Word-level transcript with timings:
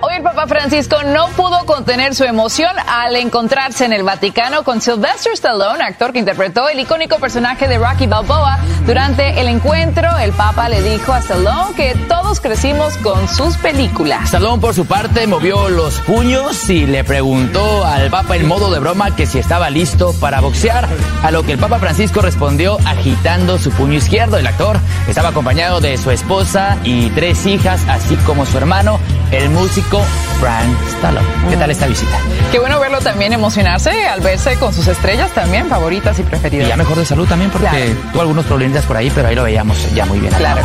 Hoy 0.00 0.16
el 0.16 0.22
Papa 0.22 0.46
Francisco 0.46 1.02
no 1.04 1.28
pudo 1.28 1.64
contener 1.64 2.14
su 2.14 2.24
emoción 2.24 2.70
al 2.86 3.16
encontrarse 3.16 3.86
en 3.86 3.94
el 3.94 4.02
Vaticano 4.02 4.62
con 4.62 4.82
Sylvester 4.82 5.32
Stallone, 5.32 5.82
actor 5.82 6.12
que 6.12 6.18
interpretó 6.18 6.68
el 6.68 6.78
icónico 6.78 7.18
personaje 7.18 7.66
de 7.66 7.78
Rocky 7.78 8.06
Balboa. 8.06 8.58
Durante 8.84 9.40
el 9.40 9.48
encuentro, 9.48 10.06
el 10.18 10.32
Papa 10.32 10.68
le 10.68 10.82
dijo 10.82 11.14
a 11.14 11.20
Stallone 11.20 11.74
que 11.74 11.94
todos 12.08 12.40
crecimos 12.40 12.94
con 12.98 13.26
sus 13.26 13.56
películas. 13.56 14.24
Stallone, 14.24 14.60
por 14.60 14.74
su 14.74 14.84
parte, 14.84 15.26
movió 15.26 15.70
los 15.70 15.98
puños 16.00 16.68
y 16.68 16.86
le 16.86 17.02
preguntó 17.02 17.84
al 17.86 18.10
Papa 18.10 18.36
en 18.36 18.46
modo 18.46 18.70
de 18.70 18.80
broma 18.80 19.16
que 19.16 19.24
si 19.24 19.38
estaba 19.38 19.70
listo 19.70 20.12
para 20.20 20.40
boxear, 20.40 20.86
a 21.22 21.30
lo 21.30 21.42
que 21.42 21.52
el 21.52 21.58
Papa 21.58 21.78
Francisco 21.78 22.20
respondió 22.20 22.76
agitando 22.84 23.58
su 23.58 23.70
puño 23.70 23.94
izquierdo. 23.94 24.36
El 24.36 24.46
actor 24.46 24.78
estaba 25.08 25.30
acompañado 25.30 25.80
de 25.80 25.96
su 25.96 26.10
esposa 26.10 26.76
y 26.84 27.08
tres 27.10 27.46
hijas, 27.46 27.80
así 27.88 28.14
como 28.26 28.44
su 28.44 28.58
hermano, 28.58 29.00
el 29.32 29.48
músico 29.50 29.85
Frank 29.90 30.68
Stallone. 30.88 31.26
¿Qué 31.48 31.56
tal 31.56 31.70
esta 31.70 31.86
visita? 31.86 32.18
Qué 32.50 32.58
bueno 32.58 32.80
verlo 32.80 32.98
también 33.00 33.32
emocionarse 33.32 34.06
al 34.06 34.20
verse 34.20 34.56
con 34.58 34.72
sus 34.74 34.86
estrellas 34.88 35.30
también 35.32 35.68
favoritas 35.68 36.18
y 36.18 36.22
Y 36.22 36.24
preferidas. 36.24 36.68
ya 36.68 36.76
mejor 36.76 36.96
de 36.98 37.04
salud 37.06 37.26
también 37.28 37.50
porque 37.50 37.68
Claro. 37.68 37.84
tuvo 38.12 38.20
algunos 38.22 38.44
problemitas 38.46 38.84
por 38.84 38.96
ahí, 38.96 39.10
pero 39.14 39.28
ahí 39.28 39.34
lo 39.36 39.44
veíamos 39.44 39.78
ya 39.94 40.04
muy 40.06 40.18
bien. 40.18 40.32
Claro. 40.34 40.62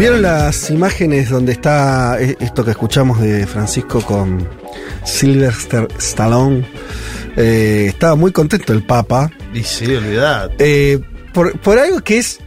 ¿Vieron 0.00 0.22
las 0.22 0.70
imágenes 0.70 1.28
donde 1.28 1.52
está 1.52 2.16
eh, 2.18 2.34
esto 2.40 2.64
que 2.64 2.70
escuchamos 2.70 3.20
de 3.20 3.46
Francisco 3.46 4.00
con 4.00 4.48
Sylvester 5.04 5.88
Stallone? 5.98 6.64
Eh, 7.36 7.84
estaba 7.88 8.14
muy 8.14 8.32
contento 8.32 8.72
el 8.72 8.82
Papa. 8.82 9.30
Y 9.52 9.62
sí, 9.62 9.94
olvidad. 9.94 10.52
Eh, 10.58 11.00
por, 11.34 11.52
por 11.60 11.78
algo 11.78 12.00
que 12.00 12.16
es. 12.16 12.38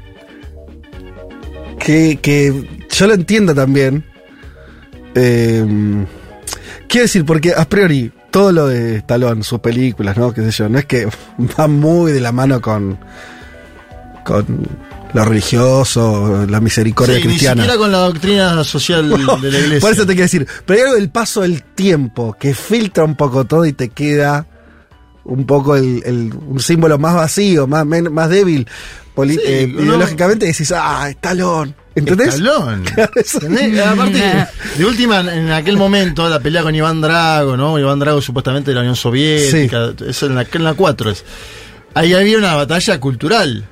Que, 1.77 2.17
que 2.19 2.87
yo 2.89 3.05
lo 3.05 3.13
entiendo 3.13 3.53
también. 3.53 4.03
Eh, 5.13 5.63
quiero 6.87 7.03
decir, 7.03 7.23
porque 7.23 7.53
a 7.55 7.69
priori, 7.69 8.11
todo 8.31 8.51
lo 8.51 8.67
de 8.67 8.95
Stallone, 8.95 9.43
sus 9.43 9.59
películas, 9.59 10.17
¿no? 10.17 10.33
Qué 10.33 10.41
sé 10.41 10.49
yo, 10.49 10.69
no 10.69 10.79
es 10.79 10.85
que 10.85 11.07
va 11.59 11.67
muy 11.67 12.13
de 12.13 12.19
la 12.19 12.31
mano 12.31 12.59
con. 12.59 12.97
con 14.25 14.67
lo 15.13 15.25
religioso, 15.25 16.45
la 16.49 16.59
misericordia 16.59 17.15
Sí, 17.15 17.21
ni 17.21 17.27
cristiana. 17.27 17.61
siquiera 17.63 17.77
con 17.77 17.91
la 17.91 17.99
doctrina 17.99 18.63
social 18.63 19.09
de 19.09 19.17
la 19.51 19.59
iglesia. 19.59 19.79
Por 19.79 19.91
eso 19.93 20.01
te 20.05 20.13
quiero 20.13 20.23
decir, 20.23 20.47
pero 20.65 20.79
hay 20.79 20.83
algo 20.85 20.95
del 20.95 21.09
paso 21.09 21.41
del 21.41 21.63
tiempo 21.63 22.35
que 22.39 22.53
filtra 22.53 23.03
un 23.03 23.15
poco 23.15 23.45
todo 23.45 23.65
y 23.65 23.73
te 23.73 23.89
queda 23.89 24.47
un 25.25 25.45
poco 25.45 25.75
el, 25.75 26.01
el- 26.05 26.33
un 26.47 26.59
símbolo 26.59 26.97
más 26.97 27.15
vacío, 27.15 27.67
más, 27.67 27.85
más 27.85 28.29
débil. 28.29 28.67
Sí, 29.15 29.39
eh, 29.45 29.67
ideológicamente 29.71 30.47
decís, 30.47 30.71
ah, 30.75 31.07
Estalón. 31.09 31.75
¿Entendés? 31.95 32.39
¿Entendés? 33.33 33.79
Aparte, 33.85 34.47
de 34.77 34.85
última, 34.85 35.19
en 35.19 35.51
aquel 35.51 35.77
momento, 35.77 36.27
la 36.27 36.39
pelea 36.39 36.63
con 36.63 36.73
Iván 36.73 36.99
Drago, 37.01 37.55
¿no? 37.55 37.77
Iván 37.77 37.99
Drago 37.99 38.19
supuestamente 38.21 38.71
de 38.71 38.75
la 38.75 38.81
Unión 38.81 38.95
Soviética, 38.95 39.91
eso 40.07 40.25
en 40.25 40.33
la, 40.35 40.47
en 40.51 40.63
la 40.63 40.73
4 40.73 41.11
es. 41.11 41.23
Ahí 41.93 42.13
había 42.15 42.39
una 42.39 42.55
batalla 42.55 42.99
cultural. 42.99 43.67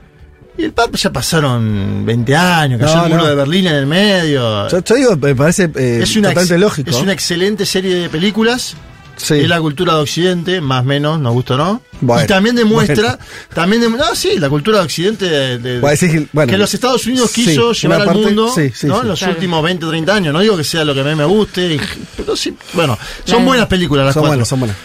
Y 0.57 0.65
el 0.65 0.73
Papa 0.73 0.97
ya 0.97 1.11
pasaron 1.11 2.05
20 2.05 2.35
años, 2.35 2.79
cayó 2.79 2.95
No, 2.95 3.03
el 3.05 3.09
muro 3.11 3.23
no. 3.23 3.29
de 3.29 3.35
Berlín 3.35 3.67
en 3.67 3.75
el 3.75 3.85
medio. 3.87 4.67
Yo, 4.67 4.83
yo 4.83 4.95
digo, 4.95 5.15
me 5.17 5.33
parece 5.35 5.71
eh, 5.75 5.99
es 6.03 6.15
una, 6.17 6.29
totalmente 6.29 6.53
ex- 6.55 6.61
lógico. 6.61 6.89
es 6.89 6.95
una 6.97 7.13
excelente 7.13 7.65
serie 7.65 7.95
de 7.95 8.09
películas. 8.09 8.75
Sí. 9.17 9.35
Es 9.35 9.47
la 9.49 9.59
cultura 9.61 9.93
de 9.95 10.01
Occidente, 10.01 10.61
más 10.61 10.81
o 10.81 10.85
menos, 10.85 11.19
nos 11.19 11.33
gusta 11.33 11.53
o 11.53 11.57
no. 11.57 11.81
Bueno, 12.01 12.23
y 12.23 12.27
también 12.27 12.55
demuestra, 12.55 12.95
bueno. 13.03 13.17
también 13.53 13.81
no, 13.95 14.15
sí, 14.15 14.39
la 14.39 14.49
cultura 14.49 14.79
de 14.79 14.85
Occidente 14.85 15.25
de, 15.29 15.57
de- 15.59 15.79
Voy 15.79 15.89
a 15.89 15.91
decir 15.91 16.09
que, 16.11 16.27
bueno, 16.33 16.49
que 16.51 16.57
los 16.57 16.73
Estados 16.73 17.05
Unidos 17.05 17.29
quiso 17.31 17.71
llevar 17.73 18.01
al 18.01 18.07
parte- 18.07 18.21
mundo 18.21 18.51
sí, 18.53 18.71
sí, 18.73 18.87
¿no? 18.87 18.95
sí. 18.95 19.01
en 19.03 19.07
los 19.09 19.19
Claro. 19.19 19.33
últimos 19.35 19.63
20, 19.63 19.85
30 19.85 20.15
años. 20.15 20.33
No 20.33 20.39
digo 20.39 20.57
que 20.57 20.63
sea 20.63 20.83
lo 20.83 20.95
que 20.95 21.01
a 21.01 21.03
mí 21.03 21.13
me 21.13 21.25
guste, 21.25 21.75
y- 21.75 21.81
pero 22.17 22.35
sí, 22.35 22.55
bueno, 22.73 22.97
son 23.23 23.45
buenas 23.45 23.67
películas 23.67 24.05
las 24.05 24.13
son 24.15 24.21
cuatro. 24.21 24.31
buenos, 24.31 24.47
son 24.47 24.59
buenos. 24.59 24.75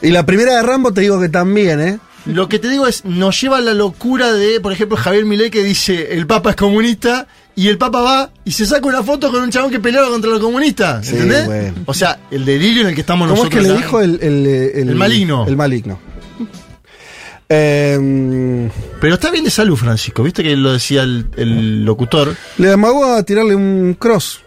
Y 0.00 0.10
la 0.10 0.24
primera 0.24 0.56
de 0.56 0.62
Rambo 0.62 0.92
te 0.92 1.02
digo 1.02 1.20
que 1.20 1.28
también, 1.28 1.80
¿eh? 1.80 1.98
Lo 2.26 2.48
que 2.48 2.58
te 2.58 2.68
digo 2.70 2.86
es, 2.86 3.04
nos 3.04 3.38
lleva 3.40 3.58
a 3.58 3.60
la 3.60 3.74
locura 3.74 4.32
de, 4.32 4.58
por 4.60 4.72
ejemplo, 4.72 4.96
Javier 4.96 5.24
Milei 5.26 5.50
que 5.50 5.62
dice, 5.62 6.14
el 6.14 6.26
Papa 6.26 6.50
es 6.50 6.56
comunista, 6.56 7.26
y 7.56 7.68
el 7.68 7.76
Papa 7.78 8.00
va 8.00 8.30
y 8.44 8.50
se 8.52 8.64
saca 8.66 8.86
una 8.86 9.02
foto 9.02 9.30
con 9.30 9.42
un 9.42 9.50
chabón 9.50 9.70
que 9.70 9.78
peleaba 9.78 10.08
contra 10.08 10.30
los 10.30 10.40
comunistas. 10.40 11.06
Sí, 11.06 11.12
¿Entendés? 11.14 11.46
bueno. 11.46 11.74
O 11.86 11.94
sea, 11.94 12.18
el 12.30 12.44
delirio 12.44 12.82
en 12.82 12.88
el 12.88 12.94
que 12.94 13.02
estamos 13.02 13.28
¿Cómo 13.28 13.44
es 13.44 13.50
nosotros. 13.50 13.62
que 13.62 13.72
le 13.72 13.76
dijo 13.76 14.00
el, 14.00 14.18
el, 14.22 14.46
el- 14.46 14.88
El 14.88 14.94
maligno. 14.96 15.44
El 15.46 15.56
maligno. 15.56 16.00
Eh, 17.48 18.70
Pero 19.00 19.14
está 19.14 19.30
bien 19.30 19.44
de 19.44 19.50
salud, 19.50 19.76
Francisco. 19.76 20.22
Viste 20.22 20.42
que 20.42 20.56
lo 20.56 20.72
decía 20.72 21.02
el, 21.02 21.26
el 21.36 21.84
locutor. 21.84 22.34
le 22.58 22.72
amagó 22.72 23.04
a 23.14 23.22
tirarle 23.22 23.54
un 23.54 23.94
cross. 23.98 24.40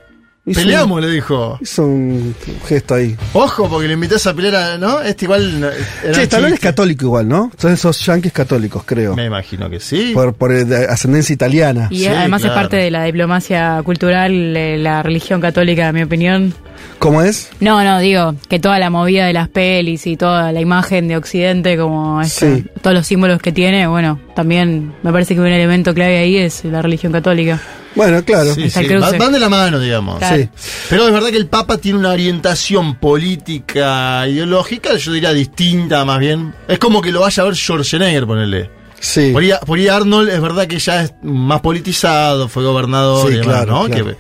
Hizo 0.50 0.62
Peleamos, 0.62 1.02
le 1.02 1.10
dijo. 1.10 1.52
Un, 1.56 1.58
hizo 1.62 1.84
un 1.86 2.36
gesto 2.68 2.96
ahí. 2.96 3.18
Ojo, 3.34 3.70
porque 3.70 3.88
le 3.88 3.96
invitás 3.96 4.26
a 4.28 4.34
pelear 4.34 4.56
a. 4.56 4.78
¿No? 4.78 5.02
Este 5.02 5.26
igual. 5.26 5.74
era 6.04 6.14
Che, 6.14 6.24
Stallone 6.24 6.54
es 6.56 6.60
católico 6.62 7.04
igual, 7.06 7.28
¿no? 7.28 7.52
Son 7.58 7.74
esos 7.74 8.00
yanquis 8.06 8.32
católicos, 8.32 8.84
creo. 8.86 9.14
Me 9.14 9.26
imagino 9.26 9.70
que 9.70 9.82
sí. 9.82 10.12
Por, 10.14 10.34
por 10.36 10.54
eh, 10.54 10.64
de 10.64 10.86
ascendencia 10.86 11.34
italiana. 11.34 11.90
Y 11.92 12.00
Sí, 12.00 12.08
además 12.08 12.42
claro. 12.42 12.56
es 12.56 12.62
parte 12.62 12.78
de 12.78 12.90
la 12.92 13.04
diplomacia 13.04 13.82
cultural 13.84 14.54
de 14.54 14.78
la 14.78 15.04
religión 15.04 15.42
católica, 15.42 15.90
en 15.90 15.96
mi 15.96 16.04
opinión. 16.04 16.54
¿Cómo 17.00 17.22
es? 17.22 17.50
No, 17.60 17.84
no, 17.84 18.00
digo 18.00 18.36
que 18.50 18.60
toda 18.60 18.80
la 18.80 18.90
movida 18.90 19.26
de 19.28 19.34
las 19.34 19.50
pelis 19.50 20.08
y 20.08 20.18
toda 20.18 20.52
la 20.52 20.60
imagen 20.62 21.08
de 21.08 21.16
Occidente, 21.18 21.78
como 21.78 22.22
este- 22.22 22.56
Sí. 22.58 22.66
todos 22.82 22.96
los 22.96 23.06
símbolos 23.08 23.42
que 23.42 23.52
tiene, 23.52 23.86
bueno, 23.88 24.20
también 24.36 24.94
me 25.04 25.12
parece 25.12 25.36
que 25.36 25.42
un 25.42 25.48
elemento 25.48 25.94
clave 25.94 26.18
ahí 26.18 26.38
es 26.38 26.64
la 26.66 26.82
religión 26.82 27.12
católica. 27.12 27.62
Bueno, 27.96 28.24
claro. 28.24 28.54
Sí, 28.54 28.64
Está 28.66 28.82
sí. 28.82 29.18
Van 29.18 29.32
de 29.32 29.40
la 29.40 29.50
mano, 29.50 29.80
digamos. 29.80 30.20
Claro. 30.20 30.38
Sí. 30.38 30.50
Pero 30.90 31.08
es 31.08 31.14
verdad 31.14 31.30
que 31.30 31.38
el 31.38 31.48
Papa 31.48 31.78
tiene 31.78 31.98
una 31.98 32.12
orientación 32.12 32.96
política, 32.96 34.28
ideológica, 34.28 34.96
yo 34.96 35.12
diría 35.14 35.34
distinta 35.34 36.06
más 36.06 36.20
bien. 36.20 36.54
Es 36.68 36.80
como 36.80 37.02
que 37.02 37.12
lo 37.12 37.22
vaya 37.22 37.42
a 37.44 37.46
ver 37.48 37.56
Schwarzenegger, 37.56 38.26
ponele. 38.28 38.70
Sí. 39.00 39.30
Por 39.32 39.44
ahí, 39.44 39.52
por 39.66 39.78
ahí 39.78 39.88
Arnold 39.88 40.30
es 40.30 40.42
verdad 40.42 40.66
que 40.68 40.80
ya 40.80 41.04
es 41.04 41.14
más 41.22 41.62
politizado, 41.62 42.48
fue 42.48 42.64
gobernador 42.64 43.28
Sí, 43.28 43.34
y 43.36 43.38
demás, 43.40 43.48
claro, 43.66 43.72
¿no? 43.74 43.86
claro. 43.86 44.06
Que- 44.06 44.16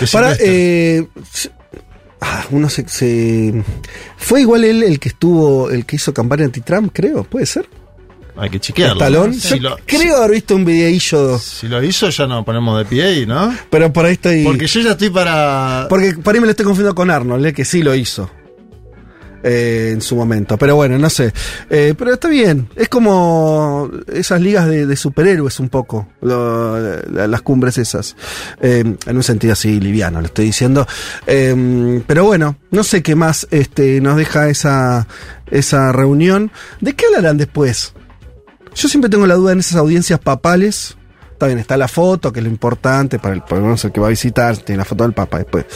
que 0.00 0.06
Para, 0.10 0.34
Sylvester. 0.34 0.48
eh, 0.48 1.08
uno 2.50 2.68
se, 2.68 2.88
se- 2.88 3.62
Fue 4.16 4.40
igual 4.42 4.64
él 4.64 4.82
el 4.82 4.98
que 4.98 5.08
estuvo, 5.10 5.70
el 5.70 5.84
que 5.86 5.96
hizo 5.96 6.12
campaña 6.14 6.44
anti-Trump, 6.44 6.90
creo, 6.92 7.24
puede 7.24 7.46
ser. 7.46 7.68
Hay 8.38 8.50
que 8.50 8.60
chequearlo. 8.60 8.98
Talón. 8.98 9.32
Si, 9.32 9.58
Yo 9.58 9.70
lo, 9.70 9.78
creo 9.86 10.16
haber 10.18 10.32
visto 10.32 10.54
un 10.54 10.64
videillo, 10.66 11.38
si 11.38 11.68
lo 11.68 11.82
hizo, 11.82 12.10
ya 12.10 12.26
nos 12.26 12.44
ponemos 12.44 12.76
de 12.78 12.84
pie, 12.84 13.20
y, 13.20 13.26
¿no? 13.26 13.54
pero 13.70 13.90
por 13.92 14.04
ahí 14.04 14.12
estoy. 14.12 14.44
Porque 14.44 14.66
yo 14.66 14.80
ya 14.80 14.90
estoy 14.92 15.08
para. 15.10 15.86
Porque 15.88 16.12
por 16.22 16.34
ahí 16.34 16.40
me 16.40 16.46
lo 16.46 16.50
estoy 16.50 16.66
confundiendo 16.66 16.94
con 16.94 17.10
Arnold, 17.10 17.46
eh, 17.46 17.52
que 17.54 17.64
sí 17.64 17.82
lo 17.82 17.94
hizo. 17.94 18.30
Eh, 19.46 19.90
en 19.92 20.00
su 20.00 20.16
momento. 20.16 20.58
Pero 20.58 20.74
bueno, 20.74 20.98
no 20.98 21.08
sé. 21.08 21.32
Eh, 21.70 21.94
pero 21.96 22.14
está 22.14 22.28
bien. 22.28 22.68
Es 22.74 22.88
como 22.88 23.88
esas 24.12 24.40
ligas 24.40 24.66
de, 24.66 24.96
superhéroes 24.96 25.60
un 25.60 25.68
poco. 25.68 26.08
las 26.20 27.42
cumbres 27.42 27.78
esas. 27.78 28.16
Eh, 28.60 28.96
en 29.06 29.16
un 29.16 29.22
sentido 29.22 29.52
así 29.52 29.78
liviano, 29.78 30.20
lo 30.20 30.26
estoy 30.26 30.46
diciendo. 30.46 30.86
Eh, 31.28 32.02
pero 32.08 32.24
bueno, 32.24 32.56
no 32.72 32.82
sé 32.82 33.04
qué 33.04 33.14
más 33.14 33.46
este, 33.52 34.00
nos 34.00 34.16
deja 34.16 34.48
esa, 34.48 35.06
esa 35.48 35.92
reunión. 35.92 36.50
¿De 36.80 36.94
qué 36.94 37.06
hablarán 37.06 37.36
después? 37.36 37.94
Yo 38.74 38.88
siempre 38.88 39.08
tengo 39.08 39.28
la 39.28 39.36
duda 39.36 39.52
en 39.52 39.60
esas 39.60 39.76
audiencias 39.76 40.18
papales. 40.18 40.96
Está 41.32 41.46
bien, 41.46 41.58
está 41.60 41.76
la 41.76 41.86
foto, 41.86 42.32
que 42.32 42.40
es 42.40 42.44
lo 42.44 42.50
importante 42.50 43.20
para 43.20 43.34
el, 43.34 43.42
para 43.42 43.74
el 43.74 43.92
que 43.92 44.00
va 44.00 44.06
a 44.06 44.10
visitar, 44.10 44.56
tiene 44.56 44.78
la 44.78 44.84
foto 44.84 45.04
del 45.04 45.12
Papa 45.12 45.38
después. 45.38 45.66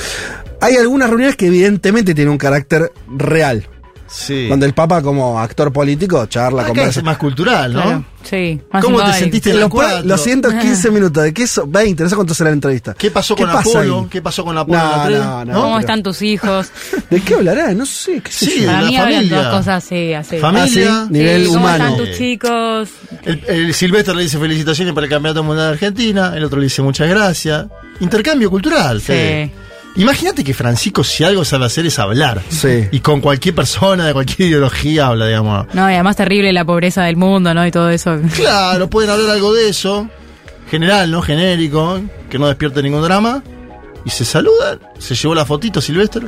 Hay 0.60 0.76
algunas 0.76 1.08
reuniones 1.08 1.36
que 1.36 1.46
evidentemente 1.46 2.14
tienen 2.14 2.32
un 2.32 2.38
carácter 2.38 2.92
real, 3.16 3.66
Sí. 4.12 4.48
donde 4.48 4.66
el 4.66 4.74
Papa 4.74 5.00
como 5.02 5.38
actor 5.38 5.72
político 5.72 6.26
charla, 6.26 6.62
Acá 6.62 6.72
es 6.72 6.76
conversa. 6.78 7.02
más 7.02 7.16
cultural, 7.16 7.72
¿no? 7.72 7.80
Claro, 7.82 8.04
sí. 8.24 8.60
más 8.72 8.84
¿Cómo 8.84 9.04
te 9.04 9.12
sentiste 9.12 9.50
en 9.50 9.60
la 9.60 9.68
Los, 9.68 10.04
los 10.04 10.20
115 10.20 10.90
minutos, 10.90 11.22
¿de 11.22 11.32
qué 11.32 11.44
eso? 11.44 11.64
20, 11.68 12.02
no 12.02 12.08
sé 12.10 12.16
cuánto 12.16 12.34
será 12.34 12.50
la 12.50 12.54
entrevista. 12.54 12.92
¿Qué 12.98 13.12
pasó 13.12 13.36
con 13.36 13.46
pasa 13.46 13.60
Apolo? 13.60 14.00
ahí? 14.00 14.06
¿Qué 14.10 14.20
pasó 14.20 14.44
con 14.44 14.58
Apolo 14.58 14.78
No, 14.78 14.84
en 14.84 14.98
la 14.98 15.04
tres? 15.06 15.18
no, 15.20 15.44
no. 15.44 15.52
¿Cómo 15.54 15.66
pero- 15.68 15.78
están 15.80 16.02
tus 16.02 16.22
hijos? 16.22 16.72
¿De 17.08 17.20
qué 17.20 17.34
hablará? 17.34 17.72
No 17.72 17.86
sé, 17.86 18.20
qué 18.20 18.32
sé 18.32 18.46
Sí, 18.46 18.60
yo. 18.62 18.66
Para 18.66 18.82
mí 18.82 18.96
hablan 18.96 19.28
cosas 19.28 19.68
así, 19.84 20.12
así. 20.12 20.38
Familia. 20.38 20.88
Ah, 20.92 21.04
sí, 21.06 21.12
nivel 21.12 21.42
Sí, 21.42 21.46
¿Cómo 21.46 21.58
humano. 21.60 21.84
están 21.84 21.96
tus 22.04 22.18
chicos? 22.18 22.88
El, 23.22 23.44
el 23.46 23.74
Silvestre 23.74 24.14
le 24.16 24.22
dice 24.24 24.38
felicitaciones 24.40 24.92
para 24.92 25.04
el 25.06 25.10
Campeonato 25.10 25.44
Mundial 25.44 25.68
de 25.68 25.72
Argentina, 25.74 26.32
el 26.36 26.42
otro 26.42 26.58
le 26.58 26.64
dice 26.64 26.82
muchas 26.82 27.08
gracias. 27.08 27.66
Intercambio 28.00 28.50
cultural, 28.50 28.98
Sí. 29.00 29.06
Fede. 29.06 29.52
Imagínate 29.96 30.44
que 30.44 30.54
Francisco, 30.54 31.02
si 31.04 31.25
algo 31.25 31.44
sabe 31.44 31.66
hacer, 31.66 31.84
es 31.87 31.98
hablar. 31.98 32.42
Sí. 32.48 32.87
Y 32.92 33.00
con 33.00 33.20
cualquier 33.20 33.54
persona 33.54 34.06
de 34.06 34.12
cualquier 34.12 34.48
ideología 34.48 35.08
habla, 35.08 35.26
digamos. 35.26 35.66
No, 35.75 35.90
y 35.90 35.94
además 35.94 36.16
terrible 36.16 36.52
la 36.52 36.64
pobreza 36.64 37.02
del 37.04 37.16
mundo, 37.16 37.52
¿no? 37.54 37.66
Y 37.66 37.70
todo 37.70 37.90
eso. 37.90 38.19
Claro, 38.34 38.88
pueden 38.88 39.10
hablar 39.10 39.31
algo 39.31 39.52
de 39.52 39.69
eso. 39.69 40.08
General, 40.70 41.10
¿no? 41.10 41.20
Genérico, 41.22 42.00
que 42.31 42.38
no 42.38 42.46
despierte 42.46 42.82
ningún 42.82 43.02
drama. 43.02 43.42
Y 44.04 44.10
se 44.10 44.25
saludan. 44.25 44.78
Se 44.98 45.14
llevó 45.14 45.34
la 45.34 45.44
fotito 45.44 45.81
Silvestre. 45.81 46.22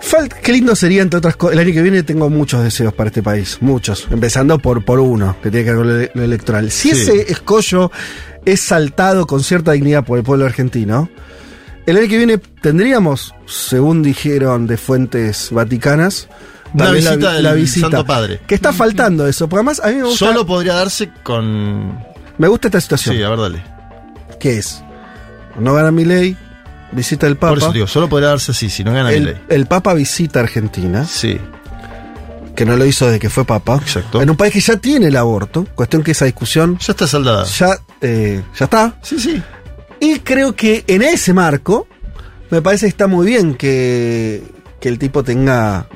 Falt, 0.00 0.32
qué 0.32 0.52
lindo 0.52 0.74
sería, 0.74 1.02
entre 1.02 1.18
otras 1.18 1.36
cosas. 1.36 1.54
El 1.54 1.60
año 1.64 1.72
que 1.74 1.82
viene 1.82 2.02
tengo 2.02 2.28
muchos 2.30 2.64
deseos 2.64 2.92
para 2.94 3.08
este 3.08 3.22
país. 3.22 3.58
Muchos. 3.60 4.08
Empezando 4.10 4.58
por, 4.58 4.84
por 4.84 4.98
uno, 4.98 5.36
que 5.42 5.50
tiene 5.50 5.64
que 5.66 5.70
ver 5.72 5.78
con 5.78 5.88
lo, 6.02 6.08
lo 6.14 6.22
electoral. 6.24 6.70
Si 6.72 6.88
Sí. 6.94 7.02
ese 7.02 7.30
escollo 7.30 7.92
es 8.44 8.60
saltado 8.60 9.26
con 9.28 9.44
cierta 9.44 9.70
dignidad 9.72 10.02
por 10.04 10.18
el 10.18 10.24
pueblo 10.24 10.46
argentino, 10.46 11.08
el 11.86 11.96
año 11.96 12.08
que 12.08 12.16
viene 12.16 12.38
tendríamos, 12.38 13.34
según 13.46 14.02
dijeron 14.02 14.66
de 14.66 14.76
fuentes 14.76 15.48
vaticanas, 15.50 16.28
Una 16.74 16.84
también 16.86 17.04
visita 17.04 17.32
del 17.34 17.68
Santo 17.68 18.04
Padre. 18.04 18.40
Que 18.46 18.54
está 18.54 18.72
faltando 18.72 19.26
eso. 19.26 19.48
Porque 19.48 19.60
además 19.60 19.80
a 19.82 19.88
mí 19.88 19.96
me 19.96 20.04
gusta, 20.04 20.26
Solo 20.26 20.46
podría 20.46 20.74
darse 20.74 21.10
con. 21.22 21.98
me 22.38 22.48
gusta 22.48 22.68
esta 22.68 22.80
situación. 22.80 23.16
Sí, 23.16 23.22
a 23.22 23.28
ver, 23.30 23.38
dale. 23.38 23.64
que 24.38 24.58
es? 24.58 24.82
No 25.58 25.74
gana 25.74 25.90
mi 25.90 26.04
ley, 26.04 26.36
visita 26.92 27.26
el 27.26 27.36
Papa. 27.36 27.50
Por 27.50 27.58
eso 27.58 27.72
digo, 27.72 27.86
solo 27.86 28.08
podría 28.08 28.30
darse 28.30 28.52
así, 28.52 28.70
si 28.70 28.84
no 28.84 28.92
gana 28.92 29.10
mi 29.10 29.20
ley. 29.20 29.36
el 29.48 29.66
Papa 29.66 29.92
visita 29.94 30.40
Argentina. 30.40 31.04
Sí, 31.04 31.38
que 32.54 32.64
no 32.64 32.76
lo 32.76 32.84
hizo 32.84 33.06
desde 33.06 33.18
que 33.18 33.30
fue 33.30 33.44
papa. 33.44 33.76
Exacto. 33.82 34.20
En 34.22 34.30
un 34.30 34.36
país 34.36 34.52
que 34.52 34.60
ya 34.60 34.76
tiene 34.76 35.08
el 35.08 35.16
aborto, 35.16 35.66
cuestión 35.74 36.02
que 36.02 36.12
esa 36.12 36.26
discusión 36.26 36.78
ya 36.78 36.92
está 36.92 37.06
saldada. 37.06 37.44
ya, 37.44 37.78
eh, 38.00 38.42
ya 38.58 38.64
está. 38.64 38.94
Sí, 39.02 39.18
sí. 39.18 39.42
Y 40.02 40.18
creo 40.20 40.54
que 40.56 40.82
en 40.88 41.02
ese 41.02 41.32
marco, 41.32 41.86
me 42.50 42.60
parece 42.60 42.86
que 42.86 42.90
está 42.90 43.06
muy 43.06 43.24
bien 43.26 43.54
que, 43.54 44.42
que 44.80 44.88
el 44.88 44.98
tipo 44.98 45.22
tenga 45.22 45.86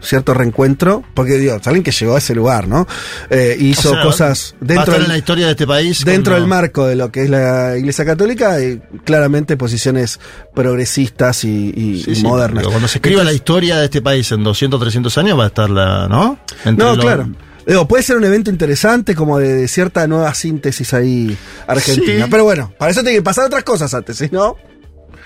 cierto 0.00 0.34
reencuentro, 0.34 1.04
porque 1.14 1.34
digo, 1.34 1.56
alguien 1.64 1.84
que 1.84 1.92
llegó 1.92 2.16
a 2.16 2.18
ese 2.18 2.34
lugar, 2.34 2.66
¿no? 2.66 2.88
Eh, 3.30 3.56
hizo 3.60 3.90
O 3.90 3.92
sea, 3.92 4.02
cosas 4.02 4.54
dentro 4.60 4.96
en 4.96 5.06
la 5.06 5.16
historia 5.16 5.44
de 5.46 5.52
este 5.52 5.64
país. 5.66 6.04
dentro 6.04 6.34
del 6.34 6.48
marco 6.48 6.86
de 6.88 6.96
lo 6.96 7.12
que 7.12 7.22
es 7.22 7.30
la 7.30 7.76
Iglesia 7.78 8.04
Católica, 8.04 8.60
y 8.60 8.80
claramente 9.04 9.56
posiciones 9.56 10.18
progresistas 10.54 11.44
y, 11.44 11.72
y- 11.76 12.02
Sí, 12.02 12.10
y 12.12 12.14
sí, 12.16 12.22
modernas. 12.22 12.66
Cuando 12.66 12.88
se 12.88 12.98
escriba 12.98 13.22
la 13.22 13.32
historia 13.32 13.78
de 13.78 13.84
este 13.84 14.02
país 14.02 14.32
en 14.32 14.42
200, 14.42 14.80
300 14.80 15.18
años 15.18 15.38
va 15.38 15.44
a 15.44 15.48
estar 15.48 15.70
la, 15.70 16.08
¿no? 16.08 16.38
Entre 16.64 16.84
No, 16.84 16.96
claro. 16.96 17.28
Digo, 17.66 17.86
puede 17.86 18.02
ser 18.02 18.16
un 18.16 18.24
evento 18.24 18.50
interesante, 18.50 19.14
como 19.14 19.38
de, 19.38 19.54
de 19.54 19.68
cierta 19.68 20.06
nueva 20.06 20.34
síntesis 20.34 20.92
ahí 20.94 21.36
argentina. 21.66 22.24
Sí. 22.24 22.30
Pero 22.30 22.44
bueno, 22.44 22.72
para 22.78 22.90
eso 22.90 23.02
tiene 23.02 23.18
que 23.18 23.22
pasar 23.22 23.44
otras 23.46 23.62
cosas 23.64 23.92
antes, 23.94 24.16
si 24.16 24.28
no. 24.30 24.56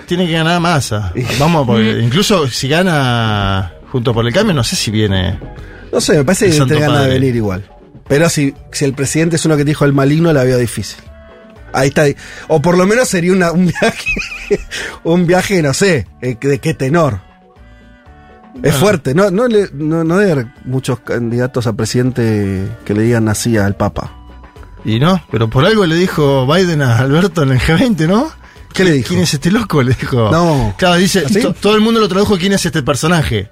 Tiene 0.07 0.27
que 0.27 0.33
ganar 0.35 0.61
masa. 0.61 1.13
Vamos, 1.39 1.67
porque 1.67 1.99
incluso 2.01 2.47
si 2.49 2.69
gana 2.69 3.73
junto 3.91 4.13
por 4.13 4.27
el 4.27 4.33
cambio, 4.33 4.55
no 4.55 4.63
sé 4.65 4.77
si 4.77 4.91
viene. 4.91 5.39
No 5.93 6.01
sé, 6.01 6.19
me 6.19 6.25
parece 6.25 6.47
que 6.47 6.53
tiene 6.53 6.81
ganas 6.81 7.05
de 7.05 7.09
venir 7.15 7.35
igual. 7.37 7.65
Pero 8.07 8.29
si, 8.29 8.55
si 8.71 8.85
el 8.85 8.93
presidente 8.93 9.37
es 9.37 9.45
uno 9.47 9.57
que 9.57 9.65
dijo 9.65 9.85
el 9.85 9.93
maligno, 9.93 10.33
la 10.33 10.45
veo 10.45 10.59
difícil. 10.59 10.99
Ahí 11.73 11.89
está. 11.89 12.05
O 12.49 12.63
por 12.63 12.77
lo 12.79 12.87
menos 12.87 13.09
sería 13.09 13.33
una- 13.33 13.51
un 13.53 13.67
viaje, 13.67 14.11
un 15.05 15.27
viaje, 15.27 15.61
no 15.63 15.75
sé, 15.75 16.07
eh, 16.23 16.37
de 16.41 16.59
qué 16.59 16.75
tenor. 16.75 17.21
Es 18.63 18.75
Ah. 18.75 18.79
fuerte, 18.79 19.15
no, 19.15 19.31
no, 19.31 19.47
le- 19.49 19.71
no, 19.75 20.03
no 20.05 20.17
debe 20.17 20.33
haber 20.33 20.47
muchos 20.65 21.01
candidatos 21.01 21.67
a 21.67 21.75
presidente 21.75 22.67
que 22.85 22.95
le 22.95 23.03
digan 23.03 23.29
así 23.29 23.57
al 23.57 23.77
Papa. 23.77 24.13
Y 24.85 24.99
no, 24.99 25.21
pero 25.31 25.49
por 25.51 25.65
algo 25.65 25.85
le 25.85 25.97
dijo 25.97 26.47
Biden 26.47 26.81
a 26.83 26.99
Alberto 26.99 27.43
en 27.43 27.51
el 27.51 27.59
G20, 27.59 28.07
¿no? 28.07 28.31
¿Qué 28.73 28.85
le 28.85 28.93
dijo? 28.93 29.09
¿Quién 29.09 29.21
es 29.21 29.35
este 29.35 29.51
loco? 29.51 29.83
Le 29.83 29.95
dijo. 29.95 30.31
No. 30.31 30.75
Claro, 30.79 30.97
dice, 30.97 31.23
to- 31.23 31.55
todo 31.55 31.75
el 31.75 31.81
mundo 31.81 31.99
lo 32.01 32.09
tradujo 32.09 32.37
quién 32.39 32.53
es 32.53 32.65
este 32.67 32.83
personaje. 32.83 33.51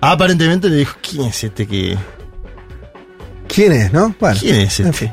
Aparentemente 0.00 0.68
le 0.70 0.76
dijo, 0.76 0.96
¿quién 1.02 1.24
es 1.26 1.44
este 1.44 1.66
que.? 1.66 1.96
¿Quién 3.48 3.72
es, 3.72 3.92
no? 3.92 4.14
Bueno, 4.18 4.38
¿Quién 4.40 4.56
es 4.56 4.80
en 4.80 4.86
este? 4.86 4.98
fin. 5.06 5.12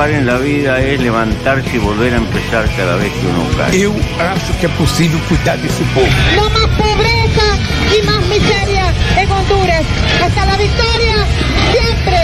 Jugar 0.00 0.10
en 0.12 0.24
la 0.24 0.38
vida 0.38 0.80
es 0.80 0.98
levantarse 0.98 1.76
y 1.76 1.78
volver 1.78 2.14
a 2.14 2.16
empezar 2.16 2.64
cada 2.74 2.96
vez 2.96 3.12
que 3.12 3.26
uno 3.26 3.44
cae. 3.58 3.82
Eu 3.82 3.94
acho 4.18 4.50
que 4.58 4.64
é 4.64 4.68
possível 4.70 5.20
cuidar 5.28 5.58
desse 5.58 5.84
povo. 5.92 6.08
No 6.36 6.48
más 6.56 6.68
pobreza 6.78 7.46
y 7.94 8.02
más 8.06 8.22
miseria 8.28 8.94
en 9.18 9.30
Honduras. 9.30 9.84
Hasta 10.24 10.46
la 10.46 10.56
victoria, 10.56 11.16
siempre. 11.72 12.18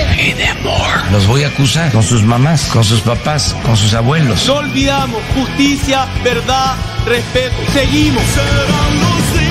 Los 1.13 1.27
voy 1.27 1.45
a 1.45 1.49
acusar 1.49 1.93
con 1.93 2.03
sus 2.03 2.23
mamás, 2.23 2.67
con 2.73 2.83
sus 2.83 3.03
papás, 3.03 3.55
con 3.63 3.77
sus 3.77 3.93
abuelos. 3.93 4.47
No 4.47 4.55
olvidamos 4.55 5.21
justicia, 5.35 6.07
verdad, 6.25 6.77
respeto. 7.05 7.57
Seguimos. 7.75 8.23
Serán 8.25 8.93
los 9.03 9.46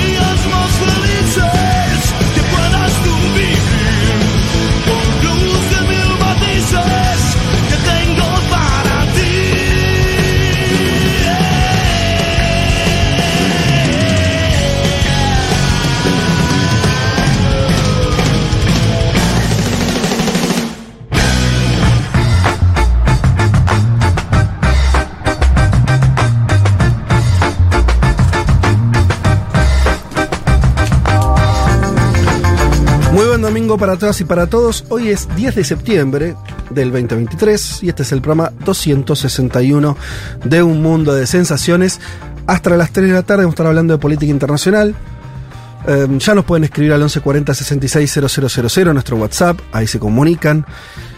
domingo 33.46 33.78
para 33.78 33.96
todas 33.96 34.20
y 34.22 34.24
para 34.24 34.48
todos. 34.48 34.86
Hoy 34.90 35.10
es 35.10 35.28
10 35.36 35.54
de 35.54 35.64
septiembre 35.64 36.36
del 36.72 36.92
2023 36.92 37.84
y 37.84 37.90
este 37.90 38.02
es 38.02 38.12
el 38.12 38.20
programa 38.20 38.52
261 38.66 39.96
de 40.44 40.64
Un 40.64 40.82
Mundo 40.82 41.14
de 41.14 41.28
Sensaciones. 41.28 42.00
Hasta 42.48 42.72
las 42.72 42.90
3 42.90 43.10
de 43.10 43.14
la 43.14 43.22
tarde 43.22 43.44
vamos 43.44 43.54
a 43.54 43.56
estar 43.56 43.68
hablando 43.68 43.94
de 43.94 44.00
política 44.00 44.32
internacional. 44.32 44.96
Eh, 45.88 46.08
ya 46.18 46.34
nos 46.34 46.44
pueden 46.44 46.64
escribir 46.64 46.94
al 46.94 47.02
1140 47.02 47.54
66 47.54 48.20
000, 48.68 48.94
nuestro 48.94 49.18
WhatsApp, 49.18 49.60
ahí 49.72 49.86
se 49.86 50.00
comunican, 50.00 50.66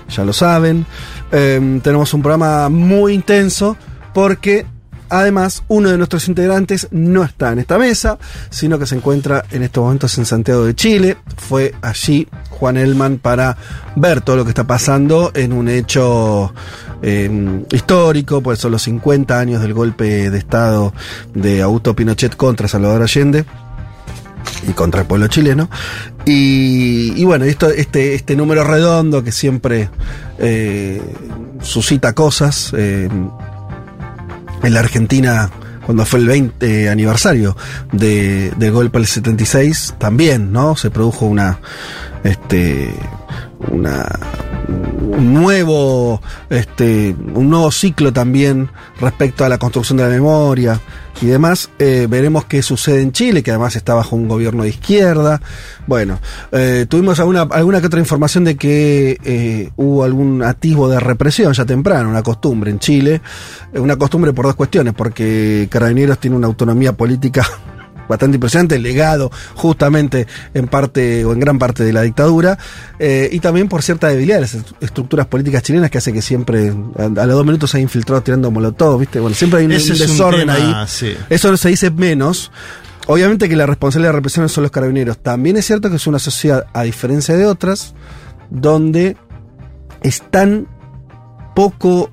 ya 0.09 0.25
lo 0.25 0.33
saben. 0.33 0.85
Eh, 1.31 1.79
tenemos 1.81 2.13
un 2.13 2.21
programa 2.21 2.67
muy 2.67 3.13
intenso 3.13 3.77
porque 4.13 4.65
además 5.09 5.63
uno 5.67 5.89
de 5.89 5.97
nuestros 5.97 6.27
integrantes 6.27 6.87
no 6.91 7.23
está 7.23 7.51
en 7.51 7.59
esta 7.59 7.77
mesa, 7.77 8.17
sino 8.49 8.77
que 8.79 8.85
se 8.85 8.95
encuentra 8.95 9.43
en 9.51 9.63
estos 9.63 9.83
momentos 9.83 10.17
en 10.17 10.25
Santiago 10.25 10.65
de 10.65 10.75
Chile. 10.75 11.17
Fue 11.37 11.73
allí 11.81 12.27
Juan 12.49 12.77
Elman 12.77 13.17
para 13.17 13.57
ver 13.95 14.21
todo 14.21 14.37
lo 14.37 14.43
que 14.43 14.49
está 14.49 14.65
pasando 14.65 15.31
en 15.33 15.53
un 15.53 15.69
hecho 15.69 16.53
eh, 17.01 17.63
histórico, 17.71 18.41
pues 18.41 18.59
son 18.59 18.71
los 18.71 18.81
50 18.83 19.39
años 19.39 19.61
del 19.61 19.73
golpe 19.73 20.29
de 20.29 20.37
Estado 20.37 20.93
de 21.33 21.61
Augusto 21.61 21.95
Pinochet 21.95 22.35
contra 22.35 22.67
Salvador 22.67 23.01
Allende. 23.03 23.45
y 24.67 24.71
contra 24.71 25.01
el 25.01 25.07
pueblo 25.07 25.27
chileno. 25.27 25.69
Y, 26.25 27.23
bueno, 27.23 27.45
esto, 27.45 27.69
este, 27.69 28.15
este 28.15 28.35
número 28.35 28.63
redondo 28.63 29.23
que 29.23 29.31
siempre 29.31 29.89
eh, 30.39 31.01
suscita 31.61 32.13
cosas. 32.13 32.73
eh, 32.75 33.09
en 34.63 34.73
la 34.73 34.79
Argentina, 34.79 35.49
cuando 35.85 36.05
fue 36.05 36.19
el 36.19 36.27
20 36.27 36.89
aniversario 36.89 37.55
de, 37.91 38.51
del 38.57 38.71
golpe 38.71 38.99
del 38.99 39.07
76, 39.07 39.95
también, 39.97 40.51
¿no? 40.51 40.75
Se 40.75 40.89
produjo 40.89 41.25
una. 41.25 41.59
Este. 42.23 42.93
Una. 43.71 44.05
Un 45.07 45.33
nuevo. 45.33 46.21
Este. 46.49 47.15
Un 47.33 47.49
nuevo 47.49 47.71
ciclo 47.71 48.11
también 48.11 48.69
respecto 48.99 49.45
a 49.45 49.49
la 49.49 49.57
construcción 49.57 49.97
de 49.97 50.03
la 50.03 50.09
memoria 50.09 50.79
y 51.21 51.27
demás. 51.27 51.69
Eh, 51.79 52.07
veremos 52.09 52.45
qué 52.45 52.61
sucede 52.61 53.01
en 53.01 53.11
Chile, 53.11 53.41
que 53.41 53.51
además 53.51 53.75
está 53.75 53.93
bajo 53.93 54.15
un 54.15 54.27
gobierno 54.27 54.63
de 54.63 54.69
izquierda. 54.69 55.41
Bueno, 55.87 56.19
eh, 56.51 56.85
tuvimos 56.89 57.19
alguna, 57.19 57.43
alguna 57.43 57.79
que 57.79 57.87
otra 57.87 57.99
información 57.99 58.43
de 58.43 58.57
que 58.57 59.17
eh, 59.23 59.71
hubo 59.77 60.03
algún 60.03 60.43
atisbo 60.43 60.89
de 60.89 60.99
represión 60.99 61.53
ya 61.53 61.65
temprano, 61.65 62.09
una 62.09 62.23
costumbre 62.23 62.69
en 62.69 62.79
Chile. 62.79 63.21
Una 63.73 63.95
costumbre 63.95 64.33
por 64.33 64.45
dos 64.45 64.55
cuestiones, 64.55 64.93
porque 64.93 65.67
Carabineros 65.71 66.19
tiene 66.19 66.35
una 66.35 66.47
autonomía 66.47 66.93
política 66.93 67.47
bastante 68.07 68.35
impresionante, 68.35 68.79
legado 68.79 69.31
justamente 69.55 70.27
en 70.53 70.67
parte 70.67 71.25
o 71.25 71.33
en 71.33 71.39
gran 71.39 71.59
parte 71.59 71.83
de 71.83 71.93
la 71.93 72.01
dictadura, 72.01 72.57
eh, 72.99 73.29
y 73.31 73.39
también 73.39 73.67
por 73.67 73.81
cierta 73.83 74.07
debilidad 74.07 74.35
de 74.37 74.41
las 74.41 74.53
est- 74.53 74.71
estructuras 74.81 75.25
políticas 75.27 75.63
chilenas 75.63 75.89
que 75.91 75.97
hace 75.97 76.13
que 76.13 76.21
siempre 76.21 76.73
a, 76.97 77.03
a 77.03 77.25
los 77.25 77.35
dos 77.35 77.45
minutos 77.45 77.71
se 77.71 77.77
ha 77.77 77.81
infiltrado 77.81 78.21
tirando 78.21 78.51
molotov, 78.51 78.99
¿viste? 78.99 79.19
Bueno, 79.19 79.35
siempre 79.35 79.59
hay 79.59 79.65
un, 79.65 79.71
desorden 79.71 80.47
tema, 80.47 80.81
ahí. 80.81 80.87
sí. 80.87 81.13
Eso 81.29 81.51
no 81.51 81.57
se 81.57 81.69
dice 81.69 81.91
menos. 81.91 82.51
Obviamente 83.09 83.47
que 83.47 83.55
la 83.55 83.65
responsabilidad 83.65 84.09
de 84.11 84.15
represión 84.17 84.49
son 84.49 84.63
los 84.63 84.71
carabineros. 84.71 85.17
También 85.19 85.55
es 85.55 85.65
cierto 85.65 85.89
que 85.89 85.95
es 85.95 86.07
una 86.07 86.19
sociedad, 86.19 86.65
a 86.73 86.83
diferencia 86.83 87.35
de 87.37 87.45
otras, 87.45 87.93
donde 88.49 89.15
están 90.03 90.67
poco 91.55 92.11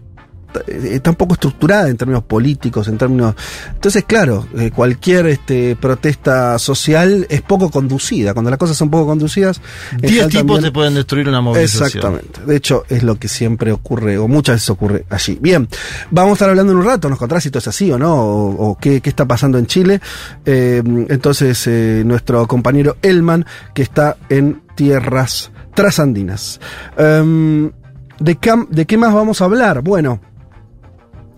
tan 1.03 1.15
poco 1.15 1.35
estructurada 1.35 1.89
en 1.89 1.97
términos 1.97 2.25
políticos, 2.25 2.89
en 2.89 2.99
términos... 2.99 3.35
Entonces, 3.75 4.05
claro, 4.05 4.47
eh, 4.57 4.71
cualquier 4.75 5.27
este, 5.27 5.77
protesta 5.77 6.59
social 6.59 7.27
es 7.29 7.43
poco 7.43 7.71
conducida. 7.71 8.33
Cuando 8.33 8.51
las 8.51 8.59
cosas 8.59 8.77
son 8.77 8.91
poco 8.91 9.07
conducidas... 9.07 9.61
Diez 9.99 10.29
tipos 10.29 10.33
también- 10.47 10.63
te 10.63 10.71
pueden 10.73 10.95
destruir 10.95 11.29
una 11.29 11.41
movilización. 11.41 11.87
Exactamente. 11.87 12.41
De 12.47 12.57
hecho, 12.57 12.85
es 12.89 13.03
lo 13.03 13.17
que 13.19 13.29
siempre 13.29 13.73
ocurre, 13.73 14.19
o 14.19 14.29
muchas 14.29 14.57
veces 14.57 14.71
ocurre 14.71 15.05
allí. 15.11 15.39
Bien, 15.41 15.69
vamos 16.11 16.31
a 16.31 16.35
estar 16.35 16.51
hablando 16.51 16.73
en 16.73 16.79
un 16.79 16.85
rato, 16.85 17.09
nos 17.09 17.19
contarás 17.19 17.43
si 17.43 17.49
esto 17.49 17.59
es 17.59 17.69
así 17.69 17.91
o 17.91 17.99
no, 17.99 18.15
o, 18.15 18.71
o 18.71 18.79
qué, 18.79 19.01
qué 19.01 19.11
está 19.11 19.27
pasando 19.27 19.59
en 19.59 19.67
Chile. 19.67 20.01
Eh, 20.47 20.83
entonces, 21.09 21.67
eh, 21.67 22.03
nuestro 22.07 22.47
compañero 22.47 22.97
Elman, 23.03 23.45
que 23.75 23.83
está 23.83 24.17
en 24.29 24.63
tierras 24.75 25.51
trasandinas. 25.75 26.61
¿de, 26.97 28.39
cam- 28.41 28.69
¿De 28.69 28.87
qué 28.87 28.97
más 28.97 29.13
vamos 29.13 29.41
a 29.41 29.45
hablar? 29.45 29.83
Bueno. 29.83 30.21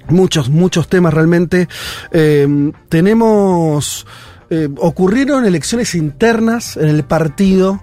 Muchos, 0.08 0.48
muchos 0.48 0.88
temas 0.88 1.12
realmente. 1.14 1.68
Eh, 2.12 2.72
tenemos. 2.88 4.06
eh, 4.50 4.68
ocurrieron 4.78 5.44
elecciones 5.44 5.94
internas 5.94 6.76
en 6.76 6.88
el 6.88 7.04
partido 7.04 7.82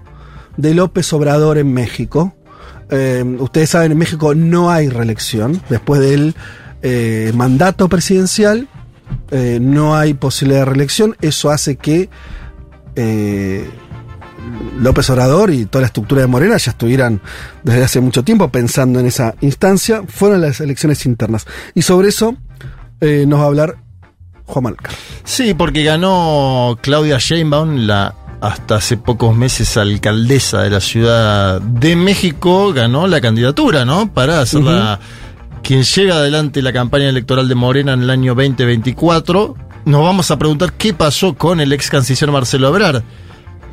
de 0.56 0.74
López 0.74 1.12
Obrador 1.12 1.58
en 1.58 1.72
México. 1.72 2.34
Eh, 2.90 3.24
ustedes 3.38 3.70
saben, 3.70 3.92
en 3.92 3.98
México 3.98 4.34
no 4.34 4.70
hay 4.70 4.88
reelección. 4.88 5.60
Después 5.68 6.00
del 6.00 6.34
eh, 6.82 7.32
mandato 7.34 7.88
presidencial, 7.88 8.68
eh, 9.30 9.58
no 9.60 9.96
hay 9.96 10.14
posibilidad 10.14 10.60
de 10.60 10.66
reelección. 10.66 11.16
Eso 11.20 11.50
hace 11.50 11.76
que 11.76 12.08
López 14.78 15.08
Obrador 15.10 15.50
y 15.50 15.66
toda 15.66 15.82
la 15.82 15.86
estructura 15.86 16.20
de 16.20 16.26
Morena 16.26 16.56
ya 16.56 16.72
estuvieran 16.72 17.20
desde 17.62 17.84
hace 17.84 18.00
mucho 18.00 18.24
tiempo 18.24 18.48
pensando 18.48 19.00
en 19.00 19.06
esa 19.06 19.34
instancia. 19.40 20.02
Fueron 20.06 20.40
las 20.40 20.60
elecciones 20.60 21.06
internas. 21.06 21.46
Y 21.74 21.82
sobre 21.82 22.08
eso 22.08 22.36
eh, 23.00 23.24
nos 23.26 23.40
va 23.40 23.44
a 23.44 23.46
hablar 23.46 23.76
Juan 24.46 24.64
Malca. 24.64 24.90
Sí, 25.24 25.54
porque 25.54 25.84
ganó 25.84 26.78
Claudia 26.82 27.18
Sheinbaum, 27.18 27.86
la 27.86 28.14
hasta 28.40 28.74
hace 28.74 28.98
pocos 28.98 29.34
meses 29.34 29.78
alcaldesa 29.78 30.62
de 30.62 30.70
la 30.70 30.80
Ciudad 30.80 31.62
de 31.62 31.96
México, 31.96 32.74
ganó 32.74 33.06
la 33.06 33.22
candidatura, 33.22 33.86
¿no? 33.86 34.12
Para 34.12 34.40
hacer 34.40 34.62
la 34.62 35.00
quien 35.62 35.82
lleva 35.82 36.16
adelante 36.16 36.60
la 36.60 36.74
campaña 36.74 37.08
electoral 37.08 37.48
de 37.48 37.54
Morena 37.54 37.94
en 37.94 38.02
el 38.02 38.10
año 38.10 38.34
2024. 38.34 39.56
Nos 39.86 40.02
vamos 40.02 40.30
a 40.30 40.38
preguntar 40.38 40.74
qué 40.74 40.92
pasó 40.92 41.34
con 41.34 41.58
el 41.58 41.72
ex 41.72 41.88
canciller 41.88 42.30
Marcelo 42.30 42.68
Ebrard, 42.68 43.02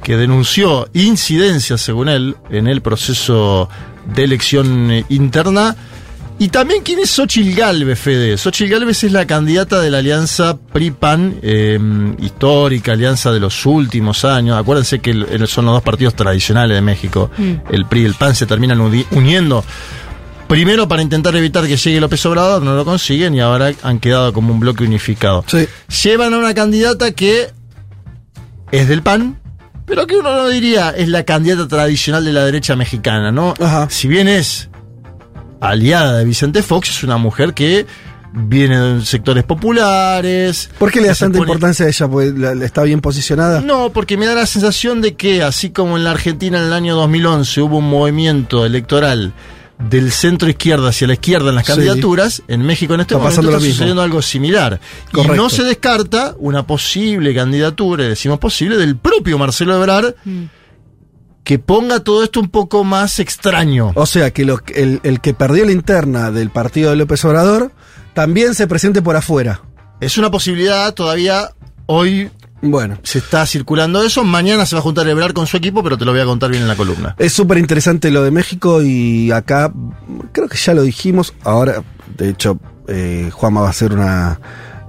que 0.04 0.18
denunció 0.18 0.88
incidencias, 0.94 1.82
según 1.82 2.10
él, 2.10 2.36
en 2.50 2.68
el 2.68 2.82
proceso 2.82 3.70
de 4.16 4.24
elección 4.24 4.92
eh, 4.92 5.06
interna. 5.10 5.76
Y 6.40 6.48
también 6.48 6.82
quién 6.82 6.98
es 6.98 7.12
Xochil 7.12 7.54
Galvez, 7.56 8.00
Fede. 8.00 8.36
Xochil 8.36 8.68
Galvez 8.68 9.04
es 9.04 9.12
la 9.12 9.28
candidata 9.28 9.80
de 9.80 9.92
la 9.92 10.00
alianza 10.00 10.58
PRI-PAN, 10.58 11.36
eh, 11.44 11.80
histórica, 12.20 12.94
alianza 12.94 13.32
de 13.32 13.40
los 13.40 13.64
últimos 13.68 14.26
años. 14.26 14.58
Acuérdense 14.58 15.00
que 15.00 15.12
el- 15.12 15.28
el- 15.30 15.48
son 15.48 15.66
los 15.66 15.76
dos 15.76 15.84
partidos 15.84 16.16
tradicionales 16.16 16.76
de 16.76 16.82
México. 16.82 17.30
El 17.70 17.86
PRI 17.86 18.02
y 18.02 18.06
el 18.06 18.16
PAN 18.16 18.34
se 18.34 18.48
terminan 18.48 18.82
uni- 18.82 19.06
uniendo. 19.12 19.64
Primero 20.48 20.88
para 20.88 21.04
intentar 21.04 21.36
evitar 21.36 21.68
que 21.68 21.78
llegue 21.78 22.02
López 22.02 22.26
Obrador, 22.26 22.64
no 22.64 22.74
lo 22.76 22.86
consiguen 22.86 23.36
y 23.36 23.40
ahora 23.40 23.72
han 23.84 24.00
quedado 24.00 24.34
como 24.34 24.52
un 24.52 24.60
bloque 24.60 24.84
unificado. 24.84 25.46
Sí. 25.48 25.68
Llevan 26.04 26.34
a 26.34 26.40
una 26.40 26.56
candidata 26.56 27.12
que 27.12 27.52
es 28.72 28.88
del 28.88 29.04
PAN, 29.04 29.38
pero 29.92 30.08
que 30.08 30.16
uno 30.16 30.34
no 30.34 30.48
diría 30.48 30.92
es 30.92 31.10
la 31.10 31.26
candidata 31.26 31.68
tradicional 31.68 32.24
de 32.24 32.32
la 32.32 32.46
derecha 32.46 32.78
mexicana, 32.78 33.30
¿no? 33.30 33.54
Ajá. 33.60 33.90
Si 33.90 34.08
bien 34.08 34.30
es 34.30 34.70
aliada 35.60 36.18
de 36.20 36.24
Vicente 36.26 36.64
Fox, 36.64 36.90
es 36.92 37.04
una 37.04 37.18
mujer 37.18 37.54
que 37.54 37.86
viene 38.34 38.80
de 38.80 39.06
sectores 39.06 39.44
populares. 39.44 40.70
¿Por 40.80 40.92
qué 40.94 41.02
le 41.02 41.14
se 41.14 41.26
tanta 41.26 41.40
pone- 41.40 41.50
importancia 41.52 41.86
a 41.86 41.90
ella? 41.90 42.08
Porque 42.08 42.32
la- 42.34 42.56
la- 42.56 42.66
está 42.66 42.84
bien 42.84 43.02
posicionada. 43.02 43.60
no, 43.60 43.90
porque 43.92 44.16
me 44.16 44.26
da 44.26 44.34
la 44.34 44.46
sensación 44.46 45.02
de 45.02 45.16
que, 45.16 45.44
así 45.44 45.72
como 45.72 45.98
en 45.98 46.06
la 46.06 46.12
Argentina 46.12 46.58
en 46.58 46.66
el 46.68 46.74
año 46.74 46.96
2011 46.96 47.62
hubo 47.62 47.80
un 47.80 47.90
movimiento 47.90 48.66
electoral 48.66 49.34
del 49.90 50.12
centro 50.12 50.50
izquierda 50.50 50.90
hacia 50.90 51.08
la 51.08 51.14
izquierda 51.14 51.50
en 51.50 51.56
las 51.56 51.66
Sí. 51.66 51.72
candidaturas, 51.74 52.44
en 52.48 52.62
México 52.64 52.94
en 52.94 53.02
este 53.02 53.16
Está 53.16 53.24
momento 53.30 53.50
está 53.50 53.60
sucediendo 53.66 54.02
algo 54.02 54.22
similar. 54.22 54.80
Correcto. 55.12 55.34
Y 55.34 55.38
no 55.38 55.50
se 55.50 55.64
descarta 55.64 56.36
una 56.40 56.66
posible 56.68 57.34
candidatura, 57.34 58.06
y 58.06 58.10
decimos 58.10 58.40
posible, 58.40 58.78
del 58.78 58.96
propio 58.98 59.38
Marcelo 59.38 59.76
Ebrard, 59.76 60.16
que 61.44 61.58
ponga 61.60 62.00
todo 62.02 62.24
esto 62.24 62.40
un 62.40 62.50
poco 62.50 62.84
más 62.84 63.20
extraño. 63.20 63.92
O 63.96 64.06
sea, 64.06 64.32
que 64.32 64.46
lo- 64.46 64.62
el, 64.76 65.00
el 65.04 65.20
que 65.22 65.34
perdió 65.34 65.66
la 65.66 65.72
interna 65.72 66.32
del 66.32 66.52
partido 66.52 66.92
de 66.92 66.96
López 66.98 67.26
Obrador 67.26 67.72
también 68.14 68.54
se 68.54 68.68
presente 68.68 69.02
por 69.02 69.16
afuera. 69.16 69.62
Es 70.00 70.18
una 70.18 70.30
posibilidad 70.32 70.94
todavía 70.94 71.50
hoy. 71.88 72.30
Bueno. 72.62 72.98
Se 73.04 73.20
está 73.20 73.46
circulando 73.46 74.04
eso. 74.04 74.24
Mañana 74.24 74.66
se 74.66 74.76
va 74.76 74.80
a 74.80 74.84
juntar 74.84 75.08
Ebrard 75.08 75.34
con 75.34 75.48
su 75.48 75.58
equipo, 75.58 75.84
pero 75.84 75.98
te 75.98 76.06
lo 76.06 76.12
voy 76.12 76.22
a 76.22 76.26
contar 76.26 76.52
bien 76.52 76.62
en 76.62 76.68
la 76.68 76.76
columna. 76.76 77.16
Es 77.18 77.34
súper 77.34 77.58
interesante 77.58 78.12
lo 78.12 78.24
de 78.24 78.32
México 78.32 78.82
y 78.82 79.32
acá 79.32 79.72
creo 80.32 80.48
que 80.48 80.58
ya 80.58 80.74
lo 80.74 80.84
dijimos. 80.84 81.34
Ahora, 81.44 81.84
de 82.18 82.30
hecho, 82.30 82.60
eh, 82.88 83.30
Juanma 83.32 83.62
va 83.62 83.68
a 83.68 83.72
hacer 83.72 83.94
una, 83.94 84.40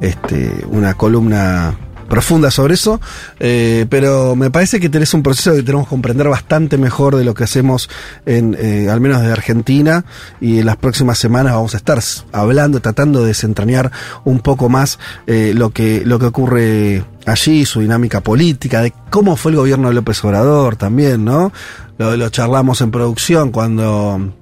este, 0.01 0.65
una 0.69 0.95
columna 0.95 1.77
profunda 2.13 2.51
sobre 2.51 2.75
eso, 2.75 3.01
eh, 3.41 3.87
pero 3.89 4.37
me 4.37 4.51
parece 4.51 4.79
que 4.79 4.91
tenés 4.91 5.15
un 5.15 5.23
proceso 5.23 5.55
que 5.55 5.63
tenemos 5.63 5.87
que 5.87 5.93
comprender 5.93 6.29
bastante 6.29 6.77
mejor 6.77 7.17
de 7.17 7.25
lo 7.25 7.33
que 7.33 7.45
hacemos 7.45 7.89
en, 8.27 8.55
eh, 8.61 8.91
al 8.91 9.01
menos 9.01 9.23
de 9.23 9.33
Argentina, 9.33 10.05
y 10.39 10.59
en 10.59 10.67
las 10.67 10.77
próximas 10.77 11.17
semanas 11.19 11.55
vamos 11.55 11.73
a 11.73 11.79
estar 11.79 11.99
hablando, 12.33 12.83
tratando 12.83 13.23
de 13.23 13.29
desentrañar 13.29 13.91
un 14.25 14.41
poco 14.41 14.69
más 14.69 14.99
eh, 15.27 15.53
lo 15.55 15.71
que 15.71 16.03
lo 16.05 16.19
que 16.19 16.27
ocurre 16.27 17.03
allí, 17.25 17.65
su 17.65 17.81
dinámica 17.81 18.21
política, 18.21 18.83
de 18.83 18.93
cómo 19.09 19.35
fue 19.37 19.53
el 19.53 19.57
gobierno 19.57 19.89
de 19.89 19.95
López 19.95 20.23
Obrador 20.23 20.77
también, 20.77 21.25
¿no? 21.25 21.51
Lo, 21.97 22.15
lo 22.15 22.29
charlamos 22.29 22.83
en 22.83 22.91
producción 22.91 23.53
cuando 23.53 24.35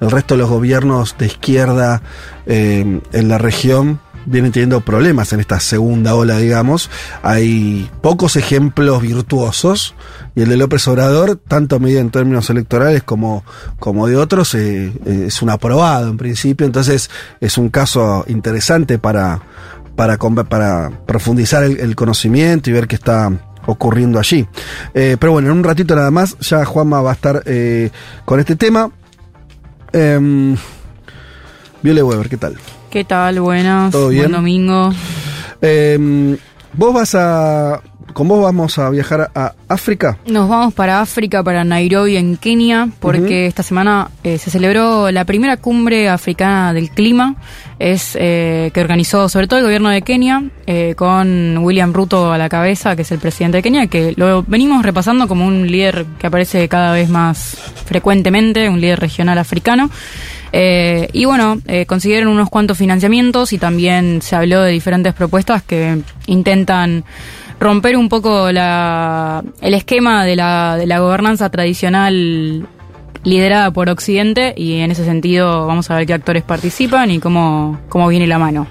el 0.00 0.10
resto 0.10 0.34
de 0.34 0.38
los 0.38 0.50
gobiernos 0.50 1.14
de 1.18 1.26
izquierda 1.26 2.02
eh, 2.46 3.00
en 3.12 3.28
la 3.28 3.38
región 3.38 4.00
vienen 4.26 4.52
teniendo 4.52 4.80
problemas 4.80 5.32
en 5.32 5.40
esta 5.40 5.60
segunda 5.60 6.14
ola, 6.14 6.38
digamos. 6.38 6.90
Hay 7.22 7.90
pocos 8.00 8.36
ejemplos 8.36 9.02
virtuosos 9.02 9.94
y 10.34 10.42
el 10.42 10.48
de 10.48 10.56
López 10.56 10.86
Obrador, 10.88 11.36
tanto 11.36 11.80
medida 11.80 12.00
en 12.00 12.10
términos 12.10 12.50
electorales 12.50 13.02
como, 13.02 13.44
como 13.78 14.06
de 14.06 14.16
otros, 14.16 14.54
eh, 14.54 14.92
eh, 15.04 15.24
es 15.26 15.42
un 15.42 15.50
aprobado 15.50 16.08
en 16.08 16.16
principio. 16.16 16.66
Entonces 16.66 17.10
es 17.40 17.58
un 17.58 17.68
caso 17.68 18.24
interesante 18.28 18.98
para, 18.98 19.40
para, 19.96 20.16
para 20.16 20.90
profundizar 21.06 21.64
el, 21.64 21.96
conocimiento 21.96 22.70
y 22.70 22.72
ver 22.72 22.88
qué 22.88 22.96
está 22.96 23.30
ocurriendo 23.66 24.18
allí. 24.18 24.46
Eh, 24.94 25.16
pero 25.20 25.32
bueno, 25.32 25.50
en 25.50 25.58
un 25.58 25.64
ratito 25.64 25.94
nada 25.94 26.10
más, 26.10 26.36
ya 26.40 26.64
Juanma 26.64 27.00
va 27.00 27.10
a 27.10 27.14
estar 27.14 27.44
con 28.24 28.40
este 28.40 28.56
tema. 28.56 28.90
Eh, 29.92 30.56
Viole 31.82 32.02
Weber, 32.02 32.28
¿qué 32.28 32.36
tal? 32.36 32.56
¿Qué 32.92 33.04
tal? 33.04 33.40
Buenas. 33.40 33.90
¿Todo 33.90 34.08
bien? 34.10 34.24
Buen 34.24 34.32
domingo. 34.32 34.92
Eh, 35.62 36.36
vos 36.74 36.92
vas 36.92 37.14
a. 37.14 37.80
con 38.12 38.28
vos 38.28 38.42
vamos 38.42 38.78
a 38.78 38.90
viajar 38.90 39.30
a 39.34 39.54
África. 39.68 40.18
Nos 40.26 40.48
vamos 40.48 40.74
para 40.74 41.00
África, 41.00 41.42
para 41.42 41.64
Nairobi, 41.64 42.16
en 42.16 42.36
Kenia, 42.36 42.88
porque 43.00 43.46
esta 43.46 43.62
semana 43.62 44.10
eh, 44.22 44.38
se 44.38 44.50
celebró 44.50 45.10
la 45.10 45.24
primera 45.24 45.56
cumbre 45.56 46.08
africana 46.08 46.72
del 46.72 46.90
clima, 46.90 47.36
es 47.78 48.16
eh, 48.20 48.70
que 48.72 48.80
organizó 48.80 49.28
sobre 49.28 49.46
todo 49.46 49.58
el 49.58 49.64
gobierno 49.64 49.88
de 49.90 50.02
Kenia, 50.02 50.44
eh, 50.66 50.94
con 50.96 51.58
William 51.58 51.92
Ruto 51.92 52.32
a 52.32 52.38
la 52.38 52.48
cabeza, 52.48 52.96
que 52.96 53.02
es 53.02 53.12
el 53.12 53.18
presidente 53.18 53.58
de 53.58 53.62
Kenia, 53.62 53.86
que 53.86 54.14
lo 54.16 54.42
venimos 54.44 54.84
repasando 54.84 55.26
como 55.26 55.46
un 55.46 55.66
líder 55.66 56.06
que 56.18 56.26
aparece 56.26 56.68
cada 56.68 56.92
vez 56.92 57.08
más 57.08 57.56
frecuentemente, 57.86 58.68
un 58.68 58.80
líder 58.80 59.00
regional 59.00 59.38
africano. 59.38 59.90
Eh, 60.52 61.08
y 61.12 61.24
bueno, 61.24 61.58
eh, 61.66 61.86
consiguieron 61.86 62.28
unos 62.28 62.50
cuantos 62.50 62.76
financiamientos 62.76 63.52
y 63.54 63.58
también 63.58 64.20
se 64.20 64.36
habló 64.36 64.60
de 64.62 64.70
diferentes 64.70 65.14
propuestas 65.14 65.62
que 65.62 66.02
intentan 66.26 67.04
romper 67.62 67.96
un 67.96 68.08
poco 68.08 68.50
la, 68.52 69.42
el 69.60 69.74
esquema 69.74 70.24
de 70.24 70.36
la, 70.36 70.76
de 70.76 70.86
la 70.86 70.98
gobernanza 71.00 71.50
tradicional 71.50 72.66
liderada 73.24 73.70
por 73.70 73.88
Occidente 73.88 74.52
y 74.56 74.80
en 74.80 74.90
ese 74.90 75.04
sentido 75.04 75.66
vamos 75.66 75.90
a 75.90 75.96
ver 75.96 76.06
qué 76.06 76.14
actores 76.14 76.42
participan 76.42 77.10
y 77.10 77.20
cómo, 77.20 77.80
cómo 77.88 78.08
viene 78.08 78.26
la 78.26 78.38
mano. 78.38 78.66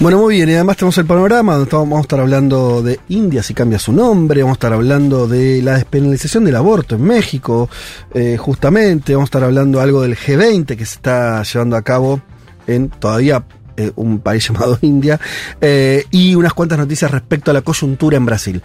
Bueno, 0.00 0.18
muy 0.18 0.36
bien, 0.36 0.48
y 0.48 0.54
además 0.54 0.76
tenemos 0.76 0.96
el 0.98 1.04
panorama, 1.04 1.56
donde 1.56 1.70
vamos 1.76 1.98
a 1.98 2.02
estar 2.02 2.20
hablando 2.20 2.82
de 2.82 3.00
India 3.08 3.42
si 3.42 3.52
cambia 3.52 3.78
su 3.78 3.92
nombre, 3.92 4.42
vamos 4.42 4.54
a 4.54 4.58
estar 4.58 4.72
hablando 4.72 5.26
de 5.26 5.60
la 5.60 5.74
despenalización 5.74 6.44
del 6.44 6.56
aborto 6.56 6.94
en 6.94 7.02
México, 7.02 7.68
eh, 8.14 8.36
justamente, 8.38 9.14
vamos 9.14 9.26
a 9.26 9.30
estar 9.30 9.44
hablando 9.44 9.80
algo 9.80 10.00
del 10.02 10.16
G20 10.16 10.76
que 10.76 10.86
se 10.86 10.94
está 10.94 11.42
llevando 11.42 11.76
a 11.76 11.82
cabo 11.82 12.20
en 12.66 12.88
todavía 12.88 13.44
eh, 13.78 13.92
un 13.94 14.18
país 14.18 14.44
llamado 14.48 14.76
India, 14.82 15.20
eh, 15.60 16.04
y 16.10 16.34
unas 16.34 16.52
cuantas 16.52 16.78
noticias 16.78 17.10
respecto 17.10 17.52
a 17.52 17.54
la 17.54 17.62
coyuntura 17.62 18.16
en 18.16 18.26
Brasil. 18.26 18.62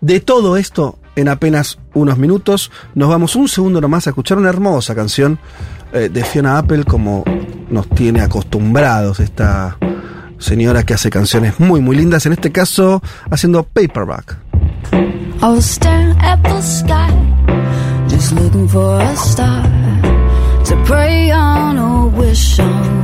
De 0.00 0.20
todo 0.20 0.56
esto, 0.56 0.98
en 1.16 1.28
apenas 1.28 1.78
unos 1.92 2.16
minutos, 2.16 2.70
nos 2.94 3.10
vamos 3.10 3.36
un 3.36 3.46
segundo 3.46 3.82
nomás 3.82 4.06
a 4.06 4.10
escuchar 4.10 4.38
una 4.38 4.48
hermosa 4.48 4.94
canción 4.94 5.38
eh, 5.92 6.08
de 6.08 6.24
Fiona 6.24 6.56
Apple, 6.56 6.84
como 6.84 7.24
nos 7.68 7.88
tiene 7.90 8.22
acostumbrados 8.22 9.20
esta 9.20 9.76
señora 10.38 10.82
que 10.82 10.94
hace 10.94 11.10
canciones 11.10 11.60
muy 11.60 11.82
muy 11.82 11.96
lindas, 11.96 12.24
en 12.24 12.32
este 12.32 12.50
caso 12.50 13.02
haciendo 13.30 13.64
paperback. 13.64 14.38
I 15.42 15.46
was 15.46 15.66
staring 15.66 16.16
at 16.20 16.42
the 16.42 16.62
sky, 16.62 17.10
just 18.08 18.32
looking 18.32 18.66
for 18.66 18.98
a 18.98 19.14
star 19.14 19.62
to 20.64 20.76
pray 20.86 21.30
on 21.30 21.78
or 21.78 22.08
wish 22.08 22.58
on 22.58 23.03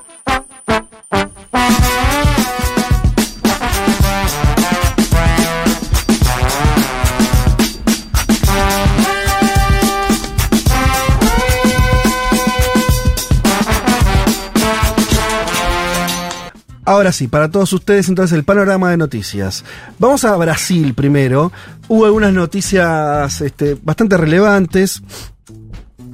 Ahora 16.83 17.11
sí, 17.11 17.27
para 17.27 17.49
todos 17.51 17.71
ustedes 17.73 18.09
entonces 18.09 18.35
el 18.37 18.43
panorama 18.43 18.89
de 18.89 18.97
noticias. 18.97 19.63
Vamos 19.99 20.25
a 20.25 20.35
Brasil 20.35 20.93
primero. 20.95 21.51
Hubo 21.87 22.05
algunas 22.05 22.33
noticias 22.33 23.39
este, 23.41 23.77
bastante 23.83 24.17
relevantes. 24.17 25.01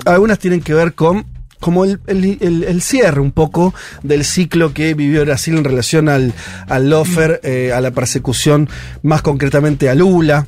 Algunas 0.05 0.39
tienen 0.39 0.61
que 0.61 0.73
ver 0.73 0.93
con 0.93 1.25
como 1.59 1.85
el, 1.85 1.99
el- 2.05 2.37
el- 2.39 2.63
el 2.65 2.81
cierre 2.83 3.19
un 3.19 3.31
poco 3.31 3.73
del 4.03 4.23
ciclo 4.25 4.73
que 4.73 4.93
vivió 4.93 5.25
Brasil 5.25 5.57
en 5.57 5.63
relación 5.63 6.07
al, 6.07 6.33
al 6.67 6.89
lofer, 6.89 7.39
eh, 7.43 7.71
a 7.73 7.81
la 7.81 7.89
persecución, 7.91 8.69
más 9.01 9.23
concretamente 9.23 9.89
a 9.89 9.95
Lula. 9.95 10.45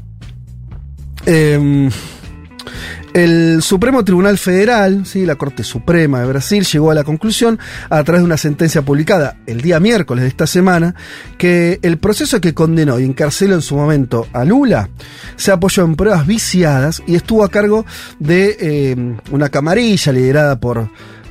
Em, 1.25 1.89
el 3.13 3.61
Supremo 3.61 4.03
Tribunal 4.03 4.37
Federal, 4.37 5.05
¿sí? 5.05 5.25
la 5.25 5.35
Corte 5.35 5.63
Suprema 5.63 6.21
de 6.21 6.27
Brasil, 6.27 6.63
llegó 6.65 6.91
a 6.91 6.95
la 6.95 7.03
conclusión, 7.03 7.59
a 7.89 8.03
través 8.03 8.21
de 8.21 8.25
una 8.25 8.37
sentencia 8.37 8.81
publicada 8.81 9.37
el 9.47 9.61
día 9.61 9.79
miércoles 9.79 10.23
de 10.23 10.27
esta 10.27 10.47
semana, 10.47 10.95
que 11.37 11.79
el 11.81 11.97
proceso 11.97 12.39
que 12.39 12.53
condenó 12.53 12.99
y 12.99 13.05
encarceló 13.05 13.55
en 13.55 13.61
su 13.61 13.75
momento 13.75 14.27
a 14.33 14.45
Lula 14.45 14.89
se 15.35 15.51
apoyó 15.51 15.83
en 15.83 15.95
pruebas 15.95 16.27
viciadas 16.27 17.01
y 17.07 17.15
estuvo 17.15 17.43
a 17.43 17.49
cargo 17.49 17.85
de 18.19 18.57
eh, 18.59 19.17
una 19.31 19.49
camarilla 19.49 20.11
liderada 20.11 20.59
por, 20.59 20.89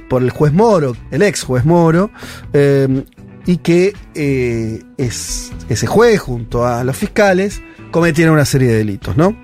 por 0.09 0.23
el 0.23 0.31
juez 0.31 0.53
Moro, 0.53 0.97
el 1.11 1.23
ex 1.23 1.45
juez 1.45 1.64
Moro, 1.64 2.11
eh, 2.53 3.05
y 3.47 3.59
que 3.59 3.95
eh, 4.14 4.83
es, 4.99 5.53
ese 5.69 5.87
juez, 5.87 6.21
junto 6.21 6.67
a 6.67 6.85
los 6.85 6.97
fiscales, 6.97 7.62
cometieron 7.91 8.35
una 8.35 8.45
serie 8.45 8.69
de 8.69 8.79
delitos, 8.79 9.17
¿no? 9.17 9.37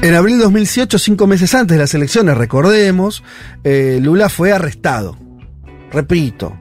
En 0.00 0.14
abril 0.14 0.38
de 0.38 0.44
2018, 0.44 0.98
cinco 0.98 1.26
meses 1.26 1.54
antes 1.54 1.76
de 1.76 1.80
las 1.80 1.94
elecciones, 1.94 2.36
recordemos, 2.36 3.22
eh, 3.64 3.98
Lula 4.00 4.28
fue 4.28 4.52
arrestado. 4.52 5.18
Repito, 5.90 6.56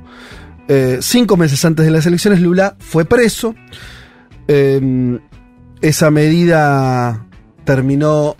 eh, 0.67 0.99
cinco 1.01 1.37
meses 1.37 1.63
antes 1.63 1.85
de 1.85 1.91
las 1.91 2.05
elecciones, 2.05 2.41
Lula 2.41 2.75
fue 2.79 3.05
preso. 3.05 3.55
Eh, 4.47 5.19
esa 5.81 6.09
medida 6.09 7.27
terminó, 7.63 8.35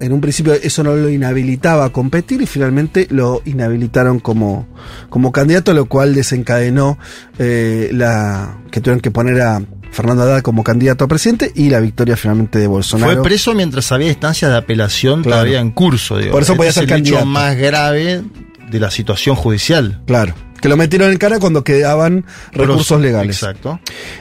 en 0.00 0.12
un 0.12 0.20
principio 0.20 0.54
eso 0.54 0.82
no 0.82 0.96
lo 0.96 1.10
inhabilitaba 1.10 1.84
a 1.84 1.90
competir 1.90 2.40
y 2.40 2.46
finalmente 2.46 3.06
lo 3.10 3.42
inhabilitaron 3.44 4.20
como, 4.20 4.66
como 5.10 5.30
candidato, 5.30 5.74
lo 5.74 5.86
cual 5.86 6.14
desencadenó 6.14 6.98
eh, 7.38 7.90
la 7.92 8.62
que 8.70 8.80
tuvieron 8.80 9.00
que 9.00 9.10
poner 9.10 9.40
a 9.42 9.62
Fernando 9.92 10.22
Haddad 10.24 10.42
como 10.42 10.64
candidato 10.64 11.04
a 11.04 11.08
presidente 11.08 11.52
y 11.54 11.68
la 11.70 11.78
victoria 11.78 12.16
finalmente 12.16 12.58
de 12.58 12.66
Bolsonaro. 12.66 13.12
Fue 13.12 13.22
preso 13.22 13.54
mientras 13.54 13.92
había 13.92 14.08
instancias 14.08 14.50
de 14.50 14.56
apelación 14.56 15.22
Claro. 15.22 15.42
todavía 15.42 15.60
en 15.60 15.70
curso. 15.70 16.18
Digo. 16.18 16.32
Por 16.32 16.42
eso 16.42 16.52
Este 16.52 16.56
podía 16.56 16.68
es 16.70 16.74
ser 16.74 16.84
el 16.84 16.88
candidato. 16.90 17.18
hecho 17.22 17.26
más 17.26 17.56
grave 17.56 18.22
de 18.70 18.80
la 18.80 18.90
situación 18.90 19.36
judicial. 19.36 20.02
Claro. 20.06 20.34
Que 20.60 20.68
lo 20.68 20.76
metieron 20.76 21.10
en 21.12 21.18
cara 21.18 21.38
cuando 21.38 21.62
quedaban 21.62 22.24
recursos 22.52 23.00
legales. 23.00 23.36
Exacto. 23.36 23.78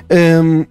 Eh, 0.10 0.68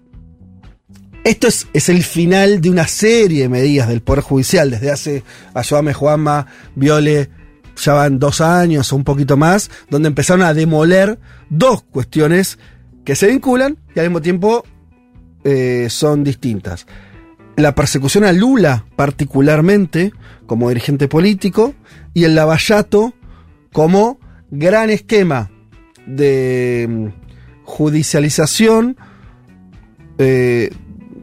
esto 1.25 1.49
es, 1.49 1.67
es 1.73 1.89
el 1.89 2.03
final 2.03 2.61
de 2.61 2.71
una 2.71 2.87
serie 2.87 3.43
de 3.43 3.49
medidas 3.49 3.89
del 3.89 4.01
Poder 4.03 4.23
Judicial. 4.23 4.71
Desde 4.71 4.91
hace, 4.91 5.23
ayúdame 5.55 5.93
Juanma, 5.95 6.47
Viole, 6.75 7.29
ya 7.77 7.93
van 7.93 8.19
dos 8.19 8.41
años 8.41 8.93
o 8.93 8.97
un 8.97 9.05
poquito 9.05 9.37
más, 9.37 9.71
donde 9.91 10.09
empezaron 10.09 10.43
a 10.43 10.55
demoler 10.55 11.19
dos 11.51 11.83
cuestiones 11.83 12.59
que 13.05 13.15
se 13.17 13.29
vinculan 13.29 13.79
y 13.95 14.01
al 14.01 14.07
mismo 14.07 14.21
tiempo 14.23 14.65
eh, 15.45 15.87
son 15.91 16.25
distintas. 16.25 16.87
La 17.57 17.75
persecución 17.75 18.25
a 18.25 18.33
Lula, 18.33 18.87
particularmente, 18.97 20.13
como 20.47 20.69
dirigente 20.69 21.09
político, 21.09 21.75
y 22.15 22.25
el 22.25 22.35
lavallato 22.35 23.15
como 23.73 24.19
gran 24.51 24.91
esquema 24.91 25.51
de 26.07 26.87
mm, 26.89 27.07
judicialización 27.65 28.97
eh, 30.19 30.71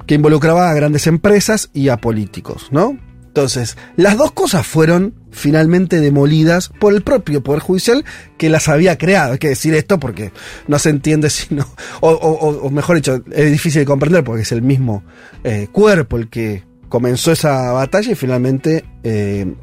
que 0.06 0.16
involucraba 0.16 0.70
a 0.70 0.74
grandes 0.74 1.08
empresas 1.08 1.70
y 1.74 1.90
a 1.90 1.98
políticos, 1.98 2.70
¿no? 2.72 2.98
Entonces, 3.38 3.78
las 3.98 4.18
dos 4.18 4.32
cosas 4.32 4.66
fueron 4.66 5.14
finalmente 5.30 6.00
demolidas 6.02 6.72
por 6.80 6.96
el 6.96 7.04
propio 7.04 7.44
Poder 7.44 7.62
Judicial 7.62 8.04
que 8.36 8.50
las 8.50 8.68
había 8.68 8.98
creado. 8.98 9.34
Hay 9.34 9.38
que 9.38 9.50
decir 9.50 9.76
esto 9.76 10.00
porque 10.00 10.32
no 10.68 10.80
se 10.80 10.90
entiende 10.90 11.30
si 11.30 11.54
no. 11.54 11.68
O, 12.02 12.10
o- 12.10 12.66
o 12.66 12.70
mejor 12.72 12.96
dicho, 12.96 13.22
es 13.32 13.52
difícil 13.52 13.82
de 13.82 13.86
comprender 13.86 14.24
porque 14.24 14.42
es 14.42 14.52
el 14.52 14.64
mismo 14.64 15.04
eh, 15.44 15.68
cuerpo 15.72 16.18
el 16.18 16.30
que 16.30 16.64
comenzó 16.90 17.32
esa 17.32 17.72
batalla 17.74 18.12
y 18.12 18.16
finalmente 18.16 18.84
eh, 19.04 19.54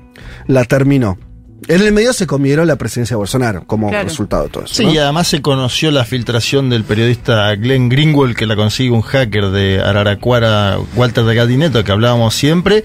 la 0.47 0.65
terminó. 0.67 1.19
En 1.67 1.81
el 1.81 1.93
medio 1.93 2.13
se 2.13 2.27
comieron 2.29 2.67
la 2.69 2.77
presidencia 2.77 3.15
de 3.15 3.19
Bolsonaro 3.19 3.67
como 3.67 3.89
Claro. 3.89 4.05
resultado 4.07 4.45
de 4.45 4.49
todo 4.51 4.65
eso. 4.67 4.75
Sí, 4.75 4.85
¿no? 4.85 4.93
y 4.93 4.99
además 4.99 5.27
se 5.29 5.41
conoció 5.43 5.91
la 5.91 6.05
filtración 6.05 6.71
del 6.71 6.85
periodista 6.85 7.53
Glenn 7.57 7.89
Greenwald, 7.89 8.37
que 8.37 8.47
la 8.47 8.55
consigue 8.55 8.91
un 8.91 9.01
hacker 9.01 9.47
de 9.51 9.81
Araraquara, 9.81 10.79
Walter 10.95 11.25
de 11.25 11.35
Gadineto, 11.35 11.83
que 11.83 11.91
hablábamos 11.91 12.35
siempre, 12.35 12.85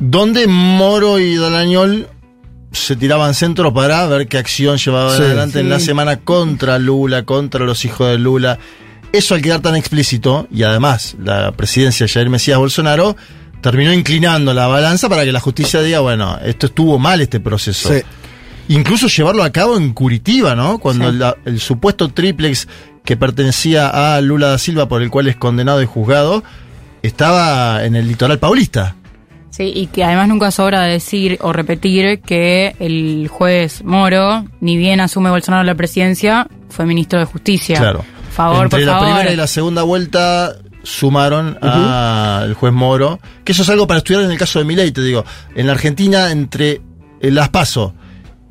donde 0.00 0.46
Moro 0.46 1.18
y 1.18 1.36
Dalañol 1.36 2.08
se 2.72 2.96
tiraban 2.96 3.34
centro 3.34 3.72
para 3.72 4.06
ver 4.06 4.28
qué 4.28 4.38
acción 4.38 4.76
llevaban 4.76 5.16
Sí. 5.16 5.22
adelante 5.22 5.60
en 5.60 5.70
la 5.70 5.80
semana 5.80 6.18
contra 6.18 6.78
Lula, 6.78 7.24
contra 7.24 7.64
los 7.64 7.84
hijos 7.84 8.08
de 8.08 8.18
Lula. 8.18 8.58
Eso 9.12 9.34
al 9.34 9.40
quedar 9.42 9.60
tan 9.60 9.74
explícito, 9.74 10.46
y 10.52 10.62
además 10.64 11.16
la 11.22 11.52
presidencia 11.52 12.06
de 12.06 12.12
Jair 12.12 12.28
Mesías 12.28 12.58
Bolsonaro 12.58 13.16
terminó 13.62 13.92
inclinando 13.92 14.52
la 14.52 14.66
balanza 14.66 15.08
para 15.08 15.24
que 15.24 15.32
la 15.32 15.40
justicia 15.40 15.80
diga, 15.80 16.00
bueno, 16.00 16.38
esto 16.44 16.66
estuvo 16.66 16.98
mal 16.98 17.20
este 17.20 17.40
proceso. 17.40 17.88
Sí. 17.92 18.02
incluso 18.70 19.08
llevarlo 19.08 19.42
a 19.44 19.50
cabo 19.50 19.78
en 19.78 19.94
Curitiba, 19.94 20.54
¿no? 20.54 20.78
Cuando 20.78 21.10
la- 21.10 21.34
el 21.46 21.58
supuesto 21.58 22.10
triplex 22.10 22.68
que 23.02 23.16
pertenecía 23.16 23.88
a 24.16 24.20
Lula 24.20 24.48
da 24.48 24.58
Silva, 24.58 24.86
por 24.90 25.00
el 25.02 25.08
cual 25.08 25.26
es 25.26 25.36
condenado 25.36 25.80
y 25.82 25.86
juzgado, 25.86 26.44
estaba 27.02 27.82
en 27.86 27.96
el 27.96 28.06
litoral 28.08 28.38
paulista. 28.38 28.94
Sí, 29.58 29.72
y 29.74 29.88
que 29.88 30.04
además 30.04 30.28
nunca 30.28 30.52
sobra 30.52 30.82
decir 30.82 31.36
o 31.40 31.52
repetir 31.52 32.20
que 32.20 32.76
el 32.78 33.26
juez 33.26 33.82
Moro, 33.82 34.44
ni 34.60 34.76
bien 34.76 35.00
asume 35.00 35.30
Bolsonaro 35.30 35.64
la 35.64 35.74
presidencia, 35.74 36.46
fue 36.68 36.86
ministro 36.86 37.18
de 37.18 37.24
Justicia. 37.24 37.76
Claro. 37.80 38.04
Favor, 38.30 38.66
Entre 38.66 38.78
por 38.78 38.86
la 38.86 38.92
favor. 38.92 39.08
primera 39.08 39.32
y 39.32 39.36
la 39.36 39.48
segunda 39.48 39.82
vuelta 39.82 40.54
sumaron 40.84 41.58
al 41.60 42.54
juez 42.54 42.72
Moro, 42.72 43.18
que 43.42 43.50
eso 43.50 43.62
es 43.62 43.68
algo 43.68 43.88
para 43.88 43.98
estudiar 43.98 44.22
en 44.22 44.30
el 44.30 44.38
caso 44.38 44.60
de 44.60 44.64
Milei, 44.64 44.92
te 44.92 45.02
digo. 45.02 45.24
En 45.56 45.66
la 45.66 45.72
Argentina, 45.72 46.30
entre 46.30 46.80
el 47.20 47.34
las 47.34 47.48
paso 47.48 47.94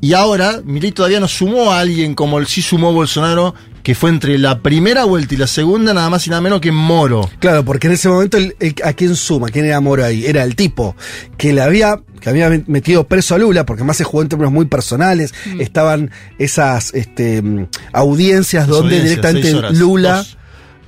y 0.02 0.14
ahora, 0.14 0.62
Milei 0.64 0.92
todavía 0.92 1.20
no 1.20 1.28
sumó 1.28 1.72
a 1.72 1.80
alguien 1.80 2.14
como 2.16 2.38
el 2.40 2.48
sí 2.48 2.62
sumó 2.62 2.94
Bolsonaro, 2.94 3.54
que 3.84 3.96
fue 3.96 4.10
entre 4.10 4.38
la 4.38 4.60
primera 4.60 5.06
vuelta 5.06 5.34
y 5.34 5.38
la 5.38 5.48
segunda, 5.48 5.94
nada 5.94 6.10
más 6.10 6.28
y 6.28 6.30
nada 6.30 6.42
menos 6.42 6.60
que 6.60 6.72
Moro. 6.74 7.30
Claro, 7.40 7.64
porque 7.64 7.88
en 7.88 7.94
ese 7.94 8.10
momento, 8.10 8.38
el- 8.38 8.54
el- 8.60 8.76
¿a 8.84 8.92
quién 8.94 9.16
suma? 9.16 9.48
¿Quién 9.48 9.64
era 9.66 9.80
Moro 9.80 10.04
ahí? 10.04 10.26
Era 10.26 10.44
el 10.44 10.56
tipo 10.58 10.96
que 11.38 11.54
le 11.54 11.62
había, 11.62 11.98
que 12.20 12.30
había 12.30 12.50
metido 12.68 13.08
preso 13.08 13.34
a 13.36 13.38
Lula, 13.38 13.66
porque 13.66 13.86
más 13.86 13.96
se 13.96 14.04
jugó 14.04 14.22
en 14.24 14.28
términos 14.30 14.52
muy 14.52 14.66
personales. 14.66 15.34
Estaban 15.58 16.12
esas 16.38 16.94
este, 16.94 17.42
mm, 17.42 17.68
audiencias 17.94 18.68
donde 18.68 18.98
audiencias, 18.98 19.22
directamente 19.34 19.56
horas, 19.56 19.78
Lula. 19.78 20.18
dos. 20.18 20.38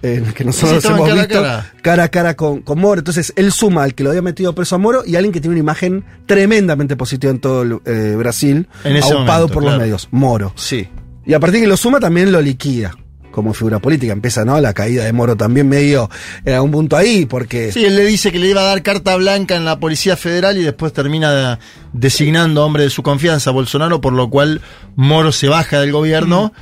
Eh, 0.01 0.23
que 0.35 0.43
nosotros 0.43 0.83
hemos 0.85 1.01
cara 1.01 1.12
a 1.12 1.25
visto 1.25 1.41
cara. 1.41 1.73
cara 1.81 2.03
a 2.03 2.07
cara 2.09 2.35
con, 2.35 2.62
con 2.62 2.79
Moro. 2.79 2.99
Entonces, 2.99 3.33
él 3.35 3.51
suma 3.51 3.83
al 3.83 3.93
que 3.95 4.03
lo 4.03 4.09
había 4.09 4.21
metido 4.21 4.53
preso 4.55 4.75
a 4.75 4.77
Moro 4.77 5.03
y 5.05 5.15
a 5.15 5.19
alguien 5.19 5.33
que 5.33 5.41
tiene 5.41 5.53
una 5.53 5.59
imagen 5.59 6.03
tremendamente 6.25 6.95
positiva 6.95 7.31
en 7.31 7.39
todo 7.39 7.62
el, 7.63 7.79
eh, 7.85 8.15
Brasil, 8.17 8.67
En 8.83 8.95
ese 8.95 9.13
aupado 9.13 9.47
momento, 9.47 9.53
por 9.53 9.63
claro. 9.63 9.77
los 9.77 9.83
medios. 9.85 10.07
Moro. 10.12 10.53
Sí. 10.55 10.88
Y 11.25 11.33
a 11.33 11.39
partir 11.39 11.59
de 11.59 11.65
que 11.65 11.67
lo 11.67 11.77
suma 11.77 11.99
también 11.99 12.31
lo 12.31 12.41
liquida 12.41 12.95
como 13.31 13.53
figura 13.53 13.79
política. 13.79 14.13
Empieza, 14.13 14.43
¿no? 14.45 14.59
La 14.59 14.73
caída 14.73 15.05
de 15.05 15.13
Moro 15.13 15.35
también 15.35 15.69
medio 15.69 16.09
en 16.45 16.53
algún 16.53 16.71
punto 16.71 16.97
ahí, 16.97 17.25
porque... 17.25 17.71
Sí, 17.71 17.85
él 17.85 17.95
le 17.95 18.05
dice 18.05 18.31
que 18.31 18.39
le 18.39 18.49
iba 18.49 18.62
a 18.62 18.65
dar 18.65 18.83
carta 18.83 19.15
blanca 19.15 19.55
en 19.55 19.65
la 19.65 19.79
Policía 19.79 20.17
Federal 20.17 20.57
y 20.57 20.63
después 20.63 20.93
termina 20.93 21.59
designando 21.93 22.65
hombre 22.65 22.83
de 22.83 22.89
su 22.89 23.03
confianza 23.03 23.49
a 23.49 23.53
Bolsonaro, 23.53 24.01
por 24.01 24.13
lo 24.13 24.29
cual 24.29 24.62
Moro 24.95 25.31
se 25.31 25.47
baja 25.47 25.79
del 25.79 25.91
gobierno 25.91 26.53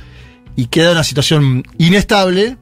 y 0.56 0.66
queda 0.66 0.86
en 0.86 0.92
una 0.92 1.04
situación 1.04 1.64
inestable. 1.78 2.56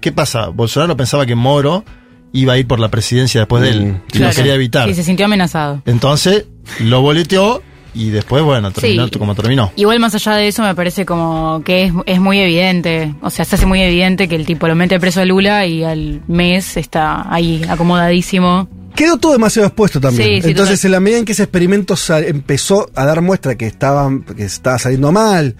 ¿Qué 0.00 0.12
pasa? 0.12 0.48
Bolsonaro 0.48 0.96
pensaba 0.96 1.24
que 1.26 1.34
Moro 1.34 1.84
iba 2.32 2.52
a 2.52 2.58
ir 2.58 2.66
por 2.66 2.78
la 2.78 2.90
presidencia 2.90 3.40
después 3.40 3.62
de 3.62 3.70
él 3.70 4.00
y 4.12 4.18
lo 4.18 4.30
quería 4.30 4.54
evitar. 4.54 4.88
Sí, 4.88 4.94
se 4.94 5.02
sintió 5.04 5.26
amenazado. 5.26 5.82
Entonces 5.86 6.44
lo 6.80 7.00
boleteó 7.00 7.62
y 7.94 8.10
después, 8.10 8.44
bueno, 8.44 8.70
terminó 8.70 9.06
Sí. 9.08 9.18
como 9.18 9.34
terminó. 9.34 9.72
Igual 9.76 9.98
más 9.98 10.14
allá 10.14 10.34
de 10.34 10.46
eso 10.48 10.62
me 10.62 10.74
parece 10.74 11.06
como 11.06 11.62
que 11.64 11.84
es, 11.84 11.92
es 12.06 12.20
muy 12.20 12.38
evidente, 12.38 13.14
o 13.22 13.30
sea, 13.30 13.44
se 13.46 13.56
hace 13.56 13.64
muy 13.66 13.80
evidente 13.80 14.28
que 14.28 14.36
el 14.36 14.44
tipo 14.44 14.68
lo 14.68 14.74
mete 14.74 15.00
preso 15.00 15.20
a 15.22 15.24
Lula 15.24 15.66
y 15.66 15.82
al 15.84 16.20
mes 16.28 16.76
está 16.76 17.32
ahí 17.32 17.62
acomodadísimo. 17.68 18.68
Quedó 18.94 19.16
todo 19.16 19.32
demasiado 19.32 19.66
expuesto 19.68 20.00
también. 20.00 20.28
Sí, 20.36 20.42
sí, 20.42 20.50
Entonces, 20.50 20.80
total. 20.80 20.88
en 20.88 20.92
la 20.92 21.00
medida 21.00 21.18
en 21.18 21.24
que 21.24 21.32
ese 21.32 21.44
experimento 21.44 21.94
empezó 22.26 22.90
a 22.94 23.04
dar 23.06 23.22
muestra 23.22 23.56
que 23.56 23.66
estaba, 23.66 24.10
que 24.36 24.44
estaba 24.44 24.78
saliendo 24.78 25.12
mal, 25.12 25.56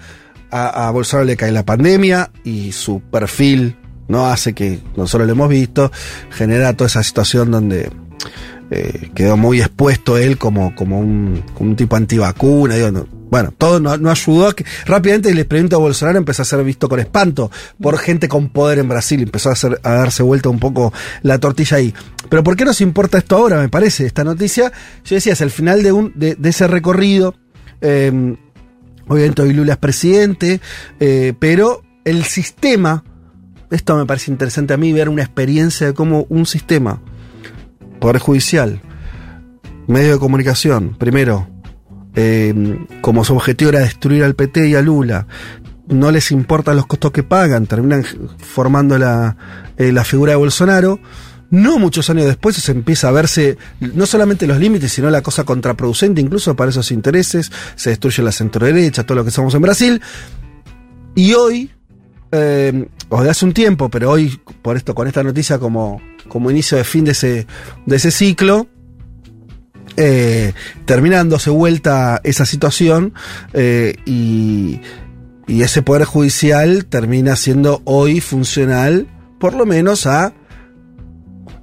a, 0.50 0.88
a 0.88 0.90
Bolsonaro 0.90 1.24
le 1.26 1.36
cae 1.36 1.50
la 1.52 1.64
pandemia 1.64 2.30
y 2.44 2.72
su 2.72 3.00
perfil 3.00 3.76
no 4.08 4.26
hace 4.26 4.54
que 4.54 4.80
nosotros 4.96 5.26
lo 5.26 5.32
hemos 5.32 5.48
visto, 5.48 5.92
genera 6.30 6.72
toda 6.74 6.88
esa 6.88 7.02
situación 7.02 7.50
donde 7.50 7.90
eh, 8.70 9.10
quedó 9.14 9.36
muy 9.36 9.60
expuesto 9.60 10.18
él 10.18 10.36
como, 10.38 10.74
como, 10.74 10.98
un, 11.00 11.42
tipo 11.76 11.96
antivacuna. 11.96 12.74
digo, 12.74 12.90
no- 12.90 13.06
bueno, 13.30 13.52
todo 13.56 13.78
no, 13.78 14.10
ayudó 14.10 14.48
a 14.48 14.54
que 14.54 14.64
rápidamente 14.86 15.28
el 15.28 15.38
experimento 15.38 15.76
de 15.76 15.82
Bolsonaro 15.82 16.16
empezó 16.16 16.40
a 16.40 16.44
ser 16.46 16.64
visto 16.64 16.88
con 16.88 16.98
espanto 16.98 17.50
por 17.78 17.98
gente 17.98 18.26
con 18.26 18.48
poder 18.48 18.78
en 18.78 18.88
Brasil. 18.88 19.22
Empezó 19.22 19.50
a, 19.50 19.52
hacer, 19.52 19.78
a 19.82 19.92
darse 19.92 20.22
vuelta 20.22 20.48
un 20.48 20.58
poco 20.58 20.94
la 21.22 21.38
tortilla 21.38 21.76
ahí. 21.76 21.92
Pero 22.30 22.42
¿por 22.42 22.56
qué 22.56 22.64
nos 22.64 22.80
importa 22.80 23.18
esto 23.18 23.36
ahora? 23.36 23.60
Me 23.60 23.68
parece, 23.68 24.06
esta 24.06 24.24
noticia. 24.24 24.72
Yo 25.04 25.14
decía, 25.16 25.34
es 25.34 25.42
el 25.42 25.50
final 25.50 25.82
de, 25.82 25.92
un, 25.92 26.12
de 26.16 26.36
ese 26.42 26.66
recorrido. 26.66 27.34
eh, 27.82 28.34
obviamente 29.08 29.42
hoy 29.42 29.52
Lula 29.52 29.74
es 29.74 29.78
presidente, 29.78 30.60
eh, 31.00 31.34
pero 31.38 31.82
el 32.04 32.24
sistema, 32.24 33.04
esto 33.70 33.96
me 33.96 34.06
parece 34.06 34.30
interesante 34.30 34.74
a 34.74 34.76
mí, 34.76 34.92
ver 34.92 35.08
una 35.08 35.22
experiencia 35.22 35.88
de 35.88 35.94
cómo 35.94 36.26
un 36.28 36.46
sistema, 36.46 37.00
Poder 38.00 38.18
Judicial, 38.18 38.80
medio 39.86 40.12
de 40.12 40.18
comunicación, 40.18 40.96
primero, 40.96 41.48
eh, 42.14 42.78
como 43.00 43.24
su 43.24 43.34
objetivo 43.34 43.70
era 43.70 43.80
destruir 43.80 44.24
al 44.24 44.34
PT 44.34 44.68
y 44.68 44.74
a 44.74 44.82
Lula, 44.82 45.26
no 45.88 46.10
les 46.10 46.30
importan 46.30 46.76
los 46.76 46.86
costos 46.86 47.12
que 47.12 47.22
pagan, 47.22 47.66
terminan 47.66 48.04
formando 48.38 48.98
la, 48.98 49.36
eh, 49.76 49.92
la 49.92 50.04
figura 50.04 50.32
de 50.32 50.36
Bolsonaro. 50.36 51.00
No 51.50 51.78
muchos 51.78 52.10
años 52.10 52.26
después 52.26 52.56
se 52.56 52.72
empieza 52.72 53.08
a 53.08 53.12
verse 53.12 53.56
no 53.80 54.04
solamente 54.04 54.46
los 54.46 54.58
límites, 54.58 54.92
sino 54.92 55.08
la 55.08 55.22
cosa 55.22 55.44
contraproducente, 55.44 56.20
incluso 56.20 56.54
para 56.54 56.70
esos 56.70 56.90
intereses, 56.92 57.50
se 57.74 57.90
destruye 57.90 58.22
la 58.22 58.32
centro-derecha, 58.32 59.04
todo 59.04 59.16
lo 59.16 59.24
que 59.24 59.30
somos 59.30 59.54
en 59.54 59.62
Brasil. 59.62 60.02
Y 61.14 61.32
hoy, 61.32 61.70
eh, 62.32 62.88
o 63.08 63.22
de 63.22 63.30
hace 63.30 63.44
un 63.44 63.52
tiempo, 63.52 63.88
pero 63.88 64.10
hoy, 64.10 64.40
por 64.62 64.76
esto, 64.76 64.94
con 64.94 65.06
esta 65.06 65.22
noticia 65.22 65.58
como, 65.58 66.00
como 66.28 66.50
inicio 66.50 66.76
de 66.76 66.84
fin 66.84 67.04
de 67.04 67.12
ese, 67.12 67.46
de 67.86 67.96
ese 67.96 68.10
ciclo, 68.10 68.68
eh, 69.96 70.52
termina 70.84 71.16
dándose 71.16 71.50
vuelta 71.50 72.20
esa 72.22 72.46
situación 72.46 73.14
eh, 73.52 73.96
y, 74.06 74.80
y 75.46 75.62
ese 75.62 75.82
poder 75.82 76.04
judicial 76.04 76.86
termina 76.86 77.34
siendo 77.34 77.82
hoy 77.84 78.20
funcional, 78.20 79.08
por 79.40 79.54
lo 79.54 79.66
menos 79.66 80.06
a 80.06 80.34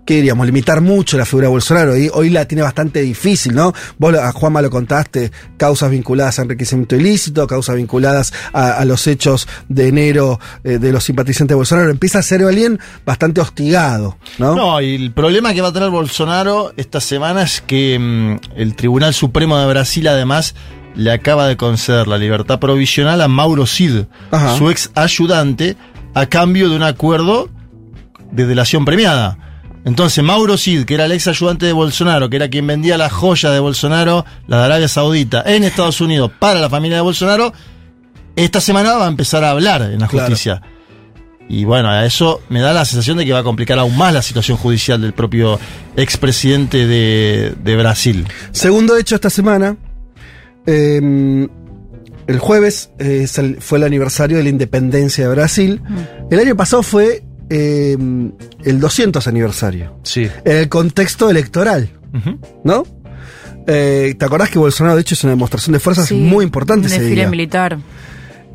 ¿qué 0.05 0.15
diríamos? 0.15 0.45
Limitar 0.45 0.81
mucho 0.81 1.17
la 1.17 1.25
figura 1.25 1.47
de 1.47 1.51
Bolsonaro. 1.51 1.97
Y 1.97 2.09
hoy 2.13 2.29
la 2.29 2.45
tiene 2.45 2.61
bastante 2.61 3.01
difícil, 3.01 3.53
¿no? 3.55 3.73
Vos 3.97 4.15
a 4.15 4.31
Juanma 4.31 4.61
lo 4.61 4.69
contaste, 4.69 5.31
causas 5.57 5.89
vinculadas 5.91 6.39
a 6.39 6.43
enriquecimiento 6.43 6.95
ilícito, 6.95 7.47
causas 7.47 7.75
vinculadas 7.75 8.31
a, 8.53 8.73
a 8.77 8.85
los 8.85 9.07
hechos 9.07 9.47
de 9.67 9.87
enero 9.87 10.39
eh, 10.63 10.77
de 10.77 10.91
los 10.91 11.03
simpatizantes 11.03 11.49
de 11.49 11.55
Bolsonaro. 11.55 11.89
Empieza 11.89 12.19
a 12.19 12.21
ser 12.21 12.43
alguien 12.43 12.79
bastante 13.05 13.41
hostigado, 13.41 14.17
¿no? 14.37 14.55
No, 14.55 14.81
y 14.81 14.95
el 14.95 15.11
problema 15.11 15.53
que 15.53 15.61
va 15.61 15.69
a 15.69 15.73
tener 15.73 15.89
Bolsonaro 15.89 16.73
esta 16.77 17.01
semana 17.01 17.43
es 17.43 17.61
que 17.61 17.97
mm, 17.99 18.59
el 18.59 18.75
Tribunal 18.75 19.13
Supremo 19.13 19.57
de 19.57 19.65
Brasil 19.65 20.07
además 20.07 20.55
le 20.95 21.11
acaba 21.11 21.47
de 21.47 21.57
conceder 21.57 22.07
la 22.07 22.17
libertad 22.17 22.59
provisional 22.59 23.21
a 23.21 23.27
Mauro 23.27 23.65
Cid, 23.65 24.05
Ajá. 24.31 24.55
su 24.57 24.69
ex 24.69 24.91
ayudante, 24.95 25.75
a 26.13 26.27
cambio 26.27 26.69
de 26.69 26.75
un 26.75 26.83
acuerdo 26.83 27.49
de 28.31 28.45
delación 28.45 28.85
premiada. 28.85 29.37
Entonces, 29.85 30.23
Mauro 30.23 30.57
Cid, 30.57 30.83
que 30.85 30.95
era 30.95 31.05
el 31.05 31.11
ex 31.11 31.27
ayudante 31.27 31.65
de 31.67 31.71
Bolsonaro, 31.73 32.29
que 32.29 32.37
era 32.37 32.49
quien 32.49 32.65
vendía 32.65 32.97
las 32.97 33.11
joyas 33.13 33.53
de 33.53 33.59
Bolsonaro, 33.59 34.25
la 34.47 34.57
de 34.59 34.63
Arabia 34.65 34.87
Saudita, 34.87 35.43
en 35.45 35.63
Estados 35.63 36.01
Unidos 36.01 36.31
para 36.39 36.59
la 36.59 36.69
familia 36.69 36.97
de 36.97 37.03
Bolsonaro, 37.03 37.53
esta 38.35 38.59
semana 38.59 38.93
va 38.95 39.05
a 39.05 39.09
empezar 39.09 39.43
a 39.43 39.51
hablar 39.51 39.83
en 39.83 39.99
la 39.99 40.07
Claro. 40.07 40.27
justicia. 40.27 40.61
Y 41.47 41.63
bueno, 41.63 41.89
a 41.89 42.03
eso 42.05 42.41
me 42.49 42.59
da 42.61 42.73
la 42.73 42.83
sensación 42.85 43.17
de 43.17 43.25
que 43.25 43.31
va 43.31 43.39
a 43.39 43.43
complicar 43.43 43.77
aún 43.77 43.95
más 43.95 44.11
la 44.11 44.23
situación 44.23 44.57
judicial 44.57 44.99
del 44.99 45.13
propio 45.13 45.59
expresidente 45.95 46.87
de, 46.87 47.53
de 47.63 47.75
Brasil. 47.75 48.25
Segundo 48.51 48.97
hecho 48.97 49.13
esta 49.15 49.29
semana. 49.29 49.77
eh, 50.65 51.47
el 52.27 52.39
jueves 52.39 52.89
eh, 52.97 53.27
fue 53.59 53.77
el 53.77 53.83
aniversario 53.83 54.37
de 54.37 54.43
la 54.43 54.49
independencia 54.49 55.25
de 55.27 55.29
Brasil. 55.35 55.79
El 56.31 56.39
año 56.39 56.55
pasado 56.57 56.81
fue 56.81 57.23
eh, 57.49 57.97
el 58.63 58.79
200 58.79 59.27
aniversario. 59.27 59.97
Sí. 60.03 60.29
En 60.45 60.58
el 60.58 60.69
contexto 60.69 61.29
electoral, 61.29 61.89
¿no? 62.63 62.86
Eh, 63.67 64.15
¿Te 64.17 64.25
acordás 64.25 64.49
que 64.49 64.60
Bolsonaro, 64.60 64.95
de 64.95 65.01
hecho, 65.01 65.15
es 65.15 65.23
una 65.23 65.31
demostración 65.31 65.73
de 65.73 65.79
fuerzas 65.79 66.08
Sí, 66.08 66.15
muy 66.15 66.43
importante 66.45 66.86
un 66.88 66.91
desfile 66.91 67.15
día? 67.15 67.29
militar. 67.29 67.77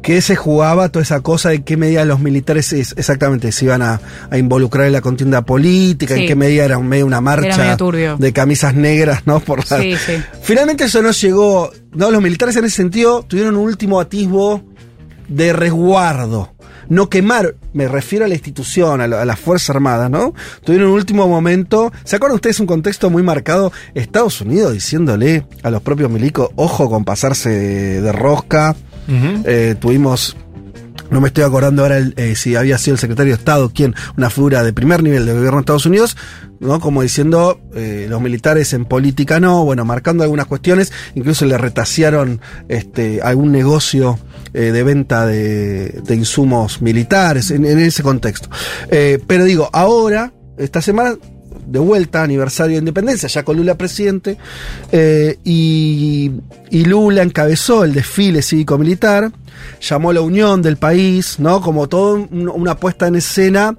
que 0.03 0.23
se 0.23 0.35
jugaba 0.35 0.89
toda 0.89 1.03
esa 1.03 1.21
cosa 1.21 1.51
de 1.51 1.63
qué 1.63 1.77
medida 1.77 2.07
los 2.07 2.21
militares 2.21 2.73
es- 2.73 2.95
exactamente 2.97 3.53
se 3.53 3.67
iban 3.67 3.83
a, 3.83 4.01
a 4.31 4.39
involucrar 4.39 4.87
en 4.87 4.95
la 4.95 5.03
contienda 5.03 5.43
política, 5.45 6.15
Sí. 6.15 6.23
en 6.23 6.27
qué 6.27 6.35
medida 6.35 6.65
era 6.65 6.79
un 6.79 6.89
medio 6.89 7.05
una 7.05 7.21
marcha 7.21 7.77
medio 7.77 8.17
de 8.17 8.33
camisas 8.33 8.75
negras, 8.75 9.27
¿no? 9.27 9.41
Por 9.41 9.59
la- 9.71 9.79
Sí, 9.79 9.95
sí. 9.97 10.13
Finalmente 10.41 10.85
eso 10.85 11.03
no 11.03 11.11
llegó, 11.11 11.71
no, 11.93 12.11
los 12.11 12.23
militares 12.23 12.57
en 12.57 12.65
ese 12.65 12.77
sentido 12.77 13.25
tuvieron 13.29 13.57
un 13.57 13.65
último 13.67 14.01
atisbo 14.01 14.63
de 15.29 15.53
resguardo. 15.53 16.55
No 16.89 17.11
quemar, 17.11 17.57
me 17.73 17.87
refiero 17.89 18.25
a 18.25 18.29
la 18.29 18.35
institución, 18.35 19.01
a, 19.01 19.07
la- 19.09 19.23
a 19.23 19.25
las 19.25 19.39
Fuerzas 19.39 19.71
Armadas, 19.71 20.11
¿no? 20.11 20.35
Tuvieron 20.65 20.89
un 20.89 20.95
último 20.95 21.29
momento. 21.29 21.93
¿Se 22.05 22.17
acuerdan 22.17 22.37
ustedes 22.37 22.61
un 22.61 22.67
contexto 22.67 23.11
muy 23.11 23.23
marcado? 23.23 23.73
Estados 23.95 24.41
Unidos 24.41 24.73
diciéndole 24.73 25.47
a 25.63 25.71
los 25.71 25.83
propios 25.83 26.11
milicos, 26.11 26.51
ojo 26.57 26.89
con 26.91 27.05
pasarse 27.05 27.51
de, 27.51 28.01
de 28.03 28.13
rosca. 28.13 28.75
Eh, 29.45 29.75
tuvimos 29.81 30.37
no 31.11 31.21
me 31.21 31.27
estoy 31.27 31.43
acordando 31.43 31.83
ahora 31.83 31.99
el, 31.99 32.15
eh, 32.17 32.37
si 32.37 32.55
había 32.55 32.79
sido 32.79 32.95
el 32.95 33.01
secretario 33.01 33.33
de 33.33 33.39
Estado 33.39 33.71
quien, 33.75 33.97
una 34.17 34.31
figura 34.31 34.63
de 34.63 34.73
primer 34.73 35.03
nivel 35.03 35.27
del 35.27 35.35
gobierno 35.35 35.57
de 35.59 35.63
Estados 35.63 35.87
Unidos, 35.87 36.17
¿no? 36.61 36.79
Como 36.79 37.03
diciendo, 37.03 37.61
eh, 37.75 38.07
los 38.09 38.21
militares 38.21 38.73
en 38.75 38.85
política 38.85 39.41
no, 39.41 39.65
bueno, 39.65 39.85
marcando 39.85 40.23
algunas 40.23 40.47
cuestiones, 40.47 40.93
incluso 41.17 41.47
le 41.47 41.59
retasearon 41.59 42.41
este, 42.69 43.23
algún 43.23 43.51
negocio 43.51 44.21
eh, 44.55 44.73
de 44.73 44.83
venta 44.83 45.27
de, 45.27 46.01
de 46.05 46.15
insumos 46.15 46.83
militares 46.83 47.51
en, 47.51 47.65
ese 47.65 48.03
contexto. 48.03 48.49
Eh, 48.91 49.19
pero 49.27 49.45
digo, 49.45 49.69
ahora, 49.73 50.33
esta 50.59 50.81
semana, 50.83 51.17
de 51.67 51.79
vuelta, 51.79 52.23
aniversario 52.23 52.75
de 52.75 52.81
independencia, 52.81 53.29
ya 53.29 53.45
con 53.45 53.57
Lula 53.57 53.77
presidente, 53.77 54.37
eh, 54.93 55.39
y, 55.45 56.33
Lula 56.85 57.23
encabezó 57.23 57.85
el 57.85 57.93
desfile 57.93 58.43
cívico-militar, 58.43 59.31
llamó 59.81 60.13
la 60.13 60.21
unión 60.21 60.63
del 60.63 60.77
país, 60.79 61.37
¿no? 61.39 61.61
Como 61.61 61.89
todo 61.89 62.15
un- 62.15 62.49
una 62.49 62.77
puesta 62.77 63.07
en 63.07 63.17
escena 63.17 63.77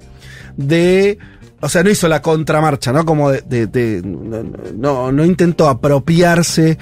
de. 0.56 1.18
O 1.64 1.68
sea, 1.68 1.84
no 1.84 1.90
hizo 1.90 2.08
la 2.08 2.20
contramarcha, 2.22 2.92
¿no? 2.92 3.04
Como 3.04 3.30
de. 3.30 3.66
de- 3.66 4.02
no, 4.02 5.12
no, 5.12 5.24
intentó 5.24 5.68
apropiarse 5.68 6.76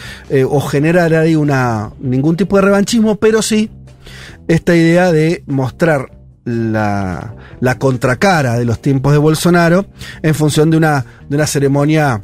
o 0.49 0.61
generar 0.61 1.13
ahí 1.15 1.35
una. 1.37 1.91
ningún 2.01 2.37
tipo 2.37 2.57
de 2.57 2.63
revanchismo, 2.63 3.17
pero 3.17 3.43
sí 3.43 3.69
esta 4.49 4.75
idea 4.77 5.13
de 5.13 5.43
mostrar 5.47 6.11
la, 6.45 7.35
la 7.61 7.79
contracara 7.79 8.59
de 8.59 8.65
los 8.65 8.81
tiempos 8.81 9.13
de 9.13 9.19
Bolsonaro 9.19 9.87
en 10.23 10.35
función 10.35 10.71
de 10.71 10.77
una, 10.79 11.05
de 11.29 11.37
una 11.37 11.47
ceremonia 11.47 12.21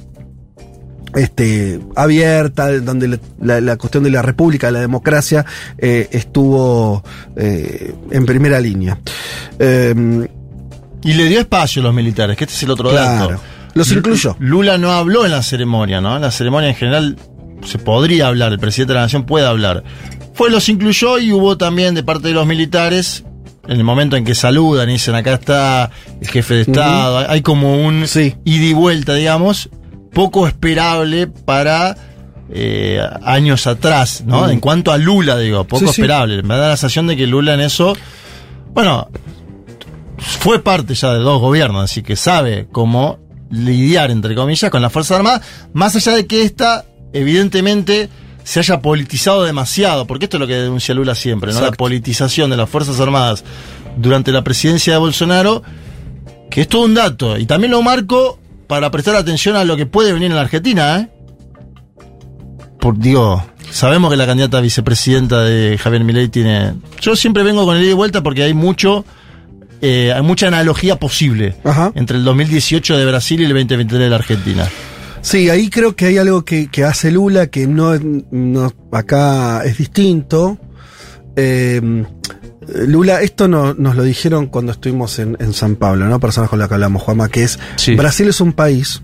este, 1.14 1.80
abierta, 1.94 2.70
donde 2.80 3.08
la, 3.08 3.18
la- 3.40 3.60
la 3.60 3.76
cuestión 3.76 4.04
de 4.04 4.10
la 4.10 4.22
república, 4.22 4.66
de 4.66 4.72
la 4.74 4.80
democracia, 4.80 5.44
eh, 5.78 6.08
estuvo 6.10 7.02
eh, 7.36 7.94
en 8.10 8.26
primera 8.26 8.60
línea. 8.60 8.98
Eh, 9.58 10.28
Y 11.02 11.12
le 11.14 11.24
dio 11.28 11.40
espacio 11.40 11.80
a 11.82 11.84
los 11.84 11.94
militares, 11.94 12.36
que 12.36 12.44
este 12.44 12.54
es 12.56 12.62
el 12.64 12.70
otro 12.70 12.90
Claro. 12.90 13.28
dato. 13.30 13.42
Los 13.74 13.90
Lu- 13.90 13.98
incluyó. 13.98 14.36
Lula 14.40 14.76
no 14.78 14.90
habló 14.92 15.24
en 15.24 15.30
la 15.30 15.42
ceremonia, 15.42 16.00
¿no? 16.00 16.16
En 16.16 16.22
la 16.22 16.30
ceremonia 16.30 16.68
en 16.70 16.74
general 16.74 17.16
se 17.64 17.78
podría 17.78 18.26
hablar, 18.26 18.52
el 18.52 18.58
presidente 18.58 18.92
de 18.92 18.96
la 18.96 19.02
nación 19.02 19.24
puede 19.24 19.46
hablar. 19.46 19.84
Fue, 20.36 20.50
los 20.50 20.68
incluyó 20.68 21.18
y 21.18 21.32
hubo 21.32 21.56
también 21.58 21.94
de 21.94 22.02
parte 22.04 22.28
de 22.28 22.34
los 22.34 22.46
militares, 22.46 23.24
en 23.66 23.78
el 23.78 23.84
momento 23.84 24.16
en 24.16 24.24
que 24.24 24.34
saludan 24.36 24.88
y 24.90 24.92
dicen 24.92 25.14
acá 25.16 25.32
está 25.34 25.90
el 26.20 26.28
jefe 26.28 26.54
de 26.54 26.60
Estado, 26.62 27.18
hay- 27.18 27.26
hay 27.28 27.42
como 27.42 27.84
un 27.84 28.06
Sí. 28.06 28.36
ida 28.44 28.64
y 28.66 28.72
vuelta, 28.74 29.14
digamos, 29.14 29.70
poco 30.12 30.46
esperable 30.46 31.26
para 31.26 31.96
eh, 32.48 33.00
años 33.24 33.66
atrás, 33.66 34.22
¿no? 34.24 34.48
En 34.48 34.60
cuanto 34.60 34.92
a 34.92 34.98
Lula, 34.98 35.36
digo, 35.36 35.64
poco 35.64 35.80
Sí, 35.88 35.92
sí. 35.94 36.00
esperable. 36.02 36.44
Me 36.44 36.54
da 36.56 36.68
la 36.68 36.76
sensación 36.76 37.08
de 37.08 37.16
que 37.16 37.26
Lula 37.26 37.54
en 37.54 37.60
eso, 37.60 37.96
bueno, 38.72 39.08
fue 40.18 40.62
parte 40.62 40.94
ya 40.94 41.12
de 41.12 41.18
dos 41.18 41.40
gobiernos, 41.40 41.82
así 41.90 42.02
que 42.04 42.14
sabe 42.14 42.68
cómo 42.70 43.18
lidiar, 43.50 44.12
entre 44.12 44.36
comillas, 44.36 44.70
con 44.70 44.80
las 44.80 44.92
Fuerzas 44.92 45.16
Armadas, 45.18 45.40
más 45.72 45.96
allá 45.96 46.12
de 46.14 46.26
que 46.28 46.42
esta, 46.42 46.84
evidentemente, 47.12 48.08
se 48.46 48.60
haya 48.60 48.80
politizado 48.80 49.42
demasiado, 49.42 50.06
porque 50.06 50.26
esto 50.26 50.36
es 50.36 50.40
lo 50.40 50.46
que 50.46 50.54
denuncia 50.54 50.94
Lula 50.94 51.16
siempre, 51.16 51.52
¿no? 51.52 51.60
La 51.60 51.72
politización 51.72 52.48
de 52.48 52.56
las 52.56 52.70
Fuerzas 52.70 53.00
Armadas 53.00 53.42
durante 53.96 54.30
la 54.30 54.44
presidencia 54.44 54.92
de 54.92 55.00
Bolsonaro, 55.00 55.64
que 56.48 56.60
es 56.60 56.68
todo 56.68 56.84
un 56.84 56.94
dato, 56.94 57.36
y 57.38 57.46
también 57.46 57.72
lo 57.72 57.82
marco 57.82 58.38
para 58.68 58.88
prestar 58.92 59.16
atención 59.16 59.56
a 59.56 59.64
lo 59.64 59.76
que 59.76 59.86
puede 59.86 60.12
venir 60.12 60.30
en 60.30 60.36
la 60.36 60.42
Argentina, 60.42 61.00
¿eh? 61.00 61.08
Por, 62.78 62.96
digo, 62.96 63.44
sabemos 63.72 64.12
que 64.12 64.16
la 64.16 64.26
candidata 64.26 64.58
a 64.58 64.60
vicepresidenta 64.60 65.40
de 65.42 65.76
Javier 65.76 66.04
Milei 66.04 66.28
tiene... 66.28 66.74
Yo 67.00 67.16
siempre 67.16 67.42
vengo 67.42 67.64
con 67.64 67.76
el 67.76 67.82
ida 67.82 67.90
y 67.90 67.94
vuelta 67.94 68.22
porque 68.22 68.44
hay 68.44 68.54
mucho... 68.54 69.04
eh, 69.82 70.12
hay 70.14 70.22
mucha 70.22 70.46
analogía 70.46 71.00
posible 71.00 71.56
Ajá. 71.64 71.90
entre 71.96 72.16
el 72.16 72.22
2018 72.24 72.96
de 72.96 73.06
Brasil 73.06 73.40
y 73.40 73.44
el 73.44 73.50
2023 73.50 74.00
de 74.04 74.08
la 74.08 74.16
Argentina. 74.16 74.68
Sí, 75.26 75.50
ahí 75.50 75.70
creo 75.70 75.96
que 75.96 76.06
hay 76.06 76.18
algo 76.18 76.44
que, 76.44 76.68
que 76.70 76.84
hace 76.84 77.10
Lula 77.10 77.48
que 77.48 77.66
no, 77.66 77.94
no 78.30 78.72
acá 78.92 79.64
es 79.64 79.76
distinto. 79.76 80.56
Eh, 81.34 82.04
Lula, 82.86 83.20
esto 83.22 83.48
no- 83.48 83.74
nos 83.74 83.96
lo 83.96 84.04
dijeron 84.04 84.46
cuando 84.46 84.70
estuvimos 84.70 85.18
en, 85.18 85.36
en 85.40 85.52
San 85.52 85.74
Pablo, 85.74 86.06
¿no? 86.06 86.20
Personas 86.20 86.48
con 86.48 86.60
las 86.60 86.68
que 86.68 86.74
hablamos, 86.74 87.02
Juanma, 87.02 87.28
que 87.28 87.42
es 87.42 87.58
Sí. 87.74 87.96
Brasil 87.96 88.28
es 88.28 88.40
un 88.40 88.52
país 88.52 89.02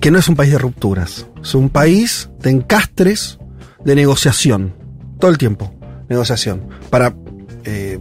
que 0.00 0.10
no 0.10 0.18
es 0.18 0.28
un 0.28 0.34
país 0.34 0.50
de 0.50 0.58
rupturas, 0.58 1.26
es 1.40 1.54
un 1.54 1.68
país 1.70 2.28
de 2.40 2.50
encastres 2.50 3.38
de 3.84 3.94
negociación, 3.94 4.74
todo 5.20 5.30
el 5.30 5.38
tiempo, 5.38 5.72
negociación, 6.08 6.62
para 6.90 7.14
eh, 7.64 8.00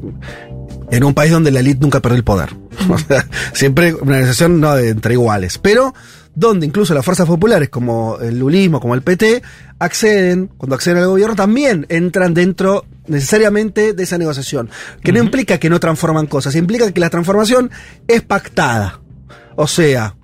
en 0.89 1.03
un 1.03 1.13
país 1.13 1.31
donde 1.31 1.51
la 1.51 1.59
élite 1.59 1.81
nunca 1.81 1.99
perdió 1.99 2.17
el 2.17 2.23
poder. 2.23 2.49
O 2.89 2.97
sea, 2.97 3.27
siempre 3.53 3.93
una 3.93 4.13
negociación 4.15 4.59
no 4.59 4.73
de 4.73 4.89
entre 4.89 5.13
iguales, 5.13 5.59
pero 5.59 5.93
donde 6.39 6.65
incluso 6.65 6.93
las 6.93 7.03
fuerzas 7.03 7.27
populares 7.27 7.67
como 7.69 8.17
el 8.21 8.39
lulismo, 8.39 8.79
como 8.79 8.95
el 8.95 9.01
PT, 9.01 9.43
acceden, 9.77 10.49
cuando 10.57 10.75
acceden 10.75 10.97
al 10.99 11.07
gobierno, 11.07 11.35
también 11.35 11.85
entran 11.89 12.33
dentro 12.33 12.85
necesariamente 13.07 13.93
de 13.93 14.03
esa 14.03 14.17
negociación, 14.17 14.69
que 15.03 15.11
no 15.11 15.19
implica 15.19 15.57
que 15.57 15.69
no 15.69 15.79
transforman 15.79 16.27
cosas, 16.27 16.55
implica 16.55 16.91
que 16.91 16.99
la 17.01 17.09
transformación 17.09 17.69
es 18.07 18.21
pactada. 18.21 19.01
O 19.57 19.67
sea, 19.67 20.15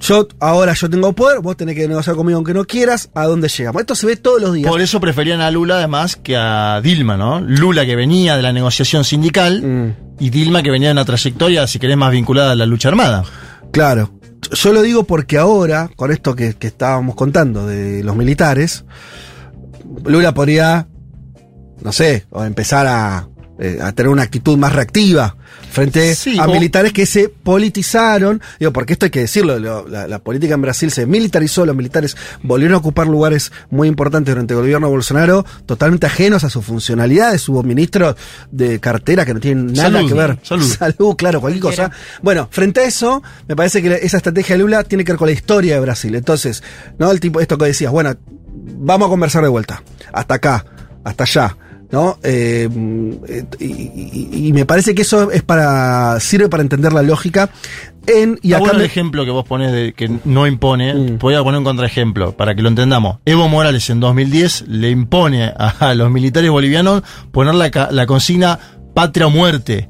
yo 0.00 0.28
ahora 0.40 0.74
yo 0.74 0.90
tengo 0.90 1.14
poder, 1.14 1.40
vos 1.40 1.56
tenés 1.56 1.74
que 1.74 1.88
negociar 1.88 2.16
conmigo 2.16 2.36
aunque 2.36 2.52
no 2.52 2.66
quieras, 2.66 3.08
¿a 3.14 3.24
dónde 3.24 3.48
llegamos? 3.48 3.80
Esto 3.80 3.94
se 3.94 4.06
ve 4.06 4.16
todos 4.16 4.42
los 4.42 4.52
días. 4.52 4.68
Por 4.70 4.82
eso 4.82 5.00
preferían 5.00 5.40
a 5.40 5.50
Lula 5.50 5.76
además 5.78 6.16
que 6.16 6.36
a 6.36 6.82
Dilma, 6.82 7.16
¿no? 7.16 7.40
Lula 7.40 7.86
que 7.86 7.96
venía 7.96 8.36
de 8.36 8.42
la 8.42 8.52
negociación 8.52 9.04
sindical 9.04 9.62
Mm. 9.62 9.94
y 10.18 10.28
Dilma 10.28 10.62
que 10.62 10.70
venía 10.70 10.88
de 10.88 10.92
una 10.92 11.06
trayectoria, 11.06 11.66
si 11.66 11.78
querés, 11.78 11.96
más 11.96 12.12
vinculada 12.12 12.52
a 12.52 12.56
la 12.56 12.66
lucha 12.66 12.90
armada. 12.90 13.24
Claro. 13.72 14.12
Yo 14.52 14.72
lo 14.72 14.82
digo 14.82 15.04
porque 15.04 15.38
ahora, 15.38 15.90
con 15.96 16.12
esto 16.12 16.34
que, 16.34 16.54
que 16.54 16.66
estábamos 16.66 17.14
contando 17.14 17.66
de 17.66 18.02
los 18.04 18.16
militares, 18.16 18.84
Lula 20.04 20.34
podría, 20.34 20.86
no 21.82 21.92
sé, 21.92 22.26
empezar 22.32 22.86
a, 22.86 23.28
eh, 23.58 23.78
a 23.82 23.92
tener 23.92 24.10
una 24.10 24.22
actitud 24.22 24.56
más 24.58 24.72
reactiva 24.74 25.36
frente 25.70 26.14
Sí, 26.14 26.38
a 26.38 26.46
o- 26.46 26.52
militares 26.52 26.92
que 26.92 27.06
se 27.06 27.28
politizaron. 27.28 28.40
Digo, 28.58 28.72
porque 28.72 28.92
esto 28.94 29.06
hay 29.06 29.10
que 29.10 29.20
decirlo, 29.20 29.58
lo- 29.58 29.88
la, 29.88 30.06
la 30.06 30.18
política 30.18 30.54
en 30.54 30.62
Brasil 30.62 30.90
se 30.90 31.06
militarizó, 31.06 31.64
los 31.66 31.74
militares 31.76 32.16
volvieron 32.42 32.74
a 32.74 32.78
ocupar 32.78 33.06
lugares 33.06 33.52
muy 33.70 33.88
importantes 33.88 34.34
durante 34.34 34.54
el 34.54 34.60
gobierno 34.60 34.86
de 34.88 34.92
Bolsonaro, 34.92 35.44
totalmente 35.66 36.06
ajenos 36.06 36.44
a 36.44 36.50
sus 36.50 36.64
funcionalidades. 36.64 37.48
Hubo 37.48 37.62
ministros 37.62 38.16
de 38.50 38.78
cartera 38.80 39.24
que 39.24 39.34
no 39.34 39.40
tienen 39.40 39.72
nada 39.72 39.90
Salud, 39.90 40.08
que 40.08 40.14
ver. 40.14 40.38
salud. 40.42 40.64
Salud, 40.78 41.16
claro, 41.16 41.40
cualquier 41.40 41.62
cosa. 41.62 41.90
Bueno, 42.22 42.48
frente 42.50 42.80
a 42.80 42.84
eso, 42.84 43.22
me 43.48 43.56
parece 43.56 43.82
que 43.82 43.94
esa 44.02 44.18
estrategia 44.18 44.56
de 44.56 44.62
Lula 44.62 44.84
tiene 44.84 45.04
que 45.04 45.12
ver 45.12 45.18
con 45.18 45.26
la 45.26 45.32
historia 45.32 45.74
de 45.74 45.80
Brasil. 45.80 46.14
Entonces, 46.14 46.62
¿no? 46.98 47.10
El 47.10 47.20
tipo, 47.20 47.40
esto 47.40 47.56
que 47.58 47.66
decías, 47.66 47.90
bueno, 47.92 48.14
vamos 48.78 49.06
a 49.06 49.10
conversar 49.10 49.42
de 49.42 49.48
vuelta. 49.48 49.82
Hasta 50.12 50.34
acá, 50.34 50.64
hasta 51.04 51.24
allá. 51.24 51.56
¿No? 51.90 52.18
Eh, 52.24 52.68
eh, 53.28 53.44
y, 53.60 53.64
y- 53.64 54.46
y 54.48 54.52
me 54.52 54.64
parece 54.66 54.94
que 54.94 55.02
eso 55.02 55.30
es 55.30 55.42
para. 55.42 56.18
sirve 56.20 56.48
para 56.48 56.62
entender 56.62 56.92
la 56.92 57.02
lógica. 57.02 57.50
En, 58.08 58.38
y 58.42 58.48
Está 58.48 58.56
acá 58.56 58.58
bueno 58.60 58.74
me- 58.74 58.84
el 58.84 58.86
ejemplo 58.90 59.24
que 59.24 59.30
vos 59.30 59.44
pones 59.44 59.72
de 59.72 59.92
que 59.92 60.10
no 60.24 60.46
impone. 60.46 60.94
Mm. 60.94 61.18
Voy 61.18 61.34
a 61.34 61.42
poner 61.42 61.58
un 61.58 61.64
contraejemplo 61.64 62.36
para 62.36 62.54
que 62.54 62.62
lo 62.62 62.68
entendamos. 62.68 63.18
Evo 63.24 63.48
Morales 63.48 63.88
en 63.90 64.00
2010 64.00 64.64
le 64.68 64.90
impone 64.90 65.44
a, 65.56 65.94
los 65.94 66.10
militares 66.10 66.50
bolivianos 66.50 67.02
poner 67.32 67.54
la, 67.54 67.88
la 67.90 68.06
consigna 68.06 68.58
patria 68.94 69.26
o 69.26 69.30
muerte. 69.30 69.88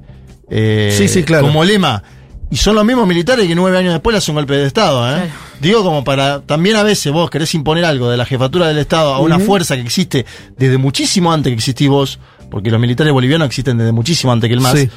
eh, 0.51 0.95
Sí, 0.97 1.09
sí, 1.09 1.23
claro. 1.25 1.47
Como 1.47 1.65
lema. 1.65 2.03
Y 2.51 2.57
son 2.57 2.77
los 2.77 2.85
mismos 2.85 3.09
militares 3.09 3.47
que 3.47 3.55
nueve 3.55 3.77
años 3.77 3.93
después 3.93 4.15
le 4.15 4.19
hacen 4.19 4.35
un 4.35 4.37
golpe 4.37 4.55
de 4.55 4.67
Estado. 4.67 5.17
¿eh? 5.17 5.29
Digo, 5.61 5.83
como 5.83 6.05
para. 6.05 6.41
También 6.43 6.77
a 6.77 6.83
veces 6.83 7.13
vos 7.13 7.29
querés 7.29 7.53
imponer 7.55 7.85
algo 7.85 8.09
de 8.09 8.17
la 8.17 8.25
jefatura 8.25 8.69
del 8.69 8.79
Estado 8.79 9.15
a 9.15 9.21
una 9.21 9.39
fuerza 9.39 9.75
que 9.75 9.83
existe 9.83 10.27
desde 10.57 10.79
muchísimo 10.79 11.33
antes 11.33 11.51
que 11.51 11.57
existís 11.57 11.89
vos, 11.89 12.21
porque 12.51 12.71
los 12.71 12.81
militares 12.81 13.13
bolivianos 13.13 13.47
existen 13.47 13.79
desde 13.79 13.93
muchísimo 13.93 14.33
antes 14.33 14.49
que 14.49 14.55
el 14.55 14.61
MAS. 14.61 14.79
Sí. 14.79 14.91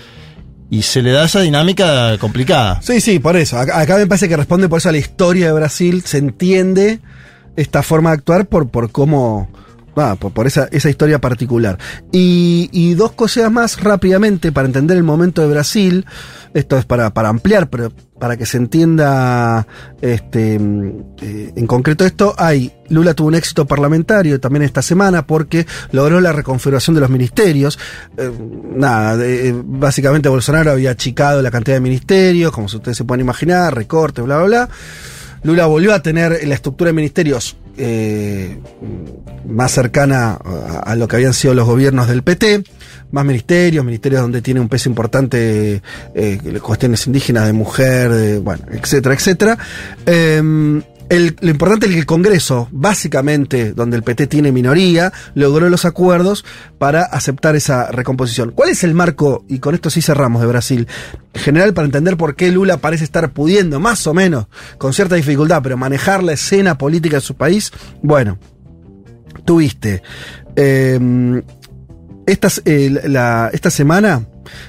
Y 0.72 0.84
se 0.84 1.02
le 1.02 1.12
da 1.12 1.26
esa 1.26 1.42
dinámica 1.42 2.16
complicada. 2.20 2.80
Sí, 2.84 3.02
sí, 3.02 3.18
por 3.18 3.36
eso. 3.36 3.58
Acá 3.58 3.98
me 3.98 4.06
parece 4.06 4.30
que 4.30 4.38
responde 4.38 4.70
por 4.70 4.78
eso 4.78 4.90
a 4.90 4.92
la 4.92 5.00
historia 5.00 5.48
de 5.48 5.54
Brasil. 5.54 6.04
Se 6.06 6.20
entiende 6.20 7.00
esta 7.56 7.82
forma 7.82 8.12
de 8.12 8.18
actuar 8.18 8.46
por, 8.46 8.70
por 8.70 8.92
cómo. 8.92 9.50
Ah, 9.96 10.16
por, 10.16 10.48
esa, 10.48 10.68
esa 10.72 10.90
historia 10.90 11.20
particular. 11.20 11.78
Y, 12.12 12.70
y 12.72 12.94
dos 12.94 13.12
cosas 13.14 13.52
más 13.52 13.82
rápidamente 13.82 14.52
para 14.52 14.68
entender 14.68 14.98
el 14.98 15.04
momento 15.04 15.42
de 15.42 15.50
Brasil. 15.50 16.06
Esto 16.54 16.78
es 16.78 16.86
para, 16.86 17.14
para 17.14 17.30
ampliar, 17.30 17.70
pero 17.70 17.92
para 18.20 18.38
que 18.38 18.46
se 18.46 18.58
entienda 18.58 19.66
este, 20.02 20.60
mm, 20.60 20.90
eh, 21.22 21.54
en 21.56 21.68
concreto 21.68 22.06
esto, 22.06 22.36
hay. 22.38 22.74
Lula 22.90 23.14
tuvo 23.14 23.28
un 23.28 23.36
éxito 23.36 23.68
parlamentario 23.68 24.40
también 24.40 24.64
esta 24.64 24.82
semana 24.82 25.28
porque 25.28 25.68
logró 25.92 26.20
la 26.20 26.32
reconfiguración 26.32 26.96
de 26.96 27.02
los 27.02 27.10
ministerios. 27.10 27.78
Eh, 28.18 28.32
nada, 28.76 29.24
eh, 29.24 29.54
básicamente 29.56 30.28
Bolsonaro 30.28 30.72
había 30.72 30.92
achicado 30.92 31.42
la 31.42 31.52
cantidad 31.52 31.78
de 31.78 31.82
ministerios, 31.82 32.52
como 32.52 32.66
ustedes 32.66 32.98
se 32.98 33.04
pueden 33.04 33.22
imaginar, 33.22 33.76
recortes, 33.76 34.26
bla, 34.26 34.38
bla, 34.38 34.46
bla. 34.46 34.70
Lula 35.44 35.68
volvió 35.68 35.94
a 35.94 36.02
tener 36.02 36.46
la 36.46 36.56
estructura 36.56 36.90
de 36.90 36.94
ministerios 36.94 37.58
eh, 37.80 38.60
más 39.48 39.72
cercana 39.72 40.34
a, 40.34 40.96
lo 40.96 41.08
que 41.08 41.16
habían 41.16 41.34
sido 41.34 41.54
los 41.54 41.66
gobiernos 41.66 42.08
del 42.08 42.24
PT, 42.24 42.64
más 43.12 43.26
ministerios, 43.26 43.86
ministerios 43.86 44.22
donde 44.22 44.42
tiene 44.42 44.60
un 44.60 44.70
peso 44.70 44.90
importante 44.90 45.82
eh, 46.14 46.60
cuestiones 46.62 47.08
indígenas, 47.08 47.46
de 47.46 47.54
mujer, 47.54 48.40
bueno, 48.42 48.66
etcétera, 48.72 49.16
etcétera. 49.16 49.58
Eh, 50.06 50.82
lo 51.10 51.50
importante 51.50 51.88
es 51.88 51.94
que 51.94 52.00
el 52.00 52.06
Congreso, 52.06 52.68
básicamente 52.72 53.74
donde 53.74 53.98
el 53.98 54.04
PT 54.04 54.28
tiene 54.28 54.52
minoría, 54.52 55.12
logró 55.34 55.68
los 55.70 55.86
acuerdos 55.86 56.46
para 56.78 57.04
aceptar 57.04 57.56
esa 57.56 57.88
recomposición. 57.92 58.52
¿Cuál 58.52 58.70
es 58.70 58.84
el 58.84 58.94
marco, 58.94 59.44
y 59.48 59.60
con 59.60 59.74
esto 59.74 59.90
sí 59.90 60.02
cerramos 60.02 60.42
de 60.42 60.48
Brasil, 60.48 60.88
general 61.34 61.74
para 61.74 61.86
entender 61.86 62.16
por 62.16 62.36
qué 62.36 62.52
Lula 62.52 62.78
parece 62.78 63.04
estar 63.04 63.32
pudiendo, 63.32 63.80
más 63.80 64.06
o 64.06 64.14
menos, 64.14 64.48
con 64.78 64.94
cierta 64.94 65.16
dificultad, 65.16 65.62
pero 65.64 65.78
manejar 65.78 66.24
la 66.24 66.34
escena 66.34 66.78
política 66.78 67.18
de 67.18 67.22
su 67.22 67.36
país? 67.36 67.72
Bueno, 68.04 68.38
tuviste. 69.46 70.04
eh, 70.56 71.42
estas, 72.28 72.62
eh, 72.66 73.02
esta 73.54 73.72
semana 73.72 74.24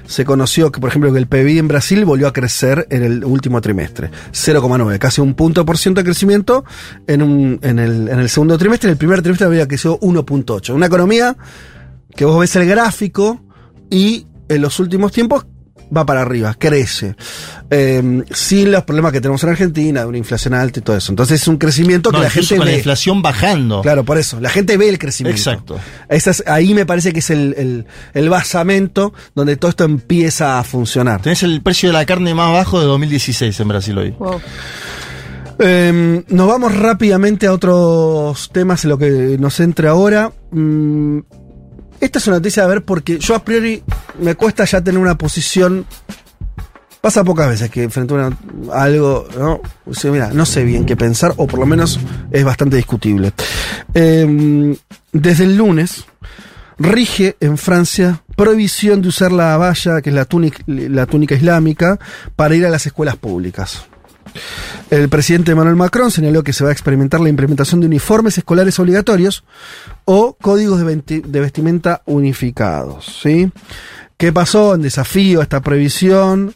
se 0.06 0.24
conoció 0.24 0.70
que, 0.72 0.80
por 0.80 0.90
ejemplo, 0.90 1.12
que 1.12 1.18
el 1.18 1.26
PIB 1.26 1.58
en 1.58 1.68
Brasil 1.68 2.04
volvió 2.04 2.28
a 2.28 2.32
crecer 2.32 2.86
en 2.90 3.02
el 3.02 3.24
último 3.24 3.60
trimestre. 3.60 4.10
0,9, 4.32 4.98
casi 4.98 5.20
un 5.20 5.34
punto 5.34 5.64
por 5.64 5.78
ciento 5.78 6.00
de 6.00 6.04
crecimiento 6.04 6.64
en, 7.06 7.22
un, 7.22 7.58
en, 7.62 7.78
el, 7.78 8.08
en 8.08 8.18
el 8.18 8.28
segundo 8.28 8.58
trimestre. 8.58 8.88
En 8.88 8.92
el 8.92 8.98
primer 8.98 9.22
trimestre 9.22 9.46
había 9.46 9.66
crecido 9.68 9.98
1.8. 10.00 10.74
Una 10.74 10.86
economía 10.86 11.36
que 12.14 12.24
vos 12.24 12.40
ves 12.40 12.56
el 12.56 12.66
gráfico 12.66 13.40
y 13.90 14.26
en 14.48 14.62
los 14.62 14.80
últimos 14.80 15.12
tiempos 15.12 15.46
va 15.94 16.06
para 16.06 16.22
arriba, 16.22 16.54
crece. 16.58 17.14
Eh, 17.70 18.22
sin 18.32 18.72
los 18.72 18.82
problemas 18.84 19.12
que 19.12 19.20
tenemos 19.20 19.42
en 19.44 19.50
Argentina, 19.50 20.00
de 20.00 20.06
una 20.06 20.18
inflación 20.18 20.54
alta 20.54 20.80
y 20.80 20.82
todo 20.82 20.96
eso. 20.96 21.12
Entonces 21.12 21.40
es 21.42 21.48
un 21.48 21.56
crecimiento 21.56 22.10
No, 22.10 22.18
que 22.18 22.24
la 22.24 22.30
gente 22.30 22.56
con 22.56 22.66
ve. 22.66 22.72
la 22.72 22.76
inflación 22.78 23.22
bajando. 23.22 23.80
Claro, 23.82 24.04
por 24.04 24.18
eso. 24.18 24.40
La 24.40 24.50
gente 24.50 24.76
ve 24.76 24.88
el 24.88 24.98
crecimiento. 24.98 25.38
Exacto. 25.38 25.78
Ahí 26.46 26.74
me 26.74 26.86
parece 26.86 27.12
que 27.12 27.20
es 27.20 27.30
el, 27.30 27.54
el, 27.56 27.86
el 28.14 28.28
basamento 28.28 29.12
donde 29.34 29.56
todo 29.56 29.70
esto 29.70 29.84
empieza 29.84 30.58
a 30.58 30.64
funcionar. 30.64 31.22
Tenés 31.22 31.42
el 31.42 31.62
precio 31.62 31.88
de 31.90 31.92
la 31.94 32.04
carne 32.06 32.34
más 32.34 32.52
bajo 32.52 32.80
de 32.80 32.86
2016 32.86 33.58
en 33.60 33.68
Brasil 33.68 33.98
hoy. 33.98 34.14
Eh, 35.58 36.24
nos 36.28 36.48
vamos 36.48 36.74
rápidamente 36.74 37.46
a 37.46 37.52
otros 37.52 38.50
temas 38.50 38.84
en 38.84 38.90
lo 38.90 38.98
que 38.98 39.36
nos 39.38 39.60
entre 39.60 39.88
ahora. 39.88 40.32
Mm, 40.50 41.18
esta 42.00 42.18
es 42.18 42.26
una 42.26 42.36
noticia 42.36 42.64
a 42.64 42.66
ver 42.66 42.82
porque 42.82 43.18
yo 43.18 43.34
a 43.34 43.44
priori 43.44 43.82
me 44.20 44.34
cuesta 44.34 44.64
ya 44.64 44.80
tener 44.80 45.00
una 45.00 45.16
posición. 45.16 45.86
Pasa 47.00 47.24
pocas 47.24 47.48
veces 47.48 47.70
que 47.70 47.88
frente 47.88 48.14
a, 48.14 48.30
algo, 48.72 49.26
¿no? 49.38 49.60
Mira, 50.10 50.32
no 50.34 50.44
sé 50.44 50.64
bien 50.64 50.84
qué 50.84 50.96
pensar, 50.96 51.32
o 51.36 51.46
por 51.46 51.58
lo 51.58 51.66
menos 51.66 51.98
es 52.30 52.44
bastante 52.44 52.76
discutible. 52.76 53.32
Eh, 53.94 54.76
desde 55.12 55.44
el 55.44 55.56
lunes 55.56 56.04
rige 56.78 57.36
en 57.40 57.58
Francia 57.58 58.22
prohibición 58.36 59.02
de 59.02 59.08
usar 59.08 59.32
la 59.32 59.56
valla, 59.58 60.00
que 60.00 60.08
es 60.08 60.14
la 60.14 60.24
túnica, 60.24 60.62
la 60.66 61.04
túnica 61.06 61.34
islámica, 61.34 61.98
para 62.36 62.54
ir 62.54 62.64
a 62.64 62.70
las 62.70 62.86
escuelas 62.86 63.16
públicas. 63.16 63.84
El 64.90 65.08
presidente 65.08 65.52
Emmanuel 65.52 65.76
Macron 65.76 66.10
señaló 66.10 66.42
que 66.42 66.52
se 66.52 66.64
va 66.64 66.70
a 66.70 66.72
experimentar 66.72 67.20
la 67.20 67.28
implementación 67.28 67.80
de 67.80 67.86
uniformes 67.86 68.38
escolares 68.38 68.78
obligatorios 68.78 69.44
o 70.04 70.36
códigos 70.40 70.80
de, 70.80 71.40
vestimenta 71.40 72.02
unificados. 72.06 73.20
¿sí? 73.22 73.50
¿Qué 74.16 74.32
pasó 74.32 74.74
en 74.74 74.82
desafío 74.82 75.40
a 75.40 75.44
esta 75.44 75.60
prohibición? 75.60 76.54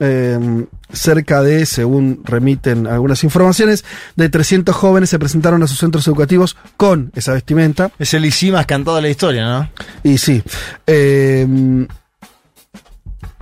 Eh, 0.00 0.66
cerca 0.92 1.42
de, 1.42 1.66
según 1.66 2.20
remiten 2.24 2.86
algunas 2.86 3.24
informaciones, 3.24 3.84
de 4.16 4.28
300 4.28 4.74
jóvenes 4.74 5.10
se 5.10 5.18
presentaron 5.18 5.62
a 5.62 5.66
sus 5.66 5.78
centros 5.78 6.06
educativos 6.06 6.56
con 6.76 7.10
esa 7.14 7.32
vestimenta. 7.32 7.90
Es 7.98 8.14
el 8.14 8.24
ICI 8.24 8.52
más 8.52 8.66
cantado 8.66 8.96
de 8.96 9.02
la 9.02 9.08
historia, 9.08 9.44
¿no? 9.44 9.70
Y 10.02 10.18
sí. 10.18 10.42
Eh, 10.86 11.86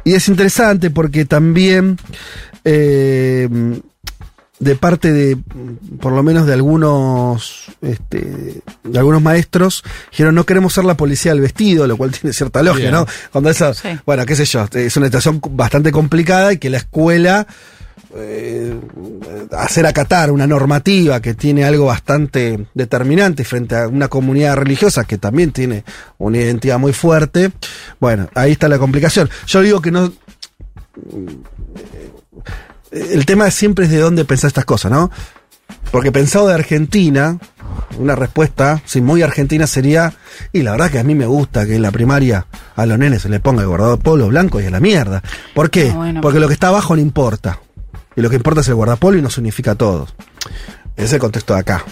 y 0.05 0.15
es 0.15 0.29
interesante 0.29 0.91
porque 0.91 1.25
también 1.25 1.97
eh, 2.65 3.49
de 4.59 4.77
parte 4.77 5.13
de, 5.13 5.37
por 6.01 6.13
lo 6.13 6.23
menos 6.23 6.47
de 6.47 6.53
algunos, 6.53 7.65
este, 7.81 8.63
de 8.85 8.99
algunos 8.99 9.21
maestros, 9.21 9.83
dijeron 10.13 10.35
no 10.37 10.47
queremos 10.47 10.73
ser 10.73 10.85
la 10.85 10.97
policía 10.97 11.33
del 11.33 11.41
vestido, 11.41 11.87
lo 11.87 11.97
cual 11.97 12.13
tiene 12.21 12.33
cierta 12.33 12.63
lógica, 12.63 12.91
Bien. 12.91 12.93
¿no? 12.93 13.07
Cuando 13.33 13.51
eso, 13.51 13.75
Sí. 13.75 13.89
bueno, 14.07 14.25
qué 14.25 14.37
sé 14.37 14.45
yo, 14.45 14.65
es 14.73 14.97
una 14.97 15.07
situación 15.07 15.41
bastante 15.51 15.91
complicada 15.91 16.53
y 16.53 16.59
que 16.59 16.71
la 16.71 16.77
escuela 16.79 17.47
eh, 18.15 18.79
hacer 19.53 19.87
acatar 19.87 20.31
una 20.31 20.47
normativa 20.47 21.21
que 21.21 21.35
tiene 21.35 21.65
algo 21.65 21.87
bastante 21.87 22.67
determinante 22.75 23.43
frente 23.43 23.75
a 23.75 23.89
una 23.89 24.09
comunidad 24.09 24.55
religiosa 24.57 25.05
que 25.05 25.17
también 25.19 25.51
tiene 25.51 25.83
una 26.19 26.37
identidad 26.39 26.79
muy 26.79 26.93
fuerte. 26.93 27.51
Bueno, 28.01 28.29
ahí 28.35 28.53
está 28.53 28.69
la 28.69 28.79
complicación. 28.79 29.31
Yo 29.47 29.63
digo 29.63 29.81
que 29.81 29.91
no. 29.91 30.13
El 32.91 33.25
tema 33.27 33.51
siempre 33.51 33.87
es 33.87 33.91
de 33.91 33.99
dónde 33.99 34.25
pensar 34.25 34.49
estas 34.49 34.65
cosas, 34.65 34.91
¿no? 34.91 35.11
Porque 35.91 36.13
pensado 36.13 36.49
de 36.49 36.55
Argentina, 36.55 37.39
una 37.99 38.15
respuesta, 38.15 38.83
sí, 38.85 39.01
muy 39.01 39.23
argentina 39.23 39.67
sería, 39.67 40.13
y 40.53 40.63
la 40.63 40.73
verdad 40.73 40.91
que 40.91 40.99
a 40.99 41.05
mí 41.05 41.15
me 41.15 41.27
gusta 41.27 41.67
que 41.67 41.77
en 41.77 41.83
la 41.83 41.91
primaria 41.91 42.47
a 42.77 42.87
los 42.87 42.99
nenes 42.99 43.23
se 43.23 43.29
le 43.29 43.41
ponga 43.41 43.63
el 43.63 43.69
guardado 43.69 43.99
polo 43.99 44.29
blanco 44.29 44.61
y 44.61 44.67
a 44.67 44.71
la 44.71 44.81
mierda. 44.81 45.23
¿Por 45.55 45.71
qué? 45.71 45.91
Ah, 45.91 45.97
bueno. 45.97 46.21
Porque 46.21 46.41
lo 46.41 46.49
que 46.49 46.55
está 46.55 46.69
abajo 46.69 46.95
no 46.95 47.03
importa. 47.03 47.61
Y 48.15 48.21
lo 48.21 48.29
que 48.29 48.37
importa 48.37 48.61
es 48.61 48.69
el 48.69 48.75
guardapolo 48.75 49.19
y 49.19 49.23
nos 49.23 49.39
unifica 49.39 49.73
a 49.73 49.75
todos. 49.75 50.15
Ese 50.97 51.07
es 51.07 51.13
el 51.15 51.21
contexto 51.21 51.55
de 51.55 51.61
acá. 51.61 51.85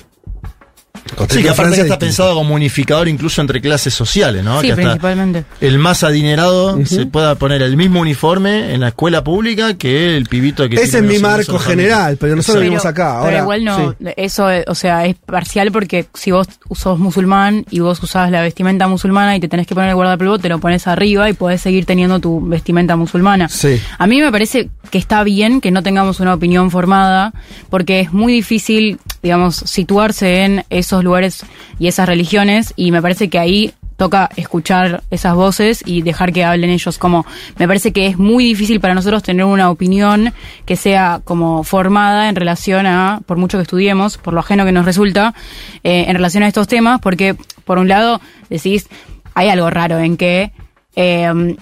Sí, 1.29 1.43
que 1.43 1.55
Francia 1.55 1.83
está 1.83 1.99
pensado 1.99 2.35
como 2.35 2.55
unificador 2.55 3.09
incluso 3.09 3.41
entre 3.41 3.61
clases 3.61 3.95
sociales, 3.95 4.45
¿no? 4.45 4.61
Sí, 4.61 4.67
que 4.67 4.73
hasta 4.73 4.83
principalmente. 4.83 5.45
el 5.61 5.79
más 5.79 6.03
adinerado 6.03 6.85
se 6.85 7.07
pueda 7.07 7.35
poner 7.35 7.63
el 7.63 7.77
mismo 7.77 8.01
uniforme 8.01 8.75
en 8.75 8.81
la 8.81 8.89
escuela 8.89 9.25
pública 9.25 9.75
que 9.75 10.17
el 10.17 10.27
pibito 10.27 10.69
que 10.69 10.77
Ese 10.77 10.99
es 10.99 11.05
mi 11.05 11.19
marco 11.19 11.59
general, 11.59 12.17
pero 12.19 12.37
nosotros 12.37 12.63
vivimos 12.63 12.87
acá. 12.87 13.19
Ahora, 13.19 13.31
pero 13.31 13.43
igual 13.43 13.65
no, 13.65 13.91
sí. 13.91 14.07
eso, 14.17 14.47
o 14.67 14.75
sea, 14.75 15.07
es 15.07 15.17
parcial 15.17 15.73
porque 15.73 16.07
si 16.15 16.31
vos 16.31 16.47
sos 16.75 16.99
musulmán 16.99 17.65
y 17.71 17.81
vos 17.81 18.03
usás 18.03 18.31
la 18.31 18.43
vestimenta 18.43 18.89
musulmana 18.89 19.37
y 19.37 19.41
te 19.41 19.49
tenés 19.49 19.67
que 19.67 19.75
poner 19.75 19.91
el 19.91 19.97
guardapolvo, 19.97 20.39
te 20.39 20.49
lo 20.49 20.59
pones 20.59 20.87
arriba 20.87 21.29
y 21.29 21.33
podés 21.33 21.61
seguir 21.61 21.87
teniendo 21.87 22.21
tu 22.21 22.41
vestimenta 22.41 22.97
musulmana. 22.97 23.49
Sí. 23.49 23.81
A 23.99 24.07
mí 24.07 24.21
me 24.21 24.31
parece 24.31 24.71
que 24.91 24.99
está 24.99 25.23
bien 25.25 25.61
que 25.61 25.71
no 25.71 25.83
tengamos 25.83 26.21
una 26.21 26.35
opinión 26.35 26.71
formada 26.71 27.33
porque 27.69 28.01
es 28.01 28.13
muy 28.13 28.33
difícil, 28.33 28.99
digamos, 29.23 29.57
situarse 29.57 30.45
en 30.45 30.65
esos 30.71 31.00
lugares 31.05 31.45
y 31.79 31.89
esas 31.89 32.09
religiones 32.09 32.73
y 32.77 32.93
me 32.93 33.03
parece 33.03 33.29
que 33.29 33.39
ahí 33.39 33.75
toca 33.97 34.31
escuchar 34.37 35.03
esas 35.11 35.35
voces 35.35 35.83
y 35.85 36.01
dejar 36.01 36.33
que 36.33 36.43
hablen 36.43 36.71
ellos 36.71 36.97
como 36.97 37.27
me 37.59 37.69
parece 37.69 37.93
que 37.93 38.07
es 38.07 38.17
muy 38.17 38.45
difícil 38.45 38.81
para 38.81 38.95
nosotros 38.95 39.23
tener 39.23 39.45
una 39.45 39.69
opinión 39.69 40.33
que 40.65 40.77
sea 40.77 41.21
como 41.23 41.65
formada 41.65 42.31
en 42.31 42.35
relación 42.35 42.87
a 42.87 43.21
por 43.27 43.37
mucho 43.37 43.59
que 43.59 43.63
estudiemos 43.63 44.17
por 44.17 44.33
lo 44.33 44.41
ajeno 44.41 44.65
que 44.65 44.73
nos 44.73 44.87
resulta 44.87 45.35
eh, 45.85 46.07
en 46.09 46.15
relación 46.15 46.43
a 46.45 46.49
estos 46.49 46.67
temas 46.67 47.01
porque 47.01 47.37
por 47.67 47.77
un 47.77 47.89
lado 47.89 48.23
decís 48.49 48.89
hay 49.35 49.51
algo 49.51 49.69
raro 49.69 49.99
en 49.99 50.17
que 50.17 50.53
eh, 50.97 51.57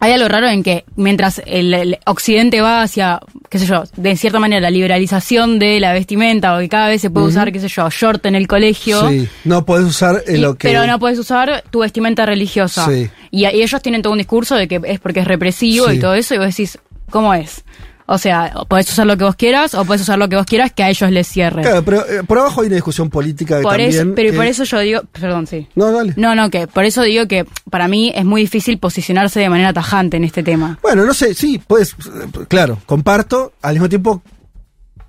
hay 0.00 0.12
algo 0.12 0.28
raro 0.28 0.48
en 0.48 0.62
que 0.62 0.84
mientras 0.96 1.42
el, 1.44 1.74
el 1.74 1.98
occidente 2.06 2.60
va 2.60 2.82
hacia, 2.82 3.20
qué 3.50 3.58
sé 3.58 3.66
yo, 3.66 3.84
de 3.96 4.16
cierta 4.16 4.38
manera 4.38 4.60
la 4.60 4.70
liberalización 4.70 5.58
de 5.58 5.80
la 5.80 5.92
vestimenta 5.92 6.54
o 6.56 6.60
que 6.60 6.68
cada 6.68 6.88
vez 6.88 7.00
se 7.00 7.10
puede 7.10 7.26
usar, 7.26 7.50
qué 7.52 7.58
sé 7.60 7.68
yo, 7.68 7.88
short 7.90 8.24
en 8.26 8.34
el 8.34 8.46
colegio. 8.46 9.08
Sí, 9.08 9.28
no 9.44 9.64
podés 9.64 9.86
usar 9.86 10.22
y- 10.28 10.36
lo 10.38 10.54
que. 10.56 10.68
Pero 10.68 10.86
no 10.86 10.98
puedes 10.98 11.18
usar 11.18 11.64
tu 11.70 11.80
vestimenta 11.80 12.26
religiosa. 12.26 12.86
Sí. 12.86 13.10
Y, 13.30 13.44
y 13.46 13.62
ellos 13.62 13.82
tienen 13.82 14.02
todo 14.02 14.12
un 14.12 14.18
discurso 14.18 14.54
de 14.56 14.68
que 14.68 14.80
es 14.84 15.00
porque 15.00 15.20
es 15.20 15.26
represivo 15.26 15.88
Sí. 15.88 15.96
y 15.96 15.98
todo 15.98 16.14
eso, 16.14 16.34
y 16.34 16.38
vos 16.38 16.46
decís, 16.46 16.78
¿cómo 17.10 17.34
es? 17.34 17.64
O 18.10 18.16
sea, 18.16 18.54
podés 18.68 18.90
usar 18.90 19.06
lo 19.06 19.18
que 19.18 19.24
vos 19.24 19.36
quieras 19.36 19.74
o 19.74 19.84
podés 19.84 20.00
usar 20.00 20.18
lo 20.18 20.30
que 20.30 20.36
vos 20.36 20.46
quieras 20.46 20.72
que 20.72 20.82
a 20.82 20.88
ellos 20.88 21.10
les 21.10 21.26
cierre. 21.28 21.60
Claro, 21.60 21.84
pero 21.84 22.06
eh, 22.08 22.22
por 22.26 22.38
abajo 22.38 22.62
hay 22.62 22.68
una 22.68 22.76
discusión 22.76 23.10
política 23.10 23.60
por 23.60 23.72
también. 23.72 23.90
eso, 23.90 24.12
pero 24.16 24.34
por 24.34 24.46
eso 24.46 24.64
yo 24.64 24.78
digo, 24.80 25.02
perdón, 25.12 25.46
sí. 25.46 25.68
No, 25.74 25.92
dale. 25.92 26.14
No, 26.16 26.34
no, 26.34 26.48
que 26.48 26.66
por 26.66 26.84
eso 26.84 27.02
digo 27.02 27.28
que 27.28 27.44
para 27.70 27.86
mí 27.86 28.10
es 28.14 28.24
muy 28.24 28.40
difícil 28.40 28.78
posicionarse 28.78 29.40
de 29.40 29.50
manera 29.50 29.74
tajante 29.74 30.16
en 30.16 30.24
este 30.24 30.42
tema. 30.42 30.78
Bueno, 30.80 31.04
no 31.04 31.12
sé, 31.12 31.34
sí, 31.34 31.60
pues, 31.66 31.92
eh, 31.92 32.44
claro, 32.48 32.78
comparto, 32.86 33.52
al 33.60 33.74
mismo 33.74 33.90
tiempo, 33.90 34.22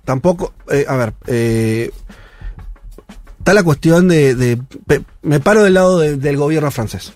tampoco, 0.04 0.52
eh, 0.70 0.84
a 0.86 0.96
ver, 0.96 1.14
eh, 1.26 1.90
está 3.38 3.54
la 3.54 3.62
cuestión 3.62 4.08
de, 4.08 4.58
me 5.22 5.40
paro 5.40 5.62
del 5.62 5.72
lado 5.74 5.98
de- 6.00 6.16
del 6.16 6.36
gobierno 6.36 6.70
francés, 6.70 7.14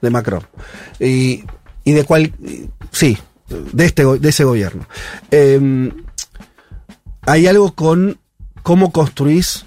de 0.00 0.10
Macron, 0.10 0.42
y, 1.00 1.42
y 1.84 1.92
de 1.92 2.04
cuál, 2.04 2.32
sí, 2.92 3.18
de, 3.48 3.84
este, 3.84 4.04
de 4.04 4.28
ese 4.28 4.44
gobierno. 4.44 4.86
Eh, 5.30 5.90
hay 7.22 7.46
algo 7.46 7.74
con 7.74 8.18
cómo 8.62 8.92
construís 8.92 9.64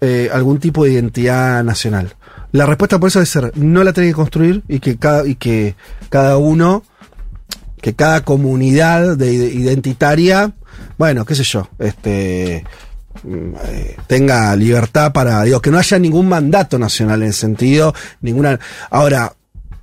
eh, 0.00 0.28
algún 0.32 0.58
tipo 0.58 0.84
de 0.84 0.92
identidad 0.92 1.62
nacional. 1.64 2.14
La 2.52 2.66
respuesta 2.66 2.98
por 2.98 3.08
eso 3.08 3.18
debe 3.18 3.26
ser, 3.26 3.52
no 3.56 3.82
la 3.84 3.92
tenés 3.92 4.10
que 4.10 4.14
construir 4.14 4.62
y 4.68 4.78
que 4.80 4.96
cada, 4.96 5.26
y 5.26 5.34
que 5.34 5.74
cada 6.08 6.36
uno, 6.38 6.84
que 7.80 7.94
cada 7.94 8.24
comunidad 8.24 9.16
de, 9.16 9.38
de- 9.38 9.52
identitaria, 9.52 10.52
bueno, 10.98 11.24
qué 11.24 11.34
sé 11.34 11.44
yo, 11.44 11.68
este 11.78 12.64
tenga 14.06 14.54
libertad 14.54 15.12
para, 15.12 15.42
digo, 15.42 15.60
que 15.60 15.70
no 15.70 15.78
haya 15.78 15.98
ningún 15.98 16.28
mandato 16.28 16.78
nacional 16.78 17.22
en 17.22 17.30
ese 17.30 17.40
sentido, 17.40 17.94
ninguna. 18.20 18.60
Ahora, 18.90 19.34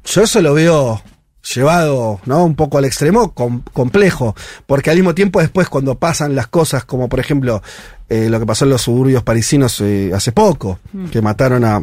yo 0.06 0.22
eso 0.24 0.42
lo 0.42 0.54
veo 0.54 1.02
llevado, 1.44 2.20
¿no? 2.26 2.46
Un 2.46 2.56
poco 2.56 2.78
al 2.78 2.86
extremo, 2.86 3.34
com- 3.34 3.64
complejo, 3.74 4.36
porque 4.66 4.90
al 4.90 4.96
mismo 4.96 5.14
tiempo 5.14 5.40
después 5.42 5.68
cuando 5.70 5.96
pasan 5.96 6.36
las 6.36 6.48
cosas, 6.48 6.86
como 6.86 7.10
por 7.10 7.20
ejemplo 7.20 7.62
eh, 8.10 8.30
lo 8.30 8.40
que 8.40 8.46
pasó 8.46 8.66
en 8.66 8.72
los 8.72 8.82
suburbios 8.82 9.24
parisinos 9.24 9.80
eh, 9.82 10.12
hace 10.14 10.32
poco, 10.32 10.80
Mm. 10.94 11.08
que 11.08 11.22
mataron 11.22 11.64
a, 11.66 11.76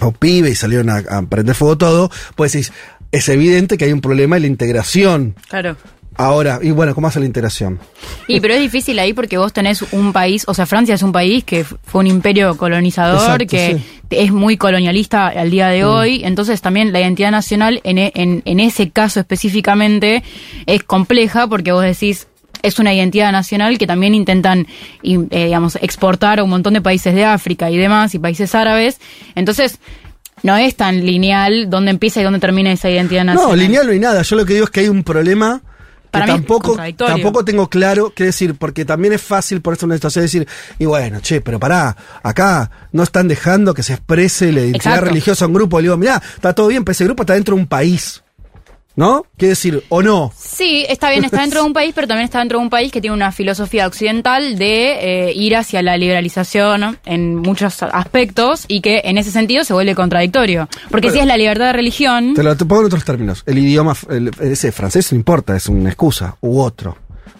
a 0.00 0.06
un 0.06 0.12
pibe 0.14 0.50
y 0.50 0.54
salieron 0.54 0.90
a, 0.90 0.96
a 0.98 1.22
prender 1.22 1.54
fuego 1.54 1.78
todo, 1.78 2.10
pues 2.36 2.52
decís, 2.52 2.72
es 3.10 3.28
evidente 3.30 3.78
que 3.78 3.86
hay 3.86 3.92
un 3.92 4.00
problema 4.02 4.36
en 4.36 4.42
la 4.42 4.48
integración. 4.48 5.34
Claro. 5.48 5.76
Ahora, 6.18 6.58
y 6.60 6.72
bueno, 6.72 6.94
¿cómo 6.96 7.06
hace 7.06 7.20
la 7.20 7.26
integración? 7.26 7.78
Y 8.26 8.40
pero 8.40 8.52
es 8.54 8.60
difícil 8.60 8.98
ahí 8.98 9.12
porque 9.12 9.38
vos 9.38 9.52
tenés 9.52 9.82
un 9.92 10.12
país, 10.12 10.42
o 10.48 10.52
sea, 10.52 10.66
Francia 10.66 10.94
es 10.96 11.02
un 11.02 11.12
país 11.12 11.44
que 11.44 11.64
fue 11.64 12.00
un 12.00 12.08
imperio 12.08 12.56
colonizador, 12.56 13.20
Exacto, 13.40 13.46
que 13.46 13.76
sí. 13.76 13.84
es 14.10 14.32
muy 14.32 14.56
colonialista 14.56 15.28
al 15.28 15.50
día 15.50 15.68
de 15.68 15.84
Mm. 15.84 15.88
hoy, 15.88 16.20
entonces 16.24 16.60
también 16.60 16.92
la 16.92 17.00
identidad 17.00 17.30
nacional 17.30 17.80
en, 17.84 17.98
e- 17.98 18.12
en, 18.16 18.42
en 18.44 18.58
ese 18.60 18.90
caso 18.90 19.20
específicamente 19.20 20.24
es 20.66 20.82
compleja 20.82 21.46
porque 21.46 21.70
vos 21.72 21.82
decís 21.84 22.26
es 22.62 22.80
una 22.80 22.92
identidad 22.92 23.30
nacional 23.30 23.78
que 23.78 23.86
también 23.86 24.12
intentan 24.14 24.66
eh, 25.04 25.44
digamos 25.44 25.78
exportar 25.80 26.40
a 26.40 26.42
un 26.42 26.50
montón 26.50 26.74
de 26.74 26.80
países 26.82 27.14
de 27.14 27.24
África 27.24 27.70
y 27.70 27.76
demás 27.76 28.12
y 28.16 28.18
países 28.18 28.56
árabes, 28.56 28.98
entonces 29.36 29.78
no 30.42 30.56
es 30.56 30.74
tan 30.74 31.06
lineal 31.06 31.70
dónde 31.70 31.92
empieza 31.92 32.20
y 32.20 32.24
dónde 32.24 32.40
termina 32.40 32.72
esa 32.72 32.90
identidad 32.90 33.24
nacional. 33.24 33.50
No, 33.50 33.56
lineal 33.56 33.86
no 33.86 33.92
hay 33.92 33.98
nada. 34.00 34.22
Yo 34.22 34.34
lo 34.34 34.44
que 34.44 34.54
digo 34.54 34.64
es 34.64 34.70
que 34.70 34.80
hay 34.80 34.88
un 34.88 35.04
problema 35.04 35.62
que 36.24 36.32
mí 36.32 36.38
tampoco, 36.38 36.76
tampoco 36.96 37.44
tengo 37.44 37.68
claro 37.68 38.12
qué 38.14 38.24
decir, 38.24 38.54
porque 38.54 38.84
también 38.84 39.12
es 39.14 39.22
fácil 39.22 39.60
por 39.60 39.74
esto 39.74 39.86
una 39.86 39.94
situación 39.94 40.24
decir, 40.24 40.48
y 40.78 40.84
bueno, 40.84 41.20
che, 41.20 41.40
pero 41.40 41.58
pará, 41.58 41.96
acá 42.22 42.70
no 42.92 43.02
están 43.02 43.28
dejando 43.28 43.74
que 43.74 43.82
se 43.82 43.94
exprese 43.94 44.52
la 44.52 44.60
identidad 44.60 44.94
Exacto. 44.94 45.04
religiosa 45.06 45.44
a 45.44 45.48
un 45.48 45.54
grupo. 45.54 45.78
Le 45.78 45.84
digo, 45.84 45.96
mirá, 45.96 46.22
está 46.34 46.54
todo 46.54 46.68
bien, 46.68 46.84
pero 46.84 46.92
ese 46.92 47.04
grupo 47.04 47.22
está 47.22 47.34
dentro 47.34 47.54
de 47.54 47.62
un 47.62 47.66
país. 47.66 48.22
¿No? 48.98 49.24
Quiere 49.36 49.50
decir, 49.50 49.84
o 49.90 50.02
no. 50.02 50.32
Sí, 50.36 50.84
está 50.88 51.08
bien, 51.10 51.22
está 51.22 51.40
dentro 51.42 51.60
de 51.60 51.66
un 51.68 51.72
país, 51.72 51.92
pero 51.94 52.08
también 52.08 52.24
está 52.24 52.40
dentro 52.40 52.58
de 52.58 52.64
un 52.64 52.68
país 52.68 52.90
que 52.90 53.00
tiene 53.00 53.14
una 53.14 53.30
filosofía 53.30 53.86
occidental 53.86 54.58
de 54.58 55.28
eh, 55.28 55.32
ir 55.36 55.54
hacia 55.54 55.82
la 55.82 55.96
liberalización 55.96 56.98
en 57.04 57.36
muchos 57.36 57.80
aspectos 57.84 58.64
y 58.66 58.80
que 58.80 59.02
en 59.04 59.16
ese 59.16 59.30
sentido 59.30 59.62
se 59.62 59.72
vuelve 59.72 59.94
contradictorio. 59.94 60.68
Porque 60.90 61.12
si 61.12 61.20
es 61.20 61.26
la 61.26 61.36
libertad 61.36 61.66
de 61.66 61.72
religión, 61.74 62.34
Te 62.34 62.42
lo 62.42 62.56
te 62.56 62.64
pongo 62.64 62.80
en 62.80 62.86
otros 62.88 63.04
términos. 63.04 63.44
El 63.46 63.58
idioma, 63.58 63.94
el- 64.10 64.32
ese 64.40 64.72
francés 64.72 65.12
no 65.12 65.16
importa, 65.16 65.54
es 65.54 65.68
una 65.68 65.90
excusa, 65.90 66.36
u 66.40 66.58
otro. 66.60 66.98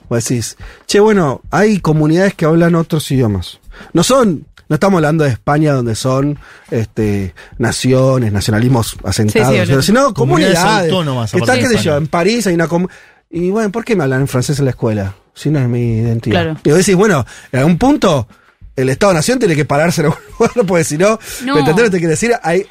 Vos 0.09 0.25
decís, 0.25 0.57
che, 0.87 1.01
bueno, 1.01 1.41
hay 1.51 1.81
comunidades 1.81 2.35
que 2.35 2.45
hablan 2.45 2.77
otros 2.77 3.11
idiomas. 3.11 3.59
No 3.93 4.05
son, 4.05 4.47
no 4.69 4.75
estamos 4.75 4.99
hablando 4.99 5.25
de 5.25 5.31
España 5.31 5.73
donde 5.73 5.95
son 5.95 6.39
este, 6.71 7.35
naciones, 7.59 8.33
nacionalismos 8.33 8.97
asentados, 9.05 9.53
Sí, 9.55 9.61
sí, 9.61 9.67
pero 9.67 9.83
sino 9.83 10.13
Comunidades 10.15 10.57
comunidades. 10.59 10.93
autónomas, 10.93 11.33
de 11.33 11.41
qué 11.41 11.67
sé 11.69 11.79
yo, 11.79 11.97
en 11.97 12.07
París 12.09 12.47
hay 12.47 12.55
una 12.55 12.69
comunidad. 12.69 12.97
Y 13.31 13.51
bueno, 13.51 13.71
¿por 13.71 13.85
qué 13.85 13.95
me 13.97 14.05
hablan 14.05 14.23
en 14.23 14.29
francés 14.29 14.59
en 14.59 14.65
la 14.67 14.71
escuela? 14.71 15.15
Si 15.35 15.51
no 15.51 15.59
es 15.59 15.69
mi 15.69 15.99
identidad. 15.99 16.43
Claro. 16.43 16.61
Y 16.65 16.69
vos 16.71 16.79
decís, 16.79 16.95
bueno, 16.97 17.25
en 17.53 17.59
algún 17.61 17.79
punto 17.79 18.27
el 18.75 18.89
Estado-Nación 18.89 19.39
tiene 19.39 19.57
que 19.57 19.65
pararse 19.65 20.01
en 20.03 20.07
algún 20.07 20.21
lugar, 20.39 20.53
porque 20.67 20.85
si 20.85 20.97
no, 20.99 21.19
No. 21.45 21.55
¿me 21.55 21.61
entendés 21.61 21.85
lo 21.85 21.91
que 21.91 21.97
te 21.97 21.99
quiero 21.99 22.11
decir? 22.11 22.33
Hay, 22.43 22.65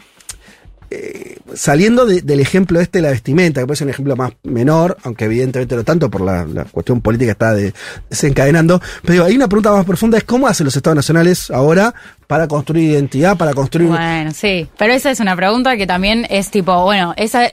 eh, 0.89 1.37
saliendo 1.53 2.05
de- 2.05 2.21
del 2.21 2.39
ejemplo 2.39 2.79
este 2.79 2.99
de 2.99 3.03
la 3.03 3.09
vestimenta, 3.11 3.61
que 3.61 3.67
puede 3.67 3.77
ser 3.77 3.87
un 3.87 3.91
ejemplo 3.91 4.15
más 4.15 4.31
menor, 4.43 4.97
aunque 5.03 5.25
evidentemente 5.25 5.75
no 5.75 5.83
tanto 5.83 6.09
por 6.09 6.21
la, 6.21 6.45
la 6.45 6.65
cuestión 6.65 7.01
política 7.01 7.31
está 7.31 7.53
de- 7.53 7.73
desencadenando, 8.09 8.81
pero 9.01 9.13
digo, 9.13 9.25
hay 9.25 9.35
una 9.35 9.47
pregunta 9.47 9.71
más 9.71 9.85
profunda, 9.85 10.17
es 10.17 10.23
cómo 10.23 10.47
hacen 10.47 10.65
los 10.65 10.75
estados 10.75 10.95
nacionales 10.95 11.51
ahora 11.51 11.93
para 12.27 12.47
construir 12.47 12.91
identidad, 12.91 13.37
para 13.37 13.53
construir... 13.53 13.89
bueno, 13.89 14.31
sí. 14.31 14.67
Pero 14.77 14.91
esa 14.93 15.11
es 15.11 15.21
una 15.21 15.33
pregunta 15.35 15.77
que 15.77 15.87
también 15.87 16.27
es 16.29 16.51
tipo, 16.51 16.83
bueno, 16.83 17.13
esa 17.15 17.45
eh, 17.45 17.51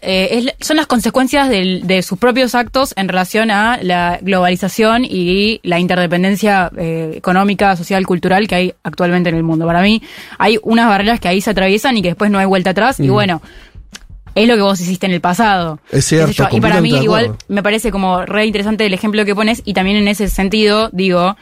es 0.58 0.66
son 0.66 0.76
las 0.76 0.88
consecuencias 0.88 1.48
del- 1.48 1.86
de 1.86 2.02
sus 2.02 2.18
propios 2.18 2.56
actos 2.56 2.92
en 2.96 3.06
relación 3.08 3.52
a 3.52 3.78
la 3.80 4.18
globalización 4.20 5.04
y 5.04 5.60
la 5.62 5.78
interdependencia 5.78 6.72
eh, 6.76 7.12
económica, 7.16 7.76
social, 7.76 8.04
cultural 8.04 8.48
que 8.48 8.54
hay 8.56 8.74
actualmente 8.82 9.28
en 9.28 9.36
el 9.36 9.44
mundo. 9.44 9.64
Para 9.64 9.80
mí 9.80 10.02
hay 10.38 10.58
unas 10.64 10.88
barreras 10.88 11.20
que 11.20 11.28
ahí 11.28 11.40
se 11.40 11.50
atraviesan 11.50 11.96
y 11.96 12.02
que 12.02 12.08
después 12.08 12.30
no 12.32 12.38
hay 12.40 12.46
vuelta 12.46 12.70
atrás 12.70 12.98
y 12.98 13.08
bueno. 13.08 13.40
Es 14.34 14.48
lo 14.48 14.56
que 14.56 14.62
vos 14.62 14.80
hiciste 14.80 15.06
en 15.06 15.12
el 15.12 15.20
pasado. 15.20 15.78
Es 15.90 16.06
cierto. 16.06 16.48
Y 16.50 16.60
para 16.60 16.80
mí 16.80 16.90
igual 16.90 17.36
me 17.48 17.62
parece 17.62 17.90
como 17.90 18.24
re 18.26 18.46
interesante 18.46 18.86
el 18.86 18.94
ejemplo 18.94 19.24
que 19.24 19.34
pones 19.34 19.62
y 19.64 19.74
también 19.74 19.96
en 19.96 20.08
ese 20.08 20.28
sentido 20.28 20.90
digo, 20.92 21.36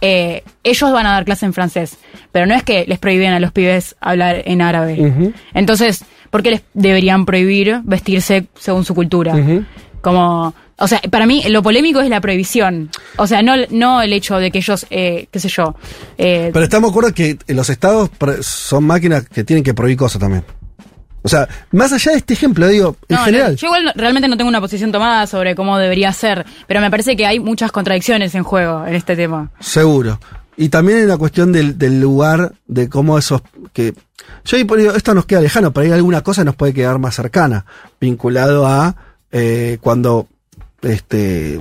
eh, 0.00 0.44
ellos 0.62 0.92
van 0.92 1.06
a 1.06 1.12
dar 1.12 1.24
clase 1.24 1.46
en 1.46 1.52
francés, 1.52 1.96
pero 2.32 2.46
no 2.46 2.54
es 2.54 2.62
que 2.62 2.84
les 2.86 2.98
prohíben 2.98 3.32
a 3.32 3.40
los 3.40 3.52
pibes 3.52 3.96
hablar 4.00 4.42
en 4.44 4.62
árabe. 4.62 5.32
Entonces, 5.54 6.04
¿por 6.30 6.42
qué 6.42 6.50
les 6.50 6.62
deberían 6.74 7.26
prohibir 7.26 7.80
vestirse 7.84 8.46
según 8.58 8.84
su 8.84 8.94
cultura? 8.94 9.34
Como, 10.00 10.54
o 10.76 10.86
sea, 10.88 11.00
para 11.10 11.26
mí 11.26 11.42
lo 11.48 11.62
polémico 11.62 12.00
es 12.00 12.08
la 12.08 12.20
prohibición. 12.20 12.90
O 13.16 13.26
sea, 13.26 13.42
no, 13.42 13.54
no 13.70 14.02
el 14.02 14.12
hecho 14.12 14.38
de 14.38 14.50
que 14.50 14.58
ellos, 14.58 14.86
eh, 14.90 15.26
qué 15.30 15.40
sé 15.40 15.48
yo, 15.48 15.74
eh, 16.18 16.50
Pero 16.52 16.64
estamos 16.64 16.90
de 16.90 16.92
acuerdo 16.92 17.14
que 17.14 17.38
los 17.48 17.70
estados 17.70 18.10
son 18.42 18.84
máquinas 18.84 19.28
que 19.28 19.42
tienen 19.42 19.64
que 19.64 19.74
prohibir 19.74 19.98
cosas 19.98 20.20
también. 20.20 20.44
O 21.26 21.28
sea, 21.28 21.48
más 21.72 21.92
allá 21.92 22.12
de 22.12 22.18
este 22.18 22.34
ejemplo, 22.34 22.68
digo, 22.68 22.96
en 23.08 23.16
No, 23.16 23.24
general. 23.24 23.50
no, 23.50 23.56
yo 23.56 23.66
igual 23.66 23.84
no- 23.86 23.92
realmente 23.96 24.28
no 24.28 24.36
tengo 24.36 24.48
una 24.48 24.60
posición 24.60 24.92
tomada 24.92 25.26
sobre 25.26 25.56
cómo 25.56 25.76
debería 25.76 26.12
ser, 26.12 26.46
pero 26.68 26.80
me 26.80 26.88
parece 26.88 27.16
que 27.16 27.26
hay 27.26 27.40
muchas 27.40 27.72
contradicciones 27.72 28.32
en 28.36 28.44
juego 28.44 28.86
en 28.86 28.94
este 28.94 29.16
tema. 29.16 29.50
Seguro. 29.58 30.20
Y 30.56 30.68
también 30.68 31.00
en 31.00 31.08
la 31.08 31.16
cuestión 31.18 31.50
del, 31.50 31.76
del 31.76 32.00
lugar, 32.00 32.52
de 32.68 32.88
cómo 32.88 33.18
esos. 33.18 33.42
que 33.72 33.92
Yo 34.44 34.56
digo, 34.56 34.76
esto 34.94 35.14
nos 35.14 35.26
queda 35.26 35.40
lejano, 35.40 35.72
pero 35.72 35.86
hay 35.86 35.92
alguna 35.92 36.22
cosa 36.22 36.42
que 36.42 36.46
nos 36.46 36.54
puede 36.56 36.72
quedar 36.72 36.98
más 37.00 37.16
cercana, 37.16 37.66
vinculado 38.00 38.64
a 38.66 38.94
eh, 39.32 39.78
cuando. 39.80 40.28
este 40.82 41.58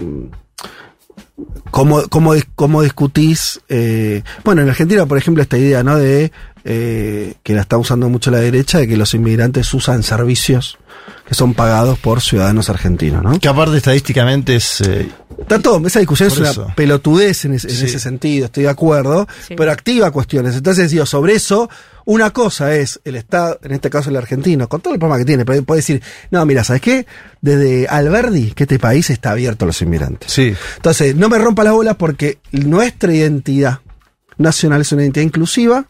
cómo, 1.72 2.04
cómo, 2.10 2.34
cómo 2.56 2.82
discutís. 2.84 3.60
eh, 3.70 4.24
bueno, 4.44 4.62
en 4.62 4.70
Argentina, 4.70 5.06
por 5.06 5.18
ejemplo, 5.18 5.44
esta 5.44 5.58
idea, 5.58 5.84
¿no? 5.84 5.98
De. 5.98 6.32
Eh, 6.68 7.36
que 7.44 7.54
la 7.54 7.62
está 7.62 7.78
usando 7.78 8.10
mucho 8.10 8.32
la 8.32 8.40
derecha, 8.40 8.80
de 8.80 8.88
que 8.88 8.98
los 8.98 9.14
inmigrantes 9.14 9.72
usan 9.74 10.02
servicios 10.04 10.78
que 11.28 11.36
son 11.36 11.54
pagados 11.54 12.00
por 12.00 12.22
ciudadanos 12.22 12.70
argentinos, 12.70 13.22
¿no? 13.24 13.40
Que 13.40 13.48
aparte 13.48 13.78
estadísticamente 13.78 14.56
es... 14.56 14.82
eh, 14.82 15.08
Está 15.40 15.60
todo, 15.60 15.86
esa 15.86 16.00
discusión 16.00 16.30
es 16.30 16.38
una 16.38 16.50
eso. 16.50 16.68
pelotudez 16.76 17.46
en, 17.46 17.54
ese- 17.56 17.68
en 17.68 17.76
Sí. 17.76 17.86
ese 17.86 18.00
sentido, 18.00 18.46
estoy 18.46 18.64
de 18.64 18.70
acuerdo, 18.70 19.28
Sí. 19.48 19.54
pero 19.56 19.72
activa 19.72 20.10
cuestiones. 20.12 20.56
Entonces, 20.56 20.90
digo, 20.92 21.06
sobre 21.06 21.34
eso, 21.34 21.70
una 22.06 22.32
cosa 22.32 22.74
es 22.76 23.00
el 23.04 23.16
Estado, 23.16 23.60
en 23.64 23.74
este 23.74 23.90
caso 23.90 24.10
el 24.10 24.16
argentino, 24.16 24.68
con 24.70 24.82
todo 24.82 24.94
el 24.94 25.00
problema 25.00 25.20
que 25.20 25.26
tiene, 25.26 25.46
pero 25.46 25.62
puede 25.64 25.80
decir, 25.80 26.02
no, 26.32 26.44
mira, 26.46 26.64
¿sabes 26.64 26.82
qué? 26.82 27.06
Desde 27.42 27.88
Alberdi, 27.88 28.52
que 28.52 28.64
este 28.64 28.80
país 28.80 29.10
está 29.10 29.32
abierto 29.32 29.66
a 29.66 29.68
los 29.68 29.82
inmigrantes. 29.82 30.32
sí. 30.32 30.54
Entonces, 30.78 31.16
no 31.16 31.28
me 31.30 31.38
rompa 31.38 31.64
las 31.64 31.74
bolas 31.74 31.96
porque 31.98 32.40
nuestra 32.52 33.14
identidad 33.14 33.80
nacional 34.38 34.82
es 34.82 34.92
una 34.92 35.04
identidad 35.04 35.26
inclusiva 35.26 35.86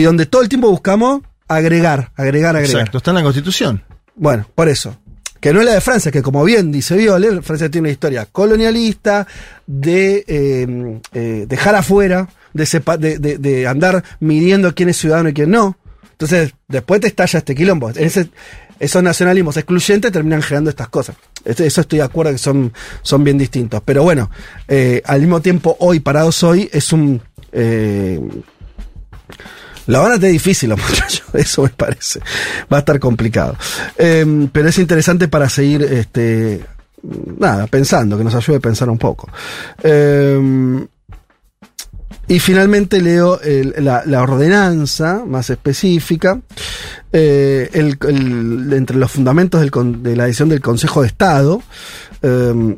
y 0.00 0.04
donde 0.04 0.26
todo 0.26 0.42
el 0.42 0.48
tiempo 0.48 0.70
buscamos 0.70 1.20
agregar, 1.48 2.10
agregar, 2.16 2.56
agregar. 2.56 2.76
Exacto, 2.76 2.98
está 2.98 3.10
en 3.10 3.16
la 3.16 3.22
Constitución. 3.22 3.82
Bueno, 4.16 4.46
por 4.54 4.68
eso. 4.68 4.96
Que 5.40 5.52
no 5.54 5.60
es 5.60 5.66
la 5.66 5.72
de 5.72 5.80
Francia, 5.80 6.12
que 6.12 6.20
como 6.22 6.44
bien 6.44 6.70
dice 6.70 6.96
Viole, 6.96 7.40
Francia 7.40 7.70
tiene 7.70 7.86
una 7.86 7.92
historia 7.92 8.26
colonialista, 8.30 9.26
de 9.66 10.24
eh, 10.28 11.00
eh, 11.14 11.46
dejar 11.48 11.74
afuera, 11.76 12.28
de, 12.52 12.64
sepa- 12.66 12.98
de, 12.98 13.18
de- 13.18 13.38
de 13.38 13.66
andar 13.66 14.04
midiendo 14.20 14.74
quién 14.74 14.90
es 14.90 14.98
ciudadano 14.98 15.30
y 15.30 15.32
quién 15.32 15.50
no. 15.50 15.78
Entonces, 16.12 16.52
después 16.68 17.00
te 17.00 17.06
estalla 17.06 17.38
este 17.38 17.54
quilombo. 17.54 17.88
Ese- 17.88 18.28
esos 18.78 19.02
nacionalismos 19.02 19.56
excluyentes 19.56 20.12
terminan 20.12 20.42
generando 20.42 20.68
estas 20.68 20.88
cosas. 20.90 21.16
Este- 21.42 21.66
Eso 21.66 21.80
estoy 21.80 22.00
de 22.00 22.04
acuerdo 22.04 22.32
que 22.32 22.38
son, 22.38 22.72
son 23.00 23.24
bien 23.24 23.38
distintos. 23.38 23.80
Pero 23.82 24.02
bueno, 24.02 24.30
eh, 24.68 25.00
al 25.06 25.20
mismo 25.20 25.40
tiempo, 25.40 25.74
hoy, 25.80 26.00
parados 26.00 26.42
hoy, 26.42 26.68
es 26.70 26.92
un... 26.92 27.22
la 29.86 30.00
van 30.00 30.12
a 30.12 30.14
tener 30.16 30.32
difícil 30.32 30.70
muchachos, 30.76 31.24
eso 31.34 31.62
me 31.62 31.70
parece. 31.70 32.20
Va 32.72 32.78
a 32.78 32.80
estar 32.80 32.98
complicado. 32.98 33.56
Eh, 33.96 34.48
pero 34.52 34.68
es 34.68 34.78
interesante 34.78 35.28
para 35.28 35.48
seguir, 35.48 35.82
este, 35.82 36.64
nada, 37.38 37.66
pensando, 37.66 38.16
que 38.18 38.24
nos 38.24 38.34
ayude 38.34 38.56
a 38.56 38.60
pensar 38.60 38.88
un 38.88 38.98
poco. 38.98 39.28
Eh, 39.82 40.86
y 42.28 42.38
finalmente 42.38 43.02
leo 43.02 43.40
la, 43.78 44.22
ordenanza 44.22 45.24
más 45.26 45.50
específica. 45.50 46.40
eh, 47.12 47.68
entre 47.72 48.96
los 48.96 49.10
fundamentos 49.10 49.60
de 49.60 50.16
la 50.16 50.26
decisión 50.26 50.48
del 50.48 50.60
Consejo 50.60 51.00
de 51.00 51.08
Estado. 51.08 51.60
eh, 52.22 52.76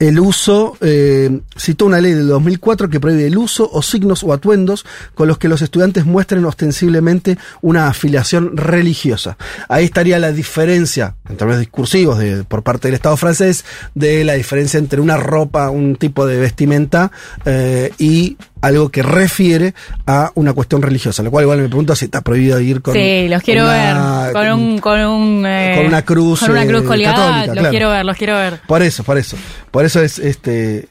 el 0.00 0.18
uso, 0.18 0.76
eh, 0.80 1.40
citó 1.56 1.84
una 1.84 2.00
ley 2.00 2.12
del 2.12 2.26
2004 2.26 2.88
que 2.88 2.98
prohíbe 2.98 3.26
el 3.26 3.36
uso 3.36 3.68
o 3.70 3.82
signos 3.82 4.24
o 4.24 4.32
atuendos 4.32 4.86
con 5.14 5.28
los 5.28 5.36
que 5.36 5.46
los 5.46 5.60
estudiantes 5.60 6.06
muestren 6.06 6.44
ostensiblemente 6.46 7.36
una 7.60 7.86
afiliación 7.86 8.56
religiosa. 8.56 9.36
Ahí 9.68 9.84
estaría 9.84 10.18
la 10.18 10.32
diferencia, 10.32 11.16
en 11.28 11.36
términos 11.36 11.60
discursivos 11.60 12.18
por 12.48 12.62
parte 12.62 12.88
del 12.88 12.94
Estado 12.94 13.16
francés, 13.18 13.66
de 13.94 14.24
la 14.24 14.32
diferencia 14.32 14.78
entre 14.78 15.02
una 15.02 15.18
ropa, 15.18 15.68
un 15.68 15.96
tipo 15.96 16.26
de 16.26 16.38
vestimenta 16.38 17.12
eh, 17.44 17.92
y 17.98 18.38
algo 18.60 18.88
que 18.90 19.02
refiere 19.02 19.74
a 20.06 20.30
una 20.34 20.52
cuestión 20.52 20.82
religiosa. 20.82 21.22
Lo 21.22 21.30
cual 21.30 21.44
igual 21.44 21.58
me 21.60 21.68
pregunto 21.68 21.94
si 21.96 22.06
está 22.06 22.20
prohibido 22.20 22.60
ir 22.60 22.82
con... 22.82 22.94
Sí, 22.94 23.26
los 23.28 23.42
quiero 23.42 23.64
una- 23.64 24.22
ver. 24.24 24.32
Con 24.32 24.48
un. 24.60 24.78
Con, 24.78 25.00
un, 25.00 25.46
eh, 25.46 25.74
con 25.76 25.86
una 25.86 26.02
cruz, 26.02 26.40
Con 26.40 26.50
una 26.52 26.66
cruz 26.66 26.82
eh, 26.82 26.86
colgada. 26.86 27.14
católica, 27.16 27.46
los 27.46 27.54
claro. 27.54 27.70
quiero 27.70 27.90
ver, 27.90 28.04
los 28.04 28.16
quiero 28.16 28.34
ver. 28.36 28.60
Por 28.66 28.82
eso, 28.82 29.02
por 29.04 29.18
eso. 29.18 29.36
Por 29.70 29.84
eso 29.84 30.00
es 30.02 30.18
este 30.18 30.88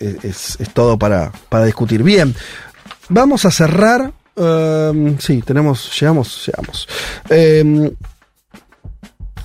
es, 0.00 0.24
es- 0.24 0.56
es 0.60 0.74
todo 0.74 0.98
para, 0.98 1.32
para 1.48 1.64
discutir. 1.64 2.02
Bien, 2.02 2.34
vamos 3.08 3.44
a 3.44 3.50
cerrar. 3.50 4.12
em, 4.36 5.18
sí, 5.18 5.42
tenemos, 5.42 5.90
llegamos, 6.00 6.46
llegamos. 6.46 6.88
Em, 7.30 7.90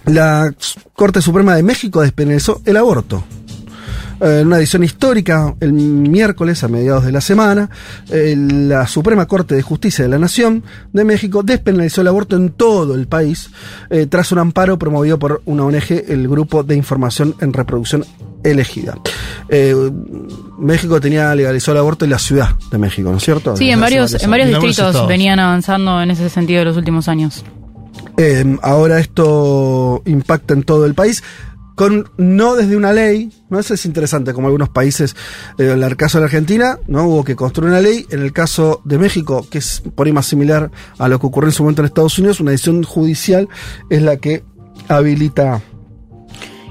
la 0.05 0.53
Corte 0.93 1.22
Suprema 1.22 1.55
de 1.55 1.64
México 1.64 2.01
despenalizó 2.01 2.61
el 2.66 2.78
aborto. 2.78 3.24
Eh, 4.22 4.39
En 4.41 4.47
una 4.47 4.57
edición 4.57 4.84
histórica, 4.84 5.55
el 5.59 5.74
miércoles 5.74 6.64
a 6.64 6.68
mediados 6.68 7.05
de 7.05 7.11
la 7.11 7.22
semana, 7.22 7.70
eh, 8.09 8.36
la 8.38 8.88
Suprema 8.88 9.26
Corte 9.26 9.55
de 9.55 9.61
Justicia 9.61 10.03
de 10.03 10.09
la 10.09 10.20
Nación 10.20 10.64
de 10.91 11.03
México 11.03 11.43
despenalizó 11.43 12.01
el 12.01 12.07
aborto 12.07 12.36
en 12.36 12.49
todo 12.49 12.95
el 12.95 13.07
país 13.07 13.49
eh, 13.89 14.05
tras 14.07 14.32
un 14.32 14.39
amparo 14.39 14.78
promovido 14.78 15.20
por 15.20 15.41
una 15.45 15.64
ONG, 15.66 16.03
el 16.07 16.28
Grupo 16.28 16.64
de 16.64 16.76
Información 16.76 17.36
en 17.39 17.53
Reproducción 17.53 18.05
Elegida. 18.43 18.97
Eh, 19.49 19.74
México 20.57 20.99
tenía 20.99 21.34
legalizó 21.34 21.72
el 21.72 21.78
aborto 21.78 22.05
en 22.05 22.11
la 22.11 22.20
Ciudad 22.20 22.49
de 22.72 22.78
México, 22.78 23.09
¿no 23.09 23.18
es 23.18 23.24
cierto? 23.24 23.55
Sí, 23.55 23.70
en 23.70 23.80
varios, 23.80 24.22
en 24.22 24.30
varios 24.30 24.49
distritos 24.49 25.07
venían 25.07 25.39
avanzando 25.39 26.01
en 26.01 26.11
ese 26.11 26.30
sentido 26.30 26.61
en 26.61 26.68
los 26.68 26.78
últimos 26.78 27.07
años. 27.07 27.43
Eh, 28.18 28.57
ahora 28.61 28.99
esto 28.99 30.01
impacta 30.05 30.53
en 30.53 30.64
todo 30.64 30.86
el 30.86 30.93
país. 30.93 31.24
Con, 31.76 32.07
no 32.17 32.55
desde 32.55 32.76
una 32.78 32.93
ley, 32.93 33.32
¿no? 33.49 33.57
Eso 33.59 33.74
es 33.74 33.86
interesante, 33.86 34.32
como 34.34 34.47
algunos 34.47 34.69
países, 34.69 35.15
eh, 35.57 35.71
en 35.71 35.82
el 35.82 35.95
caso 35.97 36.17
de 36.17 36.21
la 36.21 36.26
Argentina, 36.26 36.78
¿no? 36.88 37.05
Hubo 37.05 37.24
que 37.24 37.36
construir 37.36 37.71
una 37.71 37.80
ley. 37.82 38.05
En 38.11 38.21
el 38.21 38.32
caso 38.32 38.82
de 38.86 38.99
México, 38.99 39.47
que 39.49 39.57
es 39.57 39.82
por 39.95 40.05
ahí 40.05 40.13
más 40.13 40.28
similar 40.28 40.69
a 40.99 41.07
lo 41.07 41.19
que 41.19 41.26
ocurrió 41.26 41.49
en 41.49 41.53
su 41.53 41.63
momento 41.63 41.82
en 41.82 41.88
Estados 41.88 42.19
Unidos, 42.19 42.39
una 42.39 42.51
decisión 42.51 42.84
judicial 42.84 43.49
es 43.89 44.01
la 44.03 44.17
que 44.17 44.43
habilita. 44.88 45.61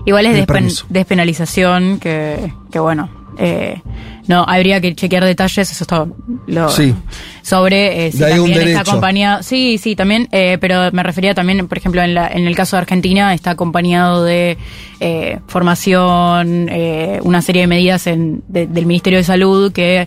Igual 0.06 0.26
es 0.26 0.36
despen- 0.36 0.46
permiso. 0.46 0.86
despenalización 0.88 1.98
que, 1.98 2.52
que 2.70 2.78
bueno, 2.78 3.10
eh, 3.38 3.80
no, 4.28 4.44
habría 4.46 4.80
que 4.80 4.94
chequear 4.94 5.24
detalles, 5.24 5.70
eso 5.70 5.82
está 5.84 6.06
lo, 6.46 6.68
Sí. 6.68 6.94
sobre 7.42 8.06
eh, 8.06 8.12
si 8.12 8.18
también 8.18 8.44
está 8.46 8.58
derecho. 8.60 8.80
acompañado, 8.90 9.42
sí, 9.42 9.78
sí, 9.78 9.96
también, 9.96 10.28
eh, 10.32 10.58
pero 10.60 10.90
me 10.92 11.02
refería 11.02 11.34
también, 11.34 11.66
por 11.66 11.76
ejemplo, 11.78 12.02
en, 12.02 12.14
la, 12.14 12.28
en 12.28 12.46
el 12.46 12.54
caso 12.54 12.76
de 12.76 12.82
Argentina 12.82 13.34
está 13.34 13.50
acompañado 13.50 14.22
de 14.24 14.58
eh, 15.00 15.40
formación, 15.48 16.68
eh, 16.70 17.20
una 17.22 17.42
serie 17.42 17.62
de 17.62 17.66
medidas 17.68 18.06
en- 18.06 18.42
de- 18.48 18.66
del 18.66 18.86
Ministerio 18.86 19.18
de 19.18 19.24
Salud 19.24 19.72
que 19.72 20.06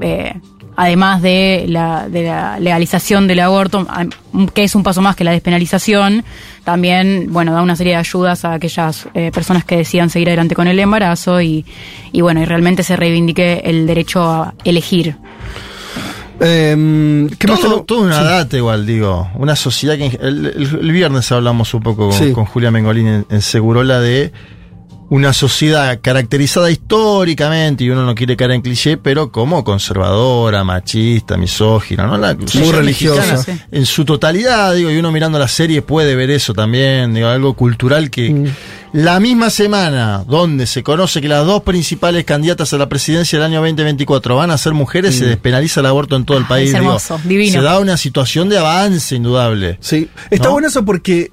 eh, 0.00 0.34
además 0.76 1.20
de 1.22 1.64
la, 1.68 2.08
de 2.08 2.24
la 2.24 2.58
legalización 2.58 3.26
del 3.26 3.40
aborto, 3.40 3.86
que 4.54 4.64
es 4.64 4.74
un 4.74 4.82
paso 4.82 5.00
más 5.02 5.16
que 5.16 5.24
la 5.24 5.32
despenalización, 5.32 6.24
también, 6.64 7.26
bueno, 7.30 7.52
da 7.52 7.62
una 7.62 7.76
serie 7.76 7.92
de 7.94 7.98
ayudas 7.98 8.44
a 8.44 8.54
aquellas 8.54 9.08
eh, 9.14 9.30
personas 9.32 9.64
que 9.64 9.76
decidan 9.76 10.10
seguir 10.10 10.28
adelante 10.28 10.54
con 10.54 10.68
el 10.68 10.78
embarazo 10.78 11.40
y, 11.40 11.64
y 12.12 12.20
bueno, 12.20 12.40
y 12.40 12.44
realmente 12.44 12.82
se 12.82 12.96
reivindique 12.96 13.62
el 13.64 13.86
derecho 13.86 14.22
a 14.22 14.54
elegir. 14.64 15.16
Eh, 16.42 17.28
¿Qué 17.38 17.46
más 17.46 17.60
todo, 17.60 17.82
todo 17.82 18.00
una 18.02 18.18
Sí. 18.18 18.24
data 18.24 18.56
igual, 18.56 18.86
digo. 18.86 19.28
Una 19.34 19.56
sociedad 19.56 19.96
que... 19.96 20.06
El, 20.22 20.46
el- 20.46 20.78
el 20.80 20.92
viernes 20.92 21.30
hablamos 21.32 21.74
un 21.74 21.82
poco 21.82 22.08
con, 22.08 22.18
Sí. 22.18 22.32
con 22.32 22.46
Julia 22.46 22.70
Mengolín 22.70 23.06
en, 23.08 23.26
en 23.28 23.42
Segurola 23.42 24.00
de 24.00 24.32
una 25.10 25.32
sociedad 25.32 25.98
caracterizada 26.00 26.70
históricamente, 26.70 27.82
y 27.84 27.90
uno 27.90 28.06
no 28.06 28.14
quiere 28.14 28.36
caer 28.36 28.52
en 28.52 28.62
cliché, 28.62 28.96
pero 28.96 29.30
como 29.32 29.64
conservadora, 29.64 30.62
machista, 30.64 31.36
misógina, 31.36 32.06
¿no? 32.06 32.16
La 32.16 32.36
sociedad 32.38 32.72
religiosa. 32.78 33.44
En 33.72 33.86
su 33.86 34.04
totalidad, 34.04 34.72
digo, 34.74 34.88
y 34.90 34.96
uno 34.98 35.10
mirando 35.10 35.38
la 35.38 35.48
serie 35.48 35.82
puede 35.82 36.14
ver 36.14 36.30
eso 36.30 36.54
también, 36.54 37.12
digo, 37.12 37.28
algo 37.28 37.54
cultural 37.54 38.08
que... 38.10 38.30
Mm. 38.30 38.46
La 38.92 39.20
misma 39.20 39.50
semana 39.50 40.24
donde 40.26 40.66
se 40.66 40.82
conoce 40.82 41.20
que 41.20 41.28
las 41.28 41.46
dos 41.46 41.62
principales 41.62 42.24
candidatas 42.24 42.72
a 42.72 42.76
la 42.78 42.88
presidencia 42.88 43.38
del 43.38 43.46
año 43.46 43.58
2024 43.60 44.34
van 44.34 44.50
a 44.50 44.58
ser 44.58 44.72
mujeres, 44.74 45.14
Mm. 45.14 45.18
se 45.18 45.26
despenaliza 45.26 45.78
el 45.80 45.86
aborto 45.86 46.16
en 46.16 46.24
todo 46.24 46.38
el 46.38 46.44
Ah, 46.44 46.48
país. 46.48 46.74
es 46.74 46.80
digo. 46.80 46.98
divino. 47.24 47.52
Se 47.52 47.60
da 47.62 47.78
una 47.78 47.96
situación 47.96 48.48
de 48.48 48.58
avance 48.58 49.14
indudable. 49.14 49.78
Sí, 49.80 50.08
está 50.30 50.46
¿No? 50.46 50.52
bueno 50.54 50.66
eso 50.68 50.84
porque 50.84 51.30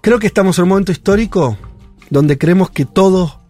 creo 0.00 0.20
que 0.20 0.28
estamos 0.28 0.58
en 0.58 0.62
un 0.64 0.68
momento 0.68 0.92
histórico 0.92 1.58
donde 2.10 2.36
creemos 2.38 2.70
que 2.70 2.84
todo 2.84 3.40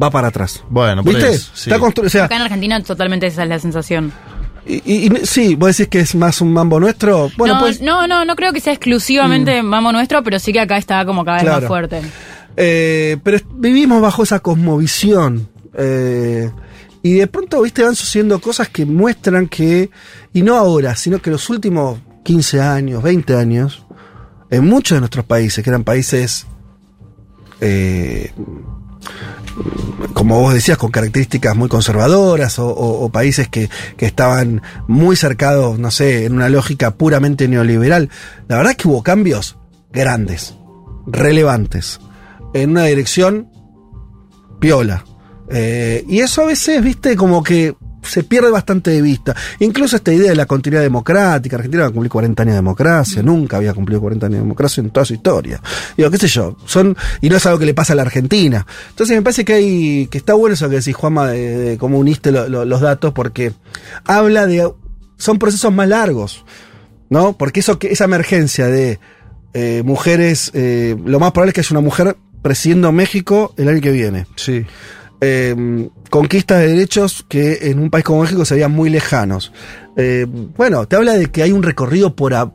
va 0.00 0.10
para 0.10 0.28
atrás. 0.28 0.62
Bueno, 0.68 1.02
por 1.04 1.14
¿Viste? 1.14 1.30
eso, 1.30 1.50
sí. 1.54 1.70
Está 1.70 1.84
o 2.02 2.08
sea, 2.08 2.24
Acá 2.24 2.36
en 2.36 2.42
Argentina 2.42 2.82
totalmente 2.82 3.26
esa 3.26 3.42
es 3.44 3.48
la 3.48 3.58
sensación. 3.58 4.12
y, 4.66 4.74
y- 4.84 5.06
y- 5.06 5.26
sí, 5.26 5.54
vos 5.54 5.76
decís 5.76 5.88
que 5.88 6.00
es 6.00 6.14
más 6.14 6.40
un 6.40 6.52
mambo 6.52 6.78
nuestro. 6.80 7.30
Bueno, 7.36 7.54
no, 7.54 7.60
pues. 7.60 7.80
no, 7.80 8.06
no, 8.06 8.24
no 8.24 8.36
creo 8.36 8.52
que 8.52 8.60
sea 8.60 8.72
exclusivamente 8.72 9.62
mamo 9.62 9.92
nuestro, 9.92 10.22
pero 10.22 10.38
sí 10.38 10.52
que 10.52 10.60
acá 10.60 10.76
está 10.76 11.04
como 11.04 11.24
cada 11.24 11.38
vez 11.38 11.44
Claro. 11.44 11.60
más 11.60 11.68
fuerte. 11.68 12.02
eh, 12.56 13.16
pero 13.22 13.38
vivimos 13.54 14.00
bajo 14.02 14.22
esa 14.22 14.40
cosmovisión. 14.40 15.48
eh, 15.74 16.50
y 17.02 17.14
de 17.14 17.26
pronto, 17.28 17.62
viste, 17.62 17.84
van 17.84 17.94
sucediendo 17.94 18.40
cosas 18.40 18.68
que 18.68 18.84
muestran 18.84 19.46
que, 19.46 19.88
y 20.32 20.42
no 20.42 20.56
ahora, 20.56 20.96
sino 20.96 21.20
que 21.22 21.30
los 21.30 21.48
últimos 21.48 22.00
15 22.24 22.60
años, 22.60 23.02
20 23.02 23.36
años, 23.36 23.84
en 24.50 24.66
muchos 24.66 24.96
de 24.96 25.00
nuestros 25.00 25.24
países, 25.24 25.62
que 25.62 25.70
eran 25.70 25.84
países, 25.84 26.46
eh, 27.60 28.32
como 30.12 30.40
vos 30.40 30.54
decías, 30.54 30.78
con 30.78 30.90
características 30.90 31.56
muy 31.56 31.68
conservadoras 31.68 32.58
o, 32.58 33.08
países 33.12 33.48
que, 33.48 33.68
que 33.96 34.06
estaban 34.06 34.62
muy 34.86 35.16
cercados, 35.16 35.78
no 35.78 35.90
sé, 35.90 36.24
en 36.24 36.34
una 36.34 36.48
lógica 36.48 36.92
puramente 36.92 37.48
neoliberal. 37.48 38.10
La 38.46 38.56
verdad 38.56 38.72
es 38.72 38.76
que 38.76 38.88
hubo 38.88 39.02
cambios 39.02 39.56
grandes, 39.92 40.54
relevantes, 41.06 42.00
en 42.54 42.70
una 42.70 42.84
dirección 42.84 43.50
piola. 44.60 45.04
Eh, 45.50 46.04
y 46.08 46.20
eso 46.20 46.42
a 46.42 46.46
veces, 46.46 46.82
viste, 46.82 47.16
como 47.16 47.42
que 47.42 47.74
se 48.02 48.22
pierde 48.22 48.50
bastante 48.50 48.90
de 48.90 49.02
vista. 49.02 49.34
Incluso 49.58 49.96
esta 49.96 50.12
idea 50.12 50.30
de 50.30 50.36
la 50.36 50.46
continuidad 50.46 50.82
democrática. 50.82 51.56
Argentina 51.56 51.82
va 51.84 51.88
a 51.88 51.92
cumplir 51.92 52.10
40 52.10 52.42
años 52.42 52.52
de 52.52 52.56
democracia. 52.58 53.22
Nunca 53.22 53.56
había 53.58 53.74
cumplido 53.74 54.00
40 54.00 54.26
años 54.26 54.36
de 54.36 54.42
democracia 54.42 54.80
en 54.80 54.90
toda 54.90 55.04
su 55.04 55.14
historia. 55.14 55.60
Digo, 55.96 56.10
qué 56.10 56.16
sé 56.18 56.28
yo. 56.28 56.56
Son, 56.64 56.96
y 57.20 57.28
no 57.28 57.36
es 57.36 57.46
algo 57.46 57.58
que 57.58 57.66
le 57.66 57.74
pasa 57.74 57.92
a 57.92 57.96
la 57.96 58.02
Argentina. 58.02 58.66
Entonces 58.90 59.16
me 59.16 59.22
parece 59.22 59.44
que 59.44 59.52
hay, 59.54 60.06
que 60.06 60.18
está 60.18 60.34
bueno 60.34 60.54
eso 60.54 60.68
que 60.68 60.76
decís, 60.76 60.94
Juanma, 60.94 61.28
de, 61.28 61.76
cómo 61.78 61.98
uniste 61.98 62.30
lo- 62.32 62.48
lo- 62.48 62.64
los 62.64 62.80
datos, 62.80 63.12
porque 63.12 63.52
habla 64.04 64.46
de, 64.46 64.70
son 65.16 65.38
procesos 65.38 65.72
más 65.72 65.88
largos. 65.88 66.44
¿No? 67.10 67.36
Porque 67.38 67.60
eso 67.60 67.78
que, 67.78 67.90
esa 67.90 68.04
emergencia 68.04 68.66
de 68.66 69.00
eh, 69.54 69.82
mujeres, 69.84 70.50
eh, 70.54 70.94
lo 71.06 71.18
más 71.18 71.32
probable 71.32 71.50
es 71.50 71.54
que 71.54 71.60
haya 71.62 71.68
una 71.72 71.80
mujer 71.80 72.16
presidiendo 72.42 72.92
México 72.92 73.54
el 73.56 73.68
año 73.68 73.80
que 73.80 73.90
viene. 73.90 74.26
Sí. 74.36 74.64
Eh, 75.20 75.88
conquistas 76.10 76.60
de 76.60 76.68
derechos 76.68 77.24
que 77.28 77.58
en 77.70 77.80
un 77.80 77.90
país 77.90 78.04
como 78.04 78.22
México 78.22 78.44
se 78.44 78.54
veían 78.54 78.72
muy 78.72 78.88
lejanos. 78.88 79.52
Eh, 79.96 80.26
bueno, 80.56 80.86
te 80.86 80.94
habla 80.96 81.14
de 81.14 81.26
que 81.26 81.42
hay 81.42 81.50
un 81.52 81.62
recorrido 81.62 82.14
por, 82.14 82.34
a- 82.34 82.52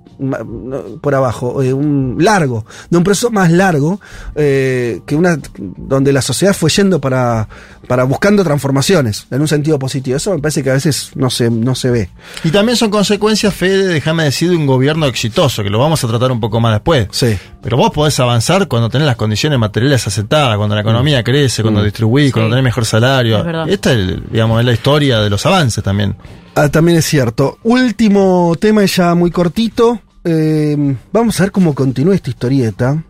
por 1.01 1.15
abajo, 1.15 1.61
eh, 1.63 1.73
un 1.73 2.17
largo, 2.19 2.65
de 2.89 2.97
un 2.97 3.03
proceso 3.03 3.31
más 3.31 3.51
largo, 3.51 3.99
eh, 4.35 5.01
que 5.05 5.15
una 5.15 5.37
donde 5.57 6.13
la 6.13 6.21
sociedad 6.21 6.53
fue 6.53 6.69
yendo 6.69 6.99
para, 7.01 7.47
para 7.87 8.03
buscando 8.03 8.43
transformaciones 8.43 9.27
en 9.31 9.41
un 9.41 9.47
sentido 9.47 9.77
positivo. 9.79 10.17
Eso 10.17 10.33
me 10.33 10.39
parece 10.39 10.63
que 10.63 10.69
a 10.69 10.73
veces 10.73 11.11
no 11.15 11.29
se, 11.29 11.49
no 11.49 11.75
se 11.75 11.89
ve. 11.89 12.09
Y 12.43 12.49
también 12.49 12.77
son 12.77 12.89
consecuencias, 12.89 13.53
Fede, 13.53 13.87
déjame 13.87 14.23
decir, 14.23 14.49
de 14.49 14.55
un 14.55 14.65
gobierno 14.65 15.05
exitoso, 15.05 15.63
que 15.63 15.69
lo 15.69 15.79
vamos 15.79 16.03
a 16.03 16.07
tratar 16.07 16.31
un 16.31 16.39
poco 16.39 16.59
más 16.59 16.73
después. 16.73 17.07
Sí. 17.11 17.37
Pero 17.61 17.77
vos 17.77 17.91
podés 17.91 18.19
avanzar 18.19 18.67
cuando 18.67 18.89
tenés 18.89 19.07
las 19.07 19.15
condiciones 19.15 19.57
materiales 19.59 20.05
aceptadas, 20.05 20.57
cuando 20.57 20.75
la 20.75 20.81
economía 20.81 21.23
crece, 21.23 21.61
cuando 21.61 21.81
Mm. 21.81 21.85
distribuís, 21.85 22.33
cuando 22.33 22.49
tenés 22.51 22.63
mejor 22.63 22.85
salario. 22.85 23.37
Es 23.39 23.45
verdad. 23.45 23.69
Esta 23.69 23.93
es, 23.93 24.31
digamos, 24.31 24.59
es 24.59 24.65
la 24.65 24.73
historia 24.73 25.19
de 25.19 25.29
los 25.29 25.45
avances 25.45 25.83
también. 25.83 26.15
Ah, 26.55 26.69
también 26.69 26.97
es 26.99 27.05
cierto. 27.05 27.57
Último 27.63 28.53
tema 28.59 28.83
ya 28.85 29.15
muy 29.15 29.31
cortito. 29.31 29.99
Eh, 30.23 30.95
vamos 31.11 31.39
a 31.39 31.43
ver 31.43 31.51
cómo 31.51 31.75
continúa 31.75 32.15
esta 32.15 32.29
historieta. 32.29 33.03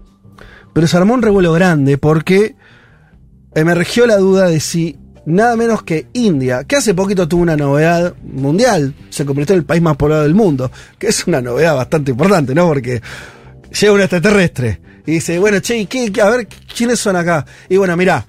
Pero 0.74 0.88
se 0.88 0.97
armó 0.97 1.14
un 1.14 1.22
revuelo 1.22 1.53
grande 1.53 1.97
porque 1.97 2.55
emergió 3.53 4.07
la 4.07 4.18
duda 4.18 4.47
de 4.47 4.59
si 4.59 4.97
nada 5.26 5.55
menos 5.55 5.84
que 5.84 6.07
India, 6.14 6.64
que 6.64 6.76
hace 6.76 6.93
poquito 6.93 7.28
tuvo 7.28 7.43
una 7.43 7.55
novedad 7.55 8.16
mundial, 8.24 8.93
se 9.09 9.26
convirtió 9.26 9.53
en 9.53 9.59
el 9.59 9.66
país 9.66 9.82
más 9.82 9.95
poblado 9.95 10.24
del 10.24 10.34
mundo, 10.34 10.72
que 10.97 11.07
es 11.07 11.28
una 11.28 11.41
novedad 11.41 11.76
bastante 11.76 12.11
importante, 12.11 12.55
¿no? 12.55 12.68
Porque 12.68 13.01
llega 13.80 13.93
un 13.93 14.01
extraterrestre 14.01 14.82
y 15.05 15.14
dice, 15.14 15.38
bueno, 15.38 15.59
che, 15.59 15.78
¿y 15.78 15.86
qué, 15.86 16.11
a 16.22 16.30
ver, 16.30 16.47
¿quiénes 16.76 16.99
son 16.99 17.16
acá? 17.16 17.45
Y 17.70 17.78
bueno, 17.78 17.95
mirá, 17.95 18.26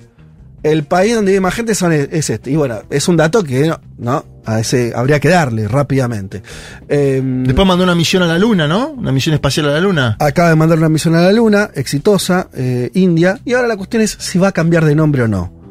el 0.62 0.84
país 0.84 1.14
donde 1.14 1.32
vive 1.32 1.40
más 1.40 1.54
gente 1.54 1.74
son, 1.74 1.92
es 1.92 2.30
este. 2.30 2.50
Y 2.50 2.56
bueno, 2.56 2.82
es 2.90 3.08
un 3.08 3.16
dato 3.16 3.42
que 3.42 3.72
no 3.98 4.24
a 4.44 4.60
ese 4.60 4.92
habría 4.94 5.20
que 5.20 5.28
darle 5.28 5.68
rápidamente. 5.68 6.42
Eh, 6.88 7.22
Después 7.24 7.66
mandó 7.66 7.84
una 7.84 7.94
misión 7.94 8.22
a 8.22 8.26
la 8.26 8.38
Luna, 8.38 8.66
¿no? 8.66 8.90
Una 8.90 9.12
misión 9.12 9.34
espacial 9.34 9.68
a 9.68 9.72
la 9.72 9.80
Luna. 9.80 10.16
acaba 10.18 10.50
de 10.50 10.56
mandar 10.56 10.78
una 10.78 10.88
misión 10.88 11.14
a 11.14 11.22
la 11.22 11.32
Luna, 11.32 11.70
exitosa, 11.74 12.48
eh, 12.54 12.90
India, 12.94 13.38
y 13.44 13.54
ahora 13.54 13.68
la 13.68 13.76
cuestión 13.76 14.02
es 14.02 14.16
si 14.18 14.38
va 14.38 14.48
a 14.48 14.52
cambiar 14.52 14.84
de 14.84 14.94
nombre 14.94 15.22
o 15.22 15.28
no. 15.28 15.64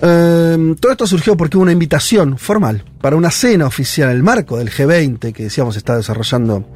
Eh, 0.00 0.74
todo 0.78 0.92
esto 0.92 1.06
surgió 1.06 1.36
porque 1.36 1.56
hubo 1.56 1.64
una 1.64 1.72
invitación 1.72 2.38
formal 2.38 2.84
para 3.00 3.16
una 3.16 3.30
cena 3.30 3.66
oficial 3.66 4.10
en 4.10 4.16
el 4.16 4.22
marco 4.22 4.56
del 4.58 4.70
G20 4.70 5.32
que 5.32 5.44
decíamos 5.44 5.76
está 5.76 5.96
desarrollando 5.96 6.68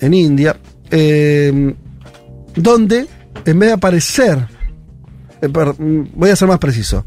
en 0.00 0.14
India, 0.14 0.56
eh, 0.90 1.74
donde 2.54 3.06
en 3.44 3.58
vez 3.58 3.68
de 3.68 3.72
aparecer, 3.74 4.48
eh, 5.42 5.48
mm, 5.48 6.04
voy 6.14 6.30
a 6.30 6.36
ser 6.36 6.48
más 6.48 6.58
preciso, 6.58 7.04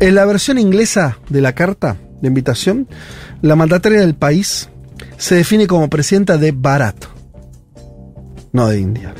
en 0.00 0.14
la 0.14 0.24
versión 0.24 0.58
inglesa 0.58 1.18
de 1.28 1.40
la 1.40 1.54
carta 1.54 1.96
de 2.20 2.28
invitación, 2.28 2.88
la 3.42 3.56
mandataria 3.56 4.00
del 4.00 4.14
país 4.14 4.68
se 5.16 5.36
define 5.36 5.66
como 5.66 5.88
presidenta 5.90 6.36
de 6.38 6.52
Bharat, 6.52 7.04
no 8.52 8.68
de 8.68 8.78
India. 8.80 9.14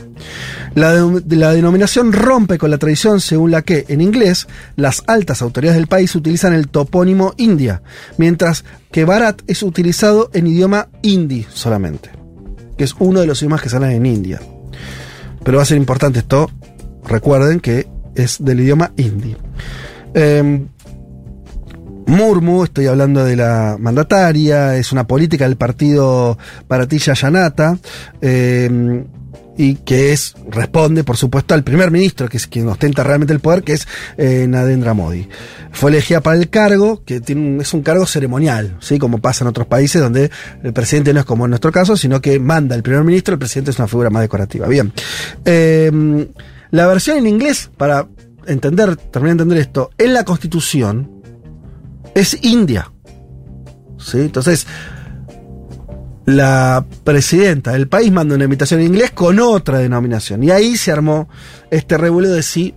La, 0.74 0.92
de- 0.92 1.36
la 1.36 1.52
denominación 1.52 2.12
rompe 2.12 2.58
con 2.58 2.70
la 2.70 2.78
tradición 2.78 3.20
según 3.20 3.50
la 3.50 3.62
que, 3.62 3.86
en 3.88 4.00
inglés, 4.00 4.46
las 4.76 5.02
altas 5.06 5.42
autoridades 5.42 5.76
del 5.78 5.88
país 5.88 6.14
utilizan 6.14 6.52
el 6.52 6.68
topónimo 6.68 7.34
India, 7.38 7.82
mientras 8.18 8.64
que 8.92 9.04
Bharat 9.04 9.42
es 9.46 9.62
utilizado 9.62 10.30
en 10.32 10.46
idioma 10.46 10.88
hindi 11.02 11.46
solamente, 11.52 12.10
que 12.76 12.84
es 12.84 12.94
uno 12.98 13.20
de 13.20 13.26
los 13.26 13.40
idiomas 13.42 13.62
que 13.62 13.68
salen 13.68 13.90
en 13.92 14.06
India. 14.06 14.40
Pero 15.42 15.56
va 15.56 15.62
a 15.62 15.66
ser 15.66 15.78
importante 15.78 16.18
esto, 16.20 16.50
recuerden 17.08 17.60
que 17.60 17.88
es 18.14 18.36
del 18.44 18.60
idioma 18.60 18.92
hindi. 18.96 19.36
Em, 20.14 20.68
Murmu, 22.10 22.64
estoy 22.64 22.88
hablando 22.88 23.24
de 23.24 23.36
la 23.36 23.76
mandataria, 23.78 24.76
es 24.76 24.90
una 24.90 25.06
política 25.06 25.44
del 25.44 25.56
partido 25.56 26.36
Paratilla 26.66 27.14
Yanata, 27.14 27.78
eh, 28.20 29.04
y 29.56 29.76
que 29.76 30.12
es, 30.12 30.34
responde, 30.48 31.04
por 31.04 31.16
supuesto, 31.16 31.54
al 31.54 31.62
primer 31.62 31.92
ministro, 31.92 32.28
que 32.28 32.38
es 32.38 32.48
quien 32.48 32.66
ostenta 32.66 33.04
realmente 33.04 33.32
el 33.32 33.38
poder, 33.38 33.62
que 33.62 33.74
es 33.74 33.86
eh, 34.18 34.46
Narendra 34.48 34.92
Modi. 34.92 35.28
Fue 35.70 35.92
elegida 35.92 36.20
para 36.20 36.36
el 36.36 36.50
cargo, 36.50 37.04
que 37.04 37.22
es 37.24 37.74
un 37.74 37.82
cargo 37.82 38.04
ceremonial, 38.06 38.76
¿sí? 38.80 38.98
como 38.98 39.18
pasa 39.18 39.44
en 39.44 39.48
otros 39.48 39.68
países 39.68 40.02
donde 40.02 40.32
el 40.64 40.72
presidente 40.72 41.14
no 41.14 41.20
es 41.20 41.26
como 41.26 41.44
en 41.44 41.50
nuestro 41.50 41.70
caso, 41.70 41.96
sino 41.96 42.20
que 42.20 42.40
manda 42.40 42.74
el 42.74 42.82
primer 42.82 43.04
ministro, 43.04 43.34
el 43.34 43.38
presidente 43.38 43.70
es 43.70 43.78
una 43.78 43.86
figura 43.86 44.10
más 44.10 44.22
decorativa. 44.22 44.66
Bien. 44.66 44.92
Eh, 45.44 46.26
la 46.72 46.86
versión 46.88 47.18
en 47.18 47.28
inglés, 47.28 47.70
para 47.76 48.08
entender, 48.46 48.96
terminar 48.96 49.36
de 49.36 49.42
entender 49.42 49.58
esto, 49.58 49.90
en 49.96 50.12
la 50.12 50.24
constitución, 50.24 51.19
es 52.14 52.38
India. 52.42 52.90
¿Sí? 53.98 54.18
Entonces, 54.18 54.66
la 56.26 56.84
presidenta 57.04 57.72
del 57.72 57.88
país 57.88 58.10
manda 58.12 58.34
una 58.34 58.44
invitación 58.44 58.80
en 58.80 58.86
inglés 58.86 59.10
con 59.10 59.40
otra 59.40 59.78
denominación. 59.78 60.42
Y 60.42 60.50
ahí 60.50 60.76
se 60.76 60.92
armó 60.92 61.28
este 61.70 61.98
revuelo 61.98 62.30
de 62.30 62.42
si 62.42 62.74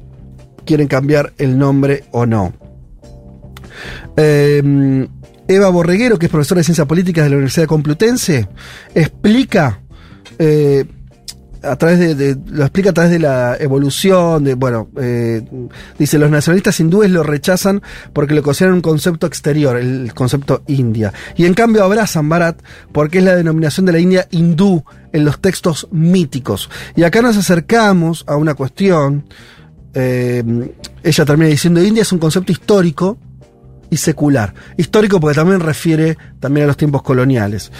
quieren 0.65 0.87
cambiar 0.87 1.33
el 1.37 1.57
nombre 1.57 2.05
o 2.11 2.25
no. 2.25 2.53
Eh, 4.17 5.07
Eva 5.47 5.69
Borreguero, 5.69 6.17
que 6.17 6.27
es 6.27 6.31
profesora 6.31 6.59
de 6.59 6.63
Ciencias 6.63 6.87
Políticas 6.87 7.25
de 7.25 7.29
la 7.31 7.35
Universidad 7.35 7.67
Complutense, 7.67 8.47
explica 8.95 9.81
eh, 10.39 10.85
a 11.63 11.75
través 11.77 11.99
de, 11.99 12.15
de- 12.15 12.37
lo 12.51 12.63
explica 12.63 12.89
a 12.89 12.93
través 12.93 13.11
de 13.11 13.19
la 13.19 13.55
evolución, 13.59 14.43
de, 14.43 14.55
bueno, 14.55 14.89
eh, 14.99 15.41
dice, 15.97 16.17
los 16.19 16.29
nacionalistas 16.29 16.79
hindúes 16.79 17.09
lo 17.09 17.23
rechazan 17.23 17.81
porque 18.13 18.33
lo 18.33 18.43
consideran 18.43 18.75
un 18.75 18.81
concepto 18.81 19.25
exterior, 19.27 19.77
el 19.77 20.13
concepto 20.13 20.63
India. 20.67 21.13
Y 21.35 21.45
en 21.45 21.53
cambio 21.53 21.83
abrazan 21.83 22.27
Bharat 22.29 22.61
porque 22.91 23.19
es 23.19 23.23
la 23.23 23.35
denominación 23.35 23.85
de 23.85 23.93
la 23.93 23.99
India 23.99 24.27
hindú 24.31 24.83
en 25.11 25.25
los 25.25 25.39
textos 25.39 25.87
míticos. 25.91 26.69
Y 26.95 27.03
acá 27.03 27.21
nos 27.21 27.37
acercamos 27.37 28.23
a 28.27 28.35
una 28.35 28.53
cuestión, 28.55 29.25
eh, 29.93 30.43
ella 31.03 31.25
termina 31.25 31.49
diciendo, 31.49 31.83
India 31.83 32.01
es 32.01 32.11
un 32.11 32.19
concepto 32.19 32.51
histórico, 32.51 33.17
y 33.89 33.97
secular. 33.97 34.55
Histórico 34.75 35.19
porque 35.19 35.35
también 35.35 35.59
refiere 35.59 36.17
también 36.39 36.63
a 36.63 36.67
los 36.67 36.77
tiempos 36.77 37.03
coloniales. 37.03 37.71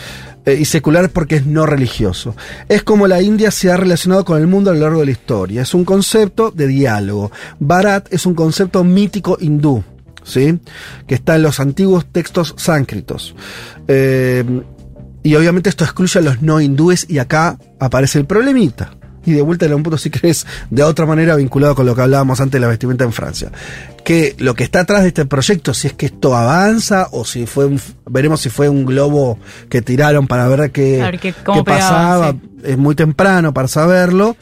Eh, 0.45 0.57
y 0.59 0.65
secular 0.65 1.09
porque 1.09 1.37
es 1.37 1.45
no 1.45 1.65
religioso. 1.65 2.35
Es 2.67 2.83
como 2.83 3.07
la 3.07 3.21
India 3.21 3.49
se 3.49 3.71
ha 3.71 3.77
relacionado 3.77 4.25
con 4.25 4.41
el 4.41 4.47
mundo 4.47 4.71
a 4.71 4.73
lo 4.73 4.81
largo 4.81 4.99
de 4.99 5.05
la 5.05 5.11
historia. 5.11 5.61
Es 5.61 5.73
un 5.73 5.85
concepto 5.85 6.51
de 6.51 6.67
diálogo. 6.67 7.31
Bharat 7.59 8.11
es 8.13 8.25
un 8.25 8.35
concepto 8.35 8.83
mítico 8.83 9.37
hindú. 9.39 9.83
¿Sí? 10.25 10.57
Que 11.05 11.15
está 11.15 11.35
en 11.35 11.43
los 11.43 11.59
antiguos 11.59 12.05
textos 12.05 12.55
sánscritos. 12.57 13.35
Eh, 13.87 14.43
y 15.21 15.35
obviamente 15.35 15.69
esto 15.69 15.85
excluye 15.85 16.19
a 16.19 16.21
los 16.21 16.41
no 16.41 16.59
hindúes 16.59 17.05
y 17.09 17.19
acá 17.19 17.57
aparece 17.79 18.19
el 18.19 18.25
problemita. 18.25 18.91
Y 19.26 19.32
de 19.32 19.41
vuelta 19.41 19.65
en 19.65 19.74
un 19.74 19.84
punto, 19.84 19.97
si 19.97 20.09
querés, 20.09 20.45
de 20.69 20.84
otra 20.84 21.05
manera 21.05 21.36
vinculado 21.36 21.76
con 21.76 21.86
lo 21.86 21.95
que 21.95 22.01
hablábamos 22.01 22.41
antes 22.41 22.53
de 22.53 22.59
la 22.59 22.67
vestimenta 22.67 23.03
en 23.05 23.13
Francia. 23.13 23.51
Que 24.03 24.36
lo 24.38 24.53
que 24.53 24.63
está 24.65 24.82
atrás 24.82 25.03
de 25.03 25.07
este 25.09 25.26
proyecto, 25.26 25.74
si 25.74 25.88
es 25.88 25.93
que 25.93 26.07
esto 26.07 26.36
avanza 26.36 27.07
o 27.11 27.24
si 27.24 27.45
fue 27.45 27.65
un, 27.65 27.80
veremos 28.09 28.41
si 28.41 28.49
fue 28.49 28.67
un 28.67 28.86
globo 28.86 29.39
que 29.69 29.82
tiraron 29.82 30.28
para 30.28 30.47
ver 30.49 30.71
qué, 30.71 31.01
ver 31.01 31.19
qué- 31.19 31.34
pasaba. 31.65 32.32
sí. 32.32 32.39
Es 32.63 32.78
muy 32.78 32.95
temprano 32.95 33.53
para 33.53 33.67
saberlo. 33.67 34.36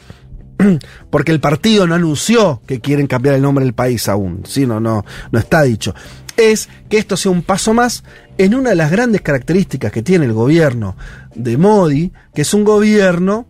Porque 1.10 1.32
el 1.32 1.40
partido 1.40 1.86
no 1.86 1.94
anunció 1.94 2.60
que 2.66 2.80
quieren 2.80 3.06
cambiar 3.06 3.34
el 3.34 3.42
nombre 3.42 3.64
del 3.64 3.74
país 3.74 4.08
aún. 4.08 4.42
Sí, 4.46 4.66
no, 4.66 4.80
no, 4.80 5.04
no 5.30 5.38
está 5.38 5.62
dicho. 5.62 5.94
Es 6.36 6.68
que 6.88 6.98
esto 6.98 7.16
sea 7.16 7.30
un 7.30 7.42
paso 7.42 7.74
más 7.74 8.04
en 8.38 8.54
una 8.54 8.70
de 8.70 8.76
las 8.76 8.90
grandes 8.90 9.20
características 9.20 9.92
que 9.92 10.02
tiene 10.02 10.24
el 10.24 10.32
gobierno 10.32 10.96
de 11.34 11.56
Modi, 11.56 12.12
que 12.34 12.42
es 12.42 12.54
un 12.54 12.64
gobierno 12.64 13.46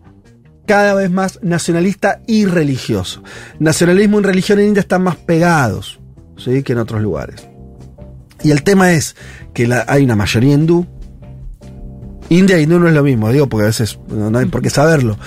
cada 0.65 0.93
vez 0.93 1.11
más 1.11 1.39
nacionalista 1.41 2.21
y 2.27 2.45
religioso. 2.45 3.23
Nacionalismo 3.59 4.19
y 4.19 4.23
religión 4.23 4.59
en 4.59 4.67
India 4.69 4.81
están 4.81 5.03
más 5.03 5.15
pegados 5.17 5.99
¿sí? 6.37 6.63
que 6.63 6.73
en 6.73 6.79
otros 6.79 7.01
lugares. 7.01 7.47
Y 8.43 8.51
el 8.51 8.63
tema 8.63 8.91
es 8.91 9.15
que 9.53 9.67
la- 9.67 9.85
hay 9.87 10.03
una 10.03 10.15
mayoría 10.15 10.53
hindú. 10.53 10.85
India 12.29 12.57
e 12.57 12.61
hindú 12.61 12.79
no 12.79 12.87
es 12.87 12.93
lo 12.93 13.03
mismo, 13.03 13.31
digo, 13.31 13.47
porque 13.47 13.63
a 13.63 13.67
veces 13.67 13.99
no, 14.07 14.37
hay 14.37 14.45
por 14.45 14.61
qué 14.61 14.69
saberlo. 14.69 15.17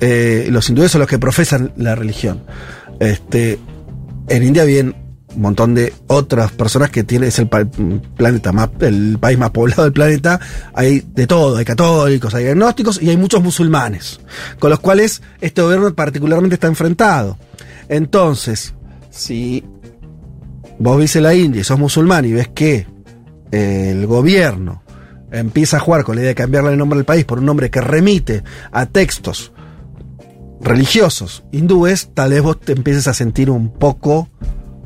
Eh, 0.00 0.48
los 0.50 0.68
hindúes 0.68 0.90
son 0.92 1.00
los 1.00 1.08
que 1.08 1.18
profesan 1.18 1.72
la 1.76 1.94
religión. 1.94 2.44
Este, 3.00 3.58
en 4.28 4.42
India 4.44 4.64
viven 4.64 4.94
un 5.34 5.42
montón 5.42 5.74
de 5.74 5.92
otras 6.06 6.50
personas 6.52 6.90
que 6.90 7.04
tiene, 7.04 7.26
es 7.26 7.38
el 7.38 7.48
planeta 7.48 8.52
más, 8.52 8.70
el 8.80 9.18
país 9.18 9.38
más 9.38 9.50
poblado 9.50 9.84
del 9.84 9.92
planeta. 9.92 10.40
Hay 10.74 11.04
de 11.14 11.26
todo, 11.26 11.56
hay 11.56 11.64
católicos, 11.64 12.34
hay 12.34 12.48
agnósticos 12.48 13.00
y 13.02 13.10
hay 13.10 13.16
muchos 13.16 13.42
musulmanes, 13.42 14.20
con 14.58 14.70
los 14.70 14.80
cuales 14.80 15.22
este 15.40 15.62
gobierno 15.62 15.94
particularmente 15.94 16.54
está 16.54 16.66
enfrentado. 16.66 17.36
Entonces, 17.88 18.74
si 19.10 19.64
vos 20.78 21.16
en 21.16 21.22
la 21.22 21.34
India 21.34 21.60
y 21.60 21.64
sos 21.64 21.78
musulmán 21.78 22.24
y 22.24 22.32
ves 22.32 22.48
que 22.48 22.86
eh, 23.50 23.90
el 23.90 24.06
gobierno 24.06 24.82
empieza 25.30 25.76
a 25.76 25.80
jugar 25.80 26.04
con 26.04 26.16
la 26.16 26.22
idea 26.22 26.30
de 26.30 26.34
cambiarle 26.34 26.72
el 26.72 26.78
nombre 26.78 26.98
del 26.98 27.04
país 27.04 27.24
por 27.24 27.38
un 27.38 27.46
nombre 27.46 27.70
que 27.70 27.80
remite 27.80 28.42
a 28.72 28.86
textos 28.86 29.52
religiosos 30.60 31.44
hindúes, 31.52 32.10
tal 32.14 32.30
vez 32.30 32.42
vos 32.42 32.58
te 32.60 32.72
empieces 32.72 33.06
a 33.08 33.14
sentir 33.14 33.50
un 33.50 33.70
poco 33.70 34.28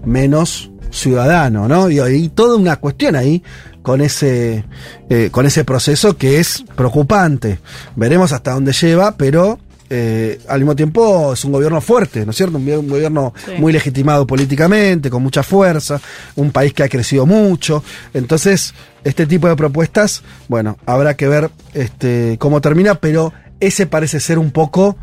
menos 0.05 0.71
ciudadano, 0.91 1.69
¿no? 1.69 1.91
Y 1.91 1.99
hay 2.01 2.29
toda 2.29 2.57
una 2.57 2.77
cuestión 2.77 3.17
ahí 3.17 3.43
con 3.83 4.01
ese, 4.01 4.65
eh, 5.09 5.29
con 5.33 5.47
ese 5.47 5.65
proceso 5.65 6.17
que 6.17 6.39
es 6.39 6.65
preocupante. 6.77 7.59
Veremos 7.97 8.33
hasta 8.33 8.53
dónde 8.53 8.73
lleva, 8.73 9.17
pero 9.17 9.59
eh, 9.91 10.41
al 10.49 10.61
mismo 10.61 10.77
tiempo 10.77 11.33
es 11.33 11.45
un 11.45 11.53
gobierno 11.53 11.81
fuerte, 11.81 12.25
¿no 12.25 12.31
es 12.31 12.37
cierto? 12.37 12.59
Un, 12.59 12.69
un 12.71 12.89
gobierno 12.89 13.33
Sí. 13.45 13.53
muy 13.59 13.73
legitimado 13.73 14.27
políticamente, 14.27 15.11
con 15.11 15.23
mucha 15.23 15.43
fuerza, 15.43 16.01
un 16.37 16.51
país 16.53 16.73
que 16.73 16.83
ha 16.83 16.89
crecido 16.89 17.27
mucho. 17.27 17.83
Entonces, 18.15 18.73
este 19.05 19.27
tipo 19.27 19.49
de 19.49 19.57
propuestas, 19.57 20.23
bueno, 20.49 20.79
habrá 20.87 21.17
que 21.17 21.27
ver 21.29 21.51
este, 21.75 22.37
cómo 22.39 22.61
termina, 22.61 22.95
pero 22.97 23.33
ese 23.61 23.87
parece 23.87 24.21
ser 24.21 24.39
un 24.39 24.51
poco 24.51 24.97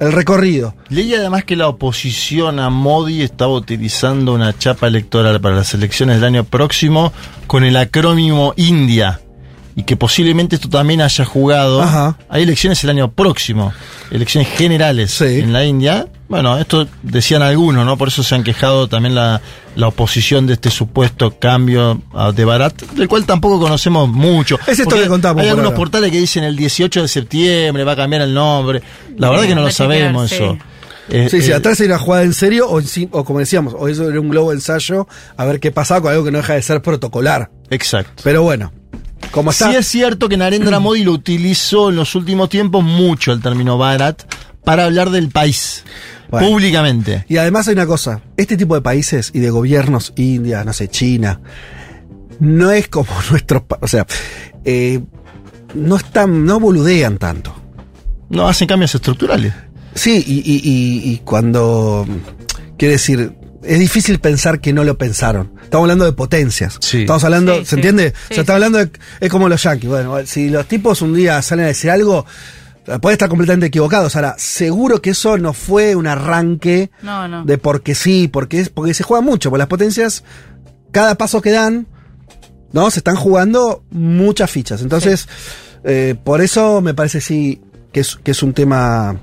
el 0.00 0.12
recorrido. 0.12 0.74
Leí 0.88 1.14
además 1.14 1.44
que 1.44 1.54
la 1.54 1.68
oposición 1.68 2.58
a 2.58 2.70
Modi 2.70 3.22
estaba 3.22 3.52
utilizando 3.52 4.34
una 4.34 4.56
chapa 4.56 4.88
electoral 4.88 5.40
para 5.40 5.56
las 5.56 5.72
elecciones 5.74 6.16
del 6.16 6.24
año 6.24 6.44
próximo 6.44 7.12
con 7.46 7.64
el 7.64 7.76
acrónimo 7.76 8.54
India. 8.56 9.20
Y 9.76 9.84
que 9.84 9.96
posiblemente 9.96 10.56
esto 10.56 10.68
también 10.68 11.00
haya 11.00 11.24
jugado. 11.24 11.80
Ajá. 11.82 12.18
Hay 12.28 12.42
elecciones 12.42 12.82
el 12.84 12.90
año 12.90 13.12
próximo, 13.12 13.72
elecciones 14.10 14.48
generales 14.50 15.12
Sí. 15.12 15.24
en 15.40 15.52
la 15.52 15.64
India. 15.64 16.06
Bueno, 16.28 16.58
esto 16.58 16.86
decían 17.02 17.42
algunos, 17.42 17.84
¿no? 17.86 17.96
Por 17.96 18.08
eso 18.08 18.22
se 18.22 18.34
han 18.34 18.44
quejado 18.44 18.88
también 18.88 19.14
la, 19.14 19.40
la 19.74 19.88
oposición 19.88 20.46
de 20.46 20.54
este 20.54 20.70
supuesto 20.70 21.38
cambio 21.38 22.00
ah, 22.14 22.30
de 22.32 22.44
Barat, 22.44 22.82
del 22.92 23.08
cual 23.08 23.24
tampoco 23.26 23.58
conocemos 23.60 24.08
mucho. 24.08 24.58
Es 24.66 24.78
esto 24.78 24.94
que 24.96 25.06
contamos 25.08 25.42
Hay 25.42 25.48
algunos 25.48 25.68
ahora. 25.70 25.76
portales 25.78 26.10
que 26.12 26.18
dicen 26.20 26.44
el 26.44 26.56
18 26.56 27.02
de 27.02 27.08
septiembre 27.08 27.82
va 27.84 27.92
a 27.92 27.96
cambiar 27.96 28.22
el 28.22 28.32
nombre. 28.34 28.82
La 29.18 29.28
verdad 29.30 29.44
que 29.44 29.54
no 29.54 29.62
lo 29.62 29.70
sabemos 29.70 30.30
eso. 30.32 30.56
Eh, 31.08 31.28
Sí, 31.28 31.42
sí, 31.42 31.50
eh, 31.50 31.54
atrás 31.54 31.80
era 31.80 31.94
una 31.96 32.04
jugada 32.04 32.22
en 32.22 32.32
serio 32.34 32.68
o, 32.68 32.80
o 33.10 33.24
como 33.24 33.40
decíamos, 33.40 33.74
o 33.76 33.88
eso 33.88 34.08
era 34.08 34.20
un 34.20 34.28
globo 34.28 34.50
de 34.50 34.56
ensayo 34.56 35.08
a 35.36 35.44
ver 35.44 35.58
qué 35.58 35.72
pasaba 35.72 36.02
con 36.02 36.12
algo 36.12 36.24
que 36.24 36.30
no 36.30 36.38
deja 36.38 36.54
de 36.54 36.62
ser 36.62 36.82
protocolar. 36.82 37.50
Exacto. 37.70 38.22
Pero 38.22 38.42
bueno, 38.44 38.72
como 39.30 39.50
está. 39.50 39.70
Sí 39.70 39.76
es 39.76 39.86
cierto 39.86 40.28
que 40.28 40.36
Narendra 40.36 40.80
Modi 40.80 41.04
lo 41.04 41.12
utilizó 41.12 41.90
en 41.90 41.96
los 41.96 42.14
últimos 42.14 42.48
tiempos 42.48 42.82
mucho 42.84 43.32
el 43.32 43.40
término 43.40 43.78
Bharat 43.78 44.22
para 44.64 44.84
hablar 44.84 45.10
del 45.10 45.28
país 45.30 45.84
Bueno. 46.30 46.48
públicamente. 46.48 47.24
Y 47.28 47.36
además 47.38 47.66
hay 47.68 47.74
una 47.74 47.86
cosa, 47.86 48.20
este 48.36 48.56
tipo 48.56 48.74
de 48.74 48.82
países 48.82 49.30
y 49.34 49.40
de 49.40 49.50
gobiernos, 49.50 50.12
India, 50.16 50.64
no 50.64 50.72
sé, 50.72 50.88
China, 50.88 51.40
no 52.38 52.70
es 52.70 52.88
como 52.88 53.08
nuestros, 53.30 53.62
o 53.80 53.88
sea, 53.88 54.06
eh, 54.64 55.00
no 55.74 55.96
están, 55.96 56.44
no 56.44 56.58
boludean 56.60 57.18
tanto. 57.18 57.54
No 58.28 58.48
hacen 58.48 58.68
cambios 58.68 58.94
estructurales. 58.94 59.52
Sí, 59.94 60.22
y, 60.24 60.34
y- 60.38 60.60
y- 60.62 61.12
y 61.12 61.18
cuando, 61.24 62.06
quiere 62.78 62.92
decir, 62.94 63.32
es 63.62 63.78
difícil 63.78 64.18
pensar 64.20 64.60
que 64.60 64.72
no 64.72 64.84
lo 64.84 64.96
pensaron. 64.98 65.52
Estamos 65.62 65.84
hablando 65.84 66.04
de 66.06 66.12
potencias. 66.12 66.78
Sí. 66.80 67.00
Estamos 67.02 67.24
hablando, 67.24 67.54
Sí, 67.56 67.60
¿se 67.64 67.70
sí. 67.70 67.76
entiende? 67.76 68.10
Sí, 68.28 68.32
o 68.32 68.34
sea, 68.34 68.40
está 68.42 68.54
hablando 68.54 68.78
de, 68.78 68.90
es 69.20 69.30
como 69.30 69.48
los 69.48 69.62
yankees. 69.62 69.88
Bueno, 69.90 70.16
si 70.26 70.48
los 70.50 70.66
tipos 70.66 71.02
un 71.02 71.14
día 71.14 71.40
salen 71.42 71.66
a 71.66 71.68
decir 71.68 71.90
algo, 71.90 72.24
puede 73.00 73.12
estar 73.14 73.28
completamente 73.28 73.66
equivocados. 73.66 74.16
Ahora, 74.16 74.34
seguro 74.38 75.00
que 75.02 75.10
eso 75.10 75.36
no 75.38 75.52
fue 75.52 75.94
un 75.94 76.06
arranque 76.06 76.90
No, 77.02 77.28
no. 77.28 77.44
de 77.44 77.58
porque 77.58 77.94
sí, 77.94 78.28
porque 78.28 78.60
es, 78.60 78.68
porque 78.70 78.94
se 78.94 79.02
juega 79.04 79.20
mucho, 79.20 79.50
porque 79.50 79.58
las 79.60 79.68
potencias, 79.68 80.24
cada 80.90 81.16
paso 81.16 81.40
que 81.42 81.50
dan, 81.50 81.86
¿no? 82.72 82.90
Se 82.90 83.00
están 83.00 83.16
jugando 83.16 83.84
muchas 83.90 84.50
fichas. 84.50 84.80
Entonces, 84.82 85.28
eh, 85.84 86.14
por 86.24 86.40
eso 86.40 86.80
me 86.80 86.94
parece 86.94 87.20
sí 87.20 87.60
que 87.92 88.00
es, 88.00 88.16
que 88.16 88.30
es 88.30 88.42
un 88.42 88.52
tema 88.54 89.16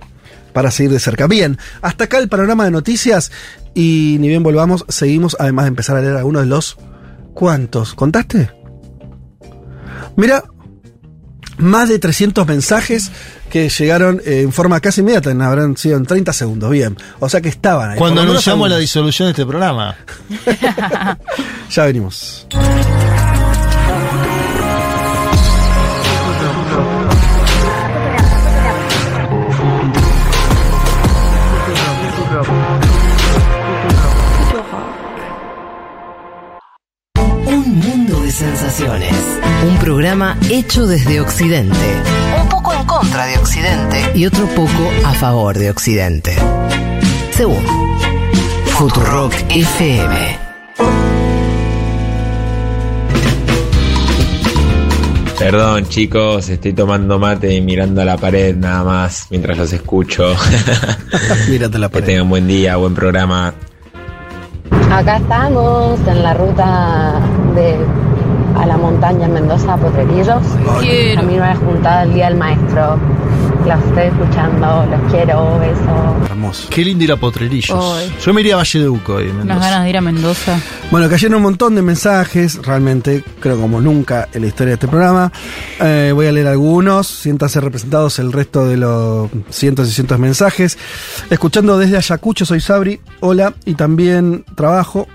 para 0.57 0.71
seguir 0.71 0.91
de 0.91 0.99
cerca. 0.99 1.27
Bien, 1.27 1.59
hasta 1.83 2.05
acá 2.05 2.17
el 2.17 2.29
panorama 2.29 2.65
de 2.65 2.71
noticias 2.71 3.31
y 3.75 4.17
ni 4.19 4.27
bien 4.27 4.41
volvamos, 4.41 4.85
seguimos 4.89 5.37
además 5.39 5.65
de 5.65 5.69
empezar 5.69 5.95
a 5.97 6.01
leer 6.01 6.15
algunos 6.17 6.41
de 6.41 6.47
los... 6.47 6.77
¿Cuántos? 7.35 7.93
¿Contaste? 7.93 8.49
Mira, 10.15 10.43
más 11.59 11.89
de 11.89 11.99
300 11.99 12.47
mensajes 12.47 13.11
que 13.51 13.69
llegaron 13.69 14.19
eh, 14.25 14.41
en 14.41 14.51
forma 14.51 14.79
casi 14.79 15.01
inmediata, 15.01 15.29
en- 15.29 15.43
habrán 15.43 15.77
sido 15.77 15.95
en 15.97 16.07
30 16.07 16.33
segundos, 16.33 16.71
bien. 16.71 16.97
O 17.19 17.29
sea 17.29 17.39
que 17.39 17.49
estaban 17.49 17.91
ahí. 17.91 17.99
Cuando 17.99 18.21
anunciamos 18.21 18.67
la 18.67 18.79
disolución 18.79 19.27
de 19.27 19.31
este 19.33 19.45
programa. 19.45 19.95
Ya 21.69 21.85
venimos. 21.85 22.47
Programa 39.97 40.37
hecho 40.51 40.85
desde 40.85 41.19
Occidente. 41.19 41.75
Un 42.39 42.47
poco 42.49 42.71
en 42.71 42.85
contra 42.85 43.25
de 43.25 43.35
Occidente. 43.39 43.97
Y 44.13 44.27
otro 44.27 44.45
poco 44.49 44.91
a 45.03 45.11
favor 45.13 45.57
de 45.57 45.71
Occidente. 45.71 46.35
Según 47.31 47.63
Futurock 48.65 49.33
FM. 49.49 50.37
Perdón 55.39 55.87
chicos, 55.89 56.47
estoy 56.49 56.73
tomando 56.73 57.17
mate 57.17 57.55
y 57.55 57.61
mirando 57.61 58.03
a 58.03 58.05
la 58.05 58.17
pared 58.17 58.55
nada 58.55 58.83
más 58.83 59.25
mientras 59.31 59.57
los 59.57 59.73
escucho. 59.73 60.35
Mírate 61.49 61.79
la 61.79 61.87
que 61.89 61.93
pared. 61.93 62.05
tengan 62.05 62.29
buen 62.29 62.47
día, 62.47 62.75
buen 62.75 62.93
programa. 62.93 63.51
Acá 64.91 65.17
estamos 65.17 65.99
en 66.07 66.21
la 66.21 66.35
ruta 66.35 67.19
de 67.55 68.06
a 68.57 68.65
la 68.65 68.77
montaña 68.77 69.25
en 69.25 69.33
Mendoza, 69.33 69.77
Potrerillos. 69.77 70.41
Quiero. 70.81 71.21
A 71.21 71.23
mí 71.23 71.39
me 71.39 71.51
he 71.51 71.55
juntado 71.55 72.03
el 72.07 72.13
Día 72.13 72.29
del 72.29 72.37
Maestro. 72.37 72.99
Los 73.65 73.83
estoy 73.83 74.03
escuchando, 74.03 74.85
los 74.89 75.11
quiero, 75.11 75.59
besos. 75.59 76.29
Hermoso. 76.29 76.67
Qué 76.69 76.85
lindo 76.85 77.03
ir 77.03 77.11
a 77.11 77.17
Potrerillos. 77.17 78.09
Yo 78.23 78.33
me 78.33 78.39
iría 78.41 78.53
a 78.53 78.57
Valle 78.57 78.79
de 78.79 78.87
Uco 78.87 79.15
hoy, 79.15 79.25
Unas 79.25 79.45
Mendoza. 79.45 79.59
ganas 79.59 79.83
de 79.83 79.89
ir 79.89 79.97
a 79.97 80.01
Mendoza. 80.01 80.59
Bueno, 80.89 81.09
cayeron 81.09 81.35
un 81.37 81.43
montón 81.43 81.75
de 81.75 81.81
mensajes, 81.81 82.65
realmente, 82.65 83.23
creo 83.41 83.59
como 83.59 83.81
nunca 83.81 84.29
en 84.31 84.41
la 84.43 84.47
historia 84.47 84.69
de 84.69 84.73
este 84.75 84.87
programa. 84.87 85.31
Eh, 85.81 86.11
voy 86.15 86.27
a 86.27 86.31
leer 86.31 86.47
algunos, 86.47 87.07
siéntanse 87.07 87.59
representados 87.59 88.19
el 88.19 88.31
resto 88.31 88.65
de 88.65 88.77
los 88.77 89.29
cientos 89.49 89.89
y 89.89 89.91
cientos 89.91 90.17
de 90.17 90.21
mensajes. 90.21 90.77
Escuchando 91.29 91.77
desde 91.77 91.97
Ayacucho, 91.97 92.45
soy 92.45 92.61
Sabri, 92.61 93.01
hola, 93.19 93.53
y 93.65 93.73
también 93.75 94.45
trabajo. 94.55 95.07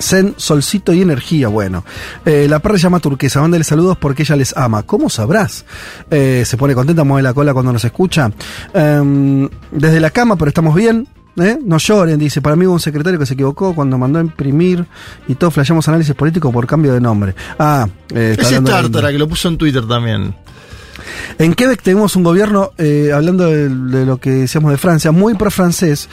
Zen, 0.00 0.34
solcito 0.36 0.92
y 0.92 1.02
energía, 1.02 1.48
bueno. 1.48 1.84
Eh, 2.24 2.46
la 2.48 2.58
perra 2.58 2.76
se 2.76 2.82
llama 2.84 3.00
turquesa, 3.00 3.40
mándale 3.40 3.64
saludos 3.64 3.96
porque 3.98 4.22
ella 4.22 4.36
les 4.36 4.56
ama. 4.56 4.82
¿Cómo 4.82 5.10
sabrás? 5.10 5.64
Eh, 6.10 6.42
se 6.46 6.56
pone 6.56 6.74
contenta, 6.74 7.04
mueve 7.04 7.22
la 7.22 7.34
cola 7.34 7.52
cuando 7.52 7.72
nos 7.72 7.84
escucha. 7.84 8.30
Em, 8.72 9.48
desde 9.70 10.00
la 10.00 10.10
cama, 10.10 10.36
pero 10.36 10.48
estamos 10.48 10.74
bien. 10.74 11.06
¿eh? 11.38 11.58
No 11.62 11.78
lloren, 11.78 12.18
dice. 12.18 12.40
Para 12.40 12.56
mí 12.56 12.66
hubo 12.66 12.74
un 12.74 12.80
secretario 12.80 13.18
que 13.18 13.26
se 13.26 13.34
equivocó 13.34 13.74
cuando 13.74 13.98
mandó 13.98 14.18
a 14.18 14.22
imprimir 14.22 14.86
y 15.28 15.34
todos 15.34 15.54
flasheamos 15.54 15.86
análisis 15.88 16.14
político 16.14 16.50
por 16.50 16.66
cambio 16.66 16.92
de 16.92 17.00
nombre. 17.00 17.34
Ah, 17.58 17.88
eh, 18.14 18.36
está 18.38 18.48
Ese 18.48 18.60
Tártara 18.62 19.10
que 19.10 19.18
lo 19.18 19.28
puso 19.28 19.48
en 19.48 19.58
Twitter 19.58 19.86
también. 19.86 20.34
en 21.38 21.54
Quebec 21.54 21.82
tenemos 21.82 22.16
un 22.16 22.22
gobierno, 22.24 22.72
eh, 22.78 23.10
hablando 23.14 23.46
de, 23.46 23.68
de 23.68 24.06
lo 24.06 24.18
que 24.18 24.30
decíamos 24.30 24.70
de 24.72 24.78
Francia, 24.78 25.12
muy 25.12 25.34
pro-francés, 25.34 26.08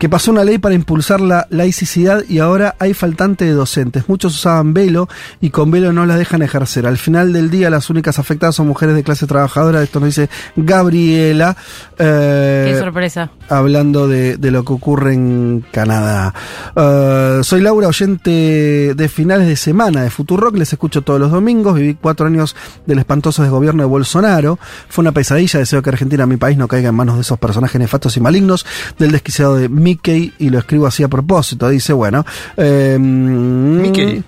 que 0.00 0.08
pasó 0.08 0.30
una 0.30 0.44
ley 0.44 0.56
para 0.56 0.74
impulsar 0.74 1.20
la 1.20 1.46
laicidad 1.50 2.24
y 2.26 2.38
ahora 2.38 2.74
hay 2.78 2.94
faltante 2.94 3.44
de 3.44 3.52
docentes. 3.52 4.08
Muchos 4.08 4.34
usaban 4.34 4.72
velo 4.72 5.10
y 5.42 5.50
con 5.50 5.70
velo 5.70 5.92
no 5.92 6.06
las 6.06 6.16
dejan 6.16 6.40
ejercer. 6.40 6.86
Al 6.86 6.96
final 6.96 7.34
del 7.34 7.50
día 7.50 7.68
las 7.68 7.90
únicas 7.90 8.18
afectadas 8.18 8.54
son 8.56 8.66
mujeres 8.66 8.94
de 8.94 9.02
clase 9.02 9.26
trabajadora. 9.26 9.82
Esto 9.82 10.00
nos 10.00 10.06
dice 10.08 10.30
Gabriela. 10.56 11.54
eh, 11.98 12.70
Qué 12.72 12.78
sorpresa. 12.80 13.30
hablando 13.50 14.08
de, 14.08 14.38
de 14.38 14.50
lo 14.50 14.64
que 14.64 14.72
ocurre 14.72 15.12
en 15.12 15.64
Canadá. 15.70 16.32
Eh, 16.74 17.40
soy 17.42 17.60
Laura, 17.60 17.86
oyente 17.88 18.94
de 18.94 19.08
finales 19.10 19.48
de 19.48 19.56
semana 19.56 20.02
de 20.02 20.08
Futurock, 20.08 20.56
les 20.56 20.72
escucho 20.72 21.02
todos 21.02 21.20
los 21.20 21.30
domingos, 21.30 21.74
viví 21.74 21.94
cuatro 22.00 22.26
años 22.26 22.56
del 22.86 23.00
espantoso 23.00 23.42
desgobierno 23.42 23.82
de 23.82 23.88
Bolsonaro, 23.90 24.58
fue 24.88 25.02
una 25.02 25.12
pesadilla, 25.12 25.58
deseo 25.58 25.82
que 25.82 25.90
Argentina, 25.90 26.24
mi 26.24 26.38
país, 26.38 26.56
no 26.56 26.68
caiga 26.68 26.88
en 26.88 26.94
manos 26.94 27.16
de 27.16 27.20
esos 27.20 27.38
personajes 27.38 27.78
nefastos 27.78 28.16
y 28.16 28.20
malignos, 28.20 28.64
del 28.98 29.12
desquiciado 29.12 29.56
de 29.56 29.68
Mickey, 29.90 30.32
y 30.38 30.50
lo 30.50 30.58
escribo 30.58 30.86
así 30.86 31.02
a 31.02 31.08
propósito, 31.08 31.68
dice, 31.68 31.92
bueno... 31.92 32.24
eh, 32.56 32.96
Mickey. 32.98 34.22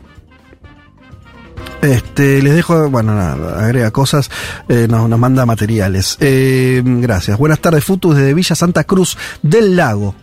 este, 1.81 2.43
les 2.43 2.55
dejo, 2.55 2.91
bueno, 2.91 3.15
nada, 3.15 3.65
agrega 3.65 3.91
cosas, 3.93 4.29
eh, 4.69 4.87
nos, 4.91 5.09
nos 5.09 5.19
manda 5.19 5.47
materiales. 5.47 6.17
Eh, 6.21 6.83
gracias. 6.85 7.39
Buenas 7.39 7.61
tardes, 7.61 7.85
Futus, 7.85 8.17
desde 8.17 8.35
Villa 8.35 8.57
Santa 8.57 8.85
Cruz 8.85 9.17
del 9.43 9.77
Lago. 9.77 10.15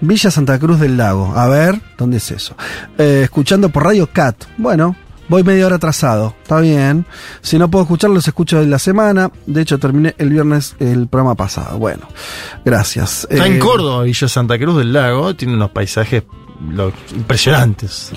Villa 0.00 0.30
Santa 0.30 0.58
Cruz 0.58 0.80
del 0.80 0.96
Lago. 0.96 1.32
A 1.36 1.46
ver, 1.48 1.80
¿dónde 1.96 2.16
es 2.18 2.30
eso? 2.30 2.56
Eh, 2.98 3.22
escuchando 3.24 3.68
por 3.68 3.84
Radio 3.84 4.08
Cat. 4.12 4.44
Bueno, 4.56 4.96
voy 5.28 5.44
media 5.44 5.66
hora 5.66 5.76
atrasado. 5.76 6.34
Está 6.42 6.60
bien. 6.60 7.06
Si 7.40 7.58
no 7.58 7.70
puedo 7.70 7.84
escucharlo, 7.84 8.14
los 8.16 8.26
escucho 8.28 8.60
de 8.60 8.66
la 8.66 8.78
semana. 8.78 9.30
De 9.46 9.62
hecho, 9.62 9.78
terminé 9.78 10.14
el 10.18 10.30
viernes 10.30 10.74
el 10.80 11.06
programa 11.08 11.34
pasado. 11.34 11.78
Bueno, 11.78 12.08
gracias. 12.64 13.26
Está 13.30 13.46
Eh, 13.46 13.52
en 13.52 13.58
Córdoba, 13.58 14.02
Villa 14.04 14.28
Santa 14.28 14.58
Cruz 14.58 14.78
del 14.78 14.92
Lago. 14.92 15.34
Tiene 15.36 15.54
unos 15.54 15.70
paisajes 15.70 16.22
impresionantes. 17.14 18.10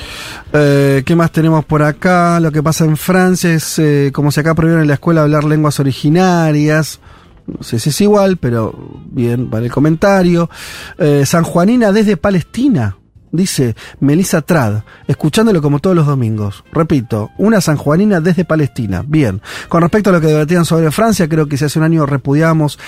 Eh, 0.54 1.04
¿Qué 1.06 1.16
más 1.16 1.32
tenemos 1.32 1.66
por 1.66 1.84
acá? 1.84 2.40
Lo 2.40 2.52
que 2.52 2.64
pasa 2.64 2.86
en 2.86 2.98
Francia 2.98 3.54
es 3.54 3.78
eh, 3.80 4.12
como 4.14 4.32
si 4.32 4.40
acá 4.40 4.56
prohibieron 4.56 4.82
en 4.84 4.88
la 4.88 4.96
escuela 4.96 5.22
hablar 5.22 5.44
lenguas 5.44 5.80
originarias. 5.80 7.00
No 7.48 7.64
sé 7.64 7.80
si 7.80 7.90
es 7.90 8.02
igual, 8.02 8.38
pero 8.38 8.74
bien, 9.12 9.50
vale 9.50 9.66
el 9.68 9.72
comentario. 9.72 10.50
Eh, 10.98 11.24
San 11.26 11.44
Juanina 11.44 11.92
desde 11.92 12.16
Palestina, 12.18 12.98
dice 13.32 13.76
Melissa 14.00 14.42
Trad, 14.42 14.84
escuchándolo 15.08 15.62
como 15.62 15.80
todos 15.80 15.96
los 15.96 16.08
domingos. 16.08 16.64
Repito, 16.72 17.32
una 17.38 17.62
San 17.62 17.78
Juanina 17.78 18.20
desde 18.20 18.46
Palestina. 18.46 19.04
Bien. 19.06 19.42
Con 19.70 19.82
respecto 19.82 20.10
a 20.10 20.14
lo 20.14 20.22
que 20.22 20.28
debatían 20.28 20.66
sobre 20.66 20.92
Francia, 20.92 21.28
creo 21.28 21.48
que 21.48 21.58
si 21.58 21.66
hace 21.66 21.80
un 21.80 21.86
año 21.86 22.06
repudiamos 22.06 22.80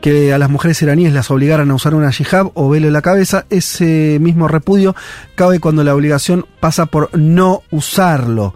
que 0.00 0.32
a 0.32 0.38
las 0.38 0.50
mujeres 0.50 0.82
iraníes 0.82 1.12
las 1.12 1.30
obligaran 1.30 1.70
a 1.70 1.74
usar 1.74 1.94
una 1.94 2.10
hijab 2.10 2.50
o 2.54 2.68
velo 2.68 2.88
en 2.88 2.92
la 2.92 3.02
cabeza, 3.02 3.46
ese 3.50 4.18
mismo 4.20 4.48
repudio 4.48 4.96
cabe 5.36 5.60
cuando 5.60 5.84
la 5.84 5.94
obligación 5.94 6.44
pasa 6.60 6.86
por 6.86 7.16
no 7.16 7.62
usarlo. 7.70 8.54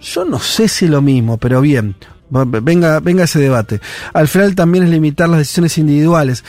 Yo 0.00 0.24
no 0.24 0.38
sé 0.38 0.68
si 0.68 0.86
es 0.86 0.90
lo 0.90 1.02
mismo, 1.02 1.36
pero 1.36 1.60
bien, 1.60 1.96
venga, 2.30 3.00
venga 3.00 3.24
ese 3.24 3.38
debate. 3.40 3.80
Al 4.14 4.26
final 4.26 4.54
también 4.54 4.84
es 4.84 4.90
limitar 4.90 5.28
las 5.28 5.40
decisiones 5.40 5.76
individuales. 5.76 6.44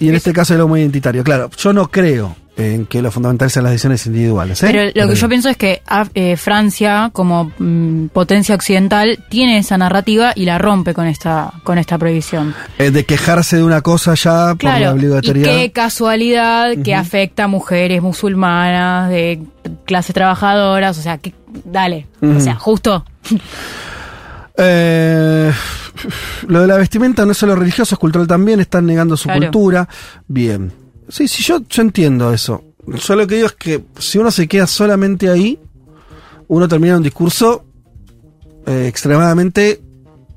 Y 0.00 0.08
en 0.08 0.16
este 0.16 0.32
caso 0.32 0.52
es 0.52 0.56
algo 0.56 0.68
muy 0.68 0.80
identitario. 0.80 1.22
Claro, 1.22 1.48
yo 1.56 1.72
no 1.72 1.88
creo 1.88 2.34
en 2.56 2.86
que 2.86 3.02
lo 3.02 3.10
fundamental 3.10 3.50
sean 3.50 3.64
las 3.64 3.72
decisiones 3.72 4.06
individuales. 4.06 4.62
¿eh? 4.62 4.66
Pero 4.70 4.90
lo 4.94 5.08
que 5.12 5.16
yo 5.18 5.28
pienso 5.28 5.48
es 5.48 5.56
que 5.56 5.82
eh, 6.14 6.36
Francia, 6.36 7.10
como 7.12 7.50
mm, 7.58 8.06
potencia 8.08 8.54
occidental, 8.54 9.18
tiene 9.28 9.58
esa 9.58 9.76
narrativa 9.76 10.32
y 10.36 10.44
la 10.44 10.58
rompe 10.58 10.94
con 10.94 11.06
esta, 11.06 11.52
con 11.64 11.78
esta 11.78 11.98
prohibición. 11.98 12.54
Eh, 12.78 12.90
de 12.90 13.04
quejarse 13.04 13.56
de 13.56 13.64
una 13.64 13.80
cosa 13.80 14.14
ya 14.14 14.54
por 14.54 14.70
la 14.70 14.80
y 14.80 14.84
obligatoriedad. 14.86 15.50
qué 15.50 15.72
casualidad 15.72 16.72
que 16.84 16.94
afecta 16.94 17.44
a 17.44 17.48
mujeres 17.48 18.00
musulmanas 18.02 19.10
de 19.10 19.42
clases 19.84 20.14
trabajadoras, 20.14 20.96
o 20.96 21.02
sea, 21.02 21.18
que, 21.18 21.34
dale, 21.64 22.06
o 22.22 22.38
sea, 22.40 22.54
justo. 22.54 23.04
Eh, 24.56 25.52
lo 26.46 26.60
de 26.60 26.66
la 26.68 26.76
vestimenta 26.76 27.24
no 27.24 27.32
es 27.32 27.38
solo 27.38 27.56
religioso, 27.56 27.94
es 27.94 27.98
cultural 27.98 28.26
también, 28.28 28.60
están 28.60 28.86
negando 28.86 29.16
su 29.16 29.24
Claro. 29.24 29.40
cultura. 29.40 29.88
Bien. 30.28 30.83
Sí, 31.08 31.28
sí, 31.28 31.42
yo, 31.42 31.60
yo 31.68 31.82
entiendo 31.82 32.32
eso. 32.32 32.64
Yo 32.86 33.16
lo 33.16 33.26
que 33.26 33.36
digo 33.36 33.46
es 33.46 33.54
que 33.54 33.84
si 33.98 34.18
uno 34.18 34.30
se 34.30 34.46
queda 34.46 34.66
solamente 34.66 35.30
ahí, 35.30 35.58
uno 36.48 36.68
termina 36.68 36.96
un 36.96 37.02
discurso 37.02 37.64
eh, 38.66 38.86
extremadamente 38.88 39.80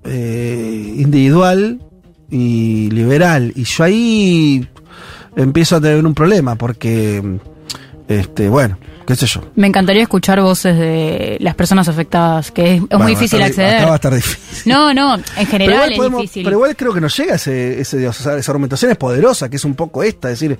eh, 0.03 0.93
individual 0.97 1.82
y 2.30 2.89
liberal. 2.91 3.51
Y 3.55 3.63
yo 3.63 3.84
ahí 3.84 4.68
empiezo 5.36 5.76
a 5.76 5.82
tener 5.82 6.05
un 6.05 6.13
problema 6.13 6.55
porque, 6.55 7.39
este, 8.07 8.49
bueno, 8.49 8.78
qué 9.08 9.16
sé 9.16 9.26
yo. 9.26 9.41
Me 9.55 9.66
encantaría 9.68 10.03
escuchar 10.03 10.39
voces 10.41 10.78
de 10.78 11.38
las 11.39 11.55
personas 11.55 11.88
afectadas, 11.88 12.51
que 12.51 12.76
es, 12.76 12.82
es 12.84 12.89
Bueno, 12.89 13.03
muy 13.05 13.16
difícil 13.16 13.41
acá- 13.41 13.47
Acá 13.53 13.64
acceder. 13.64 13.88
va 13.88 13.93
a 13.93 13.95
estar 13.95 14.14
difícil. 14.14 14.72
No, 14.72 14.93
no, 14.93 15.16
en 15.16 15.45
general 15.47 15.91
es 15.93 15.97
podemos- 15.97 16.22
difícil. 16.22 16.43
pero 16.43 16.58
igual 16.58 16.76
creo 16.76 16.93
que 16.93 17.01
nos 17.01 17.18
llega 17.18 17.36
ese, 17.36 17.80
ese, 17.82 18.08
o 18.08 18.14
sea, 18.14 18.38
esa 18.38 18.51
argumentación 18.51 18.91
es 18.91 18.97
poderosa, 18.97 19.49
que 19.49 19.55
es 19.55 19.66
un 19.66 19.74
poco 19.76 20.03
esta, 20.03 20.30
es 20.30 20.39
decir, 20.39 20.58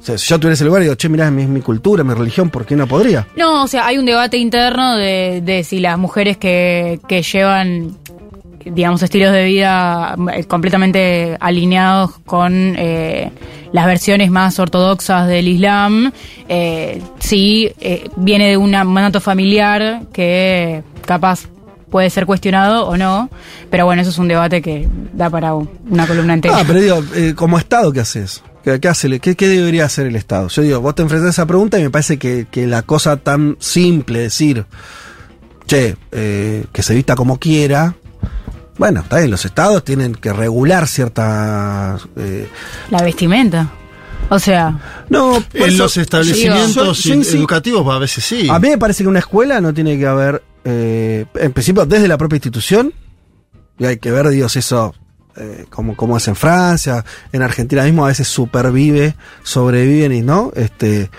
o 0.00 0.02
sea, 0.04 0.16
si 0.16 0.28
yo 0.28 0.38
tuviera 0.38 0.54
ese 0.54 0.64
lugar 0.64 0.82
y 0.82 0.84
digo, 0.84 0.94
che, 0.94 1.08
mirá, 1.08 1.26
es 1.26 1.32
mi, 1.32 1.46
mi 1.46 1.60
cultura, 1.60 2.04
mi 2.04 2.14
religión, 2.14 2.50
¿por 2.50 2.64
qué 2.64 2.76
no 2.76 2.86
podría? 2.86 3.26
No, 3.36 3.64
o 3.64 3.66
sea, 3.68 3.86
hay 3.86 3.98
un 3.98 4.06
debate 4.06 4.36
interno 4.36 4.96
de, 4.96 5.40
de 5.44 5.64
si 5.64 5.80
las 5.80 5.98
mujeres 5.98 6.36
que, 6.36 7.00
que 7.08 7.22
llevan, 7.22 7.96
digamos, 8.64 9.02
estilos 9.02 9.32
de 9.32 9.44
vida 9.44 10.14
eh, 10.34 10.44
completamente 10.44 11.36
alineados 11.40 12.12
con 12.24 12.74
eh, 12.78 13.32
las 13.72 13.86
versiones 13.86 14.30
más 14.30 14.58
ortodoxas 14.58 15.26
del 15.28 15.48
Islam, 15.48 16.12
eh, 16.48 17.02
sí 17.18 17.70
eh, 17.80 18.08
viene 18.16 18.48
de 18.48 18.56
un 18.56 18.70
mandato 18.70 19.20
familiar 19.20 20.02
que 20.12 20.82
capaz 21.06 21.46
puede 21.90 22.10
ser 22.10 22.26
cuestionado 22.26 22.86
o 22.86 22.96
no, 22.96 23.30
pero 23.70 23.84
bueno, 23.86 24.02
eso 24.02 24.10
es 24.10 24.18
un 24.18 24.28
debate 24.28 24.60
que 24.60 24.86
da 25.14 25.30
para 25.30 25.54
un- 25.54 25.68
una 25.90 26.06
columna 26.06 26.34
entera. 26.34 26.58
Ah, 26.58 26.64
pero 26.66 26.80
digo, 26.80 27.02
eh, 27.14 27.32
como 27.34 27.58
Estado, 27.58 27.92
¿qué 27.92 28.00
haces? 28.00 28.42
¿Qué, 28.62 28.78
qué 28.80 28.88
hace, 28.88 29.18
qué, 29.20 29.34
qué 29.36 29.48
debería 29.48 29.86
hacer 29.86 30.06
el 30.06 30.16
Estado? 30.16 30.48
Yo 30.48 30.62
digo, 30.62 30.80
vos 30.80 30.94
te 30.94 31.02
enfrentas 31.02 31.28
a 31.28 31.30
esa 31.30 31.46
pregunta 31.46 31.78
y 31.78 31.82
me 31.84 31.90
parece 31.90 32.18
que, 32.18 32.46
que 32.50 32.66
la 32.66 32.82
cosa 32.82 33.16
tan 33.16 33.56
simple, 33.58 34.18
decir, 34.18 34.66
che, 35.66 35.96
eh, 36.12 36.64
que 36.72 36.82
se 36.82 36.94
vista 36.94 37.14
como 37.14 37.38
quiera, 37.38 37.94
bueno, 38.78 39.00
está 39.00 39.18
bien, 39.18 39.30
los 39.30 39.44
Estados 39.44 39.84
tienen 39.84 40.14
que 40.14 40.32
regular 40.32 40.86
ciertas... 40.88 42.00
eh, 42.16 42.48
La 42.90 43.02
vestimenta. 43.02 43.68
O 44.30 44.38
sea, 44.38 44.78
no, 45.08 45.36
En 45.54 45.62
eso- 45.68 45.84
los 45.84 45.96
establecimientos 45.96 47.02
yo- 47.02 47.14
yo 47.14 47.20
insi- 47.20 47.34
educativos 47.36 47.94
a 47.94 47.98
veces 47.98 48.24
sí. 48.24 48.48
A 48.50 48.58
mí 48.58 48.68
me 48.68 48.78
parece 48.78 49.02
que 49.02 49.08
una 49.08 49.20
escuela 49.20 49.60
no 49.60 49.72
tiene 49.72 49.98
que 49.98 50.06
haber, 50.06 50.42
eh, 50.64 51.24
en 51.34 51.52
principio, 51.52 51.86
desde 51.86 52.08
la 52.08 52.18
propia 52.18 52.36
institución, 52.36 52.92
y 53.78 53.84
hay 53.86 53.96
que 53.98 54.10
ver, 54.10 54.28
Dios, 54.28 54.54
eso, 54.56 54.94
eh, 55.36 55.64
como, 55.70 55.96
como 55.96 56.16
es 56.16 56.28
en 56.28 56.36
Francia, 56.36 57.04
en 57.32 57.42
Argentina 57.42 57.84
mismo 57.84 58.04
a 58.04 58.08
veces 58.08 58.28
supervive, 58.28 59.14
sobreviven 59.42 60.12
y 60.12 60.20
no, 60.20 60.52
este, 60.56 61.10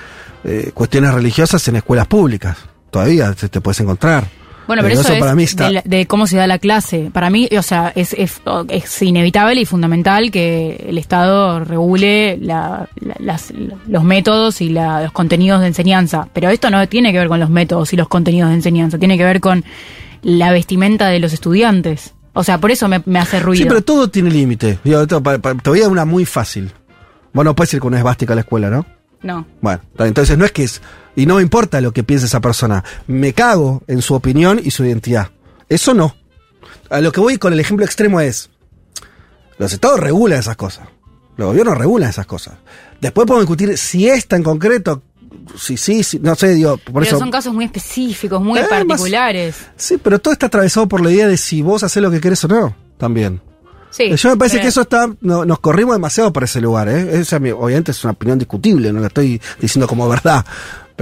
eh, 0.44 0.72
cuestiones 0.74 1.14
religiosas 1.14 1.68
en 1.68 1.78
escuelas 1.78 2.06
públicas. 2.08 2.58
Todavía 2.92 3.34
te, 3.34 3.50
te 3.50 3.60
puedes 3.62 3.80
encontrar. 3.80 4.28
Bueno, 4.70 4.84
pero 4.84 4.94
eso, 5.02 5.12
es 5.14 5.20
para 5.20 5.36
mí 5.36 5.44
está. 5.44 5.66
de, 5.68 5.74
la- 5.74 5.82
de 5.84 6.06
cómo 6.06 6.28
se 6.28 6.38
da 6.38 6.46
la 6.48 6.60
clase. 6.60 7.10
Para 7.12 7.30
mí, 7.30 7.50
o 7.58 7.62
sea, 7.64 7.92
es, 7.96 8.14
es, 8.14 8.40
es 8.70 9.02
inevitable 9.02 9.60
y 9.60 9.66
fundamental 9.66 10.30
que 10.32 10.86
el 10.88 10.98
Estado 10.98 11.60
regule 11.66 12.38
la- 12.40 12.88
la- 13.02 13.16
las- 13.20 13.52
los 13.88 14.04
métodos 14.04 14.62
y 14.62 14.70
los 14.70 15.12
contenidos 15.12 15.62
de 15.62 15.68
enseñanza. 15.68 16.30
Pero 16.34 16.50
esto 16.50 16.70
no 16.70 16.88
tiene 16.88 17.12
que 17.12 17.18
ver 17.18 17.28
con 17.28 17.40
los 17.40 17.50
métodos 17.50 17.92
y 17.94 17.98
los 17.98 18.08
contenidos 18.08 18.50
de 18.50 18.56
enseñanza, 18.56 18.98
tiene 19.00 19.18
que 19.18 19.24
ver 19.26 19.40
con 19.40 19.66
la 20.22 20.52
vestimenta 20.52 21.08
de 21.08 21.20
los 21.20 21.34
estudiantes. 21.34 22.14
O 22.34 22.44
sea, 22.44 22.60
por 22.60 22.70
eso 22.72 22.88
me, 22.88 23.02
me 23.08 23.18
hace 23.20 23.40
ruido. 23.40 23.64
Sí, 23.64 23.68
pero 23.68 23.82
todo 23.82 24.08
tiene 24.10 24.30
límite. 24.30 24.78
Te 24.84 24.90
voy 25.70 25.80
a 25.80 25.82
dar 25.82 25.90
una 25.92 26.06
muy 26.06 26.26
fácil. 26.26 26.72
Vos 27.34 27.44
no 27.44 27.56
puedes 27.56 27.74
ir 27.74 27.80
con 27.80 27.88
una 27.90 27.98
esvástica 27.98 28.34
a 28.34 28.36
la 28.36 28.42
escuela, 28.42 28.70
¿no? 28.70 28.86
No. 29.22 29.46
Bueno, 29.62 29.82
entonces 29.98 30.38
no 30.38 30.46
es 30.46 30.52
que 30.52 30.64
es. 30.64 30.82
Y 31.20 31.26
no 31.26 31.36
me 31.36 31.42
importa 31.42 31.82
lo 31.82 31.92
que 31.92 32.04
piense 32.04 32.28
esa 32.28 32.40
persona. 32.40 32.84
Me 33.08 33.34
cago 33.34 33.84
en 33.88 34.02
su 34.02 34.14
opinión 34.16 34.62
y 34.64 34.72
su 34.72 34.86
identidad. 34.86 35.30
Eso 35.68 35.94
no. 35.94 36.16
A 36.90 37.02
lo 37.02 37.12
que 37.12 37.20
voy 37.20 37.38
con 37.38 37.52
el 37.52 37.60
ejemplo 37.60 37.86
extremo 37.86 38.22
es. 38.22 38.50
Los 39.58 39.74
estados 39.74 40.00
regulan 40.00 40.40
esas 40.40 40.56
cosas. 40.56 40.88
Los 41.36 41.48
gobiernos 41.50 41.78
regulan 41.78 42.10
esas 42.10 42.26
cosas. 42.26 42.56
Después 43.02 43.28
podemos 43.28 43.44
discutir 43.50 43.78
si 43.78 44.08
esta 44.08 44.36
en 44.38 44.44
concreto. 44.44 45.02
Si 45.58 45.76
sí, 45.78 46.04
si, 46.04 46.20
no 46.20 46.36
sé, 46.36 46.50
digo, 46.54 46.78
por 46.78 47.04
pero 47.04 47.06
eso. 47.06 47.20
son 47.20 47.32
casos 47.32 47.54
muy 47.54 47.66
específicos, 47.66 48.42
muy 48.42 48.60
Eh, 48.60 48.62
más- 48.70 48.70
particulares. 48.86 49.56
Sí, 49.76 49.98
pero 50.02 50.20
todo 50.20 50.32
está 50.34 50.46
atravesado 50.48 50.88
por 50.88 51.02
la 51.02 51.12
idea 51.12 51.28
de 51.28 51.38
si 51.38 51.62
vos 51.62 51.84
haces 51.84 52.02
lo 52.02 52.10
que 52.12 52.20
querés 52.22 52.44
o 52.46 52.48
no. 52.48 52.76
También. 52.98 53.42
Sí, 53.92 54.16
Yo 54.16 54.30
me 54.30 54.38
parece 54.38 54.58
pero- 54.58 54.64
que 54.64 54.68
eso 54.70 54.82
está, 54.82 55.10
no- 55.22 55.46
nos 55.46 55.60
corrimos 55.60 55.96
demasiado 55.96 56.32
por 56.32 56.44
ese 56.44 56.62
lugar, 56.62 56.88
¿eh? 56.90 57.20
Esa, 57.20 57.38
obviamente 57.38 57.92
es 57.92 58.04
una 58.04 58.12
opinión 58.14 58.38
discutible, 58.38 58.94
no 58.94 59.00
la 59.02 59.08
estoy 59.08 59.42
diciendo 59.60 59.88
como 59.88 60.08
verdad, 60.08 60.46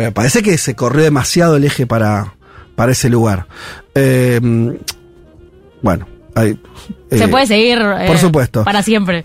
me 0.06 0.12
parece 0.12 0.42
que 0.44 0.58
se 0.58 0.76
corrió 0.76 1.04
demasiado 1.04 1.56
el 1.58 1.64
eje 1.64 1.88
para, 1.88 2.34
para 2.76 2.92
ese 2.92 3.10
lugar. 3.10 3.48
Eh, 3.96 4.40
bueno, 5.82 6.08
hay, 6.36 6.60
Se 7.10 7.24
eh, 7.24 7.28
puede 7.28 7.48
seguir. 7.48 7.80
eh, 7.80 8.06
por 8.08 8.18
supuesto. 8.18 8.64
Para 8.64 8.84
siempre. 8.84 9.24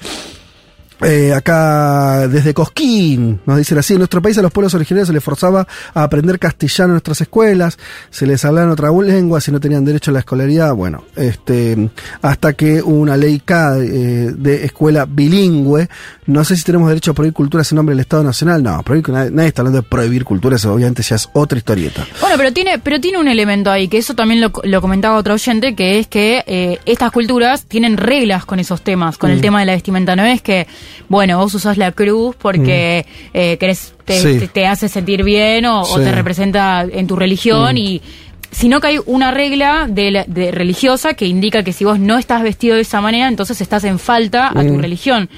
Eh, 1.03 1.33
acá 1.35 2.29
desde 2.29 2.55
Cosquín 2.55 3.41
nos 3.47 3.59
dicen 3.59 3.79
así, 3.79 3.95
en 3.95 3.99
nuestro 3.99 4.23
país 4.23 4.39
a 4.39 4.43
los 4.43 4.53
pueblos 4.53 4.75
originarios 4.75 5.09
se 5.09 5.15
les 5.15 5.23
forzaba 5.23 5.67
a 5.95 6.03
aprender 6.03 6.39
castellano 6.39 6.89
en 6.91 6.95
nuestras 6.95 7.21
escuelas, 7.21 7.79
se 8.11 8.27
les 8.27 8.45
hablaba 8.45 8.67
en 8.67 8.73
otra 8.73 8.91
lengua 8.91 9.41
si 9.41 9.53
no 9.53 9.61
tenían 9.61 9.85
derecho 9.85 10.11
a 10.11 10.15
la 10.15 10.21
escolaridad, 10.21 10.75
bueno, 10.75 11.05
este 11.17 11.91
hasta 12.23 12.55
que 12.55 12.83
hubo 12.83 12.97
una 13.01 13.17
ley 13.17 13.41
K 13.45 13.79
eh, 13.79 14.33
de 14.37 14.65
escuela 14.65 15.05
bilingüe, 15.07 15.89
no 16.27 16.45
sé 16.45 16.57
si 16.57 16.65
tenemos 16.65 16.89
derecho 16.89 17.11
a 17.11 17.15
prohibir 17.15 17.35
culturas 17.35 17.71
en 17.73 17.77
nombre 17.77 17.95
del 17.95 18.01
Estado 18.01 18.23
Nacional, 18.25 18.63
no, 18.63 18.83
prohibir, 18.83 19.11
nadie, 19.11 19.31
nadie 19.31 19.49
está 19.49 19.63
hablando 19.63 19.83
de 19.83 19.89
prohibir 19.89 20.25
culturas, 20.25 20.65
obviamente 20.65 21.03
ya 21.03 21.17
es 21.17 21.29
otra 21.33 21.59
historieta. 21.59 22.07
Bueno, 22.21 22.37
pero 22.39 22.53
tiene, 22.53 22.79
pero 22.79 23.01
tiene 23.01 23.19
un 23.19 23.29
elemento 23.29 23.71
ahí, 23.71 23.89
que 23.89 23.99
eso 23.99 24.15
también 24.15 24.41
lo, 24.41 24.53
lo 24.63 24.81
comentaba 24.81 25.17
otro 25.17 25.35
oyente, 25.35 25.75
que 25.75 25.99
es 25.99 26.07
que 26.07 26.45
eh, 26.47 26.79
estas 26.87 27.11
culturas 27.11 27.65
tienen 27.65 27.97
reglas 27.97 28.45
con 28.45 28.59
esos 28.61 28.83
temas, 28.83 29.19
con 29.19 29.31
el 29.31 29.39
Mm. 29.39 29.41
tema 29.43 29.61
de 29.61 29.67
la 29.67 29.73
vestimenta. 29.73 30.15
No 30.15 30.25
es 30.25 30.41
que, 30.43 30.67
bueno, 31.09 31.39
vos 31.39 31.55
usás 31.55 31.77
la 31.79 31.93
cruz 31.93 32.35
porque 32.37 33.07
eh, 33.35 33.57
querés, 33.59 33.95
te, 34.05 34.15
Mm. 34.19 34.23
Sí. 34.23 34.39
te- 34.41 34.49
te 34.49 34.67
hace 34.67 34.89
sentir 34.89 35.23
bien 35.25 35.65
o, 35.67 35.83
o 35.83 35.99
Sí. 35.99 36.05
te 36.05 36.13
representa 36.13 36.83
en 36.91 37.07
tu 37.07 37.17
religión 37.17 37.75
Mm. 37.75 37.79
y 37.79 38.03
sino 38.51 38.81
que 38.81 38.89
hay 38.89 38.99
una 39.07 39.31
regla 39.31 39.87
de, 39.89 40.11
la- 40.11 40.25
de 40.27 40.51
religiosa 40.51 41.15
que 41.15 41.25
indica 41.27 41.63
que 41.63 41.73
si 41.73 41.85
vos 41.85 41.99
no 41.99 42.19
estás 42.19 42.43
vestido 42.43 42.75
de 42.77 42.83
esa 42.83 43.01
manera, 43.01 43.29
entonces 43.29 43.61
estás 43.63 43.85
en 43.85 43.99
falta 43.99 44.49
a 44.49 44.63
tu 44.63 44.75
Mm. 44.75 44.81
religión. 44.81 45.31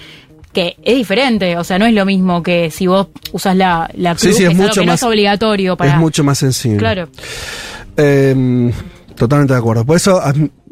Que 0.52 0.76
es 0.84 0.96
diferente, 0.96 1.56
o 1.56 1.64
sea, 1.64 1.78
no 1.80 1.86
es 1.86 1.94
lo 1.94 2.04
mismo 2.04 2.42
que 2.42 2.70
si 2.70 2.86
vos 2.86 3.08
usas 3.32 3.56
la, 3.56 3.90
la 3.94 4.14
Sí, 4.16 4.26
cruz, 4.28 4.36
sí, 4.36 4.42
que 4.42 4.48
es 4.48 4.52
es 4.52 4.58
algo 4.60 4.62
mucho 4.68 4.80
que 4.82 4.86
no 4.86 4.92
más- 4.92 5.00
es 5.00 5.04
obligatorio 5.08 5.76
para... 5.76 5.90
Es 5.92 5.96
mucho 5.98 6.22
más 6.24 6.38
sensible. 6.38 6.78
Claro. 6.78 7.08
Eh, 7.96 8.72
totalmente 9.16 9.52
de 9.54 9.58
acuerdo. 9.58 9.84
Por 9.84 9.96
eso, 9.96 10.20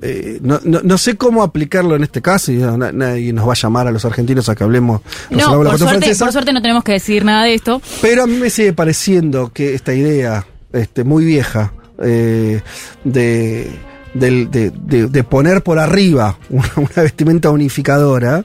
eh, 0.03 0.38
no, 0.43 0.61
no, 0.64 0.80
no 0.82 0.99
sé 0.99 1.16
cómo 1.16 1.43
aplicarlo 1.43 1.97
en 1.97 2.03
este 2.03 2.20
caso, 2.22 2.53
y 2.53 2.57
no, 2.57 2.76
nadie 2.76 3.32
nos 3.32 3.47
va 3.49 3.53
a 3.53 3.57
llamar 3.57 3.86
a 3.88 3.90
los 3.93 4.05
argentinos 4.05 4.49
a 4.49 4.55
que 4.55 4.64
hablemos. 4.64 5.01
No, 5.30 5.36
la 5.38 5.45
por 5.45 5.57
cuestión 5.66 5.78
suerte, 5.78 5.99
francesa. 5.99 6.24
por 6.24 6.32
suerte 6.32 6.53
no 6.53 6.62
tenemos 6.62 6.84
que 6.84 6.93
decir 6.93 7.24
nada 7.24 7.45
de 7.45 7.55
esto. 7.55 7.80
Pero 8.01 8.24
a 8.24 8.26
mí 8.26 8.36
me 8.36 8.51
sigue 8.51 8.72
pareciendo 8.72 9.53
que 9.53 9.74
esta 9.74 9.95
idea 9.95 10.47
este, 10.72 11.05
muy 11.05 11.24
vieja 11.24 11.72
eh, 12.03 12.61
de, 13.05 13.70
de- 14.14 15.09
de 15.09 15.24
poner 15.24 15.62
por 15.62 15.78
arriba 15.78 16.38
una, 16.51 16.70
una 16.76 17.03
vestimenta 17.03 17.51
unificadora 17.51 18.45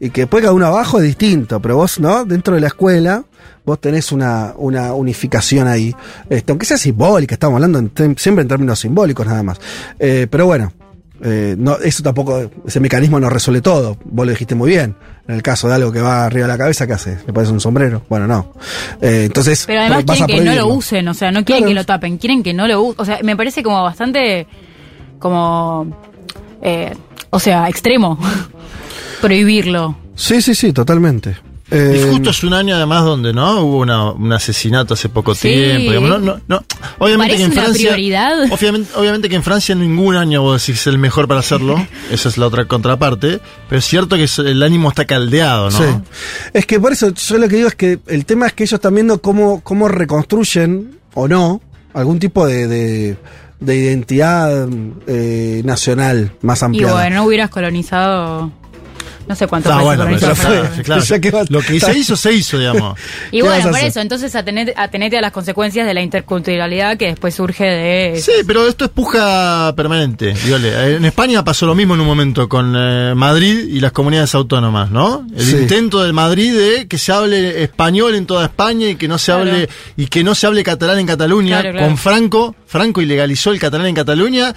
y 0.00 0.10
que 0.10 0.22
después 0.22 0.42
cada 0.42 0.52
uno 0.54 0.66
abajo 0.66 0.98
es 0.98 1.04
distinto, 1.04 1.60
pero 1.60 1.76
vos, 1.76 1.98
¿no? 2.00 2.24
Dentro 2.24 2.54
de 2.54 2.60
la 2.60 2.66
escuela, 2.68 3.24
vos 3.64 3.80
tenés 3.80 4.12
una, 4.12 4.52
una 4.56 4.92
unificación 4.94 5.66
ahí. 5.68 5.94
Este, 6.28 6.52
aunque 6.52 6.66
sea 6.66 6.76
simbólica, 6.76 7.34
estamos 7.34 7.56
hablando 7.56 7.78
en 7.78 8.16
siempre 8.18 8.42
en 8.42 8.48
términos 8.48 8.78
simbólicos 8.80 9.26
nada 9.26 9.42
más. 9.42 9.58
Eh, 9.98 10.26
pero 10.30 10.46
bueno, 10.46 10.72
eh, 11.22 11.54
no, 11.58 11.78
eso 11.78 12.02
tampoco, 12.02 12.50
ese 12.66 12.80
mecanismo 12.80 13.18
no 13.18 13.30
resuelve 13.30 13.62
todo. 13.62 13.96
Vos 14.04 14.26
lo 14.26 14.32
dijiste 14.32 14.54
muy 14.54 14.70
bien. 14.70 14.94
En 15.26 15.36
el 15.36 15.42
caso 15.42 15.68
de 15.68 15.74
algo 15.74 15.90
que 15.90 16.02
va 16.02 16.26
arriba 16.26 16.46
de 16.46 16.52
la 16.52 16.58
cabeza, 16.58 16.86
¿qué 16.86 16.92
haces? 16.92 17.26
¿Le 17.26 17.32
pones 17.32 17.48
un 17.48 17.58
sombrero? 17.60 18.02
Bueno, 18.10 18.26
no. 18.26 18.52
Eh, 19.00 19.22
entonces, 19.24 19.64
Pero 19.66 19.80
además 19.80 20.04
quieren 20.04 20.26
que 20.26 20.44
no 20.44 20.54
lo 20.54 20.66
usen, 20.68 21.08
o 21.08 21.14
sea, 21.14 21.30
no 21.30 21.44
quieren 21.46 21.62
Claro. 21.64 21.68
que 21.70 21.74
lo 21.74 21.86
tapen, 21.86 22.18
quieren 22.18 22.42
que 22.42 22.52
no 22.52 22.66
lo 22.68 22.82
usen. 22.82 23.00
O 23.00 23.04
sea, 23.06 23.20
me 23.22 23.34
parece 23.34 23.62
como 23.62 23.82
bastante, 23.82 24.46
como, 25.18 25.86
eh, 26.60 26.92
o 27.30 27.40
sea, 27.40 27.70
extremo 27.70 28.18
prohibirlo. 29.22 29.96
Sí, 30.14 30.42
sí, 30.42 30.54
sí, 30.54 30.72
totalmente. 30.74 31.36
Eh, 31.70 31.98
y 32.06 32.10
justo 32.12 32.28
es 32.30 32.44
un 32.44 32.52
año 32.52 32.76
además 32.76 33.04
donde 33.04 33.32
no 33.32 33.62
hubo 33.62 33.78
una- 33.78 34.12
un 34.12 34.32
asesinato 34.32 34.94
hace 34.94 35.08
poco 35.08 35.34
Sí. 35.34 35.48
tiempo. 35.48 35.90
digamos, 35.92 36.10
no, 36.10 36.18
no, 36.18 36.40
no. 36.46 36.64
Obviamente 36.98 37.34
Parece 37.34 37.36
que 37.38 37.44
en 37.44 37.52
Francia. 37.52 37.90
prioridad. 37.92 38.52
Obviamente, 38.52 38.90
obviamente 38.96 39.28
que 39.30 39.36
en 39.36 39.42
Francia 39.42 39.74
ningún 39.74 40.14
año 40.16 40.42
vos 40.42 40.60
decís 40.66 40.80
es 40.82 40.86
el 40.86 40.98
mejor 40.98 41.26
para 41.26 41.40
hacerlo. 41.40 41.76
Esa 42.10 42.28
es 42.28 42.36
la 42.38 42.46
otra 42.46 42.66
contraparte. 42.66 43.40
Pero 43.68 43.78
es 43.78 43.84
cierto 43.86 44.16
que 44.16 44.28
el 44.50 44.62
ánimo 44.62 44.90
está 44.90 45.06
caldeado, 45.06 45.70
¿no? 45.70 45.78
Sí. 45.78 45.84
Es 46.52 46.66
que 46.66 46.78
por 46.78 46.92
eso 46.92 47.08
yo 47.14 47.38
lo 47.38 47.48
que 47.48 47.56
digo 47.56 47.68
es 47.68 47.74
que 47.74 47.98
el 48.08 48.26
tema 48.26 48.46
es 48.46 48.52
que 48.52 48.64
ellos 48.64 48.74
están 48.74 48.94
viendo 48.94 49.20
cómo, 49.22 49.60
cómo 49.62 49.88
reconstruyen 49.88 50.98
o 51.14 51.28
no 51.28 51.60
algún 51.94 52.18
tipo 52.18 52.46
de, 52.46 52.66
de, 52.68 53.16
de 53.60 53.76
identidad 53.76 54.68
eh, 55.06 55.62
nacional 55.64 56.32
más 56.42 56.60
Y 56.60 56.64
ampliada. 56.66 56.92
bueno, 56.94 57.16
no 57.16 57.24
hubieras 57.24 57.48
colonizado. 57.50 58.52
No 59.26 59.34
sé 59.34 59.46
cuántos 59.46 59.72
Ah, 59.72 59.76
países 59.76 59.96
bueno, 59.96 60.04
pero 60.20 60.34
fue, 61.02 61.20
que 61.20 61.30
va- 61.30 61.44
Lo 61.48 61.60
que 61.60 61.80
se 61.80 61.96
hizo, 61.98 62.14
se 62.16 62.32
hizo, 62.32 62.58
digamos. 62.58 62.98
Y 63.32 63.38
¿Qué 63.38 63.42
vas 63.42 63.62
bueno, 63.64 63.70
por 63.70 63.80
eso, 63.88 64.00
entonces 64.00 64.34
atenete, 64.34 64.74
atenete 64.76 65.16
a 65.18 65.20
las 65.22 65.32
consecuencias 65.32 65.86
de 65.86 65.94
la 65.94 66.02
interculturalidad 66.02 66.96
que 66.98 67.06
después 67.06 67.34
surge 67.34 67.64
de... 67.64 68.20
Sí, 68.20 68.32
pero 68.46 68.66
esto 68.68 68.84
es 68.84 68.90
puja 68.90 69.72
permanente. 69.76 70.34
dígale. 70.44 70.96
En 70.96 71.04
España 71.04 71.42
pasó 71.44 71.64
lo 71.66 71.74
mismo 71.74 71.94
en 71.94 72.00
un 72.00 72.06
momento 72.06 72.48
con 72.48 72.74
eh, 72.76 73.14
Madrid 73.14 73.60
y 73.68 73.80
las 73.80 73.92
comunidades 73.92 74.34
autónomas, 74.34 74.90
¿no? 74.90 75.26
El 75.36 75.44
Sí. 75.44 75.56
intento 75.56 76.02
del 76.02 76.12
Madrid 76.12 76.52
de 76.54 76.86
que 76.86 76.98
se 76.98 77.12
hable 77.12 77.62
español 77.62 78.14
en 78.14 78.26
toda 78.26 78.44
España 78.44 78.88
y 78.88 78.96
que 78.96 79.08
no 79.08 79.18
se 79.18 79.32
Claro. 79.32 79.50
hable 79.50 79.68
y 79.96 80.06
que 80.06 80.22
no 80.22 80.34
se 80.34 80.46
hable 80.46 80.62
catalán 80.62 80.98
en 80.98 81.06
Cataluña. 81.06 81.60
Claro, 81.60 81.72
claro. 81.72 81.86
Con 81.88 81.96
Franco, 81.98 82.56
Franco 82.66 83.00
ilegalizó 83.00 83.52
el 83.52 83.58
catalán 83.58 83.86
en 83.86 83.94
Cataluña 83.94 84.54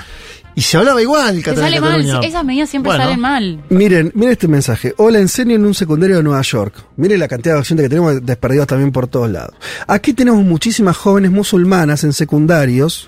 y 0.58 0.62
se 0.62 0.76
hablaba 0.76 1.00
igual 1.00 1.44
catalán 1.44 1.70
sale 1.70 1.80
mal, 1.80 2.24
esas 2.26 2.44
medidas 2.44 2.70
siempre 2.72 2.90
Bueno. 2.90 3.04
salen 3.04 3.20
mal. 3.20 3.64
Miren, 3.70 4.12
miren 4.16 4.32
este 4.32 4.48
mensaje. 4.48 4.96
Hola, 4.98 5.20
enseño 5.20 5.54
en 5.56 5.64
un 5.64 5.76
secundario 5.76 6.18
de 6.18 6.24
Nueva 6.24 6.42
York. 6.42 6.74
Miren 6.96 7.20
la 7.20 7.28
cantidad 7.28 7.56
de 7.58 7.64
gente 7.64 7.84
que 7.84 7.90
tenemos 7.90 8.26
desperdigados 8.26 8.68
también 8.68 8.92
por 8.92 9.08
todos 9.08 9.30
lados. 9.30 9.54
Aquí 9.86 10.14
tenemos 10.14 10.44
muchísimas 10.44 10.98
jóvenes 10.98 11.30
musulmanas 11.30 12.04
en 12.04 12.12
secundarios, 12.12 13.08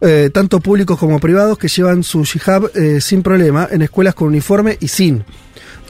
eh, 0.00 0.28
tanto 0.34 0.58
públicos 0.58 0.98
como 0.98 1.20
privados, 1.20 1.56
que 1.56 1.68
llevan 1.68 2.02
su 2.02 2.22
hijab 2.22 2.68
eh, 2.74 3.00
sin 3.00 3.22
problema 3.22 3.68
en 3.70 3.82
escuelas 3.82 4.16
con 4.16 4.26
uniforme 4.26 4.76
y 4.80 4.88
sin. 4.88 5.18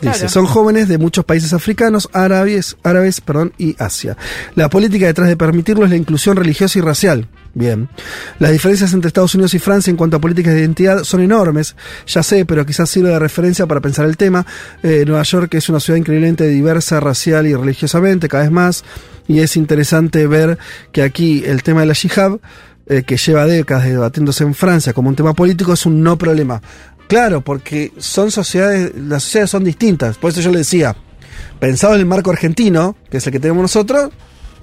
Dice, 0.03 0.13
Claro. 0.13 0.29
son 0.29 0.45
jóvenes 0.45 0.89
de 0.89 0.99
muchos 0.99 1.25
países 1.25 1.55
africanos, 1.55 2.11
árabes, 2.13 2.77
árabes 2.83 3.23
perdón, 3.23 3.55
y 3.57 3.75
Asia. 3.79 4.15
La 4.55 4.69
política 4.69 5.07
detrás 5.07 5.27
de 5.29 5.39
permitirlo 5.39 5.85
es 5.85 5.91
la 5.91 5.97
inclusión 5.97 6.37
religiosa 6.37 6.79
y 6.79 6.83
racial. 6.83 7.29
Bien. 7.57 7.89
Las 8.39 8.53
diferencias 8.53 8.93
entre 8.93 9.09
Estados 9.09 9.35
Unidos 9.35 9.55
y 9.55 9.59
Francia 9.59 9.91
en 9.91 9.97
cuanto 9.97 10.19
a 10.19 10.21
políticas 10.21 10.53
de 10.53 10.61
identidad 10.61 11.05
son 11.05 11.23
enormes, 11.23 11.75
ya 12.07 12.23
sé, 12.23 12.45
pero 12.45 12.67
quizás 12.67 12.91
sirva 12.91 13.09
de 13.09 13.19
referencia 13.19 13.65
para 13.65 13.81
pensar 13.81 14.05
el 14.05 14.19
tema. 14.19 14.45
Eh, 14.83 15.05
Nueva 15.07 15.23
York 15.23 15.55
es 15.55 15.71
una 15.71 15.81
ciudad 15.81 15.97
increíblemente 15.97 16.47
diversa 16.49 17.01
racial 17.01 17.47
y 17.47 17.55
religiosamente, 17.55 18.29
cada 18.29 18.43
vez 18.43 18.53
más, 18.53 18.85
y 19.27 19.41
es 19.41 19.57
interesante 19.57 20.27
ver 20.27 20.59
que 20.93 21.01
aquí 21.01 21.45
el 21.47 21.63
tema 21.63 21.81
de 21.81 21.87
la 21.87 21.95
yihad, 21.95 22.33
eh, 22.89 23.05
que 23.05 23.17
lleva 23.17 23.47
décadas 23.47 23.87
debatiéndose 23.87 24.45
en 24.45 24.55
Francia 24.55 24.93
como 24.93 25.09
un 25.09 25.17
tema 25.17 25.33
político, 25.33 25.73
es 25.73 25.87
un 25.87 26.03
no 26.03 26.19
problema. 26.19 26.61
Claro, 27.09 27.41
porque 27.41 27.91
son 27.97 28.31
sociedades, 28.31 28.93
las 28.97 29.23
sociedades 29.23 29.51
son 29.51 29.65
distintas, 29.65 30.19
por 30.19 30.31
eso 30.31 30.43
yo 30.43 30.51
le 30.51 30.59
decía, 30.59 30.95
pensado 31.59 31.95
en 31.95 32.01
el 32.01 32.07
marco 32.07 32.31
argentino, 32.31 32.99
que 33.11 33.17
es 33.17 33.27
el 33.27 33.33
que 33.33 33.41
tenemos 33.41 33.63
nosotros, 33.63 34.11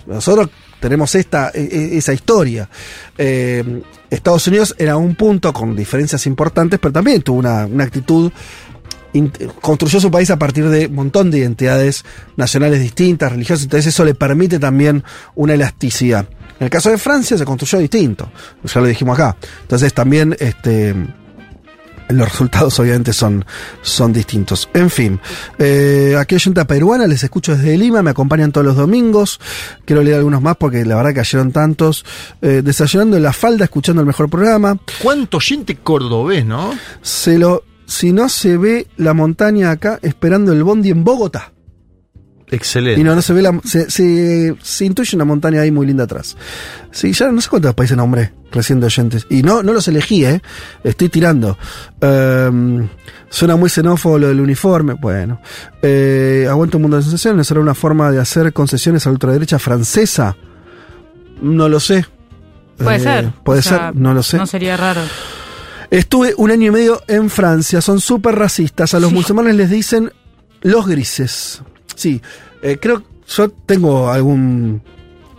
nosotros 0.06 0.52
tenemos 0.84 1.16
esta, 1.16 1.50
e- 1.54 1.62
e- 1.62 1.98
esa 1.98 2.12
historia. 2.12 2.68
Eh, 3.18 3.82
Estados 4.10 4.46
Unidos 4.48 4.76
era 4.78 4.98
un 4.98 5.16
punto 5.16 5.54
con 5.54 5.78
diferencias 5.78 6.28
importantes, 6.28 6.78
pero 6.78 6.92
también 6.92 7.22
tuvo 7.22 7.40
una, 7.40 7.66
una 7.66 7.86
actitud, 7.86 8.30
construyó 9.62 10.02
su 10.02 10.12
país 10.12 10.30
a 10.30 10.38
partir 10.38 10.68
de 10.68 10.88
un 10.88 10.96
montón 10.96 11.32
de 11.32 11.38
identidades 11.38 12.04
nacionales 12.36 12.82
distintas, 12.82 13.32
religiosas, 13.32 13.64
entonces 13.64 13.94
eso 13.94 14.04
le 14.04 14.14
permite 14.14 14.60
también 14.60 15.06
una 15.36 15.54
elasticidad. 15.54 16.28
En 16.60 16.66
el 16.66 16.70
caso 16.70 16.90
de 16.90 16.98
Francia 16.98 17.38
se 17.38 17.46
construyó 17.46 17.80
distinto, 17.80 18.30
ya 18.66 18.82
lo 18.82 18.88
dijimos 18.88 19.18
acá. 19.18 19.38
Entonces 19.62 19.94
también 19.94 20.36
este, 20.38 20.94
los 22.14 22.30
resultados 22.30 22.80
obviamente 22.80 23.14
son, 23.14 23.46
son 23.82 24.14
distintos. 24.14 24.70
En 24.74 24.90
fin, 24.90 25.20
eh, 25.60 26.16
aquí 26.18 26.36
oyenta 26.36 26.66
peruana, 26.66 27.08
les 27.08 27.24
escucho 27.24 27.56
desde 27.56 27.78
Lima, 27.78 28.02
me 28.02 28.12
acompañan 28.12 28.52
todos 28.52 28.66
los 28.66 28.76
domingos. 28.76 29.40
Quiero 29.86 30.04
leer 30.04 30.18
algunos 30.18 30.42
más 30.42 30.58
porque 30.58 30.86
la 30.86 30.96
verdad 30.96 31.12
que 31.12 31.16
cayeron 31.16 31.52
tantos. 31.52 32.06
Eh, 32.42 32.62
desayunando 32.64 33.18
en 33.18 33.24
la 33.24 33.34
falda, 33.34 33.66
escuchando 33.66 34.02
el 34.02 34.08
mejor 34.08 34.30
programa. 34.30 34.78
¿Cuánto 35.02 35.38
oyente 35.38 35.78
cordobés, 35.78 36.46
no? 36.46 36.74
Se 37.02 37.38
lo, 37.38 37.64
si 37.86 38.12
no 38.12 38.30
se 38.30 38.58
ve 38.58 38.88
la 38.98 39.14
montaña 39.14 39.72
acá, 39.72 40.00
esperando 40.02 40.52
el 40.52 40.64
bondi 40.64 40.90
en 40.90 41.04
Bogotá. 41.04 41.53
Excelente. 42.54 43.02
Y 43.02 43.04
no, 43.04 43.16
no 43.16 43.22
se 43.22 43.34
ve 43.34 43.42
la. 43.42 43.60
Se, 43.64 43.90
se, 43.90 44.56
se 44.62 44.86
intuye 44.86 45.16
una 45.16 45.26
montaña 45.26 45.62
ahí 45.62 45.72
muy 45.72 45.88
linda 45.88 46.04
atrás. 46.04 46.38
Sí, 46.92 47.12
ya 47.14 47.32
no 47.32 47.42
sé 47.42 47.50
cuántos 47.50 47.74
países 47.74 47.98
nombré 47.98 48.32
recién 48.52 48.80
de 48.80 48.86
oyentes. 48.86 49.26
Y 49.30 49.42
no, 49.42 49.64
no 49.64 49.74
los 49.74 49.88
elegí, 49.88 50.24
¿eh? 50.26 50.42
Estoy 50.84 51.10
tirando. 51.10 51.58
Ehm, 52.02 52.88
suena 53.30 53.56
muy 53.56 53.70
xenófobo 53.70 54.20
lo 54.20 54.28
del 54.28 54.40
uniforme. 54.40 54.94
Bueno. 54.94 55.42
Eh, 55.82 56.46
aguanta 56.50 56.78
un 56.78 56.84
mundo 56.84 56.98
de 56.98 57.04
sensaciones. 57.04 57.48
¿Será 57.48 57.60
una 57.60 57.74
forma 57.74 58.12
de 58.12 58.20
hacer 58.20 58.54
concesiones 58.54 59.06
a 59.06 59.10
la 59.10 59.14
ultraderecha 59.14 59.58
francesa? 59.60 60.36
No 61.42 61.68
lo 61.68 61.80
sé. 61.80 62.06
Puede 62.78 62.98
Eh, 62.98 63.00
ser. 63.00 63.32
Puede 63.44 63.60
O 63.60 63.64
sea, 63.64 63.78
ser, 63.92 63.96
no 63.96 64.14
lo 64.14 64.22
sé. 64.24 64.38
No 64.38 64.46
sería 64.48 64.78
raro. 64.78 65.02
Estuve 65.90 66.34
un 66.38 66.50
año 66.52 66.68
y 66.68 66.72
medio 66.72 67.02
en 67.08 67.30
Francia, 67.30 67.82
son 67.82 68.00
súper 68.00 68.36
racistas. 68.36 68.94
A 68.94 69.00
los 69.00 69.12
musulmanes 69.12 69.56
les 69.56 69.70
dicen 69.70 70.12
los 70.62 70.88
grises. 70.88 71.62
Sí, 71.96 72.22
eh, 72.62 72.78
creo 72.82 73.04
yo 73.28 73.50
tengo 73.50 74.10
algún. 74.12 74.82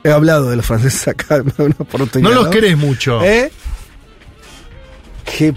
He 0.03 0.11
hablado 0.11 0.51
de 0.51 0.57
los 0.57 0.67
franceses 0.67 1.09
acá 1.09 1.37
en 1.37 1.53
una 1.59 1.75
oportunidad. 1.79 2.31
No 2.31 2.35
los 2.43 2.49
querés 2.49 2.77
mucho. 2.77 3.23
¿Eh? 3.23 3.51
Que. 5.25 5.55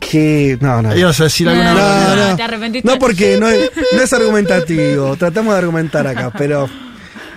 Que. 0.00 0.58
No, 0.60 0.80
no. 0.82 0.96
Ibas 0.96 1.20
a 1.20 1.24
decir 1.24 1.48
alguna 1.48 1.72
No, 1.74 1.80
barbaridad. 1.80 2.30
no. 2.30 2.36
Te 2.36 2.42
arrepentiste. 2.42 2.88
No, 2.88 2.98
porque 2.98 3.36
no 3.38 3.48
es, 3.48 3.70
no 3.94 4.02
es 4.02 4.12
argumentativo. 4.12 5.16
Tratamos 5.16 5.52
de 5.54 5.58
argumentar 5.58 6.06
acá, 6.06 6.32
pero. 6.36 6.68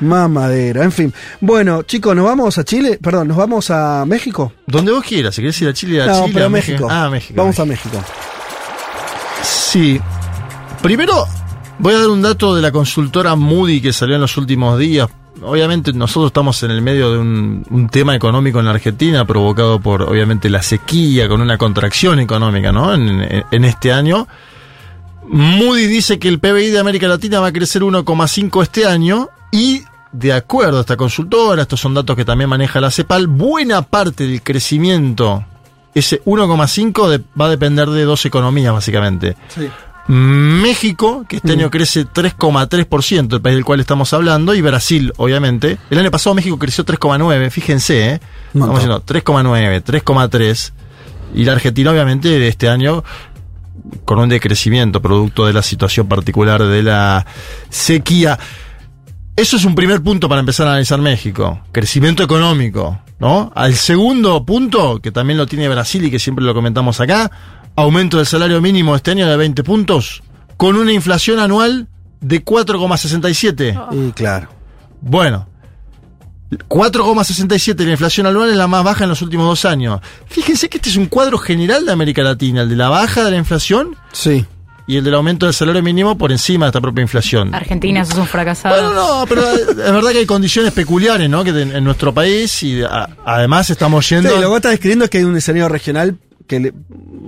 Mamadera, 0.02 0.84
en 0.84 0.92
fin. 0.92 1.14
Bueno, 1.42 1.84
chicos, 1.84 2.16
¿nos 2.16 2.26
vamos 2.26 2.58
a 2.58 2.64
Chile? 2.64 2.98
Perdón, 3.00 3.28
¿nos 3.28 3.38
vamos 3.38 3.70
a 3.70 4.04
México? 4.08 4.52
Donde 4.66 4.92
vos 4.92 5.04
quieras, 5.04 5.36
si 5.36 5.42
querés 5.42 5.62
ir 5.62 5.68
a 5.68 5.74
Chile, 5.74 6.02
a 6.02 6.08
No, 6.08 6.22
Chile, 6.22 6.32
pero 6.34 6.46
a 6.48 6.50
México. 6.50 6.88
Ah, 6.90 7.08
México. 7.12 7.36
Vamos 7.38 7.60
a 7.60 7.66
México. 7.66 8.04
Sí. 9.44 10.02
Primero, 10.82 11.28
voy 11.80 11.94
a 11.94 12.00
dar 12.00 12.10
un 12.10 12.22
dato 12.22 12.56
de 12.56 12.62
la 12.62 12.72
consultora 12.72 13.36
Moody 13.36 13.82
que 13.82 13.94
salió 13.94 14.16
en 14.16 14.22
los 14.22 14.38
últimos 14.38 14.78
días. 14.78 15.10
Obviamente 15.42 15.94
nosotros 15.94 16.28
estamos 16.28 16.62
en 16.64 16.72
el 16.72 16.82
medio 16.82 17.12
de 17.12 17.18
un, 17.18 17.90
tema 17.92 18.16
económico 18.16 18.60
en 18.60 18.66
la 18.66 18.72
Argentina 18.72 19.26
provocado 19.26 19.80
por, 19.80 20.04
obviamente, 20.04 20.50
la 20.50 20.62
sequía, 20.62 21.28
con 21.28 21.42
una 21.42 21.58
contracción 21.58 22.20
económica, 22.20 22.72
¿no? 22.72 22.94
En, 22.94 23.66
este 23.66 23.92
año. 23.92 24.28
Moody 25.28 25.88
dice 25.88 26.20
que 26.20 26.28
el 26.28 26.40
PBI 26.40 26.70
de 26.70 26.80
América 26.80 27.08
Latina 27.08 27.40
va 27.40 27.48
a 27.48 27.54
crecer 27.54 27.82
1,5 27.82 28.62
este 28.62 28.86
año 28.86 29.30
y, 29.52 29.84
de 30.12 30.34
acuerdo 30.34 30.78
a 30.80 30.82
esta 30.82 30.98
consultora, 30.98 31.62
estos 31.64 31.80
son 31.80 31.94
datos 31.94 32.16
que 32.16 32.26
también 32.26 32.50
maneja 32.50 32.82
la 32.82 32.92
CEPAL, 32.92 33.28
buena 33.28 33.82
parte 33.82 34.28
del 34.28 34.42
crecimiento, 34.44 35.46
ese 35.96 36.22
1,5 36.26 37.10
de- 37.10 37.22
va 37.40 37.46
a 37.46 37.50
depender 37.50 37.90
de 37.90 38.04
dos 38.04 38.26
economías, 38.26 38.74
básicamente. 38.74 39.38
Sí. 39.48 39.70
México, 40.08 41.26
que 41.28 41.38
este 41.38 41.50
Mm. 41.56 41.60
año 41.60 41.70
crece 41.72 42.06
3,3%, 42.06 43.36
el 43.36 43.42
país 43.42 43.56
del 43.56 43.66
cual 43.66 43.80
estamos 43.80 44.12
hablando, 44.14 44.54
y 44.54 44.62
Brasil, 44.62 45.14
obviamente. 45.18 45.78
El 45.90 46.00
año 46.00 46.12
pasado 46.12 46.36
México 46.36 46.58
creció 46.60 46.84
3,9, 46.84 47.50
fíjense, 47.50 48.10
¿eh? 48.10 48.20
Estamos 48.48 48.76
diciendo 48.76 49.02
3,9, 49.04 49.82
3,3. 49.82 50.74
Y 51.34 51.46
la 51.46 51.54
Argentina, 51.54 51.92
obviamente, 51.92 52.28
de 52.28 52.48
este 52.48 52.68
año 52.68 53.04
con 54.06 54.20
un 54.20 54.30
decrecimiento 54.30 55.02
producto 55.02 55.46
de 55.46 55.54
la 55.54 55.62
situación 55.64 56.08
particular 56.08 56.64
de 56.64 56.84
la 56.84 57.26
sequía. 57.70 58.38
Eso 59.36 59.56
es 59.56 59.66
un 59.66 59.76
primer 59.76 60.02
punto 60.04 60.28
para 60.30 60.40
empezar 60.42 60.68
a 60.68 60.72
analizar 60.72 61.00
México. 61.00 61.62
Crecimiento 61.72 62.22
económico, 62.22 63.00
¿no? 63.20 63.52
Al 63.56 63.76
segundo 63.76 64.46
punto, 64.46 65.00
que 65.02 65.12
también 65.12 65.38
lo 65.38 65.48
tiene 65.48 65.70
Brasil 65.70 66.04
y 66.04 66.12
que 66.12 66.20
siempre 66.20 66.44
lo 66.46 66.54
comentamos 66.54 67.00
acá, 67.00 67.32
aumento 67.76 68.18
del 68.18 68.26
salario 68.26 68.62
mínimo 68.62 68.96
este 68.96 69.12
año 69.12 69.28
de 69.28 69.38
20 69.38 69.64
puntos, 69.64 70.24
con 70.58 70.76
una 70.76 70.92
inflación 70.94 71.40
anual 71.40 71.88
de 72.20 72.44
4,67. 72.44 74.10
Y 74.10 74.12
claro. 74.12 74.50
Bueno, 75.02 75.48
4,67 76.68 77.84
la 77.86 77.92
inflación 77.92 78.28
anual 78.28 78.50
es 78.50 78.58
la 78.58 78.68
más 78.68 78.84
baja 78.84 79.04
en 79.06 79.10
los 79.10 79.22
últimos 79.22 79.46
dos 79.46 79.66
años. 79.66 80.02
Fíjense 80.28 80.70
que 80.70 80.78
este 80.78 80.90
es 80.90 80.98
un 80.98 81.06
cuadro 81.08 81.38
general 81.38 81.86
de 81.86 81.92
América 81.92 82.22
Latina, 82.24 82.62
el 82.62 82.70
de 82.70 82.76
la 82.76 82.90
baja 82.90 83.24
de 83.24 83.32
la 83.32 83.38
inflación 83.38 83.96
Sí. 84.12 84.46
y 84.86 84.98
el 84.98 85.04
del 85.04 85.14
aumento 85.16 85.46
del 85.46 85.56
salario 85.56 85.82
mínimo 85.82 86.18
por 86.18 86.32
encima 86.32 86.66
de 86.66 86.70
esta 86.70 86.82
propia 86.82 87.02
inflación. 87.02 87.56
Argentina, 87.56 88.04
sos 88.04 88.18
un 88.18 88.28
fracasado. 88.28 88.76
Bueno, 88.76 88.94
no, 88.94 89.26
pero 89.28 89.50
es 89.50 89.76
verdad 89.76 90.12
que 90.12 90.20
hay 90.20 90.26
condiciones 90.26 90.74
peculiares, 90.74 91.30
¿no? 91.30 91.44
Que 91.44 91.52
en, 91.52 91.74
en 91.76 91.84
nuestro 91.84 92.14
país 92.14 92.62
y 92.64 92.84
a- 92.84 93.08
además 93.26 93.70
estamos 93.70 94.08
yendo... 94.10 94.30
Sí, 94.30 94.36
lo 94.36 94.42
que 94.42 94.48
vos 94.48 94.58
estás 94.58 94.72
describiendo 94.72 95.06
es 95.06 95.12
que 95.12 95.20
hay 95.20 95.24
un 95.24 95.38
escenario 95.38 95.70
regional 95.70 96.18
que 96.52 96.60
le- 96.60 96.74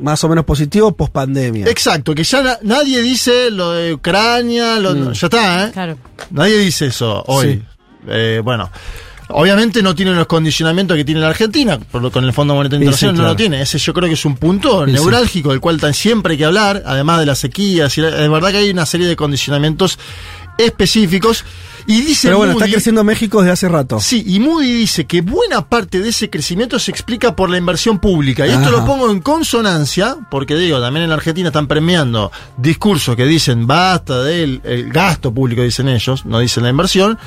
más 0.02 0.22
o 0.26 0.28
menos 0.28 0.44
positivo 0.44 0.92
post 0.92 1.14
pandemia. 1.14 1.66
Exacto, 1.68 2.14
que 2.14 2.26
ya 2.26 2.42
na- 2.44 2.60
nadie 2.62 3.02
dice 3.02 3.50
lo 3.52 3.72
de 3.72 3.94
Ucrania, 3.94 4.80
lo- 4.82 4.94
Mm. 4.94 5.14
ya 5.14 5.28
está, 5.28 5.68
¿eh? 5.68 5.72
Claro. 5.72 5.98
Nadie 6.32 6.58
dice 6.58 6.88
eso 6.88 7.24
hoy. 7.28 7.54
Sí. 7.54 7.62
Eh, 8.10 8.42
bueno, 8.44 8.70
obviamente 9.30 9.82
no 9.82 9.96
tiene 9.96 10.12
los 10.14 10.28
condicionamientos 10.28 10.98
que 10.98 11.06
tiene 11.06 11.22
la 11.22 11.30
Argentina, 11.30 11.80
por 11.80 12.02
lo- 12.02 12.12
con 12.12 12.26
el 12.26 12.34
Fondo 12.34 12.54
Monetario 12.54 12.80
Sí, 12.82 12.84
Internacional 12.84 13.16
sí, 13.16 13.22
no 13.22 13.28
lo 13.30 13.36
tiene. 13.38 13.62
Ese 13.62 13.78
yo 13.78 13.94
creo 13.94 14.10
que 14.10 14.16
es 14.16 14.26
un 14.26 14.36
punto 14.36 14.84
Sí, 14.86 14.92
sí. 14.92 14.98
neurálgico 14.98 15.52
del 15.52 15.62
cual 15.62 15.80
tan 15.80 15.94
siempre 15.94 16.34
hay 16.34 16.38
que 16.38 16.46
hablar, 16.46 16.84
además 16.86 17.20
de 17.22 17.26
las 17.26 17.40
sequías. 17.40 17.98
y 17.98 18.02
la- 18.02 18.10
Es 18.10 18.30
verdad 18.30 18.52
que 18.52 18.58
hay 18.58 18.70
una 18.72 18.86
serie 18.86 19.08
de 19.08 19.16
condicionamientos 19.16 19.98
específicos. 20.58 21.46
Y 21.86 22.02
dice 22.02 22.28
Pero 22.28 22.38
bueno, 22.38 22.54
está 22.54 22.66
creciendo 22.66 23.04
México 23.04 23.42
desde 23.42 23.52
hace 23.52 23.70
rato. 23.70 24.00
Sí, 24.00 24.24
y 24.26 24.40
Moody 24.40 24.74
dice 24.74 25.06
que 25.06 25.22
buena 25.22 25.68
parte 25.68 26.00
de 26.00 26.10
ese 26.10 26.30
crecimiento 26.30 26.80
se 26.80 26.92
explica 26.92 27.36
por 27.36 27.50
la 27.50 27.58
inversión 27.58 28.00
pública. 28.00 28.48
Y 28.48 28.52
esto 28.52 28.72
lo 28.72 28.86
pongo 28.86 29.12
en 29.12 29.22
consonancia, 29.22 30.18
porque 30.30 30.56
digo, 30.56 30.80
también 30.80 31.04
en 31.04 31.10
la 31.10 31.16
Argentina 31.16 31.50
están 31.50 31.68
premiando 31.68 32.32
discursos 32.58 33.16
que 33.16 33.26
dicen 33.26 33.68
basta 33.68 34.24
del 34.24 34.62
el 34.64 34.92
gasto 34.92 35.34
público, 35.34 35.62
dicen 35.62 35.90
ellos, 35.90 36.26
no 36.26 36.40
dicen 36.40 36.64
la 36.64 36.70
inversión. 36.70 37.18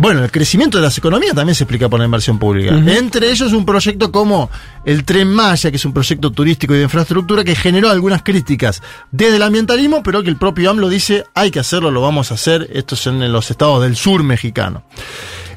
Bueno, 0.00 0.24
el 0.24 0.30
crecimiento 0.30 0.78
de 0.78 0.84
las 0.84 0.96
economías 0.96 1.34
también 1.34 1.54
se 1.54 1.64
explica 1.64 1.88
por 1.90 1.98
la 1.98 2.06
inversión 2.06 2.38
pública. 2.38 2.74
Entre 2.74 3.30
ellos 3.30 3.52
un 3.52 3.66
proyecto 3.66 4.10
como 4.10 4.48
el 4.86 5.04
Tren 5.04 5.28
Maya, 5.28 5.70
que 5.70 5.76
es 5.76 5.84
un 5.84 5.92
proyecto 5.92 6.30
turístico 6.32 6.74
y 6.74 6.78
de 6.78 6.84
infraestructura 6.84 7.44
que 7.44 7.54
generó 7.54 7.90
algunas 7.90 8.22
críticas 8.22 8.82
desde 9.12 9.36
el 9.36 9.42
ambientalismo, 9.42 10.02
pero 10.02 10.22
que 10.22 10.30
el 10.30 10.36
propio 10.36 10.70
AMLO 10.70 10.88
dice 10.88 11.24
hay 11.34 11.50
que 11.50 11.60
hacerlo, 11.60 11.90
lo 11.90 12.00
vamos 12.00 12.30
a 12.30 12.34
hacer. 12.34 12.70
Esto 12.72 12.94
es 12.94 13.06
en 13.08 13.30
los 13.30 13.50
estados 13.50 13.82
del 13.82 13.94
sur 13.94 14.22
mexicano. 14.22 14.84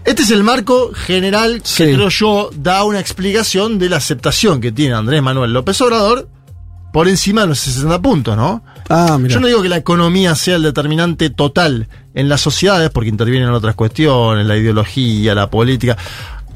Este 0.04 0.24
es 0.24 0.32
el 0.32 0.44
marco 0.44 0.92
general 0.94 1.62
que 1.62 1.68
Sí. 1.70 1.84
creo 1.94 2.10
yo 2.10 2.50
da 2.54 2.84
una 2.84 3.00
explicación 3.00 3.80
de 3.80 3.88
la 3.88 3.96
aceptación 3.98 4.60
que 4.60 4.74
tiene 4.74 4.94
Andrés 4.96 5.22
Manuel 5.24 5.54
López 5.54 5.80
Obrador 5.80 6.28
por 6.92 7.08
encima 7.08 7.42
de 7.42 7.48
los 7.48 7.60
60 7.60 8.02
puntos, 8.02 8.36
¿no? 8.36 8.62
Ah, 8.90 9.18
mira. 9.18 9.34
Yo 9.34 9.40
no 9.40 9.48
digo 9.48 9.62
que 9.62 9.70
la 9.70 9.78
economía 9.78 10.36
sea 10.36 10.58
el 10.58 10.64
determinante 10.64 11.30
total 11.30 11.88
en 12.14 12.30
las 12.30 12.42
sociedades, 12.42 12.90
porque 12.90 13.10
intervienen 13.10 13.50
otras 13.50 13.76
cuestiones, 13.76 14.46
la 14.46 14.56
ideología, 14.58 15.34
la 15.36 15.50
política. 15.50 15.98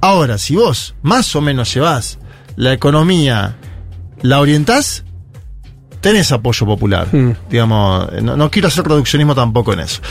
Ahora, 0.02 0.38
si 0.38 0.56
vos 0.56 0.96
más 1.02 1.36
o 1.36 1.42
menos 1.42 1.74
llevás 1.74 2.20
la 2.56 2.74
economía, 2.74 3.56
la 4.22 4.40
orientás, 4.40 5.04
tenés 6.02 6.32
apoyo 6.32 6.66
popular. 6.66 7.08
Mm. 7.12 7.32
Digamos, 7.50 8.12
no, 8.22 8.38
no 8.38 8.52
quiero 8.52 8.68
hacer 8.68 8.86
reduccionismo 8.88 9.34
tampoco 9.36 9.74
en 9.74 9.80
eso. 9.82 10.02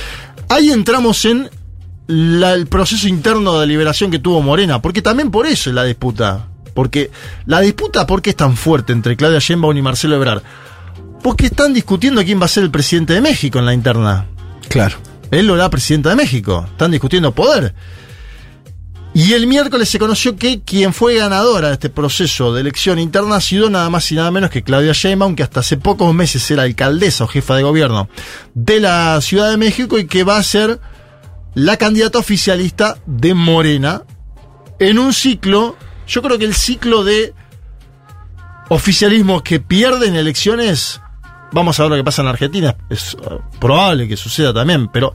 Ahí 0.48 0.70
entramos 0.70 1.24
en 1.24 1.48
la- 2.08 2.54
el 2.54 2.66
proceso 2.66 3.08
interno 3.08 3.58
de 3.60 3.66
liberación 3.66 4.10
que 4.10 4.18
tuvo 4.18 4.40
Morena, 4.42 4.80
porque 4.82 5.02
también 5.02 5.30
por 5.30 5.46
eso 5.46 5.70
es 5.70 5.74
la 5.76 5.84
disputa. 5.84 6.48
Porque 6.74 7.10
la 7.46 7.60
disputa, 7.60 8.06
¿por 8.06 8.20
qué 8.20 8.30
es 8.30 8.36
tan 8.36 8.56
fuerte 8.56 8.92
entre 8.92 9.16
Claudia 9.16 9.38
Sheinbaum 9.38 9.76
y 9.76 9.82
Marcelo 9.82 10.16
Ebrard? 10.16 10.42
Porque 11.22 11.46
están 11.46 11.72
discutiendo 11.72 12.22
quién 12.22 12.40
va 12.40 12.44
a 12.44 12.48
ser 12.48 12.64
el 12.64 12.70
presidente 12.70 13.14
de 13.14 13.20
México 13.22 13.58
en 13.58 13.66
la 13.66 13.72
interna. 13.74 14.26
Claro. 14.68 14.96
Él 15.30 15.46
lo 15.46 15.54
hará 15.54 15.70
presidente 15.70 16.08
de 16.08 16.16
México. 16.16 16.64
Están 16.68 16.90
discutiendo 16.90 17.32
poder. 17.32 17.74
Y 19.14 19.32
el 19.32 19.46
miércoles 19.46 19.88
se 19.88 19.98
conoció 19.98 20.36
que 20.36 20.60
quien 20.60 20.92
fue 20.92 21.14
ganadora 21.14 21.68
de 21.68 21.74
este 21.74 21.88
proceso 21.88 22.52
de 22.52 22.60
elección 22.60 22.98
interna 22.98 23.36
ha 23.36 23.40
sido 23.40 23.70
nada 23.70 23.88
más 23.88 24.12
y 24.12 24.14
nada 24.14 24.30
menos 24.30 24.50
que 24.50 24.62
Claudia 24.62 24.92
Sheinbaum, 24.92 25.34
que 25.34 25.42
hasta 25.42 25.60
hace 25.60 25.78
pocos 25.78 26.12
meses 26.14 26.50
era 26.50 26.64
alcaldesa 26.64 27.24
o 27.24 27.26
jefa 27.26 27.56
de 27.56 27.62
gobierno 27.62 28.10
de 28.52 28.78
la 28.78 29.18
Ciudad 29.22 29.50
de 29.50 29.56
México 29.56 29.98
y 29.98 30.06
que 30.06 30.22
va 30.22 30.36
a 30.36 30.42
ser 30.42 30.80
la 31.54 31.78
candidata 31.78 32.18
oficialista 32.18 32.98
de 33.06 33.32
Morena 33.32 34.02
en 34.78 34.98
un 34.98 35.14
ciclo, 35.14 35.76
yo 36.06 36.20
creo 36.20 36.38
que 36.38 36.44
el 36.44 36.54
ciclo 36.54 37.02
de 37.02 37.32
oficialismos 38.68 39.42
que 39.42 39.60
pierden 39.60 40.14
elecciones, 40.14 41.00
vamos 41.52 41.78
a 41.78 41.82
ver 41.84 41.90
lo 41.90 41.96
que 41.96 42.04
pasa 42.04 42.22
en 42.22 42.26
la 42.26 42.32
Argentina, 42.32 42.74
es 42.90 43.14
eh, 43.14 43.38
probable 43.60 44.06
que 44.08 44.16
suceda 44.16 44.52
también, 44.52 44.88
pero 44.88 45.14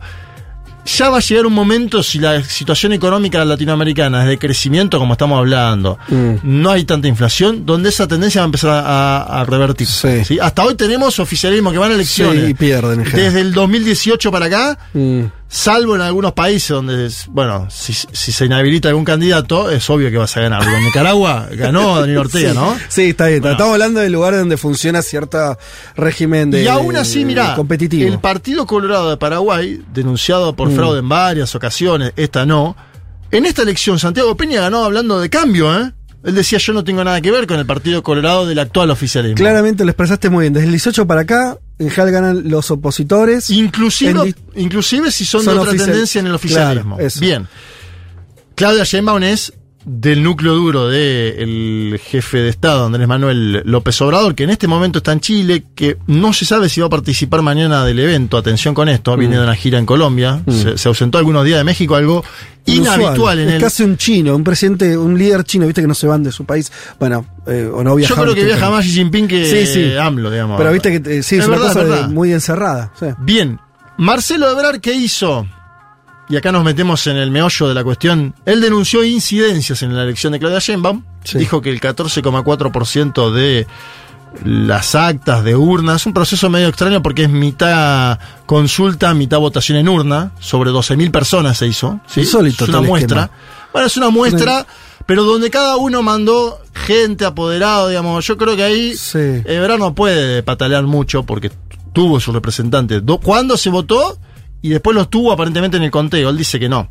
ya 0.83 1.11
va 1.11 1.17
a 1.17 1.21
llegar 1.21 1.45
un 1.45 1.53
momento 1.53 2.01
si 2.01 2.17
la 2.17 2.41
situación 2.43 2.91
económica 2.93 3.45
latinoamericana 3.45 4.23
es 4.23 4.29
de 4.29 4.39
crecimiento, 4.39 4.97
como 4.97 5.13
estamos 5.13 5.37
hablando, 5.37 5.99
Mm. 6.09 6.35
no 6.41 6.71
hay 6.71 6.85
tanta 6.85 7.07
inflación, 7.07 7.65
donde 7.67 7.89
esa 7.89 8.07
tendencia 8.07 8.41
va 8.41 8.45
a 8.45 8.47
empezar 8.47 8.69
a, 8.71 9.41
a 9.41 9.45
revertir. 9.45 9.85
¿sí? 9.87 10.39
Hasta 10.41 10.63
hoy 10.63 10.73
tenemos 10.73 11.19
oficialismo 11.19 11.71
que 11.71 11.77
van 11.77 11.91
a 11.91 11.95
elecciones. 11.95 12.43
Sí, 12.45 12.49
y 12.49 12.53
pierden 12.55 13.01
en. 13.05 13.11
Desde 13.11 13.41
el 13.41 13.53
2018 13.53 14.31
para 14.31 14.47
acá, 14.47 14.77
Mm. 14.93 15.21
Salvo 15.53 15.95
en 15.95 16.01
algunos 16.01 16.31
países 16.31 16.69
donde, 16.69 17.11
bueno, 17.27 17.67
si, 17.69 17.91
si 17.91 18.31
se 18.31 18.45
inhabilita 18.45 18.87
algún 18.87 19.03
candidato, 19.03 19.69
es 19.69 19.89
obvio 19.89 20.09
que 20.09 20.15
vas 20.17 20.35
a 20.37 20.41
ganar. 20.41 20.63
En 20.63 20.81
Nicaragua 20.85 21.47
ganó 21.51 21.99
Daniel 21.99 22.19
Ortega, 22.19 22.51
Sí, 22.51 22.57
¿no? 22.57 22.77
Sí, 22.87 23.01
está 23.09 23.27
bien. 23.27 23.45
Estamos 23.45 23.73
hablando 23.73 23.99
del 23.99 24.13
lugar 24.13 24.33
donde 24.37 24.55
funciona 24.55 25.01
cierto 25.01 25.57
régimen 25.97 26.51
de 26.51 26.63
y 26.63 26.67
aún 26.67 26.95
así, 26.95 27.25
mirá, 27.25 27.53
competitivo. 27.55 28.07
el 28.11 28.19
Partido 28.19 28.65
Colorado 28.65 29.09
de 29.09 29.17
Paraguay, 29.17 29.81
denunciado 29.93 30.55
por 30.55 30.69
Mm. 30.69 30.75
fraude 30.75 30.99
en 30.99 31.09
varias 31.09 31.53
ocasiones, 31.53 32.13
esta 32.15 32.45
no, 32.45 32.77
en 33.29 33.45
esta 33.45 33.61
elección 33.63 33.99
Santiago 33.99 34.35
Peña 34.37 34.61
ganó 34.61 34.85
hablando 34.85 35.19
de 35.19 35.29
cambio, 35.29 35.77
¿eh? 35.77 35.91
Él 36.23 36.35
decía, 36.35 36.59
yo 36.59 36.73
no 36.73 36.83
tengo 36.83 37.03
nada 37.03 37.19
que 37.19 37.31
ver 37.31 37.47
con 37.47 37.59
el 37.59 37.65
Partido 37.65 38.03
Colorado 38.03 38.45
del 38.45 38.59
actual 38.59 38.91
oficialismo. 38.91 39.37
Claramente 39.37 39.83
lo 39.83 39.89
expresaste 39.89 40.29
muy 40.29 40.43
bien. 40.43 40.53
Desde 40.53 40.65
el 40.67 40.71
18 40.71 41.07
para 41.07 41.21
acá, 41.21 41.57
en 41.79 41.89
general 41.89 42.11
ganan 42.11 42.49
los 42.49 42.69
opositores. 42.69 43.49
Inclusive, 43.49 44.11
En 44.11 44.35
inclusive 44.55 45.11
si 45.11 45.25
son, 45.25 45.43
son 45.43 45.55
de 45.55 45.59
otra 45.61 45.73
tendencia 45.75 46.19
en 46.19 46.27
el 46.27 46.35
oficialismo. 46.35 46.97
Claro. 46.97 47.11
Bien. 47.19 47.47
Claudia 48.53 48.83
Sheinbaum 48.83 49.23
es 49.23 49.53
del 49.83 50.21
núcleo 50.23 50.53
duro 50.55 50.87
del 50.89 51.99
jefe 52.03 52.37
de 52.39 52.49
Estado, 52.49 52.85
Andrés 52.85 53.07
Manuel 53.07 53.61
López 53.65 53.99
Obrador, 54.01 54.35
que 54.35 54.43
en 54.43 54.51
este 54.51 54.67
momento 54.67 54.99
está 54.99 55.11
en 55.11 55.19
Chile, 55.19 55.63
que 55.75 55.97
no 56.07 56.33
se 56.33 56.45
sabe 56.45 56.69
si 56.69 56.81
va 56.81 56.87
a 56.87 56.89
participar 56.89 57.41
mañana 57.41 57.83
del 57.85 57.99
evento. 57.99 58.37
Atención 58.37 58.73
con 58.73 58.89
esto, 58.89 59.15
viene 59.17 59.37
de 59.37 59.43
una 59.43 59.55
gira 59.55 59.79
en 59.79 59.85
Colombia, 59.85 60.41
Mm. 60.45 60.51
se, 60.51 60.77
se 60.77 60.87
ausentó 60.87 61.17
algunos 61.17 61.43
días 61.45 61.57
de 61.57 61.63
México, 61.63 61.95
algo 61.95 62.23
Inusual. 62.65 62.99
inhabitual 63.01 63.39
en 63.39 63.47
es 63.49 63.53
él. 63.55 63.61
casi 63.61 63.83
un 63.83 63.97
chino, 63.97 64.35
un 64.35 64.43
presidente, 64.43 64.95
un 64.97 65.17
líder 65.17 65.43
chino, 65.43 65.65
viste 65.65 65.81
que 65.81 65.87
no 65.87 65.95
se 65.95 66.05
van 66.07 66.21
de 66.23 66.31
su 66.31 66.45
país. 66.45 66.71
Bueno, 66.99 67.25
eh, 67.47 67.69
o 67.73 67.83
no 67.83 67.91
Yo 67.91 67.95
viajaban. 67.95 68.23
creo 68.25 68.35
que 68.35 68.43
viaja 68.45 68.69
más 68.69 68.85
Xi 68.85 68.91
Jinping 68.91 69.27
que 69.27 69.45
Sí, 69.45 69.65
sí. 69.65 69.95
AMLO, 69.97 70.29
digamos. 70.29 70.57
Pero 70.59 70.71
viste 70.71 71.01
que 71.01 71.17
eh, 71.19 71.23
sí, 71.23 71.35
es, 71.37 71.41
Es 71.41 71.47
una 71.47 71.57
verdad, 71.57 71.67
cosa 71.73 71.83
de- 71.83 71.89
verdad. 71.89 72.09
muy 72.09 72.31
encerrada. 72.33 72.91
sí. 72.99 73.07
Bien, 73.19 73.59
Marcelo 73.97 74.49
Ebrard, 74.51 74.79
¿qué 74.79 74.93
hizo? 74.93 75.45
Y 76.31 76.37
acá 76.37 76.51
nos 76.51 76.63
metemos 76.63 77.05
en 77.07 77.17
el 77.17 77.29
meollo 77.29 77.67
de 77.67 77.73
la 77.75 77.83
cuestión. 77.83 78.33
Él 78.45 78.61
denunció 78.61 79.03
incidencias 79.03 79.83
en 79.83 79.95
la 79.95 80.03
elección 80.03 80.31
de 80.33 80.39
Claudia 80.39 80.59
Sheinbaum. 80.59 81.03
Dijo 81.37 81.61
que 81.61 81.69
el 81.69 81.79
14,4% 81.81 83.31
de 83.31 83.67
las 84.45 84.95
actas 84.95 85.43
de 85.43 85.55
urnas, 85.57 86.05
un 86.05 86.13
proceso 86.13 86.49
medio 86.49 86.69
extraño 86.69 87.01
porque 87.03 87.23
es 87.23 87.29
mitad 87.29 88.17
consulta, 88.45 89.13
mitad 89.13 89.39
votación 89.39 89.77
en 89.77 89.89
urna, 89.89 90.31
sobre 90.39 90.71
12.000 90.71 91.11
personas 91.11 91.57
se 91.57 91.67
hizo. 91.67 91.99
¿sí? 92.07 92.21
Insólito 92.21 92.63
es 92.63 92.69
una 92.69 92.81
muestra. 92.81 93.21
esquema. 93.23 93.37
Bueno, 93.73 93.87
es 93.87 93.97
una 93.97 94.09
muestra, 94.09 94.65
pero 95.05 95.23
donde 95.23 95.49
cada 95.49 95.75
uno 95.75 96.01
mandó 96.01 96.59
gente 96.73 97.25
apoderado, 97.25 97.89
digamos. 97.89 98.25
Yo 98.25 98.37
creo 98.37 98.55
que 98.55 98.63
ahí 98.63 98.95
Ebrard 99.45 99.79
no 99.79 99.93
puede 99.95 100.43
patalear 100.43 100.83
mucho 100.83 101.23
porque 101.23 101.51
tuvo 101.93 102.19
su 102.21 102.31
representante. 102.31 103.01
Do- 103.01 103.17
¿Cuándo 103.19 103.57
se 103.57 103.69
votó? 103.69 104.17
Y 104.61 104.69
después 104.69 104.95
los 104.95 105.09
tuvo 105.09 105.31
aparentemente 105.31 105.77
en 105.77 105.83
el 105.83 105.91
conteo. 105.91 106.29
Él 106.29 106.37
dice 106.37 106.59
que 106.59 106.69
no. 106.69 106.89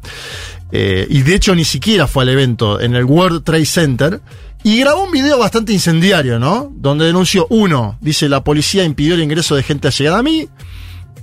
Eh, 0.72 1.06
y 1.08 1.22
de 1.22 1.34
hecho 1.34 1.54
ni 1.54 1.64
siquiera 1.64 2.06
fue 2.06 2.22
al 2.22 2.28
evento 2.28 2.80
en 2.80 2.94
el 2.94 3.04
World 3.04 3.44
Trade 3.44 3.66
Center. 3.66 4.20
Y 4.62 4.80
grabó 4.80 5.04
un 5.04 5.12
video 5.12 5.38
bastante 5.38 5.72
incendiario, 5.72 6.38
¿no? 6.38 6.70
Donde 6.74 7.06
denunció, 7.06 7.46
uno, 7.48 7.96
dice 8.00 8.28
la 8.28 8.44
policía 8.44 8.84
impidió 8.84 9.14
el 9.14 9.22
ingreso 9.22 9.56
de 9.56 9.62
gente 9.62 9.88
allegada 9.88 10.18
a 10.18 10.22
mí. 10.22 10.48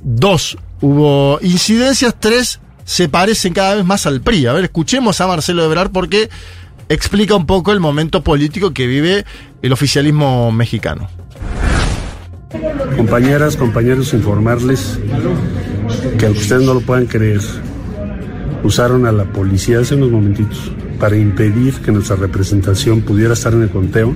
Dos, 0.01 0.57
hubo 0.81 1.39
incidencias. 1.41 2.15
Tres, 2.19 2.59
se 2.83 3.09
parecen 3.09 3.53
cada 3.53 3.75
vez 3.75 3.85
más 3.85 4.05
al 4.07 4.21
PRI. 4.21 4.47
A 4.47 4.53
ver, 4.53 4.63
escuchemos 4.63 5.21
a 5.21 5.27
Marcelo 5.27 5.63
Ebrard 5.63 5.91
porque 5.91 6.29
explica 6.89 7.35
un 7.35 7.45
poco 7.45 7.71
el 7.73 7.79
momento 7.79 8.23
político 8.23 8.73
que 8.73 8.87
vive 8.87 9.25
el 9.61 9.73
oficialismo 9.73 10.51
mexicano. 10.51 11.09
Compañeras, 12.95 13.57
compañeros, 13.57 14.13
informarles 14.13 14.97
que 16.17 16.29
ustedes 16.29 16.63
no 16.63 16.73
lo 16.73 16.81
puedan 16.81 17.05
creer, 17.05 17.41
usaron 18.63 19.05
a 19.05 19.11
la 19.11 19.25
policía 19.25 19.79
hace 19.79 19.95
unos 19.95 20.11
momentitos 20.11 20.71
para 20.99 21.15
impedir 21.15 21.75
que 21.75 21.91
nuestra 21.91 22.15
representación 22.15 23.01
pudiera 23.01 23.33
estar 23.33 23.53
en 23.53 23.63
el 23.63 23.69
conteo 23.69 24.15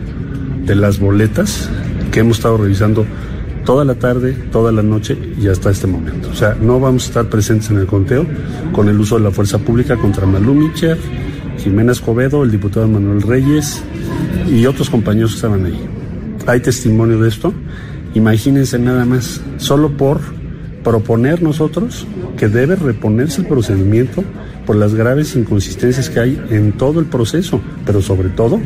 de 0.66 0.76
las 0.76 1.00
boletas 1.00 1.70
que 2.12 2.22
hemos 2.22 2.38
estado 2.38 2.58
revisando 2.58 3.06
toda 3.66 3.86
la 3.86 3.96
tarde, 3.96 4.34
toda 4.52 4.72
la 4.72 4.82
noche 4.82 5.18
y 5.40 5.48
hasta 5.48 5.70
este 5.70 5.88
momento. 5.88 6.30
O 6.30 6.36
sea, 6.36 6.58
no 6.60 6.80
vamos 6.80 7.06
a 7.06 7.08
estar 7.08 7.30
presentes 7.30 7.70
en 7.70 7.78
el 7.78 7.86
conteo 7.86 8.26
con 8.72 8.90
el 8.90 9.00
uso 9.00 9.18
de 9.18 9.24
la 9.24 9.32
fuerza 9.32 9.60
pública 9.60 9.96
contra 9.98 10.26
Malú 10.26 10.54
Micher, 10.54 10.98
Jimena 11.58 11.92
Escobedo, 11.92 12.44
el 12.44 12.52
diputado 12.52 12.88
Manuel 12.88 13.22
Reyes 13.22 13.82
y 14.50 14.66
otros 14.66 14.90
compañeros 14.90 15.32
que 15.32 15.36
estaban 15.36 15.66
ahí. 15.66 15.80
Hay 16.48 16.60
testimonio 16.60 17.20
de 17.20 17.30
esto. 17.30 17.54
Imagínense 18.16 18.80
nada 18.80 19.06
más, 19.06 19.42
solo 19.58 19.96
por 19.96 20.20
proponer 20.84 21.42
nosotros 21.42 22.06
que 22.38 22.48
debe 22.48 22.76
reponerse 22.76 23.42
el 23.42 23.48
procedimiento 23.48 24.24
por 24.66 24.76
las 24.76 24.94
graves 24.94 25.36
inconsistencias 25.36 26.10
que 26.10 26.20
hay 26.20 26.42
en 26.50 26.74
todo 26.74 27.00
el 27.00 27.06
proceso, 27.06 27.62
pero 27.86 28.02
sobre 28.02 28.30
todo 28.30 28.60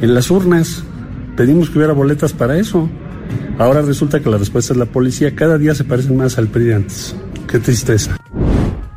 en 0.00 0.14
las 0.14 0.30
urnas. 0.30 0.84
Pedimos 1.36 1.70
que 1.70 1.78
hubiera 1.78 1.92
boletas 1.92 2.32
para 2.32 2.58
eso. 2.58 2.88
Ahora 3.58 3.82
resulta 3.82 4.20
que 4.20 4.30
la 4.30 4.38
respuesta 4.38 4.72
es 4.72 4.78
la 4.78 4.86
policía. 4.86 5.34
Cada 5.34 5.58
día 5.58 5.74
se 5.74 5.84
parecen 5.84 6.16
más 6.16 6.38
al 6.38 6.48
PRI 6.48 6.64
de 6.64 6.74
antes. 6.74 7.14
Qué 7.48 7.58
tristeza. 7.58 8.16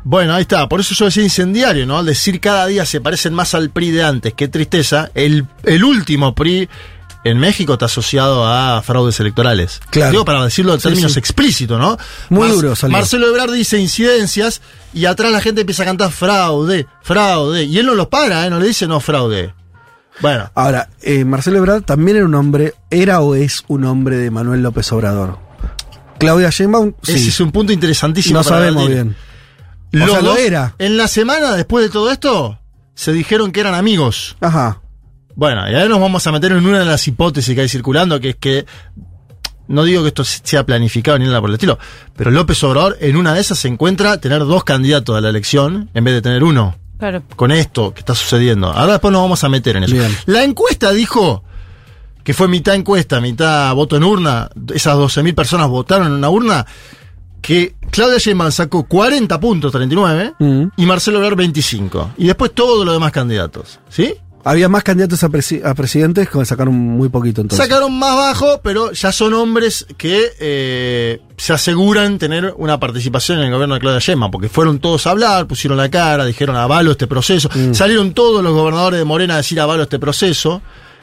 Bueno, 0.04 0.34
ahí 0.34 0.42
está. 0.42 0.68
Por 0.68 0.80
eso 0.80 0.94
yo 0.94 1.04
decía 1.06 1.22
incendiario, 1.22 1.86
¿no? 1.86 1.98
Al 1.98 2.06
decir 2.06 2.40
cada 2.40 2.66
día 2.66 2.84
se 2.84 3.00
parecen 3.00 3.34
más 3.34 3.54
al 3.54 3.70
PRI 3.70 3.92
de 3.92 4.02
antes. 4.02 4.34
Qué 4.34 4.48
tristeza. 4.48 5.10
El, 5.14 5.46
el 5.62 5.84
último 5.84 6.34
PRI 6.34 6.68
en 7.24 7.38
México 7.38 7.74
está 7.74 7.86
asociado 7.86 8.46
a 8.46 8.82
fraudes 8.82 9.18
electorales. 9.20 9.80
Claro. 9.90 10.10
Digo 10.10 10.24
para 10.24 10.44
decirlo 10.44 10.74
en 10.74 10.80
términos 10.80 11.12
sí. 11.12 11.18
explícitos, 11.18 11.78
¿no? 11.78 11.96
Muy 12.30 12.48
duro 12.48 12.74
salió. 12.74 12.96
Marcelo 12.96 13.28
Ebrard 13.28 13.52
dice 13.52 13.78
incidencias 13.78 14.60
y 14.92 15.06
atrás 15.06 15.32
la 15.32 15.40
gente 15.40 15.62
empieza 15.62 15.84
a 15.84 15.86
cantar 15.86 16.10
fraude, 16.10 16.86
fraude. 17.02 17.64
Y 17.64 17.78
él 17.78 17.86
no 17.86 17.94
los 17.94 18.08
para, 18.08 18.46
¿eh? 18.46 18.50
No 18.50 18.58
le 18.58 18.66
dice 18.66 18.86
no 18.86 19.00
fraude. 19.00 19.54
Bueno. 20.20 20.50
Ahora, 20.54 20.90
eh, 21.00 21.24
Marcelo 21.24 21.58
Ebrard 21.58 21.82
también 21.82 22.18
era 22.18 22.26
un 22.26 22.34
hombre, 22.34 22.74
era 22.90 23.20
o 23.20 23.34
es 23.34 23.64
un 23.68 23.84
hombre 23.84 24.16
de 24.16 24.30
Manuel 24.30 24.62
López 24.62 24.90
Obrador. 24.92 25.38
Claudia 26.18 26.50
Sheinbaum, 26.50 26.94
sí. 27.02 27.12
Ese 27.12 27.28
es 27.30 27.40
un 27.40 27.50
punto 27.50 27.72
interesantísimo. 27.72 28.38
no 28.38 28.44
para 28.44 28.56
sabemos 28.56 28.88
bien. 28.88 29.16
O 29.94 30.06
sea, 30.06 30.22
lo 30.22 30.36
era. 30.36 30.74
En 30.78 30.96
la 30.96 31.08
semana 31.08 31.54
después 31.54 31.84
de 31.84 31.90
todo 31.90 32.10
esto, 32.10 32.58
se 32.94 33.12
dijeron 33.12 33.52
que 33.52 33.60
eran 33.60 33.74
amigos. 33.74 34.36
Ajá. 34.40 34.81
Bueno, 35.34 35.68
y 35.70 35.74
ahora 35.74 35.88
nos 35.88 36.00
vamos 36.00 36.26
a 36.26 36.32
meter 36.32 36.52
en 36.52 36.66
una 36.66 36.80
de 36.80 36.84
las 36.84 37.06
hipótesis 37.08 37.54
que 37.54 37.62
hay 37.62 37.68
circulando, 37.68 38.20
que 38.20 38.30
es 38.30 38.36
que. 38.36 38.66
No 39.68 39.84
digo 39.84 40.02
que 40.02 40.08
esto 40.08 40.24
sea 40.24 40.66
planificado 40.66 41.18
ni 41.18 41.24
nada 41.24 41.40
por 41.40 41.48
el 41.48 41.54
estilo, 41.54 41.78
pero 42.16 42.30
López 42.30 42.62
Obrador 42.64 42.98
en 43.00 43.16
una 43.16 43.32
de 43.32 43.40
esas 43.40 43.58
se 43.58 43.68
encuentra 43.68 44.18
tener 44.18 44.40
dos 44.40 44.64
candidatos 44.64 45.16
a 45.16 45.20
la 45.20 45.30
elección 45.30 45.88
en 45.94 46.04
vez 46.04 46.14
de 46.14 46.20
tener 46.22 46.42
uno. 46.44 46.76
Claro. 46.98 47.22
Con 47.36 47.52
esto 47.52 47.94
que 47.94 48.00
está 48.00 48.14
sucediendo. 48.14 48.70
Ahora 48.70 48.92
después 48.92 49.12
nos 49.12 49.22
vamos 49.22 49.42
a 49.44 49.48
meter 49.48 49.76
en 49.76 49.84
eso. 49.84 49.94
Bien. 49.94 50.14
La 50.26 50.44
encuesta 50.44 50.90
dijo 50.92 51.42
que 52.22 52.34
fue 52.34 52.48
mitad 52.48 52.74
encuesta, 52.74 53.20
mitad 53.20 53.74
voto 53.74 53.96
en 53.96 54.04
urna. 54.04 54.50
Esas 54.74 54.96
12.000 54.96 55.34
personas 55.34 55.68
votaron 55.68 56.08
en 56.08 56.12
una 56.14 56.28
urna. 56.28 56.66
Que 57.40 57.74
Claudia 57.90 58.18
Sheinbaum 58.18 58.52
sacó 58.52 58.84
40 58.84 59.40
puntos, 59.40 59.72
39, 59.72 60.34
Mm. 60.38 60.64
y 60.76 60.86
Marcelo 60.86 61.18
Ebrard 61.18 61.36
25. 61.36 62.12
Y 62.18 62.26
después 62.26 62.52
todos 62.54 62.84
los 62.84 62.94
demás 62.94 63.10
candidatos. 63.10 63.80
¿Sí? 63.88 64.14
Había 64.44 64.68
más 64.68 64.82
candidatos 64.82 65.22
a, 65.22 65.28
presi- 65.28 65.64
a 65.64 65.72
presidentes 65.74 66.28
que 66.28 66.44
sacaron 66.44 66.74
muy 66.74 67.08
poquito 67.08 67.40
entonces. 67.42 67.64
Sacaron 67.64 67.96
más 67.96 68.16
bajo, 68.16 68.60
pero 68.62 68.90
ya 68.92 69.12
son 69.12 69.34
hombres 69.34 69.86
que 69.96 70.32
eh, 70.40 71.20
se 71.36 71.52
aseguran 71.52 72.18
tener 72.18 72.52
una 72.56 72.80
participación 72.80 73.38
en 73.38 73.44
el 73.46 73.52
gobierno 73.52 73.74
de 73.74 73.80
Claudia 73.80 74.00
Sheinbaum, 74.00 74.32
porque 74.32 74.48
fueron 74.48 74.80
todos 74.80 75.06
a 75.06 75.10
hablar, 75.10 75.46
pusieron 75.46 75.78
la 75.78 75.90
cara, 75.90 76.24
dijeron 76.24 76.56
avalo 76.56 76.90
este 76.90 77.06
proceso. 77.06 77.48
Mm. 77.54 77.72
Salieron 77.72 78.14
todos 78.14 78.42
los 78.42 78.52
gobernadores 78.52 78.98
de 78.98 79.04
Morena 79.04 79.34
a 79.34 79.36
decir 79.38 79.60
avalo 79.60 79.84
este 79.84 79.98
proceso. 80.00 80.60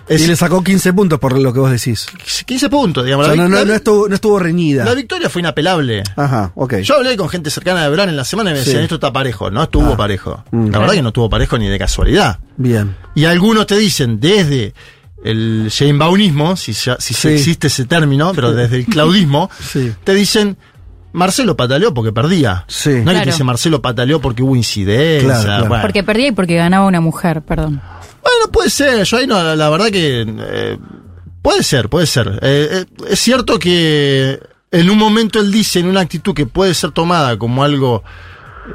Es 0.09 0.21
Y 0.23 0.27
le 0.27 0.35
sacó 0.35 0.63
15 0.63 0.91
puntos 0.93 1.19
por 1.19 1.39
lo 1.39 1.53
que 1.53 1.59
vos 1.59 1.69
decís. 1.71 2.07
15 2.45 2.69
puntos, 2.69 3.05
digamos. 3.05 3.27
O 3.27 3.29
sea, 3.29 3.37
La 3.37 3.47
no, 3.47 3.55
no, 3.59 3.63
no 3.63 3.73
estuvo, 3.73 4.09
no 4.09 4.15
estuvo 4.15 4.39
reñida. 4.39 4.83
La 4.83 4.95
victoria 4.95 5.29
fue 5.29 5.41
inapelable. 5.41 6.03
Ajá, 6.15 6.51
ok. 6.55 6.77
Yo 6.77 6.95
hablé 6.95 7.15
con 7.15 7.29
gente 7.29 7.49
cercana 7.51 7.83
de 7.83 7.89
Brand 7.89 8.09
en 8.09 8.17
la 8.17 8.25
semana 8.25 8.49
y 8.49 8.53
me 8.53 8.59
Sí. 8.59 8.65
decían, 8.65 8.83
esto 8.83 8.95
está 8.95 9.13
parejo. 9.13 9.51
No 9.51 9.61
estuvo 9.63 9.93
Ah. 9.93 9.97
parejo. 9.97 10.43
Mm. 10.51 10.69
La 10.71 10.79
verdad 10.79 10.93
que 10.95 11.01
no 11.03 11.09
estuvo 11.09 11.29
parejo 11.29 11.57
ni 11.59 11.67
de 11.67 11.77
casualidad. 11.77 12.39
Bien. 12.57 12.95
Y 13.13 13.25
algunos 13.25 13.67
te 13.67 13.77
dicen, 13.77 14.19
desde 14.19 14.73
el 15.23 15.67
Sheinbaunismo, 15.69 16.55
si, 16.57 16.73
ya- 16.73 16.97
si 16.99 17.13
Sí. 17.13 17.27
existe 17.29 17.67
ese 17.67 17.85
término, 17.85 18.31
pero 18.33 18.51
desde 18.53 18.77
el 18.77 18.85
claudismo, 18.85 19.49
Sí. 19.59 19.93
te 20.03 20.13
dicen, 20.15 20.57
Marcelo 21.11 21.57
pataleó 21.57 21.93
porque 21.93 22.11
perdía. 22.13 22.65
Sí. 22.67 22.89
No 22.89 22.95
es 22.95 22.99
que 22.99 23.03
Claro. 23.11 23.19
te 23.25 23.31
dice 23.31 23.43
Marcelo 23.43 23.81
pataleó 23.81 24.21
porque 24.21 24.43
hubo 24.43 24.55
incidencia. 24.55 25.27
Claro, 25.27 25.43
claro. 25.43 25.65
Bueno. 25.67 25.81
Porque 25.81 26.03
perdía 26.03 26.27
y 26.27 26.31
porque 26.31 26.55
ganaba 26.55 26.85
una 26.85 27.01
mujer, 27.01 27.41
perdón. 27.41 27.81
Bueno, 28.21 28.51
puede 28.51 28.69
ser. 28.69 29.03
Yo 29.05 29.17
ahí 29.17 29.27
no, 29.27 29.41
la, 29.43 29.55
la 29.55 29.69
verdad 29.69 29.87
que. 29.87 30.25
eh, 30.27 30.77
puede 31.41 31.63
ser, 31.63 31.89
puede 31.89 32.05
ser. 32.07 32.39
Eh, 32.41 32.69
eh, 32.71 32.85
es 33.09 33.19
cierto 33.19 33.57
que 33.59 34.39
en 34.71 34.89
un 34.89 34.97
momento 34.97 35.39
él 35.39 35.51
dice, 35.51 35.79
en 35.79 35.87
una 35.87 36.01
actitud 36.01 36.33
que 36.33 36.45
puede 36.45 36.73
ser 36.73 36.91
tomada 36.91 37.37
como 37.37 37.63
algo. 37.63 38.03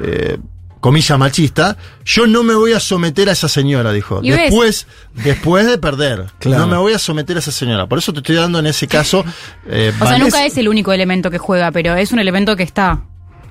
eh, 0.01 0.37
comillas 0.81 1.17
machista, 1.17 1.77
yo 2.03 2.27
no 2.27 2.43
me 2.43 2.53
voy 2.53 2.73
a 2.73 2.79
someter 2.79 3.27
a 3.29 3.31
esa 3.31 3.47
señora, 3.49 3.91
dijo. 3.91 4.21
Después, 4.21 4.85
después 5.15 5.65
de 5.65 5.79
perder. 5.79 6.25
Claro. 6.37 6.65
No 6.65 6.71
me 6.71 6.77
voy 6.77 6.93
a 6.93 6.99
someter 6.99 7.35
a 7.37 7.39
esa 7.39 7.51
señora. 7.51 7.87
Por 7.87 7.97
eso 7.97 8.13
te 8.13 8.19
estoy 8.19 8.35
dando 8.35 8.59
en 8.59 8.67
ese 8.67 8.87
caso. 8.87 9.25
eh, 9.67 9.91
O 9.99 10.05
sea, 10.05 10.19
nunca 10.19 10.45
es 10.45 10.55
el 10.57 10.67
único 10.67 10.93
elemento 10.93 11.31
que 11.31 11.39
juega, 11.39 11.71
pero 11.71 11.95
es 11.95 12.11
un 12.11 12.19
elemento 12.19 12.55
que 12.55 12.61
está 12.61 13.01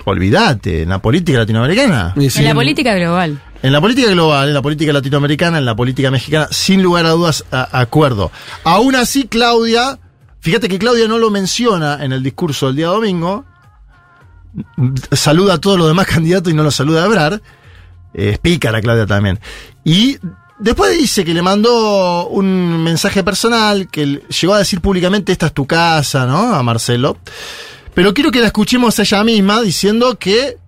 Olvídate, 0.04 0.82
en 0.82 0.90
la 0.90 1.00
política 1.00 1.38
latinoamericana. 1.38 2.14
Sí, 2.16 2.38
en 2.38 2.44
la 2.44 2.54
política 2.54 2.94
global. 2.94 3.40
En 3.64 3.72
la 3.72 3.80
política 3.80 4.10
global, 4.10 4.48
en 4.48 4.52
la 4.52 4.60
política 4.60 4.92
latinoamericana, 4.92 5.56
en 5.56 5.64
la 5.64 5.74
política 5.74 6.10
mexicana, 6.10 6.48
sin 6.50 6.82
lugar 6.82 7.06
a 7.06 7.12
dudas, 7.12 7.46
acuerdo. 7.50 8.30
Aún 8.62 8.94
así, 8.94 9.26
Claudia, 9.26 9.98
fíjate 10.40 10.68
que 10.68 10.78
Claudia 10.78 11.08
no 11.08 11.16
lo 11.16 11.30
menciona 11.30 12.04
en 12.04 12.12
el 12.12 12.22
discurso 12.22 12.66
del 12.66 12.76
día 12.76 12.88
domingo, 12.88 13.46
saluda 15.12 15.54
a 15.54 15.60
todos 15.62 15.78
los 15.78 15.88
demás 15.88 16.06
candidatos 16.14 16.52
y 16.52 16.54
no 16.54 16.62
los 16.62 16.74
saluda 16.74 17.04
a 17.04 17.06
Ebrar, 17.06 17.40
es 18.12 18.38
pícara 18.38 18.82
Claudia 18.82 19.06
también. 19.06 19.40
Y 19.82 20.18
después 20.58 20.98
dice 20.98 21.24
que 21.24 21.32
le 21.32 21.40
mandó 21.40 22.26
un 22.26 22.82
mensaje 22.82 23.24
personal, 23.24 23.88
que 23.88 24.24
llegó 24.28 24.52
a 24.52 24.58
decir 24.58 24.82
públicamente, 24.82 25.32
esta 25.32 25.46
es 25.46 25.54
tu 25.54 25.64
casa, 25.66 26.26
¿no? 26.26 26.54
A 26.54 26.62
Marcelo. 26.62 27.16
Pero 27.94 28.12
quiero 28.12 28.30
que 28.30 28.40
la 28.40 28.48
escuchemos 28.48 28.98
a 28.98 29.02
ella 29.04 29.24
misma 29.24 29.62
diciendo 29.62 30.18
que 30.18 30.58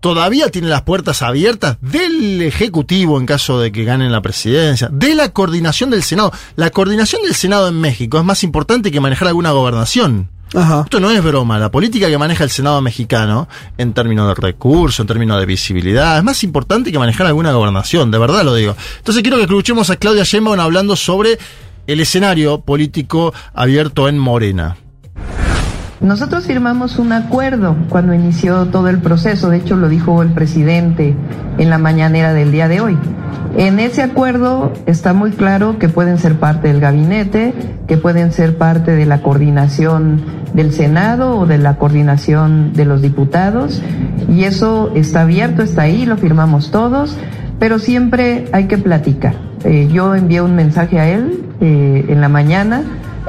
todavía 0.00 0.50
tiene 0.50 0.68
las 0.68 0.82
puertas 0.82 1.22
abiertas 1.22 1.78
del 1.80 2.42
Ejecutivo 2.42 3.18
en 3.18 3.26
caso 3.26 3.60
de 3.60 3.72
que 3.72 3.84
ganen 3.84 4.12
la 4.12 4.22
presidencia, 4.22 4.88
de 4.90 5.14
la 5.14 5.30
coordinación 5.30 5.90
del 5.90 6.02
Senado. 6.02 6.32
La 6.56 6.70
coordinación 6.70 7.22
del 7.22 7.34
Senado 7.34 7.68
en 7.68 7.80
México 7.80 8.18
es 8.18 8.24
más 8.24 8.42
importante 8.44 8.90
que 8.90 9.00
manejar 9.00 9.28
alguna 9.28 9.52
gobernación. 9.52 10.30
Ajá. 10.54 10.82
Esto 10.84 10.98
no 10.98 11.10
es 11.10 11.22
broma, 11.22 11.58
la 11.58 11.70
política 11.70 12.08
que 12.08 12.16
maneja 12.16 12.42
el 12.42 12.50
Senado 12.50 12.80
mexicano, 12.80 13.48
en 13.76 13.92
términos 13.92 14.28
de 14.28 14.34
recursos, 14.34 15.00
en 15.00 15.06
términos 15.06 15.38
de 15.38 15.46
visibilidad, 15.46 16.16
es 16.16 16.24
más 16.24 16.42
importante 16.42 16.90
que 16.90 16.98
manejar 16.98 17.26
alguna 17.26 17.52
gobernación, 17.52 18.10
de 18.10 18.18
verdad 18.18 18.44
lo 18.44 18.54
digo. 18.54 18.74
Entonces 18.96 19.22
quiero 19.22 19.36
que 19.36 19.42
escuchemos 19.42 19.90
a 19.90 19.96
Claudia 19.96 20.24
Sheinbaum 20.24 20.58
hablando 20.58 20.96
sobre 20.96 21.38
el 21.86 22.00
escenario 22.00 22.60
político 22.60 23.34
abierto 23.52 24.08
en 24.08 24.18
Morena. 24.18 24.78
Nosotros 26.00 26.46
firmamos 26.46 27.00
un 27.00 27.12
acuerdo 27.12 27.76
cuando 27.88 28.14
inició 28.14 28.66
todo 28.66 28.88
el 28.88 28.98
proceso, 28.98 29.50
de 29.50 29.56
hecho 29.56 29.74
lo 29.74 29.88
dijo 29.88 30.22
el 30.22 30.30
presidente 30.30 31.16
en 31.58 31.70
la 31.70 31.78
mañanera 31.78 32.32
del 32.32 32.52
día 32.52 32.68
de 32.68 32.80
hoy. 32.80 32.96
En 33.56 33.80
ese 33.80 34.02
acuerdo 34.02 34.72
está 34.86 35.12
muy 35.12 35.32
claro 35.32 35.78
que 35.80 35.88
pueden 35.88 36.18
ser 36.18 36.38
parte 36.38 36.68
del 36.68 36.80
gabinete, 36.80 37.52
que 37.88 37.96
pueden 37.96 38.30
ser 38.30 38.56
parte 38.56 38.92
de 38.92 39.06
la 39.06 39.22
coordinación 39.22 40.22
del 40.54 40.72
Senado 40.72 41.36
o 41.36 41.46
de 41.46 41.58
la 41.58 41.78
coordinación 41.78 42.72
de 42.74 42.84
los 42.84 43.02
diputados, 43.02 43.82
y 44.28 44.44
eso 44.44 44.92
está 44.94 45.22
abierto, 45.22 45.62
está 45.62 45.82
ahí, 45.82 46.06
lo 46.06 46.16
firmamos 46.16 46.70
todos, 46.70 47.16
pero 47.58 47.80
siempre 47.80 48.44
hay 48.52 48.68
que 48.68 48.78
platicar. 48.78 49.34
Eh, 49.64 49.88
yo 49.92 50.14
envié 50.14 50.42
un 50.42 50.54
mensaje 50.54 51.00
a 51.00 51.08
él 51.08 51.42
eh, 51.60 52.06
en 52.08 52.20
la 52.20 52.28
mañana 52.28 52.84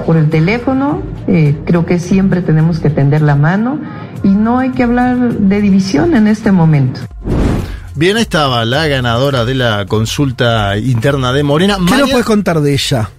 por 0.06 0.18
el 0.18 0.30
teléfono, 0.30 1.02
eh, 1.28 1.56
creo 1.66 1.86
que 1.86 2.00
siempre 2.00 2.42
tenemos 2.42 2.80
que 2.80 2.90
tender 2.90 3.22
la 3.22 3.36
mano 3.36 3.80
y 4.24 4.30
no 4.30 4.60
hay 4.60 4.72
que 4.72 4.84
hablar 4.84 5.18
de 5.18 5.62
división 5.62 6.16
en 6.16 6.28
este 6.28 6.52
momento. 6.52 7.02
Bien, 7.96 8.16
ahí 8.18 8.24
estaba 8.24 8.64
la 8.66 8.88
ganadora 8.88 9.46
de 9.46 9.56
la 9.56 9.86
consulta 9.86 10.78
interna 10.78 11.34
de 11.34 11.44
Morena. 11.44 11.76
¿Qué 11.76 11.82
María- 11.82 12.00
nos 12.00 12.10
puedes 12.12 12.26
contar 12.26 12.62
de 12.62 12.74
ella? 12.74 13.10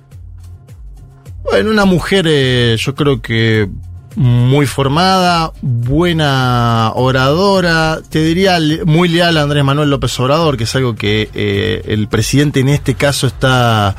Bueno, 1.45 1.71
una 1.71 1.85
mujer, 1.85 2.27
eh, 2.29 2.77
yo 2.79 2.95
creo 2.95 3.21
que 3.21 3.69
muy 4.17 4.67
formada, 4.67 5.53
buena 5.63 6.93
oradora, 6.95 8.01
te 8.09 8.23
diría 8.23 8.59
muy 8.85 9.09
leal 9.09 9.37
a 9.37 9.43
Andrés 9.43 9.65
Manuel 9.65 9.91
López 9.91 10.19
Obrador, 10.21 10.57
que 10.57 10.65
es 10.65 10.75
algo 10.75 10.95
que 10.95 11.31
eh, 11.35 11.83
el 11.87 12.09
presidente 12.09 12.61
en 12.61 12.69
este 12.69 12.95
caso 12.95 13.27
está 13.27 13.95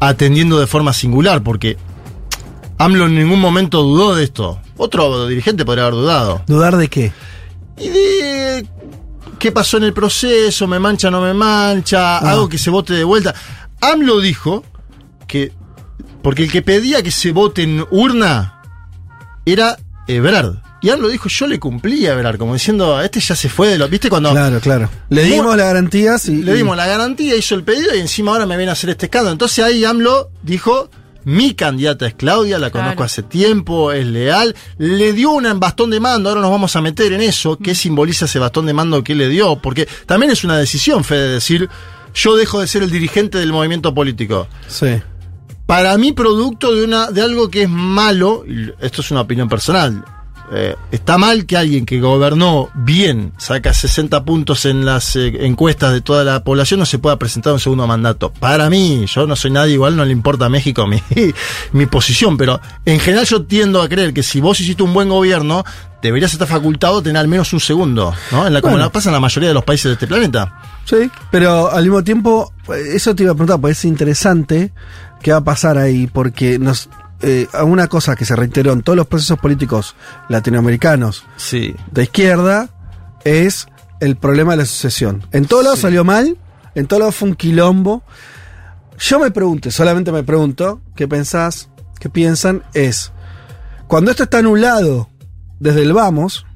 atendiendo 0.00 0.60
de 0.60 0.66
forma 0.66 0.92
singular, 0.92 1.42
porque 1.42 1.76
AMLO 2.78 3.06
en 3.06 3.14
ningún 3.16 3.40
momento 3.40 3.82
dudó 3.82 4.14
de 4.14 4.24
esto. 4.24 4.60
Otro 4.76 5.26
dirigente 5.26 5.64
podría 5.64 5.84
haber 5.84 5.94
dudado. 5.94 6.42
¿Dudar 6.46 6.76
de 6.76 6.88
qué? 6.88 7.12
Y 7.76 7.88
de 7.88 8.66
qué 9.38 9.52
pasó 9.52 9.76
en 9.78 9.84
el 9.84 9.92
proceso, 9.92 10.66
me 10.66 10.78
mancha, 10.78 11.10
no 11.10 11.20
me 11.20 11.34
mancha, 11.34 12.18
Ah. 12.18 12.30
hago 12.32 12.48
que 12.48 12.58
se 12.58 12.70
vote 12.70 12.94
de 12.94 13.04
vuelta. 13.04 13.34
AMLO 13.80 14.20
dijo 14.20 14.64
que, 15.26 15.52
porque 16.22 16.44
el 16.44 16.52
que 16.52 16.62
pedía 16.62 17.02
que 17.02 17.10
se 17.10 17.32
vote 17.32 17.62
en 17.62 17.84
urna 17.90 18.62
era 19.44 19.76
Ebrard. 20.06 20.56
Y 20.80 20.90
AMLO 20.90 21.08
dijo, 21.08 21.28
yo 21.28 21.48
le 21.48 21.58
cumplí 21.58 22.06
a 22.06 22.12
Ebrard, 22.12 22.38
como 22.38 22.54
diciendo, 22.54 23.00
este 23.00 23.18
ya 23.18 23.34
se 23.34 23.48
fue 23.48 23.66
de 23.68 23.78
lo... 23.78 23.88
¿Viste 23.88 24.08
cuando 24.08 24.30
Claro, 24.30 24.60
claro. 24.60 24.88
Le 25.08 25.24
dimos 25.24 25.56
las 25.56 25.66
garantías 25.66 26.28
y. 26.28 26.36
le 26.42 26.54
dimos 26.54 26.76
la 26.76 26.86
garantía, 26.86 27.34
hizo 27.34 27.56
el 27.56 27.64
pedido 27.64 27.96
y 27.96 27.98
encima 27.98 28.30
ahora 28.30 28.46
me 28.46 28.56
viene 28.56 28.70
a 28.70 28.74
hacer 28.74 28.90
este 28.90 29.06
escándalo? 29.06 29.32
Entonces 29.32 29.64
ahí 29.64 29.84
AMLO 29.84 30.30
dijo... 30.42 30.88
Mi 31.28 31.52
candidata 31.54 32.06
es 32.06 32.14
Claudia, 32.14 32.58
la 32.58 32.70
conozco 32.70 32.92
Claro. 32.94 33.04
hace 33.04 33.22
tiempo, 33.22 33.92
es 33.92 34.06
leal. 34.06 34.56
Le 34.78 35.12
dio 35.12 35.30
una 35.32 35.50
en 35.50 35.60
bastón 35.60 35.90
de 35.90 36.00
mando, 36.00 36.30
ahora 36.30 36.40
nos 36.40 36.50
vamos 36.50 36.74
a 36.74 36.80
meter 36.80 37.12
en 37.12 37.20
eso. 37.20 37.58
¿Qué 37.58 37.74
simboliza 37.74 38.24
ese 38.24 38.38
bastón 38.38 38.64
de 38.64 38.72
mando 38.72 39.04
que 39.04 39.14
le 39.14 39.28
dio? 39.28 39.56
Porque 39.56 39.86
también 40.06 40.32
es 40.32 40.42
una 40.44 40.56
decisión, 40.56 41.04
Fede, 41.04 41.28
decir, 41.28 41.68
yo 42.14 42.34
dejo 42.34 42.60
de 42.60 42.66
ser 42.66 42.82
el 42.82 42.90
dirigente 42.90 43.36
del 43.36 43.52
movimiento 43.52 43.92
político. 43.92 44.48
Sí. 44.68 45.00
para 45.66 45.98
mí 45.98 46.12
producto 46.12 46.74
de 46.74 46.84
una 46.84 47.10
de 47.10 47.20
algo 47.20 47.50
que 47.50 47.64
es 47.64 47.68
malo, 47.68 48.44
esto 48.80 49.02
es 49.02 49.10
una 49.10 49.20
opinión 49.20 49.50
personal. 49.50 50.02
Eh, 50.52 50.76
está 50.90 51.18
mal 51.18 51.44
que 51.44 51.56
alguien 51.56 51.84
que 51.84 52.00
gobernó 52.00 52.70
bien, 52.74 53.32
saca 53.36 53.74
60 53.74 54.24
puntos 54.24 54.64
en 54.64 54.84
las 54.84 55.14
eh, 55.16 55.46
encuestas 55.46 55.92
de 55.92 56.00
toda 56.00 56.24
la 56.24 56.42
población, 56.42 56.80
no 56.80 56.86
se 56.86 56.98
pueda 56.98 57.18
presentar 57.18 57.52
un 57.52 57.60
segundo 57.60 57.86
mandato. 57.86 58.32
Para 58.32 58.70
mí, 58.70 59.04
yo 59.06 59.26
no 59.26 59.36
soy 59.36 59.50
nadie 59.50 59.74
igual, 59.74 59.96
no 59.96 60.04
le 60.04 60.12
importa 60.12 60.46
a 60.46 60.48
México 60.48 60.86
mi, 60.86 61.02
mi 61.72 61.86
posición, 61.86 62.36
pero 62.36 62.60
en 62.84 62.98
general 62.98 63.26
yo 63.26 63.42
tiendo 63.42 63.82
a 63.82 63.88
creer 63.88 64.14
que 64.14 64.22
si 64.22 64.40
vos 64.40 64.58
hiciste 64.60 64.82
un 64.82 64.94
buen 64.94 65.08
gobierno, 65.08 65.64
deberías 66.00 66.32
estar 66.32 66.48
facultado 66.48 66.98
a 66.98 67.02
tener 67.02 67.18
al 67.18 67.28
menos 67.28 67.52
un 67.52 67.60
segundo, 67.60 68.14
¿no? 68.30 68.46
En 68.46 68.54
la, 68.54 68.60
como 68.62 68.74
Bueno. 68.74 68.90
pasa 68.90 69.10
en 69.10 69.14
la 69.14 69.20
mayoría 69.20 69.48
de 69.48 69.54
los 69.54 69.64
países 69.64 69.84
de 69.86 69.92
este 69.94 70.06
planeta. 70.06 70.60
Sí, 70.84 71.10
pero 71.30 71.70
al 71.70 71.82
mismo 71.82 72.02
tiempo, 72.02 72.52
eh, 72.72 72.92
eso 72.94 73.14
te 73.14 73.24
iba 73.24 73.32
a 73.32 73.34
preguntar, 73.34 73.60
porque 73.60 73.72
es 73.72 73.84
interesante 73.84 74.72
qué 75.22 75.32
va 75.32 75.38
a 75.38 75.44
pasar 75.44 75.76
ahí, 75.76 76.06
porque 76.06 76.58
nos 76.58 76.88
eh, 77.22 77.46
una 77.64 77.88
cosa 77.88 78.14
que 78.16 78.24
se 78.24 78.36
reiteró 78.36 78.72
en 78.72 78.82
todos 78.82 78.96
los 78.96 79.06
procesos 79.06 79.38
políticos 79.38 79.96
latinoamericanos 80.28 81.24
Sí. 81.36 81.74
de 81.90 82.04
izquierda 82.04 82.70
es 83.24 83.66
el 84.00 84.16
problema 84.16 84.52
de 84.52 84.58
la 84.58 84.64
sucesión. 84.66 85.26
En 85.32 85.46
todos 85.46 85.64
lados 85.64 85.80
salió 85.80 86.04
mal, 86.04 86.36
en 86.74 86.86
todos 86.86 87.00
lados 87.00 87.16
fue 87.16 87.28
un 87.30 87.34
quilombo. 87.34 88.02
Yo 88.98 89.18
me 89.18 89.30
pregunto, 89.30 89.70
solamente 89.70 90.12
me 90.12 90.22
pregunto, 90.22 90.80
¿qué 90.94 91.06
pensás? 91.08 91.68
¿Qué 91.98 92.08
piensan? 92.08 92.62
Es, 92.74 93.12
cuando 93.88 94.10
esto 94.10 94.22
está 94.24 94.38
anulado 94.38 95.08
desde 95.58 95.82
el 95.82 95.92
vamos, 95.92 96.46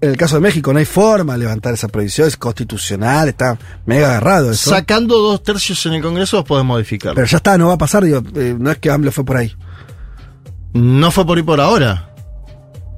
en 0.00 0.10
el 0.10 0.16
caso 0.16 0.34
de 0.36 0.40
México 0.40 0.72
no 0.72 0.78
hay 0.78 0.84
forma 0.84 1.34
de 1.34 1.40
levantar 1.40 1.74
esa 1.74 1.88
prohibición, 1.88 2.26
es 2.28 2.36
constitucional, 2.36 3.28
está 3.28 3.58
mega 3.86 4.08
agarrado 4.08 4.50
eso. 4.50 4.70
Sacando 4.70 5.18
dos 5.18 5.42
tercios 5.42 5.84
en 5.86 5.94
el 5.94 6.02
Congreso, 6.02 6.44
podés 6.44 6.64
modificarlo. 6.64 7.14
Pero 7.14 7.26
ya 7.26 7.36
está, 7.38 7.56
no 7.56 7.68
va 7.68 7.74
a 7.74 7.78
pasar, 7.78 8.04
digo, 8.04 8.22
eh, 8.34 8.56
no 8.58 8.70
es 8.70 8.78
que 8.78 8.90
AMLO 8.90 9.12
fue 9.12 9.24
por 9.24 9.36
ahí. 9.36 9.54
No 10.76 11.10
fue 11.10 11.26
por 11.26 11.38
ahí 11.38 11.42
por 11.44 11.60
ahora. 11.60 12.10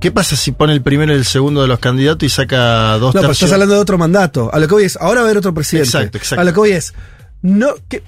¿Qué 0.01 0.13
pasa 0.13 0.37
si 0.37 0.53
pone 0.53 0.73
el 0.73 0.83
primero 0.83 1.13
y 1.13 1.17
el 1.17 1.25
segundo 1.25 1.61
de 1.63 1.67
los 1.69 1.81
candidatos 1.81 2.25
y 2.25 2.29
saca 2.29 2.97
dos 2.99 3.15
No, 3.15 3.21
pero 3.21 3.33
estás 3.33 3.51
hablando 3.53 3.75
de 3.75 3.81
otro 3.81 3.99
mandato. 3.99 4.49
A 4.53 4.59
lo 4.61 4.69
que 4.69 4.75
voy 4.75 4.85
es, 4.85 4.97
ahora 4.97 5.21
va 5.21 5.27
a 5.27 5.31
haber 5.31 5.39
otro 5.39 5.53
presidente. 5.53 5.89
Exacto, 5.89 6.19
exacto. 6.19 6.41
A 6.41 6.45
lo 6.45 6.53
que 6.53 6.59
voy 6.61 6.71
es, 6.71 6.95
no, 7.43 7.75
que 7.89 8.03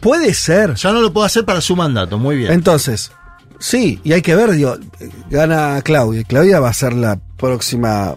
puede 0.00 0.34
ser. 0.34 0.74
Ya 0.74 0.92
no 0.92 1.00
lo 1.00 1.12
puedo 1.12 1.24
hacer 1.24 1.44
para 1.46 1.60
su 1.62 1.74
mandato, 1.74 2.18
muy 2.18 2.36
bien. 2.36 2.52
Entonces, 2.52 3.12
sí, 3.58 3.98
y 4.04 4.12
hay 4.12 4.20
que 4.20 4.34
ver, 4.34 4.50
digo, 4.52 4.76
gana 5.30 5.80
Claudia. 5.82 6.22
Claudia 6.24 6.60
va 6.60 6.68
a 6.68 6.74
ser 6.74 6.92
la 6.92 7.18
próxima. 7.38 8.16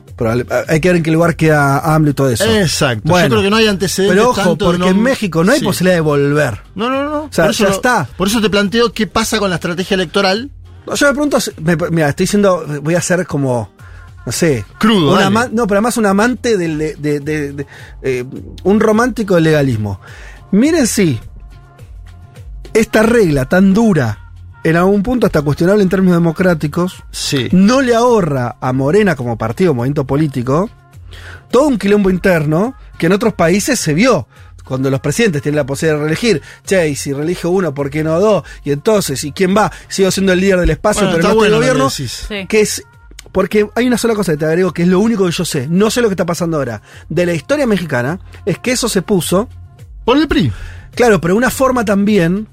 hay 0.68 0.82
que 0.82 0.90
ver 0.90 0.98
en 0.98 1.04
qué 1.04 1.12
lugar 1.12 1.38
queda 1.38 1.80
AMLO 1.96 2.12
y 2.12 2.14
todo 2.16 2.30
eso. 2.30 2.44
Exacto. 2.44 3.08
Yo 3.18 3.30
creo 3.30 3.42
que 3.44 3.50
no 3.50 3.56
hay 3.56 3.68
antecedentes 3.68 4.14
Pero 4.18 4.30
ojo, 4.32 4.42
tanto 4.42 4.66
porque 4.66 4.80
no- 4.80 4.88
en 4.90 5.02
México 5.02 5.42
no 5.42 5.54
hay 5.54 5.60
Sí. 5.60 5.66
posibilidad 5.66 5.96
de 5.96 6.02
volver. 6.02 6.60
No, 6.76 6.90
no, 6.90 7.04
no. 7.10 7.24
O 7.24 7.30
sea, 7.32 7.46
por 7.46 7.52
eso 7.54 7.64
ya 7.66 7.72
está. 7.72 8.10
Por 8.18 8.28
eso 8.28 8.42
te 8.42 8.50
planteo 8.50 8.92
qué 8.92 9.08
pasa 9.08 9.40
con 9.40 9.50
la 9.50 9.56
estrategia 9.56 9.96
electoral. 9.96 10.52
No, 10.88 10.96
Yo 10.96 11.08
me 11.08 11.14
pregunto, 11.14 11.38
me- 11.62 11.76
mira, 11.92 12.10
estoy 12.10 12.24
diciendo, 12.26 12.66
voy 12.82 12.96
a 12.96 13.02
ser 13.02 13.26
como, 13.26 13.70
no 14.26 14.32
sé. 14.32 14.66
Crudo, 14.78 15.16
ama- 15.18 15.50
no, 15.52 15.66
pero 15.68 15.78
además 15.80 15.98
un 15.98 16.06
amante 16.06 16.58
del, 16.58 16.78
de, 16.78 16.96
de- 16.96 17.20
de- 17.20 17.54
de- 17.54 17.68
eh, 18.02 18.24
un 18.64 18.80
romántico 18.80 19.36
del 19.36 19.46
legalismo. 19.46 20.00
Miren 20.52 20.88
si 20.88 21.20
esta 22.74 23.04
regla 23.04 23.46
tan 23.46 23.74
dura, 23.74 24.20
en 24.64 24.76
algún 24.76 25.04
punto 25.04 25.26
hasta 25.28 25.42
cuestionable 25.42 25.84
en 25.84 25.90
términos 25.90 26.18
democráticos, 26.18 27.04
Sí. 27.12 27.50
no 27.52 27.82
le 27.82 27.96
ahorra 27.96 28.56
a 28.60 28.74
Morena 28.74 29.16
como 29.16 29.38
partido, 29.38 29.74
movimiento 29.74 30.06
político, 30.06 30.70
todo 31.52 31.68
un 31.68 31.78
quilombo 31.78 32.10
interno 32.10 32.76
que 32.98 33.06
en 33.06 33.14
otros 33.14 33.34
países 33.34 33.80
se 33.80 33.94
vio. 33.94 34.28
Cuando 34.66 34.90
los 34.90 35.00
presidentes 35.00 35.42
tienen 35.42 35.58
la 35.58 35.66
posibilidad 35.66 35.98
de 36.00 36.04
reelegir, 36.06 36.42
che, 36.66 36.90
y 36.90 36.96
si 36.96 37.14
reelige 37.14 37.48
uno, 37.48 37.74
¿por 37.74 37.90
qué 37.90 38.04
no 38.04 38.20
dos? 38.20 38.44
Y 38.64 38.72
entonces, 38.72 39.24
¿y 39.24 39.32
quién 39.32 39.56
va? 39.56 39.72
Sigo 39.88 40.12
siendo 40.12 40.34
el 40.34 40.40
líder 40.42 40.60
del 40.60 40.72
espacio, 40.72 41.04
Bueno, 41.04 41.18
pero 41.18 41.30
no 41.30 41.36
bueno 41.36 41.56
gobierno. 41.58 41.90
Sí. 41.90 42.08
Que 42.50 42.62
es. 42.62 42.84
Porque 43.32 43.68
hay 43.76 43.86
una 43.88 43.98
sola 43.98 44.16
cosa 44.16 44.32
que 44.32 44.38
te 44.40 44.46
agrego, 44.46 44.72
que 44.74 44.82
es 44.84 44.88
lo 44.88 45.00
único 45.00 45.26
que 45.26 45.32
yo 45.32 45.46
sé. 45.46 45.68
No 45.70 45.90
sé 45.92 46.02
lo 46.02 46.08
que 46.08 46.14
está 46.14 46.26
pasando 46.26 46.58
ahora. 46.58 46.82
De 47.10 47.26
la 47.26 47.34
historia 47.34 47.68
mexicana, 47.68 48.20
es 48.46 48.58
que 48.60 48.72
eso 48.72 48.90
se 48.90 49.02
puso. 49.02 49.48
Por 50.04 50.18
el 50.18 50.28
PRI. 50.28 50.52
Claro, 50.96 51.20
pero 51.22 51.36
una 51.36 51.50
forma 51.50 51.86
también 51.86 52.48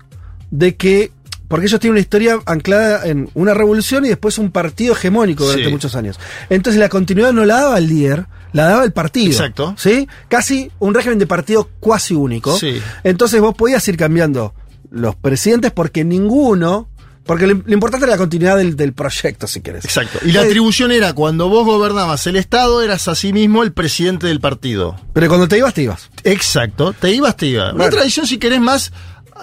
de 0.50 0.76
que. 0.76 1.12
Porque 1.48 1.66
ellos 1.66 1.80
tienen 1.80 1.92
una 1.92 2.00
historia 2.00 2.38
anclada 2.46 3.06
en 3.06 3.28
una 3.34 3.52
revolución 3.54 4.04
y 4.06 4.08
después 4.08 4.38
un 4.38 4.50
partido 4.50 4.94
hegemónico 4.94 5.44
durante 5.44 5.66
Sí. 5.66 5.70
muchos 5.70 5.94
años. 5.94 6.18
Entonces 6.48 6.80
la 6.80 6.88
continuidad 6.88 7.32
no 7.32 7.44
la 7.44 7.56
daba 7.60 7.78
el 7.78 7.88
líder, 7.88 8.26
la 8.52 8.64
daba 8.66 8.84
el 8.84 8.92
partido. 8.92 9.30
Exacto. 9.32 9.74
¿Sí? 9.78 10.08
Casi 10.28 10.70
un 10.78 10.94
régimen 10.94 11.18
de 11.18 11.26
partido 11.26 11.68
cuasi 11.80 12.14
único. 12.14 12.56
Sí. 12.58 12.80
Entonces 13.04 13.40
vos 13.40 13.54
podías 13.54 13.86
ir 13.88 13.96
cambiando 13.96 14.54
los 14.90 15.14
presidentes 15.16 15.70
porque 15.72 16.04
ninguno. 16.04 16.88
Porque 17.24 17.46
lo, 17.46 17.54
lo 17.64 17.72
importante 17.72 18.04
era 18.04 18.14
la 18.14 18.18
continuidad 18.18 18.56
del, 18.56 18.74
del 18.74 18.94
proyecto, 18.94 19.46
si 19.46 19.60
querés. 19.60 19.84
Exacto. 19.84 20.18
Y 20.24 20.32
la 20.32 20.42
Eh, 20.42 20.46
atribución 20.46 20.90
era 20.90 21.12
cuando 21.12 21.48
vos 21.48 21.64
gobernabas 21.64 22.26
el 22.26 22.34
Estado, 22.34 22.82
eras 22.82 23.06
asimismo 23.06 23.62
el 23.62 23.72
presidente 23.72 24.26
del 24.26 24.40
partido. 24.40 24.96
Pero 25.12 25.28
cuando 25.28 25.46
te 25.46 25.56
ibas, 25.56 25.72
te 25.72 25.82
ibas. 25.82 26.10
Exacto. 26.24 26.92
Te 26.92 27.12
ibas, 27.12 27.36
te 27.36 27.46
ibas. 27.46 27.74
Una 27.74 27.88
tradición, 27.90 28.26
si 28.26 28.38
querés, 28.38 28.60
más 28.60 28.92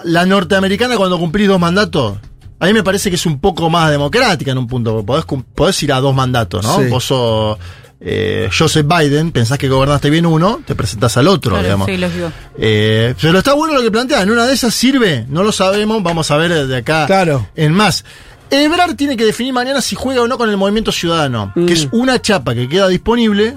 la 0.04 0.26
norteamericana 0.26 0.96
cuando 0.98 1.18
cumplís 1.18 1.48
dos 1.48 1.58
mandatos. 1.58 2.18
A 2.58 2.66
mí 2.66 2.74
me 2.74 2.82
parece 2.82 3.08
que 3.08 3.16
es 3.16 3.24
un 3.24 3.40
poco 3.40 3.70
más 3.70 3.90
democrática 3.90 4.50
en 4.50 4.58
un 4.58 4.66
punto. 4.66 5.02
porque 5.02 5.42
podés 5.54 5.82
ir 5.82 5.94
a 5.94 6.00
dos 6.00 6.14
mandatos, 6.14 6.62
¿no? 6.62 6.76
Sí. 6.76 6.88
Vos 6.90 7.04
sos 7.04 7.56
eh, 8.00 8.48
Joseph 8.56 8.86
Biden, 8.86 9.30
pensás 9.32 9.58
que 9.58 9.68
gobernaste 9.68 10.08
bien 10.10 10.24
uno, 10.26 10.60
te 10.64 10.74
presentás 10.74 11.16
al 11.16 11.28
otro, 11.28 11.50
Claro, 11.52 11.64
digamos. 11.64 11.86
sí, 11.86 11.96
lógico. 11.96 12.32
Eh, 12.58 13.14
pero 13.20 13.38
está 13.38 13.52
bueno 13.54 13.74
lo 13.74 13.82
que 13.82 13.90
plantea. 13.90 14.22
En 14.22 14.30
una 14.30 14.46
de 14.46 14.54
esas 14.54 14.74
sirve, 14.74 15.26
no 15.28 15.42
lo 15.42 15.52
sabemos, 15.52 16.02
vamos 16.02 16.30
a 16.30 16.36
ver 16.36 16.66
de 16.66 16.76
acá 16.76 17.06
Claro. 17.06 17.46
en 17.56 17.72
más. 17.74 18.04
Ebrard 18.50 18.96
tiene 18.96 19.16
que 19.16 19.24
definir 19.24 19.52
mañana 19.52 19.80
si 19.80 19.94
juega 19.96 20.22
o 20.22 20.26
no 20.28 20.36
con 20.38 20.50
el 20.50 20.56
movimiento 20.56 20.92
ciudadano, 20.92 21.52
Mm. 21.54 21.66
que 21.66 21.72
es 21.74 21.88
una 21.92 22.20
chapa 22.20 22.54
que 22.54 22.68
queda 22.68 22.88
disponible, 22.88 23.56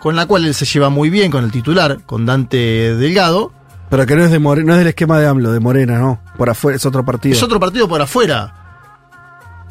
con 0.00 0.14
la 0.16 0.26
cual 0.26 0.44
él 0.44 0.54
se 0.54 0.66
lleva 0.66 0.90
muy 0.90 1.08
bien 1.08 1.30
con 1.30 1.42
el 1.44 1.50
titular, 1.50 1.98
con 2.06 2.26
Dante 2.26 2.94
Delgado. 2.96 3.52
Pero 3.88 4.04
que 4.04 4.16
no 4.16 4.24
es 4.24 4.32
de 4.32 4.40
More- 4.40 4.64
no 4.64 4.72
es 4.72 4.78
del 4.80 4.88
esquema 4.88 5.20
de 5.20 5.28
AMLO, 5.28 5.52
de 5.52 5.60
Morena, 5.60 5.98
¿no? 6.00 6.20
Por 6.36 6.50
afuera, 6.50 6.74
es 6.76 6.84
otro 6.84 7.04
partido. 7.04 7.36
Es 7.36 7.42
otro 7.44 7.60
partido 7.60 7.86
por 7.88 8.02
afuera. 8.02 8.55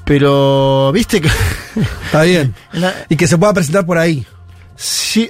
Pero, 0.06 0.92
viste 0.94 1.20
que. 1.22 1.30
Está 2.06 2.22
bien. 2.24 2.54
la- 2.74 2.94
Y 3.10 3.16
que 3.18 3.28
se 3.28 3.38
pueda 3.38 3.54
presentar 3.54 3.86
por 3.86 3.98
ahí. 3.98 4.26
sí, 4.76 5.30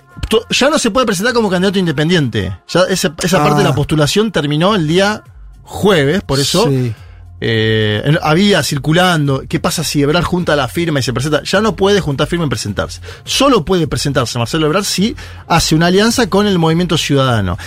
ya 0.49 0.69
no 0.69 0.79
se 0.79 0.89
puede 0.91 1.05
presentar 1.05 1.33
como 1.33 1.49
candidato 1.49 1.77
independiente. 1.79 2.57
Ya 2.67 2.81
esa, 2.89 3.13
esa 3.23 3.37
Ah. 3.41 3.43
parte 3.43 3.59
de 3.59 3.63
la 3.69 3.75
postulación 3.75 4.31
terminó 4.31 4.75
el 4.75 4.87
día 4.87 5.23
jueves, 5.63 6.21
por 6.23 6.39
eso. 6.39 6.67
Sí. 6.67 6.93
Eh, 7.41 8.17
había 8.23 8.63
circulando, 8.63 9.43
¿qué 9.47 9.59
pasa 9.59 9.83
si 9.83 10.01
Ebrard 10.01 10.23
junta 10.23 10.55
la 10.55 10.67
firma 10.67 10.99
y 10.99 11.03
se 11.03 11.13
presenta? 11.13 11.43
Ya 11.43 11.61
no 11.61 11.75
puede 11.75 11.99
juntar 12.01 12.27
firma 12.27 12.45
y 12.45 12.49
presentarse. 12.49 13.01
Solo 13.23 13.63
puede 13.65 13.87
presentarse 13.87 14.39
Marcelo 14.39 14.65
Ebrard 14.65 14.85
si 14.85 15.15
hace 15.47 15.75
una 15.75 15.87
alianza 15.87 16.27
con 16.27 16.47
el 16.47 16.57
Movimiento 16.57 16.97
Ciudadano. 16.97 17.57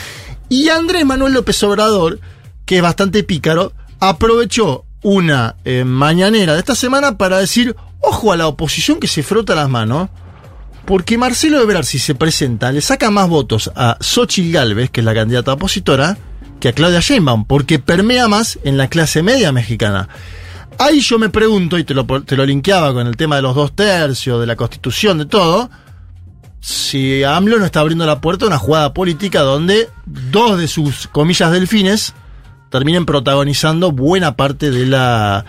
Y 0.48 0.70
Andrés 0.70 1.05
Manuel 1.05 1.35
López 1.35 1.62
Obrador, 1.62 2.18
que 2.64 2.78
es 2.78 2.82
bastante 2.82 3.22
pícaro, 3.22 3.72
aprovechó 4.01 4.85
una 5.02 5.56
eh, 5.64 5.84
mañanera 5.84 6.54
de 6.54 6.58
esta 6.58 6.74
semana 6.74 7.16
para 7.16 7.38
decir, 7.38 7.76
ojo 8.00 8.32
a 8.32 8.36
la 8.36 8.46
oposición 8.46 8.98
que 8.98 9.08
se 9.08 9.22
frota 9.22 9.54
las 9.54 9.68
manos, 9.68 10.08
porque 10.84 11.18
Marcelo 11.18 11.60
Ebrard, 11.60 11.84
si 11.84 11.98
se 11.98 12.14
presenta, 12.14 12.72
le 12.72 12.80
saca 12.80 13.10
más 13.10 13.28
votos 13.28 13.70
a 13.76 13.96
Xochitl 14.00 14.52
Galvez, 14.52 14.90
que 14.90 15.00
es 15.00 15.04
la 15.04 15.14
candidata 15.14 15.52
opositora, 15.52 16.16
que 16.60 16.68
a 16.68 16.72
Claudia 16.72 17.00
Sheinbaum, 17.00 17.44
porque 17.44 17.78
permea 17.78 18.26
más 18.26 18.58
en 18.64 18.76
la 18.76 18.88
clase 18.88 19.22
media 19.22 19.52
mexicana. 19.52 20.08
Ahí 20.78 21.00
yo 21.00 21.18
me 21.18 21.28
pregunto, 21.28 21.78
y 21.78 21.84
te 21.84 21.94
lo, 21.94 22.06
te 22.22 22.36
lo 22.36 22.46
linkeaba 22.46 22.92
con 22.92 23.06
el 23.06 23.16
tema 23.16 23.36
de 23.36 23.42
los 23.42 23.54
dos 23.54 23.74
tercios, 23.74 24.40
de 24.40 24.46
la 24.46 24.56
constitución, 24.56 25.18
de 25.18 25.26
todo, 25.26 25.70
si 26.60 27.22
AMLO 27.22 27.58
no 27.58 27.64
está 27.64 27.80
abriendo 27.80 28.06
la 28.06 28.20
puerta 28.20 28.44
a 28.44 28.48
una 28.48 28.58
jugada 28.58 28.92
política 28.92 29.40
donde 29.42 29.88
dos 30.06 30.58
de 30.58 30.68
sus 30.68 31.06
comillas 31.08 31.52
delfines 31.52 32.14
terminen 32.70 33.07
protagonizando 33.07 33.93
buena 33.93 34.36
parte 34.36 34.70
de 34.70 34.86
la 34.86 35.45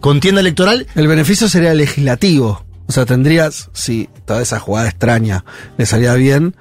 contienda 0.00 0.40
electoral. 0.40 0.86
El 0.94 1.08
beneficio 1.08 1.48
sería 1.48 1.74
legislativo. 1.74 2.64
O 2.86 2.92
sea, 2.92 3.04
tendrías, 3.04 3.70
si 3.74 4.08
toda 4.24 4.40
esa 4.40 4.58
jugada 4.58 4.88
extraña 4.88 5.44
le 5.76 5.84
salía 5.86 6.14
bien, 6.14 6.54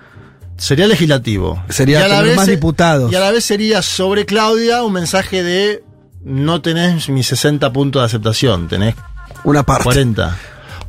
Sería 0.57 0.87
legislativo. 0.87 1.63
Sería 1.69 1.99
Y 1.99 2.03
a 2.03 2.07
la 2.07 2.15
tener 2.15 2.29
vez 2.29 2.35
más 2.37 2.47
diputados. 2.47 3.11
Y 3.11 3.15
a 3.15 3.19
la 3.19 3.31
vez 3.31 3.45
sería 3.45 3.81
sobre 3.81 4.25
Claudia 4.25 4.83
un 4.83 4.91
mensaje 4.91 5.43
de 5.43 5.83
no 6.23 6.61
tenés 6.61 7.09
mis 7.09 7.27
60 7.27 7.71
puntos 7.71 8.01
de 8.01 8.05
aceptación, 8.07 8.67
tenés 8.67 8.95
una 9.43 9.63
parte. 9.63 9.83
40. 9.83 10.37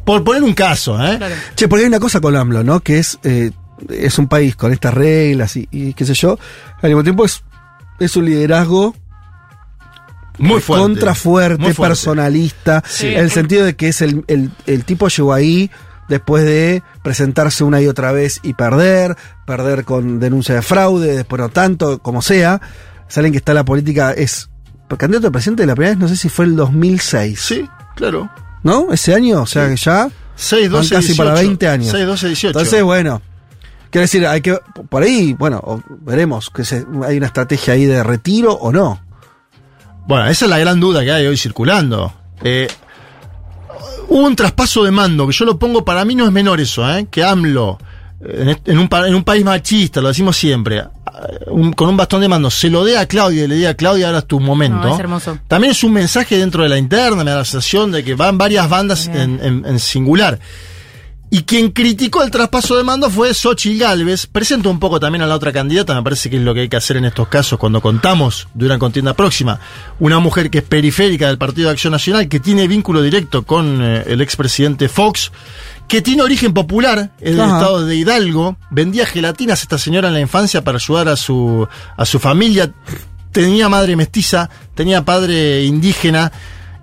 Por 0.05 0.25
poner 0.25 0.43
un 0.43 0.55
caso, 0.55 1.03
¿eh? 1.05 1.19
Che, 1.55 1.69
porque 1.69 1.83
hay 1.83 1.89
una 1.89 2.01
cosa 2.01 2.21
con 2.21 2.35
AMLO, 2.35 2.65
¿no? 2.65 2.81
Que 2.81 2.99
es, 2.99 3.19
eh, 3.25 3.51
es 3.91 4.19
un 4.19 4.27
país 4.27 4.57
con 4.57 4.73
estas 4.73 4.95
reglas 4.95 5.55
y, 5.57 5.69
y 5.71 5.93
qué 5.93 6.07
sé 6.07 6.15
yo. 6.15 6.39
Al 6.81 6.89
mismo 6.89 7.03
tiempo 7.03 7.27
es, 7.27 7.43
es 8.01 8.17
un 8.17 8.25
liderazgo 8.25 8.97
Muy 10.39 10.61
fuerte. 10.61 10.83
contra 10.83 11.15
fuerte, 11.15 11.59
Muy 11.63 11.73
fuerte. 11.73 11.91
personalista. 11.91 12.83
Sí. 12.87 13.09
En 13.09 13.19
el 13.19 13.31
sentido 13.31 13.65
de 13.65 13.77
que 13.77 13.89
es 13.89 14.01
el, 14.03 14.25
el, 14.29 14.51
el 14.67 14.85
tipo 14.85 15.09
llegó 15.09 15.33
ahí 15.33 15.71
después 16.09 16.45
de 16.45 16.83
presentarse 17.03 17.65
una 17.65 17.81
y 17.83 17.87
otra 17.87 18.13
vez 18.13 18.41
y 18.43 18.55
perder, 18.55 19.17
perder 19.47 19.85
con 19.85 20.21
denuncia 20.21 20.55
de 20.55 20.63
fraude, 20.63 21.17
después 21.17 21.41
no 21.41 21.49
tanto, 21.51 21.99
como 21.99 22.23
sea. 22.23 22.61
Alguien 23.15 23.33
que 23.33 23.39
está 23.39 23.53
la 23.55 23.65
política, 23.65 24.13
es 24.13 24.49
candidato 24.97 25.29
a 25.29 25.31
presidente 25.31 25.67
la 25.67 25.75
primera 25.75 25.91
vez, 25.93 25.99
no 25.99 26.09
sé 26.09 26.17
si 26.17 26.29
fue 26.29 26.45
el 26.47 26.57
2006. 26.57 27.41
Sí, 27.41 27.69
claro. 27.97 28.31
¿No? 28.63 28.93
Ese 28.93 29.15
año, 29.15 29.43
o 29.43 29.47
sea 29.47 29.69
que 29.69 29.77
ya 29.77 30.09
6, 30.37 30.71
van 30.71 30.83
12, 30.83 30.95
casi 30.95 31.07
18. 31.09 31.23
para 31.23 31.35
20 31.35 31.69
años. 31.69 31.91
6, 31.91 32.07
12, 32.07 32.27
18. 32.29 32.59
Entonces, 32.59 32.83
bueno, 32.83 33.21
quiero 33.91 34.03
decir, 34.03 34.27
hay 34.27 34.41
que, 34.41 34.57
por 34.89 35.03
ahí, 35.03 35.35
bueno, 35.39 35.83
veremos 36.03 36.51
que 36.51 36.65
se- 36.65 36.87
hay 37.07 37.17
una 37.19 37.27
estrategia 37.27 37.75
ahí 37.75 37.85
de 37.87 38.03
retiro 38.03 38.53
o 38.55 38.73
no. 38.73 39.01
Bueno, 40.09 40.27
esa 40.27 40.47
es 40.47 40.51
la 40.51 40.59
gran 40.59 40.81
duda 40.81 41.05
que 41.05 41.13
hay 41.13 41.27
hoy 41.27 41.37
circulando. 41.37 42.13
Eh, 42.43 42.67
hubo 44.09 44.27
un 44.27 44.35
traspaso 44.35 44.83
de 44.83 44.91
mando, 44.91 45.27
que 45.27 45.33
yo 45.33 45.45
lo 45.45 45.59
pongo, 45.59 45.85
para 45.85 46.05
mí 46.05 46.15
no 46.15 46.25
es 46.25 46.33
menor 46.33 46.61
eso, 46.61 46.89
¿eh? 46.91 47.07
que 47.11 47.23
AMLO, 47.23 47.79
eh, 48.25 48.57
en, 48.65 48.79
un, 48.79 48.89
en 49.07 49.15
un 49.15 49.23
país 49.23 49.45
machista, 49.45 50.01
lo 50.01 50.09
decimos 50.09 50.37
siempre, 50.37 50.79
eh, 50.79 50.85
un- 51.49 51.73
con 51.75 51.89
un 51.91 51.97
bastón 51.97 52.23
de 52.23 52.29
mando, 52.29 52.51
se 52.51 52.71
lo 52.71 52.85
dé 52.85 52.97
a 52.97 53.07
Claudia 53.07 53.45
y 53.45 53.49
le 53.49 53.57
diga 53.57 53.71
a 53.71 53.75
Claudia, 53.75 54.07
ahora 54.07 54.21
es 54.21 54.27
tu 54.27 54.41
momento. 54.41 54.89
No, 54.89 54.95
es 54.95 55.01
hermoso. 55.01 55.39
También 55.47 55.73
es 55.73 55.85
un 55.85 55.93
mensaje 55.93 56.39
dentro 56.39 56.63
de 56.63 56.71
la 56.71 56.79
interna, 56.79 57.23
me 57.23 57.31
da 57.31 57.39
la 57.39 57.45
sensación 57.45 57.93
de 57.93 58.03
que 58.03 58.15
van 58.15 58.39
varias 58.39 58.69
bandas 58.69 59.09
en, 59.09 59.39
en- 59.43 59.65
en 59.67 59.79
singular. 59.79 60.39
Y 61.31 61.43
quien 61.43 61.73
criticó 61.73 62.23
el 62.23 62.31
traspaso 62.31 62.77
de 62.77 62.85
mando 62.85 63.11
fue 63.11 63.35
Xochitl 63.35 63.79
Galvez. 63.79 64.27
Presento 64.27 64.71
un 64.71 64.81
poco 64.81 64.99
también 64.99 65.21
a 65.23 65.27
la 65.27 65.35
otra 65.35 65.53
candidata, 65.53 65.95
me 65.95 66.03
parece 66.03 66.31
que 66.31 66.37
es 66.37 66.43
lo 66.43 66.55
que 66.55 66.61
hay 66.61 66.69
que 66.71 66.79
hacer 66.79 66.97
en 66.97 67.05
estos 67.05 67.29
casos 67.29 67.59
cuando 67.59 67.83
contamos 67.83 68.49
de 68.55 68.65
una 68.65 68.79
contienda 68.79 69.13
próxima. 69.13 69.61
Una 70.01 70.21
mujer 70.21 70.49
que 70.49 70.59
es 70.59 70.65
periférica 70.65 71.27
del 71.27 71.37
Partido 71.37 71.69
de 71.69 71.73
Acción 71.73 71.93
Nacional, 71.93 72.29
que 72.29 72.41
tiene 72.41 72.67
vínculo 72.67 73.03
directo 73.03 73.43
con 73.43 73.83
eh, 73.83 74.05
el 74.07 74.23
expresidente 74.23 74.89
Fox, 74.89 75.31
que 75.87 76.01
tiene 76.01 76.23
origen 76.23 76.55
popular, 76.55 77.11
es 77.21 77.33
del 77.33 77.43
Ajá. 77.43 77.59
estado 77.59 77.85
de 77.85 77.97
Hidalgo. 77.97 78.57
Vendía 78.71 79.05
gelatinas 79.05 79.61
esta 79.61 79.77
señora 79.77 80.09
en 80.09 80.15
la 80.15 80.21
infancia 80.21 80.65
para 80.65 80.77
ayudar 80.77 81.09
a 81.09 81.17
su, 81.17 81.69
a 81.97 82.07
su 82.07 82.19
familia. 82.19 82.73
Tenía 83.33 83.69
madre 83.69 83.97
mestiza, 83.97 84.49
tenía 84.75 85.05
padre 85.05 85.65
indígena. 85.65 86.33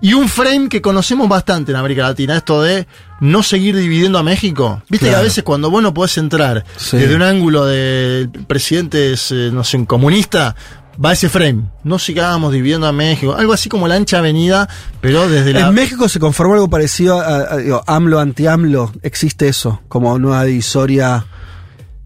Y 0.00 0.12
un 0.12 0.28
frame 0.28 0.68
que 0.68 0.82
conocemos 0.82 1.28
bastante 1.28 1.72
en 1.72 1.78
América 1.78 2.02
Latina, 2.02 2.36
esto 2.36 2.62
de 2.62 2.86
no 3.20 3.42
seguir 3.42 3.76
dividiendo 3.76 4.18
a 4.18 4.22
México. 4.22 4.82
Viste 4.88 5.08
que 5.08 5.14
a 5.14 5.20
veces 5.22 5.42
cuando 5.44 5.70
vos 5.70 5.82
no 5.82 5.94
podés 5.94 6.18
entrar 6.18 6.64
Sí. 6.76 6.96
desde 6.98 7.14
un 7.16 7.22
ángulo 7.22 7.64
del 7.66 8.28
presidente, 8.46 9.12
es, 9.12 9.32
eh, 9.32 9.50
no 9.52 9.64
sé, 9.64 9.76
un 9.78 9.86
comunista, 9.86 10.54
va 11.02 11.12
ese 11.12 11.28
frame. 11.28 11.64
No 11.84 11.98
sigamos 11.98 12.52
dividiendo 12.52 12.86
a 12.86 12.92
México. 12.92 13.34
Algo 13.36 13.52
así 13.52 13.68
como 13.68 13.86
la 13.88 13.94
ancha 13.96 14.18
avenida, 14.18 14.68
pero 15.00 15.28
desde 15.28 15.52
la... 15.52 15.68
En 15.68 15.74
México 15.74 16.08
se 16.08 16.18
conformó 16.20 16.54
algo 16.54 16.70
parecido 16.70 17.20
a, 17.20 17.52
a- 17.52 17.56
digo, 17.58 17.82
AMLO, 17.86 18.18
anti-AMLO. 18.20 18.92
Existe 19.02 19.48
eso, 19.48 19.80
como 19.88 20.18
nueva 20.18 20.44
divisoria. 20.44 21.26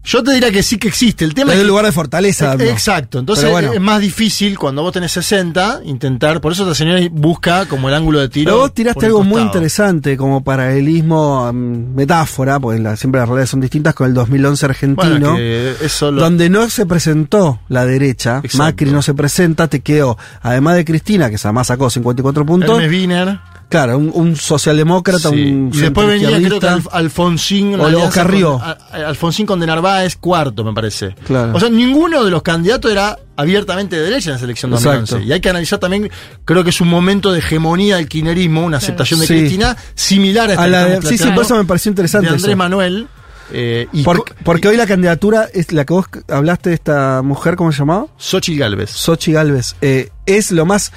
Yo 0.03 0.23
te 0.23 0.33
diría 0.33 0.51
que 0.51 0.63
sí 0.63 0.77
que 0.77 0.87
existe. 0.87 1.23
El 1.25 1.35
tema 1.35 1.51
Es 1.51 1.57
es 1.57 1.61
el 1.61 1.67
lugar 1.67 1.85
de 1.85 1.91
fortaleza. 1.91 2.53
AMLO. 2.53 2.65
Exacto. 2.65 3.19
Entonces 3.19 3.49
bueno. 3.51 3.71
es 3.73 3.79
más 3.79 4.01
difícil 4.01 4.57
cuando 4.57 4.81
vos 4.81 4.91
tenés 4.91 5.11
60 5.11 5.81
intentar. 5.85 6.41
Por 6.41 6.51
eso 6.53 6.63
esta 6.63 6.73
señora 6.73 6.99
busca 7.11 7.67
como 7.67 7.87
el 7.87 7.93
ángulo 7.95 8.19
de 8.19 8.27
tiro. 8.29 8.45
Pero 8.51 8.57
vos 8.57 8.73
tiraste 8.73 9.05
algo 9.05 9.23
muy 9.23 9.41
interesante 9.43 10.17
como 10.17 10.43
paralelismo, 10.43 11.53
mm, 11.53 11.93
metáfora, 11.95 12.59
porque 12.59 12.79
la- 12.81 12.95
siempre 12.95 13.19
las 13.19 13.27
realidades 13.29 13.49
son 13.51 13.61
distintas 13.61 13.93
con 13.93 14.07
el 14.07 14.13
2011 14.15 14.65
argentino, 14.65 15.33
Bueno, 15.33 15.37
lo- 15.37 16.21
donde 16.21 16.49
no 16.49 16.67
se 16.69 16.85
presentó 16.87 17.59
la 17.69 17.85
derecha, 17.85 18.37
Exacto. 18.43 18.57
Macri 18.57 18.89
no 18.91 19.01
se 19.03 19.13
presenta, 19.13 19.67
te 19.67 19.81
quedó, 19.81 20.17
además 20.41 20.75
de 20.77 20.85
Cristina, 20.85 21.29
que 21.29 21.35
además 21.43 21.67
sacó 21.67 21.89
54 21.91 22.45
puntos, 22.45 22.69
Hermes 22.81 22.89
Wiener. 22.89 23.39
Claro, 23.71 23.97
un, 23.97 24.11
un 24.13 24.35
socialdemócrata, 24.35 25.29
Sí. 25.31 25.45
un 25.51 25.71
Y 25.73 25.77
después 25.79 26.05
venía, 26.07 26.29
creo 26.37 26.59
que. 26.59 26.67
Alf- 26.67 26.89
Alfonsín. 26.91 27.79
O 27.79 27.85
alianza 27.87 28.21
Carrió. 28.21 28.59
con- 28.59 28.61
a- 28.61 28.77
a- 28.91 29.07
Alfonsín 29.07 29.45
con 29.47 29.59
de 29.59 29.65
Narváez, 29.65 30.15
cuarto, 30.17 30.63
me 30.63 30.73
parece. 30.73 31.15
Claro. 31.25 31.53
O 31.55 31.59
sea, 31.59 31.69
ninguno 31.69 32.23
de 32.23 32.29
los 32.29 32.43
candidatos 32.43 32.91
era 32.91 33.17
abiertamente 33.35 33.95
de 33.95 34.03
derecha 34.03 34.29
en 34.29 34.33
la 34.35 34.39
selección 34.39 34.71
Exacto. 34.73 34.99
2011. 34.99 35.27
Y 35.27 35.31
hay 35.33 35.39
que 35.41 35.49
analizar 35.49 35.79
también, 35.79 36.11
creo 36.45 36.63
que 36.63 36.69
es 36.69 36.79
un 36.81 36.89
momento 36.89 37.31
de 37.31 37.39
hegemonía 37.39 37.95
del 37.95 38.07
kirchnerismo, 38.07 38.63
una 38.63 38.77
aceptación 38.77 39.19
de 39.21 39.25
Sí. 39.25 39.33
Cristina 39.39 39.75
similar 39.95 40.49
a 40.49 40.53
esta 40.53 40.63
A 40.63 40.67
la 40.67 40.85
de- 40.85 41.01
sí, 41.01 41.17
sí, 41.17 41.29
por 41.33 41.43
eso 41.45 41.55
me 41.55 41.65
pareció 41.65 41.89
interesante 41.89 42.27
De 42.27 42.33
Andrés 42.35 42.47
eso. 42.49 42.57
Manuel. 42.57 43.07
eh, 43.53 43.87
y 43.91 44.03
Porque, 44.03 44.33
porque 44.45 44.67
hoy 44.69 44.77
la 44.77 44.85
candidatura 44.87 45.47
es 45.53 45.71
la 45.73 45.83
que 45.85 45.93
vos 45.93 46.05
hablaste 46.29 46.69
de 46.69 46.75
esta 46.75 47.21
mujer, 47.21 47.55
¿cómo 47.55 47.71
se 47.71 47.79
llamaba? 47.79 48.05
Xochitl 48.17 48.59
Galvez. 48.59 48.91
Sochi 48.91 49.31
Galvez. 49.33 49.75
Eh, 49.81 50.09
es 50.25 50.51
lo 50.51 50.65
más. 50.65 50.91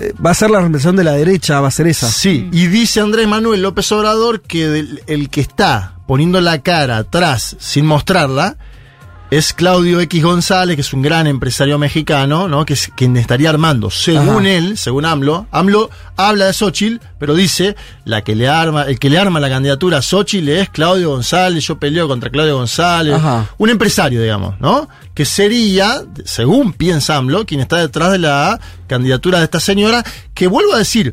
Eh, 0.00 0.12
va 0.24 0.30
a 0.30 0.34
ser 0.34 0.50
la 0.50 0.58
representación 0.58 0.96
de 0.96 1.04
la 1.04 1.12
derecha, 1.12 1.60
va 1.60 1.68
a 1.68 1.70
ser 1.70 1.86
esa. 1.86 2.08
Sí, 2.10 2.48
y 2.52 2.66
dice 2.66 3.00
Andrés 3.00 3.28
Manuel 3.28 3.62
López 3.62 3.90
Obrador 3.92 4.40
que 4.42 4.68
del- 4.68 5.02
el 5.06 5.28
que 5.30 5.40
está 5.40 5.94
poniendo 6.06 6.40
la 6.40 6.60
cara 6.62 6.98
atrás 6.98 7.56
sin 7.60 7.86
mostrarla 7.86 8.56
es 9.36 9.52
Claudio 9.52 10.00
X 10.00 10.22
González, 10.22 10.76
que 10.76 10.82
es 10.82 10.92
un 10.92 11.02
gran 11.02 11.26
empresario 11.26 11.76
mexicano, 11.76 12.46
¿no? 12.46 12.64
Que 12.64 12.74
es 12.74 12.92
quien 12.94 13.16
estaría 13.16 13.50
armando, 13.50 13.90
según 13.90 14.46
Ajá. 14.46 14.50
él, 14.50 14.78
según 14.78 15.04
AMLO. 15.04 15.48
AMLO 15.50 15.90
habla 16.16 16.46
de 16.46 16.52
Xochitl, 16.52 17.04
pero 17.18 17.34
dice 17.34 17.74
la 18.04 18.22
que 18.22 18.36
le 18.36 18.48
arma, 18.48 18.82
el 18.82 19.00
que 19.00 19.10
le 19.10 19.18
arma 19.18 19.40
la 19.40 19.48
candidatura 19.48 19.98
a 19.98 20.02
Xochitl 20.02 20.48
es 20.50 20.68
Claudio 20.70 21.10
González, 21.10 21.66
yo 21.66 21.80
peleo 21.80 22.06
contra 22.06 22.30
Claudio 22.30 22.56
González. 22.56 23.14
Ajá. 23.14 23.50
Un 23.58 23.70
empresario, 23.70 24.22
digamos, 24.22 24.60
¿no? 24.60 24.88
Que 25.14 25.24
sería, 25.24 26.02
según 26.24 26.72
piensa 26.72 27.16
AMLO, 27.16 27.44
quien 27.44 27.60
está 27.60 27.78
detrás 27.78 28.12
de 28.12 28.18
la 28.18 28.60
candidatura 28.86 29.38
de 29.38 29.44
esta 29.44 29.58
señora, 29.58 30.04
que 30.32 30.46
vuelvo 30.46 30.74
a 30.74 30.78
decir, 30.78 31.12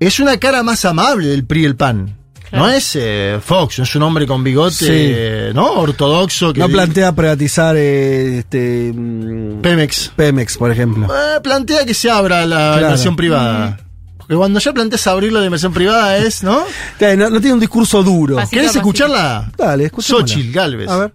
es 0.00 0.18
una 0.18 0.38
cara 0.38 0.64
más 0.64 0.84
amable 0.84 1.28
del 1.28 1.46
PRI 1.46 1.62
y 1.62 1.64
el 1.66 1.76
PAN. 1.76 2.23
No 2.54 2.68
es 2.68 2.96
eh, 3.00 3.38
Fox, 3.44 3.78
no 3.78 3.84
es 3.84 3.94
un 3.96 4.02
hombre 4.04 4.26
con 4.26 4.44
bigote, 4.44 4.74
Sí. 4.74 4.86
eh, 4.90 5.52
¿no? 5.54 5.72
Ortodoxo. 5.72 6.52
Que 6.52 6.60
No 6.60 6.68
plantea 6.68 7.12
privatizar 7.12 7.74
eh, 7.76 8.38
este, 8.38 8.92
mm, 8.94 9.60
Pemex. 9.60 10.12
Pemex, 10.14 10.56
por 10.56 10.70
ejemplo. 10.70 11.06
Eh, 11.06 11.40
plantea 11.42 11.84
que 11.84 11.94
se 11.94 12.10
abra 12.10 12.46
la 12.46 12.56
Claro. 12.72 12.80
inversión 12.82 13.16
privada. 13.16 13.78
Porque 14.18 14.36
cuando 14.36 14.58
ya 14.60 14.72
planteas 14.72 15.06
abrirlo 15.06 15.40
de 15.40 15.46
inversión 15.46 15.72
privada 15.74 16.16
es, 16.16 16.42
¿no? 16.42 16.60
No, 17.00 17.30
no 17.30 17.40
tiene 17.40 17.54
un 17.54 17.60
discurso 17.60 18.02
duro. 18.02 18.36
Pasito 18.36 18.50
¿Querés 18.52 18.66
a 18.70 18.72
pasito. 18.72 18.78
escucharla? 18.80 19.52
Dale, 19.58 19.84
escuchémosla. 19.86 20.26
Xochitl 20.28 20.52
Galvez. 20.52 20.88
A 20.88 20.96
ver. 20.98 21.12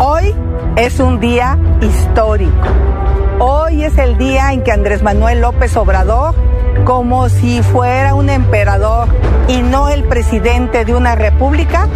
Hoy 0.00 0.34
es 0.76 0.98
un 1.00 1.20
día 1.20 1.58
histórico. 1.82 2.52
Hoy 3.40 3.84
es 3.84 3.98
el 3.98 4.16
día 4.16 4.52
en 4.52 4.62
que 4.62 4.72
Andrés 4.72 5.02
Manuel 5.02 5.40
López 5.40 5.76
Obrador, 5.76 6.34
como 6.84 7.28
si 7.28 7.62
fuera 7.62 8.14
un 8.14 8.28
emperador 8.28 9.08
y 9.48 9.62
no 9.62 9.88
el 9.88 10.04
presidente 10.04 10.84
de 10.84 10.94
una 10.94 11.14
república, 11.14 11.88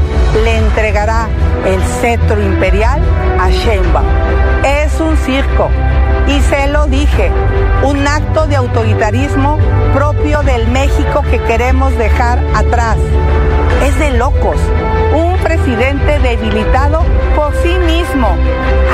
le 0.45 0.59
entregará 0.59 1.29
el 1.67 1.81
cetro 2.01 2.41
imperial 2.41 3.01
a 3.39 3.51
Sheinbaum. 3.51 4.07
Es 4.65 4.99
un 5.01 5.17
circo 5.19 5.69
y 6.27 6.41
se 6.41 6.69
lo 6.69 6.87
dije, 6.87 7.31
un 7.85 8.07
acto 8.07 8.47
de 8.47 8.57
autoritarismo 8.57 9.59
propio 9.95 10.43
del 10.43 10.69
México 10.69 11.23
que 11.31 11.39
queremos 11.43 11.97
dejar 11.97 12.39
atrás. 12.55 12.97
Es 13.85 13.99
de 13.99 14.13
locos, 14.13 14.57
un 15.15 15.37
presidente 15.39 16.19
debilitado 16.19 17.03
por 17.39 17.55
sí 17.63 17.73
mismo, 17.87 18.37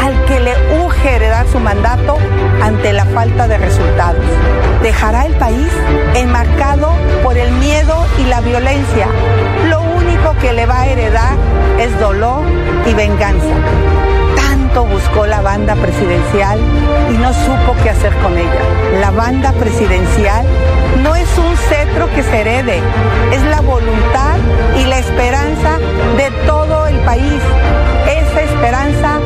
al 0.05 0.25
que 0.27 0.39
le 0.39 0.53
urge 0.85 1.17
heredar 1.17 1.47
su 1.49 1.59
mandato 1.59 2.19
ante 2.63 2.93
la 2.93 3.07
falta 3.07 3.49
de 3.49 3.57
resultados. 3.57 4.23
Dejará 4.83 5.25
el 5.25 5.33
país 5.37 5.71
enmarcado 6.15 6.93
por 7.23 7.39
el 7.39 7.51
miedo 7.53 8.05
y 8.19 8.25
la 8.25 8.43
violencia. 8.43 9.07
Lo 9.71 9.81
único 9.81 10.37
que 10.43 10.53
le 10.53 10.67
va 10.67 10.83
a 10.83 10.87
heredar 10.87 11.39
es 11.81 11.99
dolor 11.99 12.43
y 12.87 12.93
venganza. 12.93 13.55
Tanto 14.37 14.85
buscó 14.85 15.25
la 15.25 15.41
banda 15.41 15.75
presidencial 15.77 16.59
y 17.11 17.17
no 17.17 17.33
supo 17.33 17.75
qué 17.83 17.91
hacer 17.91 18.13
con 18.19 18.37
ella. 18.37 19.01
La 19.01 19.11
banda 19.11 19.53
presidencial 19.53 20.45
no 21.03 21.17
es 21.17 21.29
un 21.39 21.57
cetro 21.57 22.11
que 22.15 22.23
se 22.23 22.43
herede, 22.43 22.79
es 23.33 23.43
la 23.45 23.63
voluntad 23.63 24.37
y 24.77 24.85
la 24.85 24.99
esperanza 24.99 25.79
de 26.19 26.31
todo 26.47 26.87
el 26.89 26.99
país. 27.07 27.41
Esa 28.19 28.43
esperanza 28.43 29.21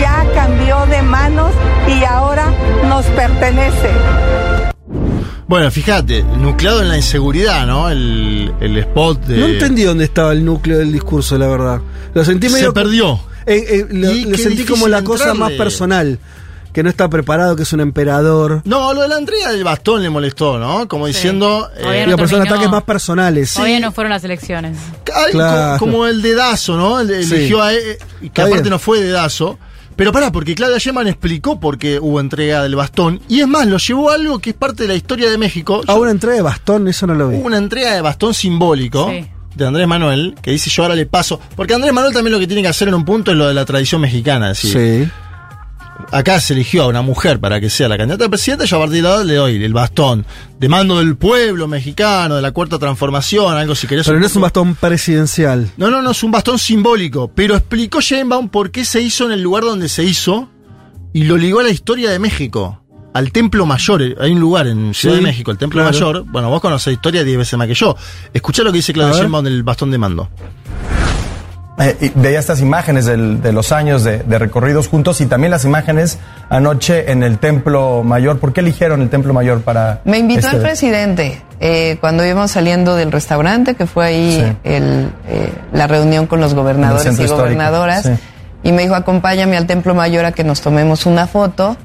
ya 0.00 0.24
cambió 0.34 0.86
de 0.86 1.02
manos 1.02 1.52
y 1.88 2.04
ahora 2.04 2.46
nos 2.88 3.04
pertenece. 3.06 3.90
Bueno, 5.46 5.70
fíjate, 5.70 6.22
nucleado 6.22 6.80
en 6.80 6.88
la 6.88 6.96
inseguridad, 6.96 7.66
¿no? 7.66 7.90
El, 7.90 8.52
el 8.60 8.76
spot 8.78 9.24
de. 9.26 9.36
No 9.38 9.46
entendí 9.46 9.82
dónde 9.82 10.04
estaba 10.04 10.32
el 10.32 10.44
núcleo 10.44 10.78
del 10.78 10.92
discurso, 10.92 11.36
la 11.38 11.48
verdad. 11.48 11.80
Lo 12.14 12.24
sentí 12.24 12.48
Se 12.48 12.54
medio. 12.54 12.72
perdió. 12.72 13.20
Eh, 13.46 13.64
eh, 13.68 13.86
lo, 13.90 14.36
sentí 14.38 14.64
como 14.64 14.86
la 14.86 15.02
cosa 15.02 15.34
más 15.34 15.50
personal. 15.52 16.18
Que 16.72 16.82
no 16.84 16.88
está 16.88 17.08
preparado, 17.10 17.56
que 17.56 17.64
es 17.64 17.72
un 17.72 17.80
emperador. 17.80 18.62
No, 18.64 18.94
lo 18.94 19.02
de 19.02 19.08
la 19.08 19.18
entrega 19.18 19.50
del 19.50 19.64
bastón 19.64 20.02
le 20.02 20.10
molestó, 20.10 20.58
¿no? 20.58 20.86
Como 20.86 21.06
diciendo. 21.08 21.68
Todavía 21.80 22.04
eh, 22.04 22.06
no 22.06 22.28
son 22.28 22.42
ataques 22.42 22.70
más 22.70 22.84
personales. 22.84 23.54
Todavía 23.54 23.80
no 23.80 23.90
fueron 23.92 24.12
las 24.12 24.22
elecciones. 24.24 24.76
Claro. 25.04 25.78
como 25.78 26.06
el 26.06 26.22
dedazo, 26.22 26.76
¿no? 26.76 27.00
El- 27.00 27.24
Sí. 27.24 27.34
Eligió 27.34 27.62
a 27.62 27.72
él, 27.72 27.80
y 28.20 28.20
que 28.20 28.26
Está 28.26 28.42
aparte 28.42 28.62
bien. 28.62 28.70
no 28.70 28.78
fue 28.78 29.00
dedazo. 29.02 29.58
Pero 29.96 30.12
pará, 30.12 30.32
porque 30.32 30.54
Claudia 30.54 30.78
Sheinbaum 30.78 31.08
explicó 31.08 31.60
por 31.60 31.76
qué 31.76 31.98
hubo 31.98 32.20
entrega 32.20 32.62
del 32.62 32.74
bastón. 32.76 33.20
Y 33.28 33.40
es 33.40 33.46
más, 33.48 33.66
lo 33.66 33.76
llevó 33.76 34.10
a 34.10 34.14
algo 34.14 34.38
que 34.38 34.50
es 34.50 34.56
parte 34.56 34.84
de 34.84 34.88
la 34.88 34.94
historia 34.94 35.28
de 35.30 35.36
México. 35.36 35.82
A 35.86 35.94
una 35.94 36.10
entrega 36.10 36.36
de 36.36 36.42
bastón, 36.42 36.88
eso 36.88 37.06
no 37.06 37.14
lo 37.14 37.28
vi. 37.28 37.36
Hubo 37.36 37.46
una 37.46 37.58
entrega 37.58 37.92
de 37.94 38.00
bastón 38.00 38.32
simbólico 38.32 39.10
Sí. 39.10 39.26
de 39.56 39.66
Andrés 39.66 39.86
Manuel, 39.86 40.36
que 40.40 40.52
dice 40.52 40.70
yo 40.70 40.84
ahora 40.84 40.94
le 40.94 41.04
paso. 41.04 41.38
Porque 41.54 41.74
Andrés 41.74 41.92
Manuel 41.92 42.14
también 42.14 42.32
lo 42.32 42.38
que 42.38 42.46
tiene 42.46 42.62
que 42.62 42.68
hacer 42.68 42.88
en 42.88 42.94
un 42.94 43.04
punto 43.04 43.30
es 43.32 43.36
lo 43.36 43.46
de 43.48 43.52
la 43.54 43.64
tradición 43.66 44.00
mexicana. 44.00 44.48
Decir, 44.48 44.72
Sí. 45.04 45.10
Acá 46.10 46.40
se 46.40 46.54
eligió 46.54 46.82
a 46.82 46.86
una 46.86 47.02
mujer 47.02 47.40
para 47.40 47.60
que 47.60 47.70
sea 47.70 47.88
la 47.88 47.96
candidata 47.96 48.26
a 48.26 48.28
presidenta, 48.28 48.64
yo 48.64 48.76
a 48.76 48.80
partir 48.80 49.02
de 49.02 49.08
ahora 49.08 49.24
le 49.24 49.34
doy 49.34 49.64
el 49.64 49.72
bastón 49.72 50.26
de 50.58 50.68
mando 50.68 50.98
del 50.98 51.16
pueblo 51.16 51.68
mexicano, 51.68 52.36
de 52.36 52.42
la 52.42 52.52
cuarta 52.52 52.78
transformación, 52.78 53.56
algo 53.56 53.74
si 53.74 53.86
querés. 53.86 54.06
Pero 54.06 54.20
no 54.20 54.26
es 54.26 54.36
un 54.36 54.42
bastón 54.42 54.74
presidencial. 54.74 55.70
No, 55.76 55.90
no, 55.90 56.02
no, 56.02 56.10
es 56.10 56.22
un 56.22 56.30
bastón 56.30 56.58
simbólico. 56.58 57.30
Pero 57.34 57.56
explicó 57.56 58.00
Sheinbaum 58.00 58.48
por 58.48 58.70
qué 58.70 58.84
se 58.84 59.00
hizo 59.00 59.24
en 59.26 59.32
el 59.32 59.42
lugar 59.42 59.64
donde 59.64 59.88
se 59.88 60.04
hizo 60.04 60.48
y 61.12 61.24
lo 61.24 61.36
ligó 61.36 61.60
a 61.60 61.64
la 61.64 61.70
historia 61.70 62.10
de 62.10 62.18
México. 62.18 62.76
Al 63.12 63.32
Templo 63.32 63.66
Mayor, 63.66 64.02
hay 64.20 64.30
un 64.32 64.38
lugar 64.38 64.68
en 64.68 64.94
Ciudad 64.94 65.16
Sí, 65.16 65.20
de 65.20 65.26
México, 65.26 65.50
el 65.50 65.58
Templo 65.58 65.82
claro. 65.82 65.92
Mayor. 65.92 66.24
Bueno, 66.30 66.48
vos 66.48 66.60
conocés 66.60 66.88
la 66.88 66.92
historia 66.92 67.24
10 67.24 67.38
veces 67.38 67.58
más 67.58 67.66
que 67.66 67.74
yo. 67.74 67.96
Escuchá 68.32 68.62
lo 68.62 68.70
que 68.70 68.76
dice 68.76 68.92
ver. 68.92 69.12
Sheinbaum 69.12 69.44
del 69.44 69.62
bastón 69.64 69.90
de 69.90 69.98
mando. 69.98 70.28
Eh, 71.80 72.12
veía 72.14 72.38
estas 72.38 72.60
imágenes 72.60 73.06
del- 73.06 73.40
de 73.40 73.52
los 73.52 73.72
años 73.72 74.04
de, 74.04 74.18
de 74.18 74.38
recorridos 74.38 74.86
juntos 74.88 75.20
y 75.22 75.26
también 75.26 75.50
las 75.50 75.64
imágenes 75.64 76.18
anoche 76.50 77.10
en 77.10 77.22
el 77.22 77.38
Templo 77.38 78.02
Mayor. 78.04 78.38
¿Por 78.38 78.52
qué 78.52 78.60
eligieron 78.60 79.00
el 79.00 79.08
Templo 79.08 79.32
Mayor 79.32 79.62
para.? 79.62 80.00
Me 80.04 80.18
invitó 80.18 80.40
este- 80.46 80.56
el 80.56 80.62
presidente 80.62 81.42
eh, 81.60 81.96
cuando 82.00 82.24
íbamos 82.24 82.50
saliendo 82.50 82.96
del 82.96 83.10
restaurante, 83.12 83.74
que 83.76 83.86
fue 83.86 84.06
ahí 84.06 84.44
Sí. 84.44 84.56
el, 84.64 85.10
eh, 85.28 85.52
la 85.72 85.86
reunión 85.86 86.26
con 86.26 86.40
los 86.40 86.54
gobernadores 86.54 87.18
y 87.18 87.26
gobernadoras. 87.26 88.02
sí. 88.04 88.10
Y 88.62 88.72
me 88.72 88.82
dijo, 88.82 88.94
acompáñame 88.94 89.56
al 89.56 89.66
Templo 89.66 89.94
Mayor 89.94 90.26
a 90.26 90.32
que 90.32 90.44
nos 90.44 90.60
tomemos 90.60 91.06
una 91.06 91.26
foto. 91.26 91.78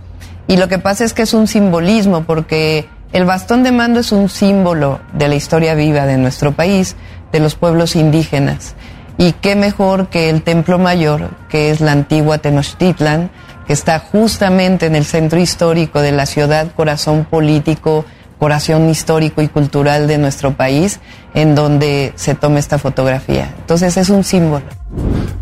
Y 0.48 0.58
lo 0.58 0.68
que 0.68 0.78
pasa 0.78 1.06
es 1.06 1.14
que 1.14 1.22
es 1.22 1.34
un 1.34 1.48
simbolismo, 1.48 2.24
porque 2.26 2.88
el 3.14 3.24
bastón 3.24 3.64
de 3.64 3.72
mando 3.72 4.02
es 4.02 4.12
un 4.12 4.28
símbolo 4.28 5.00
de 5.14 5.30
la 5.30 5.36
historia 5.36 5.74
viva 5.74 6.06
de 6.06 6.18
nuestro 6.18 6.52
país, 6.52 6.98
de 7.32 7.40
los 7.40 7.56
pueblos 7.56 7.96
indígenas. 7.96 8.76
Y 9.18 9.32
qué 9.34 9.56
mejor 9.56 10.08
que 10.10 10.30
el 10.30 10.42
Templo 10.42 10.78
Mayor, 10.78 11.30
que 11.50 11.72
es 11.72 11.80
la 11.80 11.94
antigua 11.94 12.38
Tenochtitlan, 12.38 13.32
que 13.66 13.74
está 13.74 14.00
justamente 14.00 14.86
en 14.86 14.96
el 14.96 15.06
centro 15.06 15.40
histórico 15.40 16.02
de 16.02 16.12
la 16.12 16.26
ciudad, 16.26 16.72
corazón 16.76 17.26
político, 17.26 18.06
corazón 18.38 18.90
histórico 18.90 19.42
y 19.42 19.48
cultural 19.48 20.08
de 20.08 20.18
nuestro 20.18 20.56
país, 20.56 21.00
en 21.34 21.56
donde 21.56 22.14
se 22.16 22.36
toma 22.36 22.60
esta 22.60 22.78
fotografía. 22.78 23.54
Entonces 23.60 23.98
es 23.98 24.10
un 24.10 24.24
símbolo. 24.24 24.66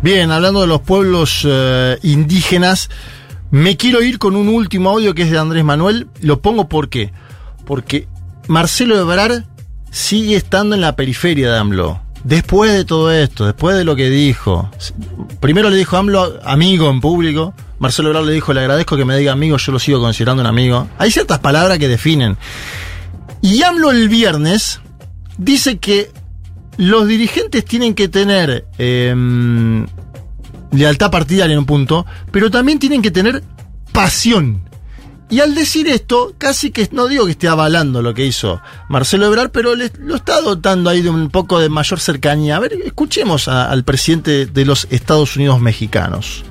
Bien, 0.02 0.30
hablando 0.30 0.60
de 0.60 0.66
los 0.66 0.80
pueblos 0.80 1.46
eh, 1.48 1.98
indígenas, 2.02 2.90
me 3.50 3.76
quiero 3.76 4.02
ir 4.02 4.18
con 4.18 4.36
un 4.36 4.48
último 4.48 4.90
audio 4.90 5.14
que 5.14 5.22
es 5.22 5.30
de 5.30 5.38
Andrés 5.38 5.64
Manuel. 5.64 6.08
Lo 6.20 6.40
pongo 6.40 6.68
¿por 6.68 6.88
qué? 6.88 7.12
Porque 7.64 8.08
Marcelo 8.48 8.98
Ebrard 8.98 9.44
sigue 9.90 10.36
estando 10.36 10.74
en 10.74 10.80
la 10.80 10.96
periferia 10.96 11.52
de 11.52 11.58
AMLO. 11.58 12.03
Después 12.24 12.72
de 12.72 12.86
todo 12.86 13.12
esto, 13.12 13.44
después 13.44 13.76
de 13.76 13.84
lo 13.84 13.94
que 13.94 14.08
dijo, 14.08 14.70
primero 15.40 15.68
le 15.68 15.76
dijo 15.76 15.98
AMLO 15.98 16.40
amigo 16.42 16.88
en 16.88 17.02
público, 17.02 17.52
Marcelo 17.78 18.08
Ebrard 18.08 18.24
le 18.24 18.32
dijo 18.32 18.54
le 18.54 18.60
agradezco 18.60 18.96
que 18.96 19.04
me 19.04 19.16
diga 19.16 19.32
amigo, 19.32 19.58
yo 19.58 19.72
lo 19.72 19.78
sigo 19.78 20.00
considerando 20.00 20.40
un 20.40 20.46
amigo. 20.46 20.88
Hay 20.96 21.10
ciertas 21.10 21.40
palabras 21.40 21.78
que 21.78 21.86
definen. 21.86 22.38
Y 23.42 23.62
AMLO 23.62 23.90
el 23.90 24.08
viernes 24.08 24.80
dice 25.36 25.78
que 25.78 26.10
los 26.78 27.06
dirigentes 27.06 27.62
tienen 27.66 27.94
que 27.94 28.08
tener 28.08 28.66
em, 28.78 29.86
lealtad 30.72 31.10
partidaria 31.10 31.52
en 31.52 31.58
un 31.58 31.66
punto, 31.66 32.06
pero 32.30 32.50
también 32.50 32.78
tienen 32.78 33.02
que 33.02 33.10
tener 33.10 33.42
pasión. 33.92 34.62
Y 35.30 35.40
al 35.40 35.54
decir 35.54 35.88
esto, 35.88 36.34
casi 36.38 36.70
que 36.70 36.88
no 36.92 37.06
digo 37.08 37.24
que 37.24 37.32
esté 37.32 37.48
avalando 37.48 38.02
lo 38.02 38.12
que 38.14 38.26
hizo 38.26 38.60
Marcelo 38.88 39.26
Ebrard, 39.26 39.50
pero 39.50 39.74
lo 39.74 40.14
está 40.14 40.40
dotando 40.40 40.90
ahí 40.90 41.00
de 41.02 41.10
un 41.10 41.30
poco 41.30 41.58
de 41.58 41.68
mayor 41.68 41.98
cercanía. 41.98 42.56
A 42.56 42.60
ver, 42.60 42.74
escuchemos 42.84 43.48
al 43.48 43.84
presidente 43.84 44.46
de 44.46 44.64
los 44.64 44.86
Estados 44.90 45.34
Unidos 45.36 45.60
mexicanos. 45.60 46.44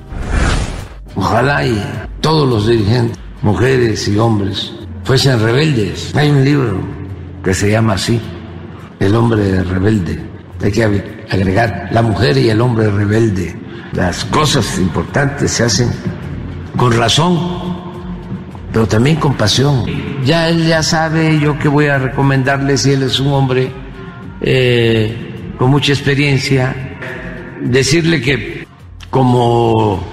Ojalá 1.16 1.64
y 1.66 1.82
todos 2.20 2.48
los 2.48 2.66
dirigentes, 2.66 3.16
mujeres 3.42 4.08
y 4.08 4.18
hombres, 4.18 4.72
fuesen 5.04 5.40
rebeldes. 5.40 6.14
Hay 6.16 6.30
un 6.30 6.44
libro 6.44 6.80
que 7.44 7.54
se 7.54 7.70
llama 7.70 7.94
así, 7.94 8.20
El 8.98 9.14
hombre 9.14 9.62
rebelde. 9.62 10.20
Hay 10.62 10.72
que 10.72 10.86
ag- 10.86 11.26
agregar 11.30 11.88
la 11.92 12.02
mujer 12.02 12.36
y 12.38 12.50
el 12.50 12.60
hombre 12.60 12.90
rebelde. 12.90 13.56
Las 13.92 14.24
cosas 14.26 14.78
importantes 14.78 15.52
se 15.52 15.64
hacen 15.64 15.90
con 16.76 16.92
razón, 16.92 17.83
pero 18.74 18.88
también 18.88 19.16
con 19.16 19.34
pasión. 19.34 19.86
Ya 20.24 20.48
él 20.48 20.66
ya 20.66 20.82
sabe 20.82 21.38
yo 21.38 21.56
que 21.60 21.68
voy 21.68 21.86
a 21.86 21.96
recomendarle 21.96 22.76
si 22.76 22.90
él 22.90 23.04
es 23.04 23.20
un 23.20 23.32
hombre 23.32 23.70
eh, 24.40 25.54
con 25.56 25.70
mucha 25.70 25.92
experiencia, 25.92 26.96
decirle 27.60 28.20
que 28.20 28.66
como 29.10 30.04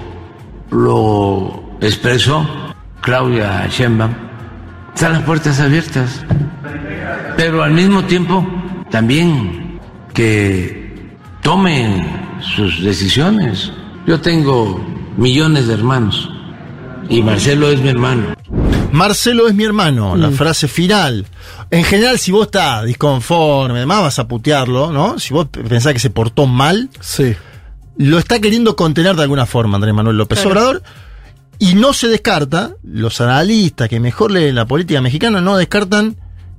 lo 0.70 1.76
expresó 1.80 2.48
Claudia 3.00 3.66
Sheinbaum, 3.68 4.14
están 4.94 5.14
las 5.14 5.22
puertas 5.22 5.58
abiertas, 5.58 6.24
pero 7.36 7.64
al 7.64 7.72
mismo 7.72 8.04
tiempo 8.04 8.46
también 8.92 9.80
que 10.14 11.16
tomen 11.42 12.06
sus 12.38 12.80
decisiones. 12.80 13.72
Yo 14.06 14.20
tengo 14.20 14.80
millones 15.16 15.66
de 15.66 15.74
hermanos 15.74 16.31
y 17.08 17.22
Marcelo 17.22 17.70
es 17.70 17.80
mi 17.80 17.88
hermano. 17.88 18.34
Marcelo 18.92 19.48
es 19.48 19.54
mi 19.54 19.64
hermano, 19.64 20.16
la 20.16 20.30
frase 20.30 20.68
final. 20.68 21.24
En 21.70 21.82
general, 21.84 22.18
si 22.18 22.30
vos 22.30 22.46
estás 22.46 22.84
disconforme, 22.84 23.78
además 23.78 24.02
vas 24.02 24.18
a 24.18 24.28
putearlo, 24.28 24.92
¿no? 24.92 25.18
Si 25.18 25.32
vos 25.32 25.46
pensás 25.48 25.94
que 25.94 25.98
se 25.98 26.10
portó 26.10 26.46
mal, 26.46 26.90
sí. 27.00 27.34
lo 27.96 28.18
está 28.18 28.38
queriendo 28.38 28.76
contener 28.76 29.16
de 29.16 29.22
alguna 29.22 29.46
forma 29.46 29.76
Andrés 29.76 29.94
Manuel 29.94 30.18
López 30.18 30.40
Claro. 30.40 30.50
Obrador. 30.50 30.82
Y 31.58 31.74
no 31.74 31.92
se 31.94 32.08
descarta, 32.08 32.72
los 32.82 33.20
analistas 33.20 33.88
que 33.88 33.98
mejor 34.00 34.30
leen 34.32 34.54
la 34.56 34.66
política 34.66 35.00
mexicana 35.00 35.40
no 35.40 35.56
descartan 35.56 36.16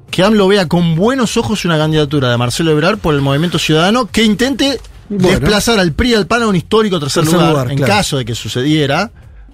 que 0.09 0.23
AMLO 0.23 0.47
vea 0.47 0.67
con 0.67 0.95
buenos 0.95 1.37
ojos 1.37 1.65
una 1.65 1.77
candidatura 1.77 2.29
de 2.29 2.37
Marcelo 2.37 2.71
Ebrard 2.71 2.97
por 2.99 3.13
el 3.13 3.21
Movimiento 3.21 3.59
Ciudadano 3.59 4.05
que 4.07 4.23
intente 4.23 4.79
Bueno. 5.09 5.27
desplazar 5.39 5.79
al 5.79 5.91
PRI 5.93 6.11
y 6.11 6.13
al 6.15 6.25
PAN 6.27 6.43
a 6.43 6.47
un 6.47 6.55
histórico 6.55 6.99
tercer, 6.99 7.23
Tercer 7.23 7.37
lugar, 7.39 7.51
lugar, 7.51 7.71
en 7.71 7.77
claro. 7.77 7.93
caso 7.93 8.17
de 8.17 8.25
que 8.25 8.33
sucediera, 8.33 9.11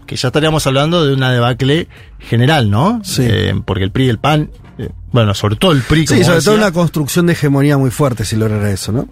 que 0.10 0.16
ya 0.16 0.30
estaríamos 0.30 0.66
hablando 0.66 1.06
de 1.06 1.14
una 1.14 1.32
debacle 1.32 1.88
general, 2.18 2.72
¿no? 2.72 3.00
Sí. 3.04 3.22
Eh, 3.28 3.54
porque 3.64 3.84
el 3.84 3.92
PRI 3.92 4.06
y 4.06 4.10
el 4.10 4.18
PAN, 4.18 4.50
eh, 4.80 4.90
bueno, 5.12 5.36
sobre 5.36 5.56
todo 5.56 5.72
el 5.72 5.84
PRI, 5.84 6.08
Sí, 6.08 6.14
como 6.16 6.26
sobre 6.26 6.42
todo 6.42 6.56
una 6.56 6.72
construcción 6.72 7.28
de 7.28 7.34
hegemonía 7.34 7.78
muy 7.78 7.92
fuerte 7.92 8.26
si 8.26 8.36
lograra 8.36 8.72
eso, 8.72 8.92
¿no? 8.92 9.08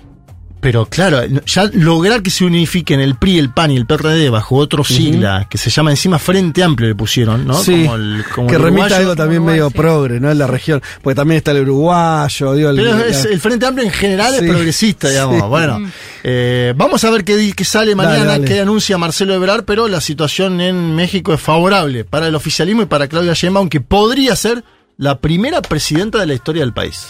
Pero 0.60 0.88
claro, 0.88 1.22
ya 1.46 1.70
lograr 1.74 2.24
que 2.24 2.32
se 2.32 2.44
unifiquen 2.44 3.00
el 3.00 3.16
PRI, 3.16 3.38
el 3.38 3.52
PAN 3.52 3.72
y 3.72 3.78
el 3.78 3.86
PRD 3.86 4.30
bajo 4.30 4.56
otro 4.56 4.84
sigla, 4.84 5.48
que 5.50 5.58
se 5.58 5.70
llama 5.70 5.92
encima 5.92 6.18
Frente 6.20 6.64
Amplio, 6.64 6.90
le 6.90 6.96
pusieron, 6.96 7.46
¿no? 7.46 7.54
Sí, 7.54 7.84
Como 7.84 7.96
el, 7.96 8.26
como 8.34 8.48
que 8.48 8.56
el 8.56 8.62
remite 8.64 8.82
uruguayo. 8.82 8.96
a 8.96 9.00
algo 9.00 9.16
también 9.16 9.46
medio 9.46 9.70
progre, 9.70 10.20
¿no? 10.20 10.32
En 10.32 10.38
la 10.40 10.48
región. 10.48 10.82
Porque 11.04 11.16
también 11.16 11.38
está 11.38 11.52
el 11.52 11.62
uruguayo, 11.62 12.54
digo, 12.56 12.70
el, 12.72 12.76
Pero 12.76 13.00
es- 13.00 13.26
el 13.26 13.40
Frente 13.40 13.66
Amplio 13.68 13.86
en 13.86 13.94
general 13.94 14.32
Sí, 14.34 14.46
es 14.46 14.50
progresista, 14.52 15.10
digamos. 15.10 15.36
sí. 15.42 15.48
Bueno, 15.48 15.80
eh, 16.24 16.74
vamos 16.76 17.04
a 17.04 17.12
ver 17.12 17.24
qué, 17.24 17.38
di- 17.38 17.54
qué 17.54 17.64
sale 17.64 17.96
mañana, 17.96 18.18
Dale, 18.18 18.30
dale. 18.30 18.46
qué 18.48 18.60
anuncia 18.60 18.98
Marcelo 18.98 19.36
Ebrard, 19.36 19.64
pero 19.64 19.88
la 19.88 20.02
situación 20.02 20.60
en 20.60 20.96
México 20.96 21.34
es 21.34 21.40
favorable 21.40 22.04
para 22.04 22.28
el 22.28 22.36
oficialismo 22.36 22.82
y 22.82 22.86
para 22.88 23.08
Claudia 23.08 23.34
Sheinbaum, 23.34 23.70
que 23.70 23.80
podría 23.80 24.36
ser 24.36 24.64
la 24.98 25.20
primera 25.20 25.62
presidenta 25.62 26.18
de 26.18 26.26
la 26.26 26.34
historia 26.34 26.64
del 26.64 26.74
país. 26.74 27.08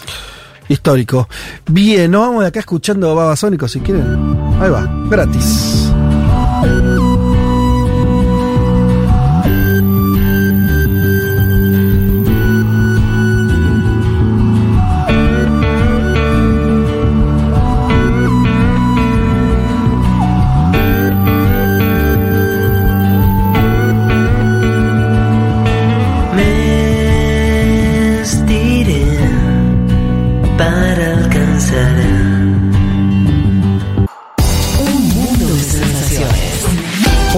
Histórico. 0.68 1.28
Bien, 1.66 2.10
nos 2.10 2.22
vamos 2.22 2.42
de 2.42 2.48
acá 2.48 2.60
escuchando 2.60 3.14
Babasónico 3.14 3.68
si 3.68 3.80
quieren. 3.80 4.36
Ahí 4.60 4.70
va, 4.70 4.88
gratis. 5.08 5.92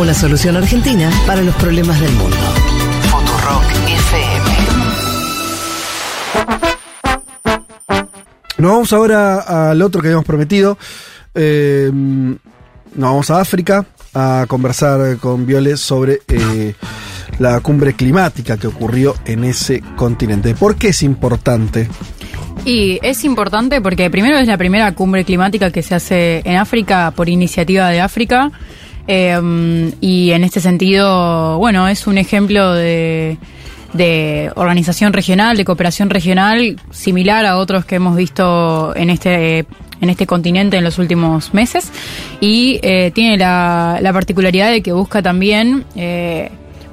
Una 0.01 0.15
solución 0.15 0.57
argentina 0.57 1.11
para 1.27 1.43
los 1.43 1.55
problemas 1.57 2.01
del 2.01 2.11
mundo. 2.13 2.37
Futurock 3.03 3.65
FM. 3.87 4.51
Nos 8.57 8.71
vamos 8.73 8.93
ahora 8.95 9.71
al 9.71 9.83
otro 9.83 10.01
que 10.01 10.09
habíamos 10.09 10.25
prometido. 10.25 10.79
Eh, 11.35 11.91
nos 11.93 13.11
vamos 13.11 13.31
a 13.31 13.43
África 13.43 13.85
a 14.15 14.47
conversar 14.49 15.19
con 15.19 15.45
Viole 15.45 15.77
sobre 15.77 16.21
eh, 16.29 16.73
la 17.39 17.61
cumbre 17.61 17.93
climática 17.93 18.57
que 18.57 18.69
ocurrió 18.69 19.15
en 19.27 19.45
ese 19.45 19.83
continente. 19.97 20.55
¿Por 20.55 20.77
qué 20.77 20.89
es 20.89 21.03
importante? 21.03 21.91
Y 22.65 22.99
es 23.03 23.23
importante 23.25 23.83
porque 23.83 24.09
primero 24.09 24.39
es 24.39 24.47
la 24.47 24.57
primera 24.57 24.93
cumbre 24.95 25.27
climática 25.27 25.71
que 25.71 25.83
se 25.83 25.95
hace 25.95 26.41
en 26.47 26.57
África 26.57 27.13
por 27.15 27.29
iniciativa 27.29 27.91
de 27.91 28.01
África. 28.01 28.51
Eh, 29.13 29.93
y 30.01 30.31
en 30.31 30.45
este 30.45 30.61
sentido, 30.61 31.59
bueno, 31.59 31.89
es 31.89 32.07
un 32.07 32.17
ejemplo 32.17 32.73
de, 32.75 33.39
de 33.93 34.53
organización 34.55 35.13
regional, 35.13 35.57
de 35.57 35.65
cooperación 35.65 36.11
regional, 36.11 36.77
similar 36.93 37.45
a 37.45 37.57
otros 37.59 37.85
que 37.85 37.97
hemos 37.97 38.15
visto 38.17 38.95
en 38.95 39.11
este 39.11 39.67
en 40.03 40.09
este 40.09 40.27
continente 40.27 40.79
en 40.79 40.85
los 40.85 40.99
últimos 40.99 41.53
meses 41.53 41.91
y 42.41 42.79
eh, 42.83 43.11
tiene 43.15 43.37
la, 43.37 43.99
la 44.01 44.13
particularidad 44.15 44.71
de 44.71 44.81
que 44.81 44.93
busca 44.93 45.21
también 45.21 45.85
eh, 45.95 46.51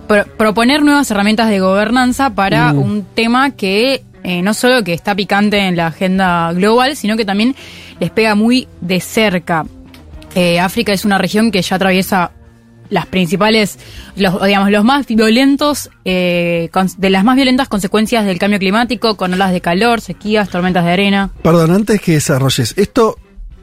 pro- 0.09 0.25
proponer 0.37 0.81
nuevas 0.81 1.09
herramientas 1.11 1.47
de 1.49 1.59
gobernanza 1.61 2.31
para 2.31 2.73
Mm. 2.73 2.79
un 2.79 3.05
tema 3.15 3.51
que 3.51 4.03
eh, 4.25 4.41
no 4.41 4.53
solo 4.53 4.83
que 4.83 4.91
está 4.93 5.15
picante 5.15 5.57
en 5.57 5.77
la 5.77 5.87
agenda 5.87 6.51
global, 6.51 6.97
sino 6.97 7.15
que 7.15 7.23
también 7.23 7.55
les 8.01 8.09
pega 8.09 8.35
muy 8.35 8.67
de 8.81 8.99
cerca. 8.99 9.63
Eh, 10.35 10.59
África 10.59 10.93
es 10.93 11.05
una 11.05 11.17
región 11.17 11.51
que 11.51 11.61
ya 11.61 11.75
atraviesa 11.75 12.31
las 12.89 13.05
principales, 13.05 13.79
los, 14.15 14.41
digamos, 14.43 14.71
los 14.71 14.83
más 14.83 15.05
violentos, 15.07 15.89
eh, 16.05 16.69
de 16.97 17.09
las 17.09 17.23
más 17.23 17.35
violentas 17.35 17.67
consecuencias 17.67 18.25
del 18.25 18.39
cambio 18.39 18.59
climático, 18.59 19.17
con 19.17 19.33
olas 19.33 19.51
de 19.51 19.61
calor, 19.61 20.01
sequías, 20.01 20.49
tormentas 20.49 20.85
de 20.85 20.91
arena. 20.91 21.31
Perdón, 21.41 21.71
antes 21.71 22.01
que 22.01 22.13
desarrolles, 22.13 22.73
esto 22.77 23.17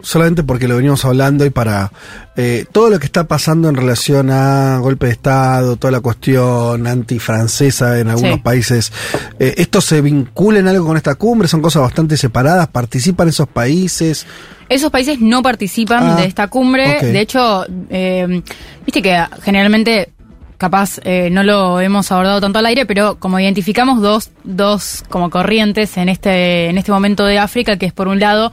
solamente 0.05 0.43
porque 0.45 0.69
lo 0.69 0.77
venimos 0.77 1.05
hablando 1.05 1.45
y 1.45 1.51
para 1.51 1.91
eh, 2.37 2.65
todo 2.71 2.91
lo 2.91 2.99
que 2.99 3.07
está 3.07 3.25
pasando 3.27 3.69
en 3.69 3.75
relación 3.75 4.31
a 4.31 4.79
golpe 4.79 5.07
de 5.07 5.13
Estado, 5.13 5.77
toda 5.77 5.91
la 5.91 6.01
cuestión 6.01 6.87
antifrancesa 6.87 7.99
en 7.99 8.09
algunos 8.11 8.35
Sí. 8.37 8.41
países, 8.41 8.93
eh, 9.39 9.55
¿esto 9.57 9.81
se 9.81 10.01
vincula 10.01 10.59
en 10.61 10.69
algo 10.69 10.87
con 10.87 10.97
esta 10.97 11.15
cumbre? 11.15 11.49
¿Son 11.49 11.61
cosas 11.63 11.83
bastante 11.83 12.17
separadas? 12.17 12.69
¿Participan 12.69 13.29
esos 13.29 13.49
países? 13.49 14.27
Esos 14.69 14.91
países 14.91 15.21
no 15.21 15.43
participan 15.43 16.11
Ah, 16.11 16.17
de 16.17 16.27
esta 16.27 16.49
cumbre. 16.49 17.01
De 17.01 17.21
hecho, 17.21 17.65
eh, 17.91 18.43
viste 18.87 19.03
que 19.03 19.23
generalmente, 19.43 20.11
capaz 20.59 20.99
eh, 21.05 21.29
no 21.31 21.43
lo 21.43 21.81
hemos 21.81 22.11
abordado 22.13 22.41
tanto 22.41 22.59
al 22.59 22.67
aire, 22.67 22.87
pero 22.87 23.17
como 23.19 23.39
identificamos 23.39 24.01
dos, 24.01 24.31
dos 24.45 25.05
como 25.11 25.29
corrientes 25.31 25.97
en 25.99 26.09
este, 26.09 26.69
en 26.71 26.79
este 26.79 26.93
momento 26.93 27.25
de 27.27 27.39
África, 27.39 27.77
que 27.77 27.87
es 27.87 27.93
por 27.93 28.09
un 28.09 28.21
lado 28.21 28.53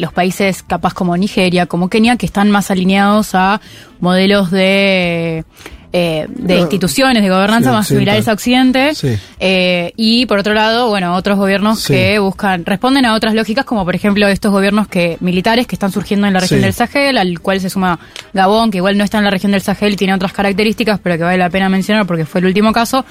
los 0.00 0.12
países 0.12 0.62
capaz 0.62 0.94
como 0.94 1.16
Nigeria, 1.16 1.66
como 1.66 1.88
Kenia, 1.88 2.16
que 2.16 2.26
están 2.26 2.50
más 2.50 2.70
alineados 2.70 3.34
a 3.34 3.60
modelos 4.00 4.50
de... 4.50 5.44
eh, 5.92 6.26
de 6.28 6.54
No. 6.54 6.60
instituciones 6.60 7.20
de 7.22 7.28
gobernanza 7.28 7.70
Sí, 7.70 7.76
más 7.76 7.86
similares 7.88 8.28
a 8.28 8.32
Occidente 8.32 8.94
Sí. 8.94 9.16
eh, 9.40 9.92
y 9.96 10.24
por 10.26 10.38
otro 10.38 10.54
lado, 10.54 10.88
bueno, 10.88 11.14
otros 11.16 11.36
gobiernos 11.36 11.80
Sí. 11.80 11.92
que 11.94 12.18
buscan, 12.20 12.64
responden 12.64 13.04
a 13.06 13.14
otras 13.14 13.34
lógicas, 13.34 13.64
como 13.64 13.84
por 13.84 13.96
ejemplo 13.96 14.28
estos 14.28 14.52
gobiernos 14.52 14.86
que 14.86 15.16
militares 15.20 15.66
que 15.66 15.74
están 15.74 15.90
surgiendo 15.90 16.28
en 16.28 16.32
la 16.34 16.38
región 16.40 16.60
del 16.60 16.72
Sahel, 16.74 17.18
al 17.18 17.40
cual 17.40 17.60
se 17.60 17.70
suma 17.70 17.98
Gabón, 18.32 18.70
que 18.70 18.76
igual 18.78 18.96
no 18.96 19.02
está 19.04 19.18
en 19.18 19.24
la 19.24 19.30
región 19.30 19.50
del 19.52 19.62
Sahel 19.62 19.94
y 19.94 19.96
tiene 19.96 20.14
otras 20.14 20.32
características, 20.32 21.00
pero 21.02 21.16
que 21.18 21.24
vale 21.24 21.38
la 21.38 21.50
pena 21.50 21.68
mencionar 21.68 22.06
porque 22.06 22.24
fue 22.24 22.40
el 22.40 22.46
último 22.46 22.72
caso. 22.72 23.04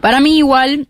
Para 0.00 0.20
mí 0.20 0.36
igual, 0.38 0.86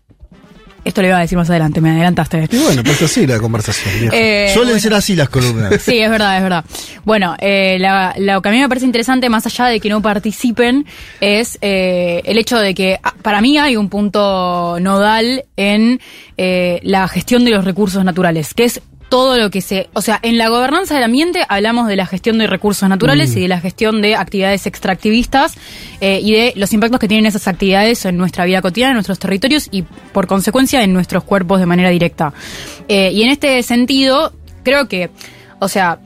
esto 0.85 1.01
lo 1.01 1.07
iba 1.07 1.17
a 1.17 1.21
decir 1.21 1.37
más 1.37 1.49
adelante, 1.49 1.81
me 1.81 1.89
adelantaste. 1.91 2.47
Y 2.51 2.57
bueno, 2.57 2.83
pues 2.83 3.01
así 3.01 3.27
la 3.27 3.39
conversación. 3.39 4.09
Eh, 4.13 4.51
Suelen 4.53 4.69
bueno. 4.73 4.79
ser 4.79 4.93
así 4.93 5.15
las 5.15 5.27
columnas. 5.29 5.73
Sí, 5.81 5.97
es 5.99 6.09
verdad, 6.09 6.37
es 6.37 6.43
verdad. 6.43 6.63
Bueno, 7.03 7.35
eh, 7.39 7.77
la- 7.79 8.13
lo 8.17 8.41
que 8.41 8.49
a 8.49 8.51
mí 8.51 8.59
me 8.59 8.69
parece 8.69 8.85
interesante, 8.85 9.27
más 9.29 9.45
allá 9.45 9.65
de 9.65 9.79
que 9.79 9.89
no 9.89 10.01
participen, 10.01 10.85
es 11.19 11.57
eh, 11.61 12.21
el 12.25 12.37
hecho 12.37 12.57
de 12.59 12.73
que 12.73 12.99
ah, 13.03 13.13
para 13.21 13.41
mí 13.41 13.57
hay 13.57 13.75
un 13.75 13.89
punto 13.89 14.77
nodal 14.79 15.43
en 15.57 15.99
eh, 16.37 16.79
la 16.83 17.07
gestión 17.07 17.43
de 17.45 17.51
los 17.51 17.65
recursos 17.65 18.03
naturales, 18.05 18.53
que 18.53 18.65
es 18.65 18.81
todo 19.09 19.37
lo 19.37 19.49
que 19.51 19.61
se... 19.61 19.89
O 19.93 20.01
sea, 20.01 20.19
en 20.23 20.37
la 20.37 20.49
gobernanza 20.49 20.95
del 20.95 21.03
ambiente 21.03 21.45
hablamos 21.47 21.87
de 21.87 21.95
la 21.95 22.05
gestión 22.05 22.37
de 22.37 22.47
recursos 22.47 22.87
naturales 22.89 23.33
Mm. 23.33 23.37
y 23.37 23.41
de 23.41 23.47
la 23.47 23.59
gestión 23.61 24.01
de 24.01 24.15
actividades 24.15 24.65
extractivistas 24.65 25.55
eh, 26.01 26.19
y 26.23 26.33
de 26.33 26.53
los 26.55 26.73
impactos 26.73 26.99
que 26.99 27.07
tienen 27.07 27.25
esas 27.25 27.47
actividades 27.47 28.03
en 28.05 28.17
nuestra 28.17 28.45
vida 28.45 28.61
cotidiana, 28.61 28.91
en 28.91 28.95
nuestros 28.95 29.19
territorios 29.19 29.67
y 29.71 29.83
por 29.83 30.27
consecuencia 30.27 30.83
en 30.83 30.93
nuestros 30.93 31.23
cuerpos 31.23 31.59
de 31.59 31.65
manera 31.65 31.89
directa. 31.89 32.33
Eh, 32.87 33.11
y 33.13 33.23
en 33.23 33.29
este 33.29 33.61
sentido, 33.63 34.33
creo 34.63 34.87
que, 34.87 35.09
o 35.59 35.67
sea, 35.67 35.99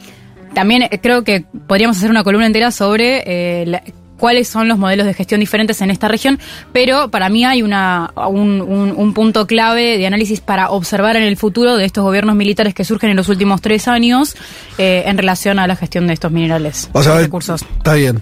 también 0.53 0.84
eh, 0.84 0.99
creo 1.01 1.23
que 1.23 1.45
podríamos 1.67 1.97
hacer 1.97 2.09
una 2.09 2.23
columna 2.23 2.47
entera 2.47 2.71
sobre 2.71 3.23
eh, 3.26 3.65
la- 3.65 3.84
cuáles 4.19 4.47
son 4.47 4.67
los 4.67 4.77
modelos 4.77 5.07
de 5.07 5.13
gestión 5.15 5.39
diferentes 5.39 5.81
en 5.81 5.89
esta 5.89 6.07
región, 6.07 6.37
pero 6.73 7.09
para 7.09 7.29
mí 7.29 7.45
hay 7.45 7.61
una, 7.63 8.11
un, 8.15 8.61
un- 8.61 8.93
un 8.95 9.13
punto 9.13 9.47
clave 9.47 9.97
de 9.97 10.05
análisis 10.05 10.41
para 10.41 10.69
observar 10.69 11.15
en 11.15 11.23
el 11.23 11.37
futuro 11.37 11.77
de 11.77 11.85
estos 11.85 12.03
gobiernos 12.03 12.35
militares 12.35 12.73
que 12.73 12.83
surgen 12.83 13.09
en 13.09 13.15
los 13.17 13.29
últimos 13.29 13.61
tres 13.61 13.87
años 13.87 14.35
eh, 14.77 15.03
en 15.07 15.17
relación 15.17 15.57
a 15.59 15.65
la 15.67 15.75
gestión 15.75 16.05
de 16.07 16.13
estos 16.13 16.31
minerales, 16.31 16.89
O 16.93 17.01
sea, 17.01 17.17
recursos. 17.17 17.61
está 17.77 17.93
bien. 17.95 18.21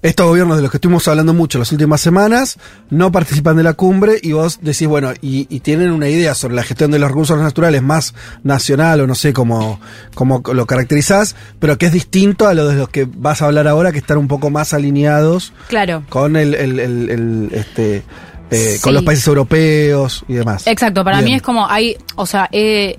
Estos 0.00 0.26
gobiernos 0.26 0.56
de 0.56 0.62
los 0.62 0.70
que 0.70 0.76
estuvimos 0.76 1.08
hablando 1.08 1.34
mucho 1.34 1.58
las 1.58 1.72
últimas 1.72 2.00
semanas 2.00 2.56
no 2.88 3.10
participan 3.10 3.56
de 3.56 3.64
la 3.64 3.72
cumbre 3.72 4.14
y 4.22 4.30
vos 4.30 4.60
decís, 4.62 4.86
bueno, 4.86 5.12
y, 5.20 5.48
y 5.50 5.58
tienen 5.58 5.90
una 5.90 6.08
idea 6.08 6.36
sobre 6.36 6.54
la 6.54 6.62
gestión 6.62 6.92
de 6.92 7.00
los 7.00 7.08
recursos 7.08 7.36
naturales 7.40 7.82
más 7.82 8.14
nacional 8.44 9.00
o 9.00 9.06
no 9.08 9.16
sé 9.16 9.32
cómo, 9.32 9.80
cómo 10.14 10.40
lo 10.54 10.66
caracterizás, 10.66 11.34
pero 11.58 11.78
que 11.78 11.86
es 11.86 11.92
distinto 11.92 12.46
a 12.46 12.54
lo 12.54 12.68
de 12.68 12.76
los 12.76 12.88
que 12.90 13.08
vas 13.12 13.42
a 13.42 13.46
hablar 13.46 13.66
ahora, 13.66 13.90
que 13.90 13.98
están 13.98 14.18
un 14.18 14.28
poco 14.28 14.50
más 14.50 14.72
alineados 14.72 15.52
Claro. 15.66 16.04
con 16.08 16.36
el, 16.36 16.54
el- 16.54 16.78
el- 16.78 17.10
el, 17.10 17.48
este, 17.52 18.04
eh, 18.50 18.78
con 18.80 18.94
los 18.94 19.02
países 19.02 19.26
europeos 19.26 20.24
y 20.28 20.34
demás. 20.34 20.66
Exacto, 20.66 21.04
para 21.04 21.18
Bien. 21.18 21.30
mí 21.30 21.34
es 21.36 21.42
como 21.42 21.68
hay, 21.68 21.96
o 22.16 22.26
sea, 22.26 22.48
eh, 22.52 22.98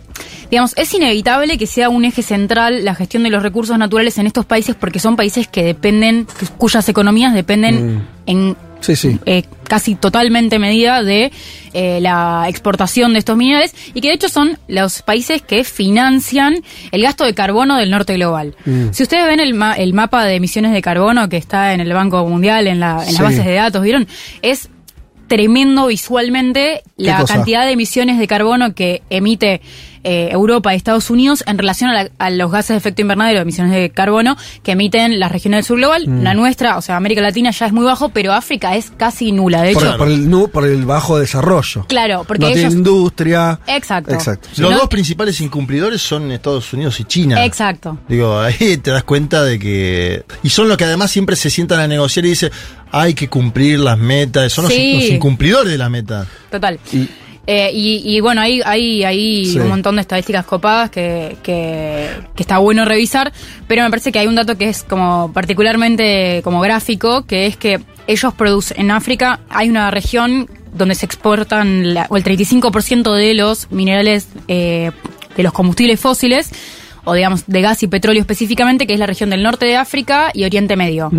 digamos, 0.52 0.74
es 0.78 0.94
inevitable 0.94 1.58
que 1.58 1.68
sea 1.68 1.90
un 1.90 2.06
eje 2.06 2.22
central 2.22 2.86
la 2.86 2.96
gestión 2.96 3.24
de 3.24 3.30
los 3.30 3.42
recursos 3.44 3.78
naturales 3.78 4.18
en 4.18 4.28
estos 4.28 4.46
países 4.46 4.76
porque 4.76 5.00
son 5.00 5.16
países 5.16 5.48
que 5.48 5.64
dependen, 5.64 6.28
cuyas 6.58 6.88
economías 6.90 7.34
dependen 7.34 7.96
Mm. 7.98 8.02
en 8.28 8.58
Sí, 8.82 8.96
sí. 8.96 9.20
eh, 9.26 9.44
casi 9.68 9.96
totalmente 9.96 10.58
medida 10.58 11.04
de 11.04 11.32
eh, 11.74 12.00
la 12.02 12.46
exportación 12.48 13.12
de 13.12 13.20
estos 13.20 13.36
minerales 13.36 13.76
y 13.94 14.00
que 14.00 14.08
de 14.08 14.14
hecho 14.14 14.30
son 14.30 14.58
los 14.70 15.02
países 15.02 15.42
que 15.42 15.66
financian 15.66 16.64
el 16.92 17.02
gasto 17.02 17.26
de 17.26 17.34
carbono 17.34 17.76
del 17.78 17.92
norte 17.92 18.14
global. 18.14 18.56
Mm. 18.66 18.88
Si 18.92 19.04
ustedes 19.04 19.26
ven 19.26 19.40
el, 19.42 19.54
ma- 19.54 19.74
el 19.76 19.94
mapa 19.94 20.24
de 20.26 20.36
emisiones 20.36 20.72
de 20.72 20.82
carbono 20.82 21.28
que 21.28 21.36
está 21.38 21.74
en 21.74 21.82
el 21.82 21.92
Banco 21.94 22.26
Mundial, 22.26 22.68
en, 22.68 22.80
la, 22.80 23.00
en 23.04 23.08
Sí. 23.08 23.14
las 23.14 23.22
bases 23.22 23.46
de 23.46 23.54
datos, 23.56 23.82
¿vieron? 23.84 24.08
Es 24.42 24.70
tremendo 25.30 25.88
visualmente 25.88 26.82
la 26.98 27.22
cosa? 27.22 27.36
cantidad 27.36 27.66
de 27.66 27.72
emisiones 27.72 28.20
de 28.20 28.28
carbono 28.28 28.74
que 28.76 29.02
emite 29.10 29.62
eh, 30.04 30.30
Europa 30.32 30.74
y 30.74 30.78
Estados 30.78 31.10
Unidos 31.10 31.44
en 31.48 31.58
relación 31.58 31.90
a, 31.90 32.04
la- 32.04 32.10
a 32.20 32.30
los 32.30 32.52
gases 32.52 32.70
de 32.70 32.78
efecto 32.78 33.02
invernadero, 33.02 33.40
emisiones 33.42 33.74
de 33.74 33.90
carbono 33.90 34.38
que 34.64 34.72
emiten 34.74 35.20
las 35.20 35.32
regiones 35.32 35.58
del 35.60 35.66
sur 35.66 35.78
global. 35.78 36.08
Mm. 36.08 36.24
La 36.24 36.34
nuestra, 36.34 36.78
o 36.78 36.82
sea, 36.82 36.96
América 36.98 37.22
Latina 37.22 37.52
ya 37.52 37.66
es 37.66 37.74
muy 37.74 37.84
bajo, 37.86 38.10
pero 38.10 38.34
África 38.34 38.76
es 38.76 38.92
casi 38.96 39.32
nula. 39.32 39.62
De 39.62 39.74
por, 39.74 39.84
hecho, 39.84 39.98
por 39.98 40.08
el, 40.08 40.30
nu- 40.30 40.50
por 40.50 40.66
el 40.66 40.86
bajo 40.86 41.20
desarrollo. 41.20 41.86
claro, 41.88 42.24
porque 42.28 42.42
no 42.42 42.48
ellos... 42.48 42.60
tiene 42.60 42.76
industria. 42.76 43.60
Exacto. 43.68 44.14
Exacto. 44.14 44.50
Los 44.58 44.72
No- 44.72 44.78
dos 44.78 44.88
principales 44.90 45.40
incumplidores 45.42 46.02
son 46.02 46.32
Estados 46.32 46.72
Unidos 46.74 47.00
y 47.00 47.04
China. 47.06 47.44
Exacto. 47.46 47.98
Digo, 48.08 48.40
ahí 48.40 48.78
te 48.78 48.92
das 48.92 49.04
cuenta 49.04 49.44
de 49.44 49.60
que... 49.60 50.24
Y 50.44 50.50
son 50.50 50.68
los 50.68 50.78
que 50.78 50.86
además 50.86 51.12
siempre 51.12 51.36
se 51.36 51.50
sientan 51.50 51.80
a 51.80 51.88
negociar 51.88 52.26
y 52.26 52.30
dicen, 52.30 52.52
hay 52.92 53.14
que 53.14 53.28
cumplir 53.30 53.80
las 53.80 53.98
metas. 53.98 54.52
Son 54.54 54.66
los, 54.66 54.74
incumplidores 54.74 55.72
de 55.72 55.78
las 55.78 55.90
metas. 55.90 56.28
Total. 56.52 56.80
Y- 56.94 57.08
Eh, 57.52 57.72
y, 57.74 58.04
y 58.06 58.20
bueno, 58.20 58.42
hay, 58.42 58.62
hay, 58.64 59.04
hay 59.04 59.46
Sí. 59.46 59.58
un 59.60 59.70
montón 59.70 59.96
de 59.96 60.02
estadísticas 60.02 60.46
copadas 60.46 60.92
que, 60.92 61.36
que, 61.42 62.08
que 62.36 62.44
está 62.44 62.60
bueno 62.60 62.86
revisar, 62.86 63.34
pero 63.68 63.82
me 63.84 63.90
parece 63.90 64.12
que 64.12 64.20
hay 64.20 64.28
un 64.28 64.36
dato 64.36 64.56
que 64.56 64.70
es 64.70 64.84
como 64.84 65.32
particularmente 65.34 66.42
como 66.44 66.60
gráfico, 66.62 67.26
que 67.26 67.48
es 67.48 67.58
que 67.58 67.80
ellos 68.06 68.34
producen, 68.36 68.80
en 68.80 68.92
África 68.92 69.40
hay 69.50 69.68
una 69.68 69.90
región 69.90 70.48
donde 70.76 70.94
se 70.94 71.08
exportan 71.08 71.96
la- 71.96 72.06
o 72.10 72.18
el 72.18 72.24
35% 72.24 73.14
de 73.16 73.34
los 73.34 73.72
minerales, 73.72 74.28
eh, 74.48 74.92
de 75.36 75.44
los 75.44 75.52
combustibles 75.52 76.00
fósiles, 76.00 76.52
o 77.10 77.14
digamos 77.14 77.44
de 77.48 77.62
gas 77.62 77.84
y 77.84 77.88
petróleo 77.88 78.22
específicamente, 78.22 78.88
que 78.88 78.94
es 78.94 79.00
la 79.00 79.06
región 79.08 79.30
del 79.30 79.44
norte 79.44 79.66
de 79.66 79.76
África 79.76 80.32
y 80.34 80.44
Oriente 80.46 80.76
Medio. 80.76 81.10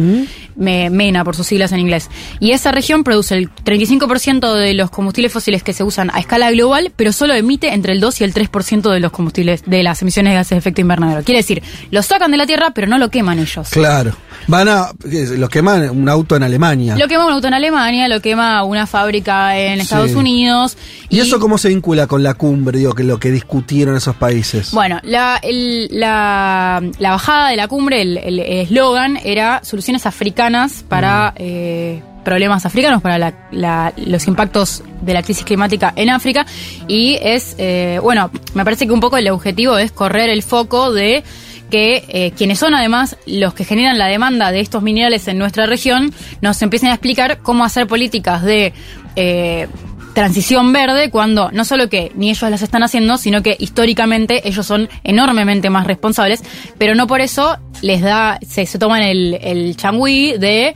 Me- 0.57 0.91
MENA 0.91 1.25
por 1.25 1.37
sus 1.37 1.47
siglas 1.47 1.73
en 1.73 1.81
inglés. 1.81 2.09
Y 2.39 2.53
esa 2.53 2.73
región 2.73 3.05
produce 3.05 3.35
el 3.37 3.51
35% 3.51 4.55
de 4.55 4.75
los 4.75 4.91
combustibles 4.91 5.33
fósiles 5.33 5.63
que 5.63 5.73
se 5.73 5.85
usan 5.85 6.11
a 6.13 6.19
escala 6.21 6.51
global, 6.51 6.93
pero 6.97 7.13
solo 7.13 7.35
emite 7.35 7.73
entre 7.73 7.93
el 7.93 8.01
2 8.01 8.21
y 8.21 8.25
el 8.25 8.35
3% 8.35 8.91
de 8.91 9.01
los 9.01 9.13
combustibles, 9.13 9.63
de 9.67 9.83
las 9.83 10.01
emisiones 10.03 10.33
de 10.33 10.37
gases 10.37 10.51
de 10.51 10.57
efecto 10.59 10.81
invernadero. 10.81 11.23
Quiere 11.25 11.39
decir, 11.41 11.63
lo 11.91 12.03
sacan 12.03 12.31
de 12.31 12.37
la 12.37 12.47
tierra, 12.47 12.73
pero 12.75 12.87
no 12.87 12.99
lo 12.99 13.11
queman 13.11 13.39
ellos. 13.39 13.69
Claro. 13.71 14.13
Van 14.47 14.69
a. 14.69 14.91
Los 15.37 15.49
queman 15.49 15.91
un 15.91 16.09
auto 16.09 16.37
en 16.37 16.43
Alemania. 16.43 16.97
Lo 16.97 17.07
quema 17.09 17.27
un 17.27 17.33
auto 17.33 17.47
en 17.49 17.55
Alemania, 17.55 18.09
lo 18.09 18.21
quema 18.21 18.63
una 18.65 18.87
fábrica 18.87 19.57
en 19.59 19.81
Estados 19.81 20.11
Sí. 20.11 20.17
Unidos. 20.17 20.77
¿Y, 21.09 21.21
eso 21.21 21.39
cómo 21.41 21.59
se 21.59 21.69
vincula 21.69 22.07
con 22.07 22.23
la 22.23 22.35
cumbre, 22.35 22.79
digo, 22.79 22.95
que 22.95 23.05
lo 23.05 23.19
que 23.19 23.31
discutieron 23.31 23.97
esos 23.97 24.17
países? 24.17 24.73
Bueno, 24.73 24.99
la, 25.03 25.39
el- 25.43 25.89
la, 25.91 26.83
la 26.99 27.11
bajada 27.11 27.51
de 27.51 27.57
la 27.57 27.69
cumbre, 27.69 28.03
el 28.03 28.39
eslogan 28.41 29.19
era 29.25 29.61
soluciones 29.65 30.07
africanas 30.07 30.85
para 30.89 31.33
eh, 31.37 32.03
problemas 32.25 32.67
africanos, 32.67 33.01
para 33.03 33.19
la- 33.19 33.35
la- 33.51 33.93
los 33.97 34.27
impactos 34.27 34.83
de 35.01 35.15
la 35.15 35.23
crisis 35.23 35.45
climática 35.45 35.93
en 35.97 36.11
África. 36.11 36.45
Y 36.89 37.19
es, 37.23 37.55
eh, 37.59 37.99
bueno, 38.03 38.31
me 38.55 38.65
parece 38.65 38.87
que 38.87 38.93
un 38.93 39.01
poco 39.01 39.17
el 39.17 39.29
objetivo 39.31 39.79
es 39.79 39.93
correr 39.93 40.29
el 40.31 40.43
foco 40.43 40.93
de 40.93 41.23
que 41.71 42.05
eh, 42.09 42.33
quienes 42.37 42.59
son 42.59 42.75
además 42.75 43.17
los 43.27 43.55
que 43.55 43.65
generan 43.65 43.97
la 43.99 44.07
demanda 44.07 44.53
de 44.53 44.61
estos 44.61 44.83
minerales 44.83 45.27
en 45.29 45.39
nuestra 45.39 45.67
región 45.67 46.13
nos 46.43 46.61
empiecen 46.63 46.91
a 46.91 46.95
explicar 46.95 47.39
cómo 47.43 47.65
hacer 47.65 47.87
políticas 47.87 48.43
de 48.43 48.73
eh, 49.17 49.69
transición 50.15 50.73
verde 50.73 51.11
cuando 51.11 51.51
no 51.53 51.65
solo 51.65 51.89
que 51.89 52.11
ni 52.17 52.31
ellos 52.31 52.51
las 52.51 52.63
están 52.63 52.83
haciendo, 52.83 53.17
sino 53.17 53.43
que 53.43 53.57
históricamente 53.59 54.47
ellos 54.49 54.67
son 54.67 54.89
enormemente 55.05 55.71
más 55.71 55.87
responsables, 55.87 56.43
pero 56.79 56.95
no 56.95 57.07
por 57.07 57.21
eso 57.21 57.57
les 57.81 58.03
da, 58.03 58.39
se, 58.47 58.67
se 58.67 58.79
toman 58.79 59.03
el, 59.03 59.39
el 59.41 59.77
changüí 59.77 60.37
de 60.37 60.75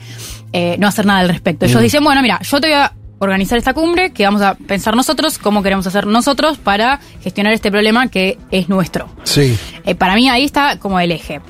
eh, 0.52 0.76
no 0.78 0.86
hacer 0.86 1.04
nada 1.04 1.20
al 1.20 1.28
respecto. 1.28 1.66
Ellos 1.66 1.80
Mm. 1.80 1.84
dicen, 1.84 2.04
bueno, 2.04 2.22
mira, 2.22 2.40
yo 2.42 2.60
te 2.60 2.68
voy 2.68 2.76
a 2.76 2.92
organizar 3.24 3.58
esta 3.58 3.74
cumbre, 3.74 4.10
que 4.12 4.24
vamos 4.24 4.42
a 4.42 4.54
pensar 4.54 4.94
nosotros, 4.96 5.38
cómo 5.38 5.62
queremos 5.62 5.86
hacer 5.86 6.06
nosotros 6.06 6.58
para 6.58 7.00
gestionar 7.22 7.52
este 7.52 7.70
problema 7.70 8.08
que 8.08 8.38
es 8.50 8.68
nuestro. 8.68 9.08
Sí. 9.24 9.58
Eh, 9.84 9.94
para 9.94 10.14
mí 10.14 10.28
ahí 10.28 10.44
está 10.44 10.78
como 10.78 11.00
el 11.00 11.10
eje. 11.12 11.40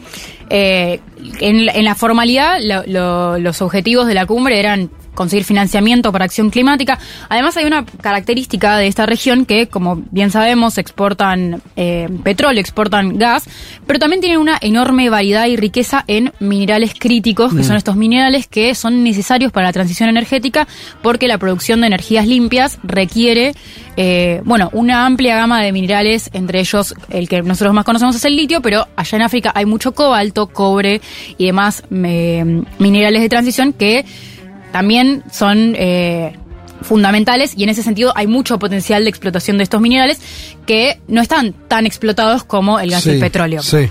Eh, 0.51 1.01
en, 1.41 1.67
la- 1.67 1.73
en 1.73 1.85
la 1.85 1.95
formalidad, 1.95 2.59
lo- 2.63 2.85
lo- 2.87 3.39
los 3.39 3.63
objetivos 3.63 4.07
de 4.07 4.15
la 4.15 4.27
cumbre 4.27 4.59
eran 4.59 4.91
conseguir 5.15 5.45
financiamiento 5.45 6.13
para 6.13 6.25
acción 6.25 6.51
climática. 6.51 6.99
Además 7.29 7.57
hay 7.57 7.65
una 7.65 7.85
característica 7.85 8.77
de 8.77 8.87
esta 8.87 9.07
región 9.07 9.47
que, 9.47 9.69
como 9.69 10.03
bien 10.11 10.31
sabemos, 10.31 10.79
exportan 10.79 11.63
eh, 11.77 12.09
petróleo, 12.23 12.61
exportan 12.61 13.19
gas, 13.19 13.45
pero 13.87 13.99
también 13.99 14.21
tienen 14.21 14.39
una 14.39 14.59
enorme 14.61 15.11
variedad 15.11 15.47
y 15.47 15.57
riqueza 15.57 16.05
en 16.07 16.33
minerales 16.41 16.93
críticos, 16.99 17.53
que 17.53 17.61
Mm. 17.61 17.65
son 17.65 17.77
estos 17.77 17.97
minerales 17.97 18.47
que 18.47 18.75
son 18.75 19.03
necesarios 19.03 19.53
para 19.53 19.69
la 19.69 19.73
transición 19.73 20.09
energética 20.09 20.67
porque 21.03 21.29
la 21.29 21.39
producción 21.39 21.81
de 21.81 21.89
energías 21.89 22.27
limpias 22.27 22.79
requiere, 22.83 23.55
eh, 23.97 24.41
bueno, 24.45 24.71
una 24.73 25.07
amplia 25.07 25.37
gama 25.37 25.63
de 25.63 25.73
minerales, 25.73 26.31
entre 26.33 26.61
ellos 26.61 26.95
el 27.11 27.29
que 27.29 27.43
nosotros 27.43 27.75
más 27.75 27.85
conocemos 27.85 28.17
es 28.17 28.25
el 28.25 28.37
litio, 28.37 28.61
pero 28.63 28.87
allá 28.97 29.17
en 29.17 29.23
África 29.23 29.53
hay 29.55 29.67
mucho 29.67 29.93
cobalto, 29.93 30.47
cobre 30.47 31.01
y 31.39 31.47
demás 31.47 31.83
eh, 31.91 32.63
minerales 32.79 33.23
de 33.23 33.29
transición 33.29 33.73
que 33.73 34.05
también 34.75 35.23
son 35.31 35.75
eh, 35.77 36.37
fundamentales 36.83 37.55
y 37.57 37.63
en 37.63 37.69
ese 37.69 37.85
sentido 37.85 38.13
hay 38.17 38.27
mucho 38.27 38.59
potencial 38.59 39.05
de 39.05 39.09
explotación 39.11 39.57
de 39.57 39.63
estos 39.63 39.81
minerales 39.81 40.19
que 40.67 41.01
no 41.07 41.23
están 41.23 41.53
tan 41.69 41.87
explotados 41.87 42.43
como 42.43 42.81
el 42.81 42.91
gas 42.91 43.07
y 43.07 43.11
el 43.11 43.21
petróleo. 43.21 43.63
Sí. 43.63 43.89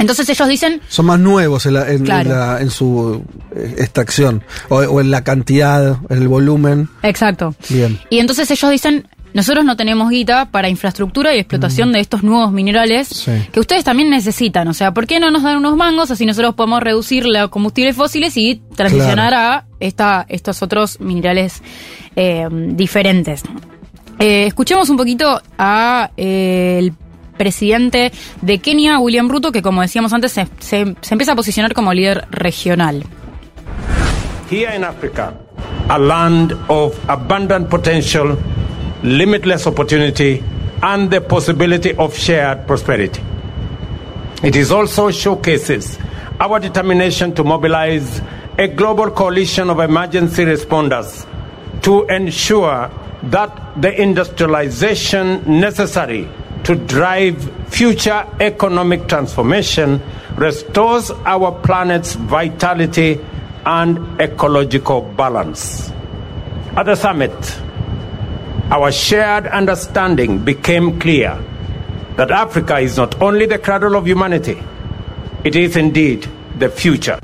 Entonces 0.00 0.28
ellos 0.28 0.48
dicen, 0.48 0.80
Son 0.88 1.06
más 1.06 1.20
nuevos 1.20 1.66
en, 1.66 1.74
la- 1.74 1.88
en- 1.88 2.04
Claro. 2.04 2.30
en 2.32 2.36
la- 2.38 2.60
en 2.60 2.70
su 2.70 3.22
eh, 3.54 3.76
extracción. 3.78 4.42
O, 4.68 4.78
o 4.78 5.00
en 5.00 5.12
la 5.12 5.22
cantidad, 5.22 5.98
en 6.10 6.18
el 6.22 6.26
volumen. 6.26 6.88
exacto, 7.04 7.54
Bien. 7.68 7.98
Y 8.10 8.18
entonces 8.18 8.50
ellos 8.50 8.70
dicen, 8.72 9.06
nosotros 9.34 9.64
no 9.64 9.76
tenemos 9.76 10.10
guita 10.10 10.50
para 10.50 10.68
infraestructura 10.68 11.34
y 11.34 11.38
explotación 11.38 11.92
de 11.92 12.00
estos 12.00 12.22
nuevos 12.24 12.50
minerales 12.50 13.06
Sí. 13.08 13.30
que 13.52 13.60
ustedes 13.60 13.84
también 13.84 14.10
necesitan. 14.10 14.66
O 14.68 14.74
sea, 14.74 14.92
¿por 14.92 15.06
qué 15.06 15.20
no 15.20 15.30
nos 15.30 15.42
dan 15.44 15.58
unos 15.58 15.76
mangos 15.76 16.10
así 16.10 16.26
nosotros 16.26 16.54
podemos 16.54 16.82
reducir 16.82 17.24
los 17.26 17.48
combustibles 17.50 17.94
fósiles 17.94 18.36
y 18.36 18.60
transicionar 18.74 19.34
a 19.34 19.64
esta, 19.80 20.26
estos 20.28 20.62
otros 20.62 21.00
minerales 21.00 21.62
eh, 22.16 22.48
diferentes? 22.50 23.42
Eh, 24.18 24.46
escuchemos 24.46 24.88
un 24.90 24.96
poquito 24.96 25.40
a 25.58 26.10
eh, 26.16 26.76
el 26.80 26.92
presidente 27.36 28.10
de 28.42 28.58
Kenia, 28.58 28.98
William 28.98 29.28
Ruto, 29.28 29.52
que 29.52 29.62
como 29.62 29.80
decíamos 29.82 30.12
antes 30.12 30.32
se, 30.32 30.48
se- 30.58 30.96
empieza 31.10 31.32
a 31.32 31.36
posicionar 31.36 31.72
como 31.72 31.92
líder 31.94 32.26
regional. 32.30 33.04
Here 34.50 34.74
in 34.74 34.82
Africa, 34.82 35.34
a 35.88 35.98
land 35.98 36.52
of 36.68 36.94
abundant 37.08 37.68
potential, 37.68 38.36
limitless 39.02 39.66
opportunity, 39.66 40.42
and 40.82 41.10
the 41.10 41.20
possibility 41.20 41.92
of 41.96 42.16
shared 42.16 42.66
prosperity. 42.66 43.20
It 44.42 44.56
is 44.56 44.70
also 44.72 45.10
showcases 45.10 45.98
our 46.40 46.58
determination 46.60 47.32
to 47.34 47.44
mobilize 47.44 48.20
a 48.58 48.66
global 48.66 49.08
coalition 49.10 49.70
of 49.70 49.78
emergency 49.78 50.44
responders 50.44 51.24
to 51.82 52.04
ensure 52.06 52.90
that 53.22 53.80
the 53.80 54.02
industrialization 54.02 55.60
necessary 55.60 56.28
to 56.64 56.74
drive 56.74 57.40
future 57.72 58.26
economic 58.40 59.06
transformation 59.08 60.02
restores 60.36 61.10
our 61.24 61.52
planet's 61.62 62.14
vitality 62.14 63.20
and 63.64 64.20
ecological 64.20 65.02
balance. 65.02 65.90
At 66.76 66.84
the 66.86 66.96
summit, 66.96 67.32
our 68.70 68.90
shared 68.90 69.46
understanding 69.46 70.44
became 70.44 70.98
clear 70.98 71.40
that 72.16 72.32
Africa 72.32 72.78
is 72.78 72.96
not 72.96 73.22
only 73.22 73.46
the 73.46 73.58
cradle 73.58 73.94
of 73.94 74.06
humanity, 74.06 74.60
it 75.44 75.54
is 75.54 75.76
indeed 75.76 76.28
the 76.58 76.68
future. 76.68 77.20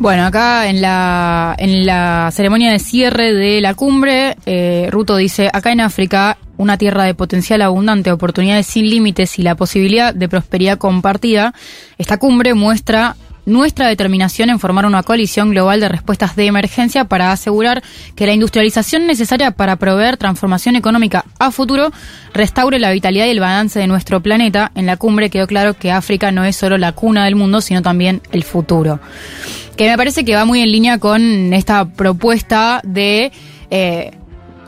Bueno, 0.00 0.24
acá 0.24 0.66
en 0.66 0.80
la, 0.80 1.54
en 1.58 1.84
la 1.84 2.30
ceremonia 2.32 2.72
de 2.72 2.78
cierre 2.78 3.34
de 3.34 3.60
la 3.60 3.74
cumbre, 3.74 4.34
eh, 4.46 4.88
Ruto 4.90 5.16
dice, 5.16 5.50
acá 5.52 5.72
en 5.72 5.82
África, 5.82 6.38
una 6.56 6.78
tierra 6.78 7.04
de 7.04 7.12
potencial 7.12 7.60
abundante, 7.60 8.10
oportunidades 8.10 8.66
sin 8.66 8.88
límites 8.88 9.38
y 9.38 9.42
la 9.42 9.56
posibilidad 9.56 10.14
de 10.14 10.26
prosperidad 10.26 10.78
compartida, 10.78 11.52
esta 11.98 12.16
cumbre 12.16 12.54
muestra 12.54 13.14
nuestra 13.46 13.88
determinación 13.88 14.50
en 14.50 14.58
formar 14.58 14.86
una 14.86 15.02
coalición 15.02 15.50
global 15.50 15.80
de 15.80 15.88
respuestas 15.88 16.36
de 16.36 16.46
emergencia 16.46 17.04
para 17.04 17.32
asegurar 17.32 17.82
que 18.14 18.26
la 18.26 18.32
industrialización 18.32 19.06
necesaria 19.06 19.50
para 19.52 19.76
proveer 19.76 20.16
transformación 20.16 20.76
económica 20.76 21.24
a 21.38 21.50
futuro 21.50 21.90
restaure 22.34 22.78
la 22.78 22.92
vitalidad 22.92 23.26
y 23.26 23.30
el 23.30 23.40
balance 23.40 23.78
de 23.78 23.86
nuestro 23.86 24.20
planeta. 24.20 24.70
En 24.74 24.86
la 24.86 24.96
cumbre 24.96 25.30
quedó 25.30 25.46
claro 25.46 25.74
que 25.74 25.90
África 25.90 26.32
no 26.32 26.44
es 26.44 26.56
solo 26.56 26.78
la 26.78 26.92
cuna 26.92 27.24
del 27.24 27.36
mundo, 27.36 27.60
sino 27.60 27.82
también 27.82 28.20
el 28.32 28.44
futuro 28.44 29.00
que 29.80 29.88
me 29.88 29.96
parece 29.96 30.26
que 30.26 30.34
va 30.34 30.44
muy 30.44 30.60
en 30.60 30.70
línea 30.70 30.98
con 30.98 31.54
esta 31.54 31.86
propuesta 31.86 32.82
de 32.84 33.32
eh, 33.70 34.10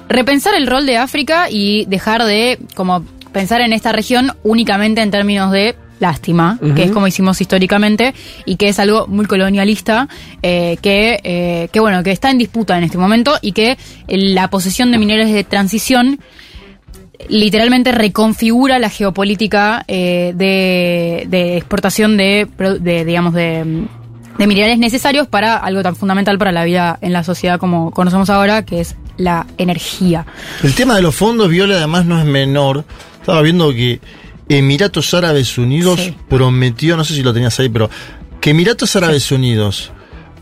repensar 0.08 0.54
el 0.54 0.66
rol 0.66 0.86
de 0.86 0.96
África 0.96 1.50
y 1.50 1.84
dejar 1.84 2.24
de 2.24 2.58
como 2.74 3.04
pensar 3.30 3.60
en 3.60 3.74
esta 3.74 3.92
región 3.92 4.32
únicamente 4.42 5.02
en 5.02 5.10
términos 5.10 5.52
de 5.52 5.76
lástima, 6.02 6.58
que 6.74 6.82
es 6.82 6.90
como 6.90 7.06
hicimos 7.06 7.40
históricamente 7.40 8.12
y 8.44 8.56
que 8.56 8.68
es 8.68 8.78
algo 8.78 9.06
muy 9.06 9.24
colonialista, 9.26 10.08
eh, 10.42 10.76
que, 10.82 11.20
eh, 11.22 11.68
que 11.72 11.80
bueno, 11.80 12.02
que 12.02 12.10
está 12.10 12.30
en 12.30 12.38
disputa 12.38 12.76
en 12.76 12.84
este 12.84 12.98
momento 12.98 13.38
y 13.40 13.52
que 13.52 13.78
la 14.08 14.50
posesión 14.50 14.90
de 14.90 14.98
minerales 14.98 15.32
de 15.32 15.44
transición 15.44 16.18
literalmente 17.28 17.92
reconfigura 17.92 18.80
la 18.80 18.90
geopolítica 18.90 19.84
eh, 19.86 20.32
de, 20.34 21.24
de 21.28 21.56
exportación 21.56 22.16
de, 22.16 22.48
digamos, 23.06 23.32
de, 23.32 23.86
de 24.38 24.46
minerales 24.48 24.78
necesarios 24.78 25.28
para 25.28 25.56
algo 25.56 25.82
tan 25.84 25.94
fundamental 25.94 26.36
para 26.36 26.50
la 26.50 26.64
vida 26.64 26.98
en 27.00 27.12
la 27.12 27.22
sociedad 27.22 27.60
como 27.60 27.92
conocemos 27.92 28.28
ahora, 28.28 28.64
que 28.64 28.80
es 28.80 28.96
la 29.18 29.46
energía. 29.56 30.26
El 30.64 30.74
tema 30.74 30.96
de 30.96 31.02
los 31.02 31.14
fondos, 31.14 31.48
Viola, 31.48 31.76
además 31.76 32.06
no 32.06 32.18
es 32.18 32.24
menor. 32.24 32.84
Estaba 33.20 33.40
viendo 33.42 33.70
que 33.70 34.00
Emiratos 34.58 35.12
Árabes 35.14 35.58
Unidos 35.58 36.00
Sí. 36.00 36.16
prometió, 36.28 36.96
no 36.96 37.04
sé 37.04 37.14
si 37.14 37.22
lo 37.22 37.32
tenías 37.32 37.58
ahí, 37.60 37.68
pero 37.68 37.88
que 38.40 38.50
Emiratos 38.50 38.94
Árabes 38.96 39.30
Unidos, 39.32 39.92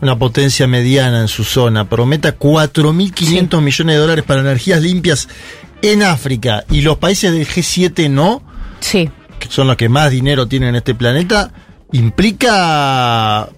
una 0.01 0.17
potencia 0.17 0.65
mediana 0.67 1.21
en 1.21 1.27
su 1.27 1.43
zona, 1.43 1.87
prometa 1.87 2.37
4.500 2.37 3.61
millones 3.61 3.95
de 3.95 3.99
dólares 4.01 4.23
para 4.25 4.41
energías 4.41 4.81
limpias 4.81 5.27
en 5.83 6.03
África 6.03 6.63
y 6.69 6.81
los 6.81 6.97
países 6.97 7.31
del 7.31 7.47
G7 7.47 8.09
no, 8.09 8.41
Sí. 8.79 9.09
que 9.39 9.47
son 9.49 9.67
los 9.67 9.75
que 9.77 9.89
más 9.89 10.09
dinero 10.11 10.47
tienen 10.47 10.69
en 10.69 10.75
este 10.75 10.95
planeta, 10.95 11.51
implica 11.91 13.49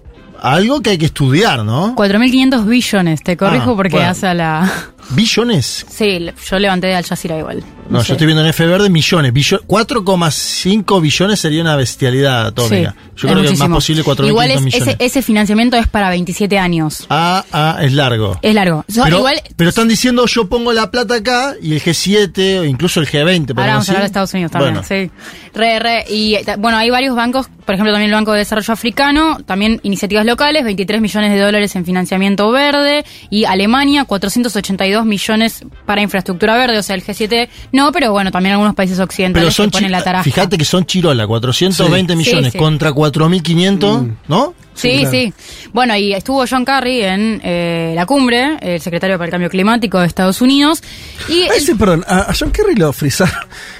algo 0.42 0.80
que 0.82 0.90
hay 0.90 0.98
que 0.98 1.06
estudiar, 1.06 1.64
¿no? 1.64 1.94
4.500 1.96 2.66
billones, 2.66 3.22
te 3.22 3.36
corrijo 3.36 3.72
Ah, 3.72 3.76
porque 3.76 3.96
bueno. 3.96 4.10
hace 4.10 4.34
la... 4.34 4.70
¿Billones? 5.10 5.86
Sí, 5.88 6.18
yo 6.50 6.58
levanté 6.58 6.86
de 6.88 6.94
Al 6.96 7.04
Jazeera 7.04 7.38
igual. 7.38 7.62
No, 7.90 8.00
sé. 8.00 8.08
yo 8.08 8.14
estoy 8.14 8.26
viendo 8.26 8.42
en 8.42 8.48
F 8.48 8.66
verde 8.66 8.88
millones. 8.88 9.32
Billo- 9.32 9.60
4,5 9.66 11.00
billones 11.00 11.40
sería 11.40 11.60
una 11.62 11.76
bestialidad 11.76 12.46
atómica. 12.46 12.94
Sí, 12.98 13.10
yo 13.22 13.28
creo 13.28 13.42
que 13.42 13.48
es 13.50 13.58
más 13.58 13.68
posible 13.68 14.02
4.500 14.02 14.26
Igual 14.28 14.50
es- 14.50 14.60
millones. 14.62 14.88
ese, 14.88 14.96
ese 15.04 15.22
financiamiento 15.22 15.76
es 15.76 15.86
para 15.88 16.08
27 16.10 16.58
años. 16.58 17.06
Ah, 17.10 17.44
ah, 17.52 17.78
es 17.82 17.92
largo. 17.92 18.38
Es 18.42 18.54
largo. 18.54 18.84
So, 18.88 19.02
pero, 19.04 19.18
igual, 19.18 19.40
pero 19.56 19.70
están 19.70 19.88
diciendo 19.88 20.24
yo 20.26 20.48
pongo 20.48 20.72
la 20.72 20.90
plata 20.90 21.16
acá 21.16 21.54
y 21.60 21.74
el 21.74 21.82
G7 21.82 22.60
o 22.60 22.64
incluso 22.64 23.00
el 23.00 23.06
G20. 23.08 23.50
Ahora 23.56 23.72
vamos 23.72 23.88
a 23.88 23.92
hablar 23.92 24.02
de. 24.02 24.06
Estados 24.06 24.32
Unidos 24.34 24.52
también, 24.52 24.74
Bueno, 24.74 24.86
sí. 24.88 25.10
Re, 25.54 25.78
re, 25.78 26.04
y 26.08 26.36
bueno, 26.58 26.78
hay 26.78 26.90
varios 26.90 27.14
bancos, 27.14 27.48
por 27.64 27.74
ejemplo 27.74 27.92
también 27.92 28.10
el 28.10 28.14
Banco 28.14 28.32
de 28.32 28.38
Desarrollo 28.38 28.72
Africano, 28.72 29.38
también 29.46 29.80
iniciativas 29.84 30.24
locales, 30.26 30.64
23 30.64 31.00
millones 31.00 31.32
de 31.32 31.38
dólares 31.40 31.76
en 31.76 31.84
financiamiento 31.84 32.50
verde, 32.50 33.04
y 33.30 33.44
Alemania, 33.44 34.04
482 34.04 34.93
millones 35.04 35.64
para 35.86 36.02
infraestructura 36.02 36.56
verde, 36.56 36.78
o 36.78 36.82
sea, 36.82 36.94
el 36.94 37.02
G7 37.04 37.48
no, 37.72 37.90
pero 37.90 38.12
bueno, 38.12 38.30
también 38.30 38.52
algunos 38.52 38.74
países 38.74 38.96
pero 38.98 39.04
occidentales 39.06 39.54
son 39.54 39.70
que 39.70 39.78
ponen 39.78 39.90
la 39.92 40.04
taraja. 40.04 40.22
Fíjate 40.24 40.58
que 40.58 40.64
son 40.64 40.84
chirola, 40.86 41.26
420 41.26 42.12
Sí. 42.12 42.16
millones 42.16 42.44
Sí, 42.46 42.50
sí. 42.52 42.58
contra 42.58 42.92
4.500, 42.92 44.12
¿no? 44.28 44.54
Sí, 44.74 45.04
sí, 45.08 45.32
Bueno, 45.72 45.96
y 45.96 46.12
estuvo 46.14 46.44
John 46.50 46.64
Kerry 46.64 47.02
en 47.02 47.40
eh, 47.44 47.92
la 47.94 48.06
cumbre, 48.06 48.56
el 48.60 48.80
secretario 48.80 49.16
para 49.16 49.26
el 49.26 49.30
cambio 49.30 49.48
climático 49.48 50.00
de 50.00 50.06
Estados 50.06 50.40
Unidos, 50.40 50.82
y 51.28 51.42
A 51.42 51.54
ese, 51.54 51.76
perdón, 51.76 52.04
a, 52.08 52.30
a 52.30 52.34
John 52.38 52.50
Kerry 52.50 52.74
lo 52.74 52.92
frizaron. 52.92 53.34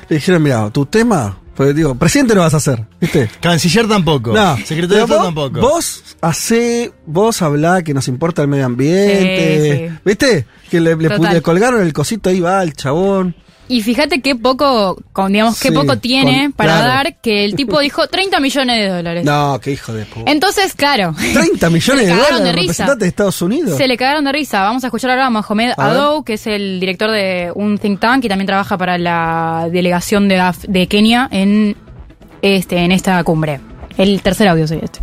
Le 0.08 0.16
dijeron, 0.16 0.42
mira, 0.42 0.70
tu 0.70 0.86
tema 0.86 1.36
Porque 1.54 1.72
digo, 1.72 1.94
presidente 1.94 2.34
no 2.34 2.40
vas 2.40 2.54
a 2.54 2.60
ser, 2.60 2.84
¿viste? 3.00 3.30
Canciller 3.40 3.86
tampoco. 3.86 4.32
No. 4.32 4.56
Secretario 4.56 4.88
de 4.88 4.88
Pero 4.88 5.04
Estado 5.04 5.18
vos- 5.20 5.26
tampoco. 5.26 5.60
Vos 5.60 6.02
hacé, 6.20 6.92
vos 7.06 7.42
hablá 7.42 7.82
que 7.82 7.94
nos 7.94 8.08
importa 8.08 8.42
el 8.42 8.48
medio 8.48 8.66
ambiente. 8.66 9.78
Sí, 9.86 9.88
sí. 9.88 9.98
¿Viste? 10.04 10.46
Que 10.70 10.80
le, 10.80 10.96
le 10.96 11.18
le 11.18 11.42
colgaron 11.42 11.80
el 11.82 11.92
cosito 11.92 12.30
ahí 12.30 12.40
va 12.40 12.62
el 12.62 12.72
chabón. 12.74 13.36
Y 13.66 13.80
fíjate 13.80 14.20
qué 14.20 14.36
poco, 14.36 14.98
con, 15.14 15.32
digamos, 15.32 15.58
qué 15.58 15.68
Sí, 15.70 15.74
poco 15.74 15.96
tiene 15.96 16.42
con- 16.44 16.52
para 16.52 16.72
claro. 16.76 16.86
dar 16.88 17.16
que 17.22 17.46
el 17.46 17.54
tipo 17.54 17.80
dijo 17.80 18.06
30 18.08 18.38
millones 18.40 18.76
de 18.76 18.88
dólares. 18.88 19.24
No, 19.24 19.58
qué 19.62 19.70
hijo 19.72 19.92
de 19.94 20.04
puta. 20.04 20.30
Entonces, 20.30 20.74
claro. 20.74 21.14
30 21.32 21.70
millones 21.70 21.84
se 22.06 22.06
de 22.06 22.12
le 22.14 22.18
cagaron 22.20 22.38
dólares 22.38 22.38
de 22.40 22.44
de 22.44 22.52
risa. 22.52 22.62
representante 22.72 23.04
de 23.04 23.08
Estados 23.08 23.40
Unidos. 23.42 23.76
Se 23.78 23.88
le 23.88 23.96
cagaron 23.96 24.24
de 24.24 24.32
risa. 24.32 24.62
Vamos 24.62 24.84
a 24.84 24.88
escuchar 24.88 25.10
ahora 25.12 25.26
a 25.26 25.30
Mohamed 25.30 25.72
A 25.78 25.88
ver. 25.88 25.96
Adou, 25.96 26.24
que 26.24 26.34
es 26.34 26.46
el 26.46 26.78
director 26.78 27.10
de 27.10 27.52
un 27.54 27.78
think 27.78 28.00
tank 28.00 28.24
y 28.24 28.28
también 28.28 28.46
trabaja 28.46 28.76
para 28.76 28.98
la 28.98 29.68
delegación 29.72 30.28
de, 30.28 30.38
Af- 30.40 30.66
de 30.68 30.86
Kenia 30.86 31.28
en, 31.30 31.74
este, 32.42 32.76
en 32.78 32.92
esta 32.92 33.24
cumbre. 33.24 33.60
El 33.96 34.20
tercer 34.20 34.46
audio 34.48 34.66
sería 34.66 34.84
este. 34.84 35.00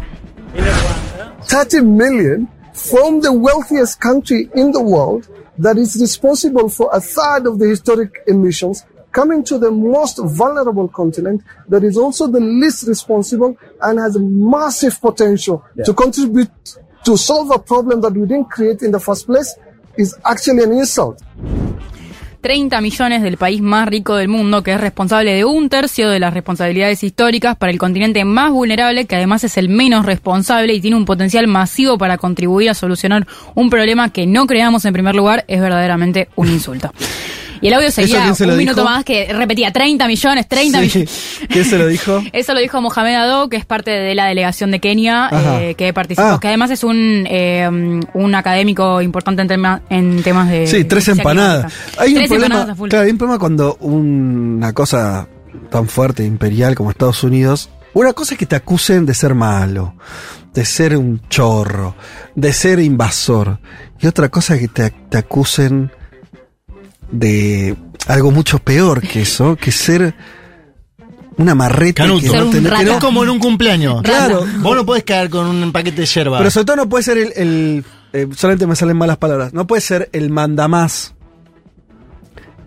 30 1.48 1.82
million 1.84 2.48
from 2.74 3.22
the 3.22 3.30
wealthiest 3.30 4.00
country 4.00 4.50
in 4.56 4.72
the 4.72 4.80
world 4.80 5.26
that 5.58 5.78
is 5.78 6.00
responsible 6.00 6.70
for 6.70 6.90
a 6.94 7.00
third 7.00 7.46
of 7.46 7.60
the 7.60 7.68
historic 7.68 8.24
emissions 8.28 8.86
coming 9.12 9.44
to 9.44 9.58
the 9.58 9.70
most 9.70 10.20
vulnerable 10.24 10.88
continent 10.88 11.44
that 11.68 11.84
is 11.84 11.98
also 11.98 12.28
the 12.28 12.40
least 12.40 12.88
responsible 12.88 13.58
and 13.82 14.00
has 14.00 14.18
massive 14.20 15.00
potential 15.02 15.66
to 15.84 15.94
contribute 15.94 16.50
to 17.04 17.18
solve 17.18 17.52
a 17.52 17.60
problem 17.60 18.02
that 18.02 18.14
we 18.14 18.22
didn't 18.22 18.50
create 18.50 18.82
in 18.82 18.92
the 18.92 19.00
first 19.00 19.26
place 19.26 19.56
is 19.98 20.18
actually 20.24 20.64
an 20.64 20.72
insult. 20.72 21.22
30 22.42 22.82
millones 22.82 23.22
del 23.22 23.38
país 23.38 23.62
más 23.62 23.88
rico 23.88 24.16
del 24.16 24.28
mundo, 24.28 24.64
que 24.64 24.74
es 24.74 24.82
responsable 24.82 25.34
de 25.34 25.46
un 25.46 25.70
tercio 25.70 26.10
de 26.10 26.20
las 26.20 26.34
responsabilidades 26.34 27.04
históricas 27.04 27.56
para 27.56 27.72
el 27.72 27.78
continente 27.78 28.26
más 28.26 28.52
vulnerable, 28.52 29.06
que 29.06 29.16
además 29.16 29.44
es 29.44 29.58
el 29.58 29.70
menos 29.70 30.06
responsable 30.06 30.74
y 30.74 30.82
tiene 30.82 30.98
un 30.98 31.06
potencial 31.06 31.48
masivo 31.48 31.98
para 31.98 32.18
contribuir 32.18 32.70
a 32.70 32.74
solucionar 32.74 33.28
un 33.56 33.70
problema 33.70 34.10
que 34.10 34.26
no 34.26 34.48
creamos 34.48 34.86
en 34.86 34.94
primer 34.94 35.16
lugar, 35.16 35.46
es 35.48 35.62
verdaderamente 35.62 36.30
un 36.36 36.48
insulto. 36.48 36.92
Y 37.62 37.68
el 37.68 37.74
audio 37.76 37.90
¿Eso 37.90 38.02
seguía 38.02 38.34
se 38.34 38.46
un 38.46 38.58
minuto 38.58 38.82
dijo? 38.82 38.90
más 38.90 39.04
que 39.04 39.32
repetía 39.32 39.72
30 39.72 40.08
millones, 40.08 40.48
30 40.48 40.80
Sí. 40.80 40.84
millones. 40.86 41.40
¿Quién 41.50 41.66
se 41.66 41.78
lo 41.78 41.88
dijo? 41.88 42.22
Eso 42.34 42.54
lo 42.56 42.60
dijo 42.60 42.82
Mohamed 42.82 43.14
Ado, 43.16 43.50
que 43.50 43.58
es 43.58 43.66
parte 43.66 43.92
de 43.92 44.16
la 44.16 44.26
delegación 44.26 44.72
de 44.72 44.80
Kenia, 44.80 45.30
eh, 45.62 45.76
que 45.78 45.94
participó, 45.94 46.28
Ah. 46.28 46.40
que 46.42 46.48
además 46.48 46.72
es 46.72 46.84
un, 46.84 47.26
eh, 47.30 47.70
un 48.14 48.36
académico 48.36 49.02
importante 49.02 49.44
en, 49.44 49.48
tema- 49.48 49.82
en 49.90 50.24
temas 50.24 50.50
de... 50.50 50.66
Sí, 50.66 50.84
tres 50.86 51.08
empanadas. 51.10 51.72
Hay 51.98 52.16
un 52.18 52.26
problema, 52.28 52.76
claro, 52.90 53.06
hay 53.06 53.12
un 53.12 53.18
problema 53.18 53.38
cuando 53.40 53.76
una 53.82 54.74
cosa 54.74 55.28
tan 55.70 55.88
fuerte, 55.88 56.24
imperial 56.26 56.76
como 56.76 56.90
Estados 56.92 57.24
Unidos, 57.24 57.70
una 57.94 58.14
cosa 58.14 58.34
es 58.34 58.40
que 58.40 58.46
te 58.46 58.56
acusen 58.56 59.06
de 59.06 59.14
ser 59.14 59.36
malo, 59.36 59.96
de 60.54 60.66
ser 60.66 60.98
un 60.98 61.22
chorro, 61.30 61.96
de 62.36 62.54
ser 62.54 62.80
invasor, 62.80 63.60
y 64.00 64.08
otra 64.08 64.30
cosa 64.30 64.56
es 64.56 64.62
que 64.62 64.68
te, 64.70 64.90
te 64.90 65.18
acusen 65.18 65.92
de 67.12 67.76
algo 68.08 68.32
mucho 68.32 68.60
peor 68.60 69.02
que 69.02 69.22
eso, 69.24 69.56
que 69.56 69.72
ser 69.72 70.14
una 71.38 71.56
marreta 71.56 72.04
Canuto. 72.04 72.32
que 72.32 72.38
no 72.38 72.46
un 72.46 72.52
tenés- 72.54 72.78
que 72.80 72.86
no- 72.86 73.00
como 73.00 73.24
en 73.24 73.30
un 73.30 73.40
cumpleaños. 73.40 74.02
Claro. 74.04 74.46
Vos 74.60 74.76
no 74.76 74.86
podés 74.86 75.04
caer 75.04 75.30
con 75.30 75.46
un 75.48 75.72
paquete 75.72 76.02
de 76.02 76.08
yerba. 76.08 76.38
Pero 76.38 76.52
sobre 76.52 76.66
todo 76.66 76.76
no 76.78 76.90
puede 76.90 77.04
ser 77.04 77.18
el. 77.18 77.34
el- 77.36 77.86
eh, 78.14 78.28
solamente 78.36 78.68
me 78.68 78.76
salen 78.76 78.98
malas 78.98 79.18
palabras. 79.18 79.54
No 79.54 79.66
puede 79.68 79.82
ser 79.82 80.10
el 80.12 80.30
mandamás. 80.30 81.14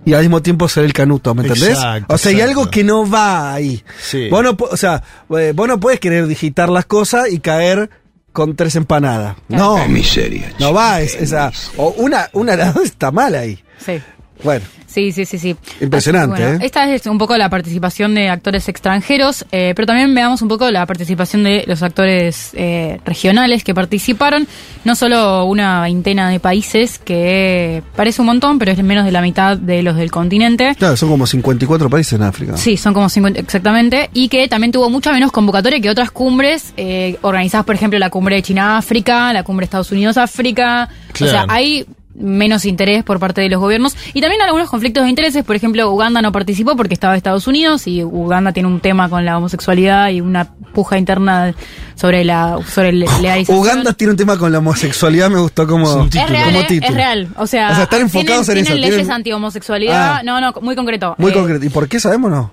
Y 0.07 0.13
al 0.13 0.21
mismo 0.23 0.43
tiempo 0.43 0.69
ser 0.69 0.85
el 0.85 0.93
canuto, 0.93 1.35
¿me 1.35 1.43
entendés? 1.43 1.71
Exacto, 1.71 2.15
o 2.15 2.19
sea, 2.19 2.29
hay 2.31 2.37
exacto. 2.37 2.61
algo 2.61 2.71
que 2.71 2.85
no 2.85 3.09
va 3.09 3.55
ahí. 3.55 3.83
Sí. 4.03 4.29
Vos 4.29 4.43
no, 4.45 4.55
o 4.59 4.77
sea, 4.77 5.03
eh, 5.39 5.53
vos 5.55 5.67
no 5.67 5.81
puedes 5.81 5.99
querer 5.99 6.27
digitar 6.27 6.69
las 6.69 6.85
cosas 6.85 7.31
y 7.33 7.39
caer 7.41 7.89
con 8.33 8.55
tres 8.55 8.77
empanadas. 8.77 9.37
No. 9.49 9.87
miseria. 9.89 10.53
No 10.59 10.75
va, 10.75 11.01
es, 11.01 11.15
esa. 11.15 11.51
O 11.79 11.89
una, 11.97 12.29
una 12.35 12.53
de 12.53 12.59
las 12.59 12.75
dos 12.75 12.85
está 12.85 13.11
mal 13.13 13.35
ahí. 13.35 13.59
Sí. 13.79 13.99
Bueno, 14.43 14.65
Sí, 14.95 15.11
sí, 15.11 15.25
sí, 15.25 15.41
sí. 15.41 15.57
Impresionante, 15.81 16.41
bueno, 16.41 16.63
¿eh? 16.63 16.67
Esta 16.67 16.89
es 16.95 17.05
un 17.07 17.19
poco 17.19 17.37
la 17.37 17.51
participación 17.51 18.15
de 18.15 18.29
actores 18.29 18.69
extranjeros, 18.69 19.45
eh, 19.51 19.73
pero 19.75 19.87
también 19.87 20.15
veamos 20.15 20.41
un 20.41 20.47
poco 20.47 20.71
la 20.71 20.87
participación 20.87 21.43
de 21.43 21.65
los 21.67 21.83
actores 21.83 22.51
eh, 22.55 23.01
regionales 23.05 23.65
que 23.65 23.75
participaron. 23.75 24.47
No 24.85 24.95
solo 24.95 25.47
una 25.47 25.83
veintena 25.83 26.31
de 26.31 26.39
países, 26.39 27.01
que 27.01 27.83
parece 27.97 28.23
un 28.23 28.27
montón, 28.27 28.61
pero 28.61 28.71
es 28.71 28.81
menos 28.85 29.05
de 29.05 29.11
la 29.11 29.21
mitad 29.21 29.57
de 29.59 29.83
los 29.83 29.97
del 29.97 30.13
continente. 30.13 30.77
claro, 30.79 30.97
son 30.97 31.09
como 31.09 31.27
54 31.27 31.91
países 31.91 32.13
en 32.13 32.23
África. 32.23 32.57
Sí, 32.57 32.77
son 32.77 32.95
como 32.95 33.09
50 33.09 33.41
exactamente. 33.41 34.11
Y 34.15 34.29
que 34.29 34.47
también 34.47 34.71
tuvo 34.71 34.91
mucha 34.91 35.11
menos 35.13 35.33
convocatoria 35.33 35.81
que 35.81 35.91
otras 35.91 36.13
cumbres 36.13 36.73
eh, 36.77 37.19
organizadas, 37.23 37.67
por 37.67 37.75
ejemplo, 37.75 37.99
la 37.99 38.11
cumbre 38.11 38.37
de 38.37 38.43
China-África, 38.43 39.33
la 39.33 39.43
cumbre 39.43 39.65
de 39.65 39.67
Estados 39.67 39.91
Unidos-África. 39.91 40.89
O 41.15 41.17
sea, 41.19 41.29
Claro. 41.31 41.47
hay 41.49 41.85
menos 42.17 42.65
interés 42.65 43.03
por 43.03 43.19
parte 43.19 43.41
de 43.41 43.49
los 43.49 43.61
gobiernos 43.61 43.97
y 44.13 44.21
también 44.21 44.41
algunos 44.43 44.71
conflictos 44.71 45.03
de 45.05 45.11
intereses. 45.11 45.45
Por 45.45 45.57
ejemplo, 45.57 45.91
Uganda 45.91 46.23
no 46.23 46.31
participó 46.33 46.77
porque 46.77 46.95
estaba 46.95 47.17
Estados 47.17 47.47
Unidos 47.47 47.87
y 47.87 48.05
Uganda 48.05 48.53
tiene 48.53 48.69
un 48.69 48.81
tema 48.81 49.09
con 49.09 49.25
la 49.25 49.37
homosexualidad 49.37 50.11
y 50.11 50.21
una 50.21 50.49
puja 50.73 50.97
interna 50.99 51.55
sobre 51.97 52.25
la 52.25 52.59
sobre 52.69 52.91
el 52.91 53.01
legalización. 53.01 53.59
Uganda 53.59 53.93
tiene 53.95 54.13
un 54.13 54.17
tema 54.17 54.39
con 54.39 54.53
la 54.53 54.59
homosexualidad, 54.59 55.29
me 55.31 55.41
gustó 55.41 55.67
como, 55.67 56.05
es 56.05 56.13
real, 56.31 56.45
como 56.47 56.61
eh, 56.61 56.65
título. 56.69 56.89
es 56.91 56.95
real. 56.95 57.29
O 57.37 57.47
sea, 57.47 57.71
O 57.71 57.75
sea, 57.75 57.85
están 57.85 58.01
enfocados 58.03 58.47
tienen, 58.47 58.59
en 58.61 58.65
tienen 58.65 58.67
eso, 58.67 58.75
leyes 58.75 58.97
tienen- 58.97 59.13
anti-homosexualidad. 59.13 60.15
Ah. 60.19 60.23
No, 60.25 60.41
no, 60.41 60.53
muy 60.63 60.77
concreto. 60.77 61.15
Muy 61.19 61.31
Eh, 61.33 61.35
concreto. 61.35 61.65
¿Y 61.65 61.69
por 61.69 61.89
qué 61.89 61.99
sabemos 62.01 62.31
no? 62.31 62.53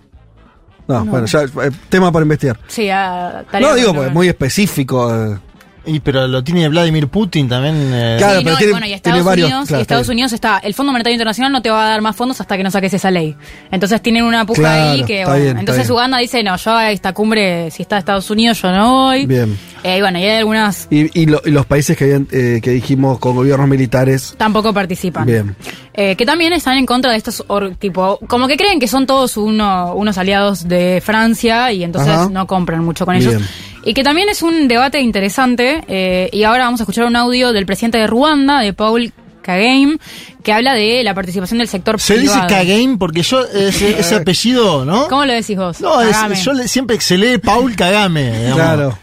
No, 0.88 1.06
No. 1.06 1.12
bueno, 1.12 1.26
ya, 1.28 1.44
eh, 1.44 1.72
tema 1.90 2.12
para 2.12 2.24
investigar. 2.24 2.60
Sí, 2.68 2.90
ah, 2.90 3.44
No, 3.60 3.74
digo, 3.76 3.90
para- 3.92 4.00
porque 4.06 4.14
muy 4.14 4.28
específico. 4.28 5.14
eh. 5.16 5.38
Y 5.86 6.00
pero 6.00 6.28
lo 6.28 6.44
tiene 6.44 6.68
Vladimir 6.70 7.08
Putin 7.08 7.50
también. 7.50 7.76
eh. 7.92 8.16
Claro, 8.20 8.40
Sí, 8.40 8.44
pero 8.46 8.52
no, 8.52 8.56
y 8.56 8.58
tiene- 8.60 8.72
bueno, 8.74 8.86
y 8.86 8.90
tiene 8.90 8.96
Estados 8.98 9.24
varios, 9.26 9.48
Unidos, 9.50 9.68
claro, 9.68 9.80
y 9.80 9.82
Estados. 9.82 10.10
Unidos 10.10 10.34
está, 10.34 10.58
el 10.60 10.74
Fondo 10.76 10.92
Monetario 10.92 11.16
Internacional 11.16 11.52
no 11.52 11.62
te 11.64 11.70
va 11.72 11.86
a 11.86 11.90
dar 11.90 12.02
más 12.02 12.16
fondos 12.16 12.40
hasta 12.40 12.56
que 12.56 12.64
no 12.64 12.70
saques 12.70 12.94
esa 12.94 13.10
ley. 13.10 13.36
Entonces 13.72 14.00
tienen 14.02 14.24
una 14.24 14.46
puja 14.46 14.62
Claro, 14.62 14.92
ahí 14.92 15.04
que, 15.06 15.20
está 15.22 15.30
bueno, 15.32 15.44
bien, 15.46 15.58
entonces. 15.58 15.90
Uganda 15.90 16.18
dice, 16.20 16.44
no, 16.44 16.56
yo 16.56 16.72
a 16.72 16.92
esta 16.92 17.14
cumbre, 17.14 17.72
si 17.72 17.82
está 17.82 17.98
Estados 17.98 18.30
Unidos, 18.30 18.62
yo 18.62 18.72
no 18.72 18.92
voy. 19.06 19.26
Bien. 19.26 19.58
Eh, 19.84 19.98
y 19.98 20.02
bueno, 20.02 20.20
y 20.20 20.24
hay 20.26 20.38
algunas 20.38 20.88
Y, 20.92 21.20
y 21.20 21.26
lo- 21.26 21.42
y 21.44 21.50
los 21.50 21.66
países 21.66 21.98
que, 21.98 22.04
habían, 22.04 22.28
eh, 22.32 22.60
que 22.62 22.70
dijimos 22.70 23.18
con 23.18 23.36
gobiernos 23.36 23.68
militares. 23.68 24.36
tampoco 24.38 24.72
participan. 24.74 25.26
Bien. 25.26 25.56
Eh, 25.94 26.16
que 26.16 26.26
también 26.26 26.54
están 26.54 26.78
en 26.78 26.86
contra 26.86 27.12
de 27.12 27.18
estos, 27.18 27.44
or- 27.48 27.76
tipo, 27.76 28.18
como 28.28 28.48
que 28.48 28.56
creen 28.56 28.80
que 28.80 28.88
son 28.88 29.06
todos 29.06 29.36
uno, 29.36 29.94
unos 29.94 30.18
aliados 30.18 30.68
de 30.70 31.02
Francia 31.06 31.72
y 31.74 31.84
entonces 31.84 32.14
Ajá. 32.14 32.30
no 32.32 32.48
compran 32.48 32.84
mucho 32.86 33.06
con 33.06 33.16
ellos. 33.16 33.42
Y 33.84 33.94
que 33.94 34.04
también 34.04 34.30
es 34.30 34.42
un 34.42 34.68
debate 34.70 35.02
interesante, 35.02 35.84
eh, 35.88 36.30
y 36.32 36.44
ahora 36.44 36.64
vamos 36.66 36.80
a 36.80 36.84
escuchar 36.84 37.06
un 37.06 37.16
audio 37.18 37.52
del 37.52 37.66
presidente 37.66 37.98
de 37.98 38.08
Ruanda, 38.08 38.60
de 38.62 38.72
Paul 38.74 39.12
Kagame, 39.42 39.98
que 40.44 40.54
habla 40.54 40.76
de 40.76 41.04
la 41.04 41.14
participación 41.14 41.58
del 41.58 41.68
sector 41.68 42.00
Se 42.00 42.14
dice 42.14 42.32
privado. 42.40 42.48
Kagame 42.48 42.96
porque 42.98 43.24
yo 43.24 43.42
ese, 43.44 44.00
ese 44.00 44.16
apellido, 44.16 44.86
¿no? 44.86 45.08
¿Cómo 45.08 45.26
lo 45.26 45.34
decís 45.34 45.58
vos? 45.58 45.82
No, 45.82 46.00
es- 46.02 46.16
yo 46.44 46.54
le- 46.54 46.68
siempre 46.68 47.02
se 47.02 47.18
lee 47.18 47.38
Paul 47.40 47.76
Kagame. 47.76 48.32
digamos. 48.32 48.56
Claro. 48.56 48.98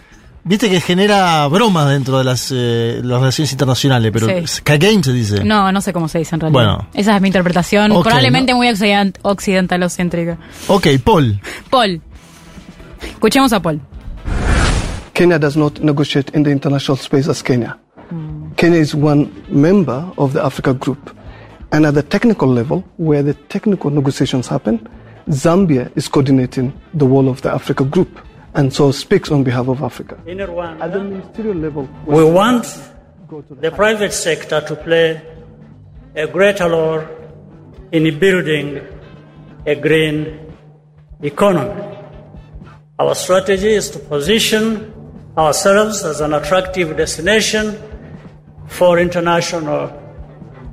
Viste 0.49 0.71
que 0.71 0.81
genera 0.81 1.47
bromas 1.49 1.91
dentro 1.91 2.17
de 2.19 2.25
las, 2.25 2.51
eh, 2.55 3.01
las 3.05 3.21
relaciones 3.21 3.53
internacionales, 3.53 4.11
pero 4.13 4.27
Sí. 4.47 4.63
Kagame 4.65 5.03
se 5.05 5.13
dice. 5.13 5.45
No, 5.45 5.71
no 5.73 5.81
sé 5.83 5.93
cómo 5.93 6.09
se 6.09 6.19
dice 6.21 6.35
en 6.37 6.41
realidad. 6.41 6.61
Bueno. 6.77 6.89
Esa 6.95 7.15
es 7.17 7.21
mi 7.21 7.29
interpretación, 7.29 7.93
Ok, 7.93 8.05
probablemente 8.05 8.55
muy 8.55 8.67
occident- 8.69 9.19
occidentalocéntrica. 9.23 10.39
Ok, 10.69 10.87
Paul. 11.05 11.39
Paul. 11.69 12.01
Escuchemos 13.03 13.53
a 13.53 13.61
Paul. 13.61 13.81
Kenya 15.13 15.39
does 15.39 15.57
not 15.57 15.81
negotiate 15.81 16.35
in 16.37 16.45
the 16.45 16.51
international 16.51 16.97
space 16.99 17.29
as 17.29 17.43
Kenya. 17.43 17.77
Kenya 18.57 18.79
is 18.79 18.95
one 18.95 19.29
member 19.51 20.03
of 20.17 20.33
the 20.33 20.41
Africa 20.41 20.73
Group. 20.73 21.11
And 21.71 21.85
at 21.85 21.95
the 21.95 22.03
technical 22.03 22.49
level, 22.55 22.85
where 22.97 23.23
the 23.23 23.35
technical 23.49 23.91
negotiations 23.91 24.49
happen, 24.49 24.81
Zambia 25.29 25.91
is 25.95 26.09
coordinating 26.09 26.73
the 26.97 27.05
whole 27.05 27.29
of 27.29 27.43
the 27.43 27.51
Africa 27.53 27.85
Group 27.85 28.09
and 28.59 28.75
so 28.75 28.91
speaks 28.91 29.31
on 29.31 29.45
behalf 29.45 29.69
of 29.69 29.83
Africa. 29.83 30.21
In 30.27 30.39
Rwanda, 30.39 30.83
At 30.83 30.93
the 30.93 30.99
ministerial 30.99 31.55
level, 31.55 31.89
we 32.05 32.25
want 32.25 32.65
the 33.61 33.71
private 33.71 34.13
sector 34.13 34.61
to 34.61 34.75
play 34.75 35.23
a 36.17 36.27
greater 36.27 36.69
role 36.69 37.07
in 37.93 38.19
building 38.19 38.85
a 39.65 39.77
green 39.77 40.53
economy. 41.23 41.99
Our 42.99 43.15
strategy 43.15 43.75
is 43.75 43.91
to 43.91 44.01
position 44.01 44.93
ourselves 45.37 46.03
as 46.03 46.21
an 46.21 46.35
attractive 46.35 46.97
destination 46.97 47.79
for 48.67 48.99
international 48.99 49.93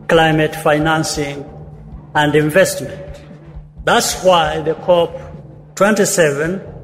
climate 0.07 0.55
financing 0.55 1.45
and 2.15 2.33
investment. 2.33 3.21
That's 3.83 4.23
why 4.23 4.61
the 4.61 4.73
COP27 4.73 6.74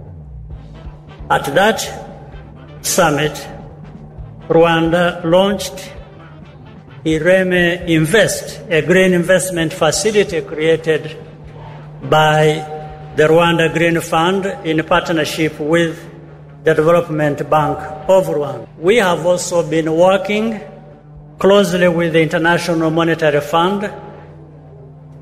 at 1.32 1.46
that 1.56 1.80
summit, 2.82 3.32
Rwanda 4.50 5.24
launched 5.24 5.94
Ireme 7.06 7.88
Invest, 7.88 8.60
a 8.70 8.82
green 8.82 9.14
investment 9.14 9.72
facility 9.72 10.42
created 10.42 11.18
by 12.10 13.14
the 13.16 13.24
Rwanda 13.24 13.74
Green 13.74 14.02
Fund 14.02 14.46
in 14.66 14.84
partnership 14.84 15.58
with 15.58 15.98
the 16.66 16.74
Development 16.74 17.50
Bank 17.50 17.78
of 18.10 18.28
Rwanda. 18.28 18.68
We 18.78 18.98
have 18.98 19.26
also 19.26 19.64
been 19.64 19.90
working 19.96 20.60
closely 21.40 21.88
with 21.88 22.12
the 22.12 22.22
International 22.22 22.92
Monetary 22.92 23.40
Fund 23.40 23.90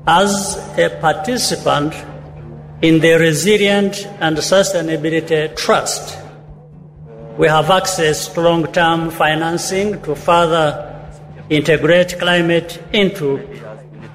as 0.08 0.56
a 0.76 0.90
participant 1.00 1.94
in 2.82 3.00
the 3.00 3.18
Resilient 3.18 4.08
and 4.20 4.36
Sustainability 4.38 5.54
Trust. 5.54 6.16
We 7.38 7.48
have 7.48 7.70
access 7.70 8.28
to 8.32 8.40
long 8.40 8.66
term 8.72 9.10
financing 9.10 10.00
to 10.02 10.14
further 10.14 10.86
integrate 11.48 12.18
climate 12.18 12.80
into 12.92 13.40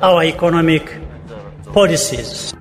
our 0.01 0.23
economic 0.23 0.83
policies. 1.73 2.53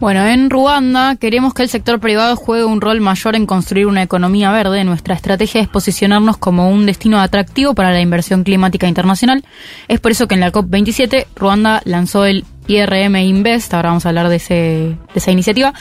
Bueno, 0.00 0.26
en 0.26 0.50
Ruanda 0.50 1.16
queremos 1.16 1.54
que 1.54 1.62
el 1.62 1.68
sector 1.68 2.00
privado 2.00 2.36
juegue 2.36 2.64
un 2.64 2.80
rol 2.80 3.00
mayor 3.00 3.36
en 3.36 3.46
construir 3.46 3.86
una 3.86 4.02
economía 4.02 4.50
verde. 4.50 4.84
Nuestra 4.84 5.14
estrategia 5.14 5.62
es 5.62 5.68
posicionarnos 5.68 6.36
como 6.36 6.68
un 6.68 6.84
destino 6.84 7.20
atractivo 7.20 7.74
para 7.74 7.90
la 7.90 8.00
inversión 8.00 8.44
climática 8.44 8.86
internacional. 8.86 9.44
Es 9.88 10.00
por 10.00 10.10
eso 10.10 10.26
que 10.26 10.34
en 10.34 10.40
la 10.40 10.52
COP27 10.52 11.26
Ruanda 11.36 11.80
lanzó 11.84 12.26
el 12.26 12.44
IRM 12.66 13.16
Invest, 13.16 13.72
ahora 13.74 13.90
vamos 13.90 14.06
a 14.06 14.08
hablar 14.08 14.28
de, 14.28 14.36
ese, 14.36 14.54
de 14.54 14.96
esa 15.14 15.30
iniciativa, 15.30 15.72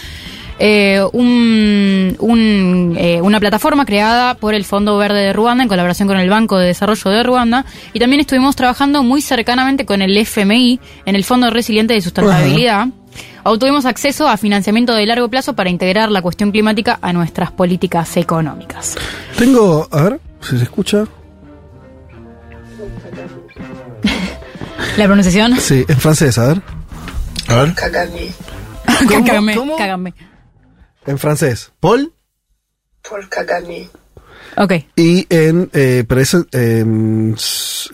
eh, 0.59 1.01
un, 1.13 2.15
un, 2.19 2.95
eh, 2.97 3.21
una 3.21 3.39
plataforma 3.39 3.85
creada 3.85 4.35
por 4.35 4.53
el 4.53 4.65
Fondo 4.65 4.97
Verde 4.97 5.19
de 5.19 5.33
Ruanda 5.33 5.63
en 5.63 5.69
colaboración 5.69 6.07
con 6.07 6.17
el 6.17 6.29
Banco 6.29 6.57
de 6.57 6.67
Desarrollo 6.67 7.09
de 7.09 7.23
Ruanda 7.23 7.65
y 7.91 7.99
también 7.99 8.19
estuvimos 8.21 8.55
trabajando 8.55 9.03
muy 9.03 9.21
cercanamente 9.21 9.85
con 9.85 10.01
el 10.01 10.15
FMI 10.15 10.79
en 11.05 11.15
el 11.15 11.23
Fondo 11.23 11.49
Resiliente 11.49 11.93
de 11.95 12.01
Sustentabilidad. 12.01 12.87
Obtuvimos 13.43 13.85
acceso 13.85 14.27
a 14.27 14.37
financiamiento 14.37 14.93
de 14.93 15.05
largo 15.05 15.27
plazo 15.27 15.53
para 15.53 15.69
integrar 15.69 16.11
la 16.11 16.21
cuestión 16.21 16.51
climática 16.51 16.97
a 17.01 17.11
nuestras 17.11 17.51
políticas 17.51 18.15
económicas. 18.15 18.95
Tengo, 19.37 19.87
a 19.91 20.03
ver, 20.03 20.19
si 20.39 20.57
se 20.57 20.63
escucha. 20.63 21.05
¿La 24.97 25.05
pronunciación? 25.05 25.57
Sí, 25.59 25.85
en 25.87 25.97
francés, 25.99 26.37
a 26.37 26.47
ver. 26.47 26.61
A 27.47 27.55
ver. 27.55 27.73
Kagame. 27.73 28.31
Cágame, 29.09 29.55
¿Cómo? 29.57 29.75
cágame. 29.77 30.13
En 31.05 31.17
francés. 31.17 31.71
¿Paul? 31.79 32.13
Paul 33.07 33.27
Kagame. 33.29 33.89
Ok. 34.57 34.73
Y 34.95 35.25
en. 35.29 35.69
Eh, 35.73 36.03
pero 36.07 36.21
eso. 36.21 36.45
eh, 36.51 36.85
s- 37.35 37.89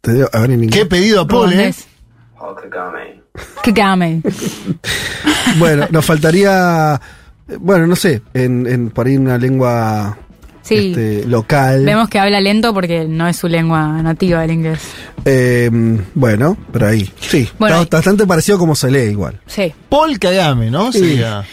te 0.00 0.12
digo, 0.14 0.28
a 0.32 0.40
ver 0.40 0.50
en 0.52 0.64
inglés. 0.64 0.80
¿Qué 0.80 0.86
pedido 0.86 1.20
a 1.22 1.26
Paul, 1.28 1.52
eh? 1.52 1.74
Paul 2.38 2.56
Kagame. 2.70 3.20
Cágame. 3.74 4.22
Bueno, 5.58 5.86
nos 5.90 6.04
faltaría. 6.06 7.00
Bueno, 7.58 7.86
no 7.88 7.96
sé, 7.96 8.22
en, 8.34 8.66
en 8.68 8.90
por 8.90 9.08
ahí 9.08 9.16
una 9.16 9.36
lengua 9.36 10.16
Sí. 10.62 10.90
este, 10.90 11.26
local. 11.26 11.84
Vemos 11.84 12.08
que 12.08 12.20
habla 12.20 12.40
lento 12.40 12.72
porque 12.72 13.06
no 13.08 13.26
es 13.26 13.36
su 13.36 13.48
lengua 13.48 14.00
nativa 14.02 14.44
el 14.44 14.52
inglés. 14.52 14.80
Eh, 15.24 15.70
bueno, 16.14 16.56
pero 16.72 16.88
ahí. 16.88 17.10
Sí, 17.20 17.48
Bueno, 17.58 17.82
está 17.82 17.98
bastante 17.98 18.26
parecido 18.26 18.58
como 18.58 18.74
se 18.74 18.90
lee 18.90 19.10
igual. 19.10 19.40
Sí. 19.46 19.72
Paul 19.88 20.18
Kagame, 20.18 20.70
¿no? 20.70 20.92
Sí. 20.92 21.00
Sería. 21.00 21.44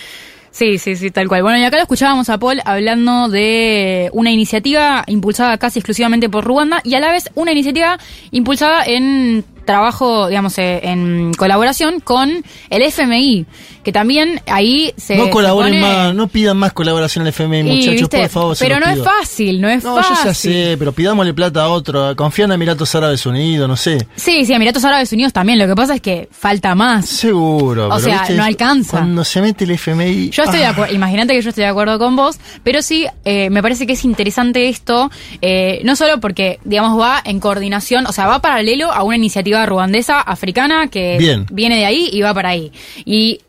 Sí, 0.58 0.80
sí, 0.80 0.96
sí, 0.96 1.12
tal 1.12 1.28
cual. 1.28 1.44
Bueno, 1.44 1.60
y 1.60 1.64
acá 1.66 1.78
lo 1.78 1.84
escuchábamos 1.84 2.30
a 2.30 2.40
Paul 2.40 2.62
hablando 2.66 3.30
de 3.30 4.10
una 4.12 4.32
iniciativa 4.32 5.04
impulsada 5.06 5.60
casi 5.60 5.78
exclusivamente 5.78 6.30
por 6.30 6.44
Ruanda 6.46 6.82
y 6.84 6.96
a 6.96 7.00
la 7.00 7.12
vez 7.12 7.30
una 7.36 7.52
iniciativa 7.52 8.00
impulsada 8.32 8.84
en 8.84 9.46
trabajo, 9.66 10.28
digamos, 10.30 10.58
eh, 10.58 10.80
en 10.82 11.32
colaboración 11.36 12.00
con 12.00 12.44
el 12.72 12.82
FMI, 12.82 13.46
que 13.88 13.94
también 13.94 14.42
ahí 14.48 14.92
se 14.98 15.16
no 15.16 15.30
colaboren 15.30 15.76
se 15.76 15.80
pone- 15.80 15.94
más, 15.94 16.14
no 16.14 16.28
pidan 16.28 16.58
más 16.58 16.74
colaboración 16.74 17.22
al 17.22 17.30
FMI, 17.30 17.64
muchachos, 17.64 18.02
¿viste? 18.02 18.20
por 18.20 18.30
favor. 18.30 18.58
Pero 18.60 18.80
no 18.82 18.86
pido. 18.92 18.98
es 18.98 19.04
fácil, 19.10 19.62
no 19.62 19.70
es 19.70 19.82
No, 19.82 19.96
fácil. 19.96 20.16
yo 20.18 20.24
ya 20.26 20.34
sé, 20.34 20.76
pero 20.78 20.92
pidámosle 20.92 21.34
plata 21.34 21.64
a 21.64 21.70
otro. 21.70 22.14
Confían 22.18 22.50
en 22.52 22.56
Emiratos 22.56 22.94
Árabes 22.96 23.26
Unidos, 23.26 23.66
no 23.70 23.78
sé. 23.78 24.06
Sí, 24.18 24.46
sí, 24.46 24.52
Emiratos 24.52 24.84
Árabes 24.84 25.14
Unidos 25.14 25.32
también. 25.32 25.58
Lo 25.58 25.68
que 25.68 25.74
pasa 25.76 25.96
es 25.96 26.02
que 26.02 26.28
falta 26.34 26.76
más. 26.76 27.06
Seguro. 27.08 27.86
O 27.86 27.90
pero, 27.92 28.00
sea, 28.02 28.20
¿viste? 28.20 28.34
no 28.36 28.44
alcanza. 28.44 28.92
Cuando 28.98 29.24
se 29.24 29.42
mete 29.42 29.64
el 29.64 29.72
FMI. 29.72 30.32
Yo 30.32 30.44
estoy 30.44 30.60
de 30.60 30.66
ah, 30.66 30.72
acuerdo, 30.72 30.94
imagínate 30.94 31.34
que 31.34 31.42
yo 31.42 31.48
estoy 31.48 31.64
de 31.64 31.70
acuerdo 31.70 31.98
con 31.98 32.18
vos, 32.18 32.38
pero 32.64 32.82
sí, 32.82 33.06
eh, 33.24 33.50
me 33.50 33.62
parece 33.62 33.88
que 33.88 33.94
es 33.94 34.04
interesante 34.04 34.68
esto, 34.68 35.10
eh, 35.42 35.80
no 35.86 35.96
solo 35.96 36.20
porque, 36.20 36.60
digamos, 36.66 37.00
va 37.00 37.22
en 37.24 37.40
coordinación, 37.40 38.06
o 38.06 38.12
sea, 38.12 38.28
va 38.28 38.42
paralelo 38.42 38.92
a 38.92 39.04
una 39.04 39.16
iniciativa 39.16 39.66
ruandesa, 39.66 40.20
africana, 40.20 40.88
que 40.90 41.16
Bien. 41.18 41.46
viene 41.52 41.78
de 41.78 41.86
ahí 41.86 42.10
y 42.12 42.20
va 42.22 42.34
para 42.34 42.50
ahí. 42.50 42.74
Y 43.06 43.40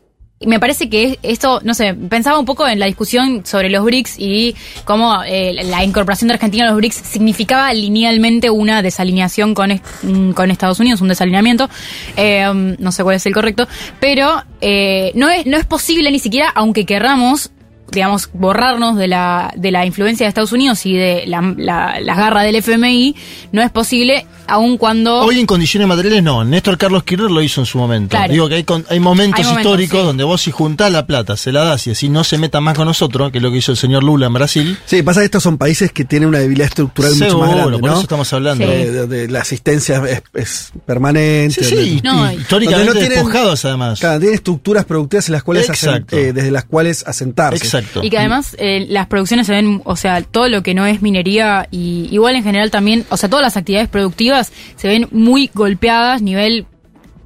me 0.45 0.59
parece 0.59 0.89
que 0.89 1.19
esto, 1.21 1.59
no 1.63 1.73
sé, 1.73 1.93
pensaba 1.93 2.39
un 2.39 2.45
poco 2.45 2.67
en 2.67 2.79
la 2.79 2.85
discusión 2.85 3.45
sobre 3.45 3.69
los 3.69 3.83
BRICS 3.83 4.15
y 4.19 4.55
cómo 4.85 5.21
eh, 5.23 5.53
la 5.65 5.83
incorporación 5.83 6.29
de 6.29 6.35
Argentina 6.35 6.63
a 6.63 6.67
los 6.67 6.77
BRICS 6.77 6.95
significaba 6.95 7.73
linealmente 7.73 8.49
una 8.49 8.81
desalineación 8.81 9.53
con, 9.53 9.81
mm, 10.03 10.31
con 10.31 10.49
Estados 10.49 10.79
Unidos, 10.79 11.01
un 11.01 11.09
desalineamiento. 11.09 11.69
Eh, 12.15 12.75
no 12.79 12.91
sé 12.91 13.03
cuál 13.03 13.17
es 13.17 13.25
el 13.25 13.33
correcto, 13.33 13.67
pero 13.99 14.43
eh, 14.61 15.11
no, 15.15 15.29
es, 15.29 15.45
no 15.45 15.57
es 15.57 15.65
posible 15.65 16.09
ni 16.09 16.19
siquiera, 16.19 16.49
aunque 16.55 16.85
querramos 16.85 17.51
digamos, 17.91 18.29
borrarnos 18.33 18.97
de 18.97 19.07
la, 19.07 19.53
de 19.55 19.71
la 19.71 19.85
influencia 19.85 20.25
de 20.25 20.29
Estados 20.29 20.51
Unidos 20.51 20.85
y 20.85 20.93
de 20.95 21.23
la, 21.27 21.41
la, 21.57 21.99
las 22.01 22.17
garras 22.17 22.43
del 22.45 22.55
FMI, 22.55 23.15
no 23.51 23.61
es 23.61 23.71
posible, 23.71 24.25
aun 24.47 24.77
cuando... 24.77 25.21
Hoy 25.21 25.39
en 25.39 25.45
condiciones 25.45 25.87
materiales 25.87 26.23
no. 26.23 26.43
Néstor 26.43 26.77
Carlos 26.77 27.03
Kirchner 27.03 27.29
lo 27.31 27.41
hizo 27.41 27.61
en 27.61 27.65
su 27.65 27.77
momento. 27.77 28.17
Claro. 28.17 28.31
Digo 28.33 28.49
que 28.49 28.55
hay, 28.55 28.63
con- 28.63 28.85
hay 28.89 28.99
momentos 28.99 29.39
Hay 29.39 29.45
momentos, 29.45 29.65
históricos 29.71 29.99
sí. 30.01 30.05
donde 30.07 30.23
vos 30.23 30.41
si 30.41 30.51
juntás 30.51 30.91
la 30.91 31.05
plata, 31.05 31.35
se 31.37 31.51
la 31.51 31.63
das 31.63 31.87
y 31.87 31.91
así 31.91 32.09
no 32.09 32.23
se 32.23 32.37
meta 32.37 32.59
más 32.61 32.75
con 32.75 32.85
nosotros, 32.85 33.31
que 33.31 33.37
es 33.39 33.43
lo 33.43 33.51
que 33.51 33.57
hizo 33.57 33.71
el 33.71 33.77
señor 33.77 34.03
Lula 34.03 34.27
en 34.27 34.33
Brasil. 34.33 34.77
Sí, 34.85 35.03
pasa 35.03 35.19
que 35.21 35.25
estos 35.25 35.43
son 35.43 35.57
países 35.57 35.91
que 35.91 36.05
tienen 36.05 36.29
una 36.29 36.39
debilidad 36.39 36.67
estructural 36.67 37.13
mucho 37.15 37.37
más 37.39 37.55
grande, 37.55 37.77
por 37.79 37.89
¿no? 37.89 37.93
eso 37.93 38.01
estamos 38.03 38.31
hablando. 38.33 38.65
Sí. 38.65 38.71
De, 38.71 38.91
de- 38.91 39.07
de 39.07 39.27
la 39.27 39.41
asistencia 39.41 40.01
es, 40.07 40.21
es 40.33 40.71
permanente. 40.85 41.63
Sí, 41.63 41.65
sí, 41.65 41.75
de- 41.95 42.01
No, 42.03 42.31
y- 42.31 42.35
históricamente 42.37 42.87
no 42.87 42.93
tienen- 42.93 43.09
despojados 43.09 43.65
además. 43.65 43.99
Claro, 43.99 44.19
tienen 44.19 44.35
estructuras 44.35 44.85
productivas 44.85 45.27
en 45.29 45.33
las 45.33 45.43
cuales 45.43 45.69
Exacto. 45.69 46.15
eh, 46.17 46.33
desde 46.33 46.51
las 46.51 46.65
cuales 46.65 47.03
asentarse. 47.07 47.59
Y 48.01 48.09
que 48.09 48.17
además 48.17 48.55
eh, 48.59 48.85
las 48.89 49.07
producciones 49.07 49.47
se 49.47 49.53
ven, 49.53 49.81
o 49.85 49.95
sea, 49.95 50.21
todo 50.21 50.47
lo 50.49 50.63
que 50.63 50.73
no 50.73 50.85
es 50.85 51.01
minería 51.01 51.67
y 51.71 52.07
igual 52.11 52.35
en 52.35 52.43
general 52.43 52.71
también, 52.71 53.05
o 53.09 53.17
sea, 53.17 53.29
todas 53.29 53.43
las 53.43 53.57
actividades 53.57 53.89
productivas 53.89 54.51
se 54.75 54.87
ven 54.87 55.07
muy 55.11 55.49
golpeadas, 55.53 56.21
nivel 56.21 56.65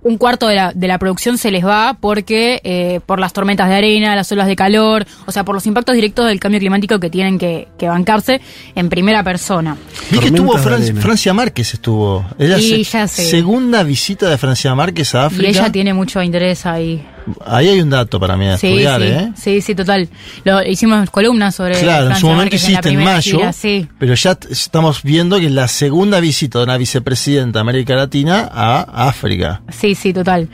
un 0.03 0.17
cuarto 0.17 0.47
de 0.47 0.55
la, 0.55 0.71
de 0.73 0.87
la 0.87 0.97
producción 0.99 1.37
se 1.37 1.49
les 1.51 1.65
va 1.65 1.97
porque 1.99 2.59
eh, 2.63 2.99
por 3.05 3.19
las 3.19 3.33
tormentas 3.33 3.69
de 3.69 3.75
arena, 3.75 4.15
las 4.15 4.31
olas 4.31 4.47
de 4.47 4.55
calor, 4.55 5.05
o 5.25 5.31
sea, 5.31 5.43
por 5.45 5.55
los 5.55 5.65
impactos 5.65 5.95
directos 5.95 6.27
del 6.27 6.39
cambio 6.39 6.59
climático 6.59 6.99
que 6.99 7.09
tienen 7.09 7.39
que, 7.39 7.67
que 7.77 7.87
bancarse 7.87 8.41
en 8.75 8.89
primera 8.89 9.23
persona. 9.23 9.77
Vi 10.11 10.19
que 10.19 10.27
estuvo 10.27 10.57
Fran- 10.57 10.81
arena. 10.81 11.01
Francia 11.01 11.33
Márquez 11.33 11.73
estuvo. 11.73 12.25
Es 12.37 12.49
la 12.49 12.59
Y 12.59 12.83
se- 12.83 12.91
ya 12.91 13.07
sé. 13.07 13.25
segunda 13.25 13.83
visita 13.83 14.29
de 14.29 14.37
Francia 14.37 14.75
Márquez 14.75 15.15
a 15.15 15.25
África. 15.27 15.47
Y 15.47 15.49
ella 15.51 15.71
tiene 15.71 15.93
mucho 15.93 16.21
interés 16.21 16.65
ahí. 16.65 17.05
Ahí 17.45 17.69
hay 17.69 17.79
un 17.79 17.89
dato 17.89 18.19
para 18.19 18.35
mí 18.35 18.45
a 18.47 18.57
Sí, 18.57 18.67
estudiar, 18.67 19.01
sí, 19.01 19.07
¿eh? 19.07 19.31
sí, 19.37 19.61
sí, 19.61 19.75
total. 19.75 20.09
Lo, 20.43 20.61
hicimos 20.61 21.09
columnas 21.09 21.55
sobre 21.55 21.79
Claro, 21.79 22.01
en 22.01 22.05
Francia 22.07 22.19
su 22.19 22.25
momento 22.27 22.43
Márquez 22.43 22.63
hiciste 22.63 22.89
en 22.89 23.03
mayo, 23.03 23.37
gira, 23.37 23.53
sí. 23.53 23.87
pero 23.97 24.13
ya 24.13 24.37
estamos 24.49 25.03
viendo 25.03 25.39
que 25.39 25.45
es 25.45 25.51
la 25.53 25.69
segunda 25.69 26.19
visita 26.19 26.57
de 26.59 26.65
una 26.65 26.75
vicepresidenta 26.75 27.59
de 27.59 27.61
América 27.61 27.95
Latina 27.95 28.49
a 28.51 29.07
África. 29.07 29.61
Sí, 29.69 29.92
sí, 29.95 30.13
total, 30.13 30.49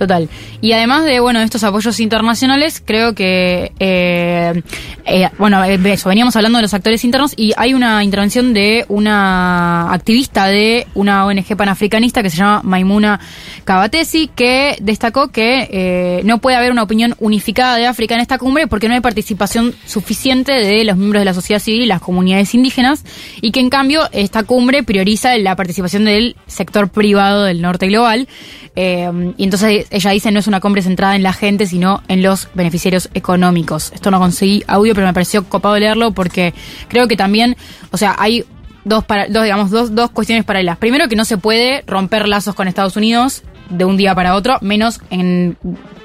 total. 0.00 0.30
Y 0.62 0.72
además 0.72 1.04
de, 1.04 1.20
bueno, 1.20 1.40
estos 1.42 1.62
apoyos 1.62 2.00
internacionales, 2.00 2.82
creo 2.82 3.14
que, 3.14 3.70
eh, 3.78 4.62
eh, 5.04 5.28
bueno, 5.36 5.62
eh, 5.62 5.78
eso, 5.84 6.08
veníamos 6.08 6.34
hablando 6.36 6.56
de 6.56 6.62
los 6.62 6.72
actores 6.72 7.04
internos 7.04 7.34
y 7.36 7.52
hay 7.58 7.74
una 7.74 8.02
intervención 8.02 8.54
de 8.54 8.86
una 8.88 9.92
activista 9.92 10.46
de 10.46 10.86
una 10.94 11.26
ONG 11.26 11.54
panafricanista 11.54 12.22
que 12.22 12.30
se 12.30 12.38
llama 12.38 12.62
Maimuna 12.64 13.20
Kabatesi, 13.64 14.30
que 14.34 14.78
destacó 14.80 15.28
que 15.28 15.68
eh, 15.70 16.22
no 16.24 16.38
puede 16.38 16.56
haber 16.56 16.72
una 16.72 16.82
opinión 16.82 17.14
unificada 17.18 17.76
de 17.76 17.86
África 17.86 18.14
en 18.14 18.22
esta 18.22 18.38
cumbre 18.38 18.68
porque 18.68 18.88
no 18.88 18.94
hay 18.94 19.00
participación 19.00 19.74
suficiente 19.84 20.52
de 20.52 20.82
los 20.84 20.96
miembros 20.96 21.20
de 21.20 21.26
la 21.26 21.34
sociedad 21.34 21.60
civil 21.60 21.82
y 21.82 21.86
las 21.86 22.00
comunidades 22.00 22.54
indígenas 22.54 23.04
y 23.42 23.50
que 23.50 23.60
en 23.60 23.68
cambio 23.68 24.08
esta 24.12 24.44
cumbre 24.44 24.82
prioriza 24.82 25.36
la 25.36 25.56
participación 25.56 26.06
del 26.06 26.36
sector 26.46 26.88
privado 26.88 27.44
del 27.44 27.60
norte 27.60 27.86
global 27.88 28.28
eh, 28.76 29.10
y 29.36 29.44
entonces 29.44 29.86
ella 29.90 30.10
dice 30.12 30.30
no 30.30 30.38
es 30.38 30.46
una 30.46 30.60
cumbre 30.60 30.82
centrada 30.82 31.16
en 31.16 31.22
la 31.22 31.32
gente 31.32 31.66
sino 31.66 32.02
en 32.08 32.22
los 32.22 32.48
beneficiarios 32.54 33.08
económicos. 33.14 33.90
Esto 33.94 34.10
no 34.10 34.18
conseguí 34.18 34.62
audio 34.66 34.94
pero 34.94 35.06
me 35.06 35.12
pareció 35.12 35.44
copado 35.44 35.78
leerlo 35.78 36.12
porque 36.12 36.54
creo 36.88 37.08
que 37.08 37.16
también, 37.16 37.56
o 37.90 37.96
sea, 37.96 38.14
hay 38.18 38.44
dos, 38.84 39.04
para, 39.04 39.26
dos 39.28 39.42
digamos, 39.42 39.70
dos, 39.70 39.94
dos 39.94 40.10
cuestiones 40.10 40.44
paralelas. 40.44 40.78
Primero 40.78 41.08
que 41.08 41.16
no 41.16 41.24
se 41.24 41.36
puede 41.38 41.82
romper 41.86 42.26
lazos 42.28 42.54
con 42.54 42.68
Estados 42.68 42.96
Unidos 42.96 43.42
de 43.68 43.84
un 43.84 43.96
día 43.96 44.14
para 44.14 44.34
otro, 44.34 44.58
menos 44.62 45.00
en 45.10 45.56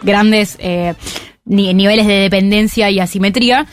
grandes 0.03 0.57
eh, 0.59 0.93
ni- 1.45 1.73
niveles 1.73 2.05
de 2.07 2.13
dependencia 2.15 2.89
y 2.91 2.99
asimetría. 2.99 3.65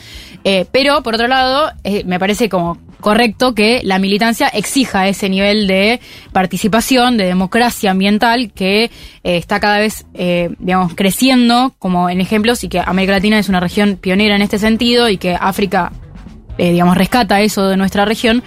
Eh, 0.45 0.67
pero, 0.73 1.03
por 1.03 1.15
otro 1.15 1.29
lado, 1.29 1.71
eh, 1.85 2.03
me 2.05 2.19
parece 2.19 2.49
como 2.49 2.79
correcto 3.03 3.55
que 3.55 3.83
la 3.85 3.99
militancia 3.99 4.49
exija 4.49 5.07
ese 5.09 5.29
nivel 5.29 5.67
de 5.67 6.01
participación, 6.33 7.19
de 7.19 7.27
democracia 7.27 7.91
ambiental 7.91 8.51
que 8.55 8.85
eh, 8.85 8.91
está 9.25 9.61
cada 9.61 9.79
vez, 9.79 10.07
eh, 10.15 10.49
digamos, 10.59 10.95
creciendo 10.95 11.75
como 11.79 12.09
en 12.09 12.23
ejemplos 12.23 12.65
y 12.65 12.71
que 12.71 12.81
América 12.81 13.13
Latina 13.13 13.39
es 13.39 13.51
una 13.51 13.61
región 13.61 13.97
pionera 13.97 14.37
en 14.37 14.41
este 14.41 14.59
sentido 14.59 15.11
y 15.11 15.19
que 15.19 15.37
África, 15.39 15.93
eh, 16.57 16.73
digamos, 16.73 16.97
rescata 16.97 17.43
eso 17.43 17.69
de 17.69 17.77
nuestra 17.77 18.07
región 18.07 18.43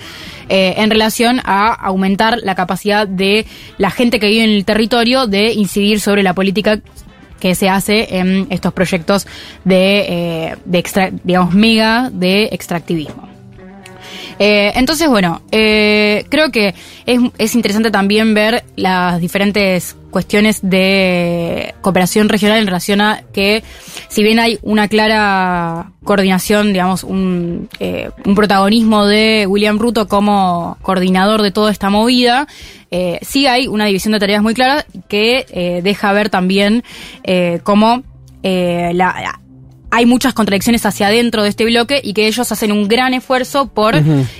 en 0.47 0.91
relación 0.91 1.41
a 1.43 1.73
aumentar 1.73 2.37
la 2.43 2.53
capacidad 2.53 3.07
de 3.07 3.47
la 3.79 3.89
gente 3.89 4.19
que 4.19 4.27
vive 4.27 4.43
en 4.43 4.51
el 4.51 4.63
territorio 4.63 5.25
de 5.25 5.51
incidir 5.53 5.99
sobre 5.99 6.21
la 6.21 6.35
política 6.35 6.81
que 7.39 7.55
se 7.55 7.69
hace 7.69 8.17
en 8.17 8.47
estos 8.49 8.73
proyectos 8.73 9.27
de, 9.63 9.99
eh, 9.99 10.55
de 10.65 11.13
digamos, 11.23 11.53
mega 11.53 12.09
de 12.11 12.45
extractivismo. 12.51 13.29
Eh, 14.39 14.73
entonces, 14.75 15.07
bueno, 15.07 15.41
eh, 15.51 16.25
creo 16.29 16.51
que 16.51 16.75
es, 17.05 17.19
es 17.37 17.55
interesante 17.55 17.91
también 17.91 18.33
ver 18.33 18.63
las 18.75 19.21
diferentes 19.21 19.95
cuestiones 20.15 20.61
de 20.61 21.75
cooperación 21.81 22.29
regional 22.29 22.59
en 22.59 22.67
relación 22.67 23.01
a 23.01 23.23
que, 23.33 23.65
si 24.07 24.23
bien 24.23 24.39
hay 24.39 24.59
una 24.61 24.87
clara 24.87 25.91
coordinación, 26.05 26.71
digamos, 26.71 27.03
un, 27.03 27.67
eh, 27.81 28.11
un 28.23 28.33
protagonismo 28.33 29.05
de 29.07 29.45
William 29.45 29.77
Ruto 29.77 30.07
como 30.07 30.77
coordinador 30.81 31.41
de 31.41 31.51
toda 31.51 31.69
esta 31.69 31.89
movida, 31.89 32.47
eh, 32.91 33.19
sí 33.23 33.45
hay 33.45 33.67
una 33.67 33.83
división 33.83 34.13
de 34.13 34.19
tareas 34.19 34.41
muy 34.41 34.53
clara 34.53 34.85
que 35.09 35.45
eh, 35.49 35.81
deja 35.83 36.13
ver 36.13 36.29
también 36.29 36.81
cómo 37.63 38.03
la, 38.41 39.39
hay 39.91 40.05
muchas 40.05 40.33
contradicciones 40.33 40.85
hacia 40.85 41.07
adentro 41.07 41.43
de 41.43 41.49
este 41.49 41.65
bloque 41.65 41.99
y 42.01 42.13
que 42.13 42.27
ellos 42.27 42.49
hacen 42.53 42.71
un 42.71 42.87
gran 42.87 43.13
esfuerzo 43.13 43.67
por, 43.67 43.95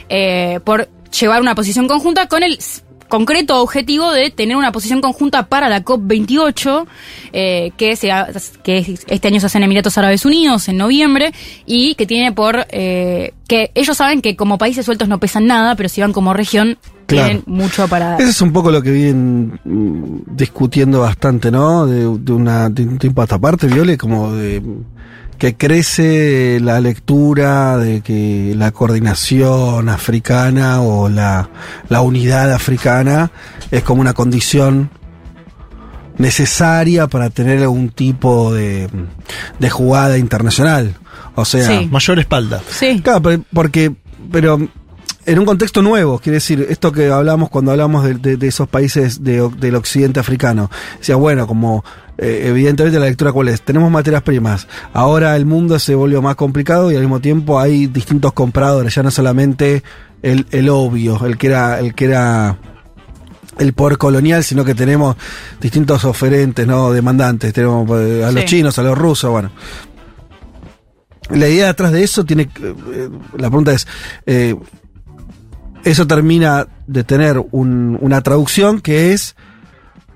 eh, 0.07 0.61
por 0.63 0.87
llevar 1.19 1.41
una 1.41 1.53
posición 1.53 1.89
conjunta 1.89 2.29
con 2.29 2.43
el 2.43 2.59
concreto 3.07 3.61
objetivo 3.61 4.11
de 4.11 4.29
tener 4.31 4.57
una 4.57 4.71
posición 4.71 5.01
conjunta 5.01 5.47
para 5.47 5.69
la 5.69 5.83
COP28, 5.83 6.85
eh, 7.33 7.71
que, 7.77 7.95
se 7.95 8.09
que 8.63 8.97
este 9.07 9.27
año 9.27 9.39
se 9.39 9.45
hace 9.45 9.57
en 9.57 9.63
Emiratos 9.65 9.97
Árabes 9.97 10.25
Unidos 10.25 10.67
en 10.67 10.77
noviembre 10.77 11.31
y 11.65 11.95
que 11.95 12.05
tiene 12.05 12.31
por... 12.31 12.65
eh, 12.69 13.33
que 13.47 13.69
ellos 13.75 13.95
saben 13.95 14.21
que 14.23 14.35
como 14.35 14.57
países 14.57 14.85
sueltos 14.85 15.07
no 15.07 15.19
pesan 15.19 15.45
nada, 15.45 15.75
pero 15.75 15.87
si 15.87 16.01
van 16.01 16.13
como 16.13 16.33
región 16.33 16.77
Claro. 17.05 17.27
tienen 17.27 17.43
mucho 17.45 17.87
para... 17.87 18.17
Ese 18.17 18.29
es 18.31 18.41
un 18.41 18.51
poco 18.51 18.71
lo 18.71 18.81
que 18.81 18.89
vienen 18.89 19.59
mm, 19.63 20.35
discutiendo 20.35 21.01
bastante, 21.01 21.51
¿no? 21.51 21.85
De, 21.85 21.99
de 21.99 22.31
una, 22.33 22.67
de 22.71 22.81
un 22.81 22.97
tiempo 22.97 23.21
a 23.21 23.25
esta 23.25 23.37
parte, 23.37 23.67
Viole, 23.67 23.95
como 23.95 24.31
de 24.33 24.59
que 25.37 25.55
crece 25.55 26.59
la 26.61 26.79
lectura 26.79 27.77
de 27.77 28.01
que 28.01 28.53
la 28.57 28.71
coordinación 28.71 29.89
africana 29.89 30.81
o 30.81 31.09
la, 31.09 31.49
la 31.89 32.01
unidad 32.01 32.51
africana 32.53 33.31
es 33.71 33.83
como 33.83 34.01
una 34.01 34.13
condición 34.13 34.89
necesaria 36.17 37.07
para 37.07 37.29
tener 37.29 37.61
algún 37.61 37.89
tipo 37.89 38.53
de, 38.53 38.87
de 39.59 39.69
jugada 39.69 40.17
internacional. 40.17 40.95
O 41.35 41.43
sea, 41.45 41.67
Sí. 41.67 41.87
Mayor 41.91 42.19
espalda. 42.19 42.61
Sí. 42.69 43.01
Claro, 43.03 43.21
pero- 43.21 43.43
porque, 43.53 43.93
pero 44.31 44.57
en 45.25 45.39
un 45.39 45.45
contexto 45.45 45.81
nuevo, 45.81 46.19
quiere 46.19 46.35
decir, 46.35 46.65
esto 46.69 46.91
que 46.93 47.09
hablamos 47.11 47.49
cuando 47.49 47.71
hablamos 47.71 48.05
de, 48.05 48.13
de- 48.13 48.37
de 48.37 48.47
esos 48.47 48.69
países 48.69 49.23
de 49.23 49.49
del 49.57 49.75
occidente 49.75 50.19
africano. 50.21 50.71
Decía, 50.99 51.15
bueno, 51.17 51.47
como 51.47 51.83
eh, 52.17 52.43
evidentemente 52.45 52.99
la 52.99 53.05
lectura 53.07 53.31
cuál 53.31 53.49
es, 53.49 53.61
tenemos 53.61 53.91
materias 53.91 54.21
primas, 54.23 54.67
ahora 54.93 55.35
el 55.35 55.45
mundo 55.45 55.77
se 55.79 55.95
volvió 55.95 56.21
más 56.21 56.35
complicado 56.35 56.91
y 56.91 56.95
al 56.95 57.01
mismo 57.01 57.19
tiempo 57.19 57.59
hay 57.59 57.87
distintos 57.87 58.33
compradores, 58.33 58.93
ya 58.95 59.03
no 59.03 59.11
solamente 59.11 59.83
el, 60.21 60.45
el 60.51 60.69
obvio, 60.69 61.25
el 61.25 61.37
que 61.37 61.47
era, 61.47 61.79
el 61.79 61.93
que 61.93 62.05
era 62.05 62.57
el 63.57 63.73
poder 63.73 63.97
colonial, 63.97 64.43
sino 64.43 64.65
que 64.65 64.75
tenemos 64.75 65.15
distintos 65.61 66.03
oferentes, 66.05 66.65
¿no? 66.67 66.91
Demandantes, 66.91 67.53
tenemos 67.53 67.89
eh, 68.01 68.23
a 68.25 68.31
los 68.31 68.41
Sí. 68.43 68.47
chinos, 68.49 68.77
a 68.79 68.83
los 68.83 68.97
rusos, 68.97 69.29
bueno. 69.31 69.51
La 71.29 71.47
idea 71.47 71.67
detrás 71.67 71.91
de 71.91 72.03
eso 72.03 72.23
tiene, 72.23 72.43
eh, 72.61 73.09
la 73.37 73.49
pregunta 73.49 73.71
es, 73.73 73.87
eh, 74.27 74.55
eso 75.83 76.05
termina 76.05 76.67
de 76.85 77.03
tener 77.03 77.43
un- 77.51 77.97
una 78.01 78.21
traducción 78.21 78.79
que 78.79 79.13
es 79.13 79.35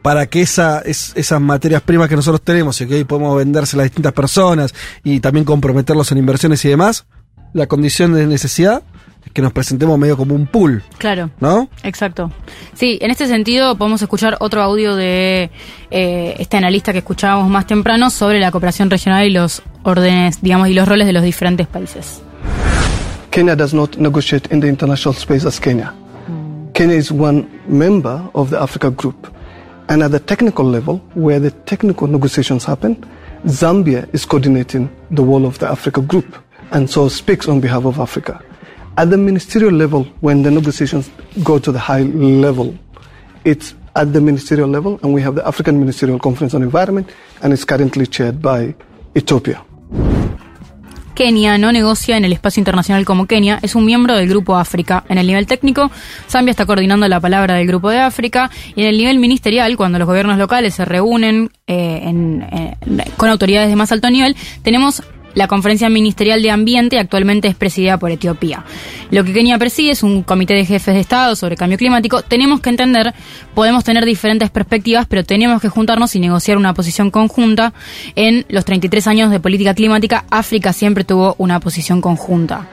para 0.01 0.26
que 0.27 0.41
esa, 0.41 0.80
es- 0.81 1.11
esas 1.15 1.41
materias 1.41 1.81
primas 1.81 2.07
que 2.09 2.15
nosotros 2.15 2.41
tenemos 2.41 2.80
y 2.81 2.88
que 2.88 2.95
hoy 2.95 3.03
podemos 3.03 3.38
vendérselas 3.38 3.81
a 3.81 3.85
distintas 3.85 4.13
personas 4.13 4.73
y 5.03 5.19
también 5.19 5.45
comprometerlos 5.45 6.11
en 6.11 6.17
inversiones 6.19 6.63
y 6.65 6.69
demás, 6.69 7.05
la 7.53 7.67
condición 7.67 8.13
de 8.13 8.26
necesidad 8.27 8.84
es 9.26 9.31
que 9.34 9.41
nos 9.41 9.51
presentemos 9.51 9.97
medio 9.99 10.15
como 10.15 10.34
un 10.35 10.47
pool, 10.47 10.81
Claro. 10.97 11.30
¿no? 11.41 11.67
Exacto. 11.84 12.31
Sí, 12.73 12.97
en 13.01 13.11
este 13.11 13.27
sentido 13.27 13.76
podemos 13.77 14.01
escuchar 14.01 14.38
otro 14.39 14.61
audio 14.61 14.95
de 14.95 15.49
eh, 15.91 16.35
este 16.39 16.55
analista 16.57 16.93
que 16.93 16.99
escuchábamos 16.99 17.49
más 17.49 17.67
temprano 17.67 18.09
sobre 18.11 18.39
la 18.39 18.51
cooperación 18.51 18.89
regional 18.89 19.27
y 19.27 19.31
los 19.31 19.61
órdenes, 19.84 20.41
digamos, 20.41 20.69
y 20.69 20.73
los 20.73 20.88
roles 20.88 21.05
de 21.07 21.13
los 21.13 21.23
diferentes 21.23 21.67
países. 21.67 22.21
Kenya 23.31 23.55
does 23.55 23.73
not 23.73 23.97
negotiate 23.97 24.47
in 24.53 24.61
the 24.61 24.67
international 24.67 25.15
space 25.15 25.45
as 25.45 25.59
Kenya. 25.59 25.93
Kenya 26.73 26.95
is 26.95 27.11
one 27.11 27.45
member 27.67 28.21
of 28.34 28.49
the 28.49 28.57
Africa 28.57 28.89
Group. 28.89 29.27
And 29.90 30.03
at 30.03 30.11
the 30.11 30.20
technical 30.20 30.66
level, 30.66 30.98
where 31.16 31.40
the 31.40 31.52
technical 31.66 32.07
negotiations 32.07 32.64
happen, 32.64 32.95
Zambia 33.45 34.07
is 34.14 34.24
coordinating 34.24 34.90
the 35.10 35.24
whole 35.24 35.45
of 35.45 35.57
the 35.57 35.68
Africa 35.68 36.02
Group 36.02 36.38
and 36.72 36.88
so 36.88 37.10
speaks 37.10 37.48
on 37.48 37.60
behalf 37.60 37.86
of 37.86 37.99
Africa. 37.99 38.40
At 38.98 39.10
the 39.10 39.18
ministerial 39.18 39.72
level, 39.72 40.03
when 40.22 40.44
the 40.44 40.52
negotiations 40.52 41.10
go 41.44 41.57
to 41.57 41.72
the 41.72 41.80
high 41.80 42.03
level, 42.03 42.78
it's 43.45 43.74
at 43.95 44.14
the 44.14 44.22
ministerial 44.22 44.70
level, 44.70 44.99
and 45.02 45.14
we 45.14 45.22
have 45.22 45.36
the 45.36 45.48
African 45.48 45.80
Ministerial 45.80 46.20
Conference 46.20 46.53
on 46.53 46.61
Environment, 46.61 47.10
and 47.41 47.52
it's 47.52 47.66
currently 47.66 48.06
chaired 48.06 48.41
by 48.41 48.76
Ethiopia. 49.16 49.64
Kenia 51.19 51.57
no 51.57 51.73
negocia 51.73 52.15
en 52.15 52.23
el 52.23 52.31
espacio 52.31 52.61
internacional 52.61 53.03
como 53.03 53.25
Kenia, 53.25 53.59
es 53.61 53.75
un 53.75 53.83
miembro 53.83 54.15
del 54.15 54.29
Grupo 54.29 54.55
África. 54.55 55.03
En 55.09 55.17
el 55.17 55.27
nivel 55.27 55.47
técnico, 55.47 55.91
Zambia 56.29 56.51
está 56.51 56.65
coordinando 56.65 57.05
la 57.09 57.19
palabra 57.19 57.55
del 57.55 57.67
Grupo 57.67 57.89
de 57.89 57.99
África 57.99 58.49
y 58.73 58.83
en 58.83 58.87
el 58.87 58.97
nivel 58.97 59.19
ministerial, 59.19 59.75
cuando 59.75 59.99
los 59.99 60.07
gobiernos 60.07 60.37
locales 60.37 60.75
se 60.75 60.85
reúnen 60.85 61.51
eh, 61.67 61.99
en- 62.05 62.47
en- 62.51 63.03
con 63.17 63.27
autoridades 63.29 63.69
de 63.69 63.75
más 63.75 63.91
alto 63.91 64.09
nivel, 64.09 64.37
tenemos 64.63 65.03
la 65.35 65.47
Conferencia 65.47 65.89
Ministerial 65.89 66.41
de 66.41 66.51
Ambiente 66.51 66.99
actualmente 66.99 67.47
es 67.47 67.56
presidida 67.56 67.97
por 67.97 68.11
Etiopía. 68.11 68.64
Lo 69.11 69.23
que 69.23 69.34
Kenia 69.34 69.57
preside 69.57 69.91
es 69.91 70.03
un 70.03 70.23
comité 70.23 70.53
de 70.53 70.65
jefes 70.65 70.93
de 70.93 70.99
Estado 70.99 71.35
sobre 71.35 71.56
cambio 71.56 71.77
climático. 71.77 72.22
Tenemos 72.22 72.61
que 72.61 72.69
entender, 72.69 73.14
podemos 73.53 73.84
tener 73.84 74.06
diferentes 74.06 74.49
perspectivas, 74.49 75.06
pero 75.07 75.23
tenemos 75.23 75.61
que 75.61 75.69
juntarnos 75.69 76.15
y 76.15 76.19
negociar 76.19 76.57
una 76.57 76.73
posición 76.73 77.11
conjunta. 77.11 77.73
En 78.15 78.45
los 78.49 78.65
33 78.65 79.07
años 79.07 79.31
de 79.31 79.39
política 79.39 79.73
climática, 79.73 80.26
África 80.30 80.73
siempre 80.73 81.03
tuvo 81.03 81.35
una 81.38 81.60
posición 81.60 82.01
conjunta. 82.01 82.68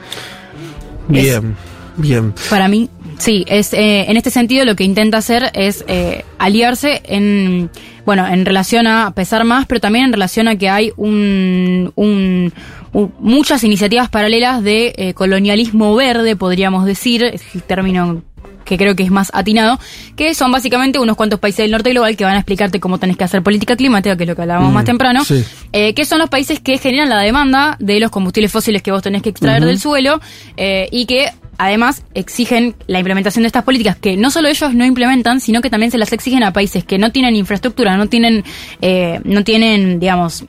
Bien, 1.07 1.55
bien. 1.95 2.33
Para 2.49 2.67
mí, 2.67 2.89
sí, 3.17 3.43
es 3.47 3.73
eh, 3.73 4.05
en 4.09 4.17
este 4.17 4.29
sentido 4.29 4.65
lo 4.65 4.75
que 4.75 4.83
intenta 4.83 5.17
hacer 5.17 5.51
es 5.53 5.83
eh, 5.87 6.23
aliarse 6.37 7.01
en, 7.05 7.69
bueno, 8.05 8.27
en 8.27 8.45
relación 8.45 8.87
a 8.87 9.11
pesar 9.11 9.43
más, 9.43 9.65
pero 9.65 9.79
también 9.81 10.05
en 10.05 10.13
relación 10.13 10.47
a 10.47 10.55
que 10.55 10.69
hay 10.69 10.91
un, 10.97 11.91
un- 11.95 12.53
un- 12.93 13.13
muchas 13.19 13.63
iniciativas 13.63 14.09
paralelas 14.09 14.63
de 14.63 14.93
eh, 14.97 15.13
colonialismo 15.13 15.95
verde, 15.95 16.35
podríamos 16.35 16.85
decir, 16.85 17.23
es 17.23 17.43
el 17.53 17.63
término 17.63 18.23
que 18.63 18.77
creo 18.77 18.97
que 18.97 19.03
es 19.03 19.11
más 19.11 19.31
atinado, 19.33 19.79
que 20.17 20.35
son 20.35 20.51
básicamente 20.51 20.99
unos 20.99 21.15
cuantos 21.15 21.39
países 21.39 21.59
del 21.63 21.71
norte 21.71 21.91
global 21.91 22.17
que 22.17 22.25
van 22.25 22.33
a 22.33 22.39
explicarte 22.39 22.81
cómo 22.81 22.97
tenés 22.97 23.15
que 23.15 23.23
hacer 23.23 23.41
política 23.41 23.77
climática, 23.77 24.17
que 24.17 24.23
es 24.23 24.29
lo 24.29 24.35
que 24.35 24.41
hablábamos 24.41 24.71
Mm, 24.71 24.73
más 24.73 24.83
temprano, 24.83 25.23
sí. 25.23 25.41
eh, 25.71 25.93
que 25.93 26.03
son 26.03 26.19
los 26.19 26.29
países 26.29 26.59
que 26.59 26.77
generan 26.77 27.07
la 27.07 27.21
demanda 27.21 27.77
de 27.79 28.01
los 28.01 28.11
combustibles 28.11 28.51
fósiles 28.51 28.81
que 28.81 28.91
vos 28.91 29.01
tenés 29.01 29.21
que 29.21 29.29
extraer 29.29 29.63
del 29.63 29.79
suelo 29.79 30.19
eh, 30.57 30.89
y 30.91 31.05
que 31.05 31.29
además 31.57 32.03
exigen 32.13 32.75
la 32.87 32.99
implementación 32.99 33.43
de 33.43 33.47
estas 33.47 33.63
políticas 33.63 33.95
que 33.95 34.17
no 34.17 34.31
solo 34.31 34.47
ellos 34.47 34.73
no 34.73 34.85
implementan, 34.85 35.39
sino 35.39 35.61
que 35.61 35.69
también 35.69 35.91
se 35.91 35.97
las 35.97 36.13
exigen 36.13 36.43
a 36.43 36.53
países 36.53 36.83
que 36.83 36.97
no 36.97 37.11
tienen 37.11 37.35
infraestructura, 37.35 37.97
no 37.97 38.07
tienen, 38.07 38.43
eh, 38.81 39.19
no 39.23 39.43
tienen, 39.43 39.99
digamos, 39.99 40.45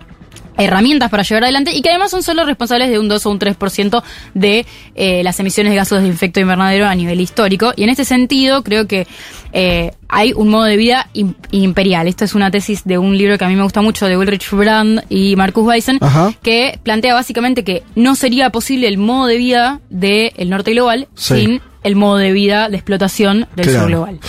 herramientas 0.59 1.09
para 1.10 1.22
llevar 1.22 1.44
adelante 1.44 1.72
y 1.74 1.80
que 1.82 1.89
además 1.90 2.10
son 2.10 2.22
solo 2.22 2.44
responsables 2.44 2.90
de 2.90 2.98
un 2.98 3.09
2 3.09 3.24
o 3.26 3.30
un 3.30 3.39
3% 3.39 4.02
de 4.35 4.66
eh, 4.94 5.22
las 5.22 5.39
emisiones 5.40 5.70
de 5.72 5.76
gases 5.76 6.02
de 6.02 6.09
efecto 6.10 6.40
invernadero 6.40 6.86
a 6.86 6.94
nivel 6.94 7.20
histórico. 7.20 7.72
Y 7.76 7.85
en 7.85 7.90
este 7.90 8.05
sentido 8.05 8.62
creo 8.62 8.86
que 8.86 9.06
eh, 9.52 9.93
hay 10.09 10.32
un 10.35 10.48
modo 10.48 10.64
de 10.64 10.76
vida 10.76 11.09
im- 11.14 11.35
imperial. 11.52 12.06
Esto 12.09 12.24
es 12.24 12.35
una 12.35 12.51
tesis 12.51 12.82
de 12.85 12.98
un 12.98 13.16
libro 13.16 13.39
que 13.39 13.44
a 13.44 13.48
mí 13.48 13.56
me 13.56 13.62
gusta 13.62 13.80
mucho 13.80 14.06
de 14.06 14.16
Ulrich 14.16 14.51
Brand 14.51 15.02
y 15.09 15.36
Marcus 15.36 15.64
Weissen, 15.64 15.98
Ajá. 16.01 16.32
que 16.43 16.78
plantea 16.82 17.14
básicamente 17.14 17.64
que 17.64 17.82
no 17.94 18.14
sería 18.16 18.51
posible 18.51 18.89
el 18.89 18.98
modo 18.98 19.26
de 19.26 19.36
vida 19.39 19.80
del 19.90 20.51
norte 20.51 20.72
global 20.72 21.09
Sí. 21.14 21.35
sin 21.35 21.60
el 21.85 21.94
modo 21.94 22.16
de 22.16 22.32
vida 22.32 22.68
de 22.68 22.76
explotación 22.76 23.47
del 23.55 23.66
Claro. 23.66 23.80
sur 23.80 23.89
global. 23.89 24.20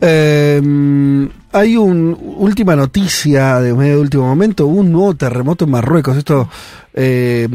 Eh, 0.00 1.28
hay 1.52 1.76
una 1.76 2.16
última 2.16 2.76
noticia 2.76 3.60
de 3.60 3.72
medio 3.74 3.94
de 3.94 4.00
último 4.00 4.26
momento, 4.26 4.66
un 4.66 4.92
nuevo 4.92 5.14
terremoto 5.14 5.64
en 5.64 5.70
Marruecos. 5.70 6.16
Esto, 6.16 6.48
eh, 6.94 7.48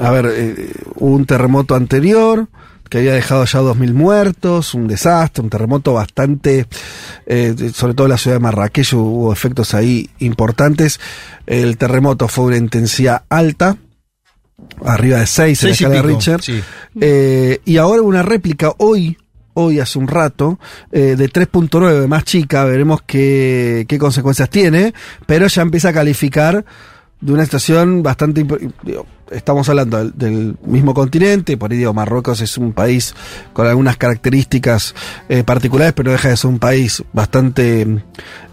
a 0.00 0.10
ver, 0.10 0.26
eh, 0.30 0.72
hubo 0.96 1.14
un 1.14 1.24
terremoto 1.24 1.74
anterior 1.74 2.48
que 2.92 2.98
había 2.98 3.14
dejado 3.14 3.46
ya 3.46 3.60
2.000 3.60 3.94
muertos, 3.94 4.74
un 4.74 4.86
desastre, 4.86 5.42
un 5.42 5.48
terremoto 5.48 5.94
bastante, 5.94 6.66
eh, 7.24 7.70
sobre 7.72 7.94
todo 7.94 8.06
en 8.06 8.10
la 8.10 8.18
ciudad 8.18 8.36
de 8.36 8.40
Marrakech 8.40 8.92
hubo 8.92 9.32
efectos 9.32 9.72
ahí 9.72 10.10
importantes. 10.18 11.00
El 11.46 11.78
terremoto 11.78 12.28
fue 12.28 12.44
una 12.44 12.58
intensidad 12.58 13.22
alta, 13.30 13.78
arriba 14.84 15.20
de 15.20 15.26
6 15.26 15.62
en 15.62 15.68
la 15.68 15.74
escala 15.74 16.02
de 16.02 16.42
sí. 16.42 16.62
Eh, 17.00 17.60
y 17.64 17.78
ahora 17.78 18.02
una 18.02 18.22
réplica 18.22 18.74
hoy, 18.76 19.16
hoy 19.54 19.80
hace 19.80 19.98
un 19.98 20.08
rato, 20.08 20.58
eh, 20.90 21.16
de 21.16 21.30
3.9, 21.30 22.06
más 22.06 22.24
chica, 22.24 22.64
veremos 22.64 23.02
qué, 23.02 23.84
qué 23.88 23.98
consecuencias 23.98 24.48
tiene, 24.50 24.94
pero 25.26 25.46
ya 25.46 25.62
empieza 25.62 25.90
a 25.90 25.92
calificar 25.92 26.64
de 27.22 27.32
una 27.32 27.44
situación 27.44 28.02
bastante... 28.02 28.46
Estamos 29.30 29.66
hablando 29.70 29.96
del, 29.96 30.12
del 30.14 30.56
mismo 30.66 30.92
continente, 30.92 31.56
por 31.56 31.72
ahí 31.72 31.78
digo, 31.78 31.94
Marruecos 31.94 32.42
es 32.42 32.58
un 32.58 32.74
país 32.74 33.14
con 33.54 33.66
algunas 33.66 33.96
características 33.96 34.94
eh, 35.30 35.42
particulares, 35.42 35.94
pero 35.94 36.12
deja 36.12 36.28
de 36.28 36.36
ser 36.36 36.50
un 36.50 36.58
país 36.58 37.02
bastante, 37.14 37.86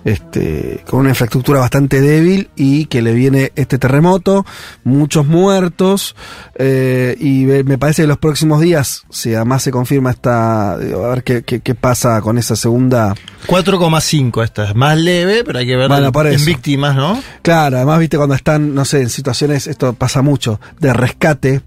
este, 0.09 0.83
con 0.87 1.01
una 1.01 1.09
infraestructura 1.09 1.59
bastante 1.59 2.01
débil 2.01 2.49
y 2.55 2.85
que 2.85 3.01
le 3.01 3.13
viene 3.13 3.51
este 3.55 3.77
terremoto, 3.77 4.45
muchos 4.83 5.25
muertos, 5.27 6.15
eh, 6.55 7.15
y 7.19 7.45
me 7.63 7.77
parece 7.77 8.03
que 8.03 8.07
los 8.07 8.17
próximos 8.17 8.61
días, 8.61 9.03
si 9.09 9.33
además 9.35 9.63
se 9.63 9.71
confirma 9.71 10.11
esta, 10.11 10.73
a 10.73 10.77
ver 10.77 11.23
qué, 11.23 11.43
qué, 11.43 11.59
qué 11.61 11.75
pasa 11.75 12.21
con 12.21 12.37
esa 12.37 12.55
segunda 12.55 13.15
4,5 13.47 14.43
esta 14.43 14.69
es 14.69 14.75
más 14.75 14.97
leve, 14.97 15.43
pero 15.43 15.59
hay 15.59 15.65
que 15.65 15.75
ver 15.75 15.87
Bueno, 15.89 16.11
por 16.11 16.27
en 16.27 16.33
eso. 16.33 16.45
víctimas, 16.45 16.95
¿no? 16.95 17.21
Claro, 17.41 17.77
además, 17.77 17.99
viste, 17.99 18.17
cuando 18.17 18.35
están, 18.35 18.73
no 18.75 18.85
sé, 18.85 19.01
en 19.01 19.09
situaciones, 19.09 19.67
esto 19.67 19.93
pasa 19.93 20.21
mucho, 20.21 20.59
de 20.79 20.93
rescate, 20.93 21.61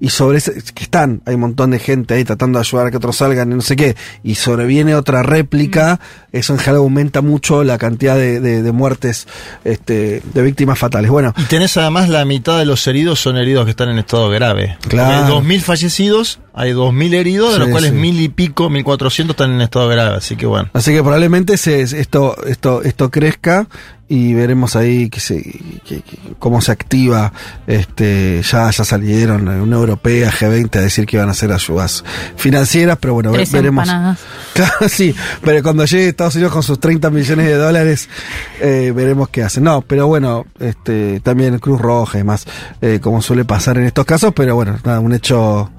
y 0.00 0.08
sobre 0.08 0.38
ese, 0.38 0.54
que 0.74 0.82
están, 0.84 1.20
hay 1.26 1.34
un 1.34 1.40
montón 1.42 1.70
de 1.72 1.78
gente 1.78 2.14
ahí 2.14 2.24
tratando 2.24 2.58
de 2.58 2.64
ayudar 2.66 2.86
a 2.86 2.90
que 2.90 2.96
otros 2.96 3.16
salgan 3.16 3.52
y 3.52 3.54
no 3.54 3.60
sé 3.60 3.76
qué, 3.76 3.96
y 4.24 4.34
sobreviene 4.36 4.94
otra 4.94 5.22
réplica, 5.22 6.00
eso 6.32 6.52
en 6.54 6.58
general 6.58 6.78
aumenta 6.78 7.20
mucho 7.20 7.62
la 7.64 7.76
cantidad 7.78 8.16
de, 8.16 8.40
de- 8.40 8.62
de 8.62 8.72
muertes, 8.72 9.26
este, 9.64 10.22
de 10.32 10.42
víctimas 10.42 10.78
fatales. 10.78 11.10
Bueno, 11.10 11.34
Y 11.36 11.44
tenés 11.44 11.76
además 11.76 12.08
la 12.08 12.24
mitad 12.24 12.58
de 12.58 12.64
los 12.64 12.86
heridos 12.86 13.20
son 13.20 13.36
heridos 13.36 13.64
que 13.64 13.70
están 13.72 13.88
en 13.90 13.98
estado 13.98 14.28
grave. 14.30 14.76
Claro. 14.88 15.26
Hay 15.26 15.32
2.000 15.42 15.60
fallecidos, 15.60 16.38
hay 16.54 16.72
2.000 16.72 17.14
heridos, 17.14 17.52
de 17.52 17.58
los 17.60 17.68
cuales 17.68 17.90
sí. 17.90 17.96
mil 17.96 18.20
y 18.20 18.28
pico, 18.28 18.70
1.400 18.70 19.30
están 19.30 19.52
en 19.52 19.60
estado 19.60 19.88
grave. 19.88 20.16
Así 20.16 20.36
que 20.36 20.46
bueno. 20.46 20.70
Así 20.72 20.92
que 20.92 21.02
probablemente 21.02 21.56
se, 21.56 21.82
esto, 21.82 22.36
esto, 22.46 22.82
esto 22.82 23.10
crezca 23.10 23.68
y 24.12 24.34
veremos 24.34 24.74
ahí 24.74 25.08
que 25.08 25.20
se, 25.20 25.40
que- 25.40 26.02
que- 26.02 26.18
cómo 26.40 26.60
se 26.60 26.72
activa. 26.72 27.32
Este, 27.68 28.42
ya, 28.42 28.68
ya 28.70 28.84
salieron 28.84 29.46
Unión 29.46 29.72
Europea, 29.72 30.32
G20 30.32 30.76
a 30.76 30.80
decir 30.80 31.06
que 31.06 31.16
iban 31.16 31.28
a 31.28 31.30
hacer 31.32 31.52
ayudas 31.52 32.04
financieras, 32.36 32.98
pero 33.00 33.14
bueno, 33.14 33.30
Tres 33.30 33.52
veremos. 33.52 33.84
empanadas. 33.88 34.18
Claro, 34.52 34.88
sí, 34.88 35.14
pero 35.42 35.62
cuando 35.62 35.84
llegue 35.84 36.08
Estados 36.08 36.34
Unidos 36.34 36.52
con 36.52 36.64
sus 36.64 36.80
30 36.80 37.08
millones 37.10 37.46
de 37.46 37.54
dólares, 37.54 38.08
eh, 38.60 38.92
veremos 38.94 39.28
qué 39.28 39.44
hacen. 39.44 39.62
No, 39.62 39.80
pero 39.82 40.08
bueno, 40.08 40.44
este, 40.58 41.20
también 41.20 41.60
Cruz 41.60 41.80
Roja 41.80 42.18
y 42.18 42.24
más, 42.24 42.46
eh, 42.82 42.98
como 43.00 43.22
suele 43.22 43.44
pasar 43.44 43.78
en 43.78 43.84
estos 43.84 44.04
casos, 44.04 44.32
pero 44.34 44.56
bueno, 44.56 44.76
nada, 44.84 44.98
un 44.98 45.12
hecho 45.12 45.70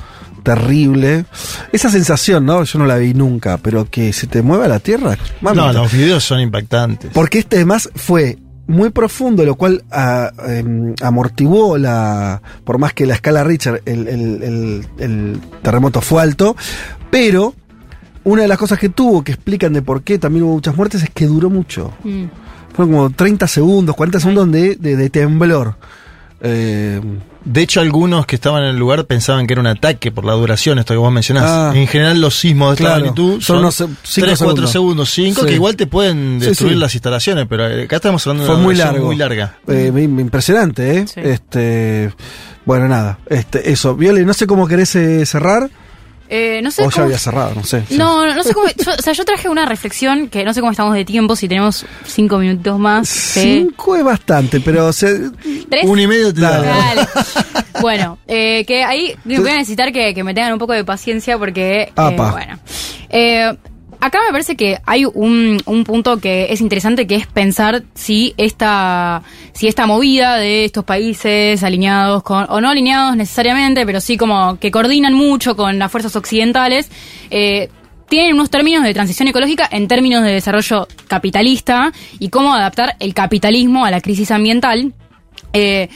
terrible. 0.44 1.26
Esa 1.72 1.90
sensación, 1.90 2.46
¿no? 2.46 2.64
Yo 2.64 2.80
no 2.80 2.86
la 2.86 2.98
vi 2.98 3.14
nunca, 3.14 3.58
pero 3.58 3.86
que 3.90 4.14
se 4.14 4.28
te 4.28 4.42
mueva 4.42 4.68
la 4.68 4.80
tierra. 4.80 5.18
mamita. 5.42 5.68
No, 5.68 5.74
los 5.74 5.92
videos 5.92 6.24
son 6.24 6.40
impactantes. 6.40 7.12
Porque 7.14 7.40
este 7.40 7.58
además 7.58 7.90
fue 7.96 8.38
muy 8.68 8.90
profundo, 8.90 9.44
lo 9.44 9.56
cual 9.56 9.84
ah, 9.92 10.32
em, 10.48 10.94
amortiguó 11.02 11.78
la. 11.78 12.42
Por 12.64 12.78
más 12.78 12.94
que 12.94 13.06
la 13.06 13.16
escala 13.16 13.44
Richard, 13.44 13.82
el, 13.86 14.08
el- 14.08 14.44
el- 14.44 14.88
el 15.00 15.40
terremoto 15.62 16.00
fue 16.02 16.22
alto, 16.22 16.56
pero 17.10 17.54
una 18.24 18.44
de 18.44 18.48
las 18.48 18.58
cosas 18.58 18.78
que 18.80 18.90
tuvo, 18.90 19.24
que 19.24 19.32
explican 19.34 19.74
de 19.74 19.82
por 19.82 20.04
qué 20.04 20.20
también 20.20 20.44
hubo 20.46 20.54
muchas 20.54 20.76
muertes, 20.78 21.04
es 21.04 21.10
que 21.10 21.26
duró 21.26 21.50
mucho. 21.50 21.92
Mm. 22.04 22.26
Fueron 22.74 22.94
como 22.94 23.10
30 23.10 23.48
segundos, 23.48 23.96
40 23.96 24.20
segundos 24.22 24.52
de, 24.52 24.76
de- 24.76 24.96
de 24.96 25.10
temblor. 25.10 25.76
Eh, 26.40 27.02
De 27.44 27.62
hecho, 27.62 27.82
algunos 27.82 28.26
que 28.28 28.36
estaban 28.36 28.62
en 28.64 28.70
el 28.70 28.78
lugar 28.78 29.06
pensaban 29.06 29.48
que 29.48 29.54
era 29.54 29.62
un 29.62 29.68
ataque 29.68 30.12
por 30.12 30.26
la 30.26 30.34
duración, 30.34 30.78
esto 30.80 30.94
que 30.94 30.98
vos 31.00 31.12
mencionás. 31.12 31.44
Ah. 31.48 31.72
en 31.76 31.88
general, 31.88 32.22
los 32.22 32.36
sismos 32.38 32.70
de 32.70 32.74
esta 32.76 32.84
Claro, 32.86 33.00
magnitud 33.06 33.32
son 33.34 33.42
son, 33.42 33.58
unos 33.60 33.76
se- 33.76 33.86
cinco 34.04 34.28
3, 34.28 34.40
4 34.40 34.68
segundos. 34.68 34.72
segundos, 34.72 35.10
5, 35.12 35.42
Sí. 35.42 35.48
que 35.48 35.54
igual 35.56 35.76
te 35.76 35.88
pueden 35.88 36.40
destruir 36.40 36.74
sí. 36.74 36.80
las 36.80 36.94
instalaciones, 36.94 37.48
pero 37.50 37.66
acá 37.66 37.96
estamos 37.96 38.26
hablando 38.28 38.46
de 38.46 38.52
una 38.56 38.64
muy 38.64 38.76
largo. 38.76 39.06
muy 39.08 39.16
larga. 39.16 39.58
Eh, 39.68 39.92
impresionante, 39.96 40.98
¿eh? 41.00 41.08
Sí. 41.08 41.20
Este. 41.24 42.14
Bueno, 42.66 42.88
nada. 42.88 43.18
Este, 43.28 43.72
eso. 43.72 43.96
Viole, 43.96 44.24
no 44.24 44.34
sé 44.36 44.46
cómo 44.46 44.68
querés 44.68 44.96
eh, 44.96 45.26
cerrar. 45.26 45.70
Eh, 46.34 46.62
no 46.64 46.72
sé 46.72 46.82
o 46.82 46.86
ya 46.86 46.92
cómo- 46.92 47.06
había 47.08 47.18
cerrado, 47.18 47.54
no 47.56 47.64
sé. 47.66 47.84
No, 47.90 48.26
no, 48.26 48.34
no 48.34 48.42
sé 48.44 48.54
cómo. 48.54 48.66
yo- 48.68 48.92
o 48.98 49.02
sea, 49.02 49.12
yo 49.12 49.26
traje 49.26 49.50
una 49.50 49.66
reflexión 49.66 50.30
que 50.30 50.46
no 50.46 50.54
sé 50.54 50.62
cómo 50.62 50.72
estamos 50.72 50.94
de 50.94 51.04
tiempo, 51.04 51.36
si 51.36 51.50
tenemos 51.50 51.86
cinco 52.06 52.38
minutos 52.38 52.80
más. 52.80 53.10
Cinco 53.10 53.98
es 53.98 54.04
bastante, 54.06 54.62
pero 54.62 54.88
o 54.88 54.94
sea, 54.94 55.10
¿Tres? 55.70 55.84
Un 55.86 56.00
y 56.00 56.08
medio 56.08 56.34
te 56.34 56.40
da. 56.40 56.62
Dale. 56.62 57.08
Bueno, 57.82 58.18
eh, 58.28 58.64
que 58.66 58.84
ahí 58.86 59.14
voy 59.26 59.50
a 59.50 59.56
necesitar 59.56 59.92
que, 59.92 60.14
que 60.14 60.24
me 60.24 60.34
tengan 60.34 60.54
un 60.54 60.60
poco 60.60 60.72
de 60.72 60.86
paciencia 60.86 61.38
porque, 61.38 61.82
eh, 61.82 62.16
bueno. 62.32 62.60
Acá 64.02 64.18
me 64.26 64.32
parece 64.32 64.56
que 64.56 64.80
hay 64.88 65.06
un, 65.06 65.62
un 65.64 65.84
punto 65.84 66.18
que 66.18 66.48
es 66.52 66.60
interesante 66.60 67.06
que 67.06 67.14
es 67.14 67.28
pensar 67.28 67.84
si 67.94 68.34
esta, 68.36 69.22
si 69.54 69.68
esta 69.68 69.86
movida 69.86 70.38
de 70.38 70.66
estos 70.66 70.84
países 70.84 71.64
alineados 71.64 72.24
con, 72.24 72.48
o 72.50 72.60
no 72.60 72.70
alineados 72.70 73.16
necesariamente, 73.16 73.86
pero 73.86 74.02
sí 74.02 74.18
como 74.18 74.58
que 74.58 74.72
coordinan 74.72 75.14
mucho 75.14 75.56
con 75.56 75.78
las 75.78 75.92
fuerzas 75.92 76.16
occidentales, 76.16 76.90
eh, 77.30 77.70
tienen 78.10 78.34
unos 78.34 78.50
términos 78.50 78.84
de 78.84 78.92
transición 78.96 79.28
ecológica 79.28 79.70
en 79.72 79.88
términos 79.88 80.24
de 80.24 80.32
desarrollo 80.32 80.88
capitalista 81.08 81.94
y 82.18 82.30
cómo 82.30 82.56
adaptar 82.56 82.96
el 83.00 83.14
capitalismo 83.14 83.86
a 83.86 83.92
la 83.92 84.02
crisis 84.02 84.32
ambiental. 84.32 84.96
Eh, 85.54 85.90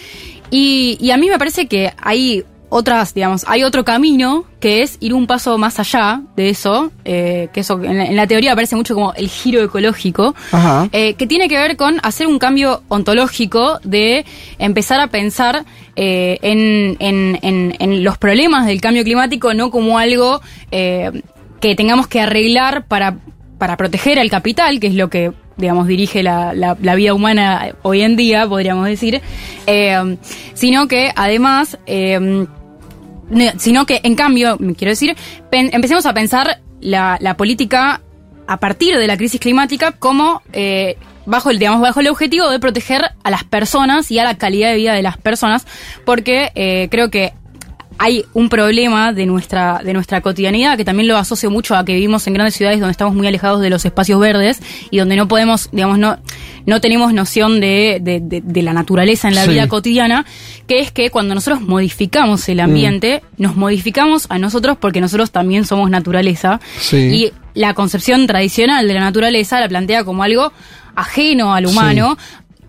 y, 0.52 1.00
y 1.02 1.10
a 1.10 1.18
mí 1.18 1.28
me 1.28 1.40
parece 1.40 1.66
que 1.66 1.92
hay 1.98 2.46
otras, 2.78 3.14
digamos, 3.14 3.46
hay 3.48 3.64
otro 3.64 3.86
camino 3.86 4.44
que 4.60 4.82
es 4.82 4.98
ir 5.00 5.14
un 5.14 5.28
paso 5.28 5.58
más 5.58 5.80
allá 5.80 6.22
de 6.36 6.50
eso, 6.50 6.92
eh, 7.06 7.48
que 7.54 7.62
eso 7.62 7.82
en 7.82 7.98
la, 7.98 8.06
en 8.06 8.16
la 8.18 8.28
teoría 8.28 8.52
aparece 8.52 8.76
mucho 8.76 8.94
como 8.96 9.14
el 9.14 9.30
giro 9.30 9.64
ecológico, 9.64 10.36
Ajá. 10.52 10.90
eh, 10.92 11.14
que 11.14 11.26
tiene 11.26 11.48
que 11.48 11.58
ver 11.58 11.78
con 11.78 12.00
hacer 12.04 12.28
un 12.28 12.38
cambio 12.38 12.82
ontológico 12.90 13.80
de 13.84 14.26
empezar 14.60 15.00
a 15.00 15.08
pensar 15.08 15.64
eh, 15.96 16.38
en, 16.42 16.98
en- 17.00 17.76
en- 17.80 18.04
los 18.04 18.18
problemas 18.18 18.66
del 18.66 18.82
cambio 18.82 19.04
climático 19.06 19.54
no 19.54 19.72
como 19.72 19.98
algo 19.98 20.42
que 21.62 21.76
tengamos 21.76 22.08
que 22.08 22.20
arreglar 22.20 22.86
para, 22.88 23.18
para 23.58 23.78
proteger 23.78 24.20
al 24.20 24.30
capital, 24.30 24.80
que 24.82 24.88
es 24.88 24.96
lo 24.96 25.10
que 25.10 25.32
digamos 25.58 25.88
dirige 25.88 26.22
la, 26.22 26.54
la- 26.54 26.76
la 26.82 26.96
vida 26.96 27.14
humana 27.14 27.74
hoy 27.82 28.02
en 28.02 28.18
día, 28.18 28.46
podríamos 28.48 28.86
decir, 28.88 29.22
eh, 29.68 30.18
sino 30.54 30.88
que 30.90 31.14
además 31.16 31.78
eh, 31.88 32.46
sino 33.58 33.86
que 33.86 34.02
en 34.04 34.16
cambio, 34.16 34.58
quiero 34.78 34.92
decir, 34.92 35.16
empecemos 35.52 36.06
a 36.06 36.14
pensar 36.14 36.62
la, 36.82 37.18
la 37.20 37.38
política 37.38 38.02
a 38.48 38.58
partir 38.60 38.98
de 38.98 39.08
la 39.08 39.18
crisis 39.18 39.40
climática 39.40 39.94
como 39.94 40.42
eh, 40.54 40.98
bajo 41.26 41.50
el 41.50 41.60
digamos 41.60 41.82
bajo 41.82 42.00
el 42.00 42.08
objetivo 42.08 42.50
de 42.50 42.60
proteger 42.60 43.04
a 43.24 43.32
las 43.32 43.44
personas 43.44 44.12
y 44.12 44.20
a 44.20 44.24
la 44.24 44.38
calidad 44.38 44.70
de 44.70 44.76
vida 44.76 44.94
de 44.94 45.02
las 45.02 45.18
personas, 45.18 45.66
porque 46.06 46.52
eh, 46.56 46.88
creo 46.92 47.10
que 47.10 47.34
hay 47.98 48.26
un 48.34 48.50
problema 48.50 49.14
de 49.14 49.26
nuestra 49.26 49.82
de 49.84 49.94
nuestra 49.94 50.22
cotidianidad 50.22 50.76
que 50.78 50.84
también 50.86 51.08
lo 51.08 51.18
asocio 51.18 51.50
mucho 51.50 51.76
a 51.76 51.86
que 51.86 51.94
vivimos 51.94 52.28
en 52.28 52.34
grandes 52.34 52.56
ciudades 52.56 52.80
donde 52.80 52.92
estamos 52.92 53.16
muy 53.16 53.26
alejados 53.28 53.62
de 53.62 53.70
los 53.70 53.86
espacios 53.86 54.20
verdes 54.20 54.62
y 54.92 54.98
donde 54.98 55.16
no 55.16 55.28
podemos 55.28 55.70
digamos 55.72 55.98
no 55.98 56.18
no 56.66 56.82
tenemos 56.82 57.14
noción 57.14 57.60
de, 57.62 58.00
de, 58.02 58.20
de- 58.22 58.42
de 58.42 58.62
la 58.64 58.74
naturaleza 58.74 59.28
en 59.28 59.36
la 59.36 59.44
Sí. 59.46 59.52
vida 59.52 59.68
cotidiana 59.70 60.26
que 60.68 60.80
es 60.80 60.92
que 60.92 61.10
cuando 61.10 61.36
nosotros 61.36 61.62
modificamos 61.62 62.50
el 62.50 62.60
ambiente 62.60 63.22
nos 63.38 63.56
modificamos 63.56 64.26
a 64.30 64.38
nosotros 64.40 64.78
porque 64.80 65.00
nosotros 65.00 65.32
también 65.32 65.66
somos 65.66 65.90
naturaleza 65.90 66.60
Sí. 66.80 66.98
y 66.98 67.34
la 67.60 67.74
concepción 67.74 68.28
tradicional 68.28 68.88
de 68.88 68.94
la 68.94 69.00
naturaleza 69.02 69.60
la 69.62 69.70
plantea 69.70 70.04
como 70.04 70.24
algo 70.24 70.52
ajeno 70.96 71.54
al 71.54 71.66
humano 71.66 72.18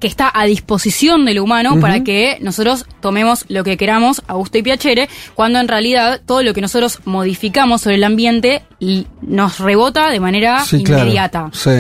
que 0.01 0.07
está 0.07 0.31
a 0.35 0.45
disposición 0.45 1.25
del 1.25 1.39
humano 1.41 1.81
para 1.81 2.05
que 2.05 2.39
nosotros 2.41 2.85
tomemos 3.01 3.45
lo 3.49 3.65
que 3.65 3.77
queramos 3.77 4.23
a 4.29 4.35
gusto 4.35 4.59
y 4.59 4.63
piacere, 4.63 5.09
cuando 5.35 5.59
en 5.59 5.69
realidad 5.69 6.21
todo 6.27 6.43
lo 6.43 6.53
que 6.55 6.61
nosotros 6.61 7.01
modificamos 7.05 7.83
sobre 7.83 7.97
el 7.97 8.05
ambiente 8.05 8.63
y 8.79 9.07
nos 9.23 9.59
rebota 9.59 10.11
de 10.11 10.21
manera 10.21 10.65
sí, 10.65 10.83
claro. 10.83 11.03
inmediata. 11.05 11.51
Sí. 11.53 11.71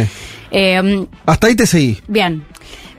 Eh, 0.51 1.07
Hasta 1.27 1.47
ahí 1.49 1.57
te 1.57 1.67
seguí. 1.67 1.99
bien, 2.09 2.45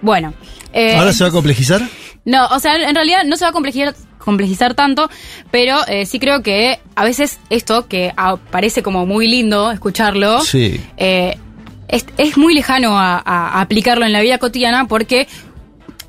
bueno. 0.02 0.34
eh, 0.74 0.96
¿Ahora 0.96 1.14
se 1.14 1.24
va 1.24 1.30
a 1.30 1.34
complejizar? 1.34 1.82
no, 2.26 2.46
o 2.48 2.60
sea, 2.60 2.76
en 2.76 2.94
realidad 2.96 3.24
no 3.26 3.36
se 3.38 3.46
va 3.46 3.50
a 3.50 3.54
complejizar, 3.54 3.96
complejizar 4.20 4.74
tanto, 4.76 5.10
pero 5.50 5.78
eh, 5.88 6.06
sí 6.06 6.20
creo 6.20 6.44
que 6.44 6.80
a 6.96 7.06
veces 7.06 7.40
esto, 7.50 7.88
que 7.88 8.14
parece 8.52 8.84
como 8.84 9.06
muy 9.06 9.28
lindo 9.30 9.72
escucharlo, 9.72 10.42
Sí. 10.42 10.80
eh, 10.98 11.38
es, 11.88 12.06
es 12.18 12.38
muy 12.38 12.54
lejano 12.54 12.98
a, 12.98 13.62
aplicarlo 13.62 14.06
en 14.06 14.14
la 14.14 14.22
vida 14.22 14.38
cotidiana 14.38 14.86
porque 14.88 15.28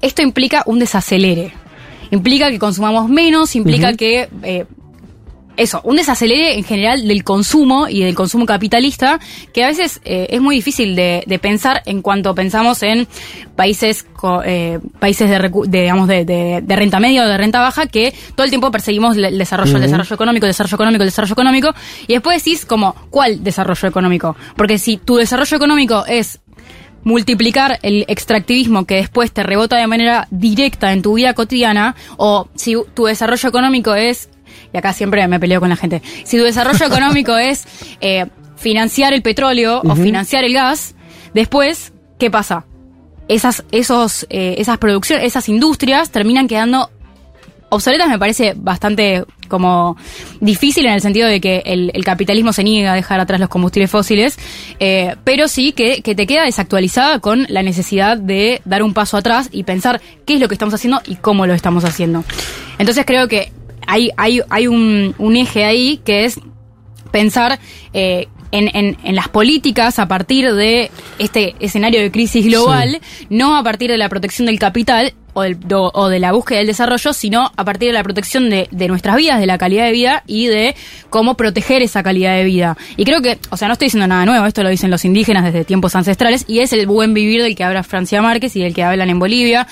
esto 0.00 0.22
implica 0.22 0.62
un 0.66 0.78
desacelere. 0.78 1.52
implica 2.10 2.50
que 2.50 2.58
consumamos 2.58 3.08
menos, 3.08 3.54
implica 3.56 3.94
que 3.94 4.28
eh, 4.42 4.66
eso, 5.58 5.80
un 5.84 5.96
desacelere 5.96 6.56
en 6.56 6.64
general 6.64 7.06
del 7.06 7.24
consumo 7.24 7.88
y 7.88 8.00
del 8.02 8.14
consumo 8.14 8.46
capitalista, 8.46 9.20
que 9.52 9.64
a 9.64 9.66
veces 9.66 10.00
eh, 10.04 10.28
es 10.30 10.40
muy 10.40 10.54
difícil 10.56 10.96
de, 10.96 11.24
de 11.26 11.38
pensar 11.38 11.82
en 11.84 12.00
cuanto 12.00 12.34
pensamos 12.34 12.82
en 12.82 13.06
países 13.56 14.04
co- 14.14 14.42
eh, 14.44 14.78
países 15.00 15.28
de, 15.28 15.50
digamos 15.68 16.08
de, 16.08 16.24
de- 16.24 16.60
de 16.62 16.76
renta 16.76 17.00
media 17.00 17.24
o 17.24 17.26
de 17.28 17.36
renta 17.36 17.60
baja 17.60 17.86
que 17.86 18.14
todo 18.34 18.44
el 18.44 18.50
tiempo 18.50 18.70
perseguimos 18.70 19.16
el 19.16 19.36
desarrollo, 19.36 19.76
el 19.76 19.82
desarrollo 19.82 20.14
económico, 20.14 20.46
el 20.46 20.50
desarrollo 20.50 20.74
económico, 20.76 21.02
el 21.02 21.08
desarrollo 21.08 21.32
económico, 21.32 21.74
y 22.06 22.12
después 22.14 22.42
decís 22.42 22.64
como, 22.64 22.94
¿cuál 23.10 23.42
desarrollo 23.44 23.88
económico? 23.88 24.36
Porque 24.56 24.78
si 24.78 24.96
tu 24.96 25.16
desarrollo 25.16 25.56
económico 25.56 26.04
es 26.06 26.40
multiplicar 27.04 27.78
el 27.82 28.04
extractivismo 28.08 28.84
que 28.84 28.96
después 28.96 29.32
te 29.32 29.42
rebota 29.42 29.76
de 29.76 29.86
manera 29.86 30.26
directa 30.30 30.92
en 30.92 31.02
tu 31.02 31.14
vida 31.14 31.32
cotidiana, 31.34 31.94
o 32.16 32.48
si 32.54 32.74
tu 32.94 33.04
desarrollo 33.06 33.48
económico 33.48 33.94
es, 33.94 34.28
y 34.72 34.76
acá 34.76 34.92
siempre 34.92 35.26
me 35.28 35.40
peleo 35.40 35.60
con 35.60 35.68
la 35.68 35.76
gente, 35.76 36.02
si 36.24 36.36
tu 36.36 36.44
desarrollo 36.44 36.86
económico 36.86 37.36
es 37.38 37.66
eh, 38.00 38.26
financiar 38.56 39.12
el 39.12 39.22
petróleo 39.22 39.82
o 39.84 39.96
financiar 39.96 40.44
el 40.44 40.52
gas, 40.52 40.94
después, 41.34 41.92
¿qué 42.18 42.30
pasa? 42.30 42.64
Esas, 43.28 43.64
esos, 43.72 44.26
eh, 44.30 44.56
esas 44.58 44.78
producciones, 44.78 45.24
esas 45.24 45.48
industrias 45.48 46.10
terminan 46.10 46.48
quedando 46.48 46.90
obsoletas 47.70 48.08
me 48.08 48.18
parece 48.18 48.54
bastante 48.56 49.24
como 49.48 49.96
difícil 50.40 50.86
en 50.86 50.92
el 50.92 51.00
sentido 51.00 51.26
de 51.26 51.40
que 51.40 51.62
el, 51.64 51.90
el 51.94 52.04
capitalismo 52.04 52.52
se 52.52 52.64
niega 52.64 52.92
a 52.92 52.94
dejar 52.94 53.20
atrás 53.20 53.40
los 53.40 53.48
combustibles 53.48 53.90
fósiles, 53.90 54.38
eh, 54.78 55.16
pero 55.24 55.48
sí 55.48 55.72
que, 55.72 56.02
que 56.02 56.14
te 56.14 56.26
queda 56.26 56.44
desactualizada 56.44 57.18
con 57.20 57.46
la 57.48 57.62
necesidad 57.62 58.18
de 58.18 58.60
dar 58.64 58.82
un 58.82 58.94
paso 58.94 59.16
atrás 59.16 59.48
y 59.50 59.64
pensar 59.64 60.00
qué 60.26 60.34
es 60.34 60.40
lo 60.40 60.48
que 60.48 60.54
estamos 60.54 60.74
haciendo 60.74 61.00
y 61.06 61.16
cómo 61.16 61.46
lo 61.46 61.54
estamos 61.54 61.84
haciendo. 61.84 62.24
Entonces 62.78 63.04
creo 63.06 63.28
que 63.28 63.52
hay, 63.88 64.10
hay, 64.16 64.40
hay 64.50 64.66
un, 64.68 65.14
un 65.18 65.36
eje 65.36 65.64
ahí 65.64 66.00
que 66.04 66.24
es 66.26 66.38
pensar 67.10 67.58
eh, 67.92 68.28
en, 68.52 68.68
en- 68.76 68.96
en 69.02 69.14
las 69.16 69.28
políticas 69.28 69.98
a 69.98 70.06
partir 70.08 70.52
de 70.54 70.90
este 71.18 71.54
escenario 71.60 72.00
de 72.00 72.10
crisis 72.10 72.44
global, 72.46 73.00
no 73.30 73.56
a 73.56 73.62
partir 73.62 73.90
de 73.90 73.98
la 73.98 74.08
protección 74.08 74.46
del 74.46 74.58
capital 74.58 75.12
o, 75.34 75.42
del- 75.42 75.58
do- 75.60 75.90
o 75.94 76.08
de 76.08 76.18
la 76.18 76.32
búsqueda 76.32 76.58
del 76.58 76.66
desarrollo, 76.66 77.12
sino 77.12 77.50
a 77.56 77.64
partir 77.64 77.88
de 77.88 77.92
la 77.94 78.02
protección 78.02 78.48
de, 78.50 78.66
de 78.70 78.88
nuestras 78.88 79.16
vidas, 79.16 79.38
de 79.40 79.46
la 79.46 79.58
calidad 79.58 79.84
de 79.84 79.92
vida 79.92 80.22
y 80.26 80.46
de 80.46 80.74
cómo 81.10 81.34
proteger 81.34 81.82
esa 81.82 82.02
calidad 82.02 82.36
de 82.36 82.44
vida. 82.44 82.76
Y 82.96 83.04
creo 83.04 83.20
que, 83.22 83.38
o 83.50 83.56
sea, 83.58 83.68
no 83.68 83.72
estoy 83.72 83.86
diciendo 83.86 84.06
nada 84.06 84.24
nuevo, 84.24 84.46
esto 84.46 84.62
lo 84.62 84.70
dicen 84.70 84.90
los 84.90 85.04
indígenas 85.04 85.44
desde 85.44 85.64
tiempos 85.64 85.94
ancestrales 85.94 86.44
y 86.48 86.60
es 86.60 86.72
el 86.72 86.86
buen 86.86 87.12
vivir 87.14 87.42
del 87.42 87.54
que 87.54 87.64
habla 87.64 87.82
Francia 87.82 88.20
Márquez 88.22 88.56
y 88.56 88.60
del 88.60 88.74
que 88.74 88.82
hablan 88.82 89.10
en 89.10 89.18
Bolivia 89.18 89.66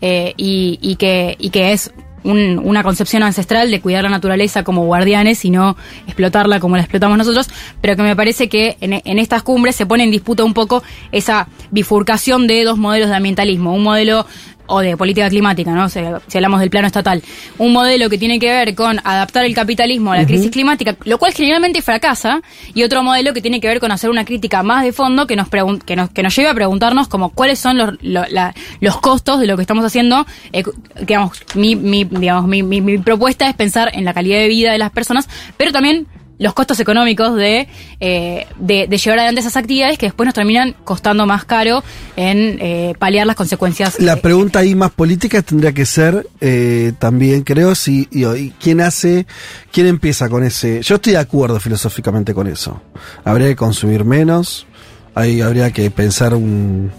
eh, 0.00 0.32
y, 0.38 0.78
y 0.82 0.96
que, 0.96 1.36
y 1.38 1.50
que 1.50 1.72
es 1.72 1.92
un- 2.24 2.60
una 2.62 2.82
concepción 2.82 3.22
ancestral 3.22 3.70
de 3.70 3.80
cuidar 3.80 4.02
la 4.04 4.10
naturaleza 4.10 4.62
como 4.64 4.84
guardianes 4.84 5.44
y 5.44 5.50
no 5.50 5.76
explotarla 6.06 6.60
como 6.60 6.76
la 6.76 6.82
explotamos 6.82 7.18
nosotros, 7.18 7.48
pero 7.80 7.96
que 7.96 8.02
me 8.02 8.14
parece 8.16 8.48
que 8.48 8.76
en, 8.80 9.00
en 9.04 9.18
estas 9.18 9.42
cumbres 9.42 9.76
se 9.76 9.86
pone 9.86 10.04
en 10.04 10.10
disputa 10.10 10.44
un 10.44 10.54
poco 10.54 10.82
esa 11.10 11.48
bifurcación 11.70 12.46
de 12.46 12.64
dos 12.64 12.78
modelos 12.78 13.08
de 13.10 13.16
ambientalismo, 13.16 13.74
un 13.74 13.82
modelo 13.82 14.26
o 14.66 14.80
de 14.80 14.96
política 14.96 15.28
climática, 15.28 15.70
¿no? 15.72 15.84
O 15.84 15.88
sea, 15.88 16.20
si 16.28 16.38
hablamos 16.38 16.60
del 16.60 16.70
plano 16.70 16.86
estatal, 16.86 17.22
un 17.58 17.72
modelo 17.72 18.08
que 18.08 18.16
tiene 18.18 18.38
que 18.38 18.48
ver 18.48 18.74
con 18.74 18.98
adaptar 19.04 19.44
el 19.44 19.54
capitalismo 19.54 20.12
a 20.12 20.16
la 20.16 20.22
Ujú. 20.22 20.28
crisis 20.32 20.50
climática, 20.50 20.96
lo 21.04 21.18
cual 21.18 21.32
generalmente 21.34 21.82
fracasa, 21.82 22.40
y 22.72 22.82
otro 22.82 23.02
modelo 23.02 23.32
que 23.34 23.42
tiene 23.42 23.60
que 23.60 23.68
ver 23.68 23.80
con 23.80 23.90
hacer 23.92 24.08
una 24.10 24.24
crítica 24.24 24.62
más 24.62 24.84
de 24.84 24.92
fondo 24.92 25.26
que 25.26 25.36
nos, 25.36 25.48
que 25.48 25.96
nos, 25.96 26.10
que 26.10 26.22
nos 26.22 26.34
lleve 26.36 26.48
a 26.48 26.54
preguntarnos 26.54 27.08
como 27.08 27.30
cuáles 27.30 27.58
son 27.58 27.76
los, 27.76 27.94
lo- 28.02 28.24
la- 28.30 28.54
los 28.80 28.98
costos 29.00 29.40
de 29.40 29.46
lo 29.46 29.56
que 29.56 29.62
estamos 29.62 29.84
haciendo. 29.84 30.26
Eh, 30.52 30.62
digamos, 31.00 31.42
mi, 31.54 31.76
mi, 31.76 32.04
digamos 32.04 32.46
mi, 32.46 32.62
mi- 32.62 32.80
mi 32.80 32.98
propuesta 32.98 33.48
es 33.48 33.54
pensar 33.54 33.90
en 33.94 34.04
la 34.04 34.14
calidad 34.14 34.38
de 34.38 34.48
vida 34.48 34.72
de 34.72 34.78
las 34.78 34.90
personas, 34.90 35.28
pero 35.56 35.72
también 35.72 36.06
los 36.38 36.54
costos 36.54 36.80
económicos 36.80 37.36
de, 37.36 37.68
eh, 38.00 38.46
de, 38.58 38.86
de 38.88 38.96
llevar 38.98 39.18
adelante 39.20 39.40
esas 39.42 39.56
actividades 39.56 39.96
que 39.98 40.06
después 40.06 40.24
nos 40.26 40.34
terminan 40.34 40.74
costando 40.84 41.24
más 41.26 41.44
caro 41.44 41.84
en 42.16 42.58
eh, 42.60 42.94
paliar 42.98 43.26
las 43.26 43.36
consecuencias. 43.36 44.00
La 44.00 44.16
pregunta 44.16 44.58
ahí 44.58 44.74
más 44.74 44.90
política 44.90 45.40
tendría 45.42 45.72
que 45.72 45.86
ser 45.86 46.26
eh, 46.40 46.92
también, 46.98 47.42
creo, 47.42 47.74
si 47.74 48.08
y- 48.10 48.24
y 48.26 48.52
quién 48.60 48.80
hace, 48.80 49.26
quién 49.70 49.86
empieza 49.86 50.28
con 50.28 50.42
ese. 50.42 50.82
Yo 50.82 50.96
estoy 50.96 51.12
de 51.12 51.18
acuerdo 51.18 51.60
filosóficamente 51.60 52.34
con 52.34 52.46
eso. 52.48 52.82
Habría 53.24 53.46
que 53.48 53.56
consumir 53.56 54.04
menos. 54.04 54.66
Ahí 55.14 55.42
habría 55.42 55.70
que 55.72 55.90
pensar 55.90 56.34
un. 56.34 56.90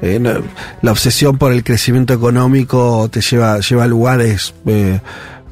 eh, 0.00 0.18
no- 0.18 0.42
la 0.80 0.90
obsesión 0.92 1.36
por 1.38 1.52
el 1.52 1.62
crecimiento 1.62 2.14
económico 2.14 3.08
te 3.12 3.20
lleva, 3.20 3.60
lleva 3.60 3.84
a 3.84 3.86
lugares. 3.86 4.54
eh, 4.66 5.00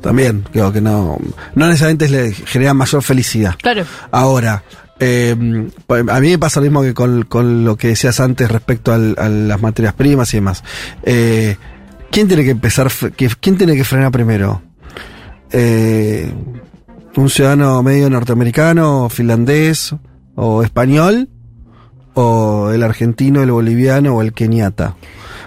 también, 0.07 0.45
creo 0.53 0.73
que 0.73 0.81
no. 0.81 1.19
No 1.55 1.67
necesariamente 1.67 2.09
le 2.09 2.33
genera 2.33 2.73
mayor 2.75 3.03
felicidad. 3.03 3.55
Claro. 3.61 3.85
Ahora, 4.11 4.63
eh, 5.01 5.35
a 5.89 6.21
mí 6.21 6.31
me 6.31 6.39
pasa 6.39 6.61
lo 6.61 6.65
mismo 6.65 6.83
que 6.83 6.95
con, 6.95 7.25
con 7.25 7.65
lo 7.65 7.77
que 7.77 7.89
decías 7.89 8.19
antes 8.21 8.51
respecto 8.51 8.93
al- 8.93 9.17
a 9.19 9.29
las 9.29 9.61
materias 9.61 9.95
primas 9.95 10.33
y 10.33 10.39
demás. 10.39 10.63
Eh, 11.03 11.57
¿Quién 12.11 12.29
tiene 12.29 12.45
que 12.45 12.51
empezar? 12.53 12.91
¿Quién 13.41 13.59
tiene 13.59 13.75
que 13.77 13.85
frenar 13.85 14.11
primero? 14.13 14.63
Eh, 15.53 16.33
¿Un 17.17 17.31
ciudadano 17.31 17.83
medio 17.83 18.09
norteamericano, 18.11 19.09
finlandés 19.09 19.95
o 20.35 20.63
español? 20.63 21.29
¿O 22.15 22.71
el 22.73 22.83
argentino, 22.83 23.43
el 23.43 23.51
boliviano 23.51 24.15
o 24.17 24.23
el 24.23 24.33
keniata? 24.33 24.95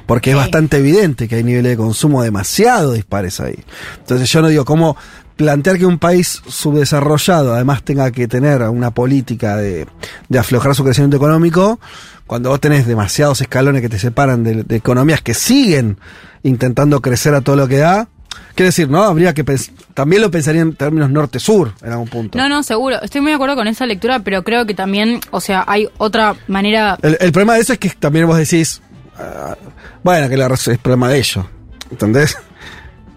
Porque 0.09 0.31
es 0.31 0.35
bastante 0.35 0.77
evidente 0.77 1.27
que 1.27 1.35
hay 1.35 1.43
niveles 1.43 1.73
de 1.73 1.77
consumo 1.77 2.23
demasiado 2.23 2.93
dispares 2.93 3.39
ahí. 3.39 3.59
Entonces 3.99 4.27
yo 4.31 4.41
no 4.41 4.47
digo 4.47 4.65
cómo 4.65 4.97
plantear 5.35 5.77
que 5.77 5.85
un 5.85 5.99
país 5.99 6.41
subdesarrollado 6.47 7.53
además 7.53 7.83
tenga 7.83 8.09
que 8.09 8.27
tener 8.27 8.63
una 8.63 8.89
política 8.89 9.55
de, 9.55 9.85
de 10.27 10.39
aflojar 10.39 10.73
su 10.73 10.83
crecimiento 10.83 11.17
económico, 11.17 11.79
cuando 12.25 12.49
vos 12.49 12.59
tenés 12.59 12.87
demasiados 12.87 13.39
escalones 13.41 13.83
que 13.83 13.89
te 13.89 13.99
separan 13.99 14.43
de, 14.43 14.63
de 14.63 14.75
economías 14.75 15.21
que 15.21 15.35
siguen 15.35 15.99
intentando 16.41 17.01
crecer 17.01 17.35
a 17.35 17.41
todo 17.41 17.55
lo 17.55 17.67
que 17.67 17.77
da. 17.77 18.07
Quiero 18.55 18.69
decir, 18.69 18.89
¿no? 18.89 19.03
Habría 19.03 19.35
que 19.35 19.45
también 19.93 20.23
lo 20.23 20.31
pensaría 20.31 20.61
en 20.61 20.73
términos 20.73 21.11
norte-sur 21.11 21.73
en 21.83 21.91
algún 21.91 22.07
punto. 22.07 22.35
No, 22.35 22.49
no, 22.49 22.63
seguro. 22.63 22.99
Estoy 23.01 23.21
muy 23.21 23.29
de 23.29 23.35
acuerdo 23.35 23.55
con 23.55 23.67
esa 23.67 23.85
lectura, 23.85 24.21
pero 24.21 24.43
creo 24.43 24.65
que 24.65 24.73
también, 24.73 25.19
o 25.29 25.39
sea, 25.39 25.63
hay 25.67 25.87
otra 25.99 26.35
manera. 26.47 26.97
El, 27.03 27.15
el 27.19 27.31
problema 27.31 27.53
de 27.53 27.61
eso 27.61 27.73
es 27.73 27.79
que 27.79 27.89
también 27.91 28.25
vos 28.25 28.37
decís, 28.37 28.81
bueno, 30.03 30.29
que 30.29 30.37
la, 30.37 30.47
es 30.47 30.77
problema 30.77 31.09
de 31.09 31.17
ellos. 31.17 31.45
¿Entendés? 31.91 32.37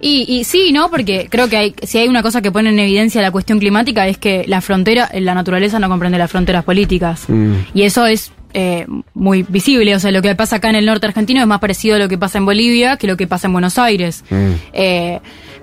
Y, 0.01 0.24
y 0.29 0.45
sí, 0.45 0.73
¿no? 0.73 0.91
Porque 0.91 1.29
creo 1.31 1.49
que 1.49 1.57
hay, 1.57 1.74
si 1.85 1.99
hay 1.99 2.09
una 2.09 2.23
cosa 2.23 2.43
que 2.43 2.51
pone 2.51 2.70
en 2.70 2.79
evidencia 2.79 3.23
la 3.23 3.31
cuestión 3.31 3.61
climática 3.61 4.09
es 4.09 4.19
que 4.19 4.45
la 4.49 4.61
frontera, 4.61 5.09
la 5.15 5.35
naturaleza 5.35 5.79
no 5.79 5.89
comprende 5.89 6.19
las 6.19 6.31
fronteras 6.31 6.65
políticas. 6.65 7.27
Y 7.73 7.83
eso 7.83 8.07
es 8.07 8.33
eh, 8.53 8.85
muy 9.15 9.45
visible. 9.45 9.95
O 9.95 10.01
sea, 10.01 10.11
lo 10.11 10.20
que 10.20 10.35
pasa 10.35 10.57
acá 10.57 10.70
en 10.70 10.74
el 10.74 10.87
norte 10.87 11.07
argentino 11.07 11.41
es 11.41 11.47
más 11.47 11.61
parecido 11.61 11.97
a 11.97 11.99
lo 12.01 12.09
que 12.09 12.19
pasa 12.19 12.39
en 12.39 12.45
Bolivia 12.45 12.97
que 12.97 13.07
lo 13.07 13.16
que 13.16 13.29
pasa 13.29 13.47
en 13.47 13.53
Buenos 13.53 13.79
Aires. 13.79 14.24
Eh, 14.73 15.20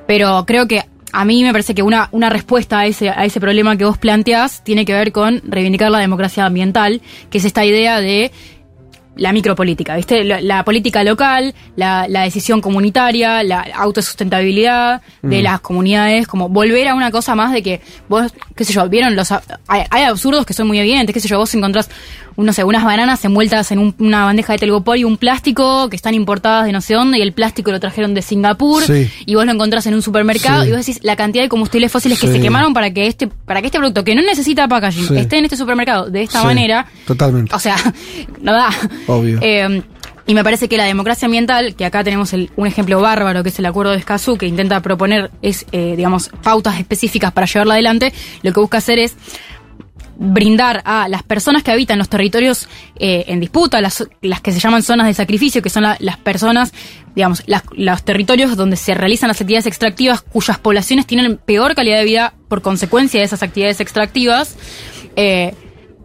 pero 0.08 0.46
creo 0.48 0.68
que 0.68 0.84
a 1.12 1.26
mí 1.26 1.44
me 1.44 1.52
parece 1.52 1.76
que 1.76 1.84
una, 1.84 2.08
una 2.12 2.30
respuesta 2.30 2.80
a 2.80 2.86
ese, 2.86 3.10
a 3.10 3.26
ese 3.26 3.40
problema 3.40 3.76
que 3.78 3.86
vos 3.86 3.98
planteás 3.98 4.64
tiene 4.64 4.86
que 4.86 4.94
ver 4.94 5.12
con 5.12 5.42
reivindicar 5.46 5.92
la 5.92 6.00
democracia 6.00 6.46
ambiental, 6.46 7.02
que 7.30 7.40
es 7.40 7.46
esta 7.46 7.66
idea 7.66 8.00
de 8.00 8.32
la 9.20 9.32
micropolítica, 9.34 9.96
¿viste? 9.96 10.24
La, 10.24 10.42
la 10.42 10.64
política 10.64 11.04
local, 11.04 11.54
la, 11.76 12.08
la 12.08 12.22
decisión 12.24 12.62
comunitaria, 12.62 13.44
la 13.44 13.62
autosustentabilidad 13.76 15.02
de 15.22 15.40
Mm. 15.40 15.44
las 15.44 15.60
comunidades, 15.62 16.28
como 16.28 16.50
volver 16.50 16.88
a 16.88 16.96
una 16.96 17.12
cosa 17.12 17.36
más 17.36 17.52
de 17.54 17.62
que 17.62 17.82
vos, 18.08 18.34
qué 18.56 18.66
sé 18.66 18.74
yo, 18.74 18.88
vieron 18.90 19.16
los... 19.16 19.32
Hay, 19.32 19.84
hay 19.90 20.04
absurdos 20.04 20.46
que 20.46 20.54
son 20.54 20.68
muy 20.68 20.80
evidentes, 20.80 21.14
qué 21.14 21.20
sé 21.20 21.28
yo, 21.28 21.38
vos 21.38 21.54
encontrás, 21.54 21.90
no 22.46 22.54
sé, 22.54 22.64
unas 22.64 22.84
bananas 22.84 23.24
envueltas 23.26 23.72
en 23.72 23.80
un- 23.80 23.96
una 24.00 24.26
bandeja 24.26 24.54
de 24.54 24.60
telgopor 24.60 24.98
y 24.98 25.04
un 25.04 25.18
plástico 25.18 25.90
que 25.90 25.96
están 25.96 26.14
importadas 26.14 26.66
de 26.66 26.72
no 26.72 26.82
sé 26.82 26.94
dónde 26.94 27.18
y 27.18 27.22
el 27.22 27.34
plástico 27.34 27.72
lo 27.72 27.80
trajeron 27.80 28.14
de 28.14 28.22
Singapur 28.22 28.84
Sí. 28.84 29.10
y 29.26 29.36
vos 29.36 29.46
lo 29.46 29.52
encontrás 29.52 29.86
en 29.88 29.94
un 29.94 30.02
supermercado 30.02 30.64
Sí. 30.64 30.70
y 30.70 30.72
vos 30.72 30.86
decís 30.86 31.00
la 31.04 31.16
cantidad 31.16 31.44
de 31.44 31.50
combustibles 31.50 31.92
fósiles 31.92 32.20
que 32.20 32.28
se 32.28 32.40
quemaron 32.40 32.74
para 32.74 32.92
que 32.94 33.08
este 33.08 33.28
para 33.28 33.62
que 33.62 33.68
este 33.68 33.78
producto 33.78 34.04
que 34.04 34.16
no 34.16 34.22
necesita 34.22 34.68
packaging 34.68 35.18
esté 35.18 35.38
en 35.38 35.46
este 35.46 35.58
supermercado 35.58 36.10
de 36.10 36.24
esta 36.24 36.44
manera 36.44 36.86
Totalmente. 37.06 37.54
o 37.56 37.60
sea, 37.60 37.76
no 38.42 38.54
da. 38.54 38.70
Obvio. 39.08 39.40
Eh, 39.42 39.82
y 40.28 40.36
me 40.36 40.44
parece 40.44 40.70
que 40.70 40.78
la 40.78 40.84
democracia 40.86 41.26
ambiental, 41.26 41.74
que 41.74 41.86
acá 41.86 42.04
tenemos 42.04 42.34
el- 42.34 42.52
un 42.56 42.68
ejemplo 42.68 43.02
bárbaro, 43.02 43.42
que 43.42 43.50
es 43.50 43.58
el 43.58 43.66
acuerdo 43.66 43.94
de 43.94 43.98
Escazú, 43.98 44.38
que 44.38 44.46
intenta 44.46 44.80
proponer, 44.80 45.32
es, 45.42 45.66
eh, 45.72 45.96
digamos, 45.98 46.30
pautas 46.44 46.78
específicas 46.80 47.32
para 47.32 47.48
llevarla 47.48 47.74
adelante, 47.74 48.14
lo 48.44 48.54
que 48.54 48.60
busca 48.60 48.78
hacer 48.78 49.00
es 49.00 49.16
brindar 50.22 50.82
a 50.84 51.08
las 51.08 51.24
personas 51.24 51.64
que 51.64 51.72
habitan 51.72 51.98
los 51.98 52.10
territorios 52.10 52.68
eh, 52.98 53.24
en 53.28 53.40
disputa, 53.40 53.80
las, 53.80 54.06
las 54.22 54.42
que 54.42 54.52
se 54.52 54.60
llaman 54.60 54.84
zonas 54.84 55.08
de 55.08 55.14
sacrificio, 55.14 55.62
que 55.62 55.70
son 55.70 55.84
la- 55.84 55.96
las 56.00 56.18
personas, 56.18 56.74
digamos, 57.16 57.42
las- 57.48 57.64
los 57.72 58.04
territorios 58.04 58.58
donde 58.58 58.76
se 58.76 58.94
realizan 58.94 59.30
las 59.30 59.40
actividades 59.40 59.66
extractivas, 59.68 60.22
cuyas 60.22 60.58
poblaciones 60.60 61.08
tienen 61.08 61.38
peor 61.38 61.74
calidad 61.74 62.00
de 62.00 62.04
vida 62.04 62.34
por 62.50 62.62
consecuencia 62.62 63.22
de 63.22 63.26
esas 63.26 63.42
actividades 63.44 63.80
extractivas, 63.80 64.58
eh, 65.16 65.54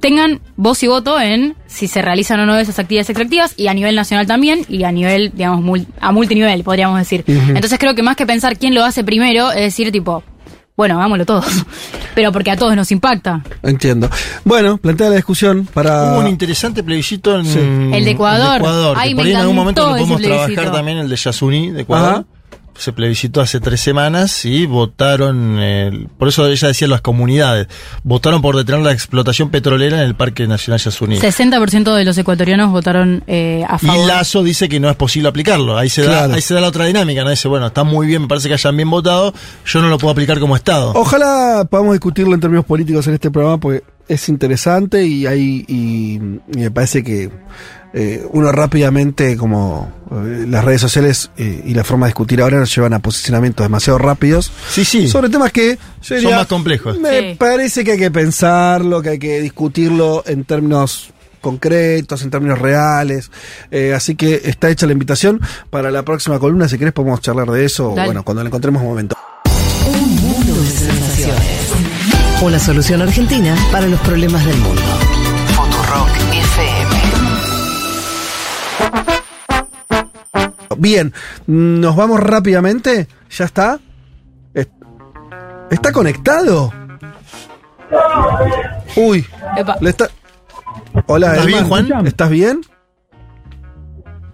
tengan 0.01 0.41
voz 0.57 0.83
y 0.83 0.87
voto 0.87 1.19
en 1.19 1.57
si 1.67 1.89
se 1.89 2.03
realizan 2.03 2.39
o 2.39 2.47
no 2.47 2.57
esas 2.57 2.79
actividades 2.79 3.11
extractivas 3.11 3.55
y 3.57 3.67
a 3.69 3.75
nivel 3.75 3.97
nacional 3.97 4.27
también 4.27 4.61
y 4.69 4.85
a 4.85 4.93
nivel, 4.93 5.33
digamos, 5.35 5.65
mul- 5.65 5.87
a 6.01 6.13
multinivel, 6.13 6.63
podríamos 6.63 6.99
decir. 6.99 7.25
Entonces 7.27 7.79
creo 7.81 7.95
que 7.95 8.03
más 8.05 8.15
que 8.15 8.27
pensar 8.27 8.59
quién 8.59 8.75
lo 8.75 8.85
hace 8.85 9.03
primero, 9.03 9.51
es 9.51 9.61
decir, 9.63 9.91
tipo, 9.91 10.23
bueno, 10.77 10.97
hagámoslo 10.97 11.25
todos. 11.27 11.45
Pero 12.15 12.31
porque 12.33 12.51
a 12.51 12.57
todos 12.57 12.75
nos 12.77 12.91
impacta. 12.93 13.43
Entiendo. 13.63 14.09
Bueno, 14.45 14.79
plantea 14.79 15.09
la 15.11 15.17
discusión 15.17 15.67
para. 15.73 16.13
Hubo 16.13 16.21
un 16.21 16.29
interesante 16.29 16.83
plebiscito 16.83 17.39
en 17.39 17.47
Sí. 17.47 17.59
El 17.59 18.05
de 18.05 18.11
Ecuador. 18.13 18.63
que 18.63 19.01
Ay, 19.01 19.15
por 19.15 19.25
me 19.25 19.31
ahí 19.31 19.35
en 19.35 19.41
algún 19.41 19.57
momento 19.57 19.83
lo 19.85 19.91
podemos 19.91 20.21
trabajar 20.21 20.73
también, 20.73 20.99
el 20.99 21.09
de 21.09 21.17
Yasuní 21.17 21.71
de 21.73 21.83
Ecuador. 21.83 22.11
Ajá. 22.13 22.25
Se 22.77 22.93
plebiscitó 22.93 23.41
hace 23.41 23.61
tres 23.61 23.81
semanas 23.81 24.45
y 24.45 24.67
votaron, 24.67 25.59
eh, 25.61 26.09
por 26.19 26.27
eso 26.29 26.47
ella 26.47 26.69
decía 26.69 26.89
las 26.89 27.03
comunidades, 27.03 27.69
votaron 28.03 28.43
por 28.43 28.57
detener 28.57 28.81
la 28.81 28.91
explotación 28.93 29.51
petrolera 29.51 29.99
en 29.99 30.05
el 30.09 30.17
Parque 30.17 30.47
Nacional 30.49 30.81
Yasuní. 30.81 31.19
60% 31.19 31.95
de 31.95 32.05
los 32.05 32.19
ecuatorianos 32.19 32.73
votaron 32.73 33.23
eh, 33.29 33.65
a 33.69 33.79
favor. 33.79 34.05
Y 34.05 34.07
Lazo 34.09 34.43
dice 34.43 34.69
que 34.69 34.81
no 34.81 34.91
es 34.91 34.97
posible 34.97 35.29
aplicarlo. 35.29 35.79
Ahí 35.79 35.89
se, 35.89 36.03
Claro. 36.05 36.29
da, 36.31 36.35
ahí 36.35 36.41
se 36.41 36.53
da 36.55 36.61
la 36.61 36.69
otra 36.69 36.85
dinámica, 36.87 37.23
¿no? 37.23 37.31
Dice, 37.31 37.47
bueno, 37.47 37.67
está 37.69 37.85
muy 37.85 38.07
bien, 38.09 38.23
me 38.23 38.29
parece 38.29 38.49
que 38.49 38.55
hayan 38.55 38.77
bien 38.77 38.91
votado, 38.91 39.33
yo 39.67 39.81
no 39.81 39.89
lo 39.89 39.97
puedo 39.99 40.11
aplicar 40.13 40.41
como 40.41 40.57
Estado. 40.57 40.93
Ojalá 40.97 41.67
podamos 41.71 41.93
discutirlo 41.93 42.35
en 42.35 42.41
términos 42.41 42.65
políticos 42.65 43.07
en 43.07 43.15
este 43.15 43.31
programa 43.31 43.59
porque 43.61 43.85
es 44.09 44.29
interesante 44.29 45.07
y 45.07 45.27
hay 45.27 45.65
y, 45.69 46.17
y 46.17 46.59
me 46.59 46.71
parece 46.73 47.03
que 47.05 47.31
eh, 47.97 48.27
uno 48.33 48.51
rápidamente 48.51 49.37
como 49.37 49.93
eh, 50.11 50.47
las 50.49 50.65
redes 50.65 50.81
sociales 50.81 51.31
eh, 51.37 51.63
y 51.65 51.75
la 51.75 51.85
forma 51.85 52.07
de 52.07 52.11
discutir 52.11 52.43
ahora 52.43 52.59
nos 52.59 52.75
llevan 52.75 52.93
a 52.93 52.99
posicionamientos 52.99 53.65
demasiado 53.65 53.99
rápidos 53.99 54.51
Sí, 54.69 54.85
sí. 54.85 55.07
sobre 55.09 55.29
temas 55.29 55.53
que 55.53 55.79
yo 56.03 56.21
Son 56.21 56.33
más 56.33 56.47
complejos. 56.49 56.99
me 56.99 57.21
Sí. 57.21 57.37
parece 57.39 57.85
que 57.85 57.93
hay 57.93 57.99
que 57.99 58.11
pensarlo, 58.11 59.01
que 59.01 59.11
hay 59.11 59.19
que 59.21 59.41
discutirlo 59.41 60.25
en 60.27 60.45
términos 60.45 61.11
concretos, 61.41 62.23
en 62.23 62.31
términos 62.31 62.59
reales. 62.59 63.31
Eh, 63.71 63.93
así 63.95 64.15
que 64.17 64.41
está 64.45 64.71
hecha 64.71 64.87
la 64.87 64.93
invitación 64.93 65.41
para 65.71 65.91
la 65.91 66.03
próxima 66.03 66.39
columna. 66.39 66.69
Si 66.69 66.79
querés 66.79 66.95
podemos 66.95 67.21
charlar 67.21 67.49
de 67.51 67.65
eso, 67.65 67.93
o 67.93 67.95
Dale. 67.95 68.09
bueno, 68.09 68.23
cuando 68.25 68.43
le 68.43 68.49
encontremos 68.49 68.83
un 68.83 68.89
momento. 68.89 69.17
Un 69.87 70.17
mundo 70.17 70.55
de 70.63 70.71
sensaciones. 70.71 71.71
Una 72.43 72.59
solución 72.59 73.03
argentina 73.03 73.55
para 73.71 73.87
los 73.87 74.01
problemas 74.01 74.45
del 74.47 74.57
mundo. 74.57 74.83
Bien, 80.79 81.13
nos 81.47 81.97
vamos 81.97 82.21
rápidamente. 82.21 83.09
¿Ya 83.31 83.45
está? 83.45 83.79
Es- 84.55 84.69
¿Está 85.71 85.93
conectado? 85.93 86.73
Uy, 88.97 89.25
Epa. 89.57 89.77
le 89.81 89.91
está... 89.91 90.09
Hola, 91.07 91.31
¿Estás 91.33 91.47
bien. 91.47 91.69
Juan? 91.69 92.07
¿Estás 92.07 92.31
bien? 92.31 92.61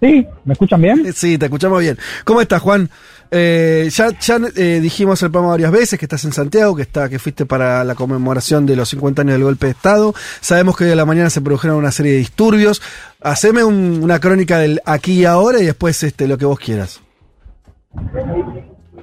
Sí, 0.00 0.26
¿me 0.44 0.52
escuchan 0.54 0.80
bien? 0.80 1.12
Sí, 1.12 1.36
te 1.38 1.46
escuchamos 1.46 1.80
bien. 1.80 1.98
¿Cómo 2.24 2.40
estás, 2.40 2.62
Juan? 2.62 2.88
Eh, 3.32 3.88
ya 3.92 4.08
ya 4.18 4.38
eh, 4.56 4.80
dijimos 4.80 5.22
el 5.22 5.30
programa 5.30 5.52
varias 5.52 5.70
veces 5.70 5.98
que 5.98 6.04
estás 6.04 6.24
en 6.24 6.32
Santiago, 6.32 6.74
que 6.74 6.82
está 6.82 7.08
que 7.08 7.18
fuiste 7.20 7.46
para 7.46 7.84
la 7.84 7.94
conmemoración 7.94 8.66
de 8.66 8.74
los 8.76 8.88
50 8.88 9.22
años 9.22 9.34
del 9.34 9.44
golpe 9.44 9.66
de 9.66 9.72
Estado. 9.72 10.12
Sabemos 10.40 10.76
que 10.76 10.90
a 10.90 10.96
la 10.96 11.06
mañana 11.06 11.30
se 11.30 11.40
produjeron 11.40 11.76
una 11.76 11.92
serie 11.92 12.12
de 12.12 12.18
disturbios. 12.18 12.82
Haceme 13.22 13.62
un- 13.62 14.00
una 14.02 14.18
crónica 14.18 14.58
del 14.58 14.80
aquí 14.84 15.20
y 15.20 15.24
ahora 15.26 15.60
y 15.60 15.66
después 15.66 16.02
este 16.02 16.26
lo 16.26 16.38
que 16.38 16.44
vos 16.46 16.58
quieras. 16.58 17.00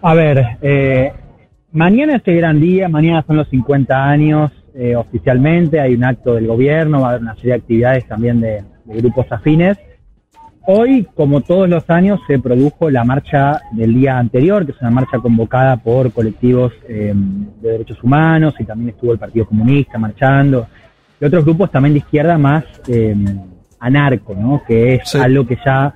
A 0.01 0.13
ver, 0.13 0.57
eh, 0.61 1.11
mañana 1.71 2.17
es 2.17 2.21
el 2.25 2.37
gran 2.37 2.59
día, 2.59 2.87
mañana 2.89 3.23
son 3.25 3.37
los 3.37 3.47
50 3.49 4.03
años 4.09 4.51
eh, 4.75 4.95
oficialmente, 4.95 5.79
hay 5.79 5.95
un 5.95 6.03
acto 6.03 6.35
del 6.35 6.45
gobierno, 6.47 7.01
va 7.01 7.07
a 7.07 7.09
haber 7.11 7.21
una 7.23 7.35
serie 7.35 7.51
de 7.53 7.57
actividades 7.57 8.07
también 8.07 8.39
de, 8.39 8.63
de 8.85 8.97
grupos 9.01 9.25
afines. 9.31 9.77
Hoy, 10.69 11.07
como 11.15 11.39
todos 11.39 11.69
los 11.69 11.89
años, 11.89 12.19
se 12.27 12.39
produjo 12.39 12.89
la 12.89 13.05
marcha 13.05 13.61
del 13.71 13.93
día 13.93 14.17
anterior, 14.19 14.65
que 14.65 14.73
es 14.73 14.81
una 14.81 14.91
marcha 14.91 15.17
convocada 15.19 15.77
por 15.77 16.11
colectivos 16.11 16.73
eh, 16.89 17.13
de 17.61 17.69
derechos 17.71 18.03
humanos 18.03 18.53
y 18.59 18.65
también 18.65 18.89
estuvo 18.89 19.13
el 19.13 19.17
Partido 19.17 19.45
Comunista 19.45 19.97
marchando 19.97 20.67
y 21.21 21.25
otros 21.25 21.45
grupos 21.45 21.71
también 21.71 21.93
de 21.93 21.99
izquierda 21.99 22.37
más 22.37 22.65
eh, 22.89 23.15
anarco, 23.79 24.35
¿no? 24.35 24.61
que 24.67 24.95
es 24.95 25.01
Sí. 25.09 25.17
algo 25.17 25.47
que 25.47 25.57
ya 25.65 25.95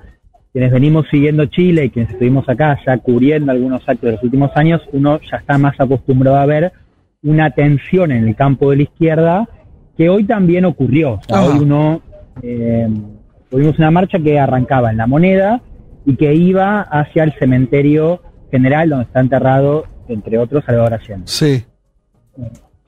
quienes 0.54 0.72
venimos 0.72 1.04
siguiendo 1.10 1.44
Chile 1.46 1.84
y 1.84 1.90
quienes 1.90 2.10
estuvimos 2.12 2.48
acá 2.48 2.78
ya 2.86 2.96
cubriendo 2.96 3.52
algunos 3.52 3.82
actos 3.86 4.02
de 4.02 4.12
los 4.12 4.22
últimos 4.22 4.52
años, 4.54 4.80
uno 4.92 5.20
ya 5.30 5.36
está 5.36 5.58
más 5.58 5.78
acostumbrado 5.78 6.38
a 6.38 6.46
ver 6.46 6.72
una 7.22 7.50
tensión 7.50 8.10
en 8.10 8.26
el 8.26 8.34
campo 8.36 8.70
de 8.70 8.76
la 8.78 8.82
izquierda 8.84 9.46
que 9.98 10.08
hoy 10.08 10.24
también 10.24 10.64
ocurrió. 10.64 11.12
O 11.14 11.20
sea, 11.28 11.42
hoy 11.42 11.58
uno 11.60 12.00
eh, 12.42 12.88
tuvimos 13.52 13.78
una 13.78 13.90
marcha 13.90 14.18
que 14.18 14.40
arrancaba 14.40 14.90
en 14.90 14.96
la 14.96 15.06
moneda 15.06 15.60
y 16.06 16.16
que 16.16 16.34
iba 16.34 16.80
hacia 16.80 17.22
el 17.22 17.32
cementerio 17.34 18.20
general 18.50 18.88
donde 18.88 19.04
está 19.04 19.20
enterrado, 19.20 19.84
entre 20.08 20.38
otros, 20.38 20.64
Salvador 20.64 20.94
Allende. 20.94 21.26
Sí. 21.26 21.62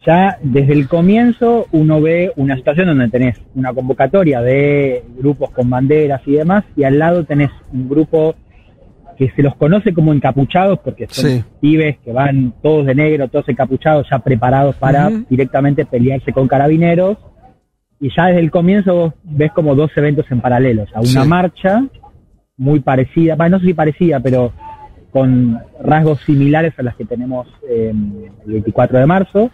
Ya 0.06 0.38
desde 0.42 0.72
el 0.72 0.88
comienzo 0.88 1.66
uno 1.72 2.00
ve 2.00 2.32
una 2.36 2.56
situación 2.56 2.86
donde 2.88 3.08
tenés 3.08 3.38
una 3.54 3.72
convocatoria 3.72 4.40
de 4.40 5.04
grupos 5.18 5.50
con 5.50 5.68
banderas 5.70 6.22
y 6.26 6.32
demás, 6.32 6.64
y 6.76 6.84
al 6.84 6.98
lado 6.98 7.24
tenés 7.24 7.50
un 7.72 7.88
grupo 7.88 8.34
que 9.18 9.30
se 9.30 9.42
los 9.42 9.54
conoce 9.56 9.94
como 9.94 10.12
encapuchados, 10.12 10.78
porque 10.80 11.06
son 11.08 11.30
Sí. 11.30 11.44
pibes 11.60 11.98
que 11.98 12.12
van 12.12 12.52
todos 12.62 12.84
de 12.86 12.94
negro, 12.94 13.28
todos 13.28 13.48
encapuchados, 13.48 14.06
ya 14.10 14.18
preparados 14.18 14.74
para 14.76 15.08
directamente 15.30 15.84
pelearse 15.84 16.32
con 16.32 16.48
carabineros. 16.48 17.18
Y 18.00 18.10
ya 18.14 18.26
desde 18.26 18.40
el 18.40 18.50
comienzo 18.50 18.94
vos 18.94 19.14
ves 19.22 19.52
como 19.52 19.74
dos 19.74 19.90
eventos 19.96 20.26
en 20.30 20.40
paralelo, 20.40 20.82
o 20.82 20.86
sea, 20.86 21.00
una 21.00 21.22
Sí. 21.22 21.28
marcha 21.28 21.84
muy 22.56 22.80
parecida, 22.80 23.34
bah, 23.36 23.48
no 23.48 23.58
sé 23.60 23.66
si 23.66 23.74
parecida, 23.74 24.20
pero 24.20 24.52
con 25.10 25.58
rasgos 25.80 26.20
similares 26.22 26.74
a 26.78 26.82
las 26.82 26.96
que 26.96 27.04
tenemos 27.04 27.46
eh, 27.68 27.92
el 28.46 28.52
24 28.52 28.98
de 28.98 29.06
marzo, 29.06 29.50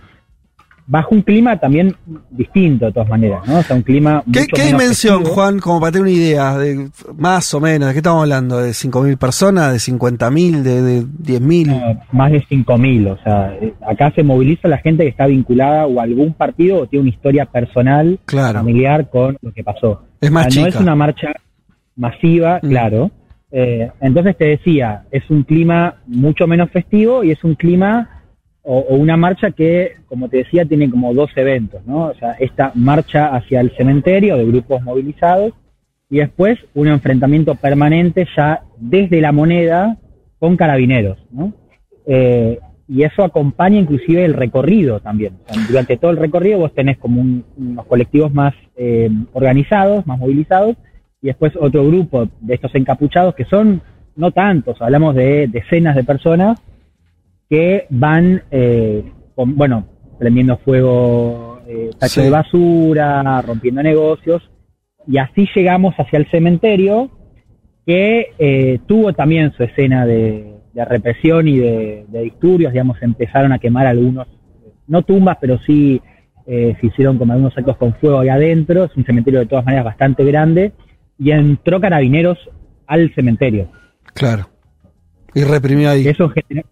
bajo 0.93 1.15
un 1.15 1.23
clima 1.23 1.57
también 1.57 1.95
distinto 2.33 2.87
de 2.87 2.93
todas 2.93 3.09
maneras, 3.09 3.47
¿no? 3.47 3.59
O 3.59 3.63
sea, 3.63 3.77
un 3.77 3.83
clima 3.83 4.25
¿Qué, 4.33 4.41
mucho 4.41 4.57
qué 4.57 4.63
menos 4.65 4.81
dimensión, 4.81 5.19
festivo. 5.19 5.35
Juan, 5.37 5.59
como 5.61 5.79
para 5.79 5.93
tener 5.93 6.03
una 6.03 6.11
idea, 6.11 6.59
de 6.59 6.89
más 7.17 7.55
o 7.55 7.61
menos, 7.61 7.87
de 7.89 7.93
qué 7.95 7.99
estamos 8.01 8.23
hablando? 8.23 8.59
¿De 8.59 8.71
5.000 8.71 9.17
personas? 9.17 9.73
¿De 9.73 9.79
50.000? 9.79 10.63
¿De, 10.63 10.83
de 10.83 11.03
10.000? 11.05 11.67
No, 11.69 12.01
más 12.11 12.33
de 12.33 12.43
5.000, 12.43 13.07
o 13.13 13.23
sea, 13.23 13.55
eh, 13.61 13.73
acá 13.89 14.11
se 14.17 14.25
moviliza 14.25 14.67
la 14.67 14.79
gente 14.79 15.05
que 15.05 15.11
está 15.11 15.27
vinculada 15.27 15.87
o 15.87 16.01
a 16.01 16.03
algún 16.03 16.35
partido 16.35 16.79
o 16.81 16.87
tiene 16.89 17.03
una 17.03 17.11
historia 17.15 17.47
personal, 17.47 18.19
Claro. 18.25 18.59
familiar 18.59 19.09
con 19.11 19.37
lo 19.41 19.53
que 19.53 19.63
pasó. 19.63 20.03
Es 20.21 20.31
más 20.33 20.49
O 20.49 20.51
sea, 20.51 20.63
no 20.63 20.67
chica. 20.69 20.79
es 20.79 20.83
una 20.85 20.97
marcha 20.97 21.29
masiva, 21.97 22.59
Mm. 22.63 22.69
claro. 22.69 23.11
Eh, 23.53 23.91
entonces 24.01 24.37
te 24.37 24.45
decía, 24.47 25.05
es 25.11 25.29
un 25.31 25.43
clima 25.45 25.97
mucho 26.07 26.47
menos 26.47 26.71
festivo 26.71 27.25
y 27.25 27.33
es 27.33 27.43
un 27.45 27.55
clima 27.55 28.20
o, 28.63 28.81
una 28.97 29.17
marcha 29.17 29.51
que, 29.53 29.93
como 30.07 30.29
te 30.29 30.39
decía, 30.39 30.65
tiene 30.65 30.91
como 30.91 31.15
dos 31.15 31.31
eventos, 31.37 31.85
¿no? 31.87 32.07
O 32.07 32.15
sea, 32.15 32.33
esta 32.33 32.73
marcha 32.75 33.35
hacia 33.35 33.61
el 33.61 33.71
cementerio 33.77 34.37
de 34.37 34.45
grupos 34.45 34.83
movilizados 34.83 35.53
y 36.11 36.19
después 36.19 36.59
un 36.75 36.89
enfrentamiento 36.89 37.55
permanente 37.55 38.27
ya 38.37 38.63
desde 38.79 39.21
la 39.21 39.33
moneda 39.33 39.97
con 40.39 40.57
carabineros, 40.57 41.19
¿no? 41.31 41.53
Eh, 42.07 42.59
y 42.89 43.05
eso 43.05 43.23
acompaña 43.23 43.79
inclusive 43.79 44.25
el 44.25 44.35
recorrido 44.35 44.99
también. 45.01 45.35
Durante 45.69 45.97
todo 45.97 46.11
el 46.11 46.17
recorrido 46.17 46.59
vos 46.59 46.75
tenés 46.75 46.99
como 46.99 47.21
un- 47.21 47.45
unos 47.57 47.87
colectivos 47.87 48.33
más 48.35 48.53
eh, 48.77 49.09
organizados, 49.33 50.07
más 50.07 50.19
movilizados, 50.19 50.77
y 51.23 51.27
después 51.29 51.53
otro 51.61 51.87
grupo 51.87 52.27
de 52.41 52.55
estos 52.55 52.75
encapuchados 52.75 53.35
que 53.35 53.45
son 53.45 53.81
no 54.17 54.33
tantos, 54.33 54.81
hablamos 54.83 55.15
de 55.15 55.47
decenas 55.47 55.95
de 55.95 56.03
personas 56.03 56.59
que 57.51 57.87
van, 57.91 58.43
eh, 58.51 59.13
con, 59.35 59.57
bueno, 59.57 59.87
prendiendo 60.19 60.57
fuego 60.59 61.61
eh, 61.67 61.91
tachos 61.99 62.13
Sí. 62.15 62.21
de 62.23 62.31
basura, 62.31 63.43
rompiendo 63.43 63.83
negocios, 63.83 64.49
y 65.07 65.19
así 65.19 65.49
llegamos 65.55 65.95
hacia 65.99 66.19
el 66.19 66.31
cementerio 66.31 67.11
que 67.87 68.29
eh, 68.39 68.79
tuvo 68.87 69.13
también 69.13 69.53
su 69.57 69.65
escena 69.65 70.07
de, 70.07 70.55
de 70.73 70.85
represión 70.85 71.49
y 71.49 71.59
de, 71.59 72.05
de 72.09 72.21
disturbios, 72.23 72.73
digamos, 72.73 73.03
empezaron 73.03 73.53
a 73.53 73.59
quemar 73.59 73.87
algunos, 73.87 74.29
no 74.87 75.03
tumbas, 75.03 75.39
pero 75.41 75.59
sí 75.67 76.01
eh, 76.47 76.77
se 76.81 76.87
hicieron 76.87 77.19
como 77.19 77.33
algunos 77.33 77.57
actos 77.59 77.77
con 77.79 77.95
fuego 77.95 78.21
ahí 78.21 78.29
adentro, 78.29 78.85
es 78.85 78.97
un 78.97 79.05
cementerio 79.05 79.41
de 79.41 79.47
todas 79.47 79.65
maneras 79.65 79.85
bastante 79.87 80.25
grande, 80.25 80.73
y 81.19 81.33
entró 81.33 81.81
carabineros 81.81 82.39
al 82.87 83.13
cementerio. 83.15 83.69
Claro. 84.15 84.49
Y 85.35 85.43
reprimió 85.45 85.91
ahí. 85.91 86.07
Eso 86.07 86.29
genera- 86.29 86.67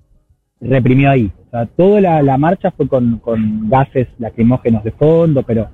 reprimió 0.60 1.10
ahí. 1.10 1.30
O 1.46 1.50
sea, 1.50 1.66
toda 1.66 2.00
la, 2.22 2.38
marcha 2.38 2.70
fue 2.70 2.88
con, 2.88 3.20
gases 3.68 4.08
lacrimógenos 4.18 4.84
de 4.84 4.92
fondo, 4.92 5.42
pero 5.42 5.68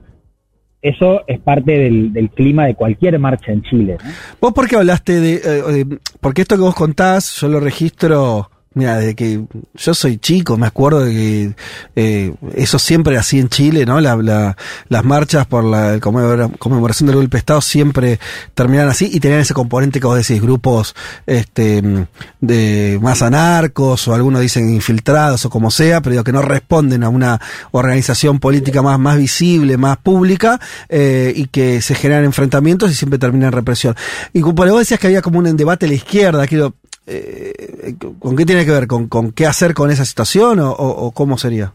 eso 0.81 1.23
es 1.27 1.41
parte 1.41 1.73
del, 1.73 2.31
clima 2.35 2.67
de 2.67 2.75
cualquier 2.75 3.19
marcha 3.19 3.53
en 3.53 3.63
Chile. 3.63 3.97
¿Vos 4.41 4.53
por 4.53 4.69
qué 4.69 4.77
hablaste 4.77 5.21
de, 5.21 5.35
eh, 5.35 5.85
de- 5.85 5.99
Porque 6.21 6.43
esto 6.43 6.57
que 6.57 6.63
vos 6.63 6.75
contás, 6.75 7.41
yo 7.41 7.49
lo 7.49 7.61
registro 7.61 8.51
Mira, 8.75 8.99
desde 8.99 9.15
que 9.15 9.41
yo 9.75 9.95
soy 9.95 10.19
chico, 10.19 10.57
me 10.57 10.67
acuerdo 10.67 11.05
de 11.05 11.13
que 11.13 11.55
eh, 11.95 12.35
eso 12.57 12.79
siempre 12.79 13.17
así 13.17 13.39
en 13.39 13.49
Chile, 13.49 13.87
¿no? 13.87 14.01
La, 14.01 14.17
la- 14.17 14.57
las 14.89 15.05
marchas 15.05 15.47
por 15.47 15.63
la 15.65 15.99
conmemora- 16.01 16.51
conmemoración 16.59 17.07
del 17.07 17.17
golpe 17.17 17.37
de 17.37 17.39
Estado 17.39 17.61
siempre 17.61 18.19
terminan 18.55 18.89
así 18.89 19.09
y 19.13 19.21
tenían 19.21 19.41
ese 19.41 19.55
componente 19.55 20.01
que 20.01 20.07
vos 20.07 20.17
decís, 20.17 20.43
grupos 20.43 20.95
este, 21.27 22.07
de 22.41 22.99
más 23.01 23.23
anarcos 23.23 24.09
o 24.09 24.15
algunos 24.15 24.41
dicen 24.41 24.69
infiltrados 24.75 25.45
o 25.45 25.51
como 25.51 25.71
sea, 25.71 26.01
pero 26.01 26.13
digo, 26.13 26.25
que 26.25 26.33
no 26.33 26.43
responden 26.43 27.05
a 27.05 27.09
una 27.09 27.41
organización 27.71 28.41
política 28.41 28.83
más, 28.83 28.99
más 28.99 29.17
visible, 29.19 29.77
más 29.77 29.99
pública 29.99 30.61
eh, 30.89 31.33
y 31.37 31.47
que 31.47 31.81
se 31.81 31.95
generan 31.95 32.25
enfrentamientos 32.25 32.91
y 32.91 32.95
siempre 32.95 33.19
terminan 33.19 33.49
en 33.49 33.53
represión. 33.53 33.95
Y 34.33 34.41
como 34.41 34.55
vos 34.55 34.79
decías 34.81 34.99
que 34.99 35.07
había 35.07 35.23
como 35.23 35.39
un 35.39 35.57
debate 35.57 35.87
a 35.87 35.89
la 35.89 35.95
izquierda, 35.95 36.47
quiero 36.47 36.75
eh, 37.07 37.95
¿Con 38.19 38.37
qué 38.37 38.45
tiene 38.47 38.65
que 38.65 38.71
ver? 38.71 38.87
¿Con, 38.87 39.09
con 39.09 39.33
qué 39.33 39.47
hacer 39.47 39.75
con 39.75 39.91
esa 39.91 40.05
situación 40.05 40.59
o, 40.61 40.71
o- 40.73 41.07
o 41.07 41.11
cómo 41.13 41.37
sería? 41.39 41.75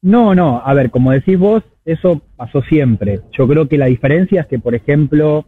No, 0.00 0.34
no, 0.34 0.60
a 0.64 0.74
ver, 0.74 0.90
como 0.90 1.12
decís 1.12 1.38
vos, 1.38 1.62
eso 1.84 2.20
pasó 2.36 2.62
siempre. 2.62 3.20
Yo 3.36 3.46
creo 3.46 3.68
que 3.68 3.78
la 3.78 3.86
diferencia 3.86 4.42
es 4.42 4.46
que, 4.48 4.58
por 4.58 4.74
ejemplo, 4.74 5.44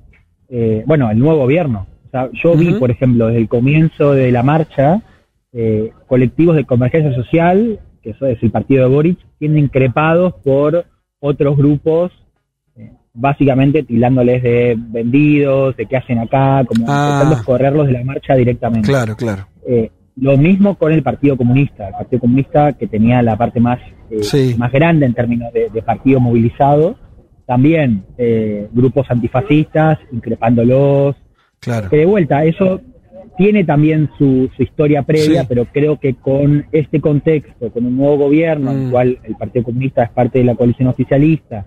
eh, 0.48 0.84
bueno, 0.86 1.10
el 1.10 1.18
nuevo 1.18 1.38
gobierno. 1.40 1.86
O 2.06 2.10
sea, 2.10 2.28
yo 2.32 2.54
vi, 2.56 2.74
por 2.74 2.90
ejemplo, 2.90 3.26
desde 3.26 3.40
el 3.40 3.48
comienzo 3.48 4.12
de 4.12 4.30
la 4.30 4.42
marcha, 4.44 5.02
eh, 5.52 5.92
colectivos 6.06 6.54
de 6.54 6.64
convergencia 6.64 7.12
social, 7.14 7.80
que 8.02 8.10
eso 8.10 8.26
es 8.26 8.40
el 8.42 8.50
partido 8.52 8.88
de 8.88 8.94
Boric, 8.94 9.18
siendo 9.38 9.58
increpados 9.58 10.34
por 10.44 10.84
otros 11.20 11.56
grupos, 11.56 12.12
eh, 12.12 12.23
básicamente 13.14 13.82
tildándoles 13.84 14.42
de 14.42 14.76
vendidos, 14.76 15.76
de 15.76 15.86
qué 15.86 15.96
hacen 15.96 16.18
acá, 16.18 16.64
como 16.66 16.84
Ah. 16.88 17.20
intentando 17.20 17.44
correrlos 17.44 17.86
de 17.86 17.92
la 17.92 18.04
marcha 18.04 18.34
directamente. 18.34 18.88
Claro, 18.88 19.14
claro. 19.16 19.46
Eh, 19.66 19.90
lo 20.16 20.36
mismo 20.36 20.74
con 20.76 20.92
el 20.92 21.02
Partido 21.02 21.36
Comunista, 21.36 21.88
el 21.88 21.94
Partido 21.94 22.20
Comunista 22.20 22.72
que 22.72 22.86
tenía 22.86 23.22
la 23.22 23.36
parte 23.36 23.60
más, 23.60 23.78
eh, 24.10 24.22
Sí. 24.22 24.54
más 24.58 24.72
grande 24.72 25.06
en 25.06 25.14
términos 25.14 25.52
de, 25.52 25.70
de 25.70 25.82
partido 25.82 26.20
movilizado, 26.20 26.96
también 27.46 28.04
eh, 28.18 28.68
grupos 28.72 29.06
antifascistas 29.10 29.98
increpándolos, 30.12 31.16
Claro. 31.60 31.88
que 31.90 31.96
de 31.98 32.06
vuelta, 32.06 32.44
eso 32.44 32.80
tiene 33.36 33.64
también 33.64 34.08
su, 34.18 34.48
su 34.56 34.62
historia 34.62 35.02
previa, 35.02 35.40
Sí. 35.42 35.46
pero 35.48 35.64
creo 35.66 35.98
que 35.98 36.14
con 36.14 36.66
este 36.72 37.00
contexto, 37.00 37.70
con 37.72 37.84
un 37.86 37.96
nuevo 37.96 38.16
gobierno, 38.18 38.70
en 38.70 38.78
Mm. 38.78 38.84
el 38.86 38.90
cual 38.90 39.18
el 39.24 39.34
Partido 39.36 39.64
Comunista 39.64 40.04
es 40.04 40.10
parte 40.10 40.38
de 40.38 40.44
la 40.44 40.54
coalición 40.54 40.88
oficialista, 40.88 41.66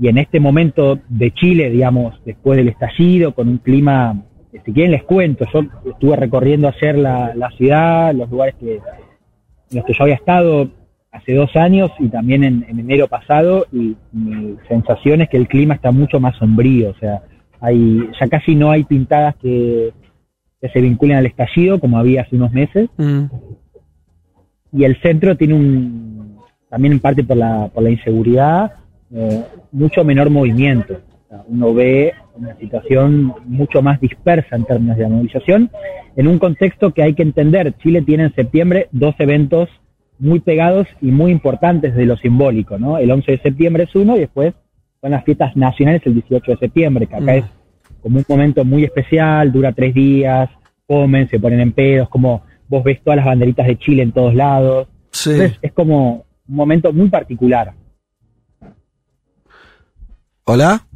y 0.00 0.08
en 0.08 0.18
este 0.18 0.40
momento 0.40 0.98
de 1.08 1.32
Chile, 1.32 1.70
digamos, 1.70 2.14
después 2.24 2.56
del 2.56 2.68
estallido, 2.68 3.34
con 3.34 3.48
un 3.48 3.58
clima, 3.58 4.22
si 4.64 4.72
quieren 4.72 4.92
les 4.92 5.04
cuento, 5.04 5.44
yo 5.52 5.64
estuve 5.90 6.16
recorriendo 6.16 6.68
ayer 6.68 6.96
la, 6.96 7.34
la 7.34 7.50
ciudad, 7.50 8.14
los 8.14 8.30
lugares 8.30 8.54
que, 8.58 8.76
en 8.76 9.76
los 9.76 9.84
que 9.84 9.92
yo 9.92 10.04
había 10.04 10.14
estado 10.14 10.68
hace 11.10 11.34
dos 11.34 11.54
años 11.56 11.90
y 11.98 12.08
también 12.08 12.42
en, 12.42 12.64
en 12.68 12.80
enero 12.80 13.06
pasado, 13.06 13.66
y 13.70 13.96
mi 14.12 14.56
sensación 14.66 15.20
es 15.20 15.28
que 15.28 15.36
el 15.36 15.46
clima 15.46 15.74
está 15.74 15.92
mucho 15.92 16.20
más 16.20 16.36
sombrío, 16.36 16.90
o 16.90 16.94
sea, 16.94 17.22
hay, 17.60 18.08
ya 18.18 18.28
casi 18.28 18.54
no 18.54 18.70
hay 18.70 18.84
pintadas 18.84 19.36
que, 19.36 19.92
que 20.60 20.68
se 20.70 20.80
vinculen 20.80 21.18
al 21.18 21.26
estallido 21.26 21.78
como 21.78 21.98
había 21.98 22.22
hace 22.22 22.36
unos 22.36 22.52
meses, 22.52 22.88
Mm, 22.96 23.24
y 24.74 24.84
el 24.84 24.98
centro 25.02 25.36
tiene 25.36 25.52
un, 25.52 26.38
también 26.70 26.94
en 26.94 27.00
parte 27.00 27.22
por 27.22 27.36
la, 27.36 27.68
por 27.68 27.82
la 27.82 27.90
inseguridad, 27.90 28.72
eh, 29.14 29.42
mucho 29.72 30.04
menor 30.04 30.30
movimiento. 30.30 30.94
O 30.94 31.28
sea, 31.28 31.42
uno 31.48 31.74
ve 31.74 32.12
una 32.34 32.56
situación 32.56 33.34
mucho 33.46 33.82
más 33.82 34.00
dispersa 34.00 34.56
en 34.56 34.64
términos 34.64 34.96
de 34.96 35.02
la 35.02 35.08
movilización, 35.10 35.70
en 36.16 36.28
un 36.28 36.38
contexto 36.38 36.92
que 36.92 37.02
hay 37.02 37.14
que 37.14 37.22
entender. 37.22 37.74
Chile 37.78 38.02
tiene 38.02 38.24
en 38.24 38.34
septiembre 38.34 38.88
dos 38.92 39.14
eventos 39.18 39.68
muy 40.18 40.40
pegados 40.40 40.86
y 41.00 41.06
muy 41.06 41.32
importantes 41.32 41.94
de 41.94 42.06
lo 42.06 42.16
simbólico, 42.16 42.78
¿no? 42.78 42.98
El 42.98 43.10
11 43.10 43.32
de 43.32 43.38
septiembre 43.38 43.84
es 43.84 43.94
uno 43.94 44.16
y 44.16 44.20
después 44.20 44.54
son 45.00 45.10
las 45.10 45.24
fiestas 45.24 45.56
nacionales 45.56 46.02
el 46.04 46.14
18 46.14 46.52
de 46.52 46.58
septiembre, 46.58 47.06
que 47.06 47.16
acá 47.16 47.32
Mm. 47.32 47.38
es 47.38 47.44
como 48.00 48.18
un 48.18 48.24
momento 48.28 48.64
muy 48.64 48.84
especial, 48.84 49.50
dura 49.52 49.72
tres 49.72 49.94
días, 49.94 50.48
comen, 50.86 51.28
se 51.28 51.40
ponen 51.40 51.60
en 51.60 51.72
pedos, 51.72 52.08
como 52.08 52.42
vos 52.68 52.84
ves 52.84 53.02
todas 53.02 53.16
las 53.16 53.26
banderitas 53.26 53.66
de 53.66 53.78
Chile 53.78 54.02
en 54.02 54.12
todos 54.12 54.34
lados. 54.34 54.88
Sí. 55.10 55.30
Entonces 55.30 55.58
es 55.60 55.72
como 55.72 56.24
un 56.48 56.54
momento 56.56 56.92
muy 56.92 57.08
particular. 57.08 57.72
¿Hola? 60.44 60.86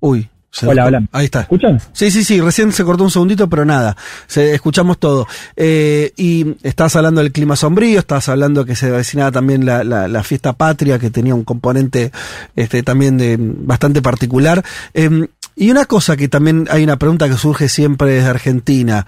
Uy. 0.00 0.28
se 0.50 0.66
Hola, 0.66 0.86
hola. 0.86 1.02
Ahí 1.12 1.26
está. 1.26 1.42
¿Escuchan? 1.42 1.80
Sí, 1.92 2.10
sí, 2.10 2.24
sí, 2.24 2.40
recién 2.40 2.72
se 2.72 2.82
cortó 2.82 3.04
un 3.04 3.10
segundito, 3.10 3.48
pero 3.48 3.64
nada, 3.64 3.96
se, 4.26 4.54
escuchamos 4.54 4.98
todo. 4.98 5.28
Eh, 5.54 6.12
y 6.16 6.56
estabas 6.62 6.96
hablando 6.96 7.20
del 7.22 7.30
clima 7.30 7.54
sombrío, 7.54 8.00
estabas 8.00 8.28
hablando 8.28 8.64
que 8.64 8.74
se 8.74 8.88
avecinaba 8.88 9.30
también 9.30 9.64
la, 9.64 9.84
la, 9.84 10.08
la 10.08 10.22
fiesta 10.24 10.54
patria, 10.54 10.98
que 10.98 11.10
tenía 11.10 11.34
un 11.34 11.44
componente 11.44 12.10
este, 12.56 12.82
también 12.82 13.16
de 13.16 13.36
bastante 13.38 14.02
particular. 14.02 14.64
Eh, 14.92 15.28
y 15.58 15.70
una 15.70 15.86
cosa 15.86 16.16
que 16.16 16.28
también 16.28 16.66
hay 16.70 16.84
una 16.84 16.98
pregunta 16.98 17.28
que 17.28 17.36
surge 17.38 17.70
siempre 17.70 18.10
desde 18.10 18.28
Argentina. 18.28 19.06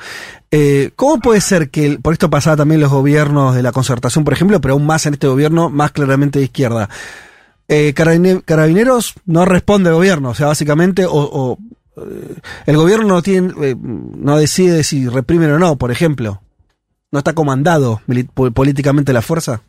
Eh, 0.50 0.92
¿Cómo 0.96 1.18
puede 1.18 1.42
ser 1.42 1.68
que, 1.68 1.98
por 2.00 2.14
esto 2.14 2.30
pasaba 2.30 2.56
también 2.56 2.80
los 2.80 2.90
gobiernos 2.90 3.54
de 3.54 3.62
la 3.62 3.72
concertación, 3.72 4.24
por 4.24 4.32
ejemplo, 4.32 4.58
pero 4.60 4.72
aún 4.72 4.86
más 4.86 5.04
en 5.04 5.14
este 5.14 5.26
gobierno, 5.26 5.68
más 5.68 5.90
claramente 5.90 6.38
de 6.38 6.46
izquierda? 6.46 6.88
Eh, 7.68 7.92
Carabine- 7.94 8.42
Carabineros 8.44 9.14
no 9.26 9.44
responde 9.44 9.90
al 9.90 9.96
gobierno, 9.96 10.30
o 10.30 10.34
sea, 10.34 10.46
básicamente, 10.48 11.04
o, 11.06 11.12
o, 11.12 11.58
eh, 11.98 12.34
el 12.66 12.76
gobierno 12.76 13.06
no 13.08 13.22
tiene, 13.22 13.52
eh, 13.62 13.76
no 13.78 14.36
decide 14.38 14.82
si 14.82 15.08
reprimen 15.08 15.50
o 15.52 15.58
no, 15.58 15.76
por 15.76 15.90
ejemplo. 15.90 16.40
No 17.10 17.18
está 17.20 17.32
comandado 17.32 18.00
políticamente 18.54 19.12
la 19.14 19.22
fuerza. 19.22 19.62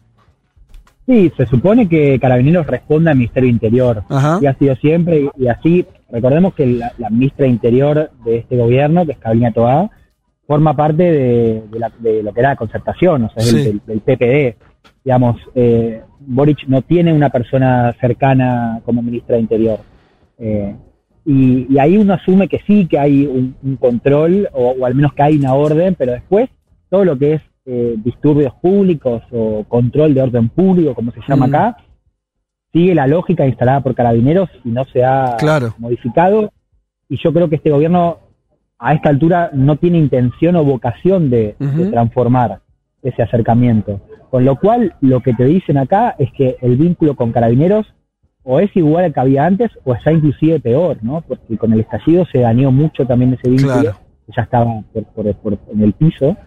Sí, 1.05 1.31
se 1.37 1.45
supone 1.47 1.87
que 1.89 2.19
Carabineros 2.19 2.67
responde 2.67 3.09
al 3.11 3.17
Ministerio 3.17 3.49
Interior. 3.49 4.03
Ajá. 4.09 4.39
Y 4.41 4.45
ha 4.45 4.53
sido 4.57 4.75
siempre, 4.75 5.21
y, 5.21 5.43
y 5.43 5.47
así, 5.47 5.85
recordemos 6.11 6.53
que 6.53 6.67
la, 6.67 6.91
la 6.97 7.09
ministra 7.09 7.45
de 7.45 7.51
Interior 7.51 8.11
de 8.25 8.37
este 8.39 8.57
gobierno, 8.57 9.05
que 9.05 9.13
es 9.13 9.17
Carolina 9.17 9.51
Toá, 9.51 9.89
forma 10.45 10.75
parte 10.75 11.03
de, 11.03 11.63
de 11.71 11.79
la- 11.79 11.91
de 11.99 12.21
lo 12.23 12.33
que 12.33 12.39
era 12.41 12.49
la 12.49 12.55
concertación, 12.57 13.23
o 13.23 13.29
sea, 13.31 13.41
Sí. 13.43 13.55
del- 13.63 13.81
del 13.87 14.01
PPD. 14.01 14.57
Digamos, 15.03 15.37
eh, 15.55 16.01
Boric 16.19 16.67
no 16.67 16.81
tiene 16.81 17.13
una 17.13 17.29
persona 17.29 17.93
cercana 17.99 18.81
como 18.85 19.01
ministra 19.01 19.35
de 19.35 19.41
Interior. 19.41 19.79
Eh, 20.37 20.75
y, 21.25 21.67
y 21.73 21.79
ahí 21.79 21.97
uno 21.97 22.13
asume 22.13 22.47
que 22.47 22.59
sí, 22.65 22.87
que 22.87 22.97
hay 22.99 23.25
un, 23.25 23.55
un 23.63 23.75
control, 23.77 24.49
o, 24.53 24.75
o 24.79 24.85
al 24.85 24.95
menos 24.95 25.13
que 25.13 25.23
hay 25.23 25.37
una 25.37 25.53
orden, 25.53 25.95
pero 25.95 26.13
después 26.13 26.49
todo 26.89 27.05
lo 27.05 27.17
que 27.17 27.33
es 27.33 27.41
eh, 27.65 27.95
disturbios 27.97 28.53
públicos 28.61 29.21
o 29.31 29.63
control 29.65 30.13
de 30.13 30.21
orden 30.23 30.49
público, 30.49 30.95
como 30.95 31.11
se 31.11 31.19
llama 31.27 31.45
Mm. 31.47 31.55
acá, 31.55 31.77
sigue 32.73 32.95
la 32.95 33.05
lógica 33.07 33.45
instalada 33.45 33.81
por 33.81 33.93
carabineros 33.95 34.49
y 34.63 34.69
no 34.69 34.85
se 34.85 35.03
ha 35.03 35.35
Claro. 35.37 35.73
modificado. 35.77 36.51
Y 37.07 37.17
yo 37.17 37.31
creo 37.33 37.49
que 37.49 37.55
este 37.57 37.69
gobierno 37.71 38.19
a 38.77 38.93
esta 38.93 39.09
altura 39.09 39.49
no 39.53 39.75
tiene 39.75 39.97
intención 39.97 40.55
o 40.55 40.63
vocación 40.63 41.29
de, 41.29 41.55
transformar 41.91 42.59
ese 43.03 43.21
acercamiento. 43.23 43.99
Con 44.29 44.45
lo 44.45 44.57
cual, 44.57 44.95
lo 45.01 45.21
que 45.21 45.33
te 45.33 45.45
dicen 45.45 45.77
acá 45.77 46.15
es 46.19 46.31
que 46.33 46.57
el 46.61 46.75
vínculo 46.77 47.15
con 47.15 47.31
carabineros 47.31 47.93
o 48.43 48.59
es 48.59 48.75
igual 48.75 49.05
al 49.05 49.13
que 49.13 49.19
había 49.19 49.45
antes 49.45 49.71
o 49.83 49.93
está 49.93 50.11
inclusive 50.11 50.59
peor, 50.59 50.97
¿no? 51.01 51.21
Porque 51.21 51.57
con 51.57 51.73
el 51.73 51.81
estallido 51.81 52.25
se 52.31 52.39
dañó 52.39 52.71
mucho 52.71 53.05
también 53.05 53.33
ese 53.33 53.49
vínculo, 53.49 53.73
Claro. 53.81 53.97
que 54.25 54.33
ya 54.35 54.43
estaba 54.43 54.81
por, 54.93 55.03
por- 55.05 55.35
por- 55.35 55.57
en 55.73 55.81
el 55.83 55.93
piso, 55.93 56.37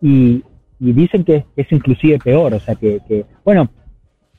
y, 0.00 0.42
y 0.80 0.92
dicen 0.92 1.24
que 1.24 1.44
es 1.56 1.70
inclusive 1.72 2.18
peor, 2.18 2.54
o 2.54 2.60
sea 2.60 2.74
que, 2.74 3.00
que, 3.06 3.24
bueno, 3.44 3.68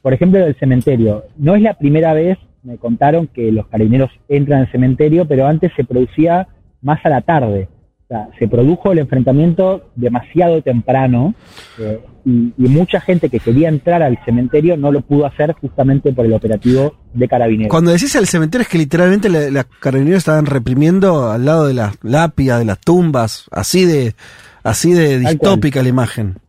por 0.01 0.13
ejemplo, 0.13 0.39
del 0.39 0.55
cementerio, 0.55 1.25
no 1.37 1.55
es 1.55 1.61
la 1.61 1.73
primera 1.75 2.13
vez, 2.13 2.37
me 2.63 2.77
contaron, 2.77 3.27
que 3.27 3.51
los 3.51 3.67
carabineros 3.67 4.09
entran 4.27 4.61
al 4.61 4.71
cementerio, 4.71 5.25
pero 5.27 5.45
antes 5.47 5.71
se 5.75 5.83
producía 5.83 6.47
más 6.81 6.99
a 7.05 7.09
la 7.09 7.21
tarde. 7.21 7.67
Sea, 8.09 8.27
se 8.39 8.47
produjo 8.47 8.91
el 8.91 8.97
enfrentamiento 8.97 9.91
demasiado 9.95 10.63
temprano 10.63 11.35
eh, 11.77 11.99
y, 12.25 12.53
y 12.57 12.67
mucha 12.67 12.99
gente 12.99 13.29
que 13.29 13.39
quería 13.39 13.69
entrar 13.69 14.01
al 14.01 14.17
cementerio 14.25 14.75
no 14.77 14.91
lo 14.91 15.01
pudo 15.01 15.27
hacer 15.27 15.53
justamente 15.53 16.11
por 16.11 16.25
el 16.25 16.33
operativo 16.33 16.95
de 17.13 17.27
carabineros. 17.27 17.69
Cuando 17.69 17.91
decís 17.91 18.15
el 18.15 18.25
cementerio 18.25 18.63
es 18.63 18.67
que 18.67 18.79
literalmente 18.79 19.29
la- 19.29 19.51
las 19.51 19.65
carabineros 19.79 20.17
estaban 20.17 20.47
reprimiendo 20.47 21.29
al 21.29 21.45
lado 21.45 21.67
de 21.67 21.75
las 21.75 21.97
lápidas, 22.03 22.57
de 22.57 22.65
las 22.65 22.79
tumbas, 22.79 23.45
así 23.51 23.85
de, 23.85 24.15
así 24.63 24.91
de 24.91 25.19
distópica 25.19 25.83
la 25.83 25.89
imagen. 25.89 26.39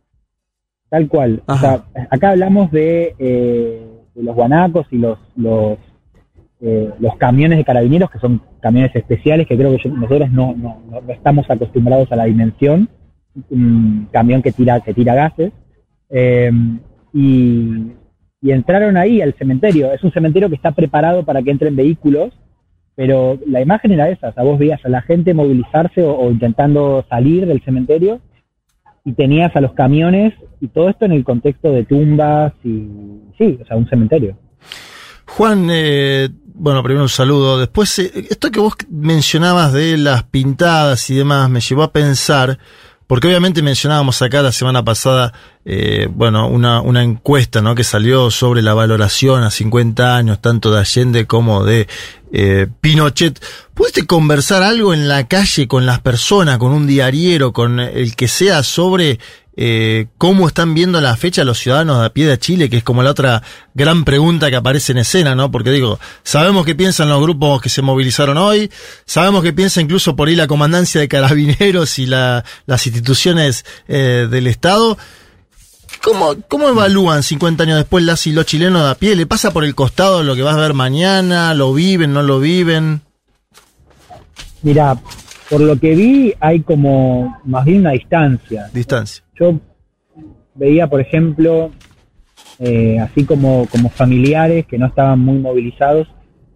Tal 0.89 1.07
cual. 1.07 1.43
O 1.45 1.57
sea, 1.59 1.83
acá 2.09 2.31
hablamos 2.31 2.71
de, 2.71 3.15
eh, 3.19 3.87
de 4.15 4.23
los 4.23 4.33
guanacos 4.35 4.87
y 4.89 4.97
los, 4.97 5.19
los, 5.35 5.77
eh, 6.61 6.89
los 6.99 7.15
camiones 7.17 7.57
de 7.57 7.65
carabineros, 7.65 8.11
que 8.11 8.19
son 8.19 8.41
camiones 8.59 8.95
especiales, 8.95 9.47
que 9.47 9.57
creo 9.57 9.71
que 9.75 9.83
yo- 9.83 9.95
nosotros 9.95 10.31
no, 10.31 10.55
no, 10.55 10.79
estamos 11.09 11.49
acostumbrados 11.49 12.11
a 12.11 12.15
la 12.15 12.25
dimensión. 12.25 12.87
Un 13.49 14.07
camión 14.11 14.41
que 14.41 14.51
tira, 14.51 14.79
que 14.81 14.93
tira 14.93 15.15
gases. 15.15 15.51
Eh, 16.09 16.51
y, 17.13 17.93
entraron 18.43 18.97
ahí 18.97 19.21
al 19.21 19.33
cementerio. 19.35 19.91
Es 19.93 20.03
un 20.03 20.11
cementerio 20.11 20.49
que 20.49 20.55
está 20.55 20.71
preparado 20.71 21.23
para 21.23 21.41
que 21.41 21.51
entren 21.51 21.75
vehículos, 21.75 22.33
pero 22.95 23.39
la 23.47 23.61
imagen 23.61 23.91
era 23.91 24.09
esa. 24.09 24.33
O 24.37 24.45
vos 24.45 24.59
veías 24.59 24.83
a 24.85 24.89
la 24.89 25.01
gente 25.01 25.33
movilizarse 25.33 26.01
o, 26.03 26.15
o 26.15 26.31
intentando 26.31 27.05
salir 27.09 27.45
del 27.45 27.61
cementerio 27.63 28.19
y 29.03 29.13
tenías 29.13 29.55
a 29.55 29.61
los 29.61 29.73
camiones 29.73 30.33
y 30.59 30.67
todo 30.67 30.89
esto 30.89 31.05
en 31.05 31.13
el 31.13 31.23
contexto 31.23 31.71
de 31.71 31.85
tumbas 31.85 32.53
y 32.63 32.87
sí, 33.37 33.57
o 33.61 33.65
sea, 33.65 33.77
un 33.77 33.87
cementerio. 33.87 34.37
Juan, 35.27 35.67
eh, 35.71 36.29
bueno, 36.53 36.83
primero 36.83 37.03
un 37.03 37.09
saludo. 37.09 37.59
Después, 37.59 37.99
eh, 37.99 38.27
esto 38.29 38.51
que 38.51 38.59
vos 38.59 38.75
mencionabas 38.89 39.73
de 39.73 39.97
las 39.97 40.23
pintadas 40.23 41.09
y 41.09 41.15
demás 41.15 41.49
me 41.49 41.61
llevó 41.61 41.83
a 41.83 41.91
pensar, 41.91 42.59
porque 43.07 43.27
obviamente 43.27 43.61
mencionábamos 43.61 44.21
acá 44.21 44.41
la 44.41 44.51
semana 44.51 44.85
pasada, 44.85 45.33
eh, 45.65 46.07
bueno, 46.09 46.47
una, 46.47 46.81
una 46.81 47.03
encuesta, 47.03 47.61
¿no? 47.61 47.75
Que 47.75 47.83
salió 47.83 48.31
sobre 48.31 48.61
la 48.61 48.73
valoración 48.73 49.43
a 49.43 49.51
50 49.51 50.15
años, 50.15 50.39
tanto 50.41 50.71
de 50.71 50.79
Allende 50.79 51.27
como 51.27 51.65
de 51.65 51.87
eh, 52.31 52.67
Pinochet. 52.79 53.43
¿Pudiste 53.73 54.05
conversar 54.05 54.63
algo 54.63 54.93
en 54.93 55.07
la 55.07 55.27
calle 55.27 55.67
con 55.67 55.85
las 55.85 55.99
personas, 55.99 56.57
con 56.57 56.71
un 56.71 56.87
diariero, 56.87 57.51
con 57.51 57.79
el 57.79 58.15
que 58.15 58.27
sea 58.27 58.63
sobre 58.63 59.19
eh, 59.57 60.07
cómo 60.17 60.47
están 60.47 60.73
viendo 60.73 61.01
la 61.01 61.15
fecha 61.17 61.43
los 61.43 61.59
ciudadanos 61.59 61.99
de 61.99 62.05
a 62.05 62.13
pie 62.13 62.25
de 62.25 62.39
Chile, 62.39 62.69
que 62.69 62.77
es 62.77 62.83
como 62.83 63.03
la 63.03 63.11
otra 63.11 63.43
gran 63.73 64.05
pregunta 64.05 64.49
que 64.49 64.55
aparece 64.55 64.93
en 64.93 64.99
escena, 64.99 65.35
¿no? 65.35 65.51
Porque 65.51 65.71
digo, 65.71 65.99
sabemos 66.23 66.65
qué 66.65 66.73
piensan 66.73 67.09
los 67.09 67.21
grupos 67.21 67.61
que 67.61 67.69
se 67.69 67.81
movilizaron 67.81 68.37
hoy, 68.37 68.71
sabemos 69.05 69.43
qué 69.43 69.51
piensa 69.53 69.81
incluso 69.81 70.15
por 70.15 70.29
ahí 70.29 70.35
la 70.35 70.47
comandancia 70.47 71.01
de 71.01 71.07
carabineros 71.07 71.99
y 71.99 72.05
la, 72.05 72.45
las 72.65 72.85
instituciones 72.87 73.65
eh, 73.87 74.27
del 74.29 74.47
Estado. 74.47 74.97
¿Cómo, 76.01 76.35
¿Cómo 76.47 76.69
evalúan 76.69 77.21
50 77.21 77.63
años 77.63 77.77
después 77.77 78.03
las 78.03 78.25
y 78.25 78.31
los 78.31 78.45
chilenos 78.45 78.83
de 78.83 78.89
a 78.89 78.95
pie? 78.95 79.15
¿Le 79.15 79.27
pasa 79.27 79.51
por 79.51 79.63
el 79.63 79.75
costado 79.75 80.23
lo 80.23 80.35
que 80.35 80.41
vas 80.41 80.55
a 80.55 80.61
ver 80.61 80.73
mañana? 80.73 81.53
¿Lo 81.53 81.73
viven, 81.73 82.13
no 82.13 82.23
lo 82.23 82.39
viven? 82.39 83.01
Mira, 84.63 84.97
por 85.51 85.61
lo 85.61 85.77
que 85.77 85.93
vi 85.95 86.33
hay 86.39 86.61
como 86.61 87.37
más 87.45 87.65
bien 87.65 87.81
una 87.81 87.91
distancia. 87.91 88.67
Distancia. 88.73 89.23
Yo 89.39 89.59
veía, 90.55 90.87
por 90.87 91.01
ejemplo, 91.01 91.71
eh, 92.59 92.99
así 92.99 93.25
como, 93.25 93.67
como 93.71 93.89
familiares 93.89 94.65
que 94.65 94.77
no 94.77 94.85
estaban 94.87 95.19
muy 95.19 95.37
movilizados, 95.39 96.07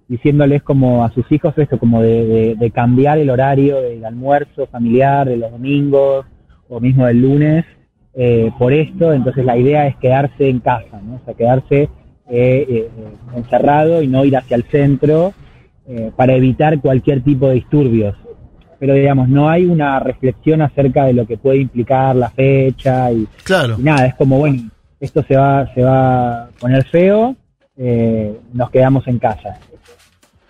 diciéndoles 0.08 0.64
como 0.64 1.04
a 1.04 1.12
sus 1.12 1.30
hijos 1.32 1.54
esto, 1.58 1.78
como 1.78 2.02
de, 2.02 2.26
de- 2.26 2.56
de 2.56 2.72
cambiar 2.72 3.18
el 3.18 3.30
horario 3.30 3.82
del 3.82 4.06
almuerzo 4.06 4.68
familiar, 4.68 5.28
de 5.28 5.38
los 5.38 5.52
domingos 5.52 6.26
o 6.70 6.80
mismo 6.80 7.06
del 7.06 7.22
lunes, 7.22 7.66
eh, 8.14 8.50
por 8.58 8.72
esto. 8.72 9.12
Entonces 9.14 9.44
la 9.44 9.58
idea 9.58 9.88
es 9.88 9.96
quedarse 9.98 10.48
en 10.50 10.60
casa, 10.60 11.02
¿no? 11.04 11.16
O 11.16 11.22
sea, 11.26 11.34
quedarse 11.34 11.84
eh, 11.84 11.90
eh, 12.30 12.90
encerrado 13.36 14.02
y 14.02 14.08
no 14.08 14.24
ir 14.26 14.38
hacia 14.38 14.56
el 14.56 14.64
centro 14.72 15.34
eh, 15.88 16.12
para 16.16 16.34
evitar 16.36 16.80
cualquier 16.82 17.22
tipo 17.24 17.48
de 17.50 17.56
disturbios 17.56 18.16
pero 18.86 19.00
digamos, 19.00 19.28
no 19.30 19.50
hay 19.50 19.66
una 19.66 20.00
reflexión 20.00 20.62
acerca 20.62 21.06
de 21.06 21.14
lo 21.14 21.26
que 21.26 21.38
puede 21.38 21.58
implicar 21.58 22.16
la 22.16 22.30
fecha 22.30 23.12
y, 23.12 23.28
Claro. 23.44 23.78
y 23.80 23.82
nada, 23.82 24.06
es 24.06 24.14
como, 24.14 24.38
bueno, 24.38 24.70
esto 25.00 25.24
se 25.28 25.36
va, 25.36 25.74
se 25.74 25.82
va 25.82 26.44
a 26.44 26.50
poner 26.60 26.86
feo, 26.86 27.36
eh, 27.78 28.38
nos 28.54 28.70
quedamos 28.70 29.08
en 29.08 29.18
casa. 29.18 29.58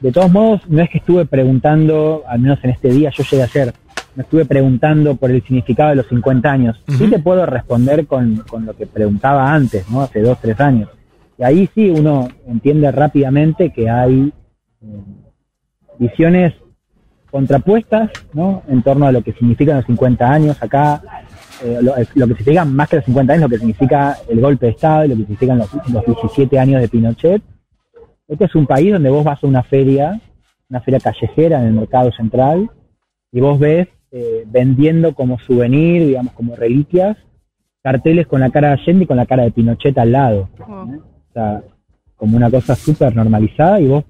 De 0.02 0.12
todos 0.12 0.30
modos, 0.30 0.68
no 0.68 0.82
es 0.82 0.90
que 0.90 0.98
estuve 0.98 1.26
preguntando, 1.26 2.24
al 2.28 2.40
menos 2.40 2.60
en 2.64 2.72
este 2.72 2.90
día 2.90 3.10
yo 3.16 3.24
llegué 3.24 3.42
a 3.44 3.46
hacer, 3.46 3.74
me 4.16 4.24
estuve 4.24 4.44
preguntando 4.44 5.16
por 5.16 5.32
el 5.32 5.42
significado 5.42 5.92
de 5.92 5.96
los 5.96 6.08
50 6.08 6.52
años. 6.52 6.84
Sí 6.90 7.10
te 7.10 7.20
puedo 7.20 7.46
responder 7.46 8.06
con, 8.06 8.44
con 8.50 8.66
lo 8.66 8.76
que 8.76 8.86
preguntaba 8.86 9.54
antes, 9.54 9.90
¿no? 9.90 10.02
Hace 10.02 10.20
dos, 10.22 10.38
tres 10.42 10.60
años. 10.60 10.90
Y 11.38 11.44
ahí 11.44 11.70
sí 11.74 11.90
uno 11.90 12.28
entiende 12.48 12.92
rápidamente 12.92 13.72
que 13.72 13.90
hay 13.90 14.34
eh, 14.82 14.88
visiones 16.00 16.54
contrapuestas, 17.32 18.12
¿no? 18.34 18.64
En 18.68 18.82
torno 18.82 19.06
a 19.08 19.12
lo 19.12 19.24
que 19.24 19.34
significan 19.34 19.78
los 19.78 19.86
50 19.86 20.32
años 20.32 20.62
acá, 20.62 21.02
eh, 21.64 21.80
lo, 21.82 21.94
lo 21.96 22.28
que 22.28 22.34
significa 22.34 22.66
más 22.66 22.90
que 22.90 22.98
los 22.98 23.06
50 23.06 23.34
años, 23.34 23.44
lo 23.44 23.50
que 23.50 23.58
significa 23.58 24.18
el 24.30 24.42
golpe 24.42 24.68
de 24.68 24.72
Estado 24.74 25.06
y 25.06 25.08
lo 25.10 25.16
que 25.16 25.22
significan 25.22 25.58
los, 25.58 25.70
los 25.92 26.06
17 26.06 26.60
años 26.60 26.82
de 26.82 26.88
Pinochet. 26.88 27.42
Este 28.28 28.46
es 28.46 28.56
un 28.56 28.66
país 28.66 28.92
donde 28.92 29.10
vos 29.10 29.24
vas 29.24 29.44
a 29.44 29.48
una 29.48 29.64
feria, 29.64 30.20
una 30.70 30.82
feria 30.82 31.00
callejera 31.00 31.62
en 31.62 31.68
el 31.68 31.74
mercado 31.74 32.12
central, 32.12 32.70
y 33.32 33.40
vos 33.40 33.60
ves 33.60 33.88
eh, 34.12 34.44
vendiendo 34.48 35.14
como 35.14 35.38
souvenir, 35.40 36.08
digamos, 36.08 36.34
como 36.34 36.56
reliquias, 36.56 37.18
carteles 37.84 38.28
con 38.28 38.40
la 38.40 38.50
cara 38.50 38.70
de 38.70 38.74
Allende 38.76 39.04
y 39.04 39.08
con 39.08 39.18
la 39.18 39.26
cara 39.26 39.44
de 39.44 39.52
Pinochet 39.52 39.98
al 39.98 40.12
lado. 40.12 40.50
¿no? 40.58 40.84
O 40.84 41.34
sea, 41.34 41.62
como 42.16 42.38
una 42.38 42.50
cosa 42.50 42.76
súper 42.76 43.16
normalizada, 43.16 43.80
y 43.80 43.88
vos 43.88 44.06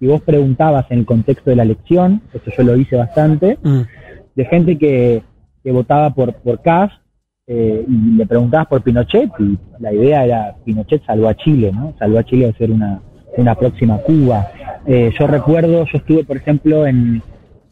y 0.00 0.06
vos 0.06 0.20
preguntabas 0.22 0.86
en 0.90 1.00
el 1.00 1.06
contexto 1.06 1.50
de 1.50 1.56
la 1.56 1.62
elección, 1.64 2.22
eso 2.32 2.50
yo 2.56 2.62
lo 2.62 2.76
hice 2.76 2.96
bastante, 2.96 3.58
de 4.34 4.44
gente 4.44 4.78
que, 4.78 5.22
que 5.62 5.72
votaba 5.72 6.14
por, 6.14 6.34
por 6.34 6.62
Kass, 6.62 6.92
eh, 7.46 7.84
y 7.88 8.16
le 8.16 8.26
preguntabas 8.26 8.68
por 8.68 8.82
Pinochet, 8.82 9.30
y 9.38 9.58
la 9.80 9.92
idea 9.92 10.24
era 10.24 10.56
Pinochet 10.64 11.02
salvó 11.04 11.28
a 11.28 11.34
Chile, 11.34 11.72
¿no? 11.72 11.94
Salvó 11.98 12.18
a 12.18 12.24
Chile 12.24 12.46
de 12.46 12.52
ser 12.52 12.70
una, 12.70 13.00
una 13.36 13.54
próxima 13.54 13.98
Cuba. 13.98 14.48
Eh, 14.86 15.10
yo 15.18 15.26
recuerdo, 15.26 15.86
yo 15.86 15.98
estuve, 15.98 16.24
por 16.24 16.36
ejemplo, 16.36 16.86
en, 16.86 17.22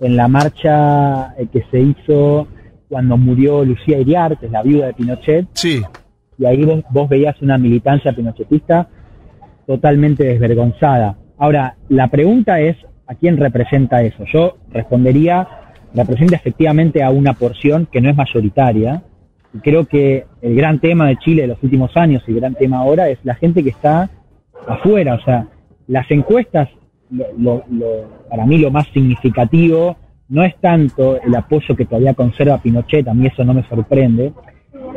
en 0.01 0.17
la 0.17 0.29
marcha 0.29 1.35
eh, 1.37 1.47
que 1.53 1.63
se 1.71 1.81
hizo 1.81 2.49
cuando 2.89 3.17
murió 3.17 3.65
Lucía 3.65 3.99
Iriar, 3.99 4.39
que 4.39 4.47
es 4.47 4.53
la 4.53 4.63
viuda 4.63 4.87
de 4.87 4.95
Pinochet. 4.95 5.47
Sí. 5.53 5.83
Y 6.39 6.45
ahí 6.47 6.65
vos, 6.65 6.83
vos 6.91 7.09
veías 7.09 7.41
una 7.43 7.59
militancia 7.59 8.13
pinochetista 8.13 8.89
totalmente 9.67 10.25
desvergonzada. 10.25 11.17
Ahora, 11.39 11.77
la 11.89 12.09
pregunta 12.09 12.61
es, 12.61 12.77
¿a 13.07 13.15
quién 13.15 13.37
representa 13.37 14.03
eso? 14.03 14.25
Yo 14.33 14.57
respondería, 14.71 15.47
representa 15.95 16.37
efectivamente 16.37 17.03
a 17.03 17.11
una 17.11 17.35
porción 17.35 17.87
que 17.91 18.01
no 18.01 18.09
es 18.11 18.17
mayoritaria. 18.17 19.03
Y 19.55 19.59
creo 19.59 19.87
que 19.87 20.27
el 20.43 20.55
gran 20.57 20.81
tema 20.81 21.07
de 21.09 21.17
Chile 21.19 21.43
de 21.43 21.49
los 21.49 21.63
últimos 21.63 21.97
años 21.97 22.23
y 22.27 22.33
el 22.33 22.41
gran 22.41 22.55
tema 22.55 22.79
ahora 22.79 23.09
es 23.09 23.19
la 23.25 23.35
gente 23.35 23.63
que 23.63 23.71
está 23.71 24.11
afuera. 24.67 25.15
O 25.15 25.21
sea, 25.21 25.47
las 25.87 26.11
encuestas, 26.11 26.69
lo- 27.11 27.27
lo- 27.39 27.65
lo- 27.71 28.27
para 28.29 28.45
mí 28.47 28.59
lo 28.59 28.71
más 28.71 28.87
significativo 28.89 29.97
no 30.29 30.43
es 30.43 30.57
tanto 30.57 31.21
el 31.23 31.35
apoyo 31.37 31.77
que 31.77 31.85
todavía 31.85 32.15
conserva 32.15 32.59
Pinochet, 32.59 33.07
a 33.07 33.15
mí 33.15 33.27
eso 33.27 33.45
no 33.45 33.55
me 33.55 33.63
sorprende, 33.69 34.33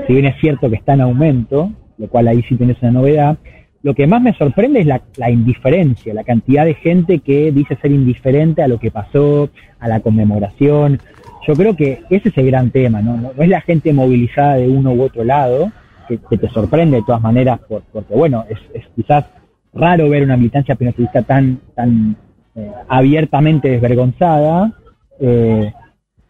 si 0.07 0.13
bien 0.13 0.25
es 0.25 0.35
cierto 0.41 0.69
que 0.71 0.77
está 0.77 0.93
en 0.95 1.01
aumento, 1.01 1.71
lo 1.99 2.07
cual 2.07 2.27
ahí 2.27 2.41
sí 2.49 2.55
tienes 2.55 2.81
una 2.81 2.91
novedad, 2.91 3.37
lo 3.81 3.93
que 3.93 4.07
más 4.07 4.21
me 4.21 4.33
sorprende 4.33 4.81
es 4.81 4.85
la, 4.85 5.01
la 5.15 5.29
indiferencia, 5.29 6.13
la 6.13 6.23
cantidad 6.23 6.65
de 6.65 6.73
gente 6.73 7.19
que 7.19 7.51
dice 7.51 7.77
ser 7.81 7.91
indiferente 7.91 8.61
a 8.61 8.67
lo 8.67 8.79
que 8.79 8.91
pasó, 8.91 9.49
a 9.79 9.87
la 9.87 10.01
conmemoración. 10.01 10.99
Yo 11.47 11.55
creo 11.55 11.75
que 11.75 12.03
ese 12.09 12.29
es 12.29 12.37
el 12.37 12.47
gran 12.47 12.71
tema, 12.71 13.01
¿no? 13.01 13.15
No, 13.17 13.31
es 13.37 13.49
la 13.49 13.61
gente 13.61 13.93
movilizada 13.93 14.55
de 14.55 14.67
uno 14.67 14.91
u 14.91 15.01
otro 15.03 15.23
lado, 15.23 15.71
que, 16.07 16.17
te 16.37 16.49
sorprende 16.49 16.97
de 16.97 17.03
todas 17.03 17.21
maneras, 17.21 17.59
por- 17.67 17.83
porque 17.93 18.13
bueno, 18.13 18.43
es, 18.49 18.57
es 18.73 18.85
quizás 18.95 19.25
raro 19.73 20.09
ver 20.09 20.23
una 20.23 20.35
militancia 20.37 20.75
pinochetista 20.75 21.21
tan, 21.21 21.59
tan 21.75 22.17
eh, 22.55 22.71
abiertamente 22.87 23.69
desvergonzada, 23.69 24.73
eh, 25.19 25.71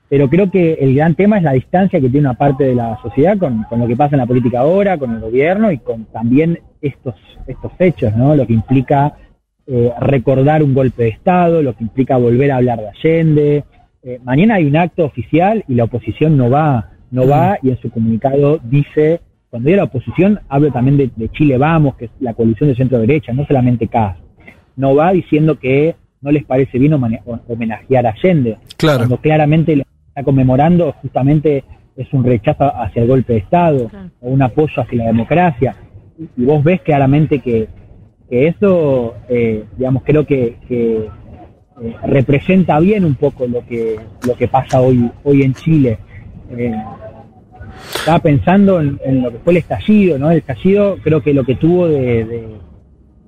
pero 0.10 0.28
creo 0.28 0.50
que 0.50 0.74
el 0.74 0.96
gran 0.96 1.14
tema 1.14 1.38
es 1.38 1.44
la 1.44 1.54
distancia 1.54 2.02
que 2.02 2.10
tiene 2.10 2.28
una 2.28 2.38
parte 2.38 2.64
de 2.64 2.76
la 2.76 3.00
sociedad 3.02 3.38
con, 3.38 3.64
con 3.64 3.80
lo 3.80 3.88
que 3.88 3.96
pasa 3.96 4.16
en 4.16 4.22
la 4.22 4.26
política 4.26 4.62
ahora, 4.62 4.98
con 4.98 5.12
el 5.14 5.20
gobierno 5.20 5.72
y 5.72 5.78
con 5.78 6.06
también 6.06 6.60
estos, 6.82 7.16
estos 7.46 7.72
hechos, 7.78 8.16
¿no? 8.16 8.36
Lo 8.36 8.48
que 8.48 8.54
implica 8.54 9.14
eh, 9.68 9.92
recordar 10.00 10.64
un 10.64 10.74
golpe 10.74 11.04
de 11.04 11.10
Estado, 11.10 11.62
lo 11.62 11.76
que 11.76 11.84
implica 11.84 12.18
volver 12.18 12.52
a 12.52 12.58
hablar 12.58 12.80
de 12.80 12.88
Allende. 12.88 13.64
Eh, 14.02 14.20
mañana 14.24 14.56
hay 14.56 14.66
un 14.66 14.76
acto 14.76 15.06
oficial 15.06 15.64
y 15.68 15.76
la 15.76 15.84
oposición 15.84 16.36
no 16.36 16.50
va, 16.50 16.90
no 17.12 17.28
va 17.28 17.60
y 17.62 17.70
en 17.70 17.78
su 17.78 17.92
comunicado 17.92 18.60
dice, 18.64 19.22
cuando 19.52 19.68
digo 19.68 19.78
la 19.78 19.84
oposición, 19.84 20.40
hablo 20.50 20.72
también 20.72 20.98
de, 20.98 21.12
de 21.16 21.30
Chile 21.30 21.60
Vamos, 21.60 21.96
que 21.98 22.06
es 22.06 22.12
la 22.20 22.34
coalición 22.34 22.70
de 22.70 22.76
centro-derecha, 22.76 23.32
no 23.34 23.46
solamente 23.46 23.88
CAS. 23.88 24.18
No 24.76 24.96
va 24.96 25.12
diciendo 25.12 25.60
que 25.60 25.96
no 26.22 26.32
les 26.32 26.46
parece 26.46 26.80
bien 26.80 26.94
homenajear 26.94 28.08
a 28.08 28.10
Allende. 28.10 28.58
Claro. 28.78 29.00
Cuando 29.00 29.18
claramente 29.18 29.84
está 30.20 30.24
conmemorando 30.26 30.94
justamente 31.02 31.64
es 31.96 32.12
un 32.14 32.24
rechazo 32.24 32.66
hacia 32.76 33.02
el 33.02 33.08
golpe 33.08 33.34
de 33.34 33.40
Estado 33.40 33.90
o 34.22 34.30
un 34.30 34.42
apoyo 34.42 34.82
hacia 34.82 34.98
la 34.98 35.06
democracia. 35.08 35.76
Y 36.38 36.44
vos 36.44 36.64
ves 36.64 36.82
claramente 36.82 37.40
que, 37.40 37.68
que 38.30 38.48
eso, 38.48 39.16
eh, 39.30 39.64
digamos, 39.78 40.04
creo 40.06 40.26
que, 40.26 40.58
que, 40.68 41.08
eh, 41.82 41.96
representa 42.04 42.80
bien 42.80 43.06
un 43.06 43.16
poco 43.16 43.48
lo 43.48 43.66
que 43.66 43.98
lo 44.28 44.36
que 44.36 44.50
pasa 44.50 44.82
hoy 44.82 45.10
hoy 45.24 45.44
en 45.44 45.54
Chile. 45.54 46.00
Eh, 46.52 46.76
estaba 47.96 48.20
pensando 48.20 48.82
en, 48.82 49.00
en 49.06 49.22
lo 49.22 49.32
que 49.32 49.38
fue 49.40 49.54
el 49.54 49.58
estallido, 49.58 50.20
¿no? 50.20 50.32
El 50.32 50.40
estallido 50.40 50.98
creo 51.02 51.22
que 51.22 51.34
lo 51.34 51.46
que 51.46 51.56
tuvo 51.56 51.88
de, 51.88 52.26
de, 52.26 52.48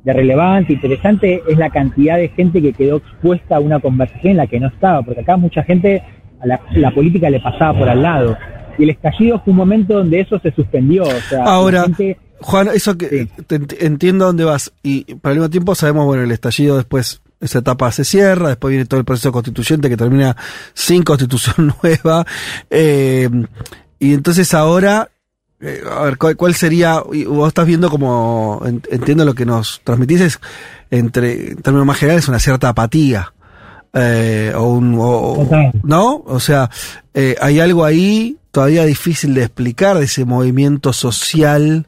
de 0.04 0.14
relevante, 0.14 0.74
interesante, 0.74 1.42
es 1.48 1.58
la 1.58 1.70
cantidad 1.70 2.18
de 2.18 2.30
gente 2.30 2.62
que 2.62 2.74
quedó 2.74 2.98
expuesta 2.98 3.58
a 3.58 3.60
una 3.60 3.80
conversación 3.80 4.32
en 4.32 4.38
la 4.38 4.48
que 4.48 4.60
no 4.60 4.68
estaba, 4.68 5.04
porque 5.04 5.22
acá 5.22 5.38
mucha 5.38 5.64
gente 5.64 6.04
la, 6.46 6.60
la 6.76 6.92
política 6.92 7.30
le 7.30 7.40
pasaba 7.40 7.78
por 7.78 7.90
al 7.90 8.02
lado. 8.02 8.38
Y 8.78 8.84
el 8.84 8.92
estallido 8.92 9.40
fue 9.44 9.52
un 9.52 9.58
momento 9.58 9.96
donde 9.96 10.22
eso 10.22 10.40
se 10.40 10.52
suspendió. 10.52 11.04
O 11.04 11.22
sea, 11.30 11.44
Ahora, 11.44 11.84
gente- 11.84 12.18
Juan, 12.40 12.70
eso 12.74 12.98
que 12.98 13.28
te 13.48 13.60
ent- 13.60 13.76
entiendo 13.80 14.26
a 14.26 14.28
dónde 14.28 14.46
vas. 14.46 14.72
Y 14.82 15.16
para 15.16 15.34
el 15.34 15.40
mismo 15.40 15.50
tiempo 15.52 15.76
sabemos, 15.76 16.06
bueno, 16.06 16.24
el 16.24 16.32
estallido 16.32 16.78
después, 16.78 17.22
esa 17.40 17.60
etapa 17.60 17.92
se 17.92 18.04
cierra, 18.06 18.48
después 18.50 18.72
viene 18.72 18.86
todo 18.86 19.00
el 19.00 19.06
proceso 19.06 19.32
constituyente 19.32 19.90
que 19.90 19.98
termina 19.98 20.36
sin 20.74 21.04
constitución 21.04 21.74
nueva. 21.84 22.26
Eh, 22.70 23.30
y 24.00 24.14
entonces 24.16 24.54
ahora, 24.56 25.10
eh, 25.60 25.82
a 25.92 26.04
ver, 26.06 26.18
¿cuál, 26.18 26.36
cuál 26.36 26.56
sería? 26.56 27.02
Vos 27.28 27.48
estás 27.50 27.68
viendo 27.68 27.90
como, 27.92 28.62
en- 28.66 28.82
entiendo 28.90 29.24
lo 29.26 29.36
que 29.36 29.46
nos 29.46 29.82
transmitís, 29.84 30.22
es, 30.22 30.40
entre, 30.90 31.52
en 31.52 31.58
términos 31.62 31.86
más 31.86 31.98
generales, 31.98 32.28
una 32.28 32.40
cierta 32.40 32.70
apatía. 32.70 33.34
Eh, 33.94 34.54
o 34.56 34.74
un, 34.74 34.96
o-. 35.00 35.48
¿No? 35.84 36.24
O 36.26 36.40
sea, 36.40 36.70
eh, 37.14 37.36
hay 37.42 37.60
algo 37.60 37.84
ahí 37.86 38.38
todavía 38.52 38.86
difícil 38.86 39.34
de 39.34 39.42
explicar 39.44 39.98
de 39.98 40.06
ese 40.06 40.26
movimiento 40.26 40.92
social, 40.94 41.88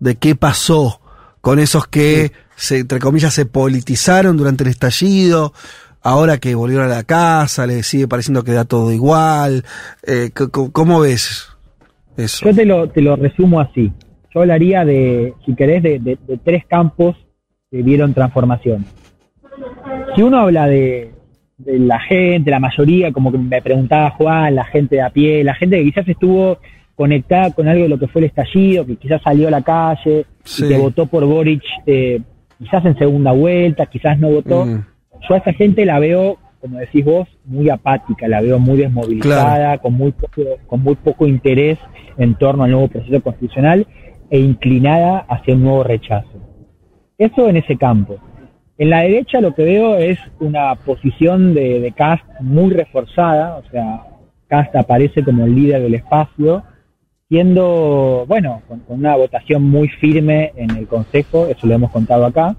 de 0.00 0.16
qué 0.16 0.34
pasó 0.34 1.00
con 1.40 1.58
esos 1.58 1.86
que, 1.86 2.32
se, 2.56 2.78
entre 2.78 2.98
comillas, 2.98 3.34
se 3.34 3.46
politizaron 3.46 4.36
durante 4.36 4.64
el 4.64 4.70
estallido, 4.70 5.52
ahora 6.02 6.38
que 6.38 6.54
volvieron 6.54 6.86
a 6.86 6.94
la 6.94 7.04
casa, 7.04 7.66
le 7.66 7.82
sigue 7.82 8.08
pareciendo 8.08 8.42
que 8.44 8.52
da 8.52 8.64
todo 8.64 8.92
igual. 8.92 9.64
Eh, 10.02 10.30
¿Cómo 10.32 11.00
ves 11.00 11.46
eso? 12.16 12.44
Yo 12.46 12.54
te 12.54 12.64
lo, 12.64 12.88
te 12.90 13.00
lo 13.00 13.16
resumo 13.16 13.60
así. 13.60 13.92
Yo 14.34 14.40
hablaría 14.40 14.84
de, 14.84 15.32
si 15.46 15.54
querés, 15.54 15.82
de, 15.82 15.98
de- 16.00 16.18
de 16.26 16.38
tres 16.38 16.64
campos 16.68 17.16
que 17.70 17.82
vieron 17.82 18.14
transformación. 18.14 18.84
Si 20.16 20.22
uno 20.22 20.38
habla 20.40 20.66
de, 20.66 21.13
de 21.58 21.78
la 21.78 22.00
gente, 22.00 22.50
la 22.50 22.60
mayoría, 22.60 23.12
como 23.12 23.30
que 23.30 23.38
me 23.38 23.62
preguntaba 23.62 24.10
Juan, 24.10 24.54
la 24.54 24.64
gente 24.64 24.96
de 24.96 25.02
a 25.02 25.10
pie, 25.10 25.44
la 25.44 25.54
gente 25.54 25.78
que 25.78 25.84
quizás 25.84 26.08
estuvo 26.08 26.58
conectada 26.94 27.52
con 27.52 27.68
algo 27.68 27.84
de 27.84 27.88
lo 27.88 27.98
que 27.98 28.08
fue 28.08 28.22
el 28.22 28.26
estallido, 28.26 28.86
que 28.86 28.96
quizás 28.96 29.22
salió 29.22 29.48
a 29.48 29.50
la 29.50 29.62
calle 29.62 30.26
Sí. 30.44 30.64
y 30.64 30.68
que 30.68 30.78
votó 30.78 31.06
por 31.06 31.24
Boric, 31.24 31.62
eh, 31.86 32.20
quizás 32.58 32.84
en 32.84 32.96
segunda 32.96 33.32
vuelta, 33.32 33.86
quizás 33.86 34.18
no 34.18 34.30
votó. 34.30 34.66
Mm. 34.66 34.84
Yo 35.28 35.34
a 35.34 35.38
esa 35.38 35.52
gente 35.52 35.84
la 35.84 35.98
veo, 35.98 36.38
como 36.60 36.78
decís 36.78 37.04
vos, 37.04 37.28
muy 37.44 37.68
apática, 37.70 38.28
la 38.28 38.40
veo 38.40 38.58
muy 38.58 38.76
desmovilizada, 38.76 39.78
con, 39.78 39.94
muy 39.94 40.12
poco, 40.12 40.42
con 40.66 40.82
muy 40.82 40.94
poco 40.96 41.26
interés 41.26 41.78
en 42.18 42.34
torno 42.34 42.64
al 42.64 42.70
nuevo 42.70 42.88
proceso 42.88 43.20
constitucional 43.22 43.86
e 44.30 44.38
inclinada 44.38 45.24
hacia 45.28 45.54
un 45.54 45.62
nuevo 45.62 45.82
rechazo. 45.82 46.28
Eso 47.18 47.48
en 47.48 47.56
ese 47.56 47.76
campo. 47.76 48.18
En 48.76 48.90
la 48.90 49.02
derecha 49.02 49.40
lo 49.40 49.54
que 49.54 49.62
veo 49.62 49.96
es 49.96 50.18
una 50.40 50.74
posición 50.74 51.54
de, 51.54 51.92
Cast 51.96 52.24
muy 52.40 52.72
reforzada, 52.72 53.56
o 53.58 53.70
sea, 53.70 54.04
Cast 54.48 54.74
aparece 54.74 55.22
como 55.22 55.44
el 55.44 55.54
líder 55.54 55.82
del 55.82 55.94
espacio, 55.94 56.64
siendo, 57.28 58.24
bueno, 58.26 58.62
con, 58.66 58.80
con 58.80 58.98
una 58.98 59.14
votación 59.14 59.62
muy 59.62 59.88
firme 59.88 60.52
en 60.56 60.70
el 60.70 60.88
Consejo, 60.88 61.46
eso 61.46 61.68
lo 61.68 61.74
hemos 61.74 61.92
contado 61.92 62.26
acá. 62.26 62.56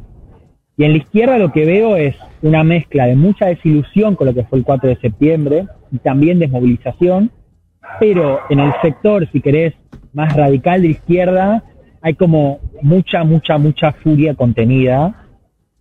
Y 0.78 0.86
en 0.86 0.92
la 0.92 0.98
izquierda 1.00 1.38
lo 1.38 1.52
que 1.52 1.66
veo 1.66 1.98
es 1.98 2.16
una 2.42 2.64
mezcla 2.64 3.08
de 3.08 3.16
mucha 3.16 3.48
desilusión 3.48 4.16
con 4.16 4.28
lo 4.28 4.34
que 4.34 4.44
fue 4.46 4.60
el 4.60 4.66
4 4.66 4.90
de 4.90 4.96
septiembre 4.98 5.68
y 5.92 5.98
también 5.98 6.40
desmovilización, 6.40 7.30
pero 8.00 8.40
en 8.50 8.60
el 8.62 8.72
sector, 8.82 9.30
si 9.32 9.42
querés, 9.42 9.74
más 10.14 10.34
radical 10.34 10.82
de 10.82 10.90
izquierda, 10.90 11.64
hay 12.02 12.14
como 12.14 12.60
mucha, 12.82 13.26
mucha, 13.26 13.58
mucha 13.58 13.92
furia 13.92 14.34
contenida 14.34 15.25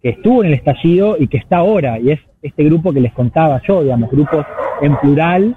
que 0.05 0.11
estuvo 0.11 0.45
en 0.45 0.49
el 0.49 0.55
estallido 0.59 1.17
y 1.19 1.29
que 1.29 1.39
está 1.39 1.57
ahora, 1.57 1.99
y 1.99 2.11
es 2.11 2.21
este 2.43 2.63
grupo 2.65 2.93
que 2.93 3.01
les 3.01 3.15
contaba 3.15 3.63
yo, 3.67 3.83
digamos, 3.83 4.11
grupos 4.11 4.45
en 4.83 4.95
plural 4.99 5.57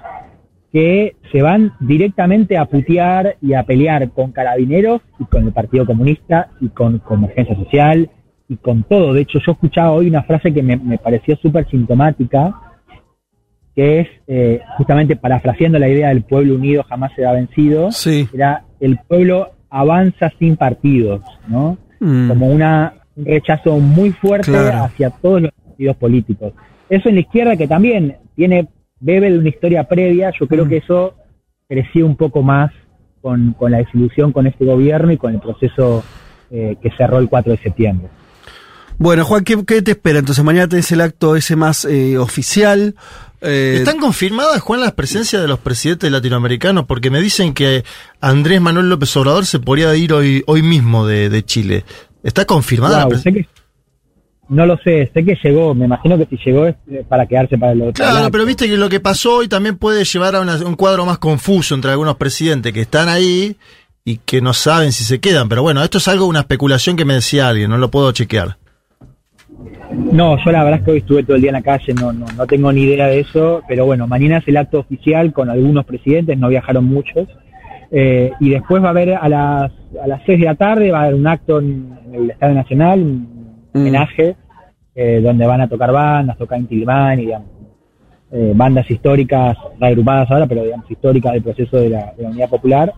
que 0.72 1.16
se 1.30 1.42
van 1.42 1.74
directamente 1.80 2.56
a 2.56 2.64
putear 2.64 3.36
y 3.42 3.52
a 3.52 3.64
pelear 3.64 4.08
con 4.10 4.32
carabineros 4.32 5.02
y 5.18 5.26
con 5.26 5.44
el 5.44 5.52
Partido 5.52 5.84
Comunista 5.84 6.48
y 6.62 6.70
con 6.70 6.98
Convergencia 7.00 7.54
Social 7.56 8.10
y 8.48 8.56
con 8.56 8.84
todo. 8.84 9.12
De 9.12 9.20
hecho, 9.20 9.38
yo 9.44 9.52
escuchaba 9.52 9.90
hoy 9.90 10.08
una 10.08 10.22
frase 10.22 10.54
que 10.54 10.62
me, 10.62 10.78
me 10.78 10.96
pareció 10.96 11.36
súper 11.36 11.68
sintomática, 11.68 12.54
que 13.76 14.00
es 14.00 14.08
eh, 14.28 14.62
justamente 14.78 15.16
parafraseando 15.16 15.78
la 15.78 15.90
idea 15.90 16.08
del 16.08 16.22
pueblo 16.22 16.54
unido 16.54 16.84
jamás 16.84 17.12
será 17.14 17.32
vencido, 17.32 17.90
era 18.32 18.64
el 18.80 18.98
pueblo 19.06 19.50
avanza 19.68 20.32
sin 20.38 20.56
partidos, 20.56 21.20
¿no? 21.48 21.76
Mm. 22.00 22.28
Como 22.28 22.46
una, 22.46 22.94
un 23.18 23.24
rechazo 23.24 23.78
muy 23.78 24.12
fuerte 24.12 24.50
Claro. 24.50 24.84
hacia 24.84 25.10
todos 25.10 25.42
los 25.42 25.52
partidos 25.52 25.96
políticos. 25.96 26.52
Eso 26.88 27.08
en 27.08 27.16
la 27.16 27.20
izquierda 27.20 27.56
que 27.56 27.66
también 27.68 28.16
tiene, 28.36 28.68
bebe 29.00 29.30
de 29.30 29.38
una 29.38 29.48
historia 29.48 29.84
previa, 29.84 30.32
yo 30.38 30.46
creo 30.46 30.66
que 30.68 30.78
eso 30.78 31.14
creció 31.68 32.06
un 32.06 32.16
poco 32.16 32.42
más 32.42 32.70
con, 33.20 33.52
con 33.54 33.72
la 33.72 33.78
desilusión 33.78 34.32
con 34.32 34.46
este 34.46 34.64
gobierno 34.64 35.12
y 35.12 35.16
con 35.18 35.34
el 35.34 35.40
proceso 35.40 36.02
eh, 36.50 36.76
que 36.82 36.90
cerró 36.96 37.18
el 37.18 37.28
4 37.28 37.52
de 37.52 37.58
septiembre. 37.58 38.08
Bueno, 39.00 39.24
Juan, 39.24 39.44
¿qué, 39.44 39.56
qué 39.64 39.80
te 39.82 39.92
espera? 39.92 40.18
Entonces 40.18 40.44
mañana 40.44 40.66
tenés 40.68 40.90
el 40.90 41.00
acto 41.00 41.36
ese 41.36 41.54
más 41.54 41.84
eh, 41.84 42.18
oficial. 42.18 42.96
eh, 43.40 43.74
¿Están 43.78 43.98
confirmadas, 43.98 44.60
Juan, 44.60 44.80
las 44.80 44.92
presencias 44.92 45.40
de 45.40 45.46
los 45.46 45.60
presidentes 45.60 46.10
latinoamericanos? 46.10 46.84
Porque 46.86 47.08
me 47.10 47.20
dicen 47.20 47.54
que 47.54 47.84
Andrés 48.20 48.60
Manuel 48.60 48.88
López 48.88 49.16
Obrador 49.16 49.46
se 49.46 49.60
podría 49.60 49.94
ir 49.94 50.12
hoy, 50.12 50.42
hoy 50.48 50.62
mismo 50.62 51.06
de, 51.06 51.28
de 51.28 51.44
Chile. 51.44 51.84
¿Está 52.28 52.44
confirmada 52.44 53.08
presencia? 53.08 53.42
sé 53.42 53.46
que- 53.54 53.58
no 54.50 54.64
lo 54.64 54.78
sé, 54.78 55.10
sé 55.12 55.24
que 55.24 55.36
llegó, 55.44 55.74
me 55.74 55.84
imagino 55.84 56.16
que 56.16 56.24
si 56.24 56.38
llegó 56.42 56.66
es 56.66 56.76
eh, 56.90 57.04
para 57.06 57.26
quedarse 57.26 57.58
para 57.58 57.72
el 57.72 57.82
otro. 57.82 57.92
Claro, 58.04 58.30
pero 58.30 58.46
viste 58.46 58.66
que 58.66 58.76
lo 58.78 58.88
que 58.88 58.98
pasó 59.00 59.36
hoy 59.36 59.48
también 59.48 59.76
puede 59.76 60.04
llevar 60.04 60.36
a 60.36 60.40
una- 60.40 60.56
un 60.64 60.74
cuadro 60.74 61.04
más 61.04 61.18
confuso 61.18 61.74
entre 61.74 61.90
algunos 61.90 62.16
presidentes 62.16 62.72
que 62.72 62.80
están 62.80 63.08
ahí 63.10 63.56
y 64.04 64.16
que 64.24 64.40
no 64.40 64.54
saben 64.54 64.92
si 64.92 65.04
se 65.04 65.20
quedan. 65.20 65.50
Pero 65.50 65.62
bueno, 65.62 65.82
esto 65.82 65.98
es 65.98 66.08
algo, 66.08 66.24
una 66.26 66.38
especulación 66.40 66.96
que 66.96 67.04
me 67.04 67.12
decía 67.14 67.48
alguien, 67.48 67.68
no 67.70 67.76
lo 67.76 67.90
puedo 67.90 68.10
chequear. 68.12 68.56
No, 70.12 70.36
yo 70.42 70.50
la 70.52 70.64
verdad 70.64 70.80
es 70.80 70.84
que 70.84 70.90
hoy 70.92 70.98
estuve 70.98 71.24
todo 71.24 71.36
el 71.36 71.42
día 71.42 71.50
en 71.50 71.54
la 71.54 71.62
calle, 71.62 71.92
no, 71.94 72.12
no, 72.12 72.26
no 72.36 72.46
tengo 72.46 72.72
ni 72.72 72.82
idea 72.82 73.06
de 73.06 73.20
eso, 73.20 73.62
pero 73.68 73.84
bueno, 73.86 74.06
mañana 74.06 74.38
es 74.38 74.48
el 74.48 74.56
acto 74.56 74.78
oficial 74.78 75.32
con 75.32 75.50
algunos 75.50 75.84
presidentes, 75.84 76.38
no 76.38 76.48
viajaron 76.48 76.84
muchos, 76.84 77.28
eh, 77.90 78.32
y 78.40 78.50
después 78.50 78.82
va 78.82 78.88
a 78.88 78.90
haber 78.90 79.14
a 79.14 79.28
las, 79.28 79.72
a 80.02 80.06
las 80.06 80.22
6 80.26 80.38
de 80.40 80.44
la 80.44 80.54
tarde, 80.54 80.90
va 80.90 81.00
a 81.00 81.02
haber 81.04 81.14
un 81.14 81.26
acto 81.26 81.58
en, 81.60 81.98
en 82.06 82.14
el 82.14 82.30
Estadio 82.30 82.54
Nacional, 82.54 83.00
un 83.00 83.62
homenaje, 83.74 84.36
eh, 84.94 85.20
donde 85.22 85.46
van 85.46 85.60
a 85.62 85.68
tocar 85.68 85.92
bandas, 85.92 86.36
tocar 86.36 86.58
Inti 86.58 86.74
Illimani, 86.76 87.22
digamos, 87.26 87.48
eh, 88.32 88.52
bandas 88.54 88.90
históricas, 88.90 89.56
reagrupadas 89.80 90.30
ahora, 90.30 90.46
pero 90.46 90.62
digamos 90.64 90.90
históricas 90.90 91.32
del 91.32 91.42
proceso 91.42 91.76
de 91.78 91.88
la, 91.90 92.12
de 92.16 92.22
la 92.24 92.28
Unidad 92.30 92.50
Popular, 92.50 92.92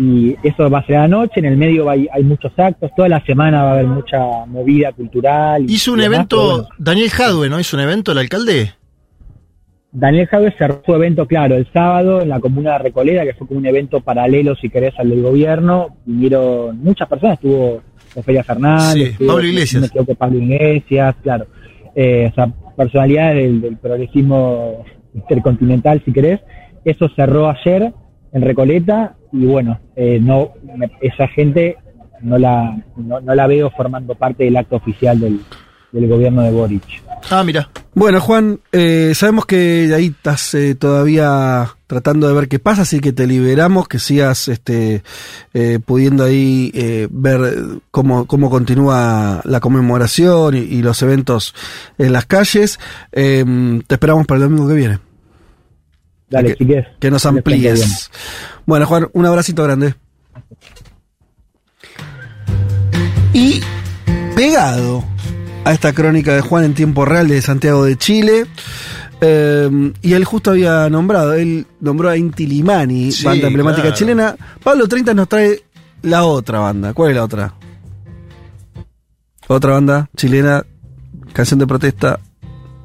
y 0.00 0.36
eso 0.44 0.70
va 0.70 0.78
a 0.78 0.86
ser 0.86 0.96
a 0.96 1.00
la 1.02 1.08
noche, 1.08 1.40
en 1.40 1.46
el 1.46 1.56
medio 1.56 1.86
va- 1.86 1.92
hay, 1.92 2.06
hay 2.12 2.22
muchos 2.22 2.52
actos, 2.56 2.90
toda 2.94 3.08
la 3.08 3.24
semana 3.24 3.64
va 3.64 3.70
a 3.70 3.72
haber 3.72 3.86
mucha 3.88 4.18
movida 4.46 4.92
cultural. 4.92 5.62
y- 5.68 5.74
Hizo 5.74 5.90
y 5.90 5.94
un 5.94 6.00
demás, 6.00 6.16
evento, 6.18 6.50
bueno. 6.50 6.68
Daniel 6.78 7.10
Jadwe, 7.10 7.48
¿no? 7.50 7.58
Hizo 7.58 7.76
un 7.76 7.82
evento 7.82 8.12
el 8.12 8.18
alcalde. 8.18 8.74
Daniel 9.90 10.26
Javier 10.26 10.54
cerró 10.58 10.82
su 10.84 10.94
evento, 10.94 11.26
claro, 11.26 11.56
el 11.56 11.66
sábado 11.72 12.20
en 12.20 12.28
la 12.28 12.40
comuna 12.40 12.72
de 12.72 12.78
Recoleta, 12.78 13.24
que 13.24 13.34
fue 13.34 13.46
como 13.46 13.58
un 13.58 13.66
evento 13.66 14.00
paralelo, 14.00 14.54
si 14.54 14.68
querés, 14.68 14.92
al 14.98 15.08
del 15.10 15.22
gobierno. 15.22 15.96
Vinieron 16.04 16.78
muchas 16.82 17.08
personas, 17.08 17.34
estuvo 17.34 17.80
Ofelia 18.14 18.44
Fernández, 18.44 18.92
Sí, 18.92 19.02
estuvo, 19.02 19.28
Pablo 19.28 19.46
Iglesias. 19.46 19.90
Pablo 20.16 20.38
claro. 21.22 21.46
Eh, 21.94 22.28
o 22.30 22.34
sea, 22.34 22.52
personalidades 22.76 23.36
del, 23.36 23.60
del 23.62 23.76
progresismo 23.78 24.84
intercontinental, 25.14 26.02
si 26.04 26.12
querés. 26.12 26.40
Eso 26.84 27.08
cerró 27.16 27.48
ayer 27.48 27.92
en 28.32 28.42
Recoleta 28.42 29.16
y 29.32 29.44
bueno, 29.46 29.80
eh, 29.96 30.18
no 30.20 30.50
me- 30.76 30.90
esa 31.00 31.28
gente 31.28 31.76
no 32.20 32.38
la, 32.38 32.76
no, 32.96 33.20
no 33.20 33.34
la 33.34 33.46
veo 33.46 33.70
formando 33.70 34.14
parte 34.14 34.44
del 34.44 34.56
acto 34.56 34.76
oficial 34.76 35.18
del, 35.18 35.40
del 35.92 36.08
gobierno 36.08 36.42
de 36.42 36.50
Boric. 36.50 36.82
Ah, 37.30 37.42
mira. 37.42 37.68
Bueno, 37.94 38.20
Juan, 38.20 38.60
eh, 38.72 39.12
sabemos 39.14 39.44
que 39.46 39.92
ahí 39.94 40.06
estás 40.06 40.54
eh, 40.54 40.74
todavía 40.74 41.74
tratando 41.86 42.28
de 42.28 42.34
ver 42.34 42.48
qué 42.48 42.58
pasa, 42.58 42.82
así 42.82 43.00
que 43.00 43.12
te 43.12 43.26
liberamos, 43.26 43.88
que 43.88 43.98
sigas 43.98 44.48
este, 44.48 45.02
eh, 45.54 45.78
pudiendo 45.84 46.24
ahí 46.24 46.70
eh, 46.74 47.08
ver 47.10 47.80
cómo, 47.90 48.26
cómo 48.26 48.50
continúa 48.50 49.40
la 49.44 49.60
conmemoración 49.60 50.54
y, 50.54 50.58
y 50.58 50.82
los 50.82 51.02
eventos 51.02 51.54
en 51.96 52.12
las 52.12 52.26
calles. 52.26 52.78
Eh, 53.12 53.44
te 53.86 53.94
esperamos 53.94 54.26
para 54.26 54.38
el 54.38 54.44
domingo 54.44 54.68
que 54.68 54.74
viene. 54.74 54.98
Dale, 56.30 56.54
que, 56.56 56.86
que 57.00 57.10
nos 57.10 57.24
amplíes. 57.24 58.10
Bueno, 58.66 58.86
Juan, 58.86 59.08
un 59.14 59.26
abracito 59.26 59.64
grande. 59.64 59.94
Y 63.32 63.60
pegado 64.36 65.04
a 65.68 65.72
esta 65.74 65.92
crónica 65.92 66.34
de 66.34 66.40
Juan 66.40 66.64
en 66.64 66.74
tiempo 66.74 67.04
real 67.04 67.28
de 67.28 67.42
Santiago 67.42 67.84
de 67.84 67.96
Chile. 67.96 68.46
eh, 69.20 69.92
y 70.00 70.12
él 70.14 70.24
justo 70.24 70.52
había 70.52 70.88
nombrado, 70.88 71.34
él 71.34 71.66
nombró 71.80 72.08
a 72.08 72.16
Inti 72.16 72.46
Limani, 72.46 73.12
Sí, 73.12 73.24
banda 73.24 73.48
emblemática 73.48 73.82
claro. 73.82 73.96
chilena. 73.96 74.36
Pablo 74.62 74.86
30 74.88 75.12
nos 75.12 75.28
trae 75.28 75.62
la 76.02 76.24
otra 76.24 76.60
banda. 76.60 76.94
¿Cuál 76.94 77.10
es 77.10 77.16
la 77.16 77.24
otra? 77.24 77.54
Otra 79.48 79.72
banda 79.72 80.08
chilena, 80.16 80.64
canción 81.32 81.58
de 81.58 81.66
protesta. 81.66 82.18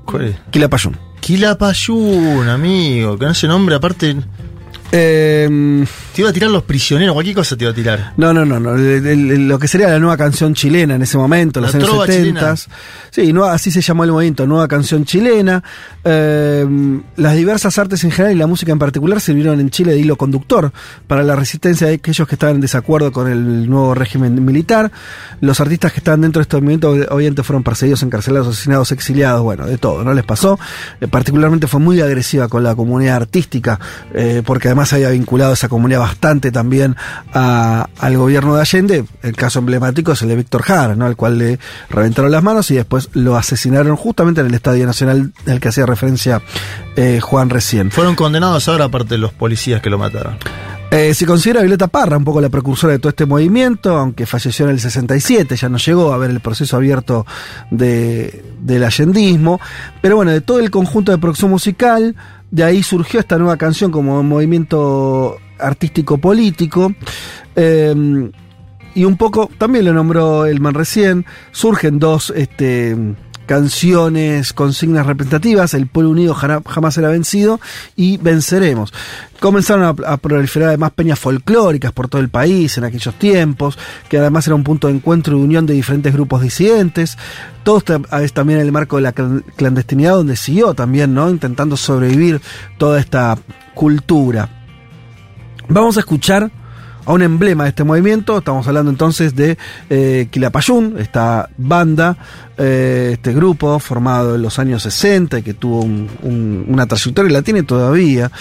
¿Cuál 0.05 0.25
es? 0.25 0.35
Quilapayún. 0.51 0.97
Quilapayún, 1.21 2.49
amigo, 2.49 3.17
con 3.17 3.29
ese 3.29 3.47
nombre 3.47 3.75
aparte 3.75 4.15
Eh, 4.95 5.83
Te 6.13 6.21
iba 6.21 6.29
a 6.29 6.33
tirar 6.33 6.51
los 6.51 6.61
prisioneros, 6.61 7.13
cualquier 7.15 7.35
cosa 7.35 7.57
te 7.57 7.63
iba 7.63 7.71
a 7.71 7.73
tirar. 7.75 8.13
No, 8.15 8.31
no, 8.31 8.45
no, 8.45 8.59
no. 8.59 8.75
el- 8.75 9.07
el- 9.07 9.47
lo 9.47 9.57
que 9.57 9.67
sería 9.67 9.87
la 9.89 9.97
nueva 9.97 10.15
canción 10.17 10.53
chilena 10.53 10.93
en 10.95 11.01
ese 11.01 11.17
momento, 11.17 11.59
La 11.59 11.65
los 11.67 11.75
años 11.75 11.89
trova 11.89 12.05
70. 12.05 12.55
Sí, 13.09 13.33
nueva- 13.33 13.53
así 13.53 13.71
se 13.71 13.81
llamó 13.81 14.03
el 14.03 14.11
movimiento, 14.11 14.45
nueva 14.45 14.67
canción 14.67 15.03
chilena. 15.03 15.63
Eh, 16.03 16.99
las 17.15 17.35
diversas 17.35 17.75
artes 17.79 18.03
en 18.03 18.11
general 18.11 18.35
y 18.35 18.37
la 18.37 18.45
música 18.45 18.71
en 18.71 18.77
particular 18.77 19.19
sirvieron 19.19 19.59
en 19.59 19.71
Chile 19.71 19.93
de 19.93 19.99
hilo 19.99 20.15
conductor 20.15 20.71
para 21.07 21.23
la 21.23 21.35
resistencia 21.35 21.87
de 21.87 21.95
aquellos 21.95 22.27
que 22.27 22.35
estaban 22.35 22.55
en 22.55 22.61
desacuerdo 22.61 23.11
con 23.11 23.31
el 23.31 23.67
nuevo 23.67 23.95
régimen 23.95 24.45
militar. 24.45 24.91
Los 25.41 25.59
artistas 25.59 25.91
que 25.91 26.01
estaban 26.01 26.21
dentro 26.21 26.39
de 26.39 26.43
este 26.43 26.57
movimiento 26.57 26.91
obviamente 27.09 27.41
fueron 27.41 27.63
perseguidos, 27.63 28.03
encarcelados, 28.03 28.47
asesinados, 28.49 28.91
exiliados, 28.91 29.41
bueno, 29.41 29.65
de 29.65 29.79
todo, 29.79 30.03
¿no 30.03 30.13
les 30.13 30.23
pasó? 30.25 30.59
Eh, 31.01 31.07
particularmente 31.07 31.65
fue 31.65 31.79
muy 31.79 31.99
agresiva 31.99 32.47
con 32.47 32.63
la 32.63 32.75
comunidad 32.75 33.15
artística, 33.15 33.79
eh, 34.13 34.43
porque 34.45 34.67
además 34.67 34.82
había 34.91 35.09
vinculado 35.11 35.53
esa 35.53 35.69
comunidad 35.69 35.99
bastante 36.01 36.51
también 36.51 36.97
a- 37.33 37.87
al 37.99 38.17
gobierno 38.17 38.55
de 38.55 38.61
Allende. 38.61 39.05
El 39.21 39.35
caso 39.37 39.59
emblemático 39.59 40.11
es 40.11 40.21
el 40.23 40.27
de 40.29 40.35
Víctor 40.35 40.63
Jara, 40.63 40.95
¿no? 40.95 41.05
al 41.05 41.15
cual 41.15 41.37
le 41.37 41.59
reventaron 41.89 42.31
las 42.31 42.43
manos 42.43 42.69
y 42.71 42.75
después 42.75 43.09
lo 43.13 43.37
asesinaron 43.37 43.95
justamente 43.95 44.41
en 44.41 44.47
el 44.47 44.53
Estadio 44.55 44.85
Nacional 44.85 45.31
al 45.47 45.59
que 45.61 45.69
hacía 45.69 45.85
referencia 45.85 46.41
eh, 46.97 47.19
Juan 47.21 47.49
recién. 47.49 47.91
Fueron 47.91 48.15
condenados 48.15 48.67
ahora, 48.67 48.85
aparte 48.85 49.13
de 49.15 49.19
los 49.19 49.31
policías 49.31 49.81
que 49.81 49.89
lo 49.89 49.97
mataron. 49.97 50.37
Eh, 50.91 51.15
se 51.15 51.25
considera 51.25 51.59
a 51.59 51.63
Violeta 51.63 51.87
Parra 51.87 52.17
un 52.17 52.23
poco 52.23 52.39
la 52.39 52.49
precursora 52.49 52.93
de 52.93 52.99
todo 52.99 53.09
este 53.09 53.25
movimiento, 53.25 53.97
aunque 53.97 54.27
falleció 54.27 54.65
en 54.65 54.71
el 54.73 54.79
67, 54.79 55.55
ya 55.55 55.67
no 55.67 55.79
llegó 55.79 56.13
a 56.13 56.17
ver 56.19 56.29
el 56.29 56.39
proceso 56.39 56.75
abierto 56.77 57.25
de, 57.71 58.43
del 58.59 58.83
allendismo. 58.83 59.59
Pero 60.01 60.17
bueno, 60.17 60.29
de 60.29 60.41
todo 60.41 60.59
el 60.59 60.69
conjunto 60.69 61.11
de 61.11 61.17
producción 61.17 61.49
musical, 61.49 62.15
de 62.53 62.63
ahí 62.63 62.83
surgió 62.83 63.19
esta 63.19 63.39
nueva 63.39 63.57
canción 63.57 63.89
como 63.89 64.21
movimiento 64.21 65.39
artístico-político. 65.57 66.93
Eh, 67.55 68.31
y 68.93 69.05
un 69.05 69.17
poco, 69.17 69.49
también 69.57 69.85
lo 69.85 69.93
nombró 69.93 70.45
Elman 70.45 70.75
recién, 70.75 71.25
surgen 71.51 71.97
dos 71.97 72.31
este, 72.35 72.95
canciones, 73.53 74.51
consignas 74.51 75.05
representativas, 75.05 75.75
El 75.75 75.85
pueblo 75.85 76.09
unido 76.09 76.33
jamás 76.33 76.93
será 76.95 77.09
vencido 77.09 77.59
y 77.95 78.17
Venceremos. 78.17 78.91
Comenzaron 79.39 79.83
a, 79.83 80.11
a 80.13 80.17
proliferar 80.17 80.69
además 80.69 80.91
peñas 80.93 81.19
folclóricas 81.19 81.91
por 81.91 82.07
todo 82.07 82.19
el 82.19 82.29
país 82.29 82.77
en 82.79 82.83
aquellos 82.85 83.13
tiempos, 83.19 83.77
que 84.09 84.17
además 84.17 84.47
era 84.47 84.55
un 84.55 84.63
punto 84.63 84.87
de 84.87 84.95
encuentro 84.95 85.37
y 85.37 85.41
unión 85.41 85.67
de 85.67 85.75
diferentes 85.75 86.11
grupos 86.13 86.41
disidentes. 86.41 87.15
Todo 87.63 87.77
esto 87.77 88.01
a 88.09 88.17
veces 88.17 88.33
también 88.33 88.59
en 88.59 88.65
el 88.65 88.71
marco 88.71 88.95
de 88.95 89.03
la 89.03 89.13
clan- 89.13 89.43
clandestinidad, 89.55 90.15
donde 90.15 90.35
siguió 90.35 90.73
también, 90.73 91.13
¿no? 91.13 91.29
Intentando 91.29 91.77
sobrevivir 91.77 92.41
toda 92.79 92.99
esta 92.99 93.37
cultura. 93.75 94.49
Vamos 95.69 95.97
a 95.97 95.99
escuchar 95.99 96.51
a 97.05 97.13
un 97.13 97.21
emblema 97.21 97.63
de 97.63 97.69
este 97.69 97.83
movimiento. 97.83 98.37
Estamos 98.37 98.67
hablando 98.67 98.89
entonces 98.91 99.35
de 99.35 99.57
eh, 99.89 100.27
Quilapayún, 100.31 100.95
esta 100.99 101.49
banda, 101.57 102.17
eh, 102.57 103.11
este 103.13 103.33
grupo 103.33 103.79
formado 103.79 104.35
en 104.35 104.41
los 104.41 104.59
años 104.59 104.83
60 104.83 105.39
y 105.39 105.43
que 105.43 105.53
tuvo 105.53 105.81
un- 105.81 106.09
un- 106.21 106.65
una 106.69 106.85
trayectoria 106.85 107.29
y 107.29 107.33
la 107.33 107.41
tiene 107.41 107.63
todavía. 107.63 108.31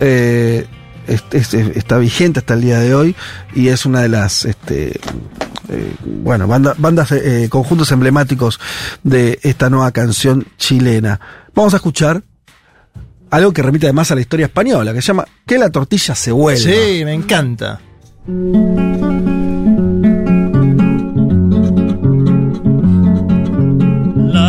eh, 0.00 0.66
es- 1.06 1.24
es- 1.32 1.54
está 1.54 1.98
vigente 1.98 2.38
hasta 2.40 2.54
el 2.54 2.60
día 2.60 2.78
de 2.78 2.94
hoy 2.94 3.16
y 3.54 3.68
es 3.68 3.84
una 3.86 4.00
de 4.02 4.08
las 4.08 4.44
este, 4.44 5.00
eh, 5.68 5.94
bueno 6.04 6.46
banda- 6.46 6.74
bandas 6.78 7.12
conjuntos 7.48 7.90
emblemáticos 7.90 8.60
de 9.02 9.38
esta 9.42 9.70
nueva 9.70 9.90
canción 9.92 10.46
chilena. 10.56 11.18
Vamos 11.54 11.72
a 11.74 11.78
escuchar 11.78 12.22
algo 13.30 13.52
que 13.52 13.62
remite 13.62 13.86
además 13.86 14.10
a 14.10 14.14
la 14.14 14.20
historia 14.20 14.46
española, 14.46 14.92
que 14.92 15.00
se 15.02 15.08
llama 15.08 15.24
Que 15.46 15.58
la 15.58 15.70
tortilla 15.70 16.14
se 16.14 16.32
vuelva. 16.32 16.60
Sí, 16.60 17.04
me 17.04 17.14
encanta. 17.14 17.80
La 18.26 18.34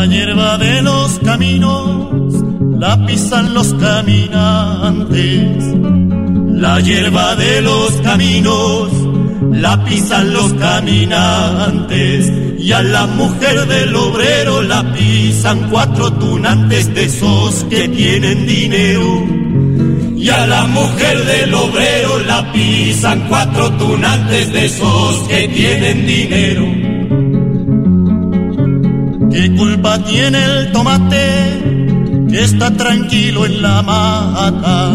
hierba 0.08 0.58
de 0.58 0.82
los 0.82 1.19
caminos 1.19 2.33
la 2.77 3.06
pisan 3.06 3.53
los 3.53 3.74
caminantes. 3.75 5.64
La 6.50 6.82
hierba 6.82 7.38
de 7.38 7.61
los 7.61 7.91
caminos 8.01 8.91
la 9.53 9.82
pisan 9.85 10.33
los 10.33 10.53
caminantes. 10.56 12.30
Y 12.59 12.74
a 12.74 12.83
la 12.83 13.08
mujer 13.08 13.67
del 13.67 13.95
obrero 13.95 14.64
la 14.64 14.83
pisan 14.91 15.69
cuatro 15.69 16.11
tunantes 16.11 16.93
de 16.93 17.06
esos 17.06 17.64
que 17.69 17.88
tienen 17.88 18.45
dinero. 18.45 19.41
Y 20.22 20.30
a 20.30 20.45
la 20.45 20.67
mujer 20.67 21.25
del 21.25 21.51
obrero 21.51 22.19
la 22.19 22.51
pisan 22.53 23.27
cuatro 23.27 23.72
tunantes 23.72 24.53
de 24.53 24.66
esos 24.66 25.27
que 25.27 25.48
tienen 25.48 26.06
dinero. 26.06 26.66
¿Qué 29.32 29.51
culpa 29.56 29.98
tiene 30.03 30.45
el 30.45 30.72
tomate 30.72 31.64
que 32.30 32.43
está 32.43 32.69
tranquilo 32.69 33.48
en 33.48 33.64
la 33.64 33.82
mata? 33.82 34.91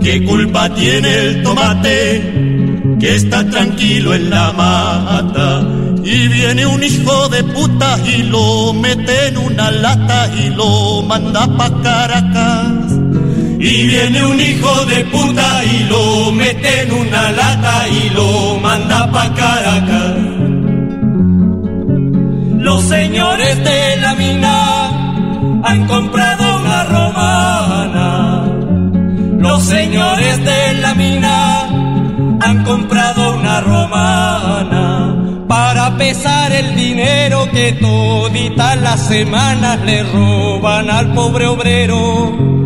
¿Qué 0.00 0.24
culpa 0.24 0.72
tiene 0.74 1.14
el 1.14 1.42
tomate 1.42 2.96
que 2.98 3.14
está 3.14 3.44
tranquilo 3.50 4.14
en 4.14 4.30
la 4.30 4.52
mata? 4.52 5.68
Y 6.02 6.28
viene 6.28 6.64
un 6.64 6.82
hijo 6.82 7.28
de 7.28 7.44
puta 7.44 7.98
y 8.06 8.22
lo 8.22 8.72
mete 8.72 9.26
en 9.26 9.36
una 9.36 9.70
lata 9.70 10.30
y 10.34 10.48
lo 10.48 11.02
manda 11.02 11.46
pa' 11.58 11.82
Caracas. 11.82 12.77
Y 13.60 13.86
viene 13.88 14.24
un 14.24 14.40
hijo 14.40 14.84
de 14.84 15.04
puta 15.06 15.64
y 15.64 15.84
lo 15.88 16.32
mete 16.32 16.82
en 16.82 16.92
una 16.92 17.32
lata 17.32 17.88
y 17.88 18.10
lo 18.10 18.58
manda 18.60 19.10
pa' 19.10 19.34
Caracas. 19.34 20.16
Los 22.58 22.82
señores 22.84 23.64
de 23.64 23.96
la 23.96 24.14
mina 24.14 24.88
han 25.64 25.86
comprado 25.86 26.60
una 26.60 26.84
romana. 26.84 28.44
Los 29.38 29.64
señores 29.64 30.44
de 30.44 30.74
la 30.74 30.94
mina 30.94 31.62
han 32.40 32.64
comprado 32.64 33.34
una 33.34 33.60
romana 33.60 35.16
para 35.48 35.96
pesar 35.96 36.52
el 36.52 36.76
dinero 36.76 37.48
que 37.50 37.72
toditas 37.72 38.80
las 38.80 39.00
semanas 39.08 39.80
le 39.80 40.04
roban 40.04 40.90
al 40.90 41.12
pobre 41.12 41.46
obrero. 41.46 42.58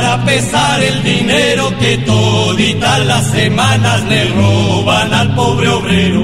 Para 0.00 0.24
pesar 0.24 0.80
el 0.80 1.02
dinero 1.02 1.76
que 1.80 1.98
toditas 1.98 3.04
las 3.04 3.32
semanas 3.32 4.04
le 4.04 4.28
roban 4.28 5.12
al 5.12 5.34
pobre 5.34 5.68
obrero. 5.70 6.22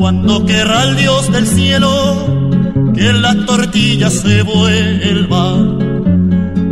Cuando 0.00 0.44
querrá 0.44 0.82
el 0.82 0.96
Dios 0.96 1.30
del 1.30 1.46
cielo 1.46 2.92
que 2.92 3.12
la 3.12 3.36
tortilla 3.46 4.10
se 4.10 4.42
vuelva. 4.42 5.54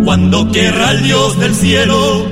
Cuando 0.04 0.50
querrá 0.50 0.90
el 0.90 1.04
Dios 1.04 1.38
del 1.38 1.54
cielo 1.54 2.26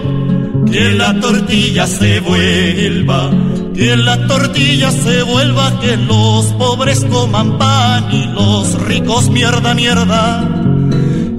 que 0.72 0.90
la 0.90 1.20
tortilla 1.20 1.86
se 1.86 2.18
vuelva. 2.18 3.31
Que 3.76 3.97
la 3.97 4.26
tortilla 4.26 4.90
se 4.90 5.22
vuelva, 5.22 5.78
que 5.78 5.97
los 5.98 6.47
pobres 6.55 7.05
coman 7.05 7.58
pan 7.58 8.12
y 8.12 8.24
los 8.24 8.74
ricos 8.89 9.31
mierda, 9.31 9.72
mierda. 9.74 10.61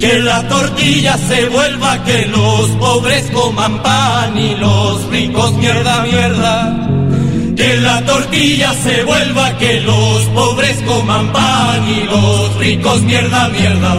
Que 0.04 0.20
la 0.20 0.46
tortilla 0.46 1.16
se 1.16 1.46
vuelva, 1.46 2.04
que 2.04 2.26
los 2.26 2.68
pobres 2.72 3.24
coman 3.30 3.82
pan 3.82 4.36
y 4.36 4.54
los 4.54 5.06
ricos 5.06 5.54
mierda, 5.54 6.02
mierda. 6.02 6.88
Que 7.56 7.78
la 7.78 8.04
tortilla 8.04 8.74
se 8.82 9.02
vuelva, 9.04 9.56
que 9.56 9.80
los 9.80 10.24
pobres 10.34 10.76
coman 10.82 11.32
pan 11.32 11.88
y 11.88 12.04
los 12.04 12.54
ricos 12.58 13.00
mierda, 13.00 13.48
mierda. 13.48 13.94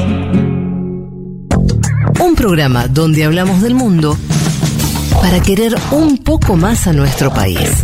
Un 2.20 2.36
programa 2.36 2.88
donde 2.88 3.24
hablamos 3.24 3.64
del 3.64 3.74
mundo 3.74 4.16
para 5.22 5.40
querer 5.40 5.76
un 5.90 6.20
poco 6.20 6.56
más 6.56 6.86
a 6.86 6.94
nuestro 6.94 7.34
país. 7.34 7.84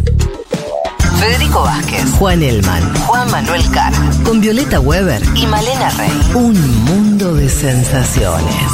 Federico 1.20 1.64
Vázquez, 1.64 2.06
Juan 2.20 2.44
Elman, 2.44 2.94
Juan 3.08 3.32
Manuel 3.32 3.64
Carr, 3.72 3.94
con 4.24 4.42
Violeta 4.42 4.80
Weber 4.80 5.24
y 5.36 5.48
Malena 5.48 5.90
Rey. 5.98 6.22
Un 6.36 6.84
mundo 6.86 7.11
de 7.30 7.48
sensaciones. 7.48 8.72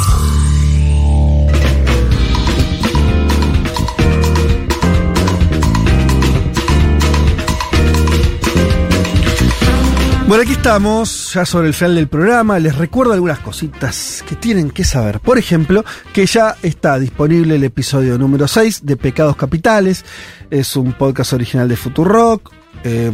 Bueno, 10.27 10.43
aquí 10.43 10.53
estamos, 10.53 11.33
ya 11.33 11.45
sobre 11.45 11.67
el 11.67 11.73
final 11.73 11.95
del 11.95 12.07
programa. 12.07 12.57
Les 12.59 12.77
recuerdo 12.77 13.11
algunas 13.11 13.39
cositas 13.39 14.23
que 14.27 14.35
tienen 14.37 14.71
que 14.71 14.85
saber. 14.85 15.19
Por 15.19 15.37
ejemplo, 15.37 15.83
que 16.13 16.25
ya 16.25 16.55
está 16.63 16.97
disponible 16.99 17.55
el 17.55 17.63
episodio 17.65 18.17
número 18.17 18.47
6 18.47 18.85
de 18.85 18.95
Pecados 18.95 19.35
Capitales. 19.35 20.05
Es 20.49 20.77
un 20.77 20.93
podcast 20.93 21.33
original 21.33 21.67
de 21.67 21.75
Futurock. 21.75 22.49
eh, 22.85 23.11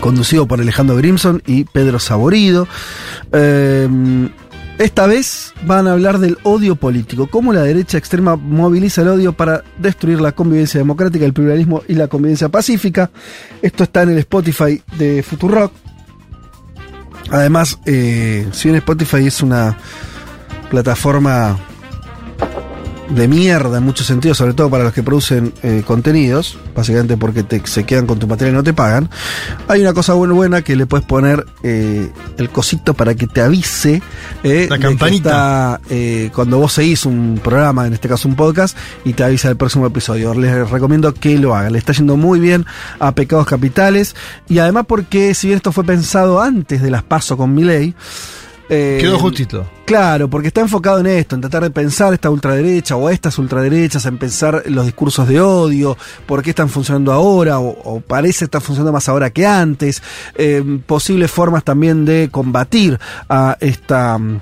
conducido 0.00 0.46
por 0.46 0.60
Alejandro 0.60 0.96
Grimson 0.96 1.42
y 1.46 1.64
Pedro 1.64 1.98
Saborido. 1.98 2.66
Eh, 3.32 3.88
Esta 4.78 5.08
vez 5.08 5.54
van 5.66 5.88
a 5.88 5.92
hablar 5.92 6.20
del 6.20 6.38
odio 6.44 6.76
político, 6.76 7.26
cómo 7.26 7.52
la 7.52 7.62
derecha 7.62 7.98
extrema 7.98 8.36
moviliza 8.36 9.02
el 9.02 9.08
odio 9.08 9.32
para 9.32 9.64
destruir 9.76 10.20
la 10.20 10.30
convivencia 10.30 10.78
democrática, 10.78 11.24
el 11.24 11.32
pluralismo 11.32 11.82
y 11.88 11.94
la 11.94 12.06
convivencia 12.06 12.48
pacífica. 12.48 13.10
Esto 13.60 13.82
está 13.82 14.02
en 14.02 14.10
el 14.10 14.18
Spotify 14.18 14.80
de 14.96 15.24
Futurock. 15.24 15.72
Además, 17.30 17.80
eh, 17.86 18.46
si 18.52 18.68
bien 18.68 18.76
Spotify 18.76 19.26
es 19.26 19.42
una 19.42 19.76
plataforma 20.70 21.58
de 23.10 23.26
mierda 23.26 23.78
en 23.78 23.84
muchos 23.84 24.06
sentidos, 24.06 24.36
sobre 24.36 24.52
todo 24.52 24.68
para 24.68 24.84
los 24.84 24.92
que 24.92 25.02
producen 25.02 25.52
eh, 25.62 25.82
contenidos, 25.86 26.58
básicamente 26.74 27.16
porque 27.16 27.42
te, 27.42 27.62
se 27.66 27.84
quedan 27.84 28.06
con 28.06 28.18
tu 28.18 28.26
material 28.26 28.54
y 28.54 28.56
no 28.58 28.62
te 28.62 28.74
pagan. 28.74 29.08
Hay 29.66 29.80
una 29.80 29.94
cosa 29.94 30.12
buena, 30.14 30.34
buena 30.34 30.62
que 30.62 30.76
le 30.76 30.86
puedes 30.86 31.06
poner 31.06 31.46
eh, 31.62 32.10
el 32.36 32.50
cosito 32.50 32.94
para 32.94 33.14
que 33.14 33.26
te 33.26 33.40
avise. 33.40 34.02
eh, 34.42 34.66
La 34.68 34.76
que 34.76 34.82
campanita. 34.82 35.28
está, 35.78 35.80
eh, 35.90 36.30
cuando 36.34 36.58
vos 36.58 36.72
seguís 36.74 37.06
un 37.06 37.40
programa, 37.42 37.86
en 37.86 37.94
este 37.94 38.08
caso 38.08 38.28
un 38.28 38.36
podcast, 38.36 38.76
y 39.04 39.14
te 39.14 39.24
avisa 39.24 39.48
el 39.48 39.56
próximo 39.56 39.86
episodio. 39.86 40.34
Les 40.34 40.68
recomiendo 40.68 41.14
que 41.14 41.38
lo 41.38 41.54
hagan. 41.54 41.72
Le 41.72 41.78
está 41.78 41.92
yendo 41.94 42.16
muy 42.16 42.40
bien 42.40 42.66
a 43.00 43.12
Pecados 43.12 43.46
Capitales. 43.46 44.14
Y 44.48 44.58
además 44.58 44.84
porque 44.86 45.34
si 45.34 45.46
bien 45.48 45.56
esto 45.56 45.72
fue 45.72 45.84
pensado 45.84 46.40
antes 46.42 46.82
de 46.82 46.90
las 46.90 47.02
paso 47.02 47.36
con 47.36 47.54
Miley, 47.54 47.94
eh, 48.68 48.98
Quedó 49.00 49.18
justito. 49.18 49.66
Claro, 49.84 50.28
porque 50.28 50.48
está 50.48 50.60
enfocado 50.60 50.98
en 50.98 51.06
esto, 51.06 51.34
en 51.34 51.40
tratar 51.40 51.62
de 51.62 51.70
pensar 51.70 52.12
esta 52.12 52.28
ultraderecha 52.28 52.96
o 52.96 53.08
estas 53.08 53.38
ultraderechas, 53.38 54.04
en 54.04 54.18
pensar 54.18 54.64
los 54.66 54.84
discursos 54.84 55.26
de 55.26 55.40
odio, 55.40 55.96
por 56.26 56.42
qué 56.42 56.50
están 56.50 56.68
funcionando 56.68 57.12
ahora 57.12 57.58
o, 57.58 57.68
o 57.68 58.00
parece 58.00 58.44
estar 58.44 58.60
funcionando 58.60 58.92
más 58.92 59.08
ahora 59.08 59.30
que 59.30 59.46
antes, 59.46 60.02
eh, 60.34 60.62
posibles 60.86 61.30
formas 61.30 61.64
también 61.64 62.04
de 62.04 62.28
combatir 62.30 62.98
a 63.28 63.56
esta 63.60 64.18
mm, 64.18 64.40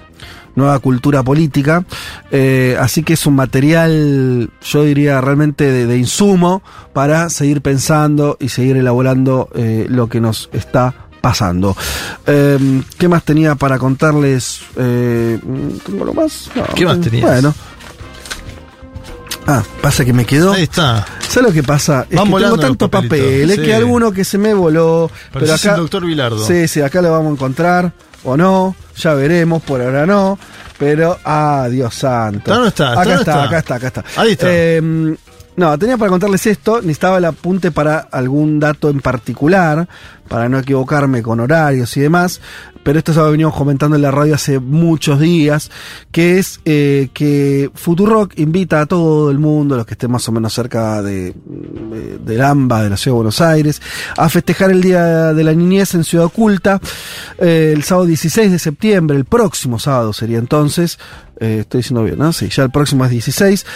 nueva 0.57 0.79
cultura 0.81 1.23
política. 1.23 1.85
Eh, 2.33 2.77
así 2.81 3.05
que 3.05 3.13
es 3.13 3.27
un 3.27 3.37
material, 3.37 4.51
yo 4.63 4.83
diría, 4.83 5.21
realmente 5.21 5.71
de, 5.71 5.87
de 5.87 5.99
insumo 5.99 6.63
para 6.93 7.31
seguir 7.31 7.63
pensando 7.63 8.37
y 8.41 8.49
seguir 8.49 8.77
elaborando 8.77 9.49
eh, 9.55 9.87
lo 9.89 10.09
que 10.09 10.21
nos 10.21 10.51
está 10.53 11.06
pasando. 11.27 11.77
Eh, 12.25 12.83
¿Qué 12.97 13.09
más 13.09 13.25
tenía 13.25 13.57
para 13.57 13.81
contarles? 13.81 14.61
Eh, 14.77 15.37
¿Tengo 15.85 16.05
lo 16.05 16.15
más? 16.15 16.49
No, 16.55 16.63
¿Qué 16.73 16.87
más 16.87 17.01
tenías? 17.01 17.25
Bueno. 17.29 17.53
Ah, 19.49 19.61
pasa 19.83 20.05
que 20.05 20.13
me 20.13 20.25
quedó. 20.25 20.53
Ahí 20.53 20.63
está. 20.63 21.05
¿Sabes 21.29 21.49
lo 21.49 21.53
que 21.53 21.65
pasa? 21.65 22.07
Es 22.09 22.17
Van 22.17 22.31
que 22.33 22.39
tengo 22.39 22.59
tanto 22.59 22.89
papel, 22.89 23.51
es 23.51 23.57
sí. 23.57 23.63
que 23.63 23.75
alguno 23.75 24.13
que 24.13 24.25
se 24.25 24.39
me 24.39 24.55
voló. 24.55 25.11
pero 25.33 25.53
acá. 25.53 25.71
el 25.73 25.79
doctor 25.79 26.07
Bilardo. 26.07 26.47
Sí, 26.47 26.69
sí, 26.69 26.81
acá 26.81 27.03
lo 27.03 27.11
vamos 27.11 27.31
a 27.31 27.33
encontrar. 27.33 27.93
O 28.23 28.37
no, 28.37 28.77
ya 28.97 29.15
veremos, 29.15 29.63
por 29.65 29.81
ahora 29.81 30.07
no. 30.07 30.39
Pero, 30.79 31.19
ah, 31.25 31.67
Dios 31.69 31.93
santo. 31.93 32.67
¿Está 32.67 32.93
Acá 32.93 33.03
está, 33.03 33.19
está? 33.19 33.43
acá 33.43 33.59
está, 33.59 33.75
acá 33.75 33.87
está. 33.89 34.05
Ahí 34.17 34.33
está. 34.33 34.47
Eh, 34.49 35.17
no, 35.57 35.79
tenía 35.79 35.97
para 35.97 36.11
contarles 36.11 36.47
esto, 36.47 36.83
necesitaba 36.83 37.17
el 37.17 37.25
apunte 37.25 37.71
para 37.71 37.99
algún 37.99 38.61
dato 38.61 38.91
en 38.91 39.01
particular, 39.01 39.89
para 40.29 40.49
no 40.49 40.59
equivocarme 40.59 41.23
con 41.23 41.41
horarios 41.41 41.97
y 41.97 42.01
demás, 42.01 42.43
pero 42.83 42.99
esto 42.99 43.15
se 43.15 43.21
lo 43.21 43.31
venimos 43.31 43.55
comentando 43.55 43.97
en 43.97 44.03
la 44.03 44.11
radio 44.11 44.35
hace 44.35 44.59
muchos 44.59 45.19
días, 45.19 45.71
que 46.13 46.39
es 46.39 46.61
eh, 46.67 47.09
que 47.15 47.71
Futurock 47.75 48.39
invita 48.39 48.83
a 48.83 48.87
todo 48.87 49.31
el 49.31 49.39
mundo, 49.39 49.77
los 49.77 49.87
que 49.87 49.95
estén 49.95 50.11
más 50.11 50.29
o 50.29 50.33
menos 50.33 50.53
cerca 50.53 51.03
de, 51.03 51.33
de, 51.47 52.19
del 52.19 52.43
AMBA, 52.43 52.83
de 52.83 52.91
la 52.91 52.97
Ciudad 52.99 53.15
de 53.15 53.17
Buenos 53.17 53.41
Aires, 53.41 53.81
a 54.17 54.29
festejar 54.29 54.71
el 54.71 54.83
Día 54.83 55.33
de 55.33 55.43
la 55.43 55.55
Niñez 55.55 55.95
en 55.95 56.05
Ciudad 56.05 56.27
Oculta, 56.27 56.81
eh, 57.39 57.73
el 57.75 57.83
sábado 57.83 58.07
16 58.07 58.53
de 58.53 58.59
septiembre, 58.59 59.17
el 59.17 59.25
próximo 59.25 59.79
sábado 59.79 60.13
sería 60.13 60.39
entonces, 60.39 60.99
eh, 61.41 61.59
estoy 61.61 61.79
diciendo 61.79 62.05
bien, 62.05 62.19
¿no? 62.19 62.33
Sí, 62.35 62.51
ya 62.51 62.65
el 62.65 62.71
próximo 62.71 63.07
es 63.07 63.11
16. 63.11 63.67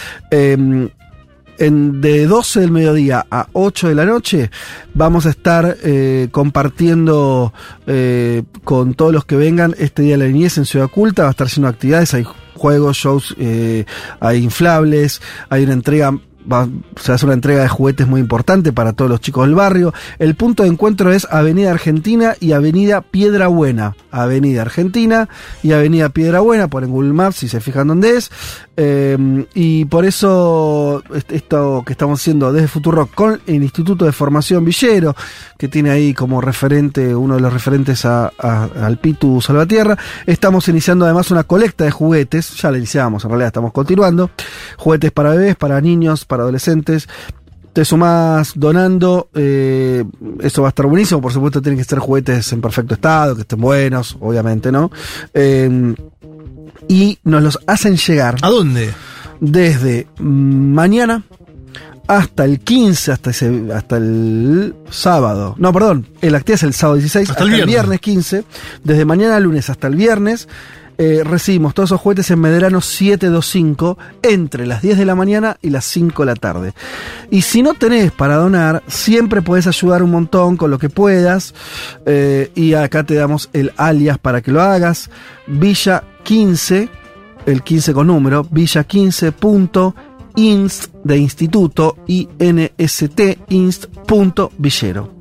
En, 1.60 2.00
de 2.00 2.26
12 2.26 2.60
del 2.60 2.72
mediodía 2.72 3.26
a 3.30 3.48
8 3.52 3.88
de 3.88 3.94
la 3.94 4.04
noche 4.04 4.50
vamos 4.94 5.26
a 5.26 5.30
estar 5.30 5.76
eh, 5.82 6.28
compartiendo 6.32 7.52
eh, 7.86 8.42
con 8.64 8.94
todos 8.94 9.12
los 9.12 9.24
que 9.24 9.36
vengan 9.36 9.74
este 9.78 10.02
Día 10.02 10.16
la 10.16 10.26
Niñez 10.26 10.58
en 10.58 10.64
Ciudad 10.64 10.86
Oculta. 10.86 11.22
Va 11.22 11.28
a 11.28 11.30
estar 11.32 11.46
haciendo 11.46 11.68
actividades, 11.68 12.14
hay 12.14 12.26
juegos, 12.54 12.96
shows, 12.96 13.36
eh, 13.38 13.84
hay 14.18 14.42
inflables, 14.42 15.20
hay 15.48 15.64
una 15.64 15.74
entrega 15.74 16.18
se 16.96 17.12
hace 17.12 17.24
una 17.26 17.34
entrega 17.34 17.62
de 17.62 17.68
juguetes 17.68 18.06
muy 18.08 18.20
importante 18.20 18.72
para 18.72 18.92
todos 18.92 19.10
los 19.10 19.20
chicos 19.20 19.46
del 19.46 19.54
barrio. 19.54 19.92
El 20.18 20.34
punto 20.34 20.62
de 20.62 20.68
encuentro 20.70 21.12
es 21.12 21.26
Avenida 21.30 21.70
Argentina 21.70 22.34
y 22.40 22.52
Avenida 22.52 23.00
Piedra 23.02 23.48
Buena. 23.48 23.94
Avenida 24.10 24.62
Argentina 24.62 25.28
y 25.62 25.72
Avenida 25.72 26.08
Piedra 26.08 26.40
Buena, 26.40 26.68
por 26.68 26.82
en 26.84 26.90
Google 26.90 27.12
Maps 27.12 27.36
si 27.36 27.48
se 27.48 27.60
fijan 27.60 27.88
dónde 27.88 28.16
es. 28.16 28.30
Eh, 28.76 29.46
y 29.54 29.84
por 29.84 30.04
eso 30.06 31.02
est- 31.14 31.30
esto 31.32 31.82
que 31.86 31.92
estamos 31.92 32.20
haciendo 32.20 32.52
desde 32.52 32.66
Futurock 32.68 33.14
con 33.14 33.40
el 33.46 33.62
Instituto 33.62 34.04
de 34.04 34.12
Formación 34.12 34.64
Villero, 34.64 35.14
que 35.58 35.68
tiene 35.68 35.90
ahí 35.90 36.14
como 36.14 36.40
referente, 36.40 37.14
uno 37.14 37.34
de 37.34 37.40
los 37.40 37.52
referentes 37.52 38.04
a- 38.04 38.32
al 38.38 38.98
Pitu 38.98 39.40
Salvatierra, 39.40 39.98
estamos 40.26 40.66
iniciando 40.68 41.04
además 41.04 41.30
una 41.30 41.44
colecta 41.44 41.84
de 41.84 41.90
juguetes, 41.90 42.54
ya 42.56 42.70
la 42.70 42.78
iniciamos, 42.78 43.22
en 43.24 43.30
realidad 43.30 43.48
estamos 43.48 43.72
continuando, 43.72 44.30
juguetes 44.76 45.12
para 45.12 45.30
bebés, 45.30 45.56
para 45.56 45.80
niños, 45.80 46.24
para 46.30 46.44
adolescentes, 46.44 47.08
te 47.72 47.84
sumás 47.84 48.52
donando, 48.54 49.28
eh, 49.34 50.04
eso 50.40 50.62
va 50.62 50.68
a 50.68 50.70
estar 50.70 50.86
buenísimo, 50.86 51.20
por 51.20 51.32
supuesto 51.32 51.60
tienen 51.60 51.78
que 51.78 51.84
ser 51.84 51.98
juguetes 51.98 52.52
en 52.52 52.60
perfecto 52.60 52.94
estado, 52.94 53.34
que 53.34 53.42
estén 53.42 53.60
buenos, 53.60 54.16
obviamente, 54.20 54.72
¿no? 54.72 54.90
Eh, 55.34 55.94
y 56.88 57.18
nos 57.24 57.42
los 57.42 57.58
hacen 57.66 57.96
llegar. 57.96 58.36
¿A 58.42 58.48
dónde? 58.48 58.92
Desde 59.40 60.06
mañana 60.18 61.24
hasta 62.10 62.44
el 62.44 62.58
15, 62.60 63.12
hasta, 63.12 63.30
ese, 63.30 63.68
hasta 63.72 63.96
el 63.96 64.74
sábado. 64.90 65.54
No, 65.58 65.72
perdón, 65.72 66.08
el 66.20 66.34
actividad 66.34 66.56
es 66.56 66.62
el 66.64 66.74
sábado 66.74 66.96
16, 66.96 67.30
Hasta 67.30 67.44
el 67.44 67.64
viernes. 67.64 68.00
15. 68.00 68.44
Desde 68.82 69.04
mañana 69.04 69.38
lunes 69.38 69.70
hasta 69.70 69.86
el 69.86 69.94
viernes. 69.94 70.48
Eh, 71.02 71.24
recibimos 71.24 71.72
todos 71.72 71.88
esos 71.88 72.00
juguetes 72.02 72.30
en 72.30 72.40
Medrano 72.40 72.82
725 72.82 73.96
entre 74.20 74.66
las 74.66 74.82
10 74.82 74.98
de 74.98 75.06
la 75.06 75.14
mañana 75.14 75.56
y 75.62 75.70
las 75.70 75.86
5 75.86 76.22
de 76.22 76.26
la 76.26 76.34
tarde. 76.34 76.74
Y 77.30 77.40
si 77.40 77.62
no 77.62 77.72
tenés 77.72 78.12
para 78.12 78.34
donar, 78.34 78.82
siempre 78.86 79.40
podés 79.40 79.66
ayudar 79.66 80.02
un 80.02 80.10
montón 80.10 80.58
con 80.58 80.70
lo 80.70 80.78
que 80.78 80.90
puedas. 80.90 81.54
eh, 82.04 82.52
y 82.54 82.74
acá 82.74 83.02
te 83.02 83.14
damos 83.14 83.48
el 83.54 83.72
alias 83.78 84.18
para 84.18 84.42
que 84.42 84.52
lo 84.52 84.60
hagas. 84.60 85.08
Villa 85.46 86.04
15, 86.24 86.90
el 87.46 87.62
15 87.62 87.94
con 87.94 88.08
número, 88.08 88.46
villa 88.50 88.86
15.inst 88.86 90.88
de 91.02 91.16
instituto, 91.16 91.96
inst, 92.06 93.18
inst.villero 93.48 95.14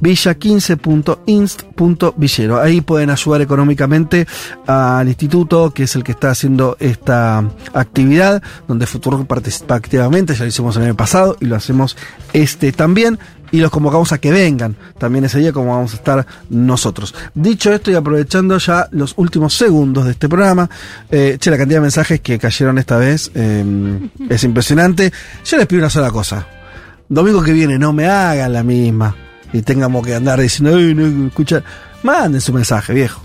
villa15.inst.villero. 0.00 2.60
Ahí 2.60 2.80
pueden 2.80 3.10
ayudar 3.10 3.42
económicamente 3.42 4.26
al 4.66 5.06
instituto, 5.08 5.72
que 5.72 5.82
es 5.84 5.94
el 5.96 6.04
que 6.04 6.12
está 6.12 6.30
haciendo 6.30 6.76
esta 6.80 7.44
actividad, 7.72 8.42
donde 8.66 8.86
Futuro 8.86 9.22
participa 9.24 9.74
activamente, 9.74 10.34
ya 10.34 10.44
lo 10.44 10.48
hicimos 10.48 10.76
el 10.76 10.84
año 10.84 10.96
pasado 10.96 11.36
y 11.40 11.46
lo 11.46 11.56
hacemos 11.56 11.96
este 12.32 12.72
también. 12.72 13.18
Y 13.50 13.60
los 13.60 13.70
convocamos 13.70 14.12
a 14.12 14.18
que 14.18 14.30
vengan 14.30 14.76
también 14.98 15.24
ese 15.24 15.38
día, 15.38 15.54
como 15.54 15.74
vamos 15.74 15.94
a 15.94 15.96
estar 15.96 16.26
nosotros. 16.50 17.14
Dicho 17.34 17.72
esto 17.72 17.90
y 17.90 17.94
aprovechando 17.94 18.58
ya 18.58 18.88
los 18.90 19.14
últimos 19.16 19.54
segundos 19.54 20.04
de 20.04 20.10
este 20.10 20.28
programa, 20.28 20.68
eh, 21.10 21.38
che, 21.40 21.50
la 21.50 21.56
cantidad 21.56 21.78
de 21.78 21.82
mensajes 21.82 22.20
que 22.20 22.38
cayeron 22.38 22.76
esta 22.76 22.98
vez 22.98 23.30
eh, 23.34 23.64
es 24.28 24.44
impresionante. 24.44 25.10
Yo 25.46 25.56
les 25.56 25.66
pido 25.66 25.80
una 25.80 25.88
sola 25.88 26.10
cosa. 26.10 26.46
Domingo 27.08 27.42
que 27.42 27.54
viene 27.54 27.78
no 27.78 27.94
me 27.94 28.06
hagan 28.06 28.52
la 28.52 28.62
misma 28.62 29.16
y 29.52 29.62
tengamos 29.62 30.06
que 30.06 30.14
andar 30.14 30.40
diciendo, 30.40 30.76
"Ay, 30.76 30.94
no, 30.94 31.26
escucha, 31.28 31.62
manden 32.02 32.40
su 32.40 32.52
mensaje, 32.52 32.92
viejo. 32.94 33.20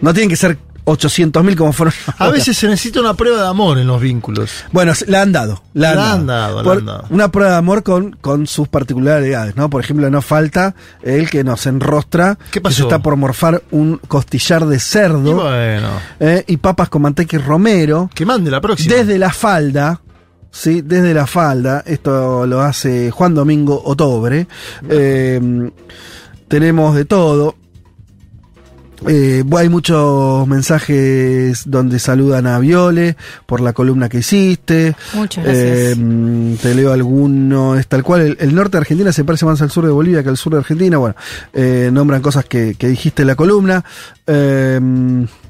No 0.00 0.12
tienen 0.12 0.28
que 0.30 0.36
ser 0.36 0.58
800 0.84 1.44
mil 1.44 1.54
como 1.54 1.72
fueron. 1.72 1.94
A 2.18 2.28
veces 2.28 2.56
se 2.56 2.66
necesita 2.66 2.98
una 2.98 3.14
prueba 3.14 3.40
de 3.42 3.46
amor 3.48 3.78
en 3.78 3.86
los 3.86 4.00
vínculos. 4.00 4.50
Bueno, 4.72 4.92
la 5.06 5.22
han 5.22 5.30
dado. 5.30 5.62
La 5.74 5.90
han 5.90 5.96
dado. 5.96 6.12
han 6.14 6.26
dado, 6.26 6.72
han 6.72 6.84
dado. 6.86 7.04
Una 7.10 7.30
prueba 7.30 7.52
de 7.52 7.56
amor 7.58 7.84
con, 7.84 8.16
con 8.20 8.48
sus 8.48 8.66
particularidades, 8.66 9.54
¿no? 9.54 9.70
Por 9.70 9.80
ejemplo, 9.84 10.10
no 10.10 10.20
falta 10.22 10.74
el 11.02 11.30
que 11.30 11.44
nos 11.44 11.66
enrostra. 11.66 12.36
¿Qué 12.36 12.44
Que 12.50 12.58
se 12.58 12.60
pasó? 12.62 12.82
está 12.82 12.98
por 12.98 13.14
morfar 13.14 13.62
un 13.70 13.98
costillar 14.08 14.66
de 14.66 14.80
cerdo. 14.80 15.30
Y 15.30 15.34
bueno. 15.34 15.88
eh, 16.18 16.44
y 16.48 16.56
papas 16.56 16.88
con 16.88 17.02
manteca 17.02 17.36
y 17.36 17.38
romero. 17.38 18.10
Que 18.12 18.26
mande 18.26 18.50
la 18.50 18.60
próxima. 18.60 18.92
Desde 18.96 19.18
la 19.20 19.30
falda. 19.32 20.00
Sí, 20.52 20.82
desde 20.82 21.14
la 21.14 21.26
falda. 21.26 21.82
Esto 21.86 22.46
lo 22.46 22.60
hace 22.60 23.10
Juan 23.10 23.34
Domingo 23.34 23.82
Otobre. 23.84 24.46
Eh, 24.88 25.70
tenemos 26.46 26.94
de 26.94 27.06
todo. 27.06 27.56
Eh, 29.08 29.42
hay 29.56 29.68
muchos 29.68 30.46
mensajes 30.46 31.62
donde 31.66 31.98
saludan 31.98 32.46
a 32.46 32.58
Viole 32.60 33.16
por 33.46 33.60
la 33.60 33.72
columna 33.72 34.08
que 34.08 34.18
hiciste. 34.18 34.94
Muchas 35.14 35.42
gracias. 35.42 35.98
Eh, 35.98 36.56
te 36.60 36.74
leo 36.74 36.92
alguno, 36.92 37.74
es 37.74 37.88
tal 37.88 38.04
cual. 38.04 38.20
El, 38.20 38.36
el 38.38 38.54
norte 38.54 38.76
de 38.76 38.82
Argentina 38.82 39.10
se 39.10 39.24
parece 39.24 39.46
más 39.46 39.60
al 39.62 39.70
sur 39.70 39.86
de 39.86 39.90
Bolivia 39.90 40.22
que 40.22 40.28
al 40.28 40.36
sur 40.36 40.52
de 40.52 40.58
Argentina. 40.58 40.98
Bueno, 40.98 41.16
eh, 41.52 41.90
nombran 41.92 42.22
cosas 42.22 42.44
que, 42.44 42.74
que 42.74 42.88
dijiste 42.88 43.22
en 43.22 43.28
la 43.28 43.34
columna. 43.34 43.84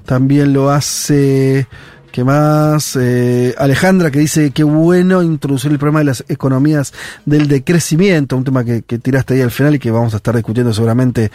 También 0.07 0.53
lo 0.53 0.71
hace. 0.71 1.67
¿Qué 2.13 2.25
más? 2.25 2.95
Eh, 3.01 3.55
Alejandra 3.57 4.11
que 4.11 4.19
dice 4.19 4.51
que 4.51 4.65
bueno 4.65 5.23
introducir 5.23 5.73
el 5.73 5.79
problema 5.79 6.01
de 6.01 6.05
las 6.05 6.25
economías 6.29 6.93
del 7.25 7.49
decrecimiento, 7.49 8.37
un 8.37 8.45
tema 8.45 8.65
que, 8.65 8.83
que 8.83 8.99
tiraste 8.99 9.35
ahí 9.35 9.41
al 9.41 9.51
final 9.51 9.75
y 9.75 9.79
que 9.79 9.91
vamos 9.91 10.13
a 10.13 10.19
estar 10.19 10.37
discutiendo 10.37 10.75
seguramente 10.75 11.31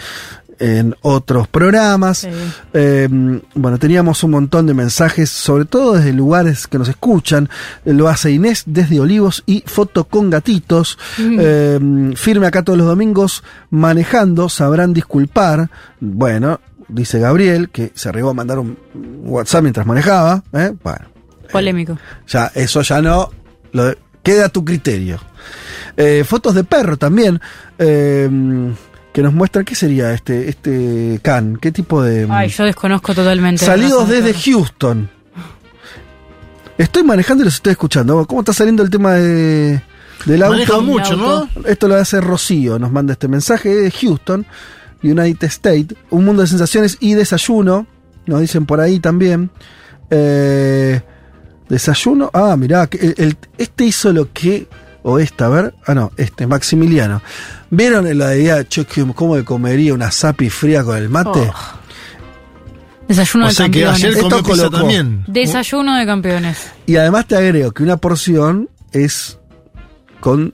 en 0.59 0.95
otros 1.01 1.47
programas. 1.47 2.27
Eh, 2.73 3.07
bueno, 3.53 3.77
teníamos 3.77 4.23
un 4.23 4.31
montón 4.31 4.65
de 4.65 4.73
mensajes, 4.73 5.30
sobre 5.30 5.65
todo 5.65 5.93
desde 5.93 6.14
lugares 6.14 6.67
que 6.67 6.77
nos 6.77 6.89
escuchan. 6.89 7.49
Lo 7.85 8.07
hace 8.07 8.31
Inés 8.31 8.64
desde 8.65 8.99
Olivos 8.99 9.43
y 9.45 9.64
Foto 9.65 10.06
con 10.06 10.30
Gatitos. 10.30 10.97
Mm. 11.17 11.38
Eh, 11.39 12.14
firme 12.15 12.47
acá 12.47 12.64
todos 12.64 12.77
los 12.77 12.88
domingos 12.88 13.43
manejando, 13.69 14.49
sabrán 14.49 14.93
disculpar. 14.93 15.69
Bueno, 15.99 16.59
dice 16.88 17.19
Gabriel, 17.19 17.69
que 17.69 17.91
se 17.95 18.09
arribó 18.09 18.30
a 18.30 18.33
mandar 18.33 18.59
un 18.59 18.77
WhatsApp 19.24 19.61
mientras 19.64 19.85
manejaba. 19.85 20.43
¿eh? 20.53 20.74
Bueno, 20.83 21.06
Polémico. 21.51 21.98
ya, 22.27 22.51
eso 22.56 22.82
ya 22.82 23.01
no. 23.01 23.30
Lo 23.72 23.85
de- 23.85 23.98
queda 24.24 24.45
a 24.45 24.49
tu 24.49 24.64
criterio. 24.66 25.19
Eh, 25.95 26.24
fotos 26.25 26.53
de 26.56 26.64
perro 26.64 26.98
también. 26.98 27.40
eh, 27.80 28.74
que 29.14 29.24
nos 29.24 29.33
muestran 29.33 29.66
qué 29.66 29.74
sería 29.74 30.14
este 30.14 30.48
este 30.48 31.19
can, 31.24 31.57
qué 31.57 31.72
tipo 31.72 32.03
de 32.03 32.27
Ay, 32.30 32.49
yo 32.49 32.66
desconozco 32.66 33.16
totalmente. 33.16 33.66
salidos 33.66 34.07
desde. 34.07 34.32
Houston. 34.35 35.09
Estoy 36.77 37.01
manejando 37.03 37.41
y 37.43 37.45
los 37.45 37.56
estoy 37.56 37.72
escuchando. 37.72 38.25
¿Cómo 38.27 38.41
está 38.41 38.53
saliendo 38.53 38.83
el 38.83 38.91
tema 38.91 39.14
de, 39.14 39.82
del 40.25 40.43
auto? 40.43 40.53
Maneja 40.53 40.80
mucho, 40.82 41.16
¿no? 41.16 41.49
Esto 41.66 41.88
lo 41.88 41.95
hace 41.95 42.22
Rocío, 42.22 42.77
nos 42.77 42.91
manda 42.91 43.14
este 43.14 43.27
mensaje 43.27 43.69
de 43.74 43.90
Houston, 43.90 44.45
United 45.03 45.48
States, 45.48 45.95
un 46.09 46.26
mundo 46.26 46.42
de 46.42 46.48
sensaciones 46.48 46.98
y 47.00 47.14
desayuno, 47.14 47.85
nos 48.26 48.42
dicen 48.42 48.66
por 48.66 48.80
ahí 48.80 49.00
también. 49.00 49.50
Eh, 50.09 51.01
desayuno, 51.69 52.30
ah, 52.34 52.56
mirá, 52.58 52.88
el- 53.00 53.16
el- 53.17 53.38
este 53.58 53.85
hizo 53.85 54.14
lo 54.14 54.32
que, 54.32 54.67
o 55.03 55.19
esta, 55.19 55.45
a 55.48 55.50
ver, 55.50 55.76
ah, 55.85 55.93
no, 55.93 56.11
este, 56.17 56.48
Maximiliano. 56.48 57.22
¿Vieron 57.69 58.06
la 58.17 58.35
idea, 58.35 58.64
che, 58.67 58.85
que- 58.85 59.06
cómo 59.14 59.35
me 59.35 59.43
comería 59.43 59.93
una 59.93 60.09
sapi 60.11 60.50
fría 60.50 60.84
con 60.84 60.98
el 60.98 61.09
mate? 61.09 61.40
Oh. 61.53 61.53
Desayuno 63.08 63.45
O 63.45 63.48
de 63.50 63.53
sea 63.53 63.66
que 63.69 63.84
campeones. 63.84 63.95
ayer 64.03 64.11
Esto 64.17 64.22
comió 64.30 64.38
pizza 64.43 64.50
colocó. 64.64 64.77
también. 64.80 65.24
Desayuno 65.27 65.95
de 65.98 66.06
campeones. 66.06 66.58
Y 66.85 66.95
además 66.98 67.26
te 67.26 67.35
agrego 67.38 67.72
que 67.72 67.84
una 67.84 67.98
porción 67.98 68.69
es 68.92 69.40
con 70.19 70.53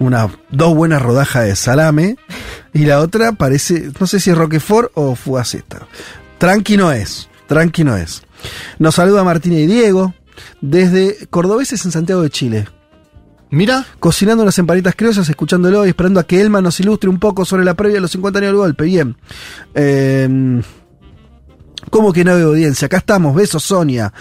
una 0.00 0.28
dos 0.50 0.74
buenas 0.74 1.00
rodajas 1.00 1.44
de 1.44 1.54
salame 1.54 2.16
y 2.72 2.86
la 2.86 3.00
otra 3.00 3.32
parece, 3.32 3.92
no 4.00 4.06
sé 4.06 4.18
si 4.18 4.30
es 4.30 4.36
Roquefort 4.36 4.90
o 4.94 5.14
Fugaceta. 5.14 5.86
Tranqui 6.38 6.76
no 6.76 6.90
es, 6.90 7.28
tranqui 7.46 7.84
no 7.84 7.96
es. 7.96 8.22
Nos 8.78 8.96
saluda 8.96 9.22
Martina 9.22 9.56
y 9.56 9.66
Diego 9.66 10.14
desde 10.60 11.28
Cordobeses 11.28 11.84
en 11.84 11.92
Santiago 11.92 12.22
de 12.22 12.30
Chile. 12.30 12.66
Mira. 13.50 13.84
Cocinando 13.98 14.42
unas 14.42 14.58
empanitas 14.58 14.94
criollas, 14.96 15.28
escuchándolo 15.28 15.84
y 15.84 15.90
esperando 15.90 16.18
a 16.18 16.24
que 16.24 16.40
Elma 16.40 16.60
nos 16.60 16.80
ilustre 16.80 17.10
un 17.10 17.18
poco 17.18 17.44
sobre 17.44 17.64
la 17.64 17.74
previa 17.74 17.96
de 17.96 18.00
los 18.00 18.12
50 18.12 18.38
años 18.38 18.48
del 18.48 18.56
golpe. 18.56 18.84
Bien. 18.84 19.16
Eh, 19.74 20.62
¿Cómo 21.90 22.12
que 22.12 22.24
no 22.24 22.32
hay 22.32 22.42
audiencia? 22.42 22.86
Acá 22.86 22.98
estamos, 22.98 23.34
besos 23.34 23.64
Sonia. 23.64 24.12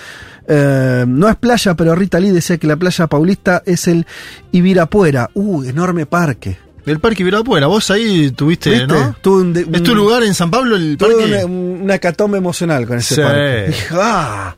Eh, 0.51 1.05
no 1.07 1.29
es 1.29 1.35
playa, 1.35 1.75
pero 1.75 1.93
Rita 1.95 2.19
Lee 2.19 2.31
decía 2.31 2.57
que 2.57 2.65
la 2.67 2.75
playa 2.75 3.05
paulista 3.07 3.61
es 3.65 3.87
el 3.87 4.05
Ibirapuera. 4.51 5.29
Uh, 5.35 5.63
enorme 5.63 6.05
parque. 6.07 6.57
El 6.85 6.99
Parque 6.99 7.21
Ibirapuera, 7.21 7.67
vos 7.67 7.91
ahí 7.91 8.31
tuviste, 8.31 8.71
¿Viste? 8.71 8.87
¿no? 8.87 9.15
Tuve 9.21 9.41
un 9.43 9.53
de- 9.53 9.67
¿Es 9.71 9.83
tu 9.83 9.93
lugar 9.93 10.23
en 10.23 10.33
San 10.33 10.49
Pablo 10.49 10.75
el 10.75 10.97
Tuve 10.97 11.13
parque? 11.15 11.45
una, 11.45 11.83
una 11.83 12.37
emocional 12.37 12.87
con 12.87 12.97
ese 12.97 13.15
Sí. 13.15 13.21
parque. 13.21 13.63
Dije, 13.67 13.87
ah, 13.93 14.55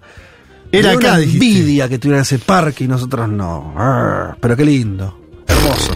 Era 0.71 0.91
acá, 0.91 1.09
una 1.09 1.17
dijiste. 1.17 1.45
envidia 1.45 1.89
que 1.89 1.99
tuviera 1.99 2.21
ese 2.21 2.39
parque 2.39 2.85
y 2.85 2.87
nosotros 2.87 3.27
no. 3.27 3.73
Arr, 3.75 4.37
pero 4.39 4.55
qué 4.55 4.63
lindo. 4.63 5.17
Hermoso. 5.45 5.91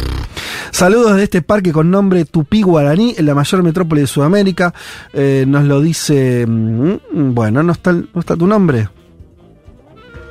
Saludos 0.72 1.16
de 1.16 1.24
este 1.24 1.42
parque 1.42 1.72
con 1.72 1.90
nombre 1.90 2.26
Tupí 2.26 2.62
Guaraní, 2.64 3.16
en 3.18 3.26
la 3.28 3.34
mayor 3.34 3.64
metrópoli 3.64 4.02
de 4.02 4.08
Sudamérica. 4.08 4.74
Eh, 5.14 5.46
nos 5.48 5.64
lo 5.64 5.80
dice. 5.80 6.46
mm, 6.46 7.34
Bueno, 7.34 7.64
no 7.64 7.72
está, 7.72 7.94
no 7.94 8.20
está 8.20 8.36
tu 8.36 8.46
nombre. 8.46 8.90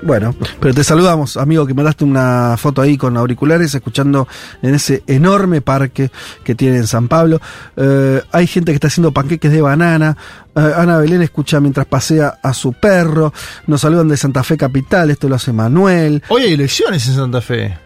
Bueno, 0.04 0.34
pero 0.60 0.74
te 0.74 0.84
saludamos, 0.84 1.38
amigo, 1.38 1.66
que 1.66 1.72
mandaste 1.72 2.04
una 2.04 2.56
foto 2.58 2.82
ahí 2.82 2.98
con 2.98 3.16
auriculares, 3.16 3.74
escuchando 3.74 4.28
en 4.60 4.74
ese 4.74 5.02
enorme 5.06 5.62
parque 5.62 6.10
que 6.44 6.54
tiene 6.54 6.76
en 6.76 6.86
San 6.86 7.08
Pablo. 7.08 7.40
Eh, 7.74 8.20
hay 8.30 8.46
gente 8.46 8.72
que 8.72 8.74
está 8.74 8.88
haciendo 8.88 9.12
panqueques 9.12 9.50
de 9.50 9.62
banana. 9.62 10.14
Eh, 10.54 10.72
Ana 10.76 10.98
Belén 10.98 11.22
escucha 11.22 11.58
mientras 11.58 11.86
pasea 11.86 12.38
a 12.42 12.52
su 12.52 12.74
perro. 12.74 13.32
Nos 13.66 13.80
saludan 13.80 14.08
de 14.08 14.18
Santa 14.18 14.44
Fe 14.44 14.58
Capital, 14.58 15.10
esto 15.10 15.26
lo 15.26 15.36
hace 15.36 15.54
Manuel. 15.54 16.22
Hoy 16.28 16.42
hay 16.42 16.52
elecciones 16.52 17.08
en 17.08 17.14
Santa 17.14 17.40
Fe. 17.40 17.83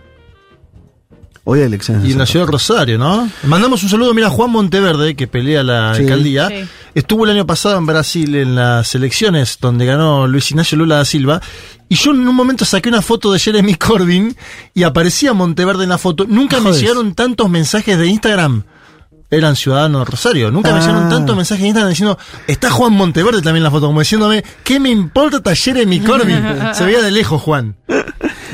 Hoy 1.50 1.60
hay 1.60 1.64
elecciones. 1.66 2.06
Y 2.06 2.12
en 2.12 2.18
la 2.18 2.26
ciudad 2.26 2.44
de 2.44 2.52
Rosario, 2.52 2.98
¿no? 2.98 3.26
Mandamos 3.44 3.82
un 3.82 3.88
saludo, 3.88 4.12
mira, 4.12 4.26
a 4.26 4.30
Juan 4.30 4.50
Monteverde, 4.50 5.16
que 5.16 5.26
pelea 5.26 5.62
la 5.62 5.94
Sí. 5.94 6.02
alcaldía. 6.02 6.48
Sí. 6.48 6.68
Estuvo 6.94 7.24
el 7.24 7.30
año 7.30 7.46
pasado 7.46 7.78
en 7.78 7.86
Brasil 7.86 8.34
en 8.34 8.54
las 8.54 8.94
elecciones 8.94 9.56
donde 9.58 9.86
ganó 9.86 10.26
Luis 10.26 10.50
Ignacio 10.50 10.76
Lula 10.76 10.96
da 10.96 11.04
Silva. 11.06 11.40
Y 11.88 11.94
yo 11.94 12.10
en 12.10 12.28
un 12.28 12.34
momento 12.34 12.66
saqué 12.66 12.90
una 12.90 13.00
foto 13.00 13.32
de 13.32 13.38
Jeremy 13.38 13.76
Corbyn 13.76 14.36
y 14.74 14.82
aparecía 14.82 15.32
Monteverde 15.32 15.84
en 15.84 15.88
la 15.88 15.96
foto. 15.96 16.26
Nunca 16.28 16.60
me 16.60 16.70
llegaron 16.74 17.14
tantos 17.14 17.48
mensajes 17.48 17.96
de 17.98 18.06
Instagram. 18.08 18.64
Eran 19.30 19.56
ciudadanos 19.56 20.02
de 20.04 20.10
Rosario. 20.10 20.50
Nunca 20.50 20.72
me 20.72 20.78
Ah. 20.78 20.80
llegaron 20.80 21.08
tantos 21.08 21.34
mensajes 21.34 21.62
de 21.62 21.68
Instagram 21.68 21.90
diciendo, 21.90 22.18
está 22.46 22.70
Juan 22.70 22.92
Monteverde 22.92 23.38
también 23.40 23.58
en 23.58 23.64
la 23.64 23.70
foto, 23.70 23.86
como 23.86 24.00
diciéndome, 24.00 24.44
¿qué 24.64 24.78
me 24.80 24.90
importa 24.90 25.54
Jeremy 25.54 26.00
Corbyn? 26.00 26.42
Se 26.74 26.84
veía 26.84 27.00
de 27.00 27.10
lejos, 27.10 27.40
Juan. 27.40 27.76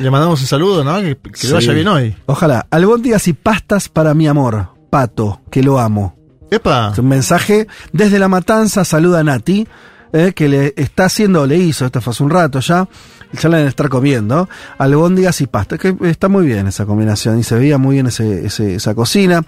Le 0.00 0.10
mandamos 0.10 0.40
un 0.40 0.46
saludo, 0.46 0.82
¿no? 0.84 1.00
Que, 1.00 1.16
que 1.16 1.46
le 1.46 1.52
vaya 1.52 1.72
bien 1.72 1.88
hoy. 1.88 2.16
Ojalá. 2.26 2.66
Albóndigas 2.70 3.28
y 3.28 3.32
pastas 3.32 3.88
para 3.88 4.14
mi 4.14 4.26
amor. 4.26 4.68
Pato, 4.90 5.40
que 5.50 5.62
lo 5.62 5.78
amo. 5.78 6.16
Epa. 6.50 6.92
Un 6.96 7.08
mensaje 7.08 7.66
desde 7.92 8.18
la 8.18 8.28
matanza, 8.28 8.84
saluda 8.84 9.20
a 9.20 9.24
Nati, 9.24 9.66
eh, 10.12 10.32
que 10.34 10.48
le 10.48 10.72
está 10.76 11.06
haciendo, 11.06 11.46
le 11.46 11.56
hizo, 11.58 11.86
esto 11.86 12.00
fue 12.00 12.12
hace 12.12 12.22
un 12.22 12.30
rato 12.30 12.60
ya, 12.60 12.88
ya 13.32 13.48
la 13.48 13.56
deben 13.56 13.68
estar 13.68 13.88
comiendo, 13.88 14.48
albóndigas 14.78 15.40
y 15.40 15.46
pasta, 15.48 15.76
que 15.78 15.96
está 16.02 16.28
muy 16.28 16.46
bien 16.46 16.68
esa 16.68 16.86
combinación, 16.86 17.40
y 17.40 17.42
se 17.42 17.56
veía 17.56 17.76
muy 17.78 17.94
bien 17.96 18.06
ese, 18.06 18.46
ese- 18.46 18.76
esa 18.76 18.94
cocina. 18.94 19.44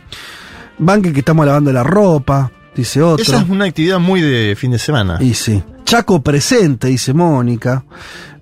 Banque 0.79 1.13
que 1.13 1.21
estamos 1.21 1.47
lavando 1.47 1.73
la 1.73 1.85
ropa, 1.85 2.51
dice 2.75 3.01
otro. 3.03 3.23
Esa 3.23 3.39
es 3.43 3.49
una 3.49 3.67
actividad 3.67 4.01
muy 4.01 4.21
de 4.21 4.57
fin 4.59 4.73
de 4.73 4.79
semana. 4.81 5.19
Y 5.21 5.35
sí. 5.35 5.63
Chaco 5.85 6.21
presente, 6.23 6.89
dice 6.89 7.15
Mónica. 7.15 7.85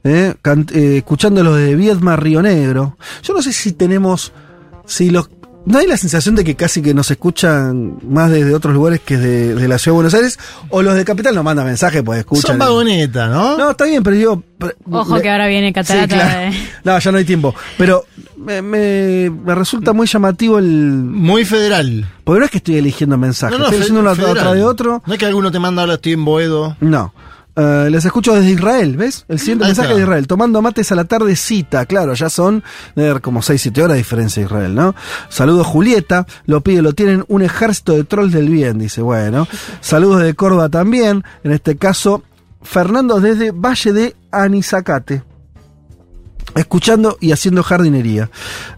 Eh, 0.04 0.34
can- 0.42 0.66
eh, 0.74 0.98
escuchándolo 0.98 1.54
de 1.54 1.74
Viedma, 1.76 2.14
Río 2.16 2.42
Negro. 2.42 2.96
Yo 3.22 3.32
no 3.34 3.42
sé 3.42 3.52
si 3.52 3.72
tenemos. 3.72 4.32
Si 4.86 5.10
los. 5.10 5.30
¿No 5.66 5.78
hay 5.78 5.86
la 5.86 5.96
sensación 5.96 6.34
de 6.34 6.44
que 6.44 6.56
casi 6.56 6.82
que 6.82 6.92
nos 6.92 7.10
escuchan 7.10 7.96
más 8.06 8.30
desde 8.30 8.54
otros 8.54 8.74
lugares 8.74 9.00
que 9.00 9.16
de, 9.16 9.54
de 9.54 9.66
la 9.66 9.78
ciudad 9.78 9.92
de 9.94 9.96
Buenos 9.96 10.12
Aires? 10.12 10.38
O 10.68 10.82
los 10.82 10.94
de 10.94 11.06
Capital 11.06 11.34
nos 11.34 11.42
mandan 11.42 11.64
mensajes 11.64 12.02
pues 12.02 12.18
escuchan. 12.18 12.42
Son 12.50 12.58
vagonetas, 12.58 13.30
¿no? 13.30 13.56
No, 13.56 13.70
está 13.70 13.86
bien, 13.86 14.02
pero 14.02 14.14
yo. 14.14 14.42
pero- 14.58 14.74
Ojo 14.90 15.16
le- 15.16 15.22
que 15.22 15.30
ahora 15.30 15.46
viene 15.46 15.68
Sí, 15.68 15.72
catarata. 15.72 16.14
claro. 16.14 16.50
de- 16.50 16.58
No, 16.84 16.98
ya 16.98 17.12
no 17.12 17.16
hay 17.16 17.24
tiempo. 17.24 17.54
Pero 17.78 18.04
me, 18.36 18.60
me- 18.60 19.30
me 19.30 19.54
resulta 19.54 19.94
muy 19.94 20.06
llamativo 20.06 20.58
el. 20.58 20.66
Muy 20.66 21.46
federal. 21.46 22.06
Porque 22.24 22.40
no 22.40 22.44
es 22.44 22.50
que 22.50 22.58
estoy 22.58 22.76
eligiendo 22.76 23.16
mensajes, 23.16 23.56
estoy 23.56 23.70
fe- 23.70 23.76
eligiendo 23.76 24.00
uno 24.02 24.14
federal. 24.14 24.36
atrás 24.36 24.54
de 24.56 24.64
otro. 24.64 25.02
No 25.06 25.12
es 25.14 25.18
que 25.18 25.24
alguno 25.24 25.50
te 25.50 25.60
manda 25.60 25.80
ahora 25.80 25.94
estoy 25.94 26.12
en 26.12 26.26
Boedo. 26.26 26.76
No. 26.80 27.14
Eh, 27.56 27.88
les 27.90 28.04
escucho 28.04 28.34
desde 28.34 28.50
Israel, 28.50 28.96
¿ves? 28.96 29.24
El 29.28 29.38
siguiente 29.38 29.64
Ahí 29.64 29.68
mensaje 29.70 29.88
está. 29.88 29.96
de 29.96 30.02
Israel. 30.02 30.26
Tomando 30.26 30.60
mates 30.60 30.90
a 30.90 30.94
la 30.96 31.04
tardecita. 31.04 31.86
Claro, 31.86 32.14
ya 32.14 32.28
son 32.28 32.64
eh, 32.96 33.14
como 33.22 33.42
6, 33.42 33.60
7 33.62 33.82
horas 33.82 33.94
de 33.94 33.98
diferencia 33.98 34.40
de 34.40 34.46
Israel, 34.46 34.74
¿no? 34.74 34.94
Saludos 35.28 35.66
Julieta. 35.66 36.26
Lo 36.46 36.62
pide, 36.62 36.82
lo 36.82 36.92
tienen 36.94 37.24
un 37.28 37.42
ejército 37.42 37.92
de 37.92 38.04
trolls 38.04 38.32
del 38.32 38.48
bien, 38.48 38.78
dice. 38.78 39.02
Bueno. 39.02 39.46
Saludos 39.80 40.22
de 40.22 40.34
Córdoba 40.34 40.68
también. 40.68 41.22
En 41.44 41.52
este 41.52 41.76
caso, 41.76 42.22
Fernando 42.62 43.20
desde 43.20 43.52
Valle 43.52 43.92
de 43.92 44.16
Anizacate. 44.32 45.22
Escuchando 46.54 47.18
y 47.20 47.32
haciendo 47.32 47.62
jardinería. 47.62 48.30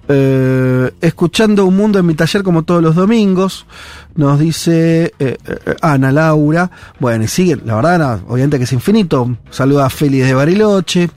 Eh, 0.08 0.90
escuchando 1.00 1.66
un 1.66 1.76
mundo 1.76 1.98
en 1.98 2.06
mi 2.06 2.14
taller 2.14 2.42
como 2.42 2.62
todos 2.62 2.82
los 2.82 2.94
domingos. 2.94 3.66
Nos 4.14 4.38
dice 4.38 5.12
eh, 5.18 5.36
eh, 5.46 5.76
Ana 5.82 6.10
Laura. 6.10 6.70
Bueno, 6.98 7.24
y 7.24 7.28
sigue, 7.28 7.58
la 7.64 7.76
verdad, 7.76 7.98
no, 7.98 8.32
obviamente 8.32 8.56
que 8.56 8.64
es 8.64 8.72
infinito. 8.72 9.36
Saluda 9.50 9.86
a 9.86 9.90
Feli 9.90 10.18
de 10.20 10.32
Bariloche. 10.32 11.10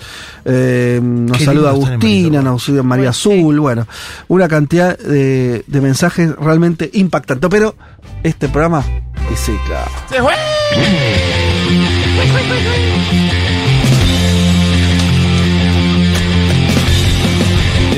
Eh, 0.43 0.99
nos 1.01 1.37
Qué 1.37 1.45
saluda 1.45 1.69
Agustina, 1.69 2.41
nos 2.41 2.63
saluda 2.63 2.83
María 2.83 3.11
Azul. 3.11 3.59
Bueno, 3.59 3.87
una 4.27 4.49
cantidad 4.49 4.97
de, 4.97 5.63
de 5.65 5.81
mensajes 5.81 6.35
realmente 6.35 6.89
impactantes. 6.93 7.49
Pero 7.49 7.75
este 8.23 8.49
programa, 8.49 8.83
y 9.31 9.35
sí, 9.37 9.53
claro. 9.65 9.89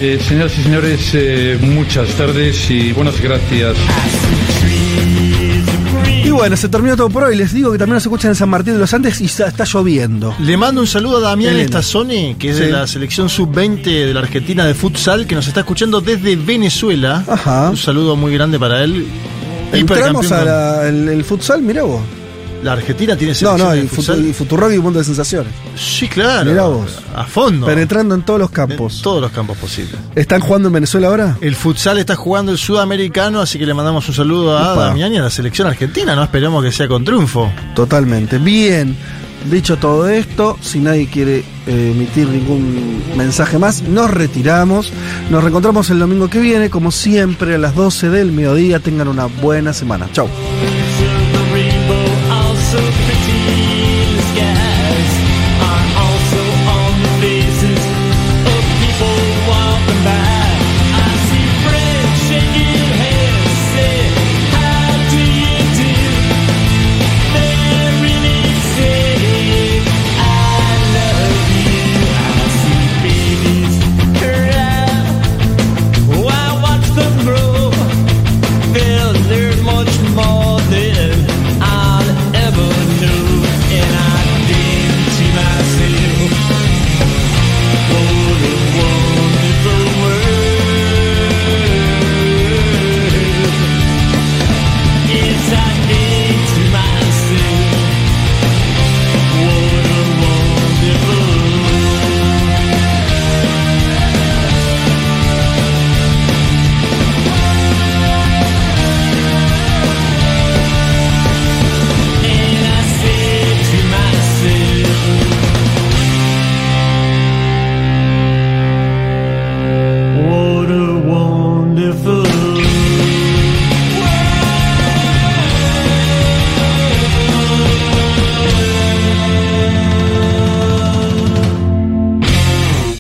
Eh, 0.03 0.19
señoras 0.27 0.57
y 0.57 0.63
señores, 0.63 1.11
eh, 1.13 1.57
muchas 1.61 2.09
tardes 2.15 2.69
y 2.71 2.91
buenas 2.91 3.21
gracias. 3.21 3.75
Y 6.23 6.29
bueno, 6.31 6.57
se 6.57 6.69
terminó 6.69 6.95
todo 6.97 7.09
por 7.09 7.23
hoy. 7.23 7.35
Les 7.35 7.53
digo 7.53 7.71
que 7.71 7.77
también 7.77 7.95
nos 7.95 8.03
escuchan 8.03 8.31
en 8.31 8.35
San 8.35 8.49
Martín 8.49 8.73
de 8.73 8.79
los 8.79 8.91
Andes 8.93 9.21
y 9.21 9.25
está, 9.25 9.47
está 9.47 9.63
lloviendo. 9.65 10.33
Le 10.39 10.57
mando 10.57 10.81
un 10.81 10.87
saludo 10.87 11.17
a 11.17 11.21
Damián 11.29 11.51
Elena. 11.53 11.65
Estazoni, 11.65 12.35
que 12.39 12.49
es 12.49 12.57
de 12.57 12.71
la 12.71 12.87
selección 12.87 13.29
sub-20 13.29 13.83
de 13.83 14.13
la 14.13 14.21
Argentina 14.21 14.65
de 14.65 14.73
futsal, 14.73 15.27
que 15.27 15.35
nos 15.35 15.47
está 15.47 15.59
escuchando 15.59 16.01
desde 16.01 16.35
Venezuela. 16.35 17.23
Un 17.69 17.77
saludo 17.77 18.15
muy 18.15 18.33
grande 18.33 18.57
para 18.57 18.83
él. 18.83 19.05
Entramos 19.71 20.25
Hipercampeón 20.25 20.33
a 20.33 20.37
con- 20.37 20.45
la- 20.45 20.87
el, 20.89 21.09
el 21.09 21.23
futsal, 21.23 21.61
mirá 21.61 21.83
vos. 21.83 22.01
La 22.63 22.73
Argentina 22.73 23.15
tiene 23.15 23.33
No, 23.33 23.37
selección 23.39 23.67
no, 23.69 23.73
de 23.75 23.83
y, 23.83 23.87
futsal. 23.87 24.25
Y 24.25 24.33
Futurock 24.33 24.71
y 24.73 24.77
Mundo 24.79 24.99
de 24.99 25.05
Sensaciones. 25.05 25.51
Sí, 25.75 26.07
claro. 26.07 26.49
Mirá 26.49 26.63
vos. 26.63 26.99
A 27.15 27.25
fondo. 27.25 27.65
Penetrando 27.65 28.13
en 28.13 28.21
todos 28.21 28.39
los 28.39 28.51
campos. 28.51 28.97
En 28.97 29.01
todos 29.01 29.21
los 29.21 29.31
campos 29.31 29.57
posibles. 29.57 29.95
¿Están 30.15 30.41
jugando 30.41 30.67
en 30.67 30.73
Venezuela 30.73 31.07
ahora? 31.07 31.37
El 31.41 31.55
futsal 31.55 31.97
está 31.97 32.15
jugando 32.15 32.51
el 32.51 32.57
sudamericano, 32.57 33.41
así 33.41 33.57
que 33.57 33.65
le 33.65 33.73
mandamos 33.73 34.07
un 34.07 34.13
saludo 34.13 34.57
a. 34.57 34.75
Damián 34.75 35.13
y 35.13 35.17
a 35.17 35.21
la 35.21 35.29
selección 35.29 35.67
argentina. 35.67 36.15
No 36.15 36.23
esperemos 36.23 36.63
que 36.63 36.71
sea 36.71 36.87
con 36.87 37.03
triunfo. 37.03 37.51
Totalmente. 37.75 38.37
Bien. 38.37 38.95
Dicho 39.49 39.77
todo 39.77 40.07
esto, 40.07 40.55
si 40.61 40.77
nadie 40.77 41.07
quiere 41.07 41.39
eh, 41.65 41.91
emitir 41.95 42.27
ningún 42.27 43.01
mensaje 43.17 43.57
más, 43.57 43.81
nos 43.81 44.11
retiramos. 44.11 44.93
Nos 45.31 45.41
reencontramos 45.41 45.89
el 45.89 45.97
domingo 45.97 46.29
que 46.29 46.39
viene, 46.39 46.69
como 46.69 46.91
siempre, 46.91 47.55
a 47.55 47.57
las 47.57 47.73
12 47.73 48.09
del 48.11 48.31
mediodía. 48.31 48.79
Tengan 48.79 49.07
una 49.07 49.25
buena 49.25 49.73
semana. 49.73 50.07
Chau. 50.13 50.27